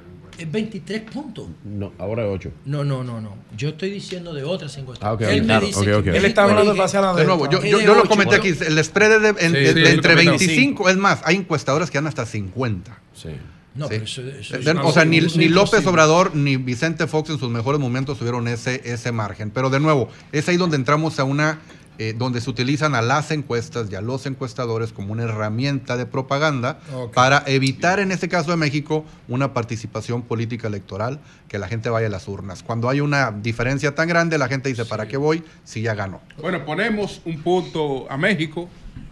23 0.46 1.02
puntos. 1.02 1.46
No, 1.64 1.92
ahora 1.98 2.24
es 2.24 2.30
8. 2.32 2.50
No, 2.66 2.84
no, 2.84 3.02
no, 3.04 3.20
no. 3.20 3.36
Yo 3.56 3.70
estoy 3.70 3.90
diciendo 3.90 4.32
de 4.34 4.44
otras 4.44 4.76
encuestas. 4.78 5.08
Ah, 5.08 5.12
ok, 5.14 5.22
Él 5.22 5.44
me 5.44 5.60
dice 5.60 5.90
Él 5.90 6.24
está 6.24 6.44
hablando 6.44 6.74
base 6.74 6.96
a 6.96 7.00
la 7.00 7.14
De 7.14 7.24
nuevo, 7.24 7.48
yo, 7.50 7.62
yo, 7.64 7.78
de 7.78 7.84
yo 7.84 7.94
lo 7.94 8.04
comenté 8.08 8.36
aquí, 8.36 8.48
el 8.48 8.84
spread 8.84 9.12
es 9.16 9.22
de, 9.22 9.28
en- 9.46 9.52
Sí, 9.52 9.58
de- 9.58 9.68
sí, 9.68 9.74
de 9.74 9.80
lo 9.80 9.88
entre 9.88 10.12
comentamos. 10.14 10.40
25, 10.40 10.88
es 10.88 10.96
más, 10.96 11.20
hay 11.24 11.36
encuestadores 11.36 11.90
que 11.90 11.98
dan 11.98 12.06
hasta 12.06 12.26
50. 12.26 12.98
Sí. 13.14 13.28
No, 13.74 13.84
Sí. 13.86 13.90
pero 13.90 14.04
eso, 14.04 14.22
eso 14.22 14.56
es 14.56 14.64
De- 14.64 14.72
o 14.72 14.92
sea, 14.92 15.04
ni, 15.04 15.20
López. 15.20 15.86
Obrador 15.86 16.34
ni 16.34 16.56
Vicente 16.56 17.06
Fox 17.06 17.30
en 17.30 17.38
sus 17.38 17.48
mejores 17.50 17.80
momentos 17.80 18.18
tuvieron 18.18 18.48
ese, 18.48 18.80
ese 18.84 19.12
margen. 19.12 19.50
Pero 19.50 19.70
de 19.70 19.78
nuevo, 19.78 20.08
es 20.32 20.48
ahí 20.48 20.56
donde 20.56 20.76
entramos 20.76 21.20
a 21.20 21.24
una, 21.24 21.60
eh, 22.00 22.14
donde 22.16 22.40
se 22.40 22.48
utilizan 22.48 22.94
a 22.94 23.02
las 23.02 23.32
encuestas 23.32 23.90
y 23.90 23.96
a 23.96 24.00
los 24.00 24.24
encuestadores 24.26 24.92
como 24.92 25.12
una 25.12 25.24
herramienta 25.24 25.96
de 25.96 26.06
propaganda 26.06 26.78
para 27.12 27.42
evitar, 27.46 27.98
en 27.98 28.12
este 28.12 28.28
caso 28.28 28.52
de 28.52 28.56
México, 28.56 29.04
una 29.26 29.52
participación 29.52 30.22
política 30.22 30.68
electoral, 30.68 31.18
que 31.48 31.58
la 31.58 31.66
gente 31.66 31.90
vaya 31.90 32.06
a 32.06 32.10
las 32.10 32.28
urnas. 32.28 32.62
Cuando 32.62 32.88
hay 32.88 33.00
una 33.00 33.32
diferencia 33.32 33.96
tan 33.96 34.06
grande, 34.08 34.38
la 34.38 34.46
gente 34.46 34.68
dice, 34.68 34.84
¿para 34.84 35.08
qué 35.08 35.16
voy 35.16 35.42
si 35.64 35.82
ya 35.82 35.94
ganó? 35.94 36.20
Bueno, 36.40 36.64
ponemos 36.64 37.20
un 37.24 37.42
punto 37.42 38.06
a 38.10 38.16
México 38.16 38.68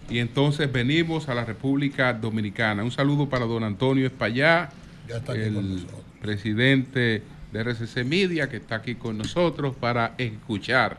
y 0.09 0.21
entonces 0.21 0.71
venimos 0.71 1.29
a 1.29 1.35
la 1.35 1.45
República 1.45 2.13
Dominicana. 2.13 2.85
Un 2.85 2.93
saludo 2.93 3.29
para 3.29 3.47
don 3.47 3.65
Antonio 3.65 4.07
Espallá, 4.07 4.71
Ya 5.09 5.17
está 5.17 5.33
aquí 5.33 5.43
con 5.53 5.57
el 5.57 5.75
nosotros. 5.75 6.01
presidente 6.21 7.23
de 7.53 7.61
RCC 7.65 8.05
Media, 8.05 8.49
que 8.49 8.59
está 8.59 8.77
aquí 8.77 8.95
con 8.95 9.19
nosotros 9.19 9.75
para 9.75 10.15
escuchar 10.19 10.99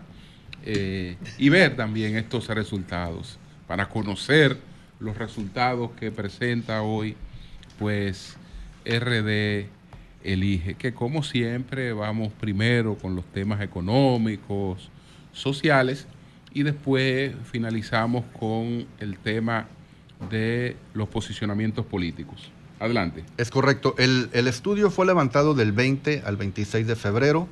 eh, 0.69 1.15
y 1.37 1.47
ver 1.47 1.77
también 1.77 2.17
estos 2.17 2.49
resultados, 2.49 3.39
para 3.67 3.87
conocer 3.87 4.57
los 4.99 5.17
resultados 5.17 5.91
que 5.91 6.11
presenta 6.11 6.81
hoy, 6.81 7.15
pues 7.79 8.35
RD 8.85 9.67
elige, 10.25 10.73
que 10.73 10.93
como 10.93 11.23
siempre 11.23 11.93
vamos 11.93 12.33
primero 12.33 12.95
con 12.95 13.15
los 13.15 13.23
temas 13.27 13.61
económicos, 13.61 14.89
sociales, 15.31 16.05
y 16.53 16.63
después 16.63 17.33
finalizamos 17.49 18.25
con 18.37 18.87
el 18.99 19.17
tema 19.19 19.67
de 20.29 20.75
los 20.93 21.07
posicionamientos 21.07 21.85
políticos. 21.85 22.51
Adelante. 22.81 23.23
Es 23.37 23.51
correcto. 23.51 23.95
El, 23.97 24.29
el 24.33 24.47
estudio 24.47 24.91
fue 24.91 25.05
levantado 25.05 25.53
del 25.53 25.71
20 25.71 26.23
al 26.25 26.35
26 26.35 26.87
de 26.87 26.95
febrero 26.97 27.47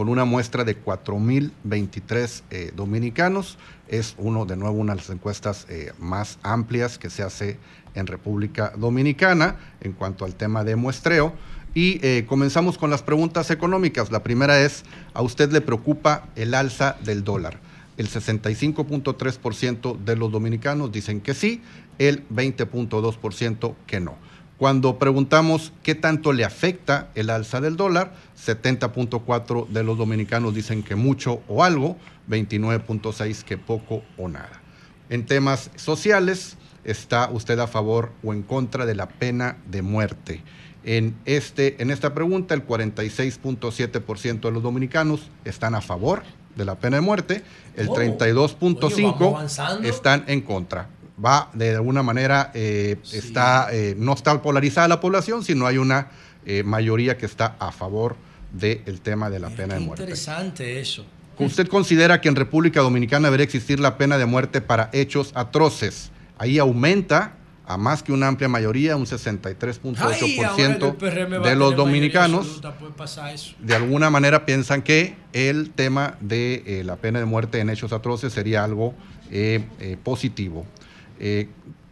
con 0.00 0.08
una 0.08 0.24
muestra 0.24 0.64
de 0.64 0.82
4.023 0.82 2.42
eh, 2.50 2.72
dominicanos. 2.74 3.58
Es 3.86 4.14
uno, 4.16 4.46
de 4.46 4.56
nuevo, 4.56 4.78
una 4.78 4.94
de 4.94 5.00
las 5.02 5.10
encuestas 5.10 5.66
eh, 5.68 5.92
más 5.98 6.38
amplias 6.42 6.96
que 6.96 7.10
se 7.10 7.22
hace 7.22 7.58
en 7.94 8.06
República 8.06 8.72
Dominicana 8.78 9.56
en 9.82 9.92
cuanto 9.92 10.24
al 10.24 10.36
tema 10.36 10.64
de 10.64 10.74
muestreo. 10.74 11.34
Y 11.74 12.00
eh, 12.02 12.24
comenzamos 12.26 12.78
con 12.78 12.88
las 12.88 13.02
preguntas 13.02 13.50
económicas. 13.50 14.10
La 14.10 14.22
primera 14.22 14.62
es, 14.62 14.84
¿a 15.12 15.20
usted 15.20 15.52
le 15.52 15.60
preocupa 15.60 16.30
el 16.34 16.54
alza 16.54 16.96
del 17.04 17.22
dólar? 17.22 17.60
El 17.98 18.08
65.3% 18.08 19.98
de 19.98 20.16
los 20.16 20.32
dominicanos 20.32 20.92
dicen 20.92 21.20
que 21.20 21.34
sí, 21.34 21.60
el 21.98 22.26
20.2% 22.30 23.74
que 23.86 24.00
no. 24.00 24.16
Cuando 24.60 24.98
preguntamos 24.98 25.72
qué 25.82 25.94
tanto 25.94 26.34
le 26.34 26.44
afecta 26.44 27.08
el 27.14 27.30
alza 27.30 27.62
del 27.62 27.78
dólar, 27.78 28.12
70.4 28.46 29.66
de 29.68 29.82
los 29.82 29.96
dominicanos 29.96 30.54
dicen 30.54 30.82
que 30.82 30.96
mucho 30.96 31.40
o 31.48 31.64
algo, 31.64 31.96
29.6 32.28 33.42
que 33.42 33.56
poco 33.56 34.02
o 34.18 34.28
nada. 34.28 34.60
En 35.08 35.24
temas 35.24 35.70
sociales, 35.76 36.58
¿está 36.84 37.30
usted 37.32 37.58
a 37.58 37.68
favor 37.68 38.12
o 38.22 38.34
en 38.34 38.42
contra 38.42 38.84
de 38.84 38.94
la 38.94 39.08
pena 39.08 39.56
de 39.70 39.80
muerte? 39.80 40.42
En, 40.84 41.16
este, 41.24 41.82
en 41.82 41.90
esta 41.90 42.12
pregunta, 42.12 42.52
el 42.52 42.66
46.7% 42.66 44.40
de 44.40 44.50
los 44.50 44.62
dominicanos 44.62 45.30
están 45.46 45.74
a 45.74 45.80
favor 45.80 46.22
de 46.54 46.66
la 46.66 46.74
pena 46.74 46.96
de 46.98 47.00
muerte, 47.00 47.44
el 47.78 47.88
Oh, 47.88 47.92
oye, 47.92 48.14
32.5% 48.18 49.14
vamos 49.14 49.34
avanzando. 49.34 49.88
están 49.88 50.24
en 50.26 50.42
contra. 50.42 50.90
Va 51.22 51.50
de 51.52 51.74
alguna 51.76 52.02
manera, 52.02 52.50
eh, 52.54 52.96
está, 53.12 53.68
eh, 53.72 53.94
no 53.96 54.14
está 54.14 54.40
polarizada 54.40 54.88
la 54.88 55.00
población, 55.00 55.44
sino 55.44 55.66
hay 55.66 55.76
una 55.76 56.08
eh, 56.46 56.62
mayoría 56.62 57.18
que 57.18 57.26
está 57.26 57.56
a 57.58 57.72
favor 57.72 58.16
del 58.52 59.00
tema 59.00 59.30
de 59.30 59.38
la 59.38 59.50
pena 59.50 59.74
de 59.74 59.80
muerte. 59.80 60.02
interesante 60.02 60.80
eso. 60.80 61.04
¿Usted 61.38 61.68
considera 61.68 62.20
que 62.20 62.28
en 62.28 62.36
República 62.36 62.80
Dominicana 62.80 63.28
debería 63.28 63.44
existir 63.44 63.80
la 63.80 63.96
pena 63.96 64.18
de 64.18 64.26
muerte 64.26 64.60
para 64.60 64.90
hechos 64.92 65.32
atroces? 65.34 66.10
Ahí 66.38 66.58
aumenta 66.58 67.34
a 67.70 67.76
más 67.76 68.02
que 68.02 68.12
una 68.12 68.26
amplia 68.26 68.48
mayoría, 68.48 68.96
un 68.96 69.06
Ay, 69.06 69.18
ahora 69.96 70.18
que 70.18 70.24
el 70.24 70.78
63.8% 70.78 70.96
PRM 70.96 71.32
va 71.34 71.46
a 71.46 71.48
de 71.50 71.54
los 71.54 71.76
dominicanos 71.76 72.40
absoluta, 72.40 72.74
puede 72.74 72.92
pasar 72.92 73.32
eso. 73.32 73.54
de 73.60 73.74
alguna 73.76 74.10
manera 74.10 74.44
piensan 74.44 74.82
que 74.82 75.14
el 75.32 75.70
tema 75.70 76.16
de 76.20 76.64
eh, 76.66 76.84
la 76.84 76.96
pena 76.96 77.20
de 77.20 77.26
muerte 77.26 77.60
en 77.60 77.70
hechos 77.70 77.92
atroces 77.92 78.32
sería 78.32 78.64
algo 78.64 78.94
eh, 79.30 79.64
eh, 79.78 79.96
positivo. 80.02 80.66
Eh, 81.20 81.48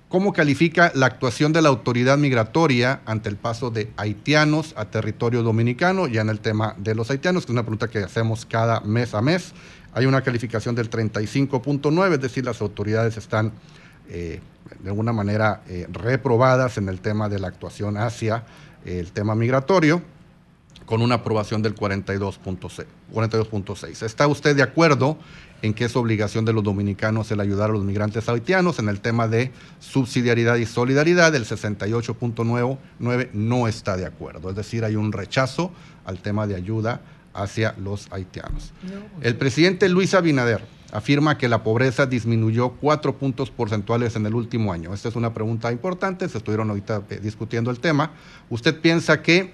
¿Cómo 0.08 0.32
califica 0.32 0.90
la 0.94 1.04
actuación 1.04 1.52
de 1.52 1.60
la 1.60 1.68
autoridad 1.68 2.16
migratoria 2.16 3.02
ante 3.04 3.28
el 3.28 3.36
paso 3.36 3.70
de 3.70 3.92
haitianos 3.98 4.72
a 4.78 4.86
territorio 4.86 5.42
dominicano? 5.42 6.06
Ya 6.06 6.22
en 6.22 6.30
el 6.30 6.40
tema 6.40 6.74
de 6.78 6.94
los 6.94 7.10
haitianos, 7.10 7.44
que 7.44 7.50
es 7.50 7.52
una 7.52 7.62
pregunta 7.62 7.88
que 7.88 7.98
hacemos 7.98 8.46
cada 8.46 8.80
mes 8.80 9.12
a 9.12 9.20
mes. 9.20 9.52
Hay 9.92 10.06
una 10.06 10.22
calificación 10.22 10.74
del 10.74 10.88
35.9, 10.88 12.14
es 12.14 12.20
decir, 12.22 12.42
las 12.46 12.62
autoridades 12.62 13.18
están 13.18 13.52
eh, 14.08 14.40
de 14.80 14.88
alguna 14.88 15.12
manera 15.12 15.62
eh, 15.68 15.86
reprobadas 15.92 16.78
en 16.78 16.88
el 16.88 17.00
tema 17.00 17.28
de 17.28 17.38
la 17.38 17.48
actuación 17.48 17.98
hacia 17.98 18.44
el 18.86 19.12
tema 19.12 19.34
migratorio, 19.34 20.00
con 20.86 21.02
una 21.02 21.16
aprobación 21.16 21.60
del 21.60 21.74
42.6. 21.74 22.86
42.6. 23.12 24.02
¿Está 24.02 24.26
usted 24.26 24.56
de 24.56 24.62
acuerdo 24.62 25.18
en 25.62 25.74
que 25.74 25.84
es 25.84 25.96
obligación 25.96 26.44
de 26.44 26.52
los 26.52 26.62
dominicanos 26.62 27.30
el 27.30 27.40
ayudar 27.40 27.70
a 27.70 27.72
los 27.72 27.84
migrantes 27.84 28.28
haitianos 28.28 28.78
en 28.78 28.88
el 28.88 29.00
tema 29.00 29.28
de 29.28 29.52
subsidiariedad 29.80 30.56
y 30.56 30.66
solidaridad? 30.66 31.34
El 31.34 31.44
68.9 31.44 33.28
no 33.32 33.68
está 33.68 33.96
de 33.96 34.06
acuerdo, 34.06 34.50
es 34.50 34.56
decir, 34.56 34.84
hay 34.84 34.96
un 34.96 35.12
rechazo 35.12 35.72
al 36.04 36.20
tema 36.20 36.46
de 36.46 36.56
ayuda 36.56 37.00
hacia 37.34 37.74
los 37.78 38.08
haitianos. 38.10 38.72
El 39.20 39.36
presidente 39.36 39.88
Luis 39.88 40.14
Abinader 40.14 40.62
afirma 40.92 41.36
que 41.36 41.48
la 41.48 41.62
pobreza 41.62 42.06
disminuyó 42.06 42.70
cuatro 42.70 43.16
puntos 43.16 43.50
porcentuales 43.50 44.16
en 44.16 44.26
el 44.26 44.34
último 44.34 44.72
año. 44.72 44.94
Esta 44.94 45.08
es 45.08 45.16
una 45.16 45.34
pregunta 45.34 45.70
importante, 45.70 46.28
se 46.28 46.38
estuvieron 46.38 46.70
ahorita 46.70 47.02
eh, 47.10 47.20
discutiendo 47.22 47.70
el 47.70 47.78
tema. 47.80 48.12
¿Usted 48.48 48.80
piensa 48.80 49.20
que 49.22 49.52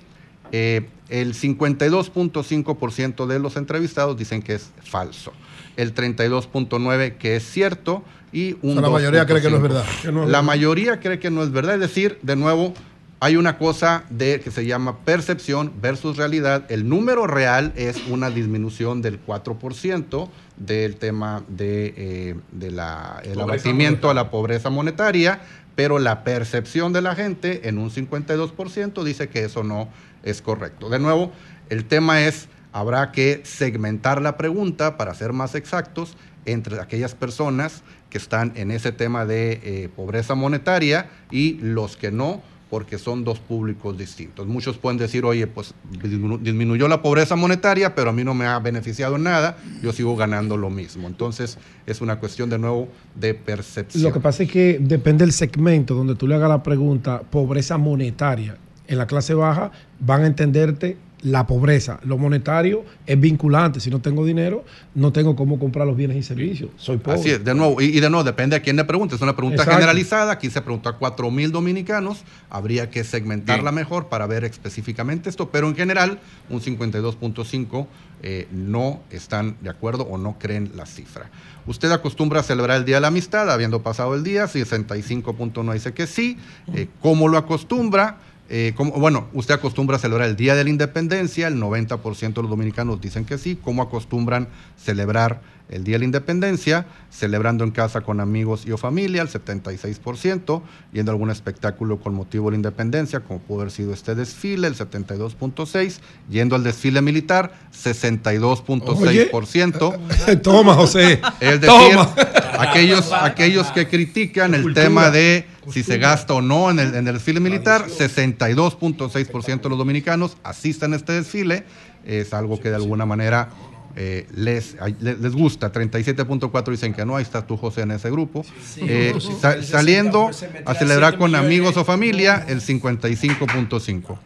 eh, 0.53 0.89
el 1.09 1.35
52.5% 1.35 3.27
de 3.27 3.39
los 3.39 3.57
entrevistados 3.57 4.17
dicen 4.17 4.43
que 4.43 4.55
es 4.55 4.71
falso? 4.85 5.33
El 5.77 5.95
32.9% 5.95 7.17
que 7.19 7.37
es 7.37 7.45
cierto 7.51 8.05
y 8.33 8.57
un 8.63 8.71
O 8.79 8.81
sea, 8.81 8.83
la 8.83 8.91
mayoría 8.91 9.27
cree 9.27 9.41
que 9.43 9.51
no 9.51 9.57
es 9.57 9.63
2.5%. 9.63 9.69
verdad, 9.69 9.85
que 10.03 10.13
no 10.13 10.13
es 10.13 10.15
la 10.15 10.21
verdad. 10.25 10.43
mayoría 10.43 11.01
cree 11.01 11.19
que 11.19 11.31
no 11.31 11.43
es 11.43 11.51
verdad. 11.53 11.75
Es 11.75 11.81
decir, 11.81 12.19
de 12.23 12.37
nuevo, 12.37 12.75
hay 13.21 13.37
una 13.37 13.57
cosa 13.59 14.05
de 14.11 14.41
que 14.41 14.51
se 14.51 14.67
llama 14.67 14.99
percepción 14.99 15.73
versus 15.81 16.17
realidad. 16.17 16.65
El 16.69 16.89
número 16.89 17.27
real 17.27 17.73
es 17.77 17.97
una 18.09 18.31
disminución 18.31 19.03
del 19.03 19.19
4% 19.25 20.29
del 20.57 20.97
tema 20.97 21.43
de, 21.49 21.95
eh, 21.97 22.35
de 22.53 22.71
la- 22.71 23.21
el 23.25 23.33
Pobreza 23.35 23.43
abatimiento 23.45 24.11
a 24.11 24.15
la 24.15 24.31
pobreza 24.31 24.69
monetaria, 24.71 25.41
pero 25.75 25.99
la 25.99 26.23
percepción 26.23 26.93
de 26.93 27.03
la 27.03 27.15
gente 27.15 27.69
en 27.69 27.79
un 27.79 27.91
52% 27.91 29.05
dice 29.05 29.29
que 29.29 29.45
eso 29.45 29.63
no 29.65 29.89
es 30.23 30.43
correcto. 30.43 30.89
De 30.91 30.99
nuevo, 30.99 31.33
el 31.71 31.85
tema 31.87 32.23
es, 32.23 32.49
habrá 32.75 33.13
que 33.13 33.41
segmentar 33.45 34.21
la 34.21 34.37
pregunta 34.37 34.97
para 34.97 35.15
ser 35.15 35.33
más 35.33 35.55
exactos 35.55 36.17
entre 36.45 36.81
aquellas 36.81 37.15
personas 37.15 37.83
que 38.11 38.19
están 38.19 38.53
en 38.57 38.73
ese 38.73 38.91
tema 38.91 39.25
de 39.25 39.61
eh, 39.63 39.89
pobreza 39.95 40.35
monetaria 40.35 41.07
y 41.31 41.55
los 41.61 41.97
que 41.97 42.11
no, 42.11 42.43
porque 42.71 42.99
son 42.99 43.23
dos 43.23 43.39
públicos 43.39 43.97
distintos. 43.97 44.49
Muchos 44.49 44.77
pueden 44.77 44.99
decir, 44.99 45.25
oye, 45.25 45.47
pues 45.47 45.73
disminu- 46.03 46.41
disminuyó 46.41 46.89
la 46.89 47.01
pobreza 47.01 47.37
monetaria, 47.37 47.95
pero 47.95 48.11
a 48.11 48.13
mí 48.13 48.25
no 48.25 48.35
me 48.35 48.47
ha 48.47 48.59
beneficiado 48.59 49.15
en 49.17 49.23
nada, 49.23 49.57
yo 49.81 49.93
sigo 49.93 50.17
ganando 50.17 50.57
lo 50.57 50.69
mismo. 50.69 51.07
Entonces, 51.07 51.57
es 51.87 52.01
una 52.01 52.19
cuestión 52.19 52.51
de 52.51 52.59
nuevo 52.59 52.89
de 53.15 53.35
percepción. 53.35 54.03
Lo 54.03 54.13
que 54.13 54.19
pasa 54.19 54.43
es 54.43 54.51
que 54.51 54.79
depende 54.81 55.25
del 55.25 55.33
segmento 55.33 55.95
donde 55.95 56.17
tú 56.17 56.27
le 56.27 56.35
hagas 56.35 56.49
la 56.49 56.63
pregunta 56.65 57.21
pobreza 57.23 57.79
monetaria. 57.79 58.57
En 58.89 58.99
la 58.99 59.07
clase 59.07 59.35
baja 59.35 59.71
van 60.01 60.23
a 60.23 60.27
entenderte 60.27 60.97
la 61.25 61.47
pobreza. 61.47 61.99
Lo 62.05 62.19
monetario 62.19 62.85
es 63.07 63.19
vinculante. 63.19 63.81
Si 63.81 63.91
no 63.91 64.01
tengo 64.01 64.25
dinero, 64.25 64.65
no 64.95 65.11
tengo 65.11 65.35
cómo 65.35 65.59
comprar 65.59 65.87
los 65.87 65.97
bienes 65.97 66.19
y 66.19 66.23
servicios. 66.23 66.71
Soy 66.77 66.99
pobre. 66.99 67.19
Así 67.19 67.31
es, 67.31 67.43
de 67.43 67.55
nuevo, 67.55 67.81
y, 67.81 67.87
y 67.87 68.01
de 68.01 68.11
nuevo, 68.11 68.23
depende 68.23 68.55
a 68.57 68.61
quién 68.61 68.77
le 68.77 68.85
pregunte. 68.85 69.17
Es 69.17 69.23
una 69.23 69.35
pregunta 69.35 69.63
Exacto. 69.63 69.81
generalizada. 69.81 70.33
Aquí 70.33 70.51
se 70.51 70.61
preguntó 70.61 70.91
a 70.91 70.99
4 70.99 71.31
mil 71.31 71.51
dominicanos. 71.51 72.25
Habría 72.51 72.91
que 72.91 73.03
segmentarla 73.05 73.73
mejor 73.73 74.09
para 74.09 74.27
ver 74.27 74.45
específicamente 74.45 75.31
esto, 75.31 75.49
pero 75.51 75.67
en 75.67 75.75
general, 75.75 76.19
un 76.51 76.61
52.5 76.61 77.87
eh, 78.23 78.47
no 78.53 79.01
están 79.11 79.57
de 79.63 79.71
acuerdo 79.71 80.05
o 80.05 80.19
no 80.19 80.39
creen 80.39 80.73
la 80.75 80.85
cifra. 80.85 81.31
Usted 81.67 81.91
acostumbra 81.91 82.41
a 82.41 82.43
celebrar 82.43 82.77
el 82.77 82.85
Día 82.85 82.97
de 82.97 83.01
la 83.01 83.09
Amistad, 83.09 83.51
habiendo 83.51 83.83
pasado 83.83 84.15
el 84.15 84.23
día, 84.23 84.45
65.1 84.45 85.73
dice 85.73 85.95
que 85.95 86.07
sí. 86.07 86.37
Eh, 86.75 86.89
¿Cómo 87.01 87.29
lo 87.29 87.39
acostumbra? 87.39 88.19
Eh, 88.51 88.75
¿cómo- 88.77 88.93
bueno, 88.93 89.27
usted 89.33 89.55
acostumbra 89.55 89.97
a 89.97 89.99
celebrar 89.99 90.29
el 90.29 90.37
Día 90.37 90.55
de 90.55 90.65
la 90.65 90.71
Independencia, 90.71 91.49
el 91.49 91.59
90% 91.59 92.41
de 92.41 92.43
los 92.43 92.51
dominicanos 92.51 93.01
dicen 93.01 93.25
que 93.25 93.39
sí. 93.39 93.59
¿Cómo 93.62 93.83
acostumbran 93.83 94.49
celebrar 94.77 95.41
el 95.69 95.85
Día 95.85 95.95
de 95.95 96.01
la 96.01 96.07
Independencia? 96.07 96.86
Celebrando 97.11 97.62
en 97.65 97.70
casa 97.70 98.01
con 98.03 98.20
amigos 98.20 98.66
y 98.66 98.73
o 98.73 98.77
familia, 98.77 99.23
el 99.23 99.28
76%, 99.28 100.62
yendo 100.93 101.11
a 101.11 101.15
algún 101.15 101.31
espectáculo 101.31 102.01
con 102.01 102.12
motivo 102.15 102.47
de 102.47 102.51
la 102.53 102.57
Independencia, 102.57 103.20
como 103.20 103.41
pudo 103.41 103.61
haber 103.61 103.73
sido 103.73 103.95
este 103.95 104.15
desfile, 104.15 104.66
el 104.66 104.77
72.6%, 104.77 105.99
yendo 106.28 106.57
al 106.57 106.65
desfile 106.65 107.01
militar, 107.03 107.53
62.6%. 107.73 110.43
Toma, 110.43 110.74
José. 110.74 111.20
Es 111.41 111.61
decir, 111.61 111.69
Toma. 111.69 112.15
aquellos, 112.59 113.12
aquellos 113.12 113.69
que 113.69 113.89
critican 113.89 114.55
el 114.55 114.62
Cultura. 114.62 114.85
tema 114.85 115.11
de 115.11 115.47
si 115.73 115.82
se 115.82 115.99
gasta 115.99 116.35
o 116.35 116.43
no 116.43 116.70
en 116.70 116.78
el, 116.78 116.95
en 116.95 117.09
el 117.09 117.15
desfile 117.15 117.41
militar, 117.41 117.86
62.6% 117.86 119.62
de 119.62 119.69
los 119.69 119.78
dominicanos 119.78 120.36
asisten 120.43 120.93
a 120.93 120.97
este 120.97 121.12
desfile. 121.12 121.65
Es 122.05 122.35
algo 122.35 122.61
que 122.61 122.69
de 122.69 122.77
alguna 122.77 123.07
manera 123.07 123.49
eh, 123.97 124.27
les, 124.35 124.77
les 125.01 125.33
gusta. 125.35 125.73
37.4 125.73 126.71
dicen 126.71 126.93
que 126.95 127.05
no. 127.05 127.16
Ahí 127.16 127.23
está 127.23 127.47
tú, 127.47 127.57
José, 127.57 127.83
en 127.83 127.93
ese 127.93 128.11
grupo. 128.11 128.45
Eh, 128.79 129.15
Sí. 129.19 129.29
sa- 129.41 129.53
El 129.55 129.65
saliendo 129.65 130.29
60% 130.29 130.62
a 130.66 130.75
celebrar 130.75 131.19
con 131.19 131.35
amigos 131.35 131.77
o 131.77 131.85
familia, 131.85 132.45
el 132.49 132.61
55.5. 132.61 134.19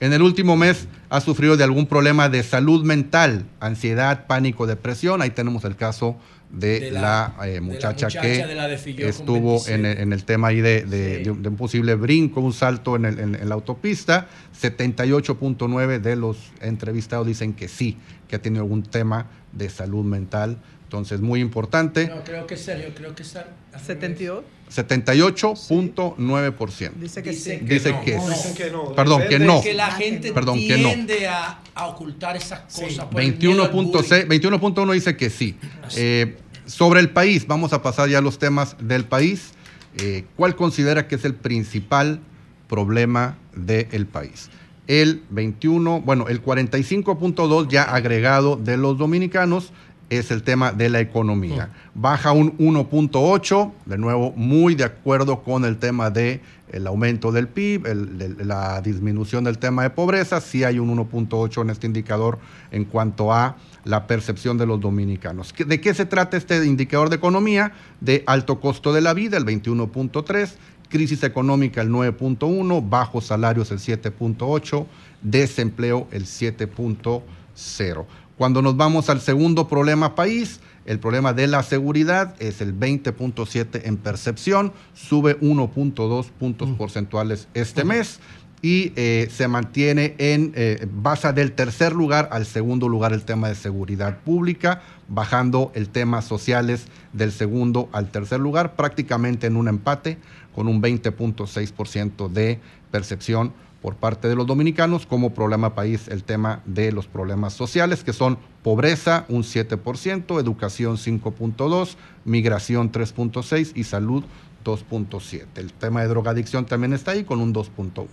En 0.00 0.12
el 0.12 0.22
último 0.22 0.56
mes 0.56 0.88
ha 1.08 1.20
sufrido 1.20 1.56
de 1.56 1.64
algún 1.64 1.86
problema 1.86 2.28
de 2.28 2.42
salud 2.42 2.84
mental, 2.84 3.44
ansiedad, 3.60 4.26
pánico, 4.26 4.66
depresión. 4.66 5.22
Ahí 5.22 5.30
tenemos 5.30 5.64
el 5.64 5.76
caso 5.76 6.16
de, 6.54 6.80
De 6.80 6.90
la, 6.92 7.34
la- 7.38 7.46
eh, 7.46 7.50
de 7.50 7.54
la 7.56 7.60
muchacha, 7.62 8.08
que 8.08 9.08
estuvo 9.08 9.56
en 9.66 9.82
27. 9.82 9.92
el, 9.92 9.98
en 9.98 10.12
el 10.12 10.24
tema 10.24 10.48
ahí 10.48 10.60
de, 10.60 10.82
de- 10.84 11.18
de 11.18 11.30
un, 11.30 11.42
de 11.42 11.48
un 11.48 11.56
posible 11.56 11.94
brinco, 11.94 12.40
un 12.40 12.52
salto 12.52 12.96
en, 12.96 13.04
el- 13.06 13.18
en- 13.18 13.34
en 13.34 13.48
la 13.48 13.54
autopista. 13.54 14.28
78.9 14.60 16.00
de 16.00 16.16
los 16.16 16.36
entrevistados 16.60 17.26
dicen 17.26 17.54
que 17.54 17.68
sí, 17.68 17.98
que 18.28 18.36
ha 18.36 18.42
tenido 18.42 18.62
algún 18.62 18.82
tema 18.82 19.26
de 19.52 19.68
salud 19.68 20.04
mental. 20.04 20.58
Entonces, 20.84 21.20
muy 21.20 21.40
importante. 21.40 22.06
No, 22.06 22.22
creo 22.22 22.46
que 22.46 22.56
Sergio, 22.56 22.94
creo 22.94 23.14
que 23.14 23.22
está. 23.24 23.48
78. 23.84 24.44
78.9%. 24.70 26.90
Dice 27.00 27.22
que 27.22 27.32
sí. 27.32 27.58
Dice 27.62 27.94
que, 28.04 28.16
no. 28.16 28.22
sí. 28.22 28.28
Dicen 28.34 28.54
que 28.54 28.70
no. 28.70 28.94
Perdón, 28.94 29.22
que 29.28 29.38
no. 29.38 29.62
Que 29.62 29.74
la 29.74 29.90
gente 29.92 30.32
Perdón, 30.32 30.58
que 30.58 30.76
no. 30.78 30.88
tiende 30.88 31.26
a, 31.28 31.60
a 31.74 31.86
ocultar 31.86 32.36
esas 32.36 32.60
cosas. 32.60 33.06
21.6, 33.10 34.26
21.1 34.26 34.92
dice 34.92 35.16
que 35.16 35.30
sí. 35.30 35.56
Eh, 35.96 36.36
sobre 36.66 37.00
el 37.00 37.10
país, 37.10 37.46
vamos 37.46 37.72
a 37.72 37.82
pasar 37.82 38.08
ya 38.08 38.18
a 38.18 38.22
los 38.22 38.38
temas 38.38 38.76
del 38.80 39.04
país. 39.04 39.52
Eh, 39.98 40.24
¿Cuál 40.36 40.56
considera 40.56 41.06
que 41.06 41.14
es 41.14 41.24
el 41.24 41.34
principal 41.34 42.20
problema 42.68 43.38
del 43.54 44.06
país? 44.06 44.50
El 44.86 45.22
21, 45.30 46.02
bueno, 46.02 46.28
el 46.28 46.42
45.2 46.42 47.68
ya 47.68 47.84
agregado 47.84 48.56
de 48.56 48.76
los 48.76 48.98
dominicanos 48.98 49.72
es 50.18 50.30
el 50.30 50.42
tema 50.42 50.72
de 50.72 50.88
la 50.90 51.00
economía. 51.00 51.70
Baja 51.94 52.32
un 52.32 52.56
1.8, 52.58 53.72
de 53.86 53.98
nuevo 53.98 54.32
muy 54.36 54.74
de 54.74 54.84
acuerdo 54.84 55.42
con 55.42 55.64
el 55.64 55.76
tema 55.78 56.10
de 56.10 56.40
el 56.72 56.86
aumento 56.88 57.30
del 57.30 57.46
PIB, 57.46 57.86
el- 57.86 58.36
el- 58.40 58.48
la 58.48 58.80
disminución 58.80 59.44
del 59.44 59.58
tema 59.58 59.84
de 59.84 59.90
pobreza, 59.90 60.40
sí 60.40 60.64
hay 60.64 60.80
un 60.80 60.90
1.8 60.90 61.62
en 61.62 61.70
este 61.70 61.86
indicador 61.86 62.38
en 62.72 62.84
cuanto 62.84 63.32
a 63.32 63.56
la 63.84 64.06
percepción 64.08 64.58
de 64.58 64.66
los 64.66 64.80
dominicanos. 64.80 65.52
¿Qué- 65.52 65.64
¿De 65.64 65.80
qué 65.80 65.94
se 65.94 66.04
trata 66.04 66.36
este 66.36 66.64
indicador 66.66 67.10
de 67.10 67.16
economía? 67.16 67.72
De 68.00 68.24
alto 68.26 68.60
costo 68.60 68.92
de 68.92 69.02
la 69.02 69.14
vida, 69.14 69.36
el 69.36 69.44
21.3, 69.44 70.56
crisis 70.88 71.22
económica, 71.22 71.80
el 71.80 71.90
9.1, 71.90 72.80
bajos 72.82 73.26
salarios, 73.26 73.70
el 73.70 73.78
7.8, 73.78 74.86
desempleo, 75.22 76.08
el 76.10 76.26
7.0. 76.26 78.06
Cuando 78.36 78.62
nos 78.62 78.76
vamos 78.76 79.10
al 79.10 79.20
segundo 79.20 79.68
problema 79.68 80.14
país, 80.14 80.60
el 80.86 80.98
problema 80.98 81.32
de 81.32 81.46
la 81.46 81.62
seguridad 81.62 82.34
es 82.40 82.60
el 82.60 82.78
20.7 82.78 83.82
en 83.84 83.96
percepción, 83.96 84.72
sube 84.92 85.38
1.2 85.40 86.30
puntos 86.30 86.70
porcentuales 86.70 87.48
este 87.54 87.84
mes 87.84 88.20
y 88.60 88.92
eh, 88.96 89.28
se 89.30 89.46
mantiene 89.46 90.14
en, 90.18 90.52
eh, 90.56 90.86
baja 90.90 91.32
del 91.32 91.52
tercer 91.52 91.92
lugar 91.92 92.28
al 92.32 92.46
segundo 92.46 92.88
lugar 92.88 93.12
el 93.12 93.22
tema 93.22 93.48
de 93.48 93.54
seguridad 93.54 94.20
pública, 94.20 94.82
bajando 95.06 95.70
el 95.74 95.90
tema 95.90 96.22
sociales 96.22 96.86
del 97.12 97.30
segundo 97.30 97.88
al 97.92 98.10
tercer 98.10 98.40
lugar, 98.40 98.74
prácticamente 98.74 99.46
en 99.46 99.56
un 99.56 99.68
empate 99.68 100.18
con 100.54 100.66
un 100.66 100.82
20.6% 100.82 102.28
de 102.28 102.58
percepción 102.90 103.52
por 103.84 103.96
parte 103.96 104.28
de 104.28 104.34
los 104.34 104.46
dominicanos 104.46 105.04
como 105.04 105.34
problema 105.34 105.74
país 105.74 106.08
el 106.08 106.24
tema 106.24 106.62
de 106.64 106.90
los 106.90 107.06
problemas 107.06 107.52
sociales, 107.52 108.02
que 108.02 108.14
son 108.14 108.38
pobreza 108.62 109.26
un 109.28 109.42
7%, 109.42 110.40
educación 110.40 110.96
5.2%, 110.96 111.94
migración 112.24 112.90
3.6% 112.90 113.72
y 113.74 113.84
salud 113.84 114.24
2.7%. 114.64 115.42
El 115.56 115.74
tema 115.74 116.00
de 116.00 116.08
drogadicción 116.08 116.64
también 116.64 116.94
está 116.94 117.10
ahí 117.10 117.24
con 117.24 117.42
un 117.42 117.52
2.1%. 117.52 118.06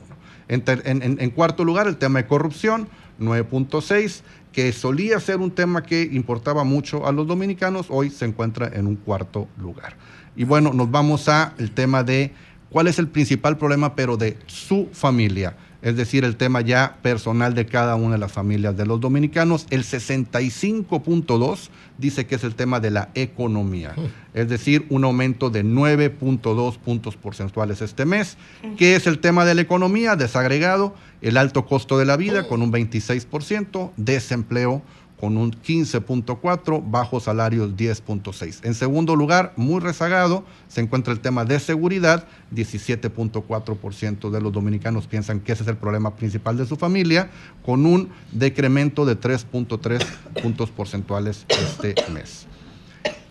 En, 0.49 0.61
en- 1.03 1.21
en 1.21 1.29
cuarto 1.29 1.63
lugar, 1.63 1.87
el 1.87 1.95
tema 1.95 2.19
de 2.21 2.27
corrupción, 2.27 2.89
9.6, 3.21 4.23
que 4.51 4.73
solía 4.73 5.21
ser 5.21 5.37
un 5.37 5.51
tema 5.51 5.83
que 5.83 6.01
importaba 6.03 6.65
mucho 6.65 7.07
a 7.07 7.13
los 7.13 7.27
dominicanos, 7.27 7.85
hoy 7.89 8.09
se 8.09 8.25
encuentra 8.25 8.69
en 8.73 8.87
un 8.87 8.97
cuarto 8.97 9.47
lugar. 9.57 9.95
Y 10.35 10.43
bueno, 10.43 10.73
nos 10.73 10.91
vamos 10.91 11.29
a 11.29 11.53
el 11.59 11.71
tema 11.71 12.03
de 12.03 12.33
cuál 12.71 12.87
es 12.87 12.97
el 12.97 13.07
principal 13.07 13.57
problema, 13.57 13.95
pero 13.95 14.17
de 14.17 14.37
su 14.47 14.89
familia. 14.91 15.55
Es 15.81 15.95
decir, 15.95 16.23
el 16.23 16.35
tema 16.35 16.61
ya 16.61 16.97
personal 17.01 17.55
de 17.55 17.65
cada 17.65 17.95
una 17.95 18.13
de 18.13 18.19
las 18.19 18.31
familias 18.31 18.77
de 18.77 18.85
los 18.85 18.99
dominicanos. 18.99 19.65
El 19.71 19.83
65.2 19.83 21.69
dice 21.97 22.27
que 22.27 22.35
es 22.35 22.43
el 22.43 22.53
tema 22.53 22.79
de 22.79 22.91
la 22.91 23.09
economía. 23.15 23.95
Es 24.35 24.47
decir, 24.47 24.85
un 24.89 25.03
aumento 25.03 25.49
de 25.49 25.65
9.2 25.65 26.77
puntos 26.77 27.15
porcentuales 27.15 27.81
este 27.81 28.05
mes. 28.05 28.37
¿Qué 28.77 28.95
es 28.95 29.07
el 29.07 29.19
tema 29.19 29.43
de 29.43 29.55
la 29.55 29.61
economía? 29.61 30.15
Desagregado, 30.15 30.93
el 31.21 31.37
alto 31.37 31.65
costo 31.65 31.97
de 31.97 32.05
la 32.05 32.15
vida 32.15 32.47
con 32.47 32.61
un 32.61 32.71
26%, 32.71 33.91
desempleo 33.97 34.83
con 35.21 35.37
un 35.37 35.51
15.4, 35.51 36.81
bajos 36.83 37.23
salarios 37.25 37.75
10.6. 37.75 38.65
En 38.65 38.73
segundo 38.73 39.15
lugar, 39.15 39.53
muy 39.55 39.79
rezagado, 39.79 40.43
se 40.67 40.81
encuentra 40.81 41.13
el 41.13 41.19
tema 41.19 41.45
de 41.45 41.59
seguridad, 41.59 42.25
17.4% 42.55 44.31
de 44.31 44.41
los 44.41 44.51
dominicanos 44.51 45.05
piensan 45.05 45.39
que 45.39 45.51
ese 45.51 45.61
es 45.61 45.69
el 45.69 45.77
problema 45.77 46.15
principal 46.15 46.57
de 46.57 46.65
su 46.65 46.75
familia, 46.75 47.29
con 47.63 47.85
un 47.85 48.09
decremento 48.31 49.05
de 49.05 49.15
3.3 49.15 50.03
puntos 50.41 50.71
porcentuales 50.71 51.45
este 51.49 51.93
mes. 52.11 52.47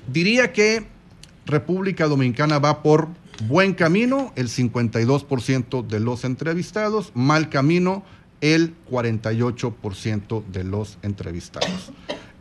Diría 0.07 0.53
que 0.53 0.87
República 1.45 2.07
Dominicana 2.07 2.61
va 2.61 2.85
por 2.85 3.09
buen 3.49 3.75
camino, 3.75 4.33
el 4.37 4.49
52% 4.49 5.85
de 5.85 5.99
los 5.99 6.25
entrevistados, 6.25 7.11
mal 7.15 7.49
camino, 7.49 8.05
el 8.41 8.75
48% 8.91 10.45
de 10.47 10.65
los 10.65 10.99
entrevistados. 11.03 11.93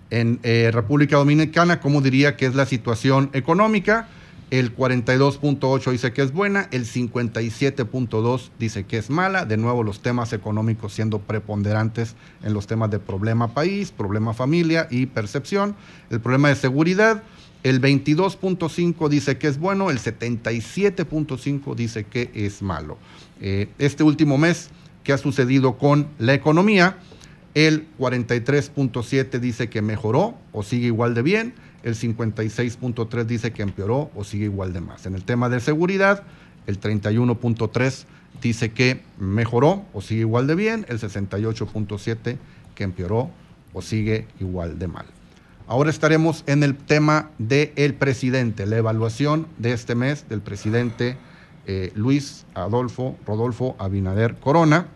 En 0.10 0.40
eh, 0.44 0.72
República 0.74 1.18
Dominicana, 1.18 1.80
¿cómo 1.80 2.02
diría 2.02 2.36
que 2.36 2.46
es 2.46 2.56
la 2.56 2.66
situación 2.66 3.30
económica? 3.34 4.08
El 4.50 4.76
42.8 4.76 5.92
dice 5.92 6.12
que 6.12 6.24
es 6.24 6.34
buena, 6.34 6.68
el 6.72 6.86
57.2 6.86 8.50
dice 8.58 8.86
que 8.86 8.98
es 8.98 9.12
mala. 9.12 9.46
De 9.46 9.58
nuevo, 9.58 9.84
los 9.84 10.02
temas 10.02 10.34
económicos 10.34 10.94
siendo 10.94 11.20
preponderantes 11.20 12.16
en 12.44 12.56
los 12.56 12.66
temas 12.66 12.90
de 12.90 12.98
problema 12.98 13.54
país, 13.54 13.92
problema 13.92 14.34
familia 14.34 14.88
y 14.90 15.06
percepción. 15.06 15.76
El 16.10 16.20
problema 16.20 16.50
de 16.50 16.56
seguridad, 16.56 17.22
el 17.62 17.80
22.5 17.80 19.08
dice 19.08 19.38
que 19.38 19.48
es 19.48 19.60
bueno, 19.60 19.92
el 19.92 20.00
77.5 20.00 21.76
dice 21.76 22.06
que 22.06 22.32
es 22.34 22.64
malo. 22.64 22.98
Eh, 23.42 23.70
este 23.78 24.02
último 24.04 24.40
mes, 24.40 24.72
¿qué 25.04 25.14
ha 25.14 25.18
sucedido 25.18 25.78
con 25.78 26.08
la 26.18 26.34
economía? 26.34 26.98
El 27.54 27.88
43.7 27.98 29.40
dice 29.40 29.70
que 29.70 29.82
mejoró 29.82 30.38
o 30.52 30.64
sigue 30.64 30.88
igual 30.88 31.14
de 31.14 31.22
bien. 31.22 31.54
El 31.84 31.96
56.3 31.96 33.26
dice 33.26 33.52
que 33.52 33.64
empeoró 33.64 34.12
o 34.16 34.24
sigue 34.24 34.46
igual 34.46 34.74
de 34.74 34.82
más. 34.82 35.06
En 35.06 35.16
el 35.16 35.24
tema 35.24 35.50
de 35.50 35.60
seguridad, 35.60 36.24
el 36.68 36.80
31.3 36.80 38.06
dice 38.42 38.72
que 38.72 39.02
mejoró 39.18 39.86
o 39.94 40.02
sigue 40.02 40.22
igual 40.22 40.48
de 40.48 40.56
bien. 40.56 40.86
El 40.90 41.00
68.7 41.00 42.38
que 42.76 42.84
empeoró 42.84 43.32
o 43.74 43.82
sigue 43.82 44.28
igual 44.40 44.80
de 44.80 44.88
mal. 44.88 45.06
Ahora 45.68 45.92
estaremos 45.92 46.44
en 46.48 46.64
el 46.64 46.76
tema 46.76 47.30
del 47.38 47.94
presidente, 47.94 48.66
la 48.66 48.78
evaluación 48.78 49.48
de 49.58 49.74
este 49.74 49.94
mes 49.94 50.28
del 50.28 50.42
presidente 50.42 51.16
eh, 51.72 51.91
Luis 51.94 52.48
Adolfo 52.56 53.16
Rodolfo 53.28 53.76
Abinader 53.78 54.38
Corona. 54.38 54.88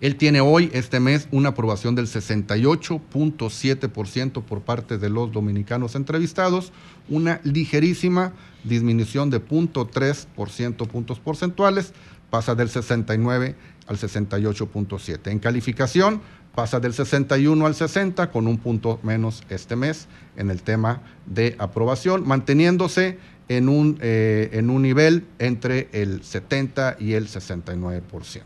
Él 0.00 0.14
tiene 0.14 0.40
hoy, 0.40 0.70
este 0.72 1.00
mes, 1.00 1.26
una 1.32 1.48
aprobación 1.48 1.96
del 1.96 2.06
68.7% 2.06 4.44
por 4.44 4.60
parte 4.60 4.96
de 4.96 5.10
los 5.10 5.32
dominicanos 5.32 5.96
entrevistados, 5.96 6.72
una 7.08 7.40
ligerísima 7.42 8.32
disminución 8.62 9.28
de 9.28 9.44
0.3% 9.44 10.86
puntos 10.86 11.18
porcentuales, 11.18 11.94
pasa 12.30 12.54
del 12.54 12.68
69 12.68 13.56
al 13.88 13.96
68.7. 13.96 15.32
En 15.32 15.40
calificación, 15.40 16.22
pasa 16.54 16.78
del 16.78 16.94
61 16.94 17.66
al 17.66 17.74
60 17.74 18.30
con 18.30 18.46
un 18.46 18.58
punto 18.58 19.00
menos 19.02 19.42
este 19.48 19.74
mes 19.74 20.06
en 20.36 20.50
el 20.50 20.62
tema 20.62 21.02
de 21.26 21.56
aprobación, 21.58 22.24
manteniéndose 22.24 23.18
en 23.48 23.68
un, 23.68 23.98
eh, 24.00 24.50
en 24.52 24.70
un 24.70 24.82
nivel 24.82 25.24
entre 25.38 25.88
el 25.92 26.22
70 26.22 26.96
y 26.98 27.12
el 27.12 27.28
69%. 27.28 28.42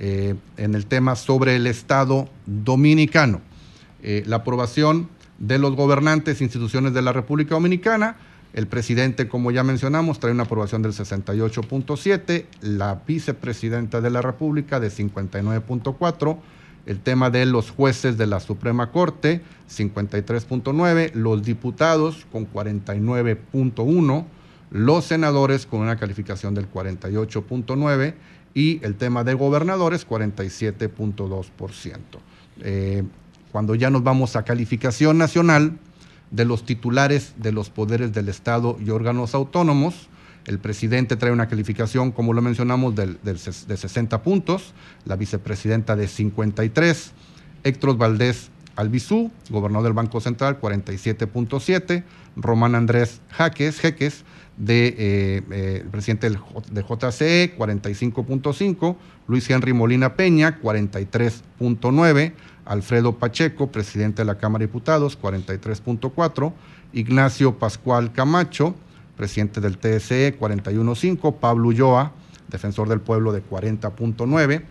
Eh, 0.00 0.36
en 0.56 0.74
el 0.74 0.86
tema 0.86 1.16
sobre 1.16 1.56
el 1.56 1.66
Estado 1.66 2.28
dominicano, 2.46 3.40
eh, 4.02 4.22
la 4.26 4.36
aprobación 4.36 5.08
de 5.38 5.58
los 5.58 5.74
gobernantes 5.74 6.40
e 6.40 6.44
instituciones 6.44 6.94
de 6.94 7.02
la 7.02 7.12
República 7.12 7.56
Dominicana, 7.56 8.16
el 8.54 8.66
presidente, 8.66 9.28
como 9.28 9.50
ya 9.50 9.64
mencionamos, 9.64 10.20
trae 10.20 10.32
una 10.32 10.44
aprobación 10.44 10.82
del 10.82 10.92
68.7, 10.92 12.46
la 12.60 13.02
vicepresidenta 13.06 14.00
de 14.00 14.10
la 14.10 14.22
República 14.22 14.80
de 14.80 14.88
59.4, 14.88 16.38
el 16.88 17.00
tema 17.00 17.28
de 17.28 17.44
los 17.44 17.70
jueces 17.70 18.16
de 18.16 18.26
la 18.26 18.40
Suprema 18.40 18.90
Corte, 18.90 19.42
53.9, 19.70 21.12
los 21.12 21.42
diputados 21.42 22.26
con 22.32 22.50
49.1, 22.50 24.24
los 24.70 25.04
senadores 25.04 25.66
con 25.66 25.80
una 25.80 25.98
calificación 25.98 26.54
del 26.54 26.72
48.9 26.72 28.14
y 28.54 28.82
el 28.82 28.94
tema 28.94 29.22
de 29.22 29.34
gobernadores 29.34 30.08
47.2%. 30.08 31.98
Eh, 32.62 33.04
cuando 33.52 33.74
ya 33.74 33.90
nos 33.90 34.02
vamos 34.02 34.34
a 34.34 34.46
calificación 34.46 35.18
nacional 35.18 35.78
de 36.30 36.46
los 36.46 36.64
titulares 36.64 37.34
de 37.36 37.52
los 37.52 37.68
poderes 37.68 38.14
del 38.14 38.30
Estado 38.30 38.78
y 38.82 38.88
órganos 38.88 39.34
autónomos, 39.34 40.08
el 40.48 40.58
presidente 40.58 41.16
trae 41.16 41.30
una 41.30 41.46
calificación, 41.46 42.10
como 42.10 42.32
lo 42.32 42.40
mencionamos, 42.40 42.94
de 42.94 43.76
60 43.76 44.22
puntos, 44.22 44.72
la 45.04 45.14
vicepresidenta 45.14 45.94
de 45.94 46.08
53, 46.08 47.12
Héctor 47.64 47.98
Valdés 47.98 48.50
Albizú, 48.74 49.30
gobernador 49.50 49.84
del 49.84 49.92
Banco 49.92 50.20
Central, 50.20 50.60
47.7, 50.60 52.04
Román 52.36 52.74
Andrés 52.74 53.20
Jaques, 53.30 53.80
Jeques, 53.80 54.24
de, 54.56 54.88
eh, 54.88 55.42
eh, 55.50 55.80
el 55.82 55.88
presidente 55.88 56.30
de 56.30 56.82
JCE, 56.82 57.56
45.5, 57.58 58.96
Luis 59.26 59.50
Henry 59.50 59.72
Molina 59.72 60.14
Peña, 60.14 60.60
43.9, 60.60 62.32
Alfredo 62.64 63.18
Pacheco, 63.18 63.70
presidente 63.70 64.22
de 64.22 64.26
la 64.26 64.38
Cámara 64.38 64.60
de 64.60 64.66
Diputados, 64.68 65.20
43.4, 65.20 66.52
Ignacio 66.92 67.58
Pascual 67.58 68.12
Camacho, 68.12 68.74
presidente 69.18 69.60
del 69.60 69.76
TSE, 69.76 70.38
41.5, 70.38 71.36
Pablo 71.38 71.68
Ulloa, 71.68 72.12
defensor 72.48 72.88
del 72.88 73.00
pueblo, 73.00 73.32
de 73.32 73.44
40.9, 73.44 74.62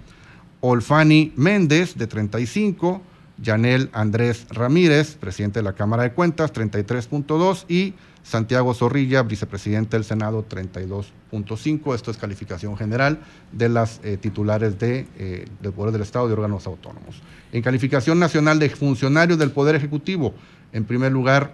Olfani 0.62 1.34
Méndez, 1.36 1.96
de 1.96 2.08
35, 2.08 3.02
Yanel 3.40 3.90
Andrés 3.94 4.48
Ramírez, 4.50 5.16
presidente 5.16 5.60
de 5.60 5.64
la 5.64 5.74
Cámara 5.74 6.04
de 6.04 6.14
Cuentas, 6.14 6.52
33.2 6.54 7.66
y 7.70 7.94
Santiago 8.24 8.74
Zorrilla, 8.74 9.24
vicepresidente 9.24 9.96
del 9.96 10.04
Senado, 10.04 10.46
32.5. 10.50 11.94
Esto 11.94 12.12
es 12.12 12.18
calificación 12.18 12.76
general 12.76 13.20
de 13.52 13.70
las 13.70 14.02
eh, 14.04 14.18
titulares 14.18 14.80
de, 14.80 15.08
eh, 15.18 15.46
del 15.62 15.72
Poder 15.72 15.92
del 15.92 16.02
Estado 16.02 16.26
y 16.26 16.30
de 16.30 16.34
órganos 16.34 16.68
autónomos. 16.68 17.22
En 17.52 17.62
calificación 17.62 18.20
nacional 18.20 18.60
de 18.60 18.70
funcionarios 18.70 19.38
del 19.38 19.52
Poder 19.52 19.76
Ejecutivo, 19.76 20.34
en 20.74 20.84
primer 20.86 21.12
lugar, 21.12 21.54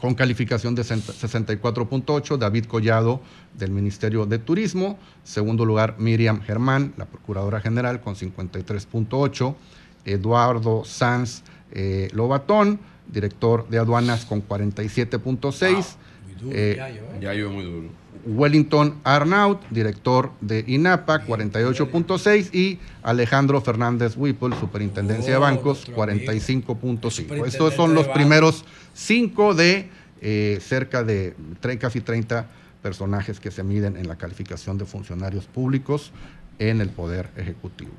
con 0.00 0.14
calificación 0.14 0.74
de 0.74 0.82
64.8, 0.82 2.38
David 2.38 2.66
Collado 2.66 3.20
del 3.56 3.70
Ministerio 3.70 4.26
de 4.26 4.38
Turismo. 4.38 4.98
Segundo 5.24 5.64
lugar, 5.64 5.96
Miriam 5.98 6.40
Germán, 6.40 6.94
la 6.96 7.06
Procuradora 7.06 7.60
General, 7.60 8.00
con 8.00 8.14
53.8. 8.14 9.54
Eduardo 10.04 10.84
Sanz 10.84 11.42
eh, 11.72 12.08
Lobatón, 12.12 12.80
director 13.12 13.68
de 13.68 13.78
aduanas, 13.78 14.24
con 14.24 14.46
47.6. 14.46 15.96
Eh, 16.50 16.78
Ya 17.20 17.34
yo 17.34 17.50
muy 17.50 17.64
duro. 17.64 17.88
Wellington 18.28 18.96
Arnaut, 19.04 19.60
director 19.70 20.32
de 20.40 20.64
INAPA, 20.66 21.24
48.6 21.26 22.54
y 22.54 22.78
Alejandro 23.02 23.60
Fernández 23.60 24.16
Whipple, 24.16 24.54
Superintendencia 24.60 25.32
de 25.32 25.38
Bancos, 25.38 25.90
45.5. 25.90 27.46
Estos 27.46 27.74
son 27.74 27.94
los 27.94 28.06
primeros 28.08 28.64
cinco 28.92 29.54
de 29.54 29.88
eh, 30.20 30.58
cerca 30.60 31.04
de 31.04 31.34
casi 31.78 32.00
30 32.00 32.46
personajes 32.82 33.40
que 33.40 33.50
se 33.50 33.62
miden 33.62 33.96
en 33.96 34.08
la 34.08 34.16
calificación 34.16 34.78
de 34.78 34.84
funcionarios 34.84 35.46
públicos 35.46 36.12
en 36.58 36.80
el 36.80 36.90
Poder 36.90 37.30
Ejecutivo. 37.36 37.92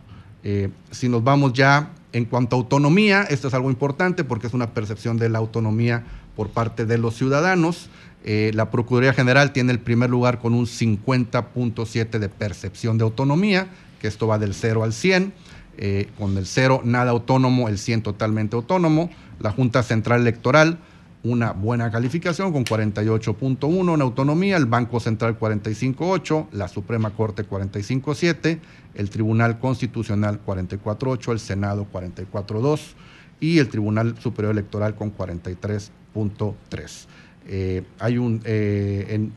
Eh, 0.43 0.69
si 0.91 1.10
nos 1.10 1.23
vamos 1.23 1.53
ya 1.53 1.91
en 2.14 2.26
cuanto 2.26 2.56
a 2.56 2.60
autonomía, 2.60 3.23
esto 3.23 3.47
es 3.47 3.53
algo 3.53 3.69
importante 3.69 4.23
porque 4.23 4.47
es 4.47 4.53
una 4.53 4.73
percepción 4.73 5.18
de 5.18 5.30
la 5.30 5.39
autonomía 5.39 6.03
por 6.35 6.49
parte 6.49 6.85
de 6.85 6.97
los 6.97 7.15
ciudadanos. 7.15 7.89
Eh, 8.24 8.52
la 8.54 8.70
Procuraduría 8.70 9.14
General 9.14 9.54
tiene 9.54 9.72
el 9.72 9.80
primer 9.80 10.10
lugar 10.10 10.40
con 10.40 10.54
un 10.54 10.66
50.7 10.66 12.20
de 12.20 12.30
percepción 12.30 12.98
de 12.98 13.04
autonomía, 13.04 13.68
que 14.00 14.08
esto 14.08 14.28
va 14.28 14.38
del 14.40 14.54
0 14.54 14.84
al 14.84 14.94
100. 14.94 15.34
Eh, 15.82 16.10
con 16.18 16.38
el 16.38 16.46
0 16.46 16.82
nada 16.84 17.12
autónomo, 17.12 17.70
el 17.70 17.78
100 17.78 18.04
totalmente 18.04 18.56
autónomo. 18.56 19.10
La 19.40 19.52
Junta 19.52 19.82
Central 19.82 20.22
Electoral, 20.22 20.78
una 21.24 21.54
buena 21.54 21.90
calificación 21.91 22.52
con 22.52 22.66
48.1 22.66 23.94
en 23.94 24.02
autonomía, 24.02 24.58
el 24.58 24.66
Banco 24.66 25.00
Central 25.00 25.40
45.8, 25.40 26.48
la 26.52 26.68
Suprema 26.68 27.12
Corte 27.12 27.48
45.7, 27.48 28.60
el 28.96 29.10
Tribunal 29.10 29.60
Constitucional 29.60 30.41
44.8, 30.46 31.32
el 31.32 31.40
Senado 31.40 31.88
44.2 31.91 32.80
y 33.40 33.60
el 33.60 33.70
Tribunal 33.70 34.16
Superior 34.20 34.52
Electoral 34.52 34.96
con 34.96 35.16
43.3. 35.16 37.08
Eh, 37.51 37.81
hay 37.97 38.19
un, 38.19 38.41
eh, 38.45 39.27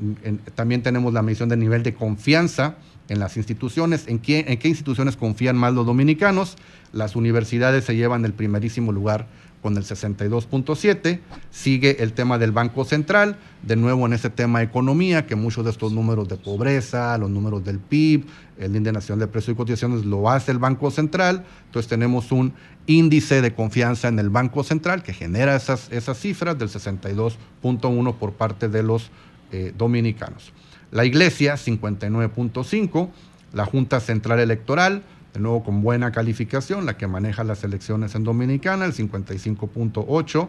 también 0.54 0.82
tenemos 0.82 1.14
la 1.14 1.22
medición 1.22 1.48
del 1.48 1.60
nivel 1.60 1.82
de 1.82 1.94
confianza 1.94 2.76
en 3.08 3.18
las 3.18 3.38
instituciones. 3.38 4.06
¿En 4.06 4.20
¿En 4.26 4.58
qué 4.58 4.68
instituciones 4.68 5.16
confían 5.16 5.56
más 5.56 5.72
los 5.72 5.86
dominicanos? 5.86 6.56
Las 6.92 7.16
universidades 7.16 7.84
se 7.84 7.96
llevan 7.96 8.26
el 8.26 8.34
primerísimo 8.34 8.92
lugar 8.92 9.28
con 9.62 9.76
el 9.76 9.84
62.7. 9.84 11.20
Sigue 11.50 12.02
el 12.02 12.12
tema 12.12 12.38
del 12.38 12.52
Banco 12.52 12.84
Central, 12.84 13.36
de 13.62 13.76
nuevo 13.76 14.04
en 14.06 14.12
ese 14.12 14.28
tema 14.28 14.62
economía, 14.62 15.26
que 15.26 15.36
muchos 15.36 15.64
de 15.64 15.70
estos 15.70 15.92
números 15.92 16.28
de 16.28 16.36
pobreza, 16.36 17.16
los 17.16 17.30
números 17.30 17.64
del 17.64 17.78
PIB, 17.78 18.26
el 18.58 18.76
índice 18.76 18.92
nacional 18.92 19.20
de 19.20 19.32
precios 19.32 19.54
y 19.54 19.56
cotizaciones 19.56 20.04
lo 20.04 20.28
hace 20.28 20.50
el 20.50 20.58
Banco 20.58 20.90
Central. 20.90 21.44
Entonces 21.66 21.88
tenemos 21.88 22.32
un 22.32 22.52
índice 22.86 23.40
de 23.40 23.54
confianza 23.54 24.08
en 24.08 24.18
el 24.18 24.30
Banco 24.30 24.64
Central 24.64 25.02
que 25.02 25.12
genera 25.12 25.54
esas, 25.54 25.90
esas 25.92 26.18
cifras 26.18 26.58
del 26.58 26.68
62.1 26.68 28.14
por 28.16 28.32
parte 28.32 28.68
de 28.68 28.82
los 28.82 29.10
eh, 29.52 29.72
dominicanos. 29.78 30.52
La 30.90 31.04
Iglesia, 31.04 31.54
59.5. 31.54 33.08
La 33.52 33.66
Junta 33.66 34.00
Central 34.00 34.40
Electoral, 34.40 35.02
de 35.32 35.40
nuevo 35.40 35.64
con 35.64 35.82
buena 35.82 36.12
calificación, 36.12 36.86
la 36.86 36.96
que 36.96 37.06
maneja 37.06 37.44
las 37.44 37.64
elecciones 37.64 38.14
en 38.14 38.24
Dominicana, 38.24 38.84
el 38.84 38.92
55.8. 38.92 40.48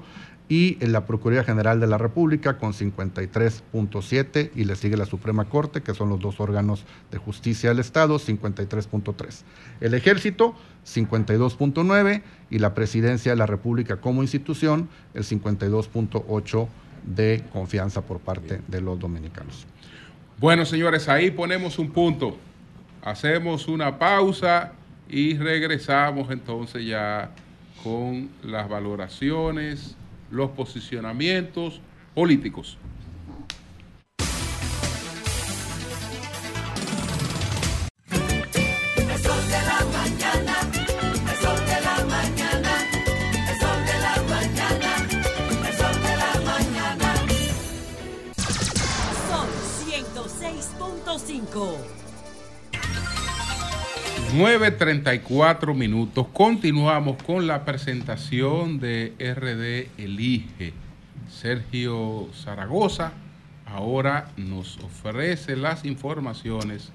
Y 0.49 0.77
en 0.81 0.91
la 0.91 1.05
Procuraduría 1.05 1.45
General 1.45 1.79
de 1.79 1.87
la 1.87 1.97
República 1.97 2.57
con 2.57 2.73
53.7 2.73 4.51
y 4.53 4.65
le 4.65 4.75
sigue 4.75 4.97
la 4.97 5.05
Suprema 5.05 5.45
Corte, 5.45 5.81
que 5.81 5.93
son 5.93 6.09
los 6.09 6.19
dos 6.19 6.41
órganos 6.41 6.85
de 7.11 7.17
justicia 7.17 7.69
del 7.69 7.79
Estado, 7.79 8.19
53.3. 8.19 9.41
El 9.79 9.93
Ejército, 9.93 10.53
52.9 10.85 12.23
y 12.49 12.59
la 12.59 12.73
Presidencia 12.73 13.31
de 13.31 13.37
la 13.37 13.45
República 13.45 14.01
como 14.01 14.21
institución, 14.21 14.89
el 15.13 15.23
52.8 15.23 16.67
de 17.05 17.43
confianza 17.53 18.01
por 18.01 18.19
parte 18.19 18.61
de 18.67 18.81
los 18.81 18.99
dominicanos. 18.99 19.65
Bueno, 20.39 20.65
señores, 20.65 21.07
ahí 21.07 21.31
ponemos 21.31 21.79
un 21.79 21.91
punto. 21.91 22.37
Hacemos 23.03 23.67
una 23.67 23.99
pausa 23.99 24.71
y 25.09 25.35
regresamos 25.35 26.31
entonces 26.31 26.85
ya 26.85 27.31
con 27.83 28.29
las 28.41 28.69
valoraciones, 28.69 29.97
los 30.31 30.51
posicionamientos 30.51 31.81
políticos. 32.15 32.77
Son 49.27 49.49
106.5. 49.89 51.92
9.34 54.33 55.75
minutos. 55.75 56.25
Continuamos 56.33 57.21
con 57.21 57.45
la 57.45 57.65
presentación 57.65 58.79
de 58.79 59.13
RD 59.19 60.01
Elige. 60.03 60.73
Sergio 61.29 62.29
Zaragoza 62.33 63.11
ahora 63.67 64.29
nos 64.35 64.79
ofrece 64.79 65.55
las 65.55 65.85
informaciones 65.85 66.91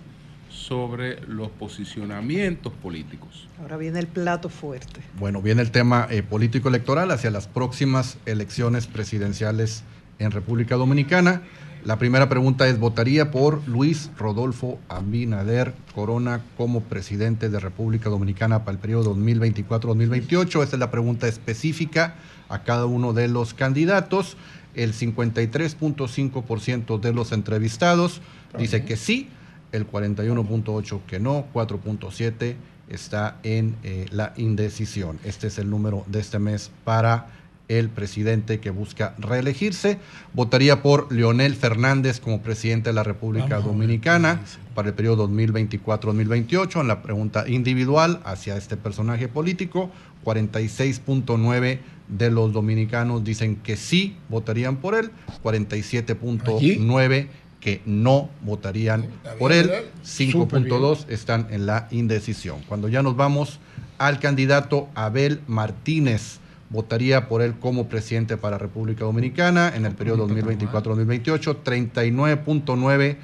sobre 0.50 1.20
los 1.28 1.50
posicionamientos 1.50 2.72
políticos. 2.72 3.46
Ahora 3.60 3.76
viene 3.76 4.00
el 4.00 4.08
plato 4.08 4.48
fuerte. 4.48 5.00
Bueno, 5.16 5.40
viene 5.40 5.62
el 5.62 5.70
tema 5.70 6.08
eh, 6.10 6.24
político 6.24 6.68
electoral 6.68 7.12
hacia 7.12 7.30
las 7.30 7.46
próximas 7.46 8.18
elecciones 8.26 8.88
presidenciales 8.88 9.84
en 10.18 10.32
República 10.32 10.74
Dominicana. 10.74 11.42
La 11.88 11.98
primera 11.98 12.28
pregunta 12.28 12.68
es, 12.68 12.78
¿votaría 12.78 13.30
por 13.30 13.66
Luis 13.66 14.10
Rodolfo 14.18 14.78
Abinader 14.90 15.72
Corona 15.94 16.42
como 16.58 16.82
presidente 16.82 17.48
de 17.48 17.58
República 17.58 18.10
Dominicana 18.10 18.62
para 18.62 18.72
el 18.72 18.78
periodo 18.78 19.16
2024-2028? 19.16 20.64
Esta 20.64 20.76
es 20.76 20.80
la 20.80 20.90
pregunta 20.90 21.28
específica 21.28 22.16
a 22.50 22.62
cada 22.62 22.84
uno 22.84 23.14
de 23.14 23.28
los 23.28 23.54
candidatos. 23.54 24.36
El 24.74 24.92
53.5% 24.92 27.00
de 27.00 27.12
los 27.14 27.32
entrevistados 27.32 28.20
dice 28.58 28.84
que 28.84 28.98
sí, 28.98 29.30
el 29.72 29.90
41.8% 29.90 31.00
que 31.06 31.20
no, 31.20 31.46
4.7% 31.54 32.54
está 32.90 33.38
en 33.44 33.76
eh, 33.82 34.04
la 34.10 34.34
indecisión. 34.36 35.18
Este 35.24 35.46
es 35.46 35.58
el 35.58 35.70
número 35.70 36.04
de 36.06 36.20
este 36.20 36.38
mes 36.38 36.70
para 36.84 37.37
el 37.68 37.90
presidente 37.90 38.60
que 38.60 38.70
busca 38.70 39.14
reelegirse. 39.18 39.98
Votaría 40.32 40.82
por 40.82 41.12
Leonel 41.12 41.54
Fernández 41.54 42.18
como 42.20 42.42
presidente 42.42 42.90
de 42.90 42.94
la 42.94 43.02
República 43.04 43.60
Dominicana 43.60 44.40
para 44.74 44.88
el 44.88 44.94
periodo 44.94 45.28
2024-2028. 45.28 46.80
En 46.80 46.88
la 46.88 47.02
pregunta 47.02 47.48
individual 47.48 48.20
hacia 48.24 48.56
este 48.56 48.76
personaje 48.76 49.28
político, 49.28 49.90
46.9 50.24 51.78
de 52.08 52.30
los 52.30 52.52
dominicanos 52.52 53.22
dicen 53.22 53.56
que 53.56 53.76
sí 53.76 54.16
votarían 54.28 54.76
por 54.76 54.94
él, 54.94 55.10
47.9 55.44 57.28
que 57.60 57.82
no 57.84 58.30
votarían 58.42 59.06
por 59.38 59.52
él, 59.52 59.70
5.2 60.04 61.06
están 61.08 61.48
en 61.50 61.66
la 61.66 61.88
indecisión. 61.90 62.62
Cuando 62.68 62.88
ya 62.88 63.02
nos 63.02 63.16
vamos 63.16 63.58
al 63.98 64.20
candidato 64.20 64.88
Abel 64.94 65.40
Martínez, 65.48 66.38
votaría 66.70 67.28
por 67.28 67.42
él 67.42 67.54
como 67.58 67.88
presidente 67.88 68.36
para 68.36 68.58
República 68.58 69.04
Dominicana 69.04 69.72
en 69.74 69.86
el 69.86 69.94
periodo 69.94 70.28
2024-2028, 70.28 71.56
39.9 71.64 73.16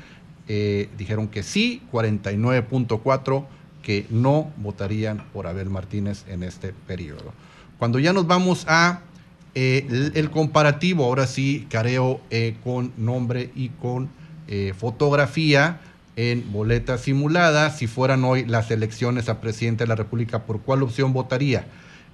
eh, 0.47 0.89
dijeron 0.99 1.29
que 1.29 1.43
sí, 1.43 1.83
49.4 1.93 3.45
que 3.83 4.07
no 4.11 4.51
votarían 4.57 5.25
por 5.33 5.47
Abel 5.47 5.71
Martínez 5.71 6.25
en 6.29 6.43
este 6.43 6.73
periodo. 6.87 7.33
Cuando 7.79 7.99
ya 7.99 8.13
nos 8.13 8.27
vamos 8.27 8.65
a 8.69 9.01
eh, 9.55 9.87
el, 9.89 10.13
el 10.15 10.31
comparativo, 10.31 11.05
ahora 11.05 11.27
sí, 11.27 11.67
careo 11.71 12.21
eh, 12.31 12.57
con 12.65 12.93
nombre 12.97 13.51
y 13.55 13.69
con 13.69 14.09
fotografía 14.77 15.81
en 16.17 16.53
boleta 16.53 16.99
simulada, 16.99 17.71
si 17.71 17.87
fueran 17.87 18.23
hoy 18.25 18.45
las 18.45 18.71
elecciones 18.71 19.31
a 19.31 19.41
presidente 19.41 19.85
de 19.85 19.89
la 19.89 19.95
República, 19.95 20.43
¿por 20.43 20.61
cuál 20.61 20.83
opción 20.83 21.15
votaría? 21.15 21.65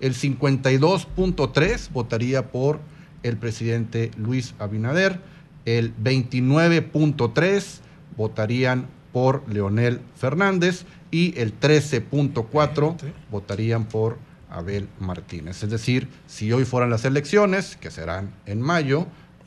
El 0.00 0.14
52.3 0.14 1.90
votaría 1.92 2.50
por 2.50 2.80
el 3.22 3.36
presidente 3.36 4.10
Luis 4.16 4.54
Abinader, 4.58 5.20
el 5.66 5.94
29.3 5.96 7.80
votarían 8.16 8.86
por 9.12 9.42
Leonel 9.52 10.00
Fernández 10.16 10.84
y 11.10 11.38
el 11.38 11.58
13.4 11.58 12.96
votarían 13.30 13.84
por 13.84 14.18
Abel 14.50 14.88
Martínez. 14.98 15.62
Es 15.62 15.70
decir, 15.70 16.08
si 16.26 16.52
hoy 16.52 16.64
fueran 16.64 16.90
las 16.90 17.04
elecciones, 17.04 17.76
que 17.76 17.90
serán 17.90 18.32
en 18.46 18.60
mayo, 18.60 19.06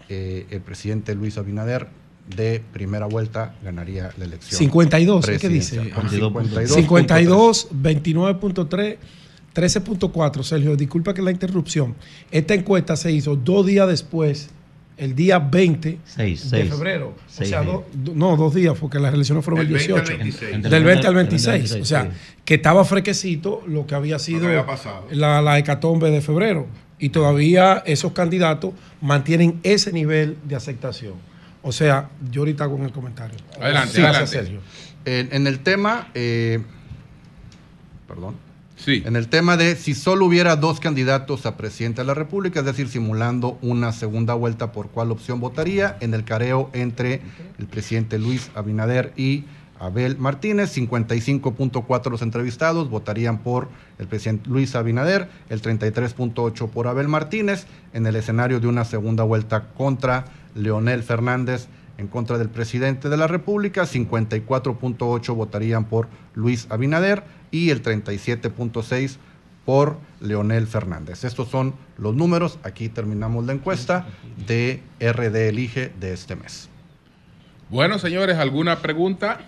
eh, 0.10 0.46
el 0.50 0.62
presidente 0.62 1.16
Luis 1.16 1.38
Abinader 1.38 1.88
de 2.36 2.64
primera 2.72 3.06
vuelta 3.06 3.56
ganaría 3.64 4.12
la 4.18 4.26
elección. 4.26 4.58
52, 4.58 5.26
¿qué 5.26 5.50
dice? 5.50 5.82
presidencial. 5.82 6.32
52.3. 6.32 6.68
52, 6.68 7.68
29.3, 7.72 8.98
13.4. 9.54 10.44
Sergio, 10.44 10.76
disculpa 10.76 11.14
que 11.14 11.22
la 11.22 11.32
interrupción. 11.32 11.96
Esta 12.32 12.54
encuesta 12.54 12.96
se 12.96 13.12
hizo 13.12 13.36
dos 13.36 13.66
días 13.66 13.88
después, 13.88 14.50
el 14.98 15.16
día 15.16 15.40
20 15.40 16.00
Seis, 16.06 16.50
de 16.52 16.60
seis. 16.62 16.70
febrero. 16.70 17.16
Seis, 17.28 17.50
o 17.50 17.52
sea, 17.52 17.64
seis. 17.64 17.72
do- 18.04 18.14
no, 18.16 18.36
dos 18.38 18.54
días, 18.54 18.76
porque 18.80 19.00
las 19.00 19.14
elecciones 19.14 19.44
fueron 19.44 19.62
el, 19.62 19.68
El 19.68 19.74
20 19.74 19.94
al 19.94 20.00
18. 20.06 20.18
26. 20.24 20.42
Del 20.42 20.62
20 20.62 20.68
al 20.68 20.72
Del 20.72 20.84
20 20.84 21.08
al 21.08 21.16
26. 21.16 21.54
26, 21.54 21.82
o 21.82 21.86
sea, 21.86 22.04
sí. 22.04 22.10
que 22.46 22.54
estaba 22.56 22.86
fresquecito 22.86 23.64
lo 23.68 23.86
que 23.88 23.96
había 23.96 24.20
sido 24.20 24.48
había 24.48 24.66
pasado. 24.66 25.08
la, 25.12 25.42
la 25.42 25.58
hecatombe 25.60 26.10
de 26.12 26.22
febrero. 26.22 26.68
Y 27.00 27.10
todavía 27.10 27.84
esos 27.86 28.14
candidatos 28.14 28.72
mantienen 29.02 29.60
ese 29.64 29.92
nivel 29.92 30.38
de 30.46 30.56
aceptación. 30.56 31.14
O 31.62 31.72
sea, 31.72 32.10
yo 32.32 32.42
ahorita 32.42 32.64
hago 32.66 32.78
en 32.78 32.84
el 32.84 32.92
comentario. 32.92 33.38
Adelante, 33.60 33.96
Sí, 33.96 34.02
adelante. 34.02 34.28
Sergio. 34.28 34.60
En, 35.06 35.30
en 35.34 35.48
el 35.48 35.60
tema, 35.60 36.10
eh, 36.14 36.62
perdón. 38.08 38.36
En 38.86 39.16
el 39.16 39.30
tema 39.30 39.56
de 39.56 39.78
si 39.78 39.94
solo 39.94 40.26
hubiera 40.26 40.58
dos 40.58 40.82
candidatos 40.82 41.46
a 41.46 41.56
presidente 41.56 42.02
de 42.02 42.08
la 42.08 42.14
República, 42.14 42.60
es 42.60 42.66
decir, 42.66 42.90
simulando 42.90 43.58
una 43.62 43.94
segunda 43.94 44.34
vuelta, 44.34 44.74
¿por 44.74 44.90
cuál 44.90 45.12
opción 45.12 45.40
votaría? 45.40 45.96
En 46.02 46.14
el 46.14 46.26
careo 46.26 46.70
entre 46.74 47.22
el 47.60 47.68
presidente 47.68 48.20
Luis 48.20 48.52
Abinader 48.56 49.14
y 49.16 49.46
Abel 49.80 50.18
Martínez, 50.18 50.76
55.4 50.76 52.12
los 52.12 52.22
entrevistados 52.22 52.90
votarían 52.90 53.38
por 53.40 53.70
el 54.00 54.08
presidente 54.08 54.50
Luis 54.50 54.76
Abinader, 54.76 55.30
el 55.50 55.62
33.8 55.62 56.70
por 56.70 56.88
Abel 56.88 57.08
Martínez, 57.08 57.68
en 57.94 58.06
el 58.06 58.18
escenario 58.18 58.60
de 58.60 58.68
una 58.68 58.84
segunda 58.84 59.24
vuelta 59.24 59.70
contra 59.76 60.26
Leonel 60.56 61.04
Fernández 61.04 61.68
en 61.98 62.08
contra 62.08 62.38
del 62.38 62.50
presidente 62.50 63.08
de 63.08 63.16
la 63.18 63.28
República, 63.28 63.84
54.8 63.84 65.36
votarían 65.36 65.86
por 65.86 66.10
Luis 66.34 66.68
Abinader 66.70 67.24
y 67.54 67.70
el 67.70 67.84
37.6 67.84 69.18
por 69.64 69.98
Leonel 70.20 70.68
Fernández. 70.68 71.24
Estos 71.24 71.48
son 71.50 71.76
los 71.98 72.16
números. 72.16 72.60
Aquí 72.64 72.90
terminamos 72.90 73.46
la 73.46 73.54
encuesta 73.54 74.08
de 74.46 74.82
RD 75.00 75.36
Elige 75.48 75.94
de 76.00 76.14
este 76.14 76.36
mes. 76.36 76.68
Bueno, 77.70 78.00
señores, 78.00 78.38
¿alguna 78.38 78.82
pregunta? 78.82 79.40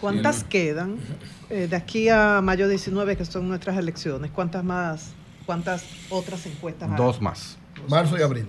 ¿Cuántas 0.00 0.44
quedan 0.44 0.96
eh, 1.50 1.68
de 1.70 1.76
aquí 1.76 2.08
a 2.08 2.40
mayo 2.42 2.68
19, 2.68 3.16
que 3.16 3.24
son 3.24 3.48
nuestras 3.48 3.76
elecciones? 3.78 4.30
¿Cuántas 4.32 4.64
más, 4.64 5.12
cuántas 5.46 5.84
otras 6.10 6.46
encuestas? 6.46 6.90
hay? 6.90 6.96
Dos 6.96 7.22
más. 7.22 7.58
Marzo 7.88 8.18
y 8.18 8.22
abril. 8.22 8.46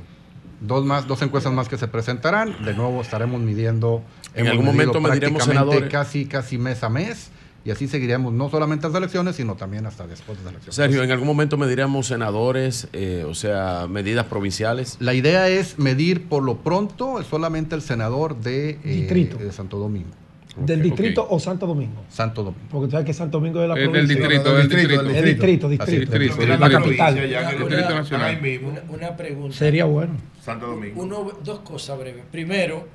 Dos 0.59 0.85
más, 0.85 1.07
dos 1.07 1.21
encuestas 1.21 1.53
más 1.53 1.69
que 1.69 1.77
se 1.77 1.87
presentarán. 1.87 2.65
De 2.65 2.73
nuevo 2.73 3.01
estaremos 3.01 3.39
midiendo. 3.39 4.03
En 4.33 4.47
algún 4.47 4.65
momento 4.65 4.99
mediremos 4.99 5.43
senadores. 5.43 5.89
Casi, 5.89 6.25
casi 6.25 6.57
mes 6.57 6.83
a 6.83 6.89
mes. 6.89 7.31
Y 7.65 7.71
así 7.71 7.87
seguiremos 7.87 8.31
no 8.33 8.49
solamente 8.49 8.87
hasta 8.87 8.99
las 8.99 9.03
elecciones, 9.05 9.35
sino 9.35 9.55
también 9.55 9.85
hasta 9.85 10.07
después 10.07 10.37
de 10.37 10.45
las 10.45 10.53
elecciones. 10.53 10.75
Sergio, 10.75 11.03
en 11.03 11.11
algún 11.11 11.27
momento 11.27 11.57
mediremos 11.57 12.07
senadores, 12.07 12.87
eh, 12.93 13.25
o 13.27 13.33
sea, 13.35 13.85
medidas 13.89 14.25
provinciales. 14.25 14.95
La 14.99 15.13
idea 15.13 15.49
es 15.49 15.77
medir 15.77 16.27
por 16.29 16.43
lo 16.43 16.57
pronto 16.57 17.21
solamente 17.23 17.75
el 17.75 17.81
senador 17.81 18.37
de, 18.39 18.71
eh, 18.71 18.79
Distrito. 18.83 19.37
de 19.37 19.51
Santo 19.51 19.77
Domingo. 19.77 20.09
¿Del 20.57 20.81
distrito 20.81 21.25
o 21.29 21.39
Santo 21.39 21.67
Domingo? 21.67 22.03
Santo 22.09 22.43
Domingo. 22.43 22.65
Porque 22.71 22.87
tú 22.87 22.91
sabes 22.91 23.05
que 23.05 23.13
Santo 23.13 23.37
Domingo 23.37 23.59
es 23.59 23.63
de 23.63 23.67
la 23.69 23.73
Es 23.75 23.79
del 23.81 23.89
provincia. 23.91 24.15
distrito, 24.17 24.55
del 24.55 24.67
distrito. 24.69 25.01
Es 25.01 25.23
distrito, 25.23 25.69
distrito. 25.69 26.19
distrito, 26.19 26.47
La 26.47 26.57
distrito. 26.57 26.83
capital. 26.83 27.17
El 27.17 28.61
una 28.89 29.15
pregunta. 29.15 29.55
Sería 29.57 29.85
bueno. 29.85 30.13
Santo 30.43 30.67
Domingo. 30.67 31.01
Uno, 31.01 31.31
dos 31.43 31.59
cosas 31.59 31.97
breves. 31.99 32.23
Primero, 32.31 32.87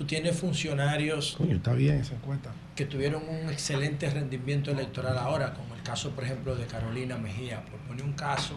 tú 0.00 0.06
tienes 0.06 0.34
funcionarios 0.34 1.34
Coño, 1.36 1.56
está 1.56 1.74
bien 1.74 1.96
esa 2.00 2.14
encuesta. 2.14 2.50
que 2.74 2.86
tuvieron 2.86 3.22
un 3.28 3.50
excelente 3.50 4.08
rendimiento 4.08 4.70
electoral 4.70 5.18
ahora, 5.18 5.52
como 5.52 5.74
el 5.74 5.82
caso, 5.82 6.08
por 6.12 6.24
ejemplo, 6.24 6.56
de 6.56 6.64
Carolina 6.64 7.18
Mejía, 7.18 7.60
por 7.66 7.78
poner 7.80 8.02
un 8.02 8.14
caso, 8.14 8.54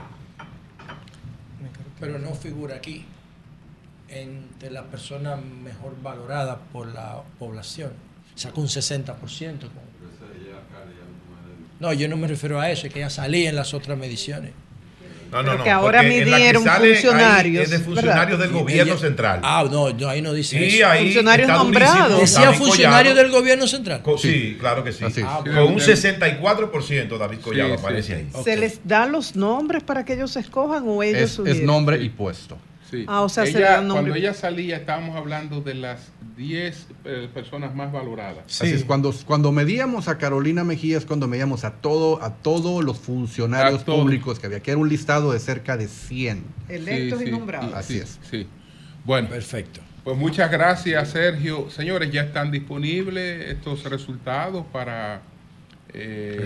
pero 1.99 2.17
no 2.17 2.33
figura 2.33 2.77
aquí 2.77 3.03
entre 4.07 4.71
las 4.71 4.85
personas 4.85 5.37
mejor 5.43 6.01
valoradas 6.01 6.59
por 6.71 6.87
la 6.87 7.21
población. 7.37 7.91
Sacó 8.35 8.61
un 8.61 8.69
60%. 8.69 9.67
como- 9.67 9.81
No, 11.81 11.91
yo 11.91 12.07
no 12.07 12.15
me 12.15 12.27
refiero 12.29 12.61
a 12.61 12.69
eso, 12.71 12.87
es 12.87 12.93
que 12.93 12.99
ya 13.01 13.09
salía 13.09 13.49
en 13.49 13.57
las 13.57 13.73
otras 13.73 13.97
mediciones. 13.97 14.51
No, 15.33 15.39
no, 15.39 15.45
Pero 15.45 15.57
no, 15.57 15.63
que 15.63 15.69
ahora 15.71 16.03
midieron 16.03 16.63
funcionarios, 16.63 17.63
es 17.65 17.69
de 17.71 17.79
funcionarios 17.79 18.37
¿verdad? 18.37 18.51
del 18.53 18.61
gobierno 18.61 18.93
Ella- 18.93 19.01
central. 19.01 19.39
Ah, 19.43 19.65
no, 19.69 19.89
no, 19.91 20.07
ahí 20.07 20.21
no 20.21 20.31
dice 20.33 20.57
Sí, 20.59 20.77
eso. 20.79 20.87
ahí 20.89 21.05
Funcionarios 21.05 21.49
nombrados. 21.49 22.19
Decía 22.21 22.45
David 22.45 22.57
funcionario 22.59 23.11
Collado. 23.11 23.15
del 23.15 23.31
gobierno 23.41 23.67
central. 23.67 24.01
Co- 24.03 24.17
Sí, 24.17 24.57
claro 24.59 24.83
que 24.83 24.91
sí. 24.93 25.03
Ah, 25.25 25.39
Con 25.43 25.57
un 25.57 25.79
64% 25.79 27.17
David 27.17 27.39
Collado 27.39 27.69
sí. 27.73 27.79
aparece 27.79 28.15
ahí. 28.15 28.27
¿Se 28.43 28.57
les 28.57 28.79
da 28.87 29.05
los 29.05 29.35
nombres 29.35 29.83
para 29.83 30.05
que 30.05 30.13
ellos 30.13 30.31
se 30.31 30.39
escojan 30.39 30.83
o 30.87 31.01
ellos 31.03 31.39
Es, 31.45 31.57
es 31.57 31.61
nombre 31.63 31.97
y 32.01 32.09
puesto. 32.09 32.57
Sí. 32.93 33.05
Ah, 33.07 33.21
o 33.21 33.29
sea, 33.29 33.45
se 33.45 33.57
Ella- 33.57 33.71
da 33.71 33.77
nombre. 33.81 33.93
Cuando 34.11 34.15
ella 34.15 34.33
salía, 34.33 34.77
estábamos 34.77 35.15
hablando 35.15 35.61
de 35.61 35.73
las 35.73 36.11
10 36.37 36.87
eh, 37.05 37.27
personas 37.33 37.75
más 37.75 37.91
valoradas. 37.91 38.45
Así 38.47 38.71
es, 38.71 38.83
cuando, 38.85 39.13
cuando 39.25 39.51
medíamos 39.51 40.07
a 40.07 40.17
Carolina 40.17 40.63
Mejía 40.63 40.97
es 40.97 41.05
cuando 41.05 41.27
medíamos 41.27 41.63
a 41.63 41.71
todo, 41.73 42.21
a 42.23 42.35
todos 42.35 42.83
los 42.83 42.97
funcionarios 42.99 43.81
A 43.81 43.85
todos. 43.85 43.99
públicos 44.01 44.39
que 44.39 44.45
había, 44.47 44.59
que 44.61 44.71
era 44.71 44.79
un 44.79 44.89
listado 44.89 45.31
de 45.31 45.39
cerca 45.39 45.75
de 45.77 45.87
100. 45.87 46.43
Electos 46.69 47.19
Sí, 47.19 47.25
y 47.25 47.27
sí, 47.27 47.31
nombrados. 47.31 47.69
sí, 47.71 47.75
Así 47.77 47.93
sí, 47.93 47.99
es. 47.99 48.19
Sí. 48.29 48.47
Bueno, 49.05 49.29
Perfecto. 49.29 49.81
pues 50.03 50.17
muchas 50.17 50.49
gracias, 50.51 51.09
Sergio. 51.09 51.69
Señores, 51.69 52.11
ya 52.11 52.21
están 52.21 52.51
disponibles 52.51 53.49
estos 53.49 53.83
resultados 53.83 54.65
para 54.71 55.21
eh, 55.93 56.39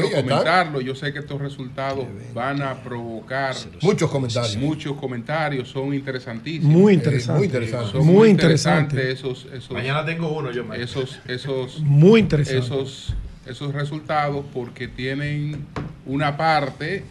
Sí, 0.00 0.10
están. 0.12 0.22
comentarlos. 0.22 0.84
Yo 0.84 0.94
sé 0.94 1.12
que 1.12 1.18
estos 1.18 1.40
resultados 1.40 2.06
van 2.32 2.62
a 2.62 2.82
provocar 2.82 3.54
Muchos 3.82 4.10
comentarios. 4.10 4.56
muchos 4.56 4.96
comentarios, 4.96 5.68
son 5.68 5.92
interesantísimos. 5.92 6.70
Muy 6.72 6.92
Eh, 6.92 6.96
interesante. 6.96 7.38
muy 7.38 7.46
interesante. 7.46 7.90
Son 7.92 8.06
Muy 8.06 8.28
interesante. 8.28 9.10
esos, 9.10 9.46
esos, 9.52 9.70
Mañana 9.72 10.04
tengo 10.04 10.28
uno 10.36 10.52
yo. 10.52 10.64
mañana. 10.64 10.84
esos, 10.84 11.18
esos, 11.26 11.80
Muy 11.80 12.20
interesante. 12.20 12.60
esos, 12.64 13.14
esos 13.46 13.74
resultados 13.74 14.44
porque 14.52 14.86
tienen 14.88 15.66
una 16.06 16.36
parte 16.36 17.02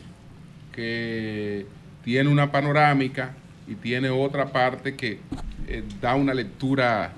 que 0.71 1.65
tiene 2.03 2.29
una 2.29 2.51
panorámica 2.51 3.33
y 3.67 3.75
tiene 3.75 4.09
otra 4.09 4.51
parte 4.51 4.95
que 4.95 5.19
eh, 5.67 5.83
da 6.01 6.15
una 6.15 6.33
lectura 6.33 7.11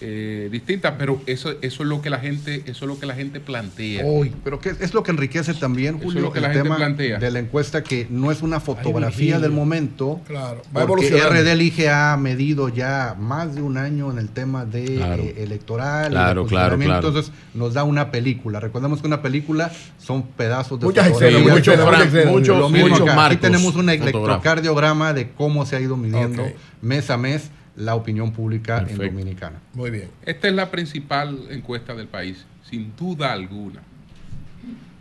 eh, 0.00 0.48
distinta, 0.50 0.96
pero 0.98 1.20
eso, 1.26 1.50
eso 1.62 1.82
es 1.82 1.88
lo 1.88 2.00
que 2.02 2.10
la 2.10 2.18
gente, 2.18 2.62
eso 2.66 2.84
es 2.84 2.88
lo 2.88 2.98
que 2.98 3.06
la 3.06 3.14
gente 3.14 3.40
plantea. 3.40 4.04
Hoy. 4.04 4.32
Pero 4.44 4.58
que 4.60 4.70
es 4.80 4.94
lo 4.94 5.02
que 5.02 5.10
enriquece 5.10 5.54
también, 5.54 5.98
Julio, 6.00 6.20
lo 6.22 6.32
que 6.32 6.38
el 6.38 6.42
la 6.42 6.48
gente 6.50 6.62
tema 6.64 6.76
plantea. 6.76 7.18
de 7.18 7.30
la 7.30 7.38
encuesta, 7.38 7.82
que 7.82 8.06
no 8.10 8.30
es 8.30 8.42
una 8.42 8.60
fotografía 8.60 9.38
del 9.38 9.52
momento. 9.52 10.20
Claro, 10.26 10.62
va 10.76 10.86
Porque. 10.86 11.10
RD 11.10 11.52
Elige 11.52 11.88
ha 11.88 12.16
medido 12.16 12.68
ya 12.68 13.16
más 13.18 13.54
de 13.54 13.62
un 13.62 13.76
año 13.78 14.10
en 14.10 14.18
el 14.18 14.28
tema 14.28 14.64
de 14.64 14.84
Claro. 14.96 15.22
eh, 15.22 15.34
electoral. 15.38 16.10
Claro, 16.10 16.42
de 16.44 16.48
claro. 16.48 16.76
Entonces 16.82 17.32
nos 17.54 17.74
da 17.74 17.84
una 17.84 18.10
película. 18.10 18.60
Recordemos 18.60 19.00
que 19.00 19.06
una 19.06 19.22
película 19.22 19.70
son 19.98 20.22
pedazos 20.24 20.78
de 20.80 20.86
Muchas 20.86 21.08
fotografía. 21.08 21.38
escenas, 21.38 21.54
mucho, 21.56 21.70
muchas 21.72 21.88
Fran, 21.88 22.06
escenas. 22.08 22.32
mucho- 22.32 22.68
muchos 22.70 23.00
acá. 23.08 23.26
Aquí 23.26 23.36
tenemos 23.36 23.74
un 23.76 23.88
electrocardiograma 23.90 25.12
de 25.12 25.30
cómo 25.30 25.64
se 25.66 25.76
ha 25.76 25.80
ido 25.80 25.96
midiendo 25.96 26.44
mes 26.82 27.10
a 27.10 27.16
mes 27.16 27.50
la 27.76 27.94
opinión 27.94 28.32
pública 28.32 28.78
Perfecto. 28.78 29.02
en 29.02 29.10
Dominicana. 29.10 29.60
Muy 29.74 29.90
bien. 29.90 30.10
Esta 30.24 30.48
es 30.48 30.54
la 30.54 30.70
principal 30.70 31.46
encuesta 31.50 31.94
del 31.94 32.08
país, 32.08 32.44
sin 32.68 32.94
duda 32.96 33.32
alguna. 33.32 33.82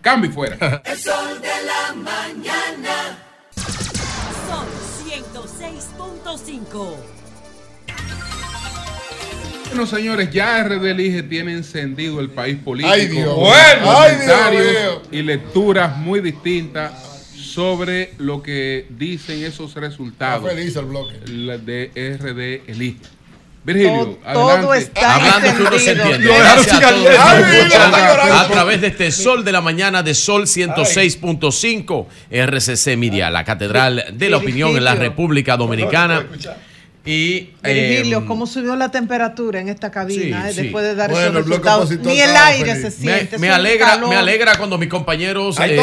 Cambio 0.02 0.30
y 0.30 0.34
fuera. 0.34 0.82
El 0.86 0.98
sol 0.98 1.42
de 1.42 1.48
la 1.66 1.94
mañana. 1.96 3.18
Sol 3.56 4.68
106.5. 5.08 6.96
Bueno, 9.70 9.88
señores, 9.88 10.32
ya 10.32 10.64
RD 10.64 10.86
Elige 10.86 11.24
tiene 11.24 11.54
encendido 11.54 12.20
el 12.22 12.30
país 12.30 12.58
político. 12.58 12.94
Ay, 12.94 13.08
Dios. 13.08 13.36
Bueno. 13.36 13.52
Ay, 13.92 14.16
Dios 14.16 14.32
comentarios 14.32 14.72
mío. 14.72 15.02
y 15.12 15.22
lecturas 15.24 15.98
muy 15.98 16.22
distintas 16.22 17.15
sobre 17.56 18.12
lo 18.18 18.44
que 18.44 18.86
dicen 18.90 19.44
esos 19.44 19.70
Está 19.70 19.80
resultados 19.80 20.50
feliz 20.50 20.76
el 20.76 20.86
bloque. 20.86 21.16
la 21.28 21.58
de 21.58 21.90
RD 22.20 22.70
Elige. 22.70 22.98
Virgilio, 23.64 24.20
Todo- 24.22 24.34
todo 24.34 24.50
adelante. 24.52 24.78
está 24.94 25.16
Hablando 25.16 25.58
que 25.58 25.64
uno 25.64 25.80
se 25.80 25.92
entiende. 25.94 26.28
Gracias 26.28 26.76
a 26.84 26.90
todos 26.92 28.48
través 28.52 28.82
de 28.82 28.88
este 28.88 29.12
sol 29.12 29.44
de 29.44 29.52
la 29.52 29.62
mañana 29.62 30.04
de 30.04 30.14
Sol 30.14 30.46
106.5 30.46 32.06
RCC 32.30 32.96
Media, 32.98 33.32
la 33.32 33.44
catedral 33.44 34.06
de 34.14 34.30
la 34.30 34.38
opinión 34.38 34.78
en 34.78 34.84
la. 34.84 34.94
República 34.96 35.58
Dominicana. 35.58 36.26
Y 37.06 37.50
Virgilio, 37.64 38.20
eh, 38.20 38.24
¿cómo 38.26 38.48
subió 38.48 38.76
la 38.76 38.90
temperatura 38.90 39.60
en 39.62 39.70
esta 39.70 39.92
cabina 39.92 40.42
sí, 40.44 40.50
eh, 40.50 40.54
sí. 40.54 40.62
después 40.64 40.84
de 40.84 40.96
dar 40.96 41.12
Bueno, 41.12 41.40
esos 41.40 41.48
resultados? 41.48 41.92
Ni 42.00 42.20
el 42.20 42.36
aire 42.36 42.76
feliz. 42.76 42.96
se 42.96 43.06
me, 43.06 43.14
siente. 43.16 43.38
me 43.38 43.48
un 43.50 43.54
alegra, 43.54 43.86
calor. 43.88 44.10
me 44.10 44.16
alegra 44.16 44.58
cuando 44.58 44.78
mis 44.80 44.90
compañeros, 44.90 45.60
Ay, 45.60 45.72
eh, 45.74 45.76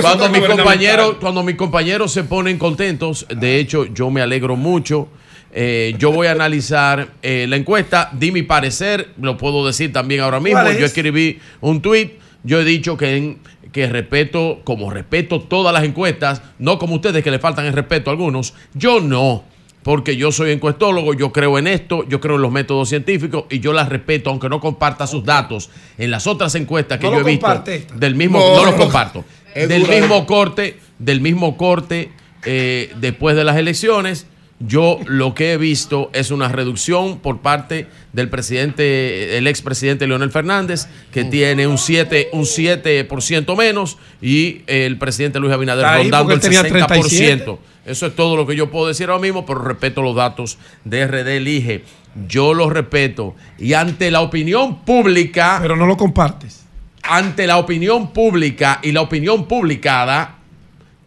cuando 0.00 0.28
mis 0.28 0.46
compañeros, 0.46 1.16
cuando 1.20 1.42
mis 1.42 1.56
compañeros 1.56 2.12
se 2.12 2.22
ponen 2.24 2.58
contentos. 2.58 3.26
De 3.36 3.58
hecho, 3.58 3.86
yo 3.86 4.10
me 4.10 4.20
alegro 4.22 4.54
mucho. 4.56 5.08
Eh, 5.54 5.94
yo 5.98 6.12
voy 6.12 6.28
a 6.28 6.30
analizar 6.32 7.08
eh, 7.22 7.46
la 7.48 7.56
encuesta, 7.56 8.08
di 8.12 8.30
mi 8.32 8.42
parecer, 8.42 9.10
lo 9.20 9.36
puedo 9.36 9.66
decir 9.66 9.92
también 9.92 10.20
ahora 10.22 10.40
mismo. 10.40 10.62
Yo 10.78 10.86
escribí 10.86 11.40
un 11.60 11.82
tweet, 11.82 12.12
yo 12.44 12.60
he 12.60 12.64
dicho 12.64 12.96
que, 12.96 13.16
en- 13.16 13.38
que 13.70 13.86
respeto, 13.88 14.60
como 14.64 14.90
respeto 14.90 15.40
todas 15.40 15.74
las 15.74 15.84
encuestas, 15.84 16.40
no 16.58 16.78
como 16.78 16.94
ustedes 16.94 17.22
que 17.24 17.30
le 17.30 17.38
faltan 17.38 17.66
el 17.66 17.72
respeto 17.74 18.10
a 18.10 18.12
algunos, 18.12 18.54
yo 18.74 19.00
no. 19.00 19.44
Porque 19.82 20.16
yo 20.16 20.30
soy 20.30 20.52
encuestólogo, 20.52 21.14
yo 21.14 21.32
creo 21.32 21.58
en 21.58 21.66
esto, 21.66 22.06
yo 22.08 22.20
creo 22.20 22.36
en 22.36 22.42
los 22.42 22.52
métodos 22.52 22.88
científicos 22.88 23.44
y 23.50 23.60
yo 23.60 23.72
las 23.72 23.88
respeto, 23.88 24.30
aunque 24.30 24.48
no 24.48 24.60
comparta 24.60 25.06
sus 25.06 25.24
datos. 25.24 25.70
En 25.98 26.10
las 26.10 26.26
otras 26.26 26.54
encuestas 26.54 26.98
que 26.98 27.06
No 27.06 27.14
yo 27.14 27.20
he 27.20 27.24
visto, 27.24 27.52
esta. 27.66 27.94
del 27.94 28.14
mismo, 28.14 28.38
No, 28.38 28.56
no, 28.56 28.64
los 28.66 28.74
comparto, 28.74 29.24
del 29.54 29.88
mismo 29.88 30.26
corte, 30.26 30.78
del 30.98 31.20
mismo 31.20 31.56
corte 31.56 32.10
eh, 32.44 32.92
después 32.96 33.36
de 33.36 33.44
las 33.44 33.56
elecciones, 33.56 34.26
Yo 34.64 35.00
lo 35.06 35.34
que 35.34 35.52
he 35.52 35.56
visto 35.56 36.10
es 36.12 36.30
una 36.30 36.48
reducción 36.48 37.18
por 37.18 37.40
parte 37.40 37.88
del 38.12 38.28
presidente, 38.28 39.36
el 39.36 39.48
expresidente 39.48 40.06
Leonel 40.06 40.30
Fernández, 40.30 40.86
que 41.10 41.24
tiene 41.24 41.66
un 41.66 41.78
7, 41.78 42.30
un 42.32 42.44
7% 42.44 43.56
menos, 43.56 43.98
y 44.20 44.62
el 44.68 44.98
presidente 44.98 45.40
Luis 45.40 45.52
Abinader 45.52 45.84
ahí 45.84 46.02
rondando 46.02 46.32
el 46.32 46.36
él 46.36 46.42
tenía 46.42 46.62
60%. 46.62 46.86
37. 46.86 47.58
Eso 47.84 48.06
es 48.06 48.14
todo 48.14 48.36
lo 48.36 48.46
que 48.46 48.54
yo 48.54 48.70
puedo 48.70 48.86
decir 48.86 49.08
ahora 49.08 49.20
mismo, 49.20 49.44
pero 49.44 49.60
respeto 49.60 50.00
los 50.02 50.14
datos 50.14 50.58
de 50.84 51.06
RD 51.08 51.36
Elige. 51.36 51.82
Yo 52.28 52.54
los 52.54 52.72
respeto. 52.72 53.34
Y 53.58 53.72
ante 53.72 54.12
la 54.12 54.20
opinión 54.20 54.84
pública. 54.84 55.58
Pero 55.60 55.74
no 55.74 55.86
lo 55.86 55.96
compartes. 55.96 56.64
Ante 57.02 57.48
la 57.48 57.58
opinión 57.58 58.12
pública 58.12 58.78
y 58.82 58.92
la 58.92 59.00
opinión 59.00 59.48
publicada, 59.48 60.36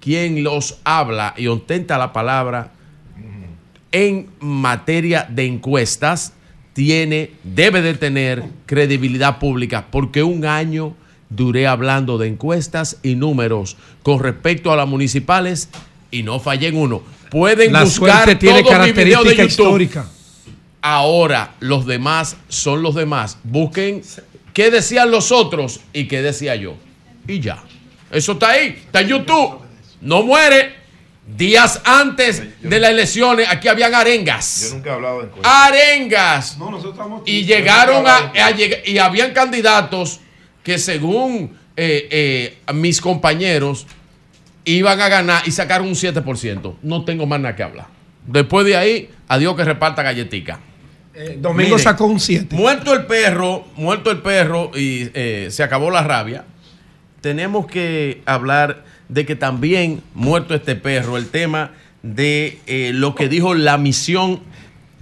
quien 0.01 0.43
los 0.43 0.79
habla 0.83 1.33
y 1.37 1.47
ostenta 1.47 1.97
la 1.97 2.11
palabra 2.11 2.74
en 3.95 4.27
materia 4.41 5.25
de 5.29 5.45
encuestas 5.45 6.33
tiene, 6.73 7.31
debe 7.45 7.81
de 7.81 7.93
tener 7.93 8.43
credibilidad 8.65 9.39
pública, 9.39 9.87
porque 9.89 10.21
un 10.21 10.43
año 10.45 10.93
duré 11.29 11.65
hablando 11.65 12.17
de 12.17 12.27
encuestas 12.27 12.97
y 13.03 13.15
números 13.15 13.77
con 14.03 14.19
respecto 14.19 14.73
a 14.73 14.75
las 14.75 14.85
municipales 14.85 15.69
y 16.11 16.23
no 16.23 16.41
fallé 16.41 16.67
en 16.67 16.77
uno. 16.77 17.03
Pueden 17.31 17.71
La 17.71 17.85
buscar 17.85 18.37
tiene 18.37 18.63
todos 18.63 18.85
mis 18.85 18.95
videos 18.95 19.23
de 19.23 19.29
YouTube. 19.29 19.47
histórica. 19.47 20.09
Ahora 20.81 21.55
los 21.61 21.85
demás 21.85 22.35
son 22.49 22.81
los 22.81 22.95
demás. 22.95 23.37
Busquen 23.45 24.01
qué 24.51 24.71
decían 24.71 25.09
los 25.09 25.31
otros 25.31 25.79
y 25.93 26.09
qué 26.09 26.21
decía 26.21 26.57
yo. 26.57 26.75
Y 27.29 27.39
ya. 27.39 27.63
Eso 28.11 28.33
está 28.33 28.49
ahí, 28.49 28.77
está 28.85 28.99
en 28.99 29.07
YouTube. 29.07 29.59
No 30.01 30.21
muere. 30.21 30.84
Días 31.27 31.81
antes 31.85 32.43
de 32.61 32.79
las 32.79 32.91
elecciones, 32.91 33.47
aquí 33.49 33.67
habían 33.67 33.95
arengas. 33.95 34.69
Yo 34.69 34.75
nunca 34.75 34.91
he 34.91 34.93
hablado 34.93 35.19
de 35.21 35.25
encuestas. 35.25 35.51
Arengas. 35.53 36.57
Y 37.25 37.45
llegaron 37.45 38.05
a, 38.07 38.17
a 38.17 38.51
lleg- 38.51 38.81
y 38.85 38.99
habían 38.99 39.33
candidatos 39.33 40.19
que 40.63 40.77
según 40.77 41.57
eh, 41.75 42.07
eh, 42.67 42.73
mis 42.73 43.01
compañeros 43.01 43.87
iban 44.65 45.01
a 45.01 45.07
ganar 45.09 45.41
y 45.47 45.51
sacaron 45.51 45.87
un 45.87 45.95
7%. 45.95 46.75
No 46.83 47.05
tengo 47.05 47.25
más 47.25 47.39
nada 47.39 47.55
que 47.55 47.63
hablar. 47.63 47.87
Después 48.27 48.65
de 48.65 48.77
ahí, 48.77 49.09
adiós 49.27 49.55
que 49.55 49.63
reparta 49.63 50.03
galletica. 50.03 50.59
Domingo 51.37 51.75
Mire, 51.75 51.79
sacó 51.83 52.05
un 52.05 52.19
7. 52.19 52.55
Muerto 52.55 52.93
el 52.93 53.05
perro, 53.05 53.65
muerto 53.77 54.11
el 54.11 54.21
perro 54.21 54.69
y 54.75 55.09
eh, 55.13 55.47
se 55.49 55.63
acabó 55.63 55.89
la 55.89 56.03
rabia. 56.03 56.45
Tenemos 57.21 57.65
que 57.67 58.21
hablar 58.25 58.83
de 59.09 59.25
que 59.25 59.35
también, 59.35 60.01
muerto 60.13 60.53
este 60.55 60.75
perro, 60.75 61.17
el 61.17 61.27
tema 61.29 61.71
de 62.03 62.59
eh, 62.67 62.91
lo 62.93 63.15
que 63.15 63.29
dijo 63.29 63.53
la 63.53 63.77
misión 63.77 64.41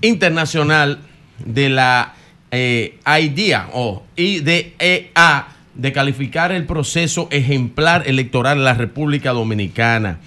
internacional 0.01 0.99
de 1.45 1.69
la 1.69 2.13
eh, 2.51 2.99
IDEA 3.05 3.69
o 3.73 4.03
IDEA 4.15 5.47
de 5.73 5.91
calificar 5.91 6.51
el 6.51 6.65
proceso 6.65 7.27
ejemplar 7.31 8.07
electoral 8.07 8.59
en 8.59 8.63
la 8.63 8.73
República 8.75 9.31
Dominicana. 9.31 10.19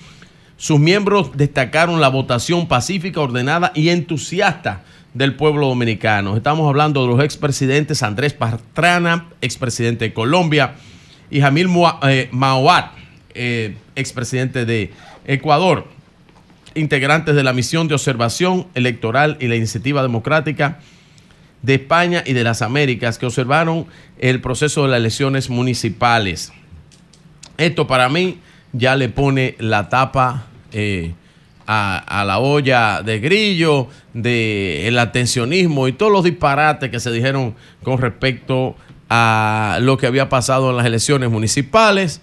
Sus 0.56 0.80
miembros 0.80 1.36
destacaron 1.36 2.00
la 2.00 2.08
votación 2.08 2.66
pacífica, 2.66 3.20
ordenada 3.20 3.72
y 3.74 3.90
entusiasta 3.90 4.82
del 5.14 5.34
pueblo 5.34 5.68
dominicano. 5.68 6.36
Estamos 6.36 6.68
hablando 6.68 7.02
de 7.02 7.08
los 7.08 7.22
expresidentes 7.22 8.02
Andrés 8.02 8.32
Pastrana, 8.32 9.26
expresidente 9.40 10.06
de 10.06 10.12
Colombia, 10.14 10.74
y 11.30 11.40
Jamil 11.40 11.68
Mua- 11.68 11.98
eh, 13.36 13.76
expresidente 13.94 14.64
de 14.64 14.90
Ecuador, 15.26 15.86
integrantes 16.74 17.34
de 17.34 17.42
la 17.42 17.52
misión 17.52 17.88
de 17.88 17.94
observación 17.94 18.66
electoral 18.74 19.36
y 19.40 19.46
la 19.46 19.56
iniciativa 19.56 20.02
democrática 20.02 20.80
de 21.62 21.74
España 21.74 22.22
y 22.24 22.32
de 22.32 22.44
las 22.44 22.62
Américas 22.62 23.18
que 23.18 23.26
observaron 23.26 23.86
el 24.18 24.40
proceso 24.40 24.84
de 24.84 24.90
las 24.90 24.98
elecciones 24.98 25.50
municipales. 25.50 26.52
Esto 27.58 27.86
para 27.86 28.08
mí 28.08 28.38
ya 28.72 28.96
le 28.96 29.08
pone 29.08 29.56
la 29.58 29.88
tapa 29.88 30.46
eh, 30.72 31.14
a, 31.66 32.24
la 32.26 32.38
olla 32.38 33.02
de 33.02 33.18
grillo, 33.18 33.88
del 34.12 34.98
atencionismo 34.98 35.88
y 35.88 35.92
todos 35.92 36.12
los 36.12 36.24
disparates 36.24 36.90
que 36.90 37.00
se 37.00 37.10
dijeron 37.10 37.54
con 37.82 37.98
respecto 37.98 38.76
a 39.08 39.78
lo 39.80 39.96
que 39.96 40.06
había 40.06 40.28
pasado 40.28 40.70
en 40.70 40.76
las 40.76 40.86
elecciones 40.86 41.30
municipales, 41.30 42.20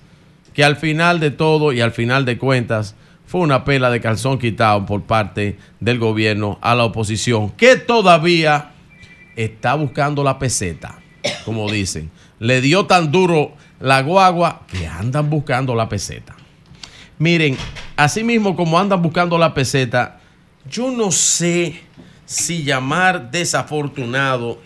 que 0.54 0.64
al 0.64 0.76
final 0.76 1.20
de 1.20 1.32
todo 1.32 1.74
y 1.74 1.82
al 1.82 1.92
final 1.92 2.26
de 2.26 2.38
cuentas 2.38 2.96
fue 3.26 3.42
una 3.42 3.66
pela 3.66 3.90
de 3.90 4.00
calzón 4.00 4.38
quitado 4.38 4.86
por 4.86 5.04
parte 5.04 5.58
del 5.80 5.98
gobierno 5.98 6.60
a 6.62 6.76
la 6.76 6.84
oposición, 6.86 7.50
que 7.52 7.78
todavía 7.78 8.72
está 9.36 9.74
buscando 9.74 10.24
la 10.24 10.38
peseta, 10.38 11.00
como 11.46 11.70
dicen. 11.72 12.12
Le 12.40 12.62
dio 12.62 12.86
tan 12.86 13.12
duro 13.12 13.54
la 13.80 14.02
guagua 14.02 14.64
que 14.68 14.86
andan 14.86 15.30
buscando 15.30 15.74
la 15.74 15.90
peseta. 15.90 16.36
Miren, 17.18 17.58
así 17.96 18.24
mismo 18.24 18.56
como 18.56 18.78
andan 18.78 19.02
buscando 19.02 19.38
la 19.38 19.54
peseta, 19.54 20.20
yo 20.70 20.92
no 20.92 21.12
sé 21.12 21.82
si 22.26 22.64
llamar 22.64 23.32
desafortunado, 23.32 24.60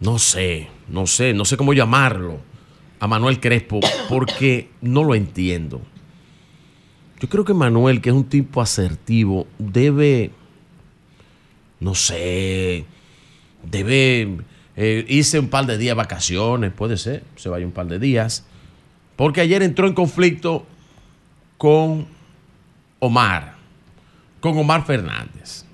no 0.00 0.18
sé, 0.18 0.68
no 0.88 1.06
sé, 1.06 1.34
no 1.34 1.44
sé 1.44 1.56
cómo 1.56 1.72
llamarlo 1.72 2.47
a 3.00 3.06
Manuel 3.06 3.40
Crespo, 3.40 3.80
porque 4.08 4.70
no 4.80 5.04
lo 5.04 5.14
entiendo. 5.14 5.80
Yo 7.20 7.28
creo 7.28 7.44
que 7.44 7.54
Manuel, 7.54 8.00
que 8.00 8.10
es 8.10 8.14
un 8.14 8.28
tipo 8.28 8.60
asertivo, 8.60 9.46
debe, 9.58 10.30
no 11.80 11.94
sé, 11.94 12.84
debe 13.62 14.38
eh, 14.76 15.04
irse 15.08 15.38
un 15.38 15.48
par 15.48 15.66
de 15.66 15.78
días 15.78 15.96
de 15.96 16.02
vacaciones, 16.02 16.72
puede 16.72 16.96
ser, 16.96 17.24
se 17.36 17.48
vaya 17.48 17.66
un 17.66 17.72
par 17.72 17.86
de 17.86 17.98
días, 17.98 18.44
porque 19.16 19.40
ayer 19.40 19.62
entró 19.62 19.88
en 19.88 19.94
conflicto 19.94 20.64
con 21.56 22.06
Omar, 23.00 23.56
con 24.40 24.56
Omar 24.56 24.86
Fernández. 24.86 25.64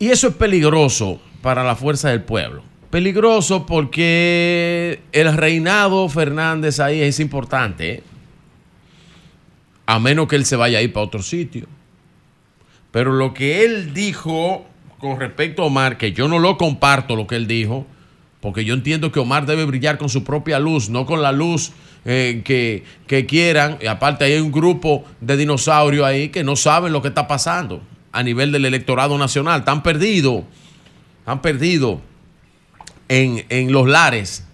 Y 0.00 0.08
eso 0.08 0.28
es 0.28 0.34
peligroso 0.34 1.20
para 1.42 1.64
la 1.64 1.76
fuerza 1.76 2.10
del 2.10 2.22
pueblo. 2.22 2.67
Peligroso 2.90 3.66
porque 3.66 5.00
el 5.12 5.36
reinado 5.36 6.08
Fernández 6.08 6.80
ahí 6.80 7.02
es 7.02 7.20
importante, 7.20 7.92
¿eh? 7.92 8.02
a 9.84 9.98
menos 9.98 10.26
que 10.26 10.36
él 10.36 10.46
se 10.46 10.56
vaya 10.56 10.78
a 10.78 10.82
ir 10.82 10.92
para 10.92 11.04
otro 11.04 11.22
sitio. 11.22 11.66
Pero 12.90 13.12
lo 13.12 13.34
que 13.34 13.64
él 13.64 13.92
dijo 13.92 14.66
con 14.98 15.20
respecto 15.20 15.62
a 15.62 15.66
Omar, 15.66 15.98
que 15.98 16.12
yo 16.12 16.28
no 16.28 16.38
lo 16.38 16.56
comparto 16.56 17.14
lo 17.14 17.26
que 17.26 17.36
él 17.36 17.46
dijo, 17.46 17.86
porque 18.40 18.64
yo 18.64 18.72
entiendo 18.72 19.12
que 19.12 19.20
Omar 19.20 19.44
debe 19.44 19.66
brillar 19.66 19.98
con 19.98 20.08
su 20.08 20.24
propia 20.24 20.58
luz, 20.58 20.88
no 20.88 21.04
con 21.04 21.20
la 21.20 21.32
luz 21.32 21.72
eh, 22.06 22.40
que, 22.42 22.84
que 23.06 23.26
quieran. 23.26 23.76
Y 23.82 23.86
aparte 23.86 24.24
hay 24.24 24.38
un 24.38 24.50
grupo 24.50 25.04
de 25.20 25.36
dinosaurios 25.36 26.06
ahí 26.06 26.30
que 26.30 26.42
no 26.42 26.56
saben 26.56 26.92
lo 26.94 27.02
que 27.02 27.08
está 27.08 27.28
pasando 27.28 27.82
a 28.12 28.22
nivel 28.22 28.50
del 28.50 28.64
electorado 28.64 29.18
nacional. 29.18 29.60
Están 29.60 29.82
perdidos, 29.82 30.44
están 31.20 31.42
perdidos 31.42 31.98
en, 33.08 33.44
en 33.48 33.72
los 33.72 33.88
lares 33.88 34.44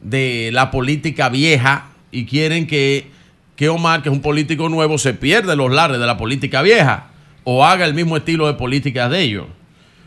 de 0.00 0.50
la 0.52 0.70
política 0.70 1.28
vieja 1.28 1.88
y 2.10 2.26
quieren 2.26 2.66
que, 2.66 3.10
que 3.56 3.68
Omar, 3.68 4.02
que 4.02 4.08
es 4.08 4.14
un 4.14 4.22
político 4.22 4.68
nuevo, 4.68 4.98
se 4.98 5.14
pierda 5.14 5.52
en 5.52 5.58
los 5.58 5.72
lares 5.72 5.98
de 5.98 6.06
la 6.06 6.16
política 6.16 6.62
vieja 6.62 7.08
o 7.44 7.64
haga 7.64 7.84
el 7.84 7.94
mismo 7.94 8.16
estilo 8.16 8.46
de 8.46 8.54
política 8.54 9.08
de 9.08 9.20
ellos. 9.20 9.46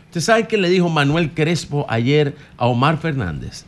¿Usted 0.06 0.20
sabe 0.20 0.46
qué 0.46 0.56
le 0.56 0.70
dijo 0.70 0.88
Manuel 0.88 1.32
Crespo 1.32 1.84
ayer 1.88 2.36
a 2.56 2.66
Omar 2.66 2.98
Fernández? 2.98 3.64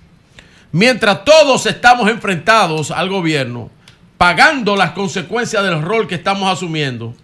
Mientras 0.73 1.25
todos 1.25 1.67
estamos 1.67 2.09
enfrentados 2.11 2.91
al 2.91 3.09
gobierno, 3.09 3.71
pagando 4.17 4.77
las 4.77 4.93
consecuencias 4.93 5.63
del 5.63 5.83
rol 5.83 6.07
que 6.07 6.15
estamos 6.15 6.51
asumiendo, 6.51 7.15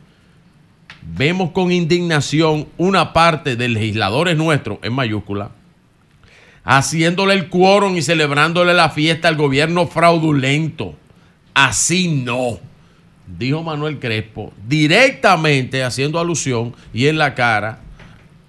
vemos 1.03 1.51
con 1.51 1.71
indignación 1.71 2.69
una 2.77 3.13
parte 3.13 3.57
de 3.57 3.69
legisladores 3.69 4.37
nuestros, 4.37 4.79
en 4.83 4.93
mayúscula, 4.93 5.51
haciéndole 6.65 7.35
el 7.35 7.49
quórum 7.49 7.97
y 7.97 8.03
celebrándole 8.03 8.75
la 8.75 8.91
fiesta 8.91 9.29
al 9.29 9.37
gobierno 9.37 9.87
fraudulento. 9.87 10.97
Así 11.53 12.09
no, 12.09 12.59
dijo 13.27 13.63
Manuel 13.63 13.99
Crespo, 14.01 14.53
directamente 14.67 15.85
haciendo 15.85 16.19
alusión 16.19 16.75
y 16.93 17.07
en 17.07 17.19
la 17.19 17.35
cara 17.35 17.81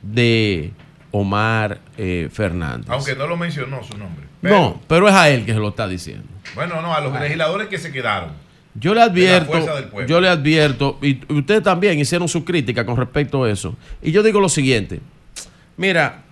de 0.01 0.71
Omar 1.11 1.79
eh, 1.97 2.29
Fernández. 2.31 2.89
Aunque 2.89 3.15
no 3.15 3.27
lo 3.27 3.37
mencionó 3.37 3.83
su 3.83 3.97
nombre. 3.97 4.25
no, 4.41 4.81
pero 4.87 5.07
es 5.07 5.13
a 5.13 5.29
él 5.29 5.45
que 5.45 5.53
se 5.53 5.59
lo 5.59 5.69
está 5.69 5.87
diciendo. 5.87 6.27
Bueno, 6.55 6.81
no, 6.81 6.93
a 6.93 7.01
los 7.01 7.19
legisladores 7.19 7.67
que 7.67 7.77
se 7.77 7.91
quedaron. 7.91 8.31
Yo 8.77 8.93
le 8.93 9.01
advierto, 9.01 10.05
yo 10.05 10.19
le 10.19 10.27
advierto, 10.27 10.99
y 11.01 11.21
ustedes 11.33 11.63
también 11.63 11.97
hicieron 11.97 12.27
su 12.27 12.43
crítica 12.43 12.85
con 12.85 12.97
respecto 12.97 13.45
a 13.45 13.49
eso. 13.49 13.77
Y 14.01 14.11
yo 14.11 14.21
digo 14.21 14.41
lo 14.41 14.49
siguiente, 14.49 14.99
mira, 15.77 16.24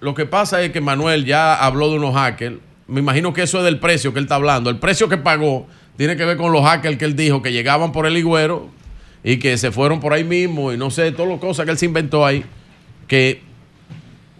lo 0.00 0.14
que 0.14 0.26
pasa 0.26 0.62
es 0.62 0.72
que 0.72 0.80
Manuel 0.80 1.24
ya 1.24 1.54
habló 1.54 1.90
de 1.90 1.96
unos 1.96 2.14
hackers, 2.14 2.56
me 2.86 3.00
imagino 3.00 3.32
que 3.32 3.42
eso 3.42 3.58
es 3.58 3.64
del 3.64 3.78
precio 3.78 4.12
que 4.12 4.18
él 4.18 4.24
está 4.24 4.36
hablando, 4.36 4.70
el 4.70 4.78
precio 4.78 5.08
que 5.08 5.18
pagó 5.18 5.66
tiene 5.96 6.16
que 6.16 6.24
ver 6.24 6.36
con 6.36 6.52
los 6.52 6.64
hackers 6.64 6.96
que 6.96 7.04
él 7.04 7.14
dijo 7.14 7.42
que 7.42 7.52
llegaban 7.52 7.92
por 7.92 8.06
el 8.06 8.16
higüero 8.16 8.70
y 9.22 9.36
que 9.36 9.56
se 9.58 9.70
fueron 9.70 10.00
por 10.00 10.12
ahí 10.12 10.24
mismo 10.24 10.72
y 10.72 10.78
no 10.78 10.90
sé, 10.90 11.12
todas 11.12 11.30
las 11.30 11.40
cosas 11.40 11.66
que 11.66 11.72
él 11.72 11.78
se 11.78 11.86
inventó 11.86 12.24
ahí, 12.24 12.44
que 13.06 13.42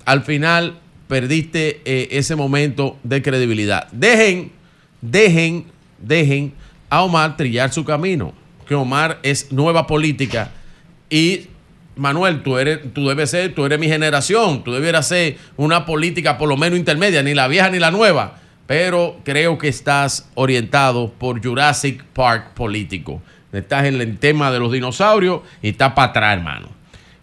al 0.07 0.23
final 0.23 0.78
perdiste 1.07 1.82
eh, 1.85 2.09
ese 2.12 2.37
momento 2.37 2.97
de 3.03 3.20
credibilidad. 3.20 3.89
Dejen, 3.93 4.53
dejen, 5.01 5.66
dejen 5.99 6.55
a 6.89 7.03
Omar 7.03 7.37
trillar 7.37 7.73
su 7.73 7.85
camino, 7.85 8.32
que 8.66 8.74
Omar 8.74 9.19
es 9.23 9.53
nueva 9.53 9.87
política 9.87 10.53
y 11.11 11.49
Manuel, 11.97 12.43
tú 12.43 12.59
eres, 12.59 12.93
tú 12.95 13.09
debes 13.09 13.31
ser, 13.31 13.55
tú 13.55 13.67
eres 13.67 13.79
mi 13.79 13.89
generación, 13.89 14.65
tú 14.65 14.73
debieras 14.73 15.09
ser 15.09 15.37
una 15.57 15.85
política 15.85 16.39
por 16.39 16.49
lo 16.49 16.57
menos 16.57 16.79
intermedia, 16.79 17.23
ni 17.23 17.35
la 17.35 17.49
vieja 17.49 17.69
ni 17.71 17.79
la 17.79 17.91
nueva, 17.91 18.39
pero 18.67 19.21
creo 19.25 19.59
que 19.59 19.69
estás 19.69 20.31
orientado 20.35 21.12
por 21.12 21.45
Jurassic 21.45 22.05
Park 22.05 22.55
político. 22.55 23.21
Estás 23.53 23.87
en 23.87 24.01
el 24.01 24.19
tema 24.19 24.51
de 24.53 24.61
los 24.61 24.73
dinosaurios 24.73 25.41
y 25.61 25.71
estás 25.71 25.93
para 25.93 26.11
atrás, 26.11 26.37
hermano. 26.39 26.69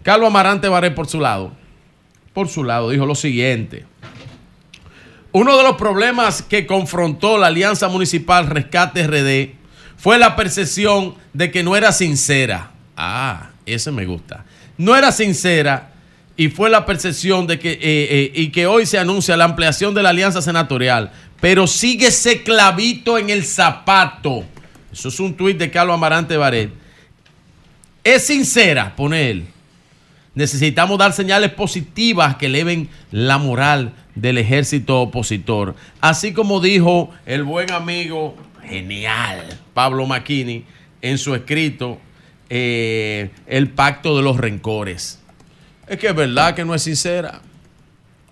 Carlos 0.03 0.27
Amarante 0.27 0.67
Baré 0.67 0.91
por 0.91 1.07
su 1.07 1.19
lado, 1.19 1.53
por 2.33 2.49
su 2.49 2.63
lado, 2.63 2.89
dijo 2.89 3.05
lo 3.05 3.15
siguiente. 3.15 3.85
Uno 5.31 5.57
de 5.57 5.63
los 5.63 5.75
problemas 5.75 6.41
que 6.41 6.65
confrontó 6.65 7.37
la 7.37 7.47
Alianza 7.47 7.89
Municipal 7.89 8.47
Rescate 8.47 9.05
RD 9.05 9.55
fue 9.97 10.17
la 10.17 10.35
percepción 10.35 11.15
de 11.33 11.51
que 11.51 11.63
no 11.63 11.75
era 11.75 11.91
sincera. 11.91 12.71
Ah, 12.95 13.49
ese 13.65 13.91
me 13.91 14.05
gusta. 14.05 14.45
No 14.77 14.95
era 14.95 15.11
sincera 15.11 15.91
y 16.35 16.49
fue 16.49 16.69
la 16.69 16.85
percepción 16.85 17.47
de 17.47 17.59
que, 17.59 17.71
eh, 17.71 17.79
eh, 17.81 18.31
y 18.35 18.49
que 18.49 18.67
hoy 18.67 18.85
se 18.85 18.99
anuncia 18.99 19.35
la 19.35 19.45
ampliación 19.45 19.93
de 19.95 20.03
la 20.03 20.09
alianza 20.09 20.41
senatorial, 20.41 21.11
pero 21.41 21.65
sigue 21.65 22.07
ese 22.07 22.43
clavito 22.43 23.17
en 23.17 23.29
el 23.29 23.43
zapato. 23.43 24.43
Eso 24.91 25.09
es 25.09 25.19
un 25.19 25.35
tuit 25.35 25.57
de 25.57 25.71
Carlos 25.71 25.95
Amarante 25.95 26.37
Baret. 26.37 26.71
Es 28.03 28.27
sincera, 28.27 28.95
pone 28.95 29.31
él. 29.31 29.47
Necesitamos 30.35 30.99
dar 30.99 31.13
señales 31.13 31.51
positivas 31.51 32.35
que 32.35 32.45
eleven 32.45 32.89
la 33.11 33.39
moral 33.39 33.93
del 34.13 34.37
ejército 34.37 35.01
opositor. 35.01 35.75
Así 35.99 36.31
como 36.31 36.59
dijo 36.59 37.09
el 37.25 37.43
buen 37.43 37.71
amigo 37.71 38.35
genial 38.63 39.43
Pablo 39.73 40.05
Macchini 40.05 40.63
en 41.01 41.17
su 41.17 41.33
escrito 41.33 41.99
eh, 42.49 43.31
El 43.47 43.69
pacto 43.71 44.15
de 44.15 44.23
los 44.23 44.37
rencores. 44.37 45.19
Es 45.87 45.97
que 45.99 46.07
es 46.07 46.15
verdad 46.15 46.55
que 46.55 46.65
no 46.65 46.75
es 46.75 46.83
sincera, 46.83 47.41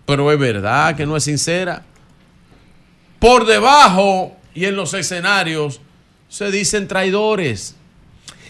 pero 0.06 0.32
es 0.32 0.40
verdad 0.40 0.96
que 0.96 1.06
no 1.06 1.16
es 1.16 1.24
sincera. 1.24 1.84
Por 3.20 3.46
debajo 3.46 4.36
y 4.54 4.66
en 4.66 4.76
los 4.76 4.94
escenarios 4.94 5.80
se 6.30 6.52
dicen 6.52 6.88
traidores. 6.88 7.76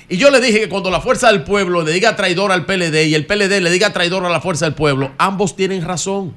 Y 0.08 0.18
yo 0.18 0.30
le 0.30 0.40
dije 0.40 0.62
que 0.62 0.70
cuando 0.70 0.92
la 0.92 1.02
fuerza 1.02 1.32
del 1.32 1.44
pueblo 1.44 1.82
le 1.82 1.92
diga 1.92 2.16
traidor 2.16 2.52
al 2.52 2.66
PLD 2.66 3.08
y 3.08 3.16
el 3.16 3.26
PLD 3.26 3.62
le 3.62 3.72
diga 3.72 3.92
traidor 3.92 4.26
a 4.26 4.30
la 4.30 4.42
fuerza 4.42 4.66
del 4.66 4.76
pueblo, 4.76 5.12
ambos 5.18 5.56
tienen 5.56 5.84
razón. 5.84 6.34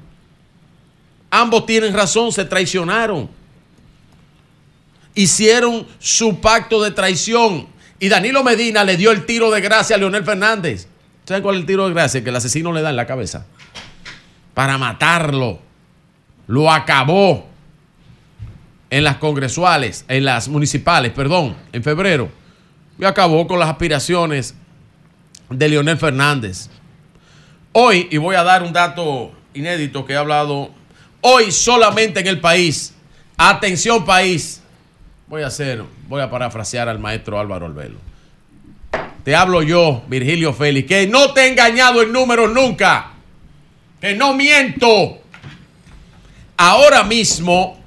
Ambos 1.31 1.67
tienen 1.67 1.93
razón, 1.93 2.33
se 2.33 2.45
traicionaron. 2.45 3.29
Hicieron 5.15 5.87
su 5.99 6.41
pacto 6.41 6.83
de 6.83 6.93
traición. 6.93 7.67
Y 8.01 8.09
Danilo 8.09 8.45
Medina 8.45 8.85
le 8.85 8.97
dio 8.97 9.11
el 9.11 9.27
tiro 9.27 9.51
de 9.51 9.61
gracia 9.61 9.97
a 9.97 9.99
Leonel 9.99 10.25
Fernández. 10.25 10.87
¿Saben 11.25 11.43
cuál 11.43 11.57
es 11.57 11.61
el 11.62 11.66
tiro 11.66 11.87
de 11.87 11.95
gracia? 11.95 12.23
Que 12.23 12.31
el 12.31 12.37
asesino 12.37 12.73
le 12.73 12.83
da 12.83 12.91
en 12.91 12.97
la 12.97 13.07
cabeza. 13.07 13.47
Para 14.55 14.79
matarlo. 14.79 15.61
Lo 16.47 16.70
acabó 16.70 17.49
en 18.91 19.05
las 19.05 19.16
congresuales, 19.16 20.05
en 20.09 20.25
las 20.25 20.49
municipales, 20.49 21.12
perdón, 21.12 21.57
en 21.73 21.83
febrero. 21.83 22.31
Y 22.99 23.05
acabó 23.05 23.47
con 23.47 23.59
las 23.59 23.69
aspiraciones 23.69 24.55
de 25.51 25.69
Leonel 25.69 25.99
Fernández. 25.99 26.69
Hoy, 27.73 28.09
y 28.11 28.16
voy 28.16 28.37
a 28.37 28.43
dar 28.43 28.62
un 28.62 28.73
dato 28.73 29.33
inédito 29.55 30.05
que 30.05 30.15
he 30.15 30.16
hablado, 30.16 30.70
hoy 31.20 31.53
solamente 31.53 32.20
en 32.20 32.27
el 32.27 32.41
país, 32.41 32.95
atención 33.37 34.05
país, 34.05 34.62
voy 35.27 35.43
a 35.43 35.49
hacer, 35.49 35.85
voy 36.09 36.22
a 36.22 36.30
parafrasear 36.30 36.89
al 36.89 36.98
maestro 36.98 37.39
Álvaro 37.39 37.66
Albelo. 37.66 37.98
Te 39.24 39.36
hablo 39.36 39.62
yo, 39.62 40.02
Virgilio 40.09 40.55
Félix, 40.55 40.89
que 40.89 41.06
no 41.06 41.32
te 41.32 41.43
he 41.43 41.48
engañado 41.48 42.02
en 42.02 42.12
números 42.12 42.51
nunca, 42.52 43.12
que 44.01 44.14
no 44.14 44.32
miento. 44.32 45.20
Ahora 46.56 47.05
mismo, 47.05 47.78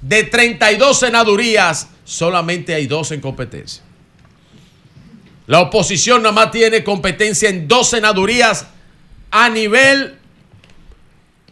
de 0.00 0.22
32 0.22 0.98
senadurías, 0.98 1.88
solamente 2.04 2.74
hay 2.74 2.86
dos 2.86 3.10
en 3.10 3.20
competencia. 3.20 3.82
La 5.46 5.60
oposición 5.60 6.22
nada 6.22 6.32
más 6.32 6.52
tiene 6.52 6.84
competencia 6.84 7.48
en 7.48 7.66
dos 7.66 7.90
senadurías 7.90 8.66
a 9.30 9.48
nivel 9.50 10.16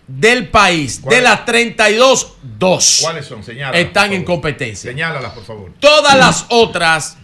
del 0.07 0.49
país. 0.49 1.03
De 1.05 1.21
las 1.21 1.45
32, 1.45 2.37
dos 2.59 2.99
¿Cuáles 3.03 3.27
son? 3.27 3.43
Señálalas, 3.43 3.81
están 3.81 4.09
por 4.09 4.15
en 4.17 4.23
favor. 4.23 4.35
competencia. 4.35 4.91
Señálalas, 4.91 5.33
por 5.33 5.45
favor. 5.45 5.73
Todas 5.81 6.17
las 6.17 6.47
otras, 6.49 7.17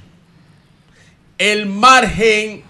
el 1.39 1.67
margen, 1.67 2.63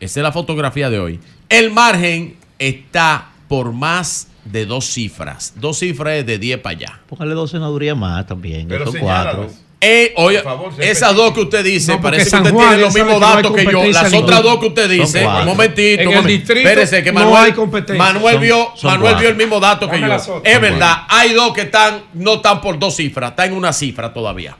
esa 0.00 0.20
es 0.20 0.22
la 0.22 0.32
fotografía 0.32 0.90
de 0.90 0.98
hoy, 0.98 1.20
el 1.48 1.70
margen 1.70 2.36
está 2.58 3.30
por 3.48 3.72
más 3.72 4.28
de 4.44 4.66
dos 4.66 4.86
cifras. 4.86 5.54
Dos 5.56 5.78
cifras 5.78 6.14
es 6.18 6.26
de 6.26 6.38
10 6.38 6.60
para 6.60 6.76
allá. 6.76 7.00
Póngale 7.08 7.34
dos 7.34 7.50
senadurías 7.50 7.96
más 7.96 8.26
también. 8.26 8.68
Pero 8.68 8.84
son 8.86 8.94
señálalas. 8.94 9.34
cuatro. 9.36 9.65
Eh, 9.78 10.14
oye, 10.16 10.40
favor, 10.40 10.72
esas 10.78 11.14
dos 11.14 11.32
que 11.34 11.40
usted 11.40 11.62
dice, 11.62 11.92
No, 11.92 12.00
parece 12.00 12.30
que 12.30 12.36
usted 12.36 12.50
Juan 12.50 12.68
tiene 12.70 12.82
los 12.82 12.94
mismos 12.94 13.14
que 13.14 13.20
no 13.20 13.26
hay 13.26 13.36
datos 13.36 13.52
que 13.56 13.64
yo. 13.64 13.84
Las 13.84 14.12
otras 14.14 14.42
dos 14.42 14.58
que 14.58 14.66
usted 14.68 14.88
dice, 14.90 15.26
un 15.26 15.44
momentito, 15.44 16.02
En 16.02 16.12
el 16.12 16.30
espérese, 16.30 17.02
que 17.02 17.12
no 17.12 17.20
Manuel, 17.20 17.44
hay 17.44 17.52
competencia. 17.52 18.02
Manuel 18.02 18.34
Son- 18.34 18.42
vio, 18.42 18.72
son 18.74 18.90
Manuel 18.92 19.00
cuatro. 19.02 19.20
vio 19.20 19.28
el 19.28 19.36
mismo 19.36 19.60
dato 19.60 19.90
que 19.90 20.00
yo. 20.00 20.14
Es 20.14 20.22
Son 20.24 20.42
verdad, 20.42 21.02
hay 21.08 21.34
dos 21.34 21.52
que 21.52 21.60
están, 21.62 22.04
no 22.14 22.34
están 22.36 22.62
por 22.62 22.78
dos 22.78 22.96
cifras, 22.96 23.30
están 23.30 23.48
en 23.50 23.52
una 23.54 23.72
cifra 23.74 24.12
todavía. 24.14 24.56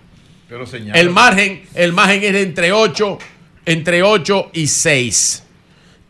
Pero 0.50 0.66
señala. 0.66 1.00
El 1.00 1.08
margen, 1.10 1.64
el 1.74 1.92
margen 1.94 2.22
es 2.22 2.32
de 2.34 2.42
entre 2.42 2.72
8, 2.72 3.18
entre 3.64 4.02
8 4.02 4.50
y 4.52 4.66
6. 4.66 5.44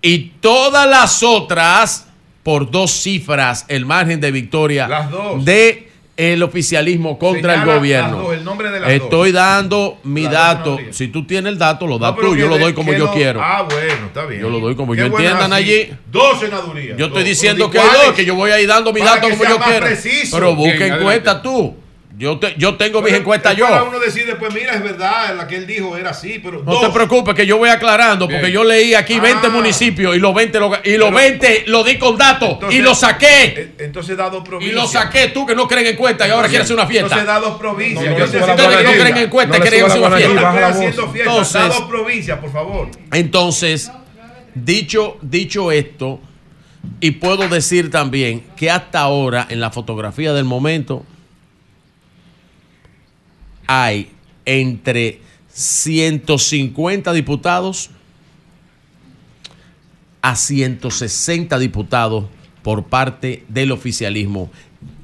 Y 0.03 0.19
todas 0.41 0.87
las 0.89 1.23
otras 1.23 2.07
por 2.43 2.71
dos 2.71 2.91
cifras 2.91 3.65
el 3.69 3.87
margen 3.87 4.21
de 4.21 4.31
victoria 4.33 4.87
Las 4.89 5.11
dos. 5.11 5.45
de 5.45 5.86
el 6.17 6.43
oficialismo 6.43 7.19
contra 7.19 7.53
Señala 7.55 7.73
el 7.73 7.79
gobierno. 7.79 8.11
las 8.17 8.23
dos, 8.23 8.35
el 8.35 8.45
nombre 8.45 8.71
de 8.71 8.81
las 8.81 8.91
Estoy 8.91 9.33
dos. 9.33 9.41
dando 9.43 9.99
mi 10.05 10.23
Las 10.23 10.33
dato. 10.33 10.79
Si 10.91 11.09
tú 11.09 11.27
tienes 11.27 11.53
el 11.53 11.59
dato, 11.59 11.87
lo 11.87 11.99
das 11.99 12.15
No, 12.15 12.21
tú. 12.21 12.37
Yo 12.37 12.49
lo 12.49 12.59
doy 12.59 12.73
como 12.73 12.93
yo 12.95 13.07
no- 13.07 13.13
quiero. 13.13 13.41
Ah, 13.43 13.67
bueno, 13.69 14.07
está 14.07 14.25
bien. 14.25 14.41
Yo 14.41 14.49
lo 14.49 14.61
doy 14.61 14.75
como 14.77 14.93
Qué 14.95 15.01
yo 15.01 15.07
entiendan 15.07 15.53
allí. 15.53 15.91
Dos 16.11 16.41
senadurías. 16.41 16.97
Yo 16.97 17.07
estoy 17.07 17.23
diciendo 17.25 17.71
que 17.71 17.79
¿y 17.79 17.81
hay 17.81 18.07
dos, 18.07 18.15
que 18.15 18.25
yo 18.25 18.35
voy 18.35 18.51
a 18.51 18.61
ir 18.61 18.67
dando 18.69 18.93
mi 18.93 19.01
Para 19.01 19.17
dato 19.17 19.29
como 19.31 19.45
yo 19.45 19.59
quiero. 19.59 19.87
preciso. 19.87 20.37
Pero 20.37 20.55
busca 20.55 20.79
Bien, 20.79 20.95
encuesta 20.95 21.43
tú. 21.43 21.77
Yo, 22.19 22.39
te- 22.39 22.55
yo 22.57 22.77
tengo 22.77 23.03
mis 23.03 23.11
Pero 23.11 23.21
encuestas 23.21 23.55
después 23.55 23.79
yo. 23.79 23.89
uno 23.91 23.99
decide, 23.99 24.37
pues 24.37 24.55
mira, 24.55 24.73
es 24.75 24.83
verdad, 24.83 25.37
la 25.37 25.47
que 25.47 25.57
él 25.57 25.67
dijo 25.67 25.99
era 25.99 26.11
así, 26.11 26.41
pero 26.43 26.63
No 26.63 26.73
dos. 26.73 26.81
te 26.81 26.89
preocupes 26.89 27.35
que 27.35 27.45
yo 27.47 27.59
voy 27.59 27.69
aclarando 27.69 28.27
porque 28.27 28.41
Bien. 28.41 28.53
yo 28.55 28.65
leí 28.65 28.95
aquí 28.95 29.21
20 29.21 29.49
Ah. 29.49 29.51
municipios 29.51 30.17
y 30.17 30.19
los 30.19 30.35
20 30.35 30.59
lo, 30.59 30.69
y 30.83 30.97
los 30.97 31.11
Pero- 31.11 31.11
20 31.11 31.65
lo 31.67 31.85
di 31.85 31.99
con 31.99 32.17
datos 32.17 32.53
Entonces- 32.53 32.79
y 32.79 32.83
lo 32.83 32.95
saqué. 32.95 33.45
Eh, 33.45 33.73
Entonces 33.81 34.17
da 34.17 34.31
dos 34.31 34.43
Y 34.43 34.49
provincias. 34.49 34.83
lo 34.83 34.89
saqué 34.89 35.29
tú 35.29 35.45
que 35.45 35.55
no 35.55 35.69
creen 35.69 35.89
en 35.89 35.97
cuenta 35.97 36.27
y 36.27 36.31
ahora 36.31 36.47
Entonces- 36.47 36.51
quieres 36.51 36.65
hacer 36.65 36.77
una 36.77 36.87
fiesta. 36.87 37.05
Entonces 37.21 37.27
da 37.27 37.41
dos 37.41 37.59
provincias. 37.59 38.05
No, 38.05 38.11
no 38.13 38.19
Yo 38.19 38.31
que 38.33 38.39
no 38.39 38.47
guanadilla. 38.47 38.93
creen 39.03 39.17
en 39.19 39.29
cuenta 39.31 39.59
No 39.59 39.63
quieren 39.63 39.85
hacer 39.85 40.01
una 40.01 40.17
fiesta. 40.17 40.69
haciendo 40.69 41.13
fiesta. 41.13 41.31
da 41.31 41.37
Entonces- 41.37 41.69
dos 41.81 41.89
provincias, 41.91 42.39
por 42.39 42.51
favor. 42.53 42.89
Entonces, 43.13 43.91
dicho, 44.55 45.19
dicho 45.21 45.71
esto, 45.71 46.21
y 47.01 47.11
puedo 47.11 47.47
decir 47.49 47.91
también 47.91 48.43
que 48.57 48.71
hasta 48.71 49.01
ahora 49.01 49.47
en 49.51 49.61
la 49.61 49.71
fotografía 49.71 50.33
del 50.33 50.45
momento 50.45 51.05
hay 53.67 54.11
entre 54.45 55.21
150 55.49 57.13
diputados 57.13 57.91
a 60.23 60.35
160 60.37 61.59
diputados 61.59 62.25
por 62.63 62.85
parte 62.85 63.45
del 63.49 63.73
oficialismo 63.73 64.51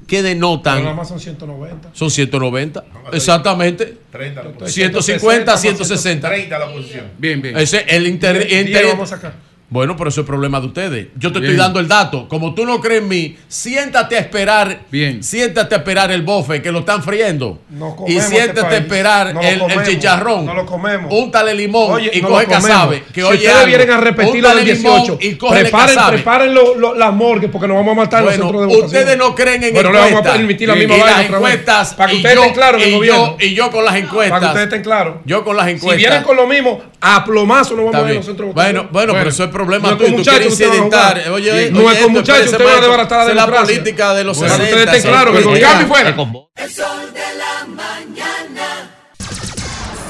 que 0.07 0.17
Pero 0.17 0.27
denotan 0.27 0.83
nada 0.83 0.95
más 0.95 1.07
son 1.07 1.19
190. 1.19 1.91
son 1.93 2.11
190 2.11 2.83
exactamente 3.13 3.97
30 4.11 4.43
la 4.43 4.49
oposición. 4.49 4.91
150 4.91 5.53
a 5.53 5.57
160 5.57 6.27
30 6.29 6.59
la 6.59 6.65
oposición. 6.65 7.05
Bien, 7.17 7.41
bien. 7.41 7.57
ese 7.57 7.85
el 7.87 8.05
inter, 8.07 8.35
inter- 8.51 8.85
vamos 8.87 9.11
a 9.11 9.15
sacar. 9.15 9.52
Bueno, 9.69 9.95
pero 9.97 10.09
eso 10.09 10.21
es 10.21 10.27
problema 10.27 10.59
de 10.59 10.67
ustedes. 10.67 11.07
Yo 11.17 11.31
te 11.31 11.39
Bien. 11.39 11.51
estoy 11.51 11.63
dando 11.65 11.79
el 11.79 11.87
dato. 11.87 12.27
Como 12.27 12.53
tú 12.53 12.63
no 12.63 12.79
crees 12.79 13.01
en 13.01 13.07
mí, 13.07 13.35
siéntate 13.47 14.15
a 14.17 14.19
esperar. 14.19 14.81
Bien. 14.91 15.23
Siéntate 15.23 15.73
a 15.73 15.77
esperar 15.79 16.11
el 16.11 16.21
bofe 16.21 16.61
que 16.61 16.71
lo 16.71 16.79
están 16.79 17.01
friendo. 17.01 17.59
No 17.71 17.89
y 17.89 17.95
comemos 17.95 18.23
siéntate 18.25 18.59
este 18.61 18.75
a 18.75 18.77
esperar 18.77 19.33
No 19.33 19.41
el, 19.41 19.83
chicharrón. 19.83 20.45
No 20.45 20.53
lo 20.53 20.65
comemos. 20.67 21.11
Úntale 21.11 21.55
limón 21.55 21.91
Oye, 21.93 22.11
y 22.13 22.21
no 22.21 22.27
coge 22.27 22.45
casabe. 22.45 23.03
Que 23.11 23.21
si 23.21 23.23
oye 23.23 23.37
ustedes 23.37 23.55
algo, 23.55 23.65
vienen 23.67 23.89
a 23.89 23.97
repetir 23.97 24.43
lo 24.43 24.49
del 24.49 24.57
úntale 24.59 24.73
limón 24.75 25.01
18, 25.05 25.17
y 25.21 25.35
preparen, 25.35 25.95
preparen 26.09 26.53
lo- 26.53 26.75
lo- 26.75 26.93
las 26.93 27.13
morgues 27.13 27.49
porque 27.49 27.67
nos 27.67 27.77
vamos 27.77 27.93
a 27.93 27.95
matar 28.01 28.23
Bueno, 28.23 28.43
centros 28.43 28.67
de 28.69 28.77
ustedes 28.77 29.17
no 29.17 29.33
creen 29.33 29.63
en 29.63 29.73
Bueno, 29.73 29.89
le 29.91 29.97
vamos 29.97 30.05
a 30.05 30.09
encuestas. 30.17 30.37
permitir 30.37 30.67
la 30.67 30.75
Y 30.75 30.79
misma 30.79 30.97
las 30.97 31.03
otra 31.05 31.17
vez. 31.23 31.29
encuestas, 31.35 31.93
Para 31.95 32.09
que 32.09 32.13
y 32.13 32.17
ustedes 32.17 32.35
yo- 32.35 32.41
estén 32.41 32.53
claros 32.53 32.81
en 32.81 32.87
el 32.87 32.93
y 32.93 32.97
gobierno. 32.97 33.37
yo- 33.39 33.45
y 33.47 33.53
yo 33.55 33.71
con 33.71 33.85
las 33.85 33.95
encuestas. 33.95 34.29
Para 34.29 34.39
que 34.39 34.45
ustedes 34.45 34.67
estén 34.67 34.83
claros. 34.83 35.15
Yo 35.25 35.43
con 35.43 35.57
las 35.57 35.67
encuestas. 35.67 35.91
Si 35.93 35.97
vienen 35.97 36.23
con 36.23 36.35
lo 36.35 36.45
mismo, 36.45 36.79
a 37.01 37.25
plomazo 37.25 37.75
no 37.75 37.85
vamos 37.85 37.95
a 38.07 38.13
los 38.13 38.25
centros 38.25 38.49
de 38.49 38.53
votación. 38.53 38.87
bueno, 38.91 39.13
pero 39.13 39.29
eso 39.29 39.43
es 39.45 39.49
problema 39.49 39.62
no 39.67 39.75
es 39.75 39.97
tuyo. 39.97 40.09
muchachos 40.11 40.33
quieres 40.39 40.53
ustedes 40.53 40.81
van 40.89 40.93
a. 40.93 41.31
Oye, 41.33 41.51
oye, 41.51 41.71
no 41.71 41.91
es 41.91 41.99
con 42.01 42.11
muchachos, 42.13 42.45
ustedes 42.51 42.65
van 42.65 42.77
a 42.77 42.81
desbaratar 42.81 43.17
la 43.19 43.29
es 43.29 43.35
la 43.35 43.41
democracia. 43.45 43.75
política 43.75 44.13
de 44.13 44.23
los 44.23 44.37
Para 44.37 44.49
que 44.57 44.63
60. 44.63 44.77
ustedes 44.79 44.95
estén 44.97 45.11
claros, 45.11 45.35
que 45.35 45.41
el 45.41 45.47
Oiga, 45.47 45.69
cambio 45.69 45.87
fuera. 45.87 46.09
El 46.55 46.69
sol 46.71 47.13
de 47.13 47.19
la 47.37 47.65
mañana. 47.67 48.91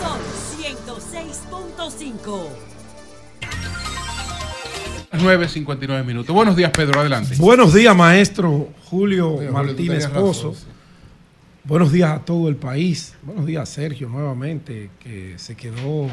Sol 0.01 0.19
106.5. 0.59 2.47
9.59 5.13 6.03
minutos. 6.03 6.34
Buenos 6.35 6.55
días, 6.55 6.71
Pedro. 6.71 6.99
Adelante. 6.99 7.35
Buenos 7.38 7.73
días, 7.73 7.95
maestro 7.95 8.69
Julio 8.85 9.38
Martínez 9.51 10.07
Pozo. 10.07 10.53
sí. 10.53 10.65
Buenos 11.65 11.93
días 11.93 12.11
a 12.11 12.19
todo 12.19 12.49
el 12.49 12.57
país. 12.57 13.13
Buenos 13.21 13.45
días, 13.45 13.69
Sergio, 13.69 14.09
nuevamente, 14.09 14.89
que 14.99 15.35
se 15.38 15.55
quedó 15.55 16.09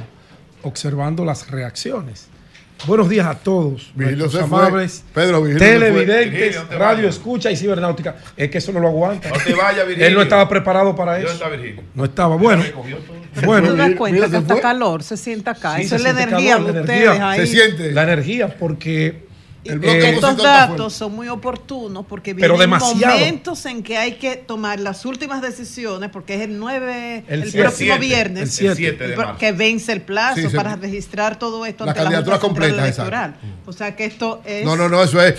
observando 0.63 1.25
las 1.25 1.51
reacciones. 1.51 2.29
Buenos 2.87 3.09
días 3.11 3.27
a 3.27 3.35
todos, 3.35 3.93
fue. 3.95 4.41
amables 4.41 5.05
Pedro, 5.15 5.43
televidentes, 5.59 6.31
Virgilio, 6.33 6.63
no 6.63 6.69
te 6.69 6.79
radio 6.79 7.09
escucha 7.09 7.51
y 7.51 7.57
cibernáutica. 7.57 8.17
Es 8.37 8.51
que 8.51 8.59
eso 8.59 8.73
no 8.73 8.81
lo 8.81 8.89
aguanta. 8.89 9.29
No 9.29 9.37
te 9.37 9.55
vayas, 9.55 9.87
Virgilio. 9.87 10.07
Él 10.09 10.15
no 10.15 10.23
estaba 10.23 10.49
preparado 10.49 10.97
para 10.97 11.13
¿Dónde 11.13 11.27
eso. 11.27 11.35
está 11.35 11.49
Virgilio? 11.51 11.83
No 11.95 12.05
estaba. 12.05 12.37
Bueno, 12.37 12.65
¿Te 13.39 13.47
bueno. 13.47 13.75
das 13.75 13.95
cuenta 13.97 14.15
mira, 14.27 14.31
que 14.31 14.37
hasta 14.39 14.61
calor 14.61 15.03
se 15.03 15.17
siente 15.17 15.51
acá? 15.51 15.77
Sí, 15.77 15.83
Eso 15.83 15.97
es 15.97 16.03
la 16.03 16.11
energía 16.11 16.53
calor, 16.55 16.67
de 16.69 16.73
la 16.73 16.81
ustedes 16.81 17.01
energía. 17.03 17.31
ahí. 17.31 17.41
Se 17.41 17.47
siente. 17.47 17.93
La 17.93 18.03
energía, 18.05 18.57
porque 18.59 19.29
eh, 19.65 20.13
Estos 20.15 20.37
datos 20.39 20.93
son 20.95 21.15
muy 21.15 21.29
oportunos 21.29 22.07
porque 22.09 22.35
Pero 22.35 22.55
vienen 22.57 22.71
demasiado. 22.79 23.15
momentos 23.19 23.67
en 23.67 23.83
que 23.83 23.99
hay 23.99 24.13
que 24.13 24.37
tomar 24.37 24.81
las 24.81 25.05
últimas 25.05 25.43
decisiones 25.43 26.09
porque 26.11 26.35
es 26.37 26.41
el 26.43 26.59
9, 26.59 27.25
El 27.29 27.43
el, 27.43 27.53
próximo 27.53 27.65
El 27.65 27.73
siete. 27.73 27.99
viernes, 27.99 28.43
El 28.43 28.51
siete. 28.51 28.71
El 28.73 28.77
7 28.77 29.09
de 29.09 29.17
marzo. 29.17 29.39
que 29.39 29.53
vence 29.53 29.93
el 29.93 30.01
plazo 30.03 30.49
Sí, 30.49 30.57
para 30.57 30.77
registrar 30.77 31.39
todo 31.39 31.67
esto 31.67 31.85
La 31.85 31.91
ante 31.93 32.01
la 32.01 32.05
candidatura 32.05 32.39
Junta 32.39 32.61
Central 32.63 32.71
completa, 32.71 32.85
Electoral. 32.85 33.37
O 33.67 33.73
sea 33.73 33.95
que 33.97 34.05
esto 34.07 34.41
es... 34.45 34.65
No, 34.65 34.77
no, 34.77 34.89
no, 34.89 35.03
eso 35.03 35.21
es. 35.23 35.35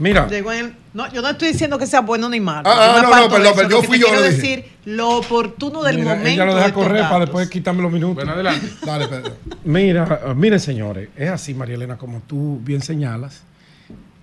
Mira, 0.00 0.26
llegó 0.28 0.52
en 0.52 0.64
el- 0.66 0.74
no, 0.92 1.12
yo 1.12 1.22
no 1.22 1.30
estoy 1.30 1.48
diciendo 1.52 1.78
que 1.78 1.86
sea 1.86 2.00
bueno 2.00 2.28
ni 2.28 2.40
malo. 2.40 2.68
Ah, 2.68 2.96
ah, 2.98 3.02
no, 3.02 3.16
no, 3.22 3.28
perdón, 3.28 3.62
Lo 3.64 3.70
yo 3.70 3.82
fui 3.84 3.98
yo, 4.00 4.06
quiero 4.06 4.20
lo 4.22 4.26
dije. 4.28 4.36
decir 4.36 4.64
lo 4.86 5.10
oportuno 5.18 5.82
del 5.84 5.98
mira, 5.98 6.10
momento. 6.16 6.28
ella 6.30 6.44
lo 6.46 6.54
de 6.56 6.60
deja 6.62 6.72
correr 6.74 7.02
para 7.02 7.20
después 7.20 7.48
quitarme 7.48 7.82
los 7.82 7.92
minutos. 7.92 8.16
Bueno, 8.16 8.32
adelante. 8.32 8.66
Dale, 8.84 9.06
Pedro. 9.06 9.36
Mira, 9.64 10.20
uh, 10.28 10.34
miren 10.34 10.58
señores, 10.58 11.08
es 11.16 11.30
así, 11.30 11.54
María 11.54 11.76
Elena, 11.76 11.96
como 11.96 12.20
tú 12.26 12.60
bien 12.64 12.82
señalas. 12.82 13.42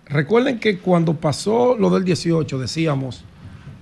Recuerden 0.08 0.60
que 0.60 0.80
cuando 0.80 1.14
pasó 1.16 1.76
lo 1.78 1.90
del 1.90 2.04
18 2.06 2.60
decíamos, 2.60 3.24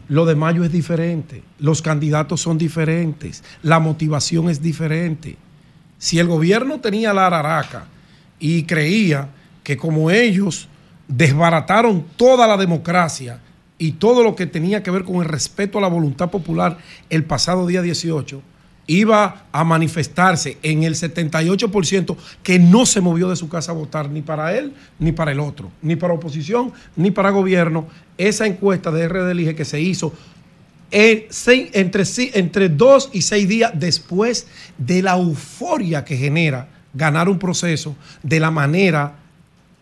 lo 0.07 0.26
de 0.26 0.35
mayo 0.35 0.63
es 0.63 0.72
diferente, 0.72 1.43
los 1.59 1.81
candidatos 1.81 2.41
son 2.41 2.57
diferentes, 2.57 3.43
la 3.63 3.80
motivación 3.80 4.49
es 4.49 4.61
diferente. 4.61 5.38
Si 5.97 6.19
el 6.19 6.27
gobierno 6.27 6.80
tenía 6.80 7.13
la 7.13 7.27
araraca 7.27 7.85
y 8.39 8.63
creía 8.63 9.30
que 9.63 9.77
como 9.77 10.11
ellos 10.11 10.67
desbarataron 11.07 12.06
toda 12.15 12.48
la 12.48 12.57
democracia 12.57 13.40
y 13.77 13.94
todo 13.94 14.23
lo 14.23 14.36
que 14.36 14.45
tenía 14.45 14.84
que 14.84 14.91
ver 14.91 15.03
con 15.03 15.18
el 15.18 15.26
respeto 15.26 15.77
a 15.77 15.82
la 15.82 15.88
voluntad 15.88 16.30
popular 16.30 16.77
el 17.10 17.26
pasado 17.26 17.68
día 17.68 17.82
18, 17.82 18.41
iba 18.88 19.45
a 19.52 19.64
manifestarse 19.64 20.57
en 20.61 20.84
el 20.84 20.95
78% 20.95 22.15
que 22.44 22.60
no 22.60 22.86
se 22.86 23.02
movió 23.02 23.30
de 23.30 23.36
su 23.36 23.49
casa 23.49 23.72
a 23.72 23.76
votar 23.76 24.10
ni 24.10 24.22
para 24.22 24.56
él 24.56 24.73
ni 24.99 25.11
para 25.11 25.32
el 25.32 25.40
otro, 25.40 25.72
ni 25.82 25.95
para 25.95 26.14
oposición 26.14 26.72
ni 26.95 27.11
para 27.11 27.32
gobierno. 27.32 27.88
Esa 28.18 28.45
encuesta 28.45 28.91
de 28.91 29.07
RD 29.07 29.32
Elige 29.32 29.56
que 29.56 29.65
se 29.65 29.82
hizo 29.82 30.14
entre, 30.91 32.03
entre 32.34 32.69
dos 32.69 33.10
y 33.11 33.23
seis 33.23 33.48
días 33.48 33.72
después 33.73 34.48
de 34.77 35.02
la 35.02 35.18
euforia 35.18 36.06
que 36.06 36.15
genera 36.15 36.69
ganar 36.94 37.27
un 37.27 37.40
proceso 37.40 37.95
de 38.23 38.40
la 38.40 38.52
manera 38.52 39.24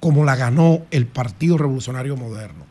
como 0.03 0.25
la 0.25 0.35
ganó 0.35 0.81
el 0.91 1.07
Partido 1.07 1.57
Revolucionario 1.57 2.17
Moderno. 2.17 2.65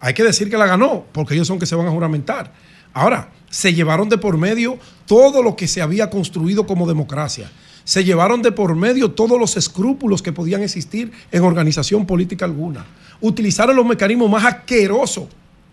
Hay 0.00 0.14
que 0.14 0.24
decir 0.24 0.48
que 0.48 0.56
la 0.56 0.64
ganó, 0.64 1.04
porque 1.12 1.34
ellos 1.34 1.46
son 1.46 1.58
que 1.58 1.66
se 1.66 1.74
van 1.74 1.86
a 1.86 1.90
juramentar. 1.90 2.54
Ahora, 2.94 3.28
se 3.50 3.74
llevaron 3.74 4.08
de 4.08 4.16
por 4.16 4.38
medio 4.38 4.78
todo 5.04 5.42
lo 5.42 5.56
que 5.56 5.68
se 5.68 5.82
había 5.82 6.08
construido 6.08 6.66
como 6.66 6.88
democracia. 6.88 7.52
Se 7.84 8.02
llevaron 8.02 8.40
de 8.40 8.50
por 8.50 8.76
medio 8.76 9.10
todos 9.10 9.38
los 9.38 9.58
escrúpulos 9.58 10.22
que 10.22 10.32
podían 10.32 10.62
existir 10.62 11.12
en 11.30 11.42
organización 11.42 12.06
política 12.06 12.46
alguna. 12.46 12.86
Utilizaron 13.20 13.76
los 13.76 13.84
mecanismos 13.84 14.30
más 14.30 14.46
asquerosos 14.46 15.24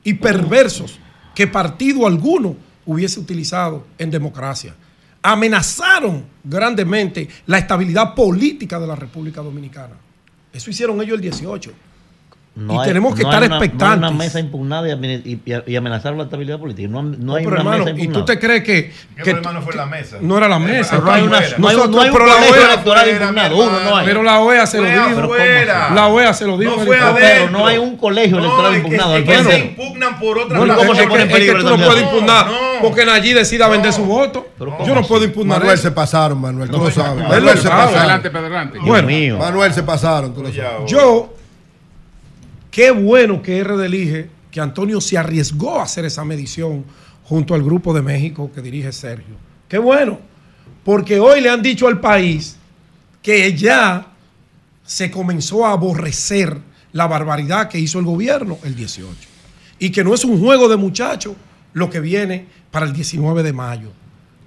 y 0.04 0.16
perversos 0.16 1.00
que 1.34 1.48
partido 1.48 2.06
alguno 2.06 2.58
hubiese 2.86 3.22
utilizado 3.22 3.88
en 3.98 4.12
democracia. 4.12 4.76
Amenazaron 5.22 6.26
grandemente 6.44 7.30
la 7.46 7.60
estabilidad 7.60 8.14
política 8.14 8.78
de 8.78 8.88
la 8.88 8.98
República 8.98 9.42
Dominicana. 9.42 9.94
Eso 10.54 10.70
hicieron 10.70 11.02
ellos 11.02 11.16
el 11.16 11.22
18. 11.22 11.72
No 12.58 12.74
y 12.74 12.78
hay- 12.80 12.88
tenemos 12.88 13.14
que 13.14 13.22
no 13.22 13.30
estar 13.30 13.44
hay 13.44 13.48
una- 13.50 13.58
expectantes. 13.58 14.00
No 14.00 14.08
hay 14.08 14.12
una 14.14 14.24
mesa 14.24 14.40
impugnada 14.40 14.90
y, 14.90 15.76
amenazar 15.76 16.14
la 16.16 16.24
estabilidad 16.24 16.58
política. 16.60 16.88
No, 16.90 17.04
no 17.04 17.36
hay 17.36 17.44
pero 17.46 17.62
una 17.62 17.76
hermano, 17.76 17.86
mesa 17.94 18.04
¿y 18.04 18.08
tú 18.08 18.26
te 18.26 18.40
crees 18.40 18.64
que, 18.64 18.92
¿Qué 19.16 19.22
que 19.24 19.32
problema 19.32 19.54
no 19.54 19.62
fue 19.62 19.76
la 19.76 19.86
mesa? 19.86 20.18
no 20.22 20.38
era 20.40 20.48
la 20.48 20.58
mesa? 20.58 20.90
Pero 20.96 21.04
no 21.06 21.12
hay, 21.12 21.22
una, 21.22 21.40
no 21.40 21.68
hay, 21.68 21.76
un- 21.76 21.92
no 21.92 22.02
hay 22.02 22.08
un 22.10 22.14
pero 22.16 22.26
la 22.26 22.34
colegio 22.34 22.56
OEA 22.56 22.66
electoral 22.74 23.10
impugnado. 23.10 23.56
mi 23.56 23.62
Uno 23.62 23.80
no 23.80 23.96
hay. 23.96 24.06
Pero 24.08 24.24
la 24.24 24.40
OEA 24.40 24.66
se 24.66 24.78
lo 24.82 24.84
dijo. 24.88 25.36
La 25.94 26.08
OEA 26.08 26.34
se 26.34 26.46
lo 26.48 26.58
dijo. 26.58 26.72
No 26.72 26.82
en 26.82 26.82
el 26.82 26.88
fue. 26.88 27.22
Pero 27.22 27.50
no 27.52 27.68
hay 27.68 27.78
un 27.78 27.96
colegio 27.98 28.38
No, 28.38 28.44
electoral 28.46 28.66
es 28.66 28.72
que- 28.72 28.78
impugnado. 28.88 29.18
es 29.18 29.24
que 29.24 29.44
se 29.44 29.60
impugnan 29.60 30.20
por 30.20 30.38
otra 30.40 30.58
Bueno, 30.58 30.76
¿cómo 30.76 30.92
es 30.94 30.98
se 30.98 31.04
que- 31.04 31.10
pone 31.10 31.22
en 31.24 31.28
es 31.30 31.34
que 31.36 31.40
peligro 31.40 31.62
tú 31.64 31.74
el 31.76 31.80
no 31.80 31.86
puedes 31.86 32.04
impugnar 32.04 32.48
porque 32.82 33.06
Nayí 33.06 33.34
decida 33.34 33.68
vender 33.68 33.94
su 33.94 34.04
voto. 34.04 34.48
Yo 34.60 34.66
¿cómo 34.78 34.96
no 34.96 35.04
puedo 35.04 35.24
impugnar 35.26 35.60
Manuel 35.60 35.78
se 35.78 35.92
pasaron, 35.92 36.42
Manuel, 36.42 36.70
tú 36.72 36.78
lo 36.80 36.90
sabes. 36.90 37.24
Manuel 37.28 37.58
se 37.58 37.68
pasaron. 37.70 37.96
Adelante, 38.00 38.30
Pedro, 38.32 38.46
adelante. 38.48 38.74
Dios 38.74 38.88
Bueno, 38.88 39.08
mío. 39.08 39.38
Manuel 39.38 39.74
se 39.74 39.84
pasaron, 39.84 40.34
tú 40.34 40.42
lo 40.42 40.48
sabes. 40.52 40.90
Yo, 40.90 41.34
qué 42.78 42.92
bueno 42.92 43.42
que 43.42 43.58
R 43.58 43.84
elige 43.84 44.30
que 44.52 44.62
Antonio 44.62 45.02
se 45.02 45.18
arriesgó 45.18 45.80
a 45.80 45.84
hacer 45.86 46.06
esa 46.06 46.24
medición 46.24 46.86
junto 47.24 47.56
al 47.56 47.64
Grupo 47.64 47.92
de 47.92 48.04
México 48.04 48.52
que 48.54 48.62
dirige 48.62 48.92
Sergio. 48.92 49.34
Qué 49.68 49.80
bueno, 49.80 50.20
porque 50.86 51.20
hoy 51.20 51.42
le 51.42 51.50
han 51.50 51.64
dicho 51.64 51.88
al 51.88 52.00
país 52.00 52.56
que 53.24 53.58
ya 53.58 54.06
se 54.86 55.10
comenzó 55.10 55.66
a 55.66 55.72
aborrecer 55.72 56.56
la 56.92 57.08
barbaridad 57.08 57.68
que 57.68 57.80
hizo 57.80 57.98
el 57.98 58.06
gobierno 58.06 58.60
el 58.64 58.76
18 58.76 59.12
y 59.80 59.90
que 59.90 60.04
no 60.04 60.14
es 60.14 60.24
un 60.24 60.40
juego 60.40 60.70
de 60.70 60.78
muchachos 60.78 61.34
lo 61.74 61.90
que 61.90 62.00
viene 62.00 62.46
para 62.70 62.86
el 62.86 62.94
19 62.94 63.42
de 63.42 63.54
mayo, 63.54 63.90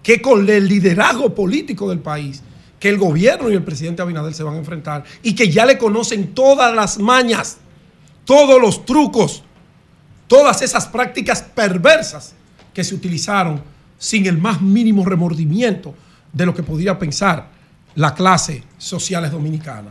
que 0.04 0.22
con 0.22 0.48
el 0.48 0.68
liderazgo 0.68 1.34
político 1.34 1.90
del 1.90 1.98
país, 1.98 2.44
que 2.78 2.90
el 2.90 2.96
gobierno 2.96 3.50
y 3.50 3.54
el 3.54 3.64
presidente 3.64 4.02
Abinader 4.02 4.34
se 4.34 4.44
van 4.44 4.54
a 4.54 4.58
enfrentar 4.58 5.02
y 5.20 5.34
que 5.34 5.50
ya 5.50 5.66
le 5.66 5.78
conocen 5.78 6.32
todas 6.32 6.72
las 6.72 7.00
mañas, 7.00 7.58
todos 8.30 8.62
los 8.62 8.86
trucos, 8.86 9.42
todas 10.28 10.62
esas 10.62 10.86
prácticas 10.86 11.42
perversas 11.42 12.32
que 12.72 12.84
se 12.84 12.94
utilizaron 12.94 13.60
sin 13.98 14.24
el 14.26 14.38
más 14.38 14.62
mínimo 14.62 15.04
remordimiento 15.04 15.96
de 16.32 16.46
lo 16.46 16.54
que 16.54 16.62
podía 16.62 16.96
pensar 16.96 17.48
la 17.96 18.14
clase 18.14 18.62
sociales 18.78 19.32
dominicana. 19.32 19.90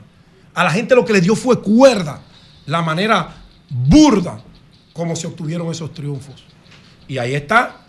A 0.53 0.63
la 0.63 0.71
gente 0.71 0.95
lo 0.95 1.03
que 1.03 1.11
le 1.11 1.19
dio 1.19 1.35
fue 1.35 1.61
cuerda, 1.61 2.21
la 2.65 2.81
manera 2.81 3.43
burda 3.69 4.41
como 4.93 5.17
se 5.17 5.27
obtuvieron 5.27 5.69
esos 5.69 5.93
triunfos. 5.93 6.45
Y 7.09 7.17
ahí 7.17 7.35
está. 7.35 7.87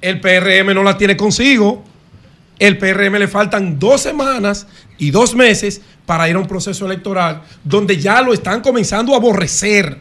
El 0.00 0.20
PRM 0.20 0.72
no 0.72 0.84
la 0.84 0.96
tiene 0.96 1.16
consigo. 1.16 1.82
El 2.60 2.78
PRM 2.78 3.18
le 3.18 3.26
faltan 3.26 3.80
dos 3.80 4.02
semanas 4.02 4.68
y 4.98 5.10
dos 5.10 5.34
meses 5.34 5.80
para 6.10 6.28
ir 6.28 6.34
a 6.34 6.40
un 6.40 6.48
proceso 6.48 6.86
electoral 6.86 7.40
donde 7.62 7.96
ya 7.96 8.20
lo 8.20 8.32
están 8.32 8.62
comenzando 8.62 9.14
a 9.14 9.16
aborrecer 9.18 9.96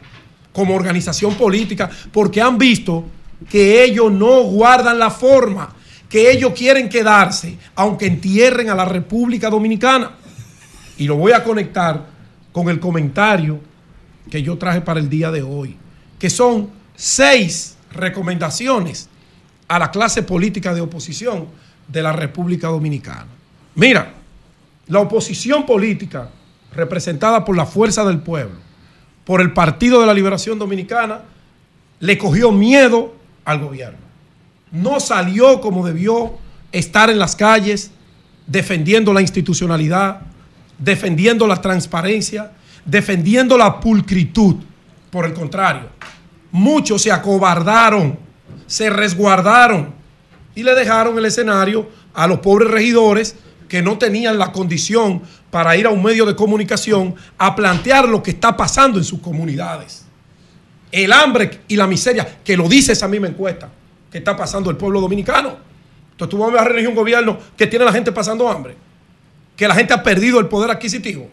como 0.51 0.73
organización 0.73 1.35
política 1.35 1.87
porque 2.11 2.41
han 2.41 2.57
visto 2.57 3.05
que 3.47 3.83
ellos 3.83 4.11
no 4.11 4.41
guardan 4.41 4.97
la 4.97 5.11
forma, 5.11 5.71
que 6.09 6.31
ellos 6.31 6.53
quieren 6.55 6.89
quedarse 6.89 7.59
aunque 7.75 8.07
entierren 8.07 8.71
a 8.71 8.75
la 8.75 8.85
República 8.85 9.51
Dominicana. 9.51 10.13
Y 10.97 11.05
lo 11.05 11.15
voy 11.15 11.31
a 11.31 11.43
conectar 11.43 12.07
con 12.51 12.69
el 12.69 12.79
comentario 12.79 13.59
que 14.31 14.41
yo 14.41 14.57
traje 14.57 14.81
para 14.81 14.99
el 14.99 15.11
día 15.11 15.29
de 15.29 15.43
hoy, 15.43 15.77
que 16.17 16.31
son 16.31 16.71
seis 16.95 17.77
recomendaciones 17.93 19.09
a 19.67 19.77
la 19.77 19.91
clase 19.91 20.23
política 20.23 20.73
de 20.73 20.81
oposición 20.81 21.45
de 21.87 22.01
la 22.01 22.13
República 22.13 22.69
Dominicana. 22.69 23.27
Mira, 23.75 24.15
la 24.89 24.99
oposición 24.99 25.65
política 25.65 26.29
representada 26.75 27.45
por 27.45 27.55
la 27.55 27.65
Fuerza 27.65 28.03
del 28.03 28.19
Pueblo, 28.19 28.57
por 29.23 29.39
el 29.39 29.53
Partido 29.53 30.01
de 30.01 30.07
la 30.07 30.13
Liberación 30.13 30.59
Dominicana, 30.59 31.21
le 31.99 32.17
cogió 32.17 32.51
miedo 32.51 33.13
al 33.45 33.59
gobierno. 33.59 33.99
No 34.71 34.99
salió 34.99 35.61
como 35.61 35.85
debió 35.85 36.33
estar 36.71 37.09
en 37.09 37.19
las 37.19 37.35
calles 37.35 37.91
defendiendo 38.47 39.13
la 39.13 39.21
institucionalidad, 39.21 40.21
defendiendo 40.79 41.45
la 41.45 41.61
transparencia, 41.61 42.51
defendiendo 42.83 43.57
la 43.57 43.79
pulcritud. 43.79 44.55
Por 45.11 45.25
el 45.25 45.33
contrario, 45.33 45.89
muchos 46.51 47.03
se 47.03 47.11
acobardaron, 47.11 48.17
se 48.65 48.89
resguardaron 48.89 49.93
y 50.55 50.63
le 50.63 50.73
dejaron 50.73 51.17
el 51.17 51.25
escenario 51.25 51.87
a 52.13 52.25
los 52.25 52.39
pobres 52.39 52.71
regidores 52.71 53.35
que 53.69 53.81
no 53.81 53.97
tenían 53.97 54.37
la 54.37 54.51
condición 54.51 55.21
para 55.51 55.77
ir 55.77 55.85
a 55.85 55.91
un 55.91 56.03
medio 56.03 56.25
de 56.25 56.35
comunicación 56.35 57.15
a 57.37 57.55
plantear 57.55 58.09
lo 58.09 58.21
que 58.21 58.31
está 58.31 58.57
pasando 58.57 58.97
en 58.97 59.05
sus 59.05 59.21
comunidades. 59.21 60.05
El 60.91 61.13
hambre 61.13 61.61
y 61.67 61.75
la 61.75 61.85
miseria, 61.85 62.39
que 62.43 62.57
lo 62.57 62.67
dice 62.67 62.93
esa 62.93 63.07
misma 63.07 63.27
encuesta, 63.27 63.69
que 64.11 64.17
está 64.17 64.35
pasando 64.35 64.71
el 64.71 64.75
pueblo 64.75 64.99
dominicano. 64.99 65.55
Entonces 66.11 66.31
tú 66.31 66.37
vas 66.39 66.53
a 66.59 66.63
reelegir 66.63 66.89
un 66.89 66.95
gobierno 66.95 67.37
que 67.55 67.67
tiene 67.67 67.83
a 67.83 67.85
la 67.85 67.93
gente 67.93 68.11
pasando 68.11 68.49
hambre, 68.49 68.75
que 69.55 69.67
la 69.67 69.75
gente 69.75 69.93
ha 69.93 70.01
perdido 70.01 70.39
el 70.39 70.47
poder 70.47 70.71
adquisitivo, 70.71 71.29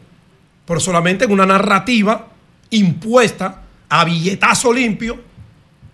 pero 0.67 0.79
solamente 0.79 1.25
en 1.25 1.33
una 1.33 1.47
narrativa 1.47 2.29
impuesta 2.69 3.63
a 3.89 4.05
billetazo 4.05 4.73
limpio 4.73 5.19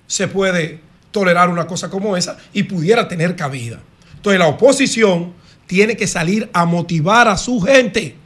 se 0.09 0.27
puede 0.27 0.81
tolerar 1.13 1.49
una 1.49 1.67
cosa 1.67 1.89
como 1.89 2.17
esa 2.17 2.37
y 2.53 2.65
pudiera 2.65 3.07
tener 3.07 3.37
cabida. 3.37 3.79
Entonces 4.17 4.41
la 4.41 4.49
oposición 4.49 5.35
tiene 5.67 5.97
que 5.97 6.07
salir 6.07 6.51
a 6.53 6.65
motivar 6.65 7.29
a 7.29 7.37
su 7.37 7.61
gente, 7.61 8.17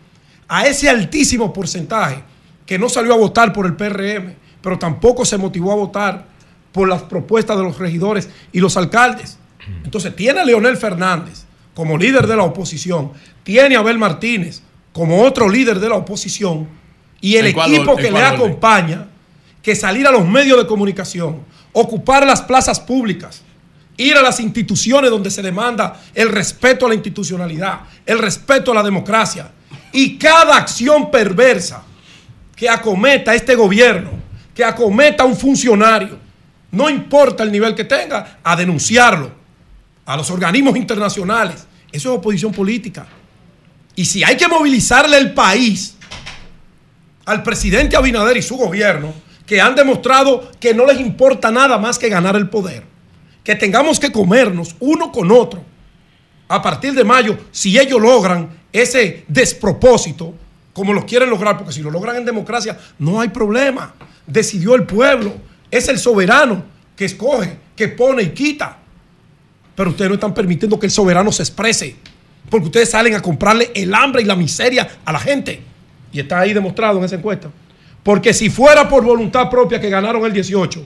a 0.49 0.67
ese 0.67 0.89
altísimo 0.89 1.53
porcentaje 1.53 2.23
que 2.65 2.79
no 2.79 2.89
salió 2.89 3.15
a 3.15 3.19
votar 3.19 3.53
por 3.53 3.67
el 3.67 3.77
PRM, 3.77 4.35
pero 4.61 4.79
tampoco 4.79 5.25
se 5.25 5.39
motivó 5.39 5.73
a 5.73 5.77
votar 5.77 6.27
por 6.73 6.89
las 6.89 7.03
propuestas 7.03 7.57
de 7.57 7.63
los 7.63 7.79
regidores 7.79 8.29
y 8.53 8.61
los 8.61 8.77
alcaldes. 8.77 9.39
Entonces 9.85 10.15
tiene 10.15 10.41
a 10.41 10.45
Leonel 10.45 10.77
Fernández 10.77 11.45
como 11.75 11.97
líder 11.97 12.27
de 12.27 12.37
la 12.37 12.43
oposición, 12.43 13.13
tiene 13.43 13.77
a 13.77 13.81
Abel 13.81 13.99
Martínez 13.99 14.63
como 14.93 15.23
otro 15.23 15.49
líder 15.49 15.79
de 15.79 15.89
la 15.89 15.97
oposición 15.97 16.69
y 17.21 17.37
el 17.37 17.47
¿En 17.47 17.53
cuál 17.53 17.75
equipo 17.75 17.97
que 17.97 18.11
le 18.11 18.23
acompaña, 18.23 19.09
que 19.63 19.77
salir 19.77 20.07
a 20.07 20.11
los 20.11 20.27
medios 20.27 20.59
de 20.59 20.67
comunicación, 20.67 21.41
ocupar 21.73 22.27
las 22.27 22.43
plazas 22.43 22.81
públicas, 22.81 23.43
ir 23.97 24.17
a 24.17 24.23
las 24.23 24.41
instituciones 24.41 25.11
donde 25.11 25.31
se 25.31 25.43
demanda 25.43 26.01
el 26.15 26.29
respeto 26.29 26.87
a 26.87 26.89
la 26.89 26.95
institucionalidad, 26.95 27.81
el 28.05 28.19
respeto 28.19 28.73
a 28.73 28.75
la 28.75 28.83
democracia 28.83 29.51
y 29.93 30.19
cada 30.19 30.57
acción 30.57 31.11
perversa 31.11 31.83
que 32.55 32.69
acometa 32.69 33.35
este 33.35 33.55
gobierno, 33.55 34.11
que 34.55 34.65
acometa 34.65 35.25
un 35.25 35.37
funcionario, 35.37 36.19
no 36.71 36.91
importa 36.91 37.43
el 37.43 37.53
nivel 37.53 37.75
que 37.75 37.85
tenga, 37.85 38.39
a 38.43 38.57
denunciarlo 38.57 39.31
a 40.05 40.17
los 40.17 40.31
organismos 40.31 40.77
internacionales. 40.77 41.67
Eso 41.93 42.13
es 42.13 42.19
oposición 42.19 42.53
política. 42.53 43.07
Y 43.95 44.05
si 44.05 44.23
hay 44.25 44.37
que 44.37 44.49
movilizarle 44.49 45.17
el 45.17 45.33
país 45.33 45.97
al 47.25 47.43
presidente 47.43 47.97
Abinader 47.97 48.37
y 48.37 48.43
su 48.43 48.57
gobierno, 48.57 49.13
que 49.47 49.61
han 49.61 49.75
demostrado 49.75 50.51
que 50.59 50.75
no 50.75 50.87
les 50.87 51.01
importa 51.01 51.51
nada 51.51 51.79
más 51.79 51.99
que 51.99 52.09
ganar 52.09 52.37
el 52.37 52.49
poder, 52.49 52.85
que 53.47 53.55
tengamos 53.55 54.01
que 54.01 54.11
comernos 54.11 54.75
uno 54.81 55.13
con 55.13 55.31
otro 55.31 55.63
a 56.49 56.61
partir 56.61 56.93
de 56.95 57.05
mayo, 57.05 57.39
si 57.53 57.79
ellos 57.79 58.01
logran 58.01 58.51
ese 58.73 59.25
despropósito, 59.29 60.35
como 60.73 60.93
lo 60.93 61.07
quieren 61.07 61.31
lograr, 61.31 61.57
porque 61.57 61.73
si 61.73 61.81
lo 61.81 61.93
logran 61.93 62.17
en 62.17 62.25
democracia, 62.25 62.77
no 62.99 63.21
hay 63.21 63.29
problema. 63.29 63.95
Decidió 64.27 64.75
el 64.75 64.83
pueblo, 64.83 65.33
es 65.71 65.89
el 65.89 66.01
soberano 66.01 66.65
que 66.97 67.05
escoge, 67.05 67.57
que 67.77 67.87
pone 67.87 68.25
y 68.25 68.31
quita. 68.31 68.79
Pero 69.77 69.91
ustedes 69.91 70.09
no 70.09 70.15
están 70.15 70.35
permitiendo 70.35 70.81
que 70.81 70.87
el 70.87 70.93
soberano 70.93 71.31
se 71.31 71.45
exprese, 71.45 71.95
porque 72.51 72.67
ustedes 72.67 72.91
salen 72.91 73.15
a 73.15 73.23
comprarle 73.23 73.71
el 73.77 73.95
hambre 73.95 74.23
y 74.23 74.25
la 74.25 74.35
miseria 74.35 74.89
a 75.05 75.13
la 75.13 75.21
gente. 75.21 75.61
Y 76.13 76.19
está 76.19 76.41
ahí 76.41 76.53
demostrado 76.53 76.99
en 76.99 77.05
esa 77.05 77.15
encuesta. 77.15 77.49
Porque 78.03 78.35
si 78.35 78.51
fuera 78.51 78.89
por 78.89 79.05
voluntad 79.05 79.49
propia 79.49 79.81
que 79.81 79.89
ganaron 79.89 80.25
el 80.25 80.33
18, 80.33 80.85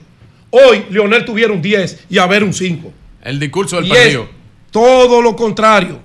hoy 0.51 0.85
Leonel 0.89 1.25
tuviera 1.25 1.51
un 1.51 1.61
10 1.61 2.05
y 2.09 2.17
Haber 2.17 2.43
un 2.43 2.53
5. 2.53 2.91
El 3.23 3.39
discurso 3.39 3.77
del 3.77 3.87
Y 3.87 3.91
es 3.91 4.19
todo 4.71 5.21
lo 5.21 5.35
contrario. 5.35 5.99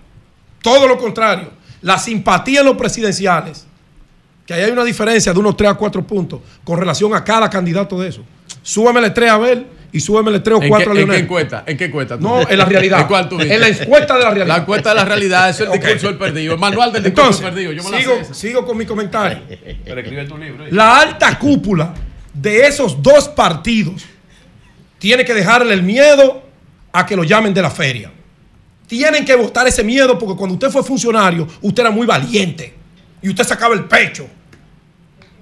Todo 0.62 0.88
lo 0.88 0.98
contrario. 0.98 1.50
La 1.82 1.98
simpatía 1.98 2.60
en 2.60 2.66
los 2.66 2.76
presidenciales, 2.76 3.66
que 4.46 4.54
ahí 4.54 4.62
hay 4.62 4.70
una 4.70 4.84
diferencia 4.84 5.32
de 5.32 5.38
unos 5.38 5.56
3 5.56 5.70
a 5.70 5.74
4 5.74 6.06
puntos 6.06 6.40
con 6.64 6.78
relación 6.78 7.14
a 7.14 7.22
cada 7.22 7.48
candidato 7.48 8.00
de 8.00 8.08
esos. 8.08 8.24
Súbamele 8.62 9.10
3 9.10 9.30
a 9.30 9.34
Abel 9.34 9.66
y 9.92 10.00
súbamele 10.00 10.40
3 10.40 10.58
o 10.58 10.62
¿En 10.62 10.68
4 10.68 10.84
qué, 10.84 10.90
a 10.90 10.90
en 10.90 10.96
qué 10.96 11.06
Leonel. 11.06 11.24
encuesta? 11.24 11.64
¿En 11.66 11.76
qué 11.76 11.84
encuesta? 11.84 12.16
tú? 12.18 12.22
No, 12.24 12.48
en 12.48 12.58
la 12.58 12.64
realidad. 12.64 13.00
¿En 13.02 13.06
cuál 13.06 13.28
tú? 13.28 13.40
En 13.40 13.60
la 13.60 13.68
encuesta 13.68 14.16
de 14.16 14.24
la 14.24 14.30
realidad. 14.30 14.56
La 14.56 14.62
encuesta 14.62 14.88
de 14.88 14.94
la 14.96 15.04
realidad 15.04 15.50
es 15.50 15.60
el 15.60 15.70
discurso 15.80 16.06
del 16.08 16.18
perdido. 16.18 16.54
El 16.54 16.60
manual 16.60 16.92
del 16.92 17.04
discurso 17.04 17.28
Entonces, 17.28 17.44
del 17.44 17.54
perdido. 17.54 17.72
Yo 17.72 17.84
me 17.84 17.90
la 17.90 17.98
sigo, 18.00 18.34
sigo 18.34 18.66
con 18.66 18.76
mi 18.76 18.84
comentario. 18.86 19.38
Pero 19.84 20.00
escribe 20.00 20.24
tu 20.24 20.36
libro. 20.38 20.66
¿eh? 20.66 20.70
La 20.72 21.00
alta 21.00 21.38
cúpula 21.38 21.94
de 22.34 22.66
esos 22.66 23.00
dos 23.00 23.28
partidos 23.28 24.04
tiene 24.98 25.24
que 25.24 25.34
dejarle 25.34 25.74
el 25.74 25.82
miedo 25.82 26.42
a 26.92 27.04
que 27.04 27.16
lo 27.16 27.24
llamen 27.24 27.52
de 27.52 27.62
la 27.62 27.70
feria. 27.70 28.10
Tienen 28.86 29.24
que 29.24 29.34
votar 29.34 29.66
ese 29.66 29.82
miedo 29.82 30.18
porque 30.18 30.36
cuando 30.36 30.54
usted 30.54 30.70
fue 30.70 30.82
funcionario, 30.82 31.46
usted 31.60 31.82
era 31.82 31.90
muy 31.90 32.06
valiente 32.06 32.72
y 33.20 33.28
usted 33.28 33.44
sacaba 33.44 33.74
el 33.74 33.84
pecho 33.84 34.28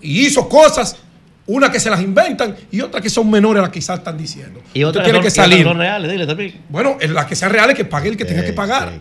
y 0.01 0.27
hizo 0.27 0.49
cosas, 0.49 0.97
una 1.47 1.71
que 1.71 1.79
se 1.79 1.91
las 1.91 2.01
inventan 2.01 2.57
y 2.71 2.81
otras 2.81 3.03
que 3.03 3.11
son 3.11 3.31
menores 3.31 3.59
a 3.59 3.63
las 3.63 3.71
que 3.71 3.81
quizás 3.81 3.99
están 3.99 4.17
diciendo. 4.17 4.63
Y 4.73 4.85
usted 4.85 5.03
tiene 5.03 5.21
que 5.21 5.31
salir. 5.31 5.65
son 5.65 5.79
reales, 5.79 6.11
dile 6.11 6.27
también. 6.27 6.63
Bueno, 6.69 6.97
en 7.01 7.13
las 7.13 7.27
que 7.27 7.37
sean 7.37 7.53
reales, 7.53 7.77
que 7.77 7.85
pague 7.85 8.09
el 8.09 8.17
que 8.17 8.25
tenga 8.25 8.45
que 8.45 8.53
pagar. 8.53 9.01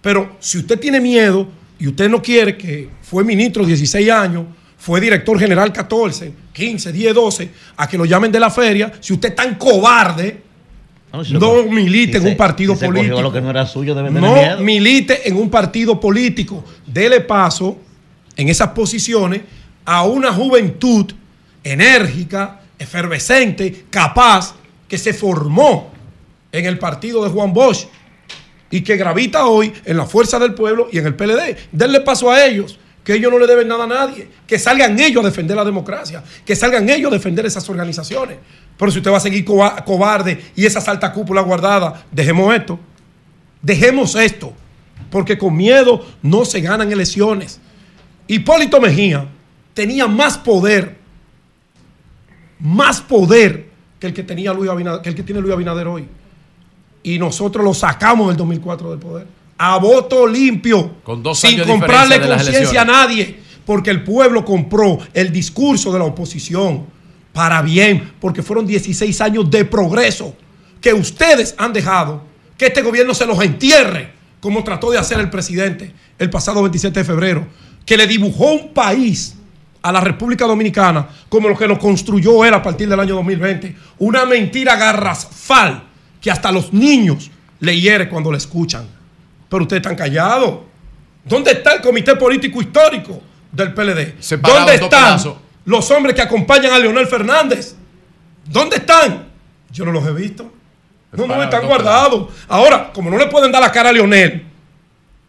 Pero 0.00 0.36
si 0.38 0.58
usted 0.58 0.78
tiene 0.78 1.00
miedo 1.00 1.48
y 1.78 1.88
usted 1.88 2.08
no 2.08 2.22
quiere 2.22 2.56
que 2.56 2.88
fue 3.02 3.24
ministro 3.24 3.64
16 3.64 4.10
años, 4.10 4.44
fue 4.78 5.00
director 5.00 5.38
general 5.38 5.72
14, 5.72 6.32
15, 6.52 6.92
10, 6.92 7.14
12, 7.14 7.50
a 7.76 7.88
que 7.88 7.98
lo 7.98 8.04
llamen 8.04 8.30
de 8.32 8.40
la 8.40 8.48
feria, 8.50 8.92
si 9.00 9.12
usted 9.12 9.30
es 9.30 9.34
tan 9.36 9.56
cobarde, 9.56 10.42
no, 11.12 11.24
si 11.24 11.34
milite 11.70 12.12
si 12.12 12.16
en 12.18 12.22
se- 12.22 12.28
un 12.30 12.36
partido 12.36 12.76
si 12.76 12.84
político. 12.86 13.20
lo 13.22 13.32
que 13.32 13.40
no 13.40 13.50
era 13.50 13.66
suyo, 13.66 13.94
debe 13.94 14.08
tener 14.08 14.22
no 14.22 14.34
miedo. 14.34 14.60
milite 14.60 15.28
en 15.28 15.36
un 15.36 15.50
partido 15.50 15.98
político. 15.98 16.64
Dele 16.86 17.20
paso 17.22 17.76
en 18.36 18.48
esas 18.48 18.68
posiciones 18.68 19.40
a 19.84 20.04
una 20.04 20.32
juventud 20.32 21.06
enérgica, 21.64 22.60
efervescente, 22.78 23.84
capaz, 23.90 24.54
que 24.86 24.96
se 24.98 25.12
formó 25.12 25.90
en 26.52 26.64
el 26.66 26.78
partido 26.78 27.22
de 27.24 27.30
Juan 27.30 27.52
Bosch 27.52 27.86
y 28.70 28.82
que 28.82 28.96
gravita 28.96 29.46
hoy 29.46 29.72
en 29.84 29.96
la 29.96 30.06
Fuerza 30.06 30.38
del 30.38 30.54
Pueblo 30.54 30.88
y 30.92 30.98
en 30.98 31.06
el 31.06 31.14
PLD. 31.14 31.56
Denle 31.72 32.00
paso 32.00 32.30
a 32.30 32.44
ellos, 32.44 32.78
que 33.08 33.14
ellos 33.14 33.32
no 33.32 33.38
le 33.38 33.46
deben 33.46 33.66
nada 33.66 33.84
a 33.84 33.86
nadie, 33.86 34.28
que 34.46 34.58
salgan 34.58 35.00
ellos 35.00 35.24
a 35.24 35.28
defender 35.28 35.56
la 35.56 35.64
democracia, 35.64 36.22
que 36.44 36.54
salgan 36.54 36.86
ellos 36.90 37.10
a 37.10 37.14
defender 37.14 37.46
esas 37.46 37.66
organizaciones. 37.70 38.36
Pero 38.76 38.90
si 38.92 38.98
usted 38.98 39.10
va 39.10 39.16
a 39.16 39.20
seguir 39.20 39.46
coba- 39.46 39.82
cobarde 39.82 40.38
y 40.54 40.66
esa 40.66 40.78
alta 40.90 41.10
cúpula 41.10 41.40
guardada, 41.40 42.04
dejemos 42.12 42.54
esto. 42.54 42.78
Dejemos 43.62 44.14
esto, 44.14 44.52
porque 45.10 45.38
con 45.38 45.56
miedo 45.56 46.04
no 46.20 46.44
se 46.44 46.60
ganan 46.60 46.92
elecciones. 46.92 47.62
Hipólito 48.26 48.78
Mejía 48.78 49.26
tenía 49.72 50.06
más 50.06 50.36
poder, 50.36 50.98
más 52.60 53.00
poder 53.00 53.70
que 53.98 54.06
el 54.08 54.12
que 54.12 54.22
tenía 54.22 54.52
Luis 54.52 54.70
Abinader, 54.70 55.00
que 55.00 55.08
el 55.08 55.14
que 55.14 55.22
tiene 55.22 55.40
Luis 55.40 55.54
Abinader 55.54 55.86
hoy. 55.86 56.06
Y 57.02 57.18
nosotros 57.18 57.64
lo 57.64 57.72
sacamos 57.72 58.26
en 58.26 58.30
el 58.32 58.36
2004 58.36 58.90
del 58.90 58.98
poder. 58.98 59.37
A 59.58 59.78
voto 59.78 60.26
limpio. 60.26 60.96
Con 61.02 61.22
dos 61.22 61.40
sin 61.40 61.62
comprarle 61.62 62.20
conciencia 62.20 62.82
a 62.82 62.84
nadie. 62.84 63.38
Porque 63.66 63.90
el 63.90 64.02
pueblo 64.02 64.44
compró 64.44 64.98
el 65.12 65.30
discurso 65.30 65.92
de 65.92 65.98
la 65.98 66.04
oposición 66.04 66.86
para 67.32 67.60
bien. 67.62 68.12
Porque 68.20 68.42
fueron 68.42 68.66
16 68.66 69.20
años 69.20 69.50
de 69.50 69.64
progreso 69.64 70.34
que 70.80 70.92
ustedes 70.92 71.54
han 71.58 71.72
dejado 71.72 72.22
que 72.56 72.66
este 72.66 72.82
gobierno 72.82 73.14
se 73.14 73.26
los 73.26 73.40
entierre, 73.42 74.12
como 74.40 74.64
trató 74.64 74.90
de 74.90 74.98
hacer 74.98 75.20
el 75.20 75.30
presidente 75.30 75.92
el 76.18 76.30
pasado 76.30 76.62
27 76.62 77.00
de 77.00 77.04
febrero, 77.04 77.46
que 77.86 77.96
le 77.96 78.06
dibujó 78.06 78.52
un 78.52 78.74
país 78.74 79.36
a 79.82 79.92
la 79.92 80.00
República 80.00 80.46
Dominicana 80.46 81.08
como 81.28 81.48
lo 81.48 81.56
que 81.56 81.66
lo 81.66 81.78
construyó 81.78 82.44
él 82.44 82.52
a 82.54 82.62
partir 82.62 82.88
del 82.88 83.00
año 83.00 83.14
2020. 83.14 83.76
Una 83.98 84.24
mentira 84.26 84.76
garrafal 84.76 85.84
que 86.20 86.30
hasta 86.30 86.50
los 86.50 86.72
niños 86.72 87.30
le 87.60 87.80
hiere 87.80 88.08
cuando 88.08 88.30
le 88.30 88.38
escuchan. 88.38 88.97
Pero 89.48 89.62
ustedes 89.62 89.80
están 89.80 89.96
callados. 89.96 90.60
¿Dónde 91.24 91.52
está 91.52 91.74
el 91.74 91.80
Comité 91.80 92.16
Político 92.16 92.60
Histórico 92.60 93.20
del 93.52 93.74
PLD? 93.74 94.20
Separado 94.20 94.60
¿Dónde 94.60 94.74
están 94.74 94.88
pedazos. 94.90 95.36
los 95.64 95.90
hombres 95.90 96.14
que 96.14 96.22
acompañan 96.22 96.72
a 96.72 96.78
Leonel 96.78 97.06
Fernández? 97.06 97.74
¿Dónde 98.46 98.76
están? 98.76 99.28
Yo 99.70 99.84
no 99.84 99.92
los 99.92 100.06
he 100.06 100.12
visto. 100.12 100.50
No, 101.12 101.26
no, 101.26 101.42
están 101.42 101.60
dos 101.60 101.68
guardados. 101.68 102.28
Ahora, 102.48 102.92
como 102.92 103.10
no 103.10 103.16
le 103.18 103.26
pueden 103.26 103.50
dar 103.50 103.62
la 103.62 103.72
cara 103.72 103.90
a 103.90 103.92
Leonel, 103.92 104.48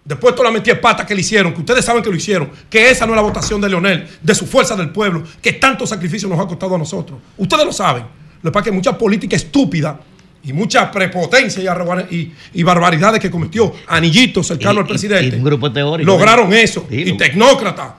Después 0.09 0.33
toda 0.33 0.49
la 0.49 0.51
metida 0.51 0.73
de 0.73 0.81
pata 0.81 1.05
que 1.05 1.13
le 1.13 1.21
hicieron, 1.21 1.53
que 1.53 1.59
ustedes 1.59 1.85
saben 1.85 2.01
que 2.01 2.09
lo 2.09 2.15
hicieron, 2.15 2.49
que 2.67 2.89
esa 2.89 3.05
no 3.05 3.11
es 3.13 3.17
la 3.17 3.21
votación 3.21 3.61
de 3.61 3.69
Leonel, 3.69 4.07
de 4.19 4.33
su 4.33 4.47
fuerza 4.47 4.75
del 4.75 4.89
pueblo, 4.89 5.21
que 5.39 5.53
tanto 5.53 5.85
sacrificio 5.85 6.27
nos 6.27 6.39
ha 6.39 6.47
costado 6.47 6.73
a 6.73 6.77
nosotros. 6.79 7.19
Ustedes 7.37 7.63
lo 7.63 7.71
saben. 7.71 8.05
Lo 8.41 8.49
que 8.49 8.51
pasa 8.51 8.61
es 8.61 8.65
que 8.65 8.71
mucha 8.71 8.97
política 8.97 9.35
estúpida 9.35 9.99
y 10.43 10.53
mucha 10.53 10.89
prepotencia 10.91 11.61
y, 12.09 12.15
y- 12.15 12.33
y 12.53 12.63
barbaridades 12.63 13.19
que 13.19 13.29
cometió 13.29 13.73
Anillito 13.87 14.41
cercano 14.43 14.75
Y- 14.75 14.77
al 14.79 14.85
y- 14.85 14.89
presidente. 14.89 15.35
y 15.35 15.39
un 15.39 15.45
grupo 15.45 15.71
teórico. 15.71 16.05
lograron 16.09 16.53
eso. 16.53 16.85
Dilo. 16.89 17.09
Y 17.15 17.17
tecnócratas 17.17 17.91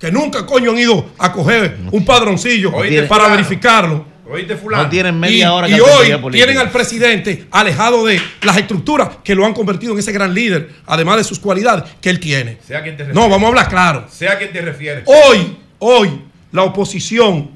que 0.00 0.10
nunca 0.10 0.44
coño 0.46 0.70
han 0.72 0.78
ido 0.78 1.10
a 1.18 1.32
coger 1.32 1.76
un 1.90 2.04
padroncillo 2.04 2.72
Oíste, 2.74 3.02
para 3.04 3.24
fulano. 3.24 3.36
verificarlo. 3.36 4.12
Oíste, 4.28 4.56
fulano. 4.56 4.84
No 4.84 4.88
tienen 4.88 5.20
media 5.20 5.46
y, 5.46 5.48
hora 5.50 5.66
que 5.66 5.72
y 5.74 5.76
hacer 5.76 6.14
hoy 6.14 6.20
política. 6.22 6.46
tienen 6.46 6.58
al 6.66 6.72
presidente 6.72 7.44
alejado 7.50 8.06
de 8.06 8.18
las 8.42 8.56
estructuras 8.56 9.10
que 9.22 9.34
lo 9.34 9.44
han 9.44 9.52
convertido 9.52 9.92
en 9.92 9.98
ese 9.98 10.10
gran 10.10 10.32
líder, 10.32 10.70
además 10.86 11.18
de 11.18 11.24
sus 11.24 11.38
cualidades 11.38 11.84
que 12.00 12.08
él 12.08 12.18
tiene. 12.18 12.56
Sea 12.66 12.82
quien 12.82 12.96
te 12.96 13.04
No, 13.08 13.28
vamos 13.28 13.44
a 13.44 13.48
hablar 13.48 13.68
claro. 13.68 14.06
Sea 14.10 14.38
quien 14.38 14.50
te 14.52 14.62
refieres. 14.62 15.04
Hoy, 15.06 15.58
hoy, 15.80 16.08
la 16.50 16.62
oposición, 16.62 17.50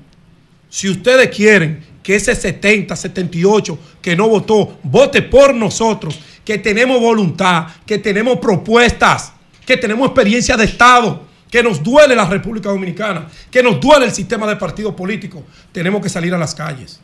si 0.69 0.89
ustedes 0.91 1.35
quieren 1.35 1.83
que 2.07 2.15
ese 2.15 2.37
70, 2.37 2.95
78 2.95 3.79
que 4.01 4.15
no 4.15 4.29
votó, 4.29 4.79
vote 4.85 5.23
por 5.23 5.53
nosotros, 5.53 6.17
que 6.45 6.57
tenemos 6.57 7.01
voluntad, 7.01 7.67
que 7.85 7.99
tenemos 7.99 8.39
propuestas, 8.39 9.33
que 9.67 9.77
tenemos 9.77 10.07
experiencia 10.07 10.57
de 10.57 10.67
Estado, 10.67 11.25
que 11.51 11.65
nos 11.65 11.83
duele 11.83 12.15
la 12.15 12.25
República 12.27 12.69
Dominicana, 12.69 13.27
que 13.51 13.61
nos 13.61 13.81
duele 13.81 14.07
el 14.07 14.13
sistema 14.13 14.47
de 14.47 14.55
partidos 14.55 14.95
políticos, 14.95 15.43
tenemos 15.73 16.01
que 16.01 16.09
salir 16.09 16.33
a 16.33 16.39
las 16.39 16.55
calles. 16.55 17.01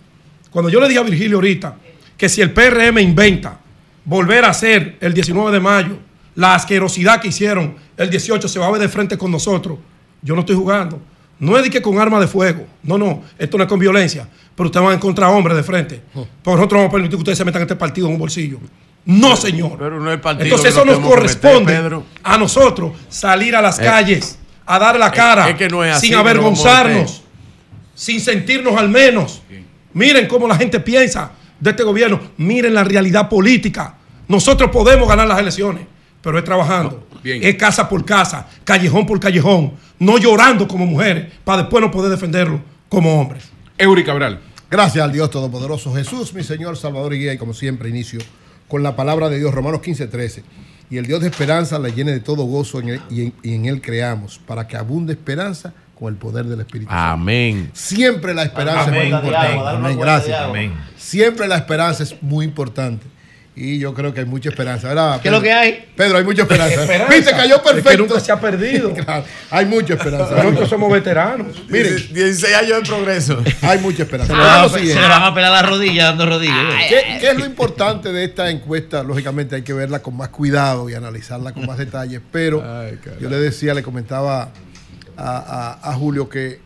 Cuando 0.52 0.70
yo 0.70 0.80
le 0.80 0.86
dije 0.86 1.00
a 1.00 1.02
Virgilio 1.02 1.38
ahorita 1.38 1.74
que 2.16 2.28
si 2.28 2.40
el 2.40 2.52
PRM 2.52 3.00
inventa 3.00 3.58
volver 4.04 4.44
a 4.44 4.50
hacer 4.50 4.98
el 5.00 5.12
19 5.12 5.50
de 5.50 5.58
mayo 5.58 5.98
la 6.36 6.54
asquerosidad 6.54 7.20
que 7.20 7.26
hicieron 7.26 7.74
el 7.96 8.08
18 8.08 8.46
se 8.46 8.60
va 8.60 8.68
a 8.68 8.70
ver 8.70 8.80
de 8.80 8.88
frente 8.88 9.18
con 9.18 9.32
nosotros, 9.32 9.80
yo 10.22 10.36
no 10.36 10.42
estoy 10.42 10.54
jugando. 10.54 11.02
No 11.42 11.56
es 11.56 11.64
de 11.64 11.70
que 11.70 11.82
con 11.82 11.98
arma 11.98 12.20
de 12.20 12.28
fuego. 12.28 12.64
No, 12.84 12.96
no. 12.96 13.24
Esto 13.36 13.58
no 13.58 13.64
es 13.64 13.68
con 13.68 13.80
violencia. 13.80 14.28
Pero 14.54 14.66
ustedes 14.66 14.84
van 14.84 14.92
a 14.92 14.96
encontrar 14.96 15.30
hombres 15.30 15.56
de 15.56 15.62
frente. 15.62 16.02
Porque 16.12 16.26
nosotros 16.56 16.72
no 16.72 16.78
vamos 16.78 16.88
a 16.90 16.92
permitir 16.92 17.16
que 17.16 17.20
ustedes 17.20 17.38
se 17.38 17.44
metan 17.44 17.62
este 17.62 17.76
partido 17.76 18.06
en 18.06 18.14
un 18.14 18.18
bolsillo. 18.18 18.58
No, 19.04 19.34
señor. 19.36 19.76
Pero 19.78 19.98
no 19.98 20.12
es 20.12 20.20
partido 20.20 20.44
Entonces 20.44 20.70
eso 20.72 20.84
nos 20.84 20.98
meter, 20.98 21.10
corresponde 21.10 21.72
Pedro. 21.74 22.04
a 22.22 22.38
nosotros 22.38 22.92
salir 23.08 23.56
a 23.56 23.62
las 23.62 23.78
Eh, 23.80 23.84
calles, 23.84 24.38
a 24.64 24.78
dar 24.78 24.98
la 24.98 25.10
cara, 25.10 25.48
es 25.48 25.56
que 25.56 25.68
no 25.68 25.82
así 25.82 26.08
sin 26.08 26.16
avergonzarnos, 26.16 27.10
meter. 27.10 27.22
sin 27.94 28.20
sentirnos 28.20 28.76
al 28.76 28.88
menos. 28.88 29.42
Miren 29.94 30.26
cómo 30.28 30.46
la 30.46 30.54
gente 30.56 30.78
piensa 30.80 31.32
de 31.58 31.70
este 31.70 31.82
gobierno. 31.82 32.20
Miren 32.36 32.74
la 32.74 32.84
realidad 32.84 33.28
política. 33.28 33.96
Nosotros 34.28 34.70
podemos 34.70 35.08
ganar 35.08 35.26
las 35.26 35.38
elecciones, 35.40 35.84
pero 36.22 36.38
es 36.38 36.44
trabajando. 36.44 37.06
Es 37.24 37.56
casa 37.56 37.88
por 37.88 38.04
casa, 38.04 38.48
callejón 38.64 39.04
por 39.06 39.18
callejón, 39.18 39.72
no 39.98 40.18
llorando 40.18 40.66
como 40.68 40.86
mujeres 40.86 41.26
para 41.44 41.62
después 41.62 41.80
no 41.82 41.90
poder 41.90 42.10
defenderlo 42.10 42.60
como 42.88 43.20
hombres. 43.20 43.44
Eury 43.82 44.04
Cabral. 44.04 44.38
Gracias 44.70 45.04
al 45.04 45.10
Dios 45.12 45.28
Todopoderoso 45.30 45.92
Jesús, 45.94 46.32
mi 46.34 46.42
Señor, 46.44 46.76
Salvador 46.76 47.14
y 47.14 47.18
Guía, 47.18 47.32
y 47.34 47.38
como 47.38 47.52
siempre 47.52 47.88
inicio 47.88 48.20
con 48.68 48.82
la 48.84 48.94
palabra 48.94 49.28
de 49.28 49.38
Dios, 49.38 49.52
Romanos 49.52 49.80
15, 49.82 50.06
13. 50.06 50.44
Y 50.88 50.98
el 50.98 51.06
Dios 51.06 51.20
de 51.20 51.28
esperanza 51.28 51.78
la 51.80 51.88
llene 51.88 52.12
de 52.12 52.20
todo 52.20 52.44
gozo 52.44 52.78
en 52.80 52.90
él- 52.90 53.02
y, 53.10 53.22
en, 53.22 53.32
y 53.42 53.54
en 53.54 53.66
Él 53.66 53.80
creamos, 53.82 54.38
para 54.46 54.66
que 54.68 54.76
abunde 54.76 55.12
esperanza 55.14 55.72
con 55.98 56.12
el 56.12 56.18
poder 56.18 56.44
del 56.46 56.60
Espíritu. 56.60 56.90
Amén. 56.92 57.70
Siempre 57.72 58.34
la 58.34 58.44
esperanza 58.44 58.84
Amén. 58.84 58.94
es 59.02 59.08
muy 59.10 59.16
importante. 59.18 59.68
Amén, 59.68 59.98
gracias. 59.98 60.40
Amén. 60.40 60.72
Siempre 60.96 61.48
la 61.48 61.56
esperanza 61.56 62.02
es 62.04 62.22
muy 62.22 62.44
importante. 62.44 63.04
Y 63.54 63.78
yo 63.78 63.92
creo 63.92 64.14
que 64.14 64.20
hay 64.20 64.26
mucha 64.26 64.48
esperanza, 64.48 64.88
¿verdad? 64.88 65.20
¿Qué 65.20 65.28
es 65.28 65.32
lo 65.32 65.42
que 65.42 65.52
hay? 65.52 65.84
Pedro, 65.94 66.16
hay 66.16 66.24
mucha 66.24 66.40
esperanza. 66.42 66.80
Esperanza. 66.84 67.14
Viste, 67.14 67.30
cayó 67.32 67.56
Es 67.56 67.60
que 67.60 67.68
perfecto. 67.74 67.98
nunca 68.06 68.18
se 68.20 68.32
ha 68.32 68.40
perdido. 68.40 68.94
Claro, 69.04 69.24
hay 69.50 69.66
mucha 69.66 69.92
esperanza. 69.92 70.42
Nosotros 70.42 70.70
somos 70.70 70.90
veteranos. 70.90 71.48
Miren, 71.68 71.96
16 72.14 72.54
años 72.54 72.78
de 72.82 72.88
progreso. 72.88 73.42
hay 73.60 73.78
mucha 73.80 74.04
esperanza. 74.04 74.32
Se 74.32 74.38
le 74.38 74.42
van 74.46 74.58
a 74.58 74.62
pe- 74.62 74.68
siguiente. 74.70 74.94
se 74.94 75.00
le 75.00 75.08
van 75.08 75.22
a 75.22 75.34
pelar 75.34 75.52
las 75.52 75.68
rodillas 75.70 76.04
dando 76.08 76.26
rodillas. 76.26 76.56
¿Qué, 76.88 77.18
qué 77.20 77.28
es 77.30 77.36
lo 77.38 77.44
importante 77.44 78.10
de 78.10 78.24
esta 78.24 78.48
encuesta? 78.48 79.02
Lógicamente 79.02 79.54
hay 79.56 79.62
que 79.62 79.74
verla 79.74 79.98
con 80.00 80.16
más 80.16 80.30
cuidado 80.30 80.88
y 80.88 80.94
analizarla 80.94 81.52
con 81.52 81.66
más 81.66 81.76
detalles, 81.76 82.22
pero 82.32 82.64
yo 83.20 83.28
le 83.28 83.36
decía, 83.36 83.74
le 83.74 83.82
comentaba 83.82 84.48
a, 85.14 85.78
a- 85.82 85.90
a 85.90 85.92
Julio 85.92 86.26
que 86.30 86.58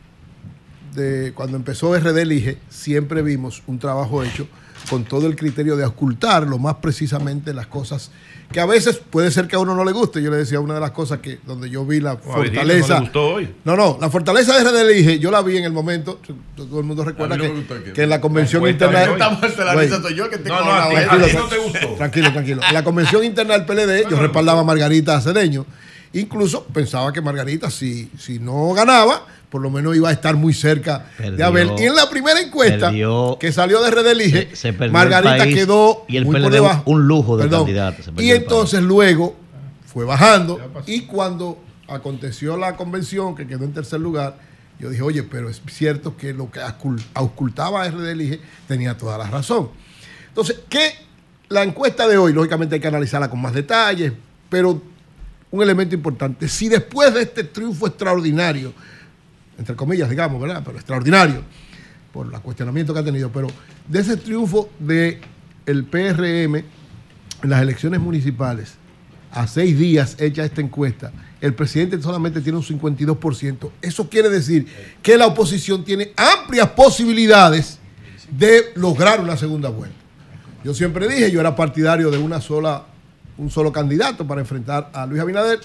de, 0.94 1.32
cuando 1.34 1.56
empezó 1.56 1.94
RD 1.98 2.16
Elige 2.16 2.58
siempre 2.70 3.22
vimos 3.22 3.62
un 3.66 3.80
trabajo 3.80 4.22
hecho 4.22 4.46
con 4.88 5.04
todo 5.04 5.26
el 5.26 5.36
criterio 5.36 5.76
de 5.76 5.84
ocultar 5.84 6.46
lo 6.46 6.58
más 6.58 6.76
precisamente 6.76 7.52
las 7.54 7.66
cosas 7.66 8.10
que 8.52 8.60
a 8.60 8.66
veces 8.66 8.98
puede 9.10 9.32
ser 9.32 9.48
que 9.48 9.56
a 9.56 9.58
uno 9.58 9.74
no 9.74 9.84
le 9.84 9.90
guste. 9.90 10.22
Yo 10.22 10.30
le 10.30 10.36
decía 10.36 10.60
una 10.60 10.74
de 10.74 10.80
las 10.80 10.92
cosas 10.92 11.18
que 11.18 11.40
donde 11.44 11.68
yo 11.68 11.84
vi 11.84 11.98
la 12.00 12.12
a 12.12 12.14
Virgilio 12.14 12.36
no 12.36 12.44
fortaleza. 12.44 12.94
le 12.94 13.00
gustó 13.00 13.26
hoy. 13.34 13.54
No, 13.64 13.76
no, 13.76 13.98
la 14.00 14.08
fortaleza 14.08 14.56
de 14.56 14.62
RD 14.64 14.80
Elige, 14.88 15.18
yo 15.18 15.32
la 15.32 15.42
vi 15.42 15.56
en 15.56 15.64
el 15.64 15.72
momento, 15.72 16.20
todo 16.56 16.78
el 16.78 16.86
mundo 16.86 17.04
recuerda 17.04 17.36
no 17.36 17.42
que, 17.42 17.64
que- 17.84 17.92
que 17.92 18.02
en 18.04 18.08
la 18.10 18.20
convención 18.20 18.62
La 18.62 18.66
cuenta 18.68 18.84
interna. 18.84 19.00
de 19.04 19.10
hoy. 19.10 19.20
Estamos 19.20 19.58
en 19.58 19.66
la 19.66 19.74
Güey, 19.74 19.88
lista, 19.88 20.02
soy 20.02 20.14
yo 20.14 20.30
que 20.30 20.38
tengo 20.38 20.56
No, 20.60 20.64
no, 20.64 20.72
a 20.72 20.88
ti- 20.88 20.94
tranquilo, 20.94 21.24
a 21.24 21.28
ti 21.28 21.34
no 21.36 21.48
te 21.48 21.58
gustó. 21.58 21.88
Tranquilo, 21.96 22.32
tranquilo. 22.32 22.62
En 22.68 22.74
la 22.74 22.84
convención 22.84 23.24
interna 23.24 23.58
del 23.58 23.64
PLD, 23.66 24.08
yo 24.08 24.16
respaldaba 24.20 24.60
a 24.60 24.64
Margarita 24.64 25.20
Cedeño. 25.20 25.66
Incluso 26.12 26.64
pensaba 26.66 27.12
que 27.12 27.20
Margarita, 27.20 27.68
si, 27.70 28.10
si 28.16 28.38
no 28.38 28.72
ganaba, 28.74 29.26
por 29.50 29.62
lo 29.62 29.70
menos 29.70 29.94
iba 29.96 30.08
a 30.08 30.12
estar 30.12 30.34
muy 30.36 30.52
cerca 30.52 31.06
de. 31.18 31.42
Abel. 31.42 31.70
Y 31.78 31.84
en 31.84 31.94
la 31.94 32.10
primera 32.10 32.40
encuesta 32.40 32.86
Perdió. 32.88 33.36
que 33.40 33.52
salió 33.52 33.80
de 33.82 33.90
Red 33.90 34.06
Elige, 34.06 34.48
Se- 34.50 34.56
se 34.56 34.72
perdió 34.72 34.92
Margarita 34.92 35.34
el 35.34 35.38
país 35.40 35.54
quedó 35.54 36.04
y 36.08 36.16
el 36.16 36.24
muy 36.24 36.34
por 36.34 36.42
PLD 36.42 36.54
debajo. 36.54 36.82
un 36.86 37.06
lujo 37.06 37.36
de 37.36 37.44
Perdón. 37.44 37.60
candidato, 37.60 38.02
se 38.02 38.12
perdió 38.12 38.26
Y 38.34 38.36
entonces 38.36 38.82
luego 38.82 39.36
fue 39.86 40.04
bajando. 40.04 40.60
Y 40.86 41.02
cuando 41.02 41.58
aconteció 41.88 42.56
la 42.56 42.76
convención, 42.76 43.34
que 43.36 43.46
quedó 43.46 43.64
en 43.64 43.72
tercer 43.72 44.00
lugar, 44.00 44.36
yo 44.78 44.90
dije, 44.90 45.02
oye, 45.02 45.22
pero 45.22 45.48
es 45.48 45.62
cierto 45.70 46.16
que 46.16 46.34
lo 46.34 46.50
que 46.50 46.60
auscul- 46.60 47.02
auscultaba 47.14 47.82
a 47.82 47.88
RD 47.90 48.10
Elige 48.12 48.40
tenía 48.68 48.98
toda 48.98 49.16
la 49.16 49.28
razón. 49.30 49.70
Entonces, 50.28 50.60
¿qué? 50.68 50.90
La 51.48 51.62
encuesta 51.62 52.08
de 52.08 52.18
hoy, 52.18 52.32
lógicamente 52.32 52.74
hay 52.74 52.80
que 52.80 52.88
analizarla 52.88 53.30
con 53.30 53.40
más 53.40 53.54
detalles, 53.54 54.12
pero 54.50 54.82
un 55.50 55.62
elemento 55.62 55.94
importante, 55.94 56.48
si 56.48 56.68
después 56.68 57.14
de 57.14 57.22
este 57.22 57.44
triunfo 57.44 57.86
extraordinario, 57.86 58.72
entre 59.58 59.74
comillas, 59.76 60.08
digamos, 60.10 60.40
¿verdad? 60.40 60.62
Pero 60.64 60.76
extraordinario, 60.76 61.42
por 62.12 62.32
el 62.32 62.40
cuestionamiento 62.40 62.92
que 62.94 63.00
ha 63.00 63.04
tenido, 63.04 63.30
pero 63.30 63.48
de 63.88 64.00
ese 64.00 64.16
triunfo 64.16 64.70
del 64.78 65.20
el 65.66 65.84
PRM 65.84 66.56
en 66.56 67.50
las 67.50 67.62
elecciones 67.62 68.00
municipales, 68.00 68.74
a 69.32 69.46
seis 69.46 69.78
días 69.78 70.16
hecha 70.18 70.44
esta 70.44 70.62
encuesta, 70.62 71.12
el 71.40 71.54
presidente 71.54 72.00
solamente 72.00 72.40
tiene 72.40 72.58
un 72.58 72.64
52%. 72.64 73.70
Eso 73.82 74.08
quiere 74.08 74.30
decir 74.30 74.66
que 75.02 75.18
la 75.18 75.26
oposición 75.26 75.84
tiene 75.84 76.12
amplias 76.16 76.70
posibilidades 76.70 77.78
de 78.30 78.72
lograr 78.76 79.20
una 79.20 79.36
segunda 79.36 79.68
vuelta. 79.68 79.96
Yo 80.64 80.74
siempre 80.74 81.06
dije, 81.06 81.30
yo 81.30 81.40
era 81.40 81.54
partidario 81.54 82.10
de 82.10 82.18
una 82.18 82.40
sola, 82.40 82.86
un 83.36 83.50
solo 83.50 83.70
candidato 83.70 84.26
para 84.26 84.40
enfrentar 84.40 84.90
a 84.92 85.06
Luis 85.06 85.20
Abinader. 85.20 85.60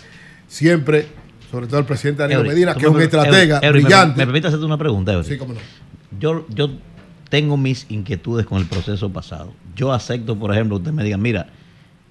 Siempre, 0.48 1.08
sobre 1.52 1.68
todo 1.68 1.80
el 1.80 1.86
presidente 1.86 2.22
Danilo 2.24 2.40
Eury, 2.40 2.50
Medina, 2.50 2.74
que 2.76 2.86
es 2.86 2.92
un 2.92 3.02
estratega 3.02 3.56
Eury, 3.58 3.68
Eury, 3.68 3.80
me- 3.82 3.88
brillante. 3.90 4.18
¿Me, 4.18 4.26
permite 4.26 4.48
hacerte 4.48 4.66
una 4.66 4.78
pregunta, 4.78 5.12
Eury? 5.14 5.28
Sí, 5.28 5.38
cómo 5.38 5.54
no. 5.54 5.60
Yo, 6.20 6.46
yo 6.50 6.70
tengo 7.30 7.58
mis 7.58 7.86
inquietudes 7.90 8.46
con 8.46 8.60
el 8.60 8.66
proceso 8.68 9.10
pasado. 9.12 9.54
Yo 9.76 9.92
acepto, 9.94 10.36
por 10.38 10.52
ejemplo, 10.54 10.78
usted 10.78 10.92
me 10.92 11.04
diga, 11.04 11.18
mira, 11.18 11.48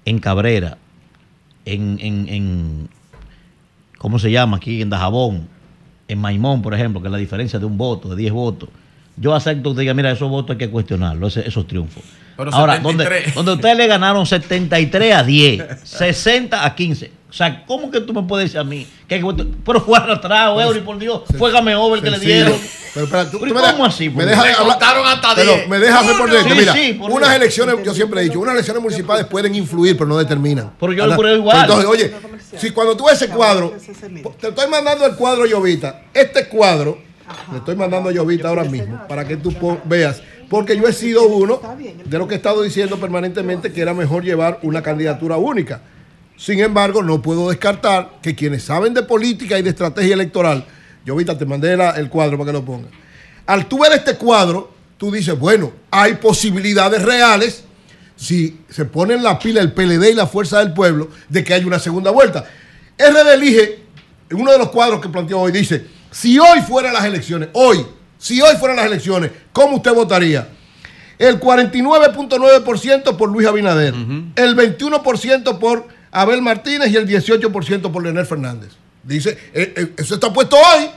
en 0.05 0.19
Cabrera, 0.19 0.77
en, 1.65 1.97
en, 2.01 2.27
en 2.29 2.89
¿cómo 3.97 4.17
se 4.19 4.31
llama 4.31 4.57
aquí? 4.57 4.81
En 4.81 4.89
Dajabón, 4.89 5.47
en 6.07 6.19
Maimón, 6.19 6.61
por 6.61 6.73
ejemplo, 6.73 7.01
que 7.01 7.09
la 7.09 7.17
diferencia 7.17 7.59
de 7.59 7.65
un 7.65 7.77
voto, 7.77 8.09
de 8.09 8.15
10 8.15 8.33
votos. 8.33 8.69
Yo 9.17 9.35
acepto 9.35 9.63
que 9.63 9.69
usted 9.69 9.81
diga, 9.81 9.93
mira, 9.93 10.11
esos 10.11 10.29
votos 10.29 10.51
hay 10.55 10.57
que 10.57 10.69
cuestionarlos, 10.69 11.37
ese- 11.37 11.47
esos 11.47 11.67
triunfos. 11.67 12.03
Pero 12.37 12.51
Ahora, 12.53 12.77
73. 12.77 13.23
donde, 13.25 13.31
donde 13.35 13.51
ustedes 13.53 13.77
le 13.77 13.87
ganaron 13.87 14.25
73 14.25 15.13
a 15.15 15.23
10, 15.23 15.63
60 15.83 16.65
a 16.65 16.73
15. 16.75 17.11
O 17.31 17.33
sea, 17.33 17.63
¿cómo 17.65 17.89
que 17.89 18.01
tú 18.01 18.13
me 18.13 18.23
puedes 18.23 18.49
decir 18.49 18.59
a 18.59 18.63
mí 18.65 18.85
que 19.07 19.15
hay 19.15 19.21
que 19.21 19.23
cuestionar? 19.25 19.55
Pero 19.65 19.79
jugar 19.79 20.11
atrás, 20.11 20.51
Eury, 20.61 20.81
por 20.81 20.99
Dios, 20.99 21.21
fuégame 21.37 21.73
over 21.75 22.01
que 22.03 22.11
le 22.11 22.19
dieron. 22.19 22.53
Pero, 22.93 23.05
espera, 23.05 23.23
tú- 23.31 23.39
Pero 23.39 23.39
tú 23.39 23.45
¿y 23.45 23.53
me 23.53 23.53
cómo 23.71 23.83
dejas- 23.85 23.93
así? 23.95 24.09
Me 24.09 24.25
dejas 24.25 24.43
Dios? 24.47 24.59
hablar- 24.59 25.19
pero 25.37 25.53
me 25.69 25.79
dejas 25.79 26.05
responderte. 26.07 26.49
Sí, 26.49 26.55
Mira, 26.59 26.73
sí, 26.73 26.93
por 26.99 27.09
unas 27.09 27.29
Dios. 27.29 27.35
elecciones, 27.41 27.75
yo 27.85 27.93
siempre 27.93 28.19
he 28.19 28.23
dicho, 28.25 28.37
unas 28.37 28.53
elecciones 28.53 28.83
municipales 28.83 29.25
pueden 29.27 29.55
influir, 29.55 29.95
pero 29.95 30.07
no 30.09 30.17
determinan. 30.17 30.71
Pero 30.77 30.91
yo 30.91 31.07
lo 31.07 31.15
creo 31.15 31.37
igual. 31.37 31.61
Entonces, 31.61 31.85
oye, 31.89 32.13
si 32.57 32.71
cuando 32.71 32.97
tú 32.97 33.05
ves 33.05 33.13
ese 33.21 33.29
cuadro, 33.29 33.73
te 34.41 34.47
estoy 34.49 34.67
mandando 34.69 35.05
el 35.05 35.15
cuadro 35.15 35.45
Llovita, 35.45 36.01
este 36.13 36.49
cuadro, 36.49 36.97
le 37.49 37.59
estoy 37.59 37.77
mandando 37.77 38.09
a 38.09 38.11
Llovita 38.11 38.49
ahora 38.49 38.65
mismo, 38.65 39.07
para 39.07 39.25
que 39.25 39.37
tú 39.37 39.53
veas, 39.85 40.21
porque 40.49 40.75
yo 40.75 40.85
he 40.85 40.91
sido 40.91 41.23
uno 41.27 41.61
de 42.03 42.17
lo 42.17 42.27
que 42.27 42.33
he 42.33 42.37
estado 42.37 42.61
diciendo 42.61 42.97
permanentemente 42.99 43.71
que 43.71 43.79
era 43.81 43.93
mejor 43.93 44.21
llevar 44.25 44.59
una 44.63 44.81
candidatura 44.83 45.37
única. 45.37 45.79
Sin 46.41 46.59
embargo, 46.59 47.03
no 47.03 47.21
puedo 47.21 47.49
descartar 47.51 48.13
que 48.19 48.33
quienes 48.33 48.63
saben 48.63 48.95
de 48.95 49.03
política 49.03 49.59
y 49.59 49.61
de 49.61 49.69
estrategia 49.69 50.15
electoral, 50.15 50.65
Llovita, 51.05 51.37
te 51.37 51.45
mandé 51.45 51.77
la- 51.77 51.91
el 51.91 52.09
cuadro 52.09 52.35
para 52.35 52.47
que 52.47 52.53
lo 52.53 52.65
pongas. 52.65 52.89
Al 53.45 53.67
tú 53.67 53.77
ver 53.77 53.91
este 53.91 54.15
cuadro, 54.15 54.73
tú 54.97 55.11
dices, 55.11 55.37
bueno, 55.37 55.71
hay 55.91 56.15
posibilidades 56.15 57.03
reales 57.03 57.63
si 58.15 58.59
se 58.69 58.85
pone 58.85 59.13
en 59.13 59.21
la 59.23 59.37
pila 59.37 59.61
el 59.61 59.71
PLD 59.71 60.09
y 60.09 60.15
la 60.15 60.25
Fuerza 60.25 60.57
del 60.59 60.73
Pueblo 60.73 61.09
de 61.29 61.43
que 61.43 61.53
hay 61.53 61.63
una 61.63 61.77
segunda 61.77 62.09
vuelta. 62.09 62.43
RD 62.97 63.33
elige, 63.35 63.79
en 64.31 64.41
uno 64.41 64.51
de 64.51 64.57
los 64.57 64.69
cuadros 64.71 64.99
que 64.99 65.09
planteó 65.09 65.41
hoy, 65.41 65.51
dice, 65.51 65.85
si 66.09 66.39
hoy 66.39 66.61
fueran 66.67 66.93
las 66.93 67.05
elecciones, 67.05 67.49
hoy, 67.53 67.85
si 68.17 68.41
hoy 68.41 68.55
fueran 68.57 68.77
las 68.77 68.87
elecciones, 68.87 69.29
¿cómo 69.53 69.75
usted 69.77 69.93
votaría? 69.93 70.47
El 71.19 71.39
49.9% 71.39 73.15
por 73.15 73.29
Luis 73.31 73.47
Abinader, 73.47 73.93
el 74.35 74.55
21% 74.55 75.59
por 75.59 76.00
Abel 76.11 76.41
Martínez 76.41 76.91
y 76.91 76.97
el 76.97 77.07
18% 77.07 77.91
por 77.91 78.03
Leonel 78.03 78.25
Fernández. 78.25 78.71
Dice, 79.03 79.37
eh, 79.53 79.73
eh, 79.75 79.93
eso 79.97 80.15
está 80.15 80.31
puesto 80.31 80.55
hoy. 80.57 80.89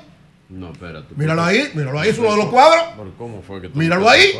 No, 0.50 0.72
espérate. 0.72 1.14
Míralo 1.16 1.42
ahí, 1.42 1.70
míralo 1.74 1.98
ahí, 2.00 2.10
es 2.10 2.18
uno 2.18 2.30
de 2.32 2.36
los 2.36 2.46
cuadros. 2.46 2.84
¿Por 2.96 3.14
¿Cómo 3.14 3.42
fue 3.42 3.60
que 3.62 3.68
Míralo 3.70 4.08
ahí. 4.08 4.32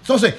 Entonces, 0.00 0.34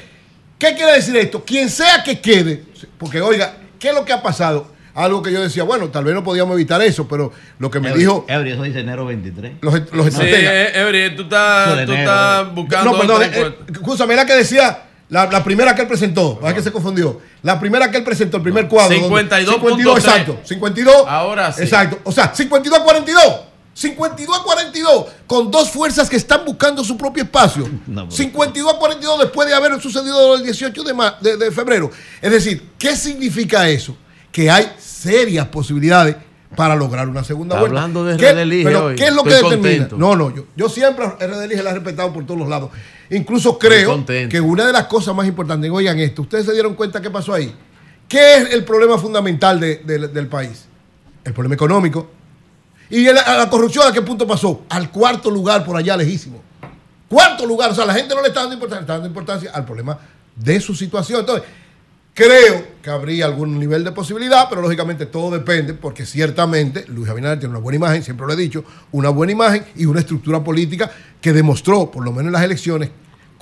¿qué 0.58 0.74
quiere 0.76 0.94
decir 0.94 1.16
esto? 1.16 1.44
Quien 1.44 1.70
sea 1.70 2.04
que 2.04 2.20
quede, 2.20 2.64
porque 2.98 3.22
oiga, 3.22 3.58
¿qué 3.80 3.90
es 3.90 3.94
lo 3.96 4.04
que 4.04 4.14
ha 4.14 4.22
pasado? 4.22 4.72
Algo 4.96 5.24
que 5.24 5.32
yo 5.32 5.42
decía, 5.42 5.64
bueno, 5.64 5.90
tal 5.90 6.04
vez 6.04 6.14
no 6.14 6.24
podíamos 6.24 6.54
evitar 6.56 6.80
eso, 6.84 7.08
pero 7.08 7.32
lo 7.58 7.72
que 7.72 7.80
me 7.80 7.92
dijo 7.94 8.26
Eury, 8.28 8.52
eso 8.52 8.62
dice 8.64 8.80
enero 8.82 9.06
23. 9.06 9.54
los, 9.62 9.74
los 9.92 10.06
Sí, 10.06 10.22
estrategas. 10.22 10.54
eh, 10.54 10.72
Eury, 10.82 11.16
tú 11.16 11.24
estás, 11.24 11.86
tú 11.86 11.94
estás 11.94 12.54
buscando. 12.54 12.92
No, 12.92 13.00
perdón, 13.00 13.24
eh, 13.24 13.56
escúchame, 13.72 14.16
la 14.16 14.26
que 14.26 14.36
decía, 14.36 14.84
la, 15.14 15.28
la 15.28 15.44
primera 15.44 15.76
que 15.76 15.82
él 15.84 15.88
presentó, 15.88 16.40
¿para 16.40 16.54
que 16.56 16.62
se 16.62 16.72
confundió? 16.72 17.22
La 17.44 17.60
primera 17.60 17.90
que 17.92 17.98
él 17.98 18.04
presentó, 18.04 18.38
el 18.38 18.44
primer 18.44 18.68
cuadro. 18.68 19.00
donde- 19.00 19.30
52.3. 19.30 19.60
52, 19.60 19.98
exacto. 20.00 20.40
52. 20.44 20.96
Ahora 21.08 21.52
sí. 21.54 21.62
Exacto. 21.64 22.00
O 22.04 22.12
sea, 22.12 22.34
52 22.34 22.80
a 22.80 22.84
42. 22.84 23.24
52 23.76 24.40
a 24.40 24.44
42, 24.44 25.06
con 25.26 25.50
dos 25.50 25.72
fuerzas 25.72 26.08
que 26.10 26.16
están 26.18 26.46
buscando 26.46 26.84
su 26.84 26.96
propio 26.98 27.24
espacio. 27.24 27.68
52 28.10 28.74
a 28.74 28.78
42 28.78 29.20
después 29.20 29.48
de 29.48 29.54
haber 29.56 29.80
sucedido 29.82 30.36
el 30.36 30.44
18 30.44 30.84
de, 30.84 30.94
ma- 30.94 31.18
de- 31.22 31.38
de 31.38 31.52
febrero. 31.52 31.90
Es 32.22 32.32
decir, 32.32 32.70
¿qué 32.78 32.96
significa 32.96 33.68
eso? 33.70 33.96
Que 34.32 34.50
hay 34.52 34.72
serias 34.80 35.48
posibilidades 35.48 36.16
para 36.56 36.76
lograr 36.76 37.08
una 37.10 37.24
segunda 37.24 37.56
Está 37.56 37.62
vuelta. 37.62 37.80
hablando 37.82 38.06
de 38.06 38.16
¿Qué- 38.18 38.64
pero 38.64 38.86
hoy. 38.86 38.96
¿Qué 38.96 39.06
es 39.06 39.12
lo 39.14 39.22
Estoy 39.26 39.32
que 39.34 39.44
determina? 39.44 39.88
contento. 39.88 39.98
No, 39.98 40.16
no, 40.16 40.36
yo, 40.36 40.46
yo 40.56 40.70
siempre 40.70 41.06
RD 41.20 41.64
la 41.64 41.72
he 41.72 41.74
respetado 41.74 42.14
por 42.14 42.26
todos 42.28 42.40
los 42.40 42.48
lados. 42.50 42.70
Incluso 43.16 43.58
creo 43.60 43.90
que 44.30 44.42
una 44.42 44.66
de 44.66 44.74
las 44.74 44.86
cosas 44.88 45.16
más 45.16 45.28
importantes, 45.28 45.70
oigan 45.72 46.00
esto, 46.00 46.24
ustedes 46.24 46.46
se 46.46 46.54
dieron 46.54 46.74
cuenta 46.76 47.02
qué 47.02 47.10
pasó 47.10 47.34
ahí. 47.34 47.54
¿Qué 48.08 48.36
es 48.38 48.54
el 48.54 48.64
problema 48.64 48.98
fundamental 48.98 49.60
de- 49.60 49.78
de- 49.78 50.08
del 50.08 50.28
país? 50.28 50.66
El 51.24 51.34
problema 51.34 51.56
económico. 51.56 52.10
¿Y 52.90 53.06
el- 53.06 53.18
a 53.18 53.38
la 53.38 53.50
corrupción 53.50 53.88
a 53.88 53.92
qué 53.94 54.02
punto 54.02 54.28
pasó? 54.28 54.64
Al 54.70 54.92
cuarto 54.92 55.32
lugar 55.32 55.64
por 55.66 55.76
allá 55.78 55.96
lejísimo. 55.98 56.42
Cuarto 57.08 57.46
lugar, 57.46 57.72
o 57.72 57.76
sea, 57.76 57.86
la 57.86 57.94
gente 57.94 58.14
no 58.14 58.22
le 58.22 58.28
está 58.30 58.42
dando 58.42 58.56
importancia, 58.56 58.82
está 58.82 58.94
dando 58.94 59.08
importancia 59.08 59.52
al 59.54 59.66
problema 59.66 59.98
de 60.36 60.60
su 60.60 60.74
situación. 60.76 61.22
Entonces, 61.22 61.46
creo 62.14 62.66
que 62.82 62.90
habría 62.90 63.26
algún 63.26 63.58
nivel 63.60 63.84
de 63.84 63.92
posibilidad, 63.92 64.48
pero 64.50 64.62
lógicamente 64.62 65.06
todo 65.06 65.32
depende, 65.32 65.74
porque 65.74 66.06
ciertamente 66.06 66.86
Luis 66.88 67.10
Abinader 67.10 67.40
tiene 67.40 67.52
una 67.54 67.62
buena 67.64 67.78
imagen, 67.78 68.04
siempre 68.04 68.28
lo 68.28 68.34
he 68.34 68.36
dicho, 68.36 68.64
una 68.92 69.10
buena 69.10 69.32
imagen 69.34 69.66
y 69.76 69.86
una 69.86 70.00
estructura 70.00 70.44
política 70.44 70.92
que 71.22 71.34
demostró, 71.34 71.90
por 71.90 72.04
lo 72.04 72.12
menos 72.12 72.28
en 72.28 72.34
las 72.34 72.44
elecciones, 72.44 72.90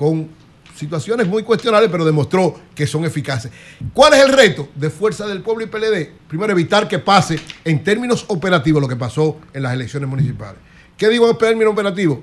con 0.01 0.27
situaciones 0.75 1.27
muy 1.27 1.43
cuestionables, 1.43 1.91
pero 1.91 2.03
demostró 2.03 2.59
que 2.73 2.87
son 2.87 3.05
eficaces. 3.05 3.51
¿Cuál 3.93 4.15
es 4.15 4.21
el 4.21 4.33
reto 4.33 4.69
de 4.73 4.89
Fuerza 4.89 5.27
del 5.27 5.41
Pueblo 5.43 5.63
y 5.63 5.67
PLD? 5.67 6.09
Primero, 6.27 6.53
evitar 6.53 6.87
que 6.87 6.97
pase 6.97 7.39
en 7.63 7.83
términos 7.83 8.25
operativos 8.29 8.81
lo 8.81 8.87
que 8.87 8.95
pasó 8.95 9.37
en 9.53 9.61
las 9.61 9.73
elecciones 9.73 10.09
municipales. 10.09 10.59
¿Qué 10.97 11.07
digo 11.07 11.29
en 11.29 11.37
términos 11.37 11.73
operativos? 11.73 12.17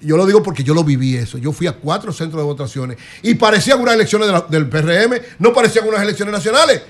Yo 0.00 0.16
lo 0.16 0.26
digo 0.26 0.42
porque 0.42 0.64
yo 0.64 0.74
lo 0.74 0.82
viví 0.82 1.14
eso. 1.14 1.38
Yo 1.38 1.52
fui 1.52 1.68
a 1.68 1.74
cuatro 1.74 2.12
centros 2.12 2.42
de 2.42 2.44
votaciones 2.44 2.96
y 3.22 3.36
parecían 3.36 3.80
unas 3.80 3.94
elecciones 3.94 4.28
del 4.48 4.68
PRM, 4.68 5.20
no 5.38 5.52
parecían 5.52 5.86
unas 5.86 6.02
elecciones 6.02 6.32
nacionales. 6.32 6.82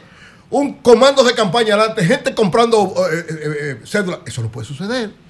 Un 0.48 0.76
comando 0.76 1.22
de 1.24 1.34
campaña 1.34 1.74
adelante, 1.74 2.06
gente 2.06 2.34
comprando 2.34 2.94
eh, 3.12 3.26
eh, 3.28 3.36
eh, 3.42 3.80
cédulas. 3.84 4.20
Eso 4.24 4.40
no 4.40 4.50
puede 4.50 4.66
suceder. 4.66 5.25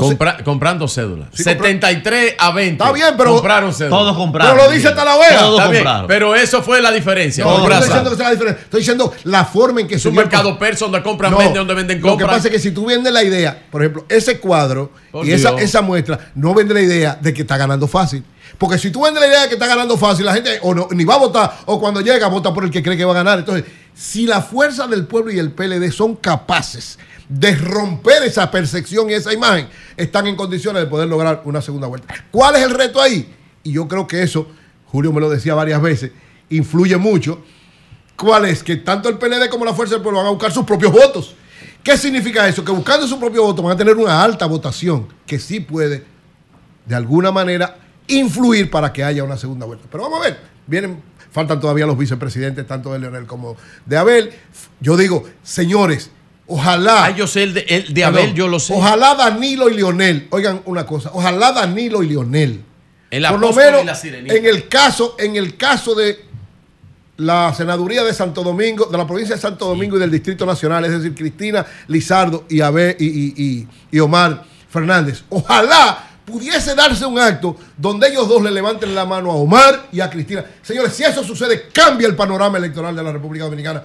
Entonces, 0.00 0.18
Compra- 0.18 0.44
comprando 0.44 0.88
cédulas. 0.88 1.28
Sí, 1.32 1.42
compra- 1.44 1.52
73 1.68 2.34
a 2.38 2.50
20. 2.52 2.82
Está 2.82 2.92
bien, 2.92 3.14
pero- 3.16 3.34
Compraron 3.34 3.72
cédulas. 3.72 3.98
Todos 3.98 4.16
compraron. 4.16 4.54
Pero 4.56 4.66
lo 4.66 4.72
dice 4.72 4.90
Talavera. 4.90 5.38
Todos 5.38 5.58
Está 5.58 5.70
bien, 5.70 5.82
compraron. 5.84 6.06
pero 6.08 6.34
eso 6.34 6.62
fue 6.62 6.80
la 6.82 6.90
diferencia. 6.90 7.44
no, 7.44 7.58
estoy 7.68 7.84
diciendo 7.86 8.10
que 8.10 8.16
sea 8.16 8.24
la 8.26 8.32
diferencia. 8.32 8.62
Estoy 8.64 8.80
diciendo 8.80 9.12
la 9.24 9.44
forma 9.44 9.80
en 9.80 9.88
que 9.88 9.94
Es 9.96 10.02
se 10.02 10.08
un 10.08 10.14
mercado 10.14 10.58
persa 10.58 10.84
donde 10.86 11.02
compran, 11.02 11.30
No, 11.32 11.38
venden, 11.38 11.54
donde 11.56 11.74
venden, 11.74 11.98
Lo 11.98 12.02
que 12.04 12.08
compran. 12.10 12.30
pasa 12.30 12.48
es 12.48 12.52
que 12.54 12.60
si 12.60 12.70
tú 12.70 12.86
vendes 12.86 13.12
la 13.12 13.22
idea, 13.22 13.62
por 13.70 13.82
ejemplo, 13.82 14.04
ese 14.08 14.38
cuadro 14.38 14.90
y 15.24 15.32
esa, 15.32 15.50
esa 15.58 15.82
muestra, 15.82 16.18
no 16.34 16.54
vende 16.54 16.74
la 16.74 16.80
idea 16.80 17.18
de 17.20 17.34
que 17.34 17.42
está 17.42 17.56
ganando 17.56 17.86
fácil. 17.88 18.24
Porque 18.56 18.78
si 18.78 18.90
tú 18.90 19.02
vendes 19.02 19.20
la 19.20 19.28
idea 19.28 19.42
de 19.42 19.48
que 19.48 19.54
está 19.54 19.66
ganando 19.66 19.96
fácil, 19.98 20.24
la 20.24 20.32
gente 20.32 20.58
o 20.62 20.74
no, 20.74 20.88
ni 20.92 21.04
va 21.04 21.14
a 21.14 21.18
votar, 21.18 21.52
o 21.66 21.78
cuando 21.78 22.00
llega, 22.00 22.26
vota 22.28 22.52
por 22.52 22.64
el 22.64 22.70
que 22.70 22.82
cree 22.82 22.96
que 22.96 23.04
va 23.04 23.12
a 23.12 23.16
ganar. 23.16 23.38
Entonces, 23.38 23.64
si 23.98 24.28
la 24.28 24.42
fuerza 24.42 24.86
del 24.86 25.08
pueblo 25.08 25.32
y 25.32 25.40
el 25.40 25.50
PLD 25.50 25.90
son 25.90 26.14
capaces 26.14 27.00
de 27.28 27.56
romper 27.56 28.22
esa 28.22 28.48
percepción 28.48 29.10
y 29.10 29.14
esa 29.14 29.32
imagen, 29.34 29.68
están 29.96 30.28
en 30.28 30.36
condiciones 30.36 30.82
de 30.82 30.88
poder 30.88 31.08
lograr 31.08 31.42
una 31.44 31.60
segunda 31.60 31.88
vuelta. 31.88 32.14
¿Cuál 32.30 32.54
es 32.54 32.62
el 32.62 32.70
reto 32.70 33.02
ahí? 33.02 33.34
Y 33.64 33.72
yo 33.72 33.88
creo 33.88 34.06
que 34.06 34.22
eso, 34.22 34.46
Julio 34.86 35.12
me 35.12 35.20
lo 35.20 35.28
decía 35.28 35.56
varias 35.56 35.82
veces, 35.82 36.12
influye 36.48 36.96
mucho. 36.96 37.42
¿Cuál 38.16 38.44
es? 38.44 38.62
Que 38.62 38.76
tanto 38.76 39.08
el 39.08 39.18
PLD 39.18 39.48
como 39.50 39.64
la 39.64 39.74
Fuerza 39.74 39.96
del 39.96 40.02
Pueblo 40.02 40.18
van 40.18 40.28
a 40.28 40.30
buscar 40.30 40.52
sus 40.52 40.64
propios 40.64 40.92
votos. 40.92 41.34
¿Qué 41.82 41.96
significa 41.96 42.46
eso? 42.46 42.64
Que 42.64 42.70
buscando 42.70 43.04
su 43.08 43.18
propio 43.18 43.42
voto 43.42 43.62
van 43.64 43.72
a 43.72 43.76
tener 43.76 43.96
una 43.96 44.22
alta 44.22 44.46
votación 44.46 45.08
que 45.26 45.40
sí 45.40 45.58
puede, 45.58 46.04
de 46.86 46.94
alguna 46.94 47.32
manera, 47.32 47.76
influir 48.06 48.70
para 48.70 48.92
que 48.92 49.02
haya 49.02 49.24
una 49.24 49.36
segunda 49.36 49.66
vuelta. 49.66 49.86
Pero 49.90 50.04
vamos 50.04 50.20
a 50.20 50.22
ver, 50.22 50.38
vienen, 50.68 51.02
faltan 51.32 51.58
todavía 51.60 51.84
los 51.86 51.98
vicepresidentes, 51.98 52.64
tanto 52.66 52.92
de 52.92 53.00
Leonel 53.00 53.26
como 53.26 53.56
de 53.86 53.96
Abel. 53.96 54.30
Yo 54.80 54.96
digo, 54.96 55.24
señores, 55.42 56.10
ojalá. 56.46 57.06
Ah, 57.06 57.10
yo 57.10 57.26
sé 57.26 57.42
el 57.42 57.54
de, 57.54 57.60
el 57.68 57.92
de 57.92 58.04
Abel, 58.04 58.20
Perdón, 58.20 58.36
yo 58.36 58.48
lo 58.48 58.60
sé. 58.60 58.74
Ojalá 58.74 59.14
Danilo 59.16 59.68
y 59.68 59.74
Leonel, 59.74 60.28
oigan 60.30 60.62
una 60.66 60.86
cosa, 60.86 61.10
ojalá 61.12 61.50
Danilo 61.52 62.02
y 62.02 62.08
Leonel. 62.08 62.62
El 63.10 63.24
por 63.26 63.40
lo 63.40 63.52
menos 63.52 63.82
y 63.82 63.86
la 63.86 63.94
sirenita. 63.94 64.34
en 64.34 64.44
el 64.46 64.68
caso, 64.68 65.16
en 65.18 65.34
el 65.36 65.56
caso 65.56 65.94
de 65.94 66.28
la 67.16 67.52
senaduría 67.54 68.04
de 68.04 68.14
Santo 68.14 68.42
Domingo, 68.44 68.86
de 68.86 68.96
la 68.96 69.06
provincia 69.06 69.34
de 69.34 69.40
Santo 69.40 69.64
Domingo 69.66 69.96
y 69.96 70.00
del 70.00 70.10
Distrito 70.10 70.46
Nacional, 70.46 70.84
es 70.84 70.92
decir, 70.92 71.14
Cristina 71.14 71.66
Lizardo 71.88 72.44
y, 72.48 72.60
Abel, 72.60 72.94
y, 73.00 73.06
y- 73.06 73.34
y- 73.36 73.68
y 73.90 73.98
Omar 73.98 74.44
Fernández. 74.70 75.24
Ojalá 75.30 76.07
pudiese 76.28 76.74
darse 76.74 77.06
un 77.06 77.18
acto 77.18 77.56
donde 77.76 78.08
ellos 78.08 78.28
dos 78.28 78.42
le 78.42 78.50
levanten 78.50 78.94
la 78.94 79.06
mano 79.06 79.30
a 79.30 79.34
Omar 79.34 79.88
y 79.90 80.00
a 80.00 80.10
Cristina. 80.10 80.44
Señores, 80.62 80.92
si 80.92 81.02
eso 81.02 81.24
sucede, 81.24 81.68
cambia 81.72 82.06
el 82.06 82.14
panorama 82.14 82.58
electoral 82.58 82.94
de 82.94 83.02
la 83.02 83.12
República 83.12 83.44
Dominicana. 83.44 83.82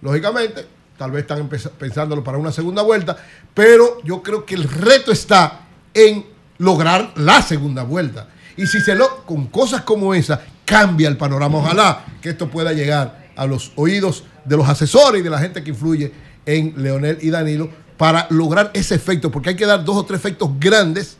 Lógicamente, 0.00 0.66
tal 0.96 1.10
vez 1.10 1.22
están 1.22 1.48
pensándolo 1.78 2.24
para 2.24 2.38
una 2.38 2.50
segunda 2.50 2.82
vuelta, 2.82 3.16
pero 3.52 4.02
yo 4.02 4.22
creo 4.22 4.46
que 4.46 4.54
el 4.54 4.64
reto 4.64 5.12
está 5.12 5.60
en 5.92 6.24
lograr 6.58 7.12
la 7.16 7.42
segunda 7.42 7.82
vuelta. 7.82 8.28
Y 8.56 8.66
si 8.66 8.80
se 8.80 8.94
lo, 8.94 9.24
con 9.24 9.46
cosas 9.46 9.82
como 9.82 10.14
esa, 10.14 10.40
cambia 10.64 11.08
el 11.08 11.16
panorama. 11.16 11.58
Ojalá 11.58 12.04
que 12.20 12.30
esto 12.30 12.48
pueda 12.48 12.72
llegar 12.72 13.28
a 13.36 13.46
los 13.46 13.72
oídos 13.76 14.24
de 14.44 14.56
los 14.56 14.68
asesores 14.68 15.20
y 15.20 15.24
de 15.24 15.30
la 15.30 15.38
gente 15.38 15.62
que 15.62 15.70
influye 15.70 16.12
en 16.46 16.74
Leonel 16.76 17.18
y 17.20 17.30
Danilo 17.30 17.70
para 17.96 18.26
lograr 18.30 18.70
ese 18.74 18.94
efecto, 18.94 19.30
porque 19.30 19.50
hay 19.50 19.56
que 19.56 19.66
dar 19.66 19.84
dos 19.84 19.96
o 19.96 20.04
tres 20.04 20.18
efectos 20.18 20.50
grandes, 20.58 21.18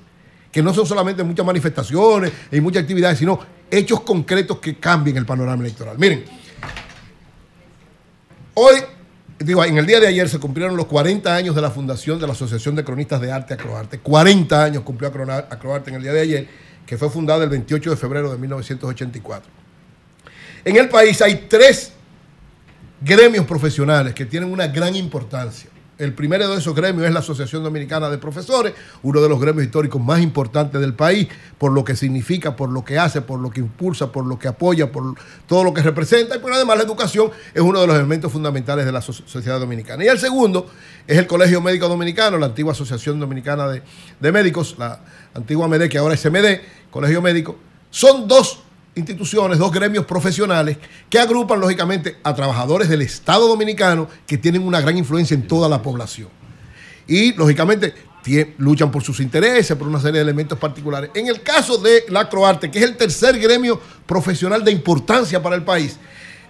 que 0.53 0.63
no 0.63 0.75
son 0.75 0.87
solamente 0.87 1.25
muchas 1.25 1.47
manifestaciones 1.47 2.31
y 2.53 2.61
muchas 2.61 2.83
actividades, 2.83 3.19
sino 3.19 3.41
hechos 3.71 4.03
concretos 4.03 4.59
que 4.59 4.77
cambien 4.77 5.17
el 5.17 5.25
panorama 5.25 5.65
electoral. 5.65 5.97
Miren, 5.99 6.25
hoy, 8.53 8.75
digo, 9.39 9.65
en 9.65 9.79
el 9.79 9.87
día 9.87 9.99
de 9.99 10.09
ayer 10.09 10.29
se 10.29 10.39
cumplieron 10.39 10.77
los 10.77 10.87
40 10.87 11.35
años 11.35 11.55
de 11.55 11.63
la 11.63 11.71
fundación 11.71 12.21
de 12.21 12.27
la 12.27 12.35
Asociación 12.35 12.77
de 12.77 12.85
Cronistas 12.85 13.23
de 13.23 13.33
Arte 13.33 13.55
Acroarte. 13.55 13.99
40 13.99 14.63
años 14.63 14.83
cumplió 14.83 15.09
Acroarte 15.09 15.89
en 15.89 15.97
el 15.97 16.03
día 16.03 16.13
de 16.13 16.21
ayer, 16.21 16.49
que 16.85 16.99
fue 16.99 17.09
fundada 17.09 17.43
el 17.45 17.51
28 17.51 17.91
de 17.91 17.97
febrero 17.97 18.31
de 18.31 18.37
1984. 18.37 19.51
En 20.67 20.77
el 20.77 20.91
país 20.91 21.23
hay 21.23 21.47
tres 21.49 21.93
gremios 23.01 23.47
profesionales 23.47 24.13
que 24.13 24.27
tienen 24.27 24.53
una 24.53 24.67
gran 24.67 24.95
importancia. 24.95 25.72
El 25.99 26.15
primero 26.15 26.49
de 26.49 26.59
esos 26.59 26.75
gremios 26.75 27.07
es 27.07 27.13
la 27.13 27.21
Asociación 27.21 27.63
Dominicana 27.63 28.09
de 28.09 28.19
Profesores, 28.19 28.73
uno 29.03 29.21
de 29.21 29.29
los 29.29 29.39
gremios 29.39 29.65
históricos 29.67 30.03
más 30.03 30.21
importantes 30.21 30.81
del 30.81 30.95
país, 30.95 31.29
por 31.59 31.71
lo 31.71 31.85
que 31.85 31.95
significa, 31.95 32.57
por 32.57 32.71
lo 32.71 32.85
que 32.85 32.99
hace, 32.99 33.21
por 33.21 33.39
lo 33.39 33.51
que 33.51 33.61
impulsa, 33.61 34.11
por 34.11 34.25
lo 34.27 34.39
que 34.39 34.49
apoya, 34.49 34.91
por 34.91 35.15
todo 35.47 35.63
lo 35.63 35.73
que 35.75 35.83
representa, 35.83 36.35
y 36.35 36.39
por 36.39 36.53
además 36.53 36.79
la 36.79 36.83
educación 36.85 37.31
es 37.55 37.61
uno 37.61 37.81
de 37.81 37.87
los 37.87 37.95
elementos 37.95 38.33
fundamentales 38.33 38.85
de 38.87 38.91
la 38.91 39.01
so- 39.03 39.13
sociedad 39.13 39.61
dominicana. 39.61 40.03
Y 40.05 40.09
el 40.09 40.19
segundo 40.19 40.67
es 41.07 41.19
el 41.19 41.27
Colegio 41.27 41.61
Médico 41.61 41.89
Dominicano, 41.89 42.39
la 42.39 42.47
antigua 42.47 42.73
Asociación 42.73 43.21
Dominicana 43.21 43.69
de, 43.69 43.83
de 44.19 44.33
Médicos, 44.33 44.77
la 44.79 44.99
antigua 45.35 45.69
MED, 45.69 45.89
que 45.89 45.99
ahora 45.99 46.15
es 46.15 46.25
MD, 46.25 46.61
Colegio 46.91 47.21
Médico. 47.23 47.57
Son 47.91 48.27
dos 48.27 48.61
instituciones, 48.95 49.59
dos 49.59 49.73
gremios 49.73 50.05
profesionales 50.05 50.77
que 51.09 51.19
agrupan 51.19 51.61
lógicamente 51.61 52.19
a 52.23 52.35
trabajadores 52.35 52.89
del 52.89 53.03
Estado 53.03 53.49
dominicano 53.49 54.09
que 54.27 54.39
tienen 54.39 54.63
una 54.63 54.81
gran 54.81 54.97
influencia 54.97 55.35
en 55.35 55.47
toda 55.47 55.69
la 55.69 55.81
población. 55.81 56.29
Y 57.07 57.33
lógicamente 57.35 57.95
luchan 58.59 58.91
por 58.91 59.03
sus 59.03 59.21
intereses, 59.21 59.77
por 59.77 59.89
una 59.89 59.99
serie 59.99 60.19
de 60.19 60.23
elementos 60.23 60.59
particulares. 60.59 61.11
En 61.15 61.27
el 61.27 61.43
caso 61.43 61.79
de 61.79 62.05
la 62.09 62.29
Croarte, 62.29 62.71
que 62.71 62.79
es 62.79 62.85
el 62.85 62.97
tercer 62.97 63.39
gremio 63.39 63.81
profesional 64.07 64.65
de 64.65 64.71
importancia 64.71 65.43
para 65.43 65.57
el 65.57 65.65
país, 65.65 65.99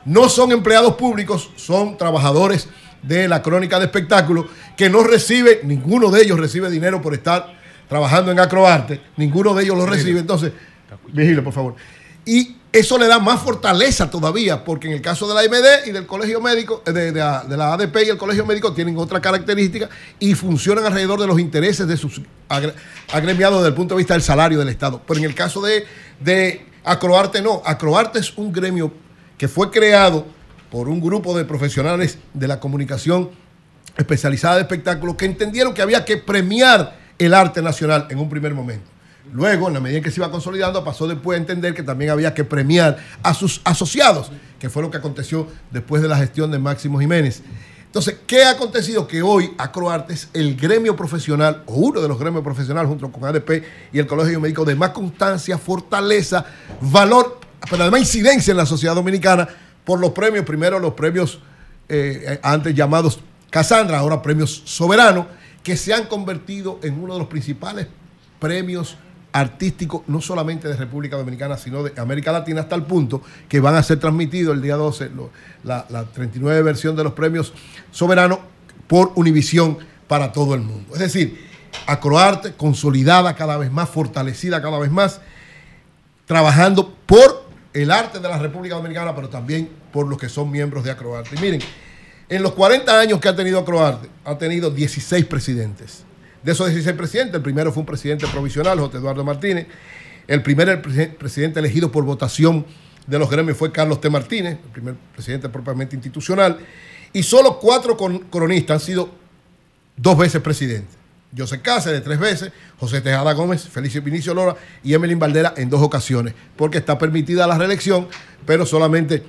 no 0.05 0.29
son 0.29 0.53
empleados 0.53 0.97
públicos, 0.97 1.51
son 1.57 1.97
trabajadores 1.97 2.69
de 3.03 3.27
la 3.29 3.43
crónica 3.43 3.79
de 3.79 3.87
espectáculos 3.87 4.47
que 4.77 4.91
no 4.91 5.03
recibe, 5.03 5.61
ninguno 5.65 6.11
de 6.11 6.23
ellos 6.23 6.39
recibe 6.39 6.71
dinero 6.71 7.01
por 7.01 7.15
estar 7.15 7.55
trabajando 7.89 8.31
en 8.31 8.41
Acroarte, 8.41 9.01
ninguno 9.17 9.55
de 9.55 9.65
ellos 9.65 9.77
lo 9.77 9.87
recibe. 9.87 10.21
Entonces, 10.21 10.53
vigile, 11.13 11.43
por 11.43 11.53
favor. 11.53 11.77
Y 12.25 12.57
eso 12.73 12.97
le 12.99 13.07
da 13.07 13.19
más 13.19 13.41
fortaleza 13.41 14.09
todavía, 14.11 14.65
porque 14.65 14.87
en 14.87 14.95
el 14.95 15.03
caso 15.03 15.29
de 15.29 15.35
la 15.35 15.43
MD 15.43 15.89
y 15.89 15.93
del 15.93 16.07
colegio 16.07 16.41
médico, 16.41 16.83
eh, 16.87 16.93
de, 16.93 17.13
de 17.13 17.57
la, 17.57 17.73
ADP 17.75 17.97
y 18.07 18.11
el 18.11 18.17
colegio 18.17 18.47
médico 18.47 18.73
tienen 18.73 18.97
otra 18.97 19.21
característica 19.21 19.91
y 20.19 20.35
funcionan 20.35 20.87
alrededor 20.87 21.21
de 21.21 21.27
los 21.27 21.39
intereses 21.39 21.87
de 21.87 21.97
sus 21.97 22.21
agre- 22.49 22.75
agremiados 23.13 23.59
desde 23.59 23.69
el 23.69 23.75
punto 23.75 23.95
de 23.95 23.99
vista 23.99 24.15
del 24.15 24.23
salario 24.23 24.59
del 24.59 24.69
Estado. 24.69 25.03
Pero 25.07 25.19
en 25.19 25.25
el 25.27 25.35
caso 25.35 25.61
de, 25.61 25.85
de 26.21 26.65
Acroarte, 26.85 27.43
no. 27.43 27.61
Acroarte 27.65 28.21
es 28.21 28.37
un 28.39 28.53
gremio 28.53 28.93
que 29.37 29.49
fue 29.49 29.71
creado 29.71 30.27
por 30.71 30.89
un 30.89 31.01
grupo 31.01 31.37
de 31.37 31.45
profesionales 31.45 32.19
de 32.33 32.49
la 32.49 32.59
comunicación 32.59 33.31
especializada 33.99 34.55
de 34.57 34.63
espectáculos 34.63 35.17
que 35.17 35.27
entendieron 35.27 35.75
que 35.75 35.83
había 35.83 36.05
que 36.05 36.17
premiar 36.17 36.97
el 37.19 37.35
arte 37.35 37.61
nacional 37.61 38.07
en 38.09 38.19
un 38.19 38.31
primer 38.31 38.55
momento. 38.55 38.91
Luego, 39.33 39.69
en 39.69 39.75
la 39.75 39.81
medida 39.81 39.99
en 39.99 40.05
que 40.05 40.11
se 40.11 40.21
iba 40.21 40.31
consolidando, 40.31 40.85
pasó 40.85 41.09
después 41.09 41.37
a 41.37 41.41
entender 41.41 41.75
que 41.75 41.83
también 41.83 42.11
había 42.11 42.35
que 42.35 42.45
premiar 42.45 42.99
a 43.23 43.33
sus 43.33 43.63
asociados, 43.65 44.31
que 44.59 44.69
fue 44.69 44.83
lo 44.83 44.91
que 44.91 44.99
aconteció 44.99 45.49
después 45.71 46.03
de 46.03 46.09
la 46.09 46.19
gestión 46.19 46.51
de 46.51 46.59
Máximo 46.59 47.01
Jiménez. 47.01 47.43
Entonces, 47.87 48.17
¿qué 48.27 48.45
ha 48.45 48.51
acontecido? 48.51 49.07
Que 49.07 49.23
hoy 49.23 49.53
Acroarte 49.59 50.15
es 50.15 50.29
el 50.35 50.57
gremio 50.57 50.97
profesional, 50.97 51.63
o 51.67 51.75
uno 51.75 52.01
de 52.01 52.09
los 52.09 52.19
gremios 52.19 52.45
profesionales, 52.45 52.89
junto 52.89 53.11
con 53.11 53.25
ADP 53.25 53.65
y 53.93 53.99
el 53.99 54.07
Colegio 54.07 54.39
Médico, 54.39 54.65
de 54.65 54.75
más 54.75 54.91
constancia, 54.91 55.57
fortaleza, 55.57 56.45
valor, 56.81 57.41
pero 57.71 57.83
además 57.83 58.01
incidencia 58.01 58.51
en 58.51 58.59
la 58.59 58.67
sociedad 58.67 58.95
dominicana 58.95 59.49
por 59.85 59.99
los 59.99 60.13
premios, 60.13 60.45
primero 60.45 60.79
los 60.79 60.95
premios 60.95 61.41
eh, 61.89 62.39
antes 62.43 62.75
llamados 62.75 63.21
Casandra, 63.51 63.99
ahora 63.99 64.23
premios 64.23 64.63
soberanos, 64.65 65.27
que 65.63 65.77
se 65.77 65.93
han 65.93 66.07
convertido 66.07 66.81
en 66.83 67.03
uno 67.03 67.15
de 67.15 67.21
los 67.21 67.29
principales 67.29 67.87
premios 68.39 68.97
artísticos, 69.33 70.03
no 70.09 70.21
solamente 70.21 70.69
de 70.69 70.77
República 70.77 71.17
Dominicana, 71.17 71.57
sino 71.57 71.83
de 71.83 71.99
América 72.01 72.33
Latina, 72.33 72.61
hasta 72.63 72.75
el 72.77 72.83
punto 72.83 73.23
que 73.49 73.61
van 73.61 73.75
a 73.75 73.83
ser 73.83 73.99
transmitidos 73.99 74.55
el 74.55 74.63
día 74.63 74.77
12, 74.77 75.11
lo- 75.11 75.31
la, 75.65 75.87
la 75.89 76.05
39 76.05 76.63
versión 76.63 76.95
de 76.97 77.05
los 77.05 77.15
premios 77.15 77.53
soberanos 77.91 78.41
por 78.87 79.13
Univisión 79.15 79.79
para 80.07 80.33
todo 80.33 80.55
el 80.55 80.61
mundo. 80.61 80.93
Es 80.95 81.01
decir, 81.01 81.51
Acroarte 81.87 82.53
consolidada 82.53 83.35
cada 83.35 83.57
vez 83.57 83.73
más, 83.73 83.89
fortalecida 83.89 84.61
cada 84.61 84.79
vez 84.79 84.91
más, 84.91 85.23
trabajando 86.27 86.95
por 87.07 87.45
el 87.73 87.91
arte 87.91 88.19
de 88.21 88.29
la 88.29 88.39
República 88.39 88.75
Dominicana, 88.75 89.15
pero 89.15 89.29
también 89.31 89.71
por 89.93 90.07
los 90.07 90.19
que 90.19 90.29
son 90.29 90.51
miembros 90.51 90.85
de 90.85 90.91
Acroarte. 90.91 91.35
Y 91.37 91.39
miren, 91.41 91.61
en 92.29 92.43
los 92.43 92.53
40 92.53 92.99
años 93.01 93.21
que 93.21 93.29
ha 93.29 93.35
tenido 93.37 93.59
Acroarte, 93.61 94.09
ha 94.25 94.37
tenido 94.37 94.71
16 94.71 95.25
presidentes. 95.25 96.05
De 96.43 96.53
esos 96.53 96.67
16 96.67 96.97
presidentes, 96.97 97.37
el 97.37 97.43
primero 97.43 97.73
fue 97.73 97.81
un 97.83 97.87
presidente 97.87 98.27
provisional, 98.27 98.79
José 98.81 98.99
Eduardo 98.99 99.25
Martínez. 99.25 99.67
El 100.27 100.43
primer 100.43 100.83
presidente 101.17 101.61
elegido 101.61 101.93
por 101.93 102.05
votación 102.05 102.67
de 103.07 103.19
los 103.19 103.31
gremios 103.31 103.57
fue 103.57 103.71
Carlos 103.71 104.01
T. 104.01 104.11
Martínez, 104.11 104.59
el 104.65 104.71
primer 104.71 104.95
presidente 105.15 105.49
propiamente 105.49 105.95
institucional. 105.95 106.59
Y 107.13 107.23
solo 107.23 107.59
cuatro 107.59 107.97
cronistas 107.97 108.75
han 108.75 108.87
sido 108.87 109.11
dos 109.97 110.19
veces 110.19 110.41
presidente. 110.41 111.03
José 111.37 111.61
Cáceres 111.61 112.03
tres 112.03 112.19
veces, 112.19 112.53
José 112.79 113.01
Tejada 113.01 113.33
Gómez, 113.33 113.67
Felicio 113.69 114.03
Vinicio 114.03 114.35
Lora 114.35 114.57
y 114.83 114.93
Emelín 114.95 115.19
Valdera 115.19 115.55
en 115.57 115.71
dos 115.71 115.81
ocasiones, 115.81 116.35
porque 116.57 116.79
está 116.79 116.99
permitida 116.99 117.47
la 117.47 117.57
reelección, 117.57 118.09
pero 118.45 118.67
solamente 118.67 119.23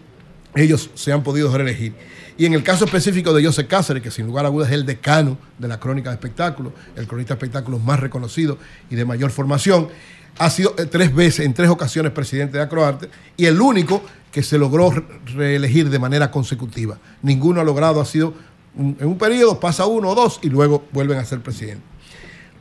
ellos 0.55 0.89
se 0.95 1.13
han 1.13 1.23
podido 1.23 1.55
reelegir. 1.55 1.93
Y 2.37 2.45
en 2.45 2.53
el 2.53 2.63
caso 2.63 2.85
específico 2.85 3.33
de 3.33 3.45
José 3.45 3.67
Cáceres, 3.67 4.01
que 4.01 4.09
sin 4.09 4.25
lugar 4.25 4.45
a 4.45 4.49
dudas 4.49 4.69
es 4.69 4.73
el 4.73 4.85
decano 4.85 5.37
de 5.59 5.67
la 5.67 5.79
crónica 5.79 6.09
de 6.09 6.15
espectáculos, 6.15 6.73
el 6.95 7.07
cronista 7.07 7.35
de 7.35 7.37
espectáculos 7.37 7.81
más 7.83 7.99
reconocido 7.99 8.57
y 8.89 8.95
de 8.95 9.05
mayor 9.05 9.29
formación, 9.31 9.89
ha 10.39 10.49
sido 10.49 10.73
eh, 10.79 10.85
tres 10.85 11.13
veces, 11.13 11.45
en 11.45 11.53
tres 11.53 11.69
ocasiones, 11.69 12.11
presidente 12.11 12.57
de 12.57 12.63
Acroarte 12.63 13.09
y 13.37 13.45
el 13.45 13.61
único 13.61 14.01
que 14.31 14.41
se 14.41 14.57
logró 14.57 14.89
re- 14.89 15.03
reelegir 15.35 15.91
de 15.91 15.99
manera 15.99 16.31
consecutiva. 16.31 16.97
Ninguno 17.21 17.61
ha 17.61 17.63
logrado, 17.63 18.01
ha 18.01 18.05
sido 18.05 18.33
en 18.75 18.97
un 19.05 19.19
periodo, 19.19 19.59
pasa 19.59 19.85
uno 19.85 20.09
o 20.09 20.15
dos 20.15 20.39
y 20.41 20.49
luego 20.49 20.85
vuelven 20.91 21.19
a 21.19 21.25
ser 21.25 21.41
presidente. 21.41 21.83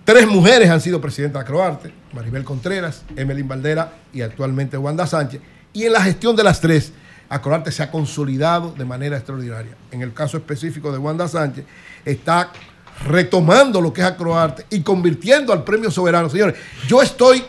Tres 0.04 0.26
mujeres 0.26 0.68
han 0.68 0.82
sido 0.82 1.00
presidentas 1.00 1.40
de 1.40 1.44
Acroarte, 1.44 1.94
Maribel 2.12 2.44
Contreras, 2.44 3.04
Emelín 3.16 3.48
Valdera 3.48 3.94
y 4.12 4.20
actualmente 4.20 4.76
Wanda 4.76 5.06
Sánchez. 5.06 5.40
Y 5.72 5.84
en 5.84 5.92
la 5.92 6.02
gestión 6.02 6.36
de 6.36 6.42
las 6.44 6.60
tres, 6.60 6.92
Acroarte 7.34 7.72
se 7.72 7.82
ha 7.82 7.90
consolidado 7.90 8.74
de 8.76 8.84
manera 8.84 9.16
extraordinaria. 9.16 9.74
En 9.90 10.02
el 10.02 10.12
caso 10.12 10.36
específico 10.36 10.92
de 10.92 10.98
Wanda 10.98 11.26
Sánchez, 11.26 11.64
está 12.04 12.52
retomando 13.06 13.80
lo 13.80 13.90
que 13.90 14.02
es 14.02 14.06
Acroarte 14.06 14.66
y 14.68 14.82
convirtiendo 14.82 15.52
al 15.52 15.64
premio 15.64 15.90
soberano. 15.90 16.28
Señores, 16.28 16.56
yo 16.86 17.00
estoy 17.00 17.42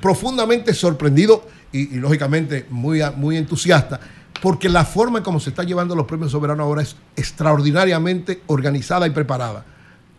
profundamente 0.00 0.72
sorprendido 0.72 1.44
y, 1.72 1.96
lógicamente 1.96 2.66
muy, 2.70 3.00
muy 3.16 3.36
entusiasta 3.36 3.98
porque 4.40 4.68
la 4.68 4.84
forma 4.84 5.18
en 5.18 5.24
cómo 5.24 5.40
se 5.40 5.50
están 5.50 5.66
llevando 5.66 5.96
los 5.96 6.06
premios 6.06 6.30
soberanos 6.30 6.64
ahora 6.64 6.82
es 6.82 6.94
extraordinariamente 7.16 8.42
organizada 8.46 9.06
y 9.06 9.10
preparada. 9.10 9.64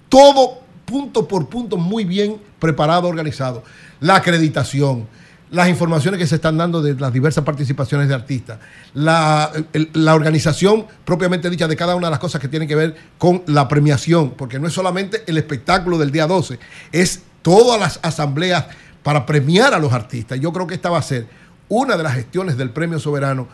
Todo 0.10 0.60
punto 0.84 1.26
por 1.26 1.48
punto 1.48 1.78
muy 1.78 2.04
bien 2.04 2.38
preparado, 2.60 3.08
organizado. 3.08 3.64
La 4.02 4.16
acreditación, 4.16 5.08
las 5.54 5.70
informaciones 5.70 6.20
que 6.20 6.26
se 6.26 6.36
están 6.36 6.58
dando 6.58 6.82
de 6.82 6.96
las 6.96 7.14
diversas 7.14 7.44
participaciones 7.44 8.08
de 8.08 8.16
artistas, 8.16 8.58
la, 8.96 9.52
la 9.94 10.16
organización 10.16 10.88
propiamente 11.06 11.48
dicha 11.48 11.68
de 11.68 11.76
cada 11.76 11.96
una 11.96 12.08
de 12.08 12.12
las 12.12 12.20
cosas 12.20 12.42
que 12.42 12.48
tienen 12.48 12.68
que 12.68 12.76
ver 12.76 12.96
con 13.20 13.44
la 13.46 13.68
premiación, 13.68 14.32
porque 14.32 14.60
no 14.60 14.68
es 14.68 14.74
solamente 14.74 15.24
el 15.28 15.38
espectáculo 15.38 16.00
del 16.00 16.10
día 16.10 16.26
12, 16.26 16.58
es 16.92 17.22
todas 17.44 17.80
las 17.80 18.00
asambleas 18.02 18.66
para 19.04 19.28
premiar 19.28 19.76
a 19.76 19.80
los 19.80 19.94
artistas. 19.94 20.40
Yo 20.40 20.52
creo 20.52 20.66
que 20.66 20.74
esta 20.74 20.90
va 20.90 20.98
a 20.98 21.04
ser 21.04 21.28
una 21.70 21.98
de 21.98 22.04
las 22.04 22.16
gestiones 22.16 22.58
del 22.58 22.72
Premio 22.72 22.98
Soberano 22.98 23.48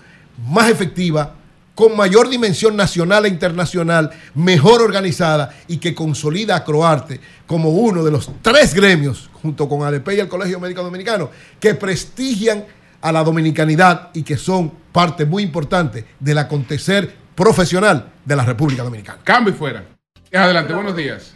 más 0.48 0.70
efectiva, 0.70 1.36
con 1.80 1.96
mayor 1.96 2.28
dimensión 2.28 2.76
nacional 2.76 3.26
e 3.26 3.30
internacional, 3.30 4.10
mejor 4.36 4.82
organizada 4.82 5.52
y 5.70 5.78
que 5.78 5.96
consolida 5.96 6.58
a 6.58 6.66
Croarte 6.66 7.22
como 7.48 7.70
uno 7.70 8.04
de 8.04 8.12
los 8.12 8.30
tres 8.42 8.74
gremios, 8.74 9.30
junto 9.42 9.70
con 9.70 9.84
ADP 9.84 10.10
y 10.10 10.20
el 10.20 10.28
Colegio 10.28 10.60
Médico 10.60 10.84
Dominicano, 10.84 11.30
que 11.58 11.76
prestigian 11.76 12.66
a 13.00 13.14
la 13.14 13.24
dominicanidad 13.24 14.10
y 14.14 14.24
que 14.24 14.36
son 14.36 14.70
parte 14.92 15.26
muy 15.26 15.42
importante 15.42 16.04
del 16.20 16.40
acontecer 16.40 17.16
profesional 17.34 18.12
de 18.26 18.36
la 18.36 18.44
República 18.44 18.84
Dominicana. 18.84 19.20
Cambio 19.24 19.54
y 19.54 19.56
fuera. 19.56 19.86
Adelante, 20.34 20.74
buenos 20.74 20.98
días. 20.98 21.34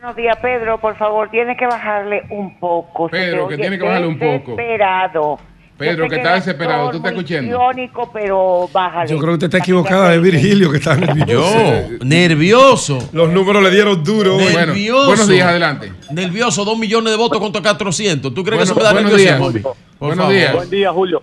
Buenos 0.00 0.16
días, 0.16 0.36
Pedro. 0.42 0.80
Por 0.80 0.98
favor, 0.98 1.30
tiene 1.30 1.56
que 1.56 1.66
bajarle 1.66 2.24
un 2.30 2.58
poco. 2.58 3.08
Pedro, 3.08 3.46
que 3.46 3.56
tiene 3.56 3.78
que 3.78 3.84
bajarle 3.84 4.08
un 4.08 4.18
poco. 4.18 4.56
Desesperado. 4.56 5.38
Pedro, 5.76 6.08
que 6.08 6.16
está 6.16 6.34
desesperado, 6.34 6.90
¿tú 6.90 6.98
estás 6.98 7.12
escuchando? 7.12 7.42
histriónico, 7.50 8.10
pero 8.12 8.68
bájale. 8.72 9.10
Yo 9.10 9.16
creo 9.18 9.30
que 9.30 9.34
usted 9.34 9.46
está 9.46 9.58
equivocada, 9.58 10.14
es 10.14 10.22
Virgilio 10.22 10.70
que 10.70 10.76
está 10.78 10.94
nervioso. 10.96 11.58
Yo, 11.98 12.04
nervioso. 12.04 13.08
Los 13.12 13.30
números 13.32 13.62
le 13.62 13.70
dieron 13.70 14.04
duro. 14.04 14.36
Nervioso. 14.38 15.06
buenos 15.08 15.28
días, 15.28 15.48
adelante. 15.48 15.92
Nervioso, 16.12 16.64
dos 16.64 16.78
millones 16.78 17.10
de 17.12 17.16
votos 17.18 17.38
contra 17.40 17.60
400. 17.60 18.32
¿Tú 18.32 18.44
crees 18.44 18.58
Bueno, 18.58 18.58
que 18.58 18.64
eso 18.64 18.74
me 18.76 18.82
da 18.84 18.92
buenos 18.92 19.10
nerviosismo? 19.12 19.50
días. 19.50 19.64
Por 19.64 19.76
Buenos 19.98 20.16
favor. 20.18 20.32
días. 20.34 20.54
Buen 20.54 20.70
día, 20.70 20.92
Julio. 20.92 21.22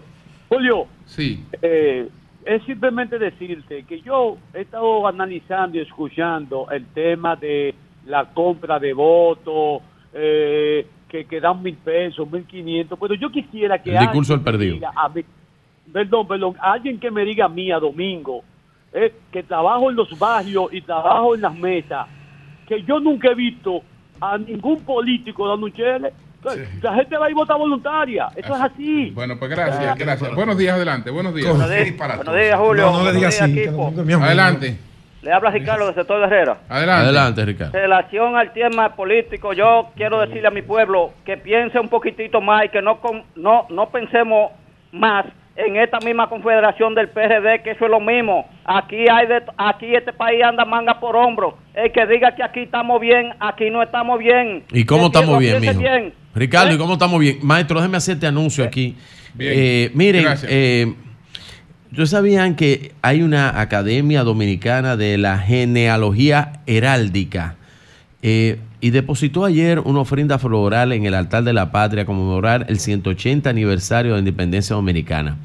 Julio, 0.50 0.86
Sí. 1.06 1.44
eh, 1.62 2.10
es 2.46 2.64
simplemente 2.66 3.18
decirte 3.20 3.86
que 3.88 4.02
yo 4.02 4.38
he 4.54 4.62
estado 4.62 5.08
analizando 5.08 5.78
y 5.78 5.82
escuchando 5.82 6.68
el 6.72 6.88
tema 6.88 7.36
de 7.38 7.74
la 8.06 8.26
compra 8.34 8.80
de 8.80 8.92
votos, 8.94 9.82
eh, 10.14 10.86
que, 11.12 11.26
que 11.26 11.42
dan 11.42 11.62
mil 11.62 11.76
pesos, 11.76 12.32
mil 12.32 12.46
quinientos, 12.46 12.98
pero 12.98 13.14
yo 13.16 13.30
quisiera 13.30 13.78
que 13.84 13.92
El 13.92 14.00
discurso 14.00 14.32
del 14.32 14.42
perdido. 14.44 14.76
diga 14.76 14.94
a 14.96 15.10
mí- 15.10 15.26
perdón, 15.92 16.26
perdón, 16.26 16.56
alguien 16.62 16.98
que 17.02 17.12
me 17.12 17.26
diga 17.26 17.46
a 17.46 17.50
mí 17.50 17.70
a 17.70 17.80
domingo, 17.80 18.44
eh, 18.94 19.14
que 19.30 19.44
trabajo 19.44 19.90
en 19.90 19.98
los 19.98 20.18
barrios 20.18 20.74
y 20.74 20.80
trabajo 20.82 21.36
en 21.36 21.42
las 21.42 21.54
mesas, 21.54 22.08
que 22.66 22.82
yo 22.84 23.02
nunca 23.02 23.30
he 23.30 23.36
visto 23.36 23.82
a 24.22 24.38
ningún 24.38 24.80
político 24.86 25.50
dando 25.50 25.66
un 25.66 25.74
chele. 25.74 26.14
La 26.82 26.96
gente 26.96 27.18
va 27.18 27.26
a 27.26 27.30
ir 27.30 27.36
a 27.36 27.40
votar 27.40 27.58
voluntaria. 27.58 28.28
Eso 28.36 28.56
es 28.56 28.62
así. 28.62 29.12
Bueno, 29.12 29.38
pues 29.38 29.52
gracias, 29.52 29.98
gracias. 29.98 30.34
Buenos 30.34 30.58
días, 30.58 30.76
adelante, 30.76 31.12
buenos 31.12 31.36
días. 31.36 31.50
Buenos 31.50 31.70
días, 31.70 31.98
buenos 31.98 32.36
días, 32.36 32.58
Julio. 32.60 32.86
No, 32.86 32.98
no 33.00 33.04
le 33.06 33.14
digas 33.18 33.42
así. 33.42 33.66
Adelante. 34.24 34.78
Le 35.22 35.32
habla 35.32 35.52
Ricardo 35.52 35.86
del 35.86 35.94
sector 35.96 36.20
de 36.20 36.26
Herrera. 36.26 36.58
Adelante. 36.68 37.04
Adelante, 37.04 37.46
Ricardo. 37.46 37.78
En 37.78 37.84
relación 37.84 38.36
al 38.36 38.54
tema 38.54 38.96
político, 38.96 39.54
yo 39.54 39.90
quiero 39.96 40.20
decirle 40.20 40.48
a 40.48 40.52
mi 40.52 40.64
pueblo 40.64 41.14
que 41.26 41.38
piense 41.38 41.80
un 41.80 41.90
poquitito 41.90 42.42
más 42.42 42.66
y 42.66 42.70
que 42.70 42.82
no 42.82 43.00
con- 43.00 43.24
no 43.36 43.68
no 43.70 43.90
pensemos 43.90 44.52
más 44.92 45.26
en 45.56 45.76
esta 45.76 46.00
misma 46.00 46.28
confederación 46.28 46.96
del 46.96 47.10
PRD, 47.10 47.62
que 47.62 47.72
eso 47.72 47.86
es 47.86 47.92
lo 47.92 48.00
mismo. 48.00 48.50
Aquí 48.66 49.06
hay 49.12 49.28
de, 49.28 49.44
aquí 49.58 49.94
este 49.94 50.12
país 50.14 50.42
anda 50.44 50.66
manga 50.66 51.00
por 51.00 51.16
hombro. 51.16 51.56
El 51.76 51.92
que 51.92 52.08
diga 52.08 52.34
que 52.36 52.42
aquí 52.44 52.62
estamos 52.62 53.00
bien, 53.00 53.32
aquí 53.40 53.70
no 53.70 53.84
estamos 53.84 54.18
bien. 54.18 54.64
¿Y 54.72 54.86
cómo 54.86 55.08
estamos 55.08 55.38
bien, 55.38 55.62
mijo? 55.62 55.78
bien. 55.80 56.14
Ricardo, 56.34 56.72
¿Eh? 56.72 56.76
¿y 56.76 56.78
cómo 56.80 56.94
estamos 56.94 57.20
bien? 57.20 57.38
Maestro, 57.44 57.78
déjeme 57.80 57.98
hacerte 57.98 58.26
anuncio 58.26 58.64
aquí. 58.64 58.96
Bien. 59.36 59.54
Eh, 59.56 59.92
miren, 59.94 60.24
Gracias. 60.24 60.52
eh, 60.52 60.94
¿Ustedes 61.92 62.12
sabían 62.12 62.56
que 62.56 62.94
hay 63.02 63.22
una 63.22 63.60
academia 63.60 64.24
dominicana 64.24 64.96
de 64.96 65.18
la 65.18 65.38
genealogía 65.38 66.62
heráldica? 66.66 67.56
Eh, 68.22 68.60
y 68.80 68.92
depositó 68.92 69.44
ayer 69.44 69.80
una 69.80 70.00
ofrenda 70.00 70.40
floral 70.40 70.94
en 70.94 71.06
el 71.06 71.14
altar 71.14 71.44
de 71.44 71.52
la 71.52 71.74
patria 71.74 72.06
conmemorar 72.06 72.66
el 72.70 72.80
180 72.80 73.50
aniversario 73.50 74.12
de 74.12 74.16
la 74.16 74.20
independencia 74.20 74.74
dominicana. 74.74 75.36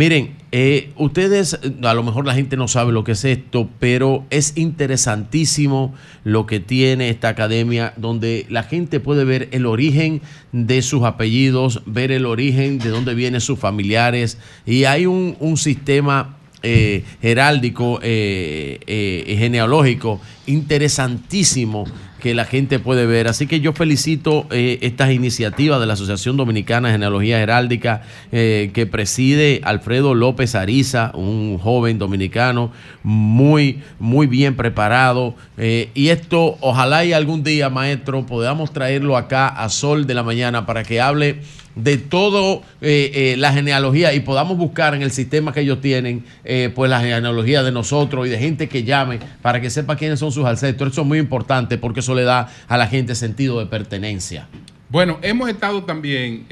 Miren, 0.00 0.30
eh, 0.50 0.94
ustedes, 0.96 1.60
a 1.82 1.92
lo 1.92 2.02
mejor 2.02 2.24
la 2.24 2.32
gente 2.32 2.56
no 2.56 2.68
sabe 2.68 2.90
lo 2.90 3.04
que 3.04 3.12
es 3.12 3.22
esto, 3.26 3.68
pero 3.78 4.24
es 4.30 4.56
interesantísimo 4.56 5.94
lo 6.24 6.46
que 6.46 6.58
tiene 6.58 7.10
esta 7.10 7.28
academia, 7.28 7.92
donde 7.98 8.46
la 8.48 8.62
gente 8.62 8.98
puede 8.98 9.24
ver 9.24 9.50
el 9.52 9.66
origen 9.66 10.22
de 10.52 10.80
sus 10.80 11.02
apellidos, 11.02 11.82
ver 11.84 12.12
el 12.12 12.24
origen 12.24 12.78
de 12.78 12.88
dónde 12.88 13.12
vienen 13.12 13.42
sus 13.42 13.58
familiares, 13.58 14.38
y 14.64 14.84
hay 14.84 15.04
un, 15.04 15.36
sistema 15.58 16.38
eh, 16.62 17.04
heráldico, 17.20 18.00
eh, 18.02 18.80
eh, 18.86 19.36
genealógico, 19.38 20.18
interesantísimo 20.46 21.84
que 22.20 22.34
la 22.34 22.44
gente 22.44 22.78
puede 22.78 23.06
ver. 23.06 23.26
Así 23.26 23.46
que 23.46 23.60
yo 23.60 23.72
felicito 23.72 24.46
eh, 24.50 24.78
estas 24.82 25.10
iniciativas 25.10 25.80
de 25.80 25.86
la 25.86 25.94
Asociación 25.94 26.36
Dominicana 26.36 26.88
de 26.88 26.94
Genealogía 26.94 27.40
Heráldica 27.40 28.02
eh, 28.30 28.70
que 28.72 28.86
preside 28.86 29.60
Alfredo 29.64 30.14
López 30.14 30.54
Ariza, 30.54 31.10
un 31.14 31.58
joven 31.58 31.98
dominicano 31.98 32.70
muy, 33.02 33.82
muy 33.98 34.26
bien 34.26 34.54
preparado. 34.54 35.34
Eh, 35.58 35.90
y 35.94 36.08
esto, 36.08 36.56
ojalá 36.60 37.04
y 37.04 37.12
algún 37.12 37.42
día, 37.42 37.70
maestro, 37.70 38.26
podamos 38.26 38.72
traerlo 38.72 39.16
acá 39.16 39.48
a 39.48 39.68
Sol 39.68 40.06
de 40.06 40.14
la 40.14 40.22
Mañana 40.22 40.66
para 40.66 40.84
que 40.84 41.00
hable 41.00 41.40
de 41.82 41.98
todo 41.98 42.62
eh, 42.80 43.10
eh, 43.14 43.36
la 43.38 43.52
genealogía 43.52 44.12
y 44.12 44.20
podamos 44.20 44.58
buscar 44.58 44.94
en 44.94 45.02
el 45.02 45.10
sistema 45.10 45.52
que 45.52 45.60
ellos 45.60 45.80
tienen, 45.80 46.24
eh, 46.44 46.70
pues 46.74 46.90
la 46.90 47.00
genealogía 47.00 47.62
de 47.62 47.72
nosotros 47.72 48.26
y 48.26 48.30
de 48.30 48.38
gente 48.38 48.68
que 48.68 48.84
llame 48.84 49.18
para 49.42 49.60
que 49.60 49.70
sepa 49.70 49.96
quiénes 49.96 50.18
son 50.18 50.32
sus 50.32 50.44
ancestros. 50.44 50.92
Eso 50.92 51.02
es 51.02 51.06
muy 51.06 51.18
importante 51.18 51.78
porque 51.78 52.00
eso 52.00 52.14
le 52.14 52.22
da 52.22 52.48
a 52.68 52.76
la 52.76 52.86
gente 52.86 53.14
sentido 53.14 53.58
de 53.58 53.66
pertenencia. 53.66 54.48
Bueno, 54.88 55.18
hemos 55.22 55.48
estado 55.48 55.84
también 55.84 56.46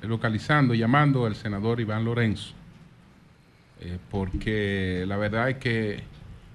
localizando, 0.00 0.74
llamando 0.74 1.26
al 1.26 1.36
senador 1.36 1.80
Iván 1.80 2.02
Lorenzo, 2.02 2.54
porque 4.10 5.04
la 5.06 5.18
verdad 5.18 5.50
es 5.50 5.56
que 5.58 6.00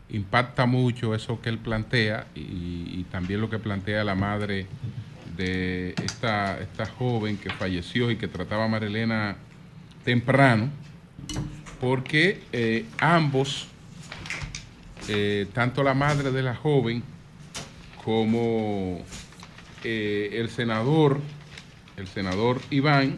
impacta 0.09 0.66
mucho 0.66 1.14
eso 1.14 1.40
que 1.40 1.49
él 1.49 1.59
plantea 1.59 2.25
y 2.33 3.03
también 3.11 3.41
lo 3.41 3.49
que 3.49 3.59
plantea 3.59 4.03
la 4.03 4.16
madre 4.16 4.66
de 5.38 5.93
esta, 6.03 6.59
esta 6.59 6.85
joven 6.85 7.38
que 7.38 7.49
falleció 7.51 8.11
y 8.11 8.17
que 8.17 8.27
trataba 8.27 8.66
a 8.66 8.67
Marilena 8.67 9.38
temprano, 10.03 10.69
porque 11.80 12.41
eh, 12.51 12.85
ambos, 12.99 13.67
eh, 15.07 15.48
tanto 15.53 15.83
la 15.83 15.93
madre 15.93 16.32
de 16.32 16.41
la 16.41 16.56
joven 16.56 17.03
como 18.03 19.01
eh, 19.83 20.30
el 20.33 20.49
senador, 20.49 21.19
el 21.98 22.07
senador 22.07 22.59
Iván, 22.69 23.17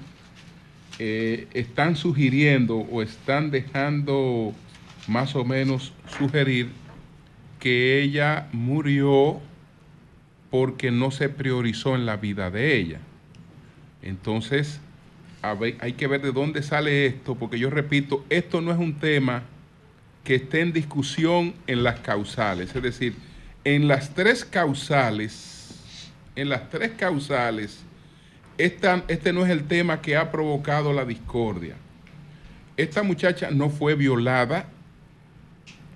están 1.01 1.95
sugiriendo 1.95 2.75
o 2.75 3.01
están 3.01 3.51
dejando 3.51 4.53
más 5.07 5.33
o 5.33 5.45
menos 5.45 5.93
sugerir 6.17 6.71
que 7.57 8.01
ella 8.01 8.49
murió 8.51 9.39
porque 10.49 10.91
no 10.91 11.11
se 11.11 11.29
priorizó 11.29 11.95
en 11.95 12.05
la 12.05 12.17
vida 12.17 12.49
de 12.49 12.75
ella. 12.75 12.99
Entonces, 14.01 14.79
hay 15.41 15.93
que 15.93 16.07
ver 16.07 16.21
de 16.21 16.31
dónde 16.31 16.63
sale 16.63 17.05
esto, 17.05 17.35
porque 17.35 17.59
yo 17.59 17.69
repito, 17.69 18.25
esto 18.29 18.61
no 18.61 18.71
es 18.71 18.77
un 18.77 18.95
tema 18.95 19.43
que 20.23 20.35
esté 20.35 20.61
en 20.61 20.73
discusión 20.73 21.53
en 21.67 21.83
las 21.83 21.99
causales, 22.01 22.75
es 22.75 22.81
decir, 22.83 23.15
en 23.63 23.87
las 23.87 24.13
tres 24.13 24.43
causales, 24.45 26.11
en 26.35 26.49
las 26.49 26.69
tres 26.69 26.91
causales, 26.97 27.83
esta- 28.57 29.03
este 29.07 29.31
no 29.31 29.45
es 29.45 29.49
el 29.51 29.63
tema 29.65 30.01
que 30.01 30.17
ha 30.17 30.31
provocado 30.31 30.91
la 30.93 31.05
discordia. 31.05 31.75
Esta 32.75 33.03
muchacha 33.03 33.49
no 33.51 33.69
fue 33.69 33.95
violada, 33.95 34.67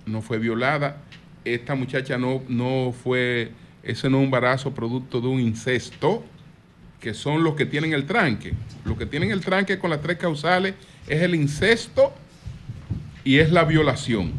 no 0.06 0.22
fue 0.22 0.38
violada, 0.38 0.98
esta 1.44 1.74
muchacha 1.74 2.16
no, 2.18 2.42
no 2.48 2.92
fue, 2.92 3.52
ese 3.84 4.08
no 4.08 4.16
es 4.16 4.20
un 4.20 4.24
embarazo 4.24 4.74
producto 4.74 5.20
de 5.20 5.28
un 5.28 5.40
incesto, 5.40 6.24
que 7.00 7.12
son 7.12 7.44
los 7.44 7.54
que 7.54 7.66
tienen 7.66 7.92
el 7.92 8.06
tranque. 8.06 8.54
Los 8.84 8.96
que 8.96 9.06
tienen 9.06 9.30
el 9.30 9.40
tranque 9.40 9.78
con 9.78 9.90
las 9.90 10.00
tres 10.00 10.16
causales 10.16 10.74
es 11.06 11.20
el 11.22 11.34
incesto 11.34 12.12
y 13.24 13.38
es 13.38 13.52
la 13.52 13.64
violación. 13.64 14.32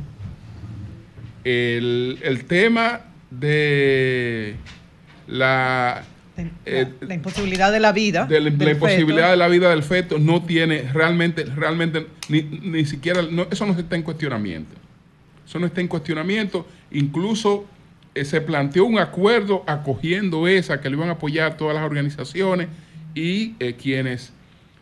El, 1.43 2.17
el 2.23 2.45
tema 2.45 3.01
de 3.29 4.55
la, 5.27 6.03
eh, 6.65 6.87
La 7.01 7.13
imposibilidad 7.13 7.71
de 7.71 7.79
la 7.79 7.91
vida. 7.91 8.25
de 8.25 8.39
la, 8.41 8.49
imposibilidad 8.49 9.17
feto. 9.17 9.31
de 9.31 9.37
la 9.37 9.47
vida 9.47 9.69
del 9.69 9.83
feto 9.83 10.19
no 10.19 10.43
tiene 10.43 10.89
realmente, 10.91 11.45
realmente, 11.45 12.07
ni, 12.29 12.41
ni 12.41 12.85
siquiera, 12.85 13.21
no, 13.21 13.47
eso 13.49 13.65
no 13.65 13.77
está 13.77 13.95
en 13.95 14.03
cuestionamiento. 14.03 14.75
Eso 15.47 15.59
no 15.59 15.67
está 15.67 15.81
en 15.81 15.87
cuestionamiento. 15.87 16.67
Incluso 16.91 17.65
eh, 17.65 17.74
se 18.23 18.39
planteó 18.39 18.85
un 18.85 18.97
acuerdo 18.97 19.63
acogiendo 19.67 20.47
esa, 20.47 20.79
que 20.79 20.89
le 20.89 20.95
iban 20.95 21.09
a 21.09 21.13
apoyar 21.13 21.57
todas 21.57 21.75
las 21.75 21.83
organizaciones 21.83 22.69
y 23.13 23.55
eh, 23.59 23.75
quienes 23.75 24.31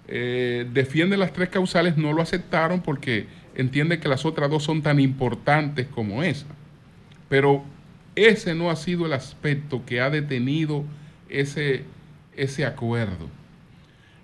eh, 0.08 0.68
defienden 0.72 1.20
las 1.20 1.34
tres 1.34 1.50
causales 1.50 1.98
no 1.98 2.14
lo 2.14 2.22
aceptaron 2.22 2.82
porque 2.82 3.26
entienden 3.56 4.00
que 4.00 4.08
las 4.08 4.26
otras 4.26 4.50
dos 4.50 4.64
son 4.64 4.82
tan 4.82 5.00
importantes 5.00 5.88
como 5.88 6.22
esa. 6.22 6.45
Pero 7.30 7.64
ese 8.16 8.53
no 8.53 8.70
ha 8.70 8.76
sido 8.76 9.06
el 9.06 9.14
aspecto 9.14 9.84
que 9.86 10.02
ha 10.02 10.10
detenido 10.10 10.84
ese, 11.30 11.84
ese 12.36 12.66
acuerdo. 12.66 13.30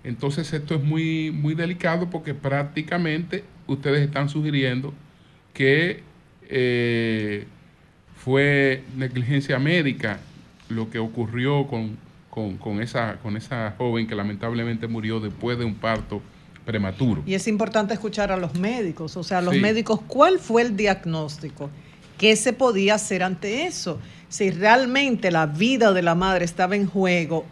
Entonces 0.04 0.52
esto 0.52 0.74
es 0.74 0.82
muy, 0.82 1.30
muy 1.30 1.54
delicado 1.54 2.08
porque 2.10 2.34
prácticamente 2.34 3.44
ustedes 3.66 4.02
están 4.02 4.28
sugiriendo 4.28 4.94
que 5.52 6.02
eh, 6.48 7.46
fue 8.24 8.82
negligencia 8.96 9.58
médica 9.58 10.18
lo 10.68 10.90
que 10.90 10.98
ocurrió 10.98 11.66
con, 11.66 11.96
con- 12.28 12.56
con 12.58 12.80
esa, 12.82 13.16
con 13.22 13.36
esa 13.36 13.74
joven 13.78 14.06
que 14.06 14.14
lamentablemente 14.14 14.86
murió 14.86 15.20
después 15.20 15.58
de 15.58 15.64
un 15.64 15.74
parto 15.74 16.20
prematuro. 16.64 17.22
Y 17.26 17.34
es 17.34 17.48
importante 17.48 17.94
escuchar 17.94 18.30
a 18.30 18.36
los 18.36 18.54
médicos, 18.54 19.16
o 19.16 19.22
sea, 19.24 19.40
los 19.40 19.54
Sí. 19.54 19.60
médicos, 19.60 20.00
¿cuál 20.06 20.38
fue 20.38 20.62
el 20.62 20.76
diagnóstico? 20.76 21.70
¿Qué 22.18 22.36
se 22.36 22.52
podía 22.52 22.94
hacer 22.96 23.22
ante 23.22 23.64
eso? 23.66 23.98
Si 24.28 24.50
realmente 24.50 25.30
la 25.30 25.46
vida 25.46 25.92
de 25.92 26.02
la 26.02 26.14
madre 26.14 26.44
estaba 26.44 26.76
en 26.76 26.86
juego, 26.86 27.46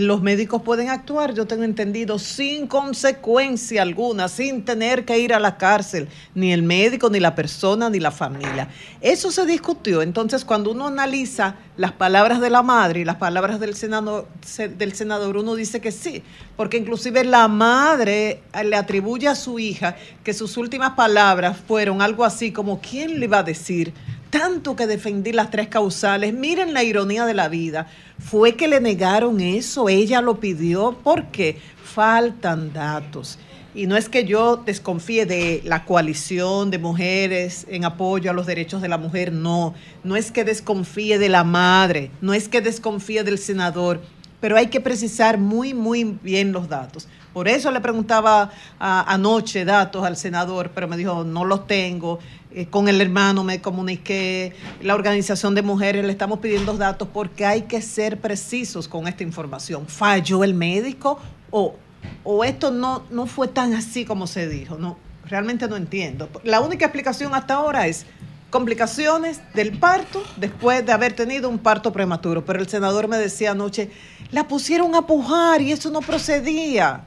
los 0.00 0.22
médicos 0.22 0.62
pueden 0.62 0.88
actuar, 0.90 1.34
yo 1.34 1.46
tengo 1.46 1.62
entendido, 1.62 2.18
sin 2.18 2.66
consecuencia 2.66 3.82
alguna, 3.82 4.28
sin 4.28 4.64
tener 4.64 5.04
que 5.04 5.18
ir 5.18 5.32
a 5.34 5.38
la 5.40 5.56
cárcel, 5.56 6.08
ni 6.34 6.52
el 6.52 6.62
médico, 6.62 7.10
ni 7.10 7.20
la 7.20 7.34
persona, 7.34 7.90
ni 7.90 8.00
la 8.00 8.10
familia. 8.10 8.68
Eso 9.00 9.30
se 9.30 9.46
discutió. 9.46 10.02
Entonces, 10.02 10.44
cuando 10.44 10.70
uno 10.72 10.86
analiza 10.88 11.56
las 11.76 11.92
palabras 11.92 12.40
de 12.40 12.50
la 12.50 12.62
madre 12.62 13.00
y 13.00 13.04
las 13.04 13.16
palabras 13.16 13.60
del 13.60 13.74
senador, 13.76 14.26
se- 14.44 14.68
del 14.68 14.94
senador, 14.94 15.36
uno 15.36 15.54
dice 15.54 15.80
que 15.80 15.92
sí, 15.92 16.22
porque 16.56 16.76
inclusive 16.76 17.24
la 17.24 17.46
madre 17.48 18.42
eh, 18.52 18.64
le 18.64 18.76
atribuye 18.76 19.28
a 19.28 19.34
su 19.34 19.58
hija 19.58 19.96
que 20.22 20.32
sus 20.32 20.56
últimas 20.56 20.92
palabras 20.92 21.56
fueron 21.68 22.00
algo 22.02 22.24
así 22.24 22.52
como, 22.52 22.80
¿quién 22.80 23.18
le 23.20 23.26
iba 23.26 23.38
a 23.38 23.42
decir? 23.42 23.92
Tanto 24.34 24.74
que 24.74 24.88
defendí 24.88 25.30
las 25.30 25.52
tres 25.52 25.68
causales. 25.68 26.34
Miren 26.34 26.74
la 26.74 26.82
ironía 26.82 27.24
de 27.24 27.34
la 27.34 27.46
vida. 27.46 27.86
Fue 28.18 28.56
que 28.56 28.66
le 28.66 28.80
negaron 28.80 29.40
eso, 29.40 29.88
ella 29.88 30.20
lo 30.20 30.40
pidió, 30.40 30.98
porque 31.04 31.56
faltan 31.84 32.72
datos. 32.72 33.38
Y 33.76 33.86
no 33.86 33.96
es 33.96 34.08
que 34.08 34.24
yo 34.24 34.56
desconfíe 34.56 35.24
de 35.24 35.62
la 35.64 35.84
coalición 35.84 36.72
de 36.72 36.78
mujeres 36.78 37.64
en 37.68 37.84
apoyo 37.84 38.28
a 38.28 38.34
los 38.34 38.46
derechos 38.46 38.82
de 38.82 38.88
la 38.88 38.98
mujer, 38.98 39.32
no. 39.32 39.72
No 40.02 40.16
es 40.16 40.32
que 40.32 40.42
desconfíe 40.42 41.20
de 41.20 41.28
la 41.28 41.44
madre, 41.44 42.10
no 42.20 42.34
es 42.34 42.48
que 42.48 42.60
desconfíe 42.60 43.22
del 43.22 43.38
senador, 43.38 44.00
pero 44.40 44.56
hay 44.56 44.66
que 44.66 44.80
precisar 44.80 45.38
muy, 45.38 45.74
muy 45.74 46.18
bien 46.24 46.50
los 46.50 46.68
datos. 46.68 47.06
Por 47.32 47.48
eso 47.48 47.72
le 47.72 47.80
preguntaba 47.80 48.52
anoche 48.78 49.64
datos 49.64 50.04
al 50.04 50.16
senador, 50.16 50.70
pero 50.72 50.86
me 50.86 50.96
dijo, 50.96 51.24
no 51.24 51.44
los 51.44 51.66
tengo. 51.66 52.20
Eh, 52.54 52.66
con 52.66 52.88
el 52.88 53.00
hermano 53.00 53.42
me 53.42 53.60
comuniqué, 53.60 54.52
la 54.80 54.94
organización 54.94 55.56
de 55.56 55.62
mujeres 55.62 56.04
le 56.04 56.12
estamos 56.12 56.38
pidiendo 56.38 56.76
datos 56.76 57.08
porque 57.12 57.44
hay 57.44 57.62
que 57.62 57.82
ser 57.82 58.20
precisos 58.20 58.86
con 58.86 59.08
esta 59.08 59.24
información. 59.24 59.86
¿Falló 59.88 60.44
el 60.44 60.54
médico 60.54 61.18
o, 61.50 61.74
o 62.22 62.44
esto 62.44 62.70
no, 62.70 63.02
no 63.10 63.26
fue 63.26 63.48
tan 63.48 63.74
así 63.74 64.04
como 64.04 64.28
se 64.28 64.48
dijo? 64.48 64.78
No, 64.78 64.96
realmente 65.26 65.66
no 65.66 65.76
entiendo. 65.76 66.28
La 66.44 66.60
única 66.60 66.84
explicación 66.84 67.34
hasta 67.34 67.54
ahora 67.54 67.88
es 67.88 68.06
complicaciones 68.50 69.40
del 69.52 69.76
parto 69.76 70.22
después 70.36 70.86
de 70.86 70.92
haber 70.92 71.12
tenido 71.12 71.48
un 71.48 71.58
parto 71.58 71.92
prematuro. 71.92 72.44
Pero 72.44 72.60
el 72.60 72.68
senador 72.68 73.08
me 73.08 73.18
decía 73.18 73.50
anoche, 73.50 73.90
la 74.30 74.46
pusieron 74.46 74.94
a 74.94 75.08
pujar 75.08 75.60
y 75.60 75.72
eso 75.72 75.90
no 75.90 76.00
procedía. 76.00 77.02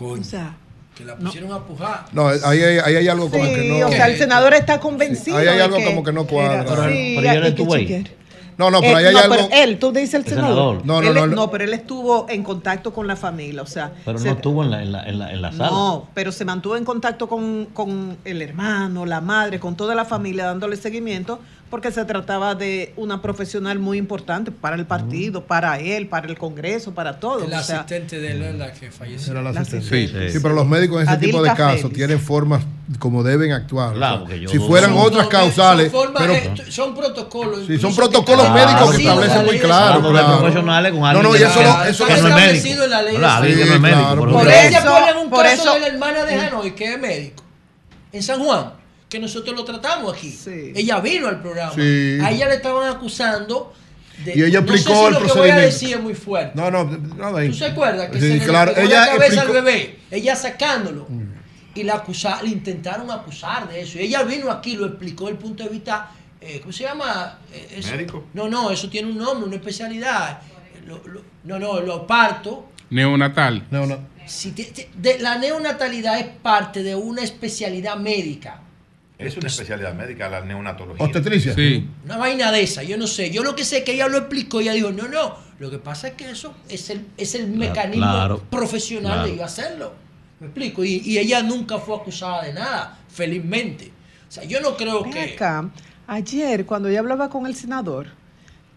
O 0.00 0.24
sea, 0.24 0.56
que 1.00 1.04
la 1.06 1.16
pusieron 1.16 1.52
a 1.52 1.58
pujar. 1.60 2.04
No, 2.12 2.28
ahí 2.28 2.62
hay, 2.62 2.78
ahí 2.78 2.96
hay 2.96 3.08
algo 3.08 3.30
como 3.30 3.42
que 3.44 3.68
no. 3.80 3.86
o 3.86 3.90
sea, 3.90 4.06
el 4.08 4.18
senador 4.18 4.54
está 4.54 4.78
convencido. 4.80 5.36
Ahí 5.36 5.48
hay 5.48 5.56
de 5.56 5.62
algo 5.62 5.76
que 5.78 5.84
como 5.84 6.02
que 6.04 6.12
no 6.12 6.26
cuadra. 6.26 6.62
era- 6.62 6.88
sí, 6.90 7.16
Pero 7.20 7.34
yo 7.34 7.40
no 7.40 7.72
hay 7.74 7.80
ahí. 7.80 7.86
chequear. 7.86 8.20
No, 8.58 8.70
no, 8.70 8.80
pero 8.82 8.92
Eh, 8.92 8.96
ahí 8.96 9.04
hay 9.06 9.12
no, 9.14 9.20
algo. 9.20 9.34
pero 9.36 9.48
él, 9.64 9.78
tú 9.78 9.90
dices 9.90 10.12
el 10.14 10.20
El 10.22 10.28
senador. 10.28 10.50
senador. 10.50 10.86
No, 10.86 11.00
no, 11.00 11.08
Él- 11.08 11.14
no, 11.14 11.26
no. 11.28 11.34
no, 11.34 11.50
pero 11.50 11.64
él 11.64 11.72
estuvo 11.72 12.26
en 12.28 12.42
contacto 12.42 12.92
con 12.92 13.06
la 13.06 13.16
familia, 13.16 13.62
o 13.62 13.66
sea. 13.66 13.90
Pero 14.04 14.18
se- 14.18 14.26
no 14.26 14.32
estuvo 14.34 14.62
en 14.62 14.70
la, 14.70 14.82
en 14.82 14.92
la, 14.92 15.02
en 15.04 15.18
la, 15.18 15.32
en 15.32 15.40
la 15.40 15.50
sala. 15.52 15.70
No, 15.70 16.08
pero 16.12 16.30
se 16.30 16.44
mantuvo 16.44 16.76
en 16.76 16.84
contacto 16.84 17.26
con, 17.26 17.66
con 17.72 18.18
el 18.22 18.42
hermano, 18.42 19.06
la 19.06 19.22
madre, 19.22 19.58
con 19.58 19.76
toda 19.76 19.94
la 19.94 20.04
familia, 20.04 20.44
dándole 20.44 20.76
seguimiento, 20.76 21.40
porque 21.70 21.92
se 21.92 22.04
trataba 22.04 22.54
de 22.56 22.92
una 22.96 23.22
profesional 23.22 23.78
muy 23.78 23.96
importante 23.96 24.50
para 24.50 24.74
el 24.74 24.86
partido, 24.86 25.44
para 25.44 25.78
él, 25.78 26.08
para 26.08 26.26
el 26.26 26.36
Congreso, 26.36 26.92
para 26.92 27.20
todo. 27.20 27.44
El 27.44 27.52
o 27.52 27.62
sea, 27.62 27.76
asistente 27.80 28.20
de 28.20 28.32
él 28.32 28.42
es 28.42 28.54
la 28.56 28.72
que 28.72 28.90
falleció. 28.90 29.30
Era 29.32 29.42
la 29.42 29.52
La 29.52 29.60
asistente. 29.60 30.30
Sí, 30.32 30.38
pero 30.42 30.54
los 30.54 30.66
médicos 30.66 31.02
en 31.02 31.08
ese 31.08 31.18
tipo 31.18 31.40
de 31.42 31.50
casos 31.54 31.82
Félix. 31.82 31.94
tienen 31.96 32.18
formas 32.20 32.64
como 32.98 33.22
deben 33.22 33.52
actuar. 33.52 33.94
Claro, 33.94 34.14
O 34.14 34.18
sea, 34.18 34.26
porque 34.26 34.40
yo 34.40 34.48
si 34.50 34.58
fueran 34.58 34.90
Son- 34.90 34.98
otras 35.06 35.24
No, 35.24 35.28
causales, 35.30 35.92
son, 35.92 36.00
formas, 36.02 36.22
pero 36.26 36.72
son 36.72 36.94
protocolos. 36.94 37.66
Sí, 37.68 37.78
son 37.78 37.94
protocolos 37.94 38.46
que- 38.46 38.52
médicos 38.52 38.90
que 38.90 39.02
establecen 39.02 39.42
muy 39.44 39.50
ley 39.52 39.60
claro, 39.60 40.00
profesionales 40.00 40.90
con 40.92 41.00
No, 41.00 41.06
alguien 41.06 41.22
no, 41.24 41.36
y 41.36 41.38
que- 41.38 41.44
eso 41.44 41.58
que- 41.60 41.64
no- 41.66 41.82
que 41.82 41.88
eso 41.90 42.04
no 42.04 42.10
no- 42.10 42.16
es 42.16 42.22
médico. 42.24 42.38
establecido 42.40 42.84
en 42.84 42.90
la 42.90 43.02
ley 43.02 43.16
Claro, 43.16 43.42
que 43.46 43.48
no 43.54 43.60
es 43.62 43.68
Sí, 43.70 43.78
médico. 43.78 44.00
claro, 44.00 44.20
por 44.20 44.32
por 44.32 44.48
eso- 44.48 44.90
ponen 44.90 45.16
un 45.18 45.30
por 45.30 45.42
caso 45.44 45.62
eso- 45.62 45.74
de 45.74 45.80
la 45.80 45.86
hermana 45.86 46.24
de 46.24 46.34
Hanoi, 46.34 46.74
que 46.74 46.94
es 46.94 47.00
médico, 47.00 47.44
en 48.12 48.22
San 48.24 48.40
Juan, 48.42 48.72
que 49.10 49.18
nosotros 49.18 49.54
lo 49.56 49.64
tratamos 49.64 50.14
aquí. 50.16 50.38
Ella 50.74 51.00
vino 51.00 51.26
al 51.28 51.42
programa. 51.42 51.72
Sí. 51.74 52.18
A 52.22 52.30
ella 52.30 52.48
le 52.48 52.54
estaban 52.54 52.88
acusando 52.88 53.74
de... 54.24 54.38
Y 54.38 54.42
ella 54.44 54.60
no 54.60 54.68
sé 54.68 54.74
explicó 54.74 55.00
si 55.00 55.06
el 55.06 55.12
lo 55.14 55.18
que 55.18 55.24
voy 55.24 55.30
a 55.30 55.34
procedimiento. 55.34 55.60
decir 55.66 55.96
es 55.96 56.00
muy 56.00 56.14
fuerte. 56.14 56.52
No, 56.54 56.70
no, 56.70 56.84
no, 56.84 57.44
¿Tú 57.46 57.52
se 57.52 57.64
acuerdas 57.66 58.08
que 58.08 58.20
Sí, 58.20 58.28
se 58.28 58.36
le 58.38 58.44
claro, 58.44 58.72
pegó 58.72 58.86
ella 58.86 59.00
la 59.00 59.06
cabeza 59.08 59.34
explicó- 59.42 59.58
al 59.58 59.64
bebé? 59.64 59.98
Ella 60.12 60.36
sacándolo. 60.36 61.08
Y 61.74 61.82
la 61.82 61.94
acusa, 61.94 62.40
le 62.42 62.50
intentaron 62.50 63.10
acusar 63.10 63.68
de 63.68 63.80
eso. 63.82 63.98
Y 63.98 64.02
ella 64.02 64.22
vino 64.22 64.50
aquí, 64.50 64.76
lo 64.76 64.86
explicó 64.86 65.24
desde 65.26 65.36
el 65.38 65.42
punto 65.42 65.62
de 65.64 65.68
vista, 65.70 66.10
eh, 66.40 66.60
¿cómo 66.60 66.72
se 66.72 66.84
llama? 66.84 67.38
Eh, 67.52 67.74
eso- 67.78 67.90
¿Médico? 67.92 68.24
No, 68.34 68.48
no, 68.48 68.70
eso 68.70 68.88
tiene 68.88 69.10
un 69.10 69.18
nombre, 69.18 69.46
una 69.46 69.56
especialidad. 69.56 70.40
Lo- 70.86 71.02
lo- 71.06 71.22
no, 71.44 71.58
no, 71.58 71.80
lo 71.80 72.06
parto. 72.06 72.68
Neonatal. 72.90 73.66
Si 74.26 74.52
te- 74.52 74.64
te- 74.64 74.90
de- 74.96 75.18
la 75.18 75.38
neonatalidad 75.38 76.18
es 76.20 76.26
parte 76.26 76.82
de 76.84 76.94
una 76.94 77.22
especialidad 77.22 77.96
médica. 77.96 78.60
Es 79.20 79.36
una 79.36 79.48
especialidad 79.48 79.94
médica 79.94 80.28
la 80.28 80.40
neonatología. 80.40 81.04
Obstetricia. 81.04 81.54
Sí. 81.54 81.88
Una 82.04 82.16
vaina 82.16 82.50
de 82.50 82.62
esa, 82.62 82.82
yo 82.82 82.96
no 82.96 83.06
sé. 83.06 83.30
Yo 83.30 83.42
lo 83.42 83.54
que 83.54 83.64
sé 83.64 83.78
es 83.78 83.84
que 83.84 83.92
ella 83.92 84.08
lo 84.08 84.18
explicó. 84.18 84.60
Ella 84.60 84.72
dijo, 84.72 84.90
no, 84.92 85.08
no. 85.08 85.36
Lo 85.58 85.70
que 85.70 85.78
pasa 85.78 86.08
es 86.08 86.14
que 86.14 86.30
eso 86.30 86.54
es 86.68 86.88
el, 86.90 87.06
es 87.16 87.34
el 87.34 87.48
mecanismo 87.48 88.02
claro, 88.02 88.42
profesional 88.50 89.12
claro. 89.12 89.28
de 89.28 89.36
yo 89.36 89.44
hacerlo. 89.44 89.92
¿Me 90.40 90.46
explico? 90.46 90.82
Y, 90.84 91.02
y 91.04 91.18
ella 91.18 91.42
nunca 91.42 91.78
fue 91.78 91.96
acusada 91.96 92.44
de 92.44 92.54
nada, 92.54 92.98
felizmente. 93.08 93.92
O 94.28 94.32
sea, 94.32 94.44
yo 94.44 94.60
no 94.60 94.76
creo 94.76 95.02
ven 95.02 95.12
que... 95.12 95.34
acá, 95.34 95.68
ayer 96.06 96.64
cuando 96.64 96.90
yo 96.90 96.98
hablaba 96.98 97.28
con 97.28 97.46
el 97.46 97.54
senador, 97.54 98.06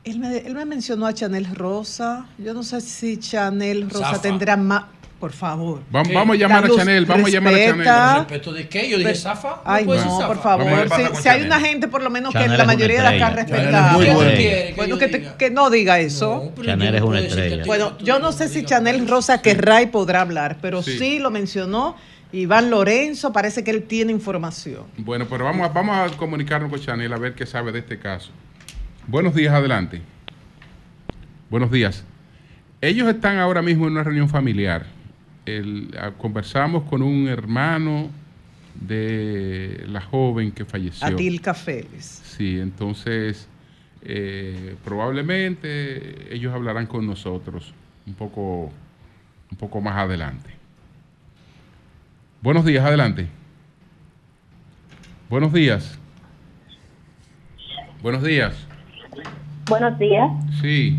él 0.04 0.20
me, 0.20 0.38
él 0.40 0.56
me 0.56 0.66
mencionó 0.66 1.06
a 1.06 1.14
Chanel 1.14 1.56
Rosa. 1.56 2.28
Yo 2.38 2.54
no 2.54 2.64
sé 2.64 2.82
si 2.82 3.18
Chanel 3.18 3.90
Rosa 3.90 4.08
Zafa. 4.08 4.22
tendrá 4.22 4.58
más. 4.58 4.86
Por 5.24 5.32
favor. 5.32 5.80
Vamos, 5.90 6.14
vamos 6.14 6.36
a 6.36 6.38
llamar 6.38 6.66
a 6.66 6.70
Chanel, 6.70 7.06
vamos 7.06 7.30
a 7.30 7.32
llamar 7.32 7.54
a. 7.54 7.58
Chanel. 7.58 7.86
¿Respecto 8.18 8.52
de 8.52 8.68
qué? 8.68 8.90
Yo 8.90 8.98
dije, 8.98 9.12
Pero- 9.12 9.22
Zafa. 9.22 9.62
Ay, 9.64 9.86
no, 9.86 10.28
por 10.28 10.42
favor. 10.42 10.90
Si, 10.90 11.02
hay 11.02 11.24
Chanel. 11.24 11.46
una 11.46 11.60
gente, 11.62 11.88
por 11.88 12.04
lo 12.04 12.10
menos 12.10 12.34
Chanel 12.34 12.52
que 12.52 12.58
la 12.58 12.66
mayoría 12.66 13.02
de 13.04 13.08
acá 13.08 13.28
estrella. 13.30 13.36
respeta. 13.36 13.72
Chanel 13.72 13.86
es 13.86 13.94
muy 13.94 14.04
¿Qué 14.06 14.14
buena. 14.16 14.34
quiere 14.34 14.66
que 14.68 14.74
Bueno, 14.74 14.98
que, 14.98 15.08
te- 15.08 15.24
que 15.40 15.50
no 15.50 15.70
diga 15.70 16.00
eso. 16.02 16.52
No, 16.58 16.62
Chanel 16.66 16.96
es 16.96 17.02
una 17.02 17.20
estrella. 17.22 17.64
Bueno, 17.66 17.98
yo 18.00 18.20
no 18.20 18.34
sé 18.34 18.50
si 18.50 18.66
Chanel 18.66 19.08
Rosa 19.08 19.42
querrá 19.42 19.82
y 19.82 19.86
podrá 19.86 20.20
hablar, 20.20 20.58
pero 20.62 20.84
Sí. 20.84 20.98
sí, 20.98 21.20
lo 21.20 21.32
mencionó. 21.32 21.96
Iván 22.34 22.70
Lorenzo, 22.70 23.32
parece 23.32 23.64
que 23.64 23.72
él 23.72 23.84
tiene 23.84 24.12
información. 24.12 24.84
Bueno, 24.98 25.26
pero 25.30 25.46
vamos 25.46 25.70
a, 25.70 25.72
vamos 25.72 25.96
a 26.12 26.18
comunicarnos 26.18 26.70
con 26.70 26.82
Chanel 26.82 27.14
a 27.14 27.18
ver 27.18 27.34
qué 27.34 27.46
sabe 27.46 27.72
de 27.72 27.80
este 27.80 27.98
caso. 27.98 28.30
Buenos 29.08 29.34
días, 29.34 29.54
adelante. 29.54 30.02
Buenos 31.50 31.72
días. 31.72 32.04
Ellos 32.82 33.08
están 33.08 33.38
ahora 33.38 33.62
mismo 33.62 33.86
en 33.88 33.94
una 33.94 34.04
reunión 34.04 34.28
familiar. 34.28 34.86
El- 35.46 35.96
a- 36.00 36.12
conversamos 36.12 36.84
con 36.84 37.02
un 37.02 37.28
hermano 37.28 38.10
de 38.76 39.84
la 39.88 40.02
joven 40.02 40.52
que 40.52 40.66
falleció. 40.66 41.06
Adilka 41.08 41.54
Félix. 41.54 42.06
Sí, 42.06 42.60
entonces 42.60 43.48
eh, 44.02 44.76
probablemente 44.84 46.34
ellos 46.34 46.54
hablarán 46.54 46.88
con 46.88 47.06
nosotros 47.08 47.74
un 48.08 48.14
poco, 48.16 48.72
un 49.52 49.58
poco 49.58 49.80
más 49.82 49.96
adelante. 49.98 50.50
Buenos 52.42 52.66
días, 52.66 52.84
adelante. 52.86 53.28
Buenos 55.30 55.54
días. 55.54 55.98
Buenos 58.02 58.24
días. 58.24 58.68
Buenos 59.70 59.98
días. 59.98 60.30
Sí, 60.62 60.98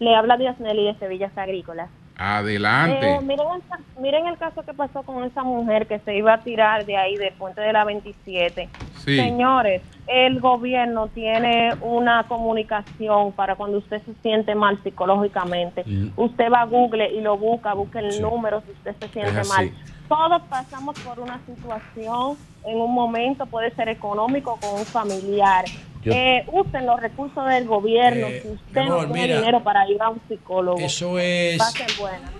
Le 0.00 0.16
habla 0.16 0.36
Diosneli 0.36 0.86
de 0.86 0.94
Sevillas 0.98 1.36
Agrícolas. 1.38 1.88
Adelante. 2.18 3.14
Eh, 3.14 3.20
miren, 3.22 3.46
el, 3.54 4.02
miren 4.02 4.26
el 4.26 4.36
caso 4.38 4.62
que 4.62 4.72
pasó 4.74 5.02
con 5.02 5.24
esa 5.24 5.42
mujer 5.42 5.86
que 5.86 5.98
se 6.00 6.16
iba 6.16 6.34
a 6.34 6.38
tirar 6.38 6.84
de 6.86 6.96
ahí, 6.96 7.16
del 7.16 7.32
puente 7.34 7.60
de 7.60 7.72
la 7.72 7.84
27. 7.84 8.68
Sí. 9.04 9.16
Señores, 9.16 9.82
el 10.06 10.40
gobierno 10.40 11.08
tiene 11.08 11.70
una 11.80 12.24
comunicación 12.28 13.32
para 13.32 13.56
cuando 13.56 13.78
usted 13.78 14.00
se 14.02 14.14
siente 14.22 14.54
mal 14.54 14.80
psicológicamente. 14.82 15.82
Mm. 15.86 16.08
Usted 16.16 16.50
va 16.52 16.62
a 16.62 16.66
Google 16.66 17.12
y 17.12 17.20
lo 17.20 17.36
busca, 17.36 17.74
busca 17.74 18.00
el 18.00 18.12
Sí. 18.12 18.22
número 18.22 18.60
si 18.62 18.72
usted 18.72 18.94
se 19.00 19.08
siente 19.08 19.42
mal. 19.48 19.70
Todos 20.08 20.42
pasamos 20.42 20.98
por 21.00 21.20
una 21.20 21.40
situación 21.46 22.36
en 22.64 22.78
un 22.80 22.92
momento, 22.92 23.46
puede 23.46 23.70
ser 23.74 23.88
económico 23.88 24.58
con 24.60 24.78
un 24.80 24.84
familiar. 24.84 25.64
Yo- 26.04 26.12
Eh, 26.12 26.44
usen 26.52 26.84
los 26.86 27.00
recursos 27.00 27.46
del 27.48 27.66
gobierno. 27.66 28.26
Eh, 28.26 28.40
si 28.42 28.48
usted 28.48 28.80
amor, 28.80 29.06
no 29.08 29.12
tiene 29.14 29.28
mira, 29.28 29.38
dinero 29.40 29.62
para 29.62 29.88
ir 29.88 30.00
a 30.02 30.08
un 30.10 30.20
psicólogo, 30.28 30.78
Eso 30.80 31.18
es... 31.18 31.58
pasen 31.58 31.86
buena. 31.98 32.30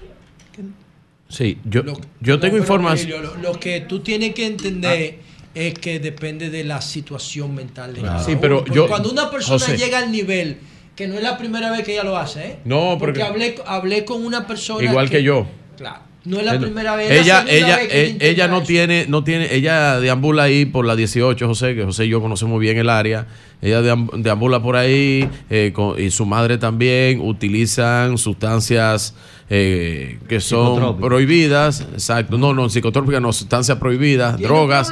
Sí, 1.28 1.58
yo, 1.64 1.82
Lo- 1.82 1.94
yo 2.20 2.38
tengo 2.40 2.58
información. 2.58 3.22
Lo, 3.22 3.36
lo 3.36 3.52
que 3.58 3.80
tú 3.80 4.00
tienes 4.00 4.34
que 4.34 4.46
entender 4.46 5.18
es 5.54 5.74
que 5.74 5.98
depende 5.98 6.50
de 6.50 6.64
la 6.64 6.80
situación 6.82 7.54
mental 7.54 7.94
de 7.94 8.00
Claro. 8.00 8.14
cada 8.18 8.24
Sí, 8.26 8.36
pero 8.40 8.58
Porque 8.58 8.74
yo- 8.74 8.86
cuando 8.88 9.10
una 9.10 9.30
persona 9.30 9.58
José. 9.58 9.76
llega 9.78 9.98
al 9.98 10.12
nivel 10.12 10.58
que 10.94 11.08
no 11.08 11.14
es 11.14 11.22
la 11.22 11.38
primera 11.38 11.70
vez 11.70 11.84
que 11.84 11.92
ella 11.94 12.04
lo 12.04 12.16
hace, 12.18 12.46
¿eh? 12.46 12.56
No, 12.66 12.96
porque 12.98 13.20
porque- 13.20 13.22
hablé, 13.22 13.54
hablé 13.66 14.04
con 14.04 14.24
una 14.26 14.46
persona 14.46 14.84
Igual 14.84 15.08
que 15.08 15.22
yo. 15.22 15.46
Claro. 15.76 16.00
No 16.24 16.38
es 16.38 16.44
la 16.46 16.58
primera 16.58 16.94
vez. 16.96 17.10
es 17.10 17.26
la 17.26 17.42
Ella, 17.42 17.44
ella, 17.48 17.76
vez 17.78 17.88
que 17.88 18.06
eh, 18.06 18.16
ella 18.20 18.46
no 18.48 18.58
eso. 18.58 18.66
tiene, 18.66 19.06
no 19.08 19.24
tiene, 19.24 19.54
ella 19.54 19.98
deambula 19.98 20.44
ahí 20.44 20.64
por 20.66 20.84
la 20.86 20.94
18, 20.94 21.46
José, 21.48 21.74
que 21.74 21.84
José 21.84 22.06
y 22.06 22.10
yo 22.10 22.20
conocemos 22.20 22.60
bien 22.60 22.78
el 22.78 22.88
área. 22.90 23.26
Ella 23.60 23.80
deam- 23.82 24.10
deambula 24.22 24.62
por 24.62 24.76
ahí 24.76 25.28
eh, 25.50 25.72
con- 25.74 26.00
y 26.00 26.10
su 26.10 26.24
madre 26.26 26.58
también 26.58 27.20
utilizan 27.20 28.18
sustancias 28.18 29.14
eh, 29.54 30.18
que 30.30 30.40
son 30.40 30.98
prohibidas, 30.98 31.82
exacto, 31.82 32.38
no, 32.38 32.54
no, 32.54 32.70
psicotrópicas, 32.70 33.20
no, 33.20 33.34
sustancias 33.34 33.76
prohibidas, 33.76 34.38
drogas, 34.40 34.90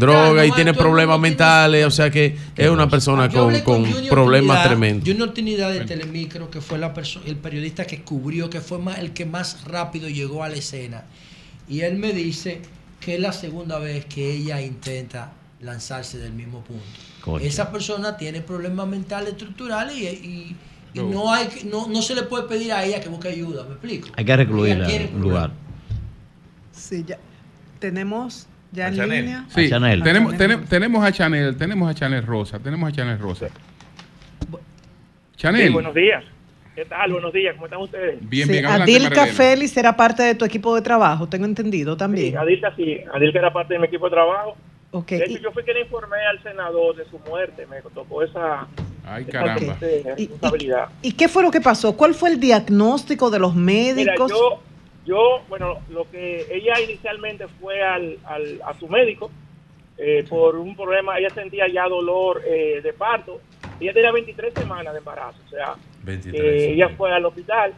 drogas 0.00 0.48
y 0.48 0.50
tiene 0.50 0.74
problemas 0.74 1.20
mentales, 1.20 1.86
o 1.86 1.92
sea 1.92 2.10
que 2.10 2.36
es 2.56 2.68
una 2.68 2.88
persona 2.88 3.28
con, 3.28 3.60
con 3.60 3.84
Junior 3.84 4.08
problemas 4.08 4.56
Trinidad, 4.56 4.66
tremendos. 4.66 5.08
Junior 5.08 5.32
Trinidad 5.32 5.70
de 5.70 5.84
Telemicro, 5.84 6.50
que 6.50 6.60
fue 6.60 6.78
la 6.78 6.92
el 7.24 7.36
periodista 7.36 7.84
que 7.84 8.02
cubrió, 8.02 8.50
que 8.50 8.60
fue 8.60 8.80
más, 8.80 8.98
el 8.98 9.12
que 9.12 9.26
más 9.26 9.62
rápido 9.64 10.08
llegó 10.08 10.42
a 10.42 10.48
la 10.48 10.56
escena. 10.56 11.04
Y 11.68 11.82
él 11.82 11.96
me 11.96 12.12
dice 12.12 12.62
que 12.98 13.14
es 13.14 13.20
la 13.20 13.32
segunda 13.32 13.78
vez 13.78 14.06
que 14.06 14.32
ella 14.34 14.60
intenta 14.60 15.34
lanzarse 15.60 16.18
del 16.18 16.32
mismo 16.32 16.64
punto. 16.64 17.38
Esa 17.38 17.70
persona 17.70 18.16
tiene 18.16 18.40
problemas 18.40 18.88
mentales 18.88 19.34
estructurales 19.34 19.96
y, 19.96 20.06
y- 20.06 20.56
y 20.94 21.00
No. 21.00 21.32
hay, 21.32 21.46
que- 21.48 21.64
no, 21.64 21.86
no 21.88 22.02
se 22.02 22.14
le 22.14 22.22
puede 22.24 22.48
pedir 22.48 22.72
a 22.72 22.84
ella 22.84 23.00
que 23.00 23.08
busque 23.08 23.28
ayuda, 23.28 23.64
¿me 23.64 23.70
explico? 23.72 24.08
Hay 24.16 24.24
que 24.24 24.36
recluirla 24.36 24.90
en 24.90 25.14
un 25.16 25.20
lugar. 25.22 25.50
Sí, 26.72 27.04
ya. 27.06 27.18
Tenemos 27.78 28.46
ya 28.72 28.86
A 28.86 28.88
en 28.88 28.96
Chanel. 28.96 29.24
línea. 29.24 29.44
Sí, 29.48 29.66
A 29.66 29.70
Chanel. 29.70 30.02
Tenemos, 30.02 30.34
A 30.34 30.36
tenem- 30.36 30.50
Chanel. 30.54 30.68
tenemos 30.68 31.04
a 31.04 31.12
Chanel, 31.12 31.56
tenemos 31.56 31.90
a 31.90 31.94
Chanel 31.94 32.26
Rosa, 32.26 32.58
tenemos 32.58 32.88
a 32.88 32.92
Chanel 32.92 33.18
Rosa. 33.18 33.48
Sí, 33.48 34.56
Chanel, 35.36 35.72
buenos 35.72 35.94
días. 35.94 36.22
¿Qué 36.74 36.84
tal? 36.84 37.12
Buenos 37.12 37.32
días. 37.32 37.54
¿Cómo 37.54 37.66
están 37.66 37.80
ustedes? 37.80 38.18
bien, 38.28 38.46
Sí, 38.46 38.52
bien, 38.52 38.66
adelante, 38.66 38.96
Adilka. 38.96 39.26
Félix 39.26 39.76
era 39.76 39.96
parte 39.96 40.22
de 40.22 40.34
tu 40.34 40.44
equipo 40.44 40.74
de 40.74 40.82
trabajo, 40.82 41.28
tengo 41.28 41.44
entendido 41.46 41.94
Sí, 41.94 41.98
también. 41.98 42.38
Adilka 42.38 42.74
sí. 42.76 42.98
Adilka 43.12 43.38
era 43.38 43.52
parte 43.52 43.74
de 43.74 43.80
mi 43.80 43.86
equipo 43.86 44.06
de 44.06 44.10
trabajo. 44.12 44.56
Ok, 44.92 45.08
De 45.10 45.16
hecho, 45.24 45.38
y- 45.38 45.42
yo 45.42 45.52
fui 45.52 45.62
quien 45.62 45.78
informé 45.78 46.16
al 46.30 46.42
senador 46.42 46.96
de 46.96 47.04
su 47.06 47.18
muerte. 47.20 47.66
Me 47.66 47.80
tocó 47.94 48.22
esa, 48.22 48.66
Ay, 49.10 49.24
caramba. 49.24 49.76
Y- 49.80 49.84
y- 49.86 50.26
responsabilidad. 50.26 50.88
¿Y 51.02 51.12
qué 51.12 51.28
fue 51.28 51.42
lo 51.42 51.50
que 51.50 51.60
pasó? 51.60 51.96
¿Cuál 51.96 52.14
fue 52.14 52.30
el 52.30 52.38
diagnóstico 52.38 53.28
de 53.28 53.40
los 53.40 53.54
Mira, 53.56 53.94
médicos? 53.94 54.30
yo, 54.30 54.60
yo, 55.04 55.42
bueno, 55.48 55.78
lo 55.90 56.08
que 56.10 56.46
ella 56.50 56.78
inicialmente 56.80 57.48
fue 57.60 57.82
al, 57.82 58.18
al- 58.24 58.60
a 58.64 58.72
su 58.78 58.86
médico 58.86 59.30
eh, 59.98 60.24
por 60.28 60.56
un 60.56 60.76
problema, 60.76 61.18
ella 61.18 61.30
sentía 61.30 61.66
ya 61.68 61.88
dolor 61.88 62.40
eh, 62.46 62.80
de 62.82 62.92
parto. 62.92 63.40
Ella 63.80 63.92
tenía 63.92 64.12
23 64.12 64.54
semanas 64.54 64.92
de 64.92 64.98
embarazo, 65.00 65.38
o 65.46 65.50
sea, 65.50 65.74
23. 66.04 66.42
eh, 66.42 66.72
ella 66.72 66.88
fue 66.90 67.12
al 67.12 67.24
hospital 67.26 67.72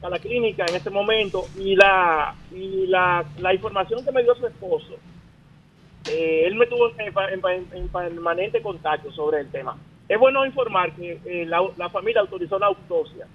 a 0.00 0.08
la 0.08 0.18
clínica 0.20 0.64
en 0.68 0.76
ese 0.76 0.90
momento 0.90 1.46
y 1.58 1.74
la 1.74 2.34
y 2.54 2.86
la, 2.86 3.24
la 3.40 3.52
información 3.52 4.04
que 4.04 4.12
me 4.12 4.22
dio 4.22 4.32
su 4.36 4.46
esposo, 4.46 4.94
eh, 6.10 6.44
él 6.46 6.54
me 6.54 6.66
tuvo 6.66 6.90
en 6.96 7.88
permanente 7.88 8.62
contacto 8.62 9.10
sobre 9.12 9.40
el 9.40 9.50
tema. 9.50 9.76
Es 10.08 10.18
bueno 10.18 10.44
informar 10.46 10.92
que 10.92 11.18
eh, 11.24 11.46
la, 11.46 11.88
familia 11.90 12.20
autorizó 12.22 12.58
la 12.58 12.66
autopsia. 12.66 13.26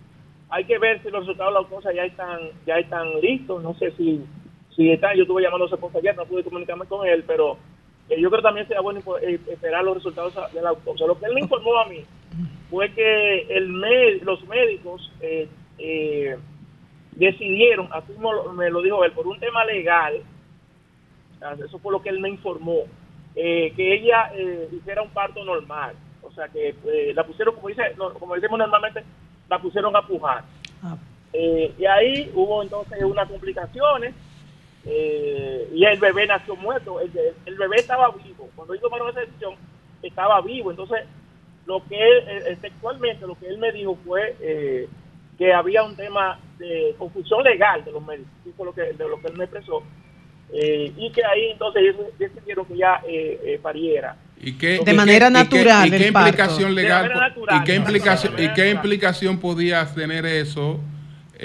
Hay 0.50 0.66
que 0.66 0.78
ver 0.80 1.02
si 1.02 1.10
los 1.10 1.22
resultados 1.22 1.52
de 1.52 1.54
la 1.54 1.60
autopsia 1.60 1.94
ya 1.94 2.06
están 2.06 2.40
ya 2.66 2.78
están 2.80 3.20
listos. 3.22 3.62
No 3.64 3.74
sé 3.76 3.92
si 3.92 4.24
si 4.76 4.92
están. 4.92 5.16
Yo 5.16 5.24
estuve 5.24 5.42
llamando 5.44 5.66
a 5.66 5.70
su 5.70 5.76
esposa 5.76 6.00
ayer, 6.00 6.16
no 6.16 6.26
pude 6.26 6.44
comunicarme 6.44 6.86
con 6.86 7.08
él, 7.08 7.24
pero 7.28 7.58
eh, 8.10 8.20
yo 8.20 8.30
creo 8.30 8.42
que 8.42 8.48
también 8.48 8.68
sería 8.68 8.82
bueno 8.82 9.00
eh, 9.22 9.40
esperar 9.52 9.84
los 9.84 9.96
resultados 9.96 10.34
de 10.52 10.62
la 10.62 10.70
autopsia. 10.70 11.06
Lo 11.08 11.20
que 11.20 11.26
él 11.26 11.34
me 11.36 11.42
informó 11.42 11.78
a 11.78 11.86
mí 11.88 12.04
fue 12.70 12.90
que 12.92 13.42
el 13.56 13.70
med- 13.70 14.22
los 14.24 14.44
médicos 14.48 15.12
decidieron, 17.12 17.88
así 17.92 18.12
me 18.56 18.70
lo 18.72 18.82
dijo 18.82 19.04
él, 19.04 19.12
por 19.12 19.28
un 19.28 19.40
tema 19.40 19.64
legal, 19.66 20.22
eso 21.64 21.78
fue 21.80 21.92
lo 21.92 22.02
que 22.02 22.10
él 22.10 22.20
me 22.20 22.30
informó, 22.30 22.80
que 23.36 23.74
ella 23.78 24.32
hiciera 24.72 25.02
un 25.04 25.10
parto 25.10 25.44
normal. 25.46 25.94
O 26.34 26.36
sea, 26.36 26.48
que 26.48 26.70
eh, 26.70 27.14
la 27.14 27.24
pusieron, 27.24 27.54
como, 27.54 27.68
dice, 27.68 27.84
como 28.20 28.34
decimos 28.34 28.58
normalmente, 28.58 29.04
la 29.48 29.60
pusieron 29.60 29.96
a 29.96 30.02
pujar. 30.02 30.44
Eh, 31.32 31.74
y 31.78 31.86
ahí 31.86 32.32
hubo 32.34 32.64
entonces 32.64 33.04
unas 33.04 33.28
complicaciones 33.30 34.14
eh, 34.86 35.70
y 35.74 35.86
el 35.86 36.00
bebé 36.00 36.26
nació 36.26 36.56
muerto. 36.56 37.00
El, 37.00 37.12
el 37.46 37.56
bebé 37.56 37.78
estaba 37.78 38.10
vivo. 38.12 38.50
Cuando 38.56 38.74
ellos 38.74 38.84
tomaron 38.84 39.10
esa 39.10 39.20
decisión, 39.20 39.54
estaba 40.02 40.42
vivo. 40.42 40.72
Entonces, 40.72 41.06
lo 41.68 41.84
que 41.88 41.98
él, 41.98 42.58
sexualmente, 42.60 43.28
lo 43.28 43.36
que 43.36 43.48
él 43.48 43.60
me 43.60 43.72
dijo 43.72 43.96
fue 44.04 44.36
eh, 44.42 44.90
que 45.38 45.54
había 45.54 45.84
un 45.84 45.96
tema 45.96 46.40
de 46.58 46.96
confusión 46.98 47.44
legal 47.44 47.86
de 47.86 47.92
los 47.92 48.04
médicos, 48.04 48.32
fue 48.58 48.66
lo 48.66 48.74
que, 48.74 48.82
de 48.94 49.08
lo 49.08 49.20
que 49.22 49.28
él 49.28 49.38
me 49.38 49.44
expresó. 49.44 49.84
Eh, 50.52 50.92
y 50.98 51.12
que 51.12 51.24
ahí 51.24 51.52
entonces 51.52 51.84
ellos 51.84 51.96
decidieron 52.18 52.66
que 52.66 52.78
ya 52.78 53.02
pariera. 53.62 54.18
¿Y 54.46 54.54
qué, 54.54 54.82
De 54.84 54.92
y 54.94 54.96
manera 54.96 55.28
qué- 55.32 55.40
y 55.40 55.48
qué- 55.48 55.58
natural 55.58 55.88
¿Y 55.88 55.92
qué, 55.92 56.08
el 56.08 56.14
parto. 56.14 56.30
implicación 56.30 56.76
legal? 56.76 57.10
natural, 57.10 57.34
¿Y 57.62 57.64
qué 57.64 57.76
implicación, 57.76 58.34
y 58.38 58.48
qué 58.50 58.70
implicación 58.72 59.38
podía 59.38 59.86
tener 59.86 60.26
eso? 60.26 60.80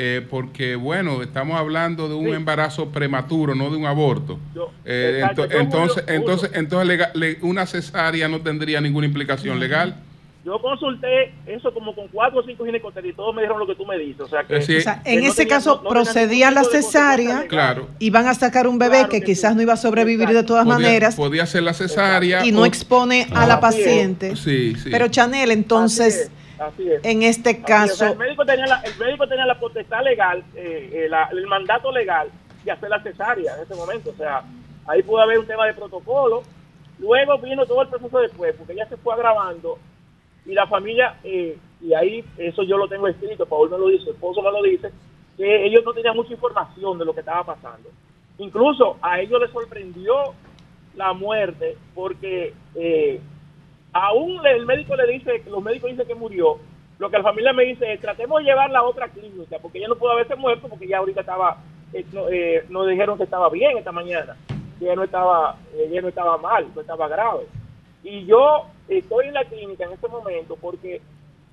Eh, 0.01 0.25
porque, 0.31 0.77
bueno, 0.77 1.23
estamos 1.23 1.59
hablando 1.59 2.09
de 2.09 2.15
un 2.15 2.29
embarazo 2.35 2.91
prematuro, 2.91 3.55
no 3.55 3.71
de 3.71 3.77
un 3.77 3.87
aborto. 3.87 4.39
Eh, 4.85 5.17
exacto, 5.21 5.45
ento- 5.47 5.53
yo 5.53 5.59
entonces, 5.61 6.03
juro- 6.05 6.15
entonces, 6.15 6.51
entonces 6.55 7.39
una 7.43 7.67
cesárea 7.67 8.29
no 8.29 8.41
tendría 8.41 8.81
ninguna 8.81 9.07
implicación 9.07 9.59
legal. 9.59 9.97
Yo 10.45 10.59
consulté 10.63 11.35
eso 11.47 11.75
como 11.75 11.95
con 11.95 12.09
cuatro 12.09 12.41
o 12.41 12.43
cinco 12.43 12.65
ginecólogos 12.65 13.05
y 13.05 13.13
todos 13.13 13.35
me 13.35 13.43
dijeron 13.43 13.59
lo 13.59 13.67
que 13.67 13.75
tú 13.75 13.85
me 13.85 13.99
dices. 13.99 14.21
O 14.23 14.29
sea, 14.29 14.45
que, 14.45 14.63
sí. 14.63 14.77
O 14.77 14.81
sea, 14.81 15.03
que 15.03 15.13
en 15.13 15.25
ese 15.25 15.47
caso 15.47 15.71
no- 15.71 15.77
no 15.77 15.89
tenía 15.91 15.91
procedía 16.05 16.51
la 16.53 16.65
cesárea 16.65 17.47
Claro. 17.49 17.89
y 17.99 18.09
van 18.11 18.27
a 18.29 18.35
sacar 18.35 18.67
un 18.67 18.79
bebé 18.79 19.09
que 19.11 19.21
quizás 19.21 19.55
no 19.57 19.63
iba 19.63 19.75
a 19.75 19.77
sobrevivir 19.77 20.29
de 20.29 20.45
todas 20.45 20.65
Podía- 20.65 20.79
maneras 20.79 21.17
Podía 21.17 21.45
ser 21.45 21.65
la 21.65 21.75
cesárea. 21.75 22.47
y 22.47 22.53
no 22.53 22.63
o- 22.63 22.67
expone 22.67 23.27
a 23.35 23.47
la 23.47 23.61
paciente. 23.61 24.37
Sí, 24.37 24.75
sí. 24.77 24.89
Pero 24.91 25.09
Chanel, 25.09 25.51
entonces, 25.51 26.31
Así 26.59 26.89
es. 26.89 27.05
en 27.05 27.25
este 27.25 27.51
Así 27.51 27.59
es, 27.59 27.65
o 27.65 27.67
sea, 27.67 27.77
caso, 27.77 28.07
el, 28.13 28.19
médico 28.19 28.47
tenía 28.47 28.67
la, 28.67 28.81
el 28.83 28.97
médico 28.97 29.29
tenía 29.29 29.45
la 29.45 29.59
potestad 29.59 30.03
legal, 30.03 30.43
eh, 30.55 30.91
eh, 30.93 31.07
la- 31.11 31.29
el 31.33 31.47
mandato 31.47 31.91
legal 31.93 32.29
de 32.65 32.71
hacer 32.71 32.89
la 32.89 33.03
cesárea 33.03 33.57
en 33.57 33.63
ese 33.65 33.75
momento. 33.75 34.11
O 34.11 34.17
sea, 34.17 34.43
ahí 34.87 35.03
pudo 35.03 35.21
haber 35.21 35.41
un 35.41 35.47
tema 35.47 35.67
de 35.67 35.75
protocolo. 35.75 36.43
Luego 37.01 37.39
vino 37.39 37.67
todo 37.67 37.83
el 37.83 37.89
proceso 37.89 38.19
después, 38.21 38.55
porque 38.57 38.73
ella 38.73 38.89
se 38.89 38.97
fue 38.97 39.13
agravando 39.15 39.79
y 40.49 40.55
la 40.55 40.67
familia, 40.67 41.19
eh, 41.23 41.59
y 41.83 41.93
ahí 41.93 42.25
eso 42.39 42.63
yo 42.63 42.79
lo 42.79 42.89
tengo 42.89 43.07
escrito, 43.07 43.45
Paul 43.45 43.71
me 43.71 43.79
lo 43.79 43.89
dice, 43.89 44.05
su 44.05 44.11
esposo 44.11 44.41
me 44.43 44.51
lo 44.51 44.63
dice, 44.63 44.91
que 45.37 45.67
ellos 45.67 45.85
no 45.85 45.93
tenían 45.93 46.17
mucha 46.17 46.33
información 46.33 46.99
de 46.99 47.05
lo 47.05 47.13
que 47.13 47.21
estaba 47.21 47.45
pasando. 47.45 47.91
Incluso 48.39 48.97
a 49.03 49.21
ellos 49.21 49.41
les 49.41 49.51
sorprendió 49.51 50.15
la 50.97 51.13
muerte 51.13 51.77
porque 51.95 52.55
eh, 52.75 53.21
aún 53.93 54.45
el 54.47 54.65
médico 54.65 54.97
le 54.97 55.07
dice, 55.13 55.43
los 55.49 55.63
médicos 55.63 55.91
dicen 55.91 56.07
que 56.07 56.15
murió, 56.15 56.59
lo 56.99 57.11
que 57.11 57.19
la 57.19 57.25
familia 57.25 57.53
me 57.53 57.65
dice 57.65 57.93
es 57.93 58.01
tratemos 58.01 58.39
de 58.39 58.47
llevarla 58.47 58.79
a 58.79 58.85
otra 58.85 59.09
clínica 59.09 59.59
porque 59.61 59.79
ella 59.79 59.89
no 59.89 59.97
pudo 59.97 60.13
haberse 60.13 60.35
muerto 60.35 60.67
porque 60.69 60.89
ya 60.89 60.99
ahorita 60.99 61.21
estaba, 61.21 61.59
eh, 61.93 62.07
no, 62.13 62.29
eh, 62.31 62.65
nos 62.71 62.89
dijeron 62.89 63.19
que 63.19 63.25
estaba 63.25 63.51
bien 63.51 63.77
esta 63.77 63.93
mañana, 63.93 64.35
que 64.79 64.87
ella 64.87 64.97
no 64.97 65.05
estaba, 65.05 65.57
ella 65.77 66.01
no 66.01 66.09
estaba 66.09 66.39
mal, 66.39 66.67
no 66.75 66.81
estaba 66.81 67.07
grave. 67.07 67.47
Y 68.03 68.25
yo 68.27 68.67
estoy 68.89 69.27
en 69.27 69.35
la 69.35 69.45
clínica 69.45 69.85
en 69.85 69.93
este 69.93 70.09
momento 70.09 70.57
porque 70.61 71.01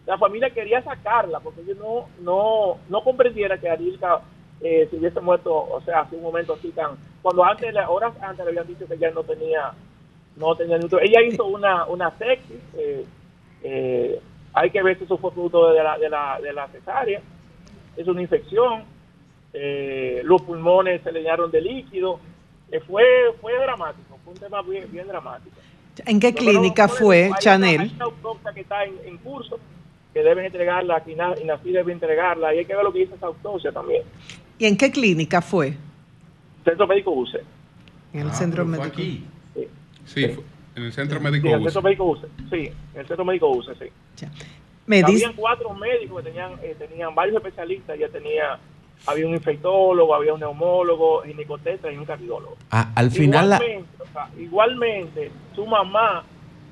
la 0.05 0.17
familia 0.17 0.49
quería 0.51 0.81
sacarla, 0.83 1.39
porque 1.39 1.61
ellos 1.61 1.77
no, 1.77 2.07
no, 2.21 2.77
no 2.89 3.03
comprendiera 3.03 3.57
que 3.57 3.69
Arilka 3.69 4.21
eh, 4.61 4.87
se 4.89 4.97
hubiese 4.97 5.19
muerto, 5.19 5.53
o 5.53 5.81
sea, 5.81 6.01
hace 6.01 6.15
un 6.15 6.21
momento 6.23 6.53
así 6.53 6.69
tan... 6.69 6.95
Cuando 7.21 7.43
antes, 7.43 7.73
horas 7.87 8.13
antes 8.21 8.45
le 8.45 8.51
habían 8.51 8.67
dicho 8.67 8.87
que 8.87 8.97
ya 8.97 9.09
no 9.11 9.23
tenía, 9.23 9.71
no 10.35 10.55
tenía 10.55 10.77
ni- 10.77 10.85
Ella 11.01 11.21
hizo 11.23 11.45
una, 11.45 11.85
una 11.85 12.11
sepsis, 12.17 12.61
eh, 12.77 13.03
eh, 13.63 14.21
hay 14.53 14.69
que 14.69 14.83
ver 14.83 14.97
si 14.97 15.05
eso 15.05 15.17
fue 15.17 15.31
producto 15.31 15.71
de 15.73 15.83
la, 15.83 15.97
de 15.97 16.09
la, 16.09 16.39
de 16.39 16.53
la 16.53 16.67
cesárea, 16.67 17.19
es 17.97 18.07
una 18.07 18.21
infección, 18.21 18.83
eh, 19.53 20.21
los 20.23 20.41
pulmones 20.43 21.01
se 21.01 21.11
le 21.11 21.21
llenaron 21.21 21.49
de 21.49 21.61
líquido, 21.61 22.19
fue, 22.87 23.03
fue 23.41 23.53
dramático, 23.57 24.19
fue 24.23 24.33
un 24.33 24.39
tema 24.39 24.61
bien, 24.61 24.91
bien 24.91 25.07
dramático. 25.07 25.55
¿En 26.05 26.19
qué 26.19 26.33
clínica 26.33 26.87
no- 26.87 26.93
fue, 26.93 27.23
hay 27.23 27.29
una- 27.29 27.39
Chanel? 27.39 27.81
Hay 27.81 27.91
una 27.95 28.05
autopsia 28.05 28.51
que 28.53 28.61
está 28.61 28.83
en, 28.83 28.93
en 29.05 29.17
curso, 29.17 29.59
que 30.13 30.23
deben 30.23 30.45
entregarla, 30.45 31.03
que 31.03 31.11
Ina- 31.13 31.35
INACI 31.41 31.71
debe 31.71 31.91
entregarla, 31.91 32.53
y 32.53 32.59
hay 32.59 32.65
que 32.65 32.75
ver 32.75 32.83
lo 32.83 32.93
que 32.93 32.99
dice 32.99 33.15
esa 33.15 33.27
autopsia 33.27 33.71
también. 33.71 34.03
¿Y 34.57 34.65
en 34.65 34.77
qué 34.77 34.91
clínica 34.91 35.41
fue? 35.41 35.73
Centro 36.63 36.87
Médico 36.87 37.11
UCE. 37.11 37.41
En 38.13 38.21
el 38.21 38.31
centro 38.31 38.65
médico. 38.65 38.95
Sí, 38.95 39.25
fue 40.27 40.43
en 40.75 40.83
el 40.83 40.93
centro 40.93 41.19
médico. 41.19 41.47
Sí, 41.47 41.53
en 41.53 41.53
el 41.55 41.61
UCE. 41.61 41.71
Centro 41.71 41.81
Médico 41.81 42.03
UCE, 42.05 42.27
sí, 42.49 42.71
en 42.93 42.99
el 43.01 43.07
Centro 43.07 43.25
Médico 43.25 43.49
UCE, 43.49 43.75
sí. 43.75 44.25
Me 44.87 44.97
dice, 45.03 45.25
Habían 45.25 45.33
cuatro 45.33 45.73
médicos 45.73 46.17
que 46.23 46.29
tenían, 46.29 46.51
eh, 46.61 46.75
tenían 46.77 47.13
varios 47.15 47.37
especialistas, 47.37 47.97
ya 47.99 48.07
tenía, 48.09 48.59
había 49.07 49.27
un 49.27 49.33
infectólogo, 49.33 50.15
había 50.15 50.33
un 50.33 50.39
neumólogo, 50.39 51.21
ginecotetra 51.23 51.91
y 51.91 51.97
un 51.97 52.05
cardiólogo. 52.05 52.57
Ah, 52.71 52.91
al 52.95 53.11
final, 53.11 53.49
la- 53.49 53.57
igualmente, 53.57 54.03
o 54.03 54.07
sea, 54.13 54.29
igualmente, 54.39 55.31
su 55.53 55.65
mamá 55.65 56.23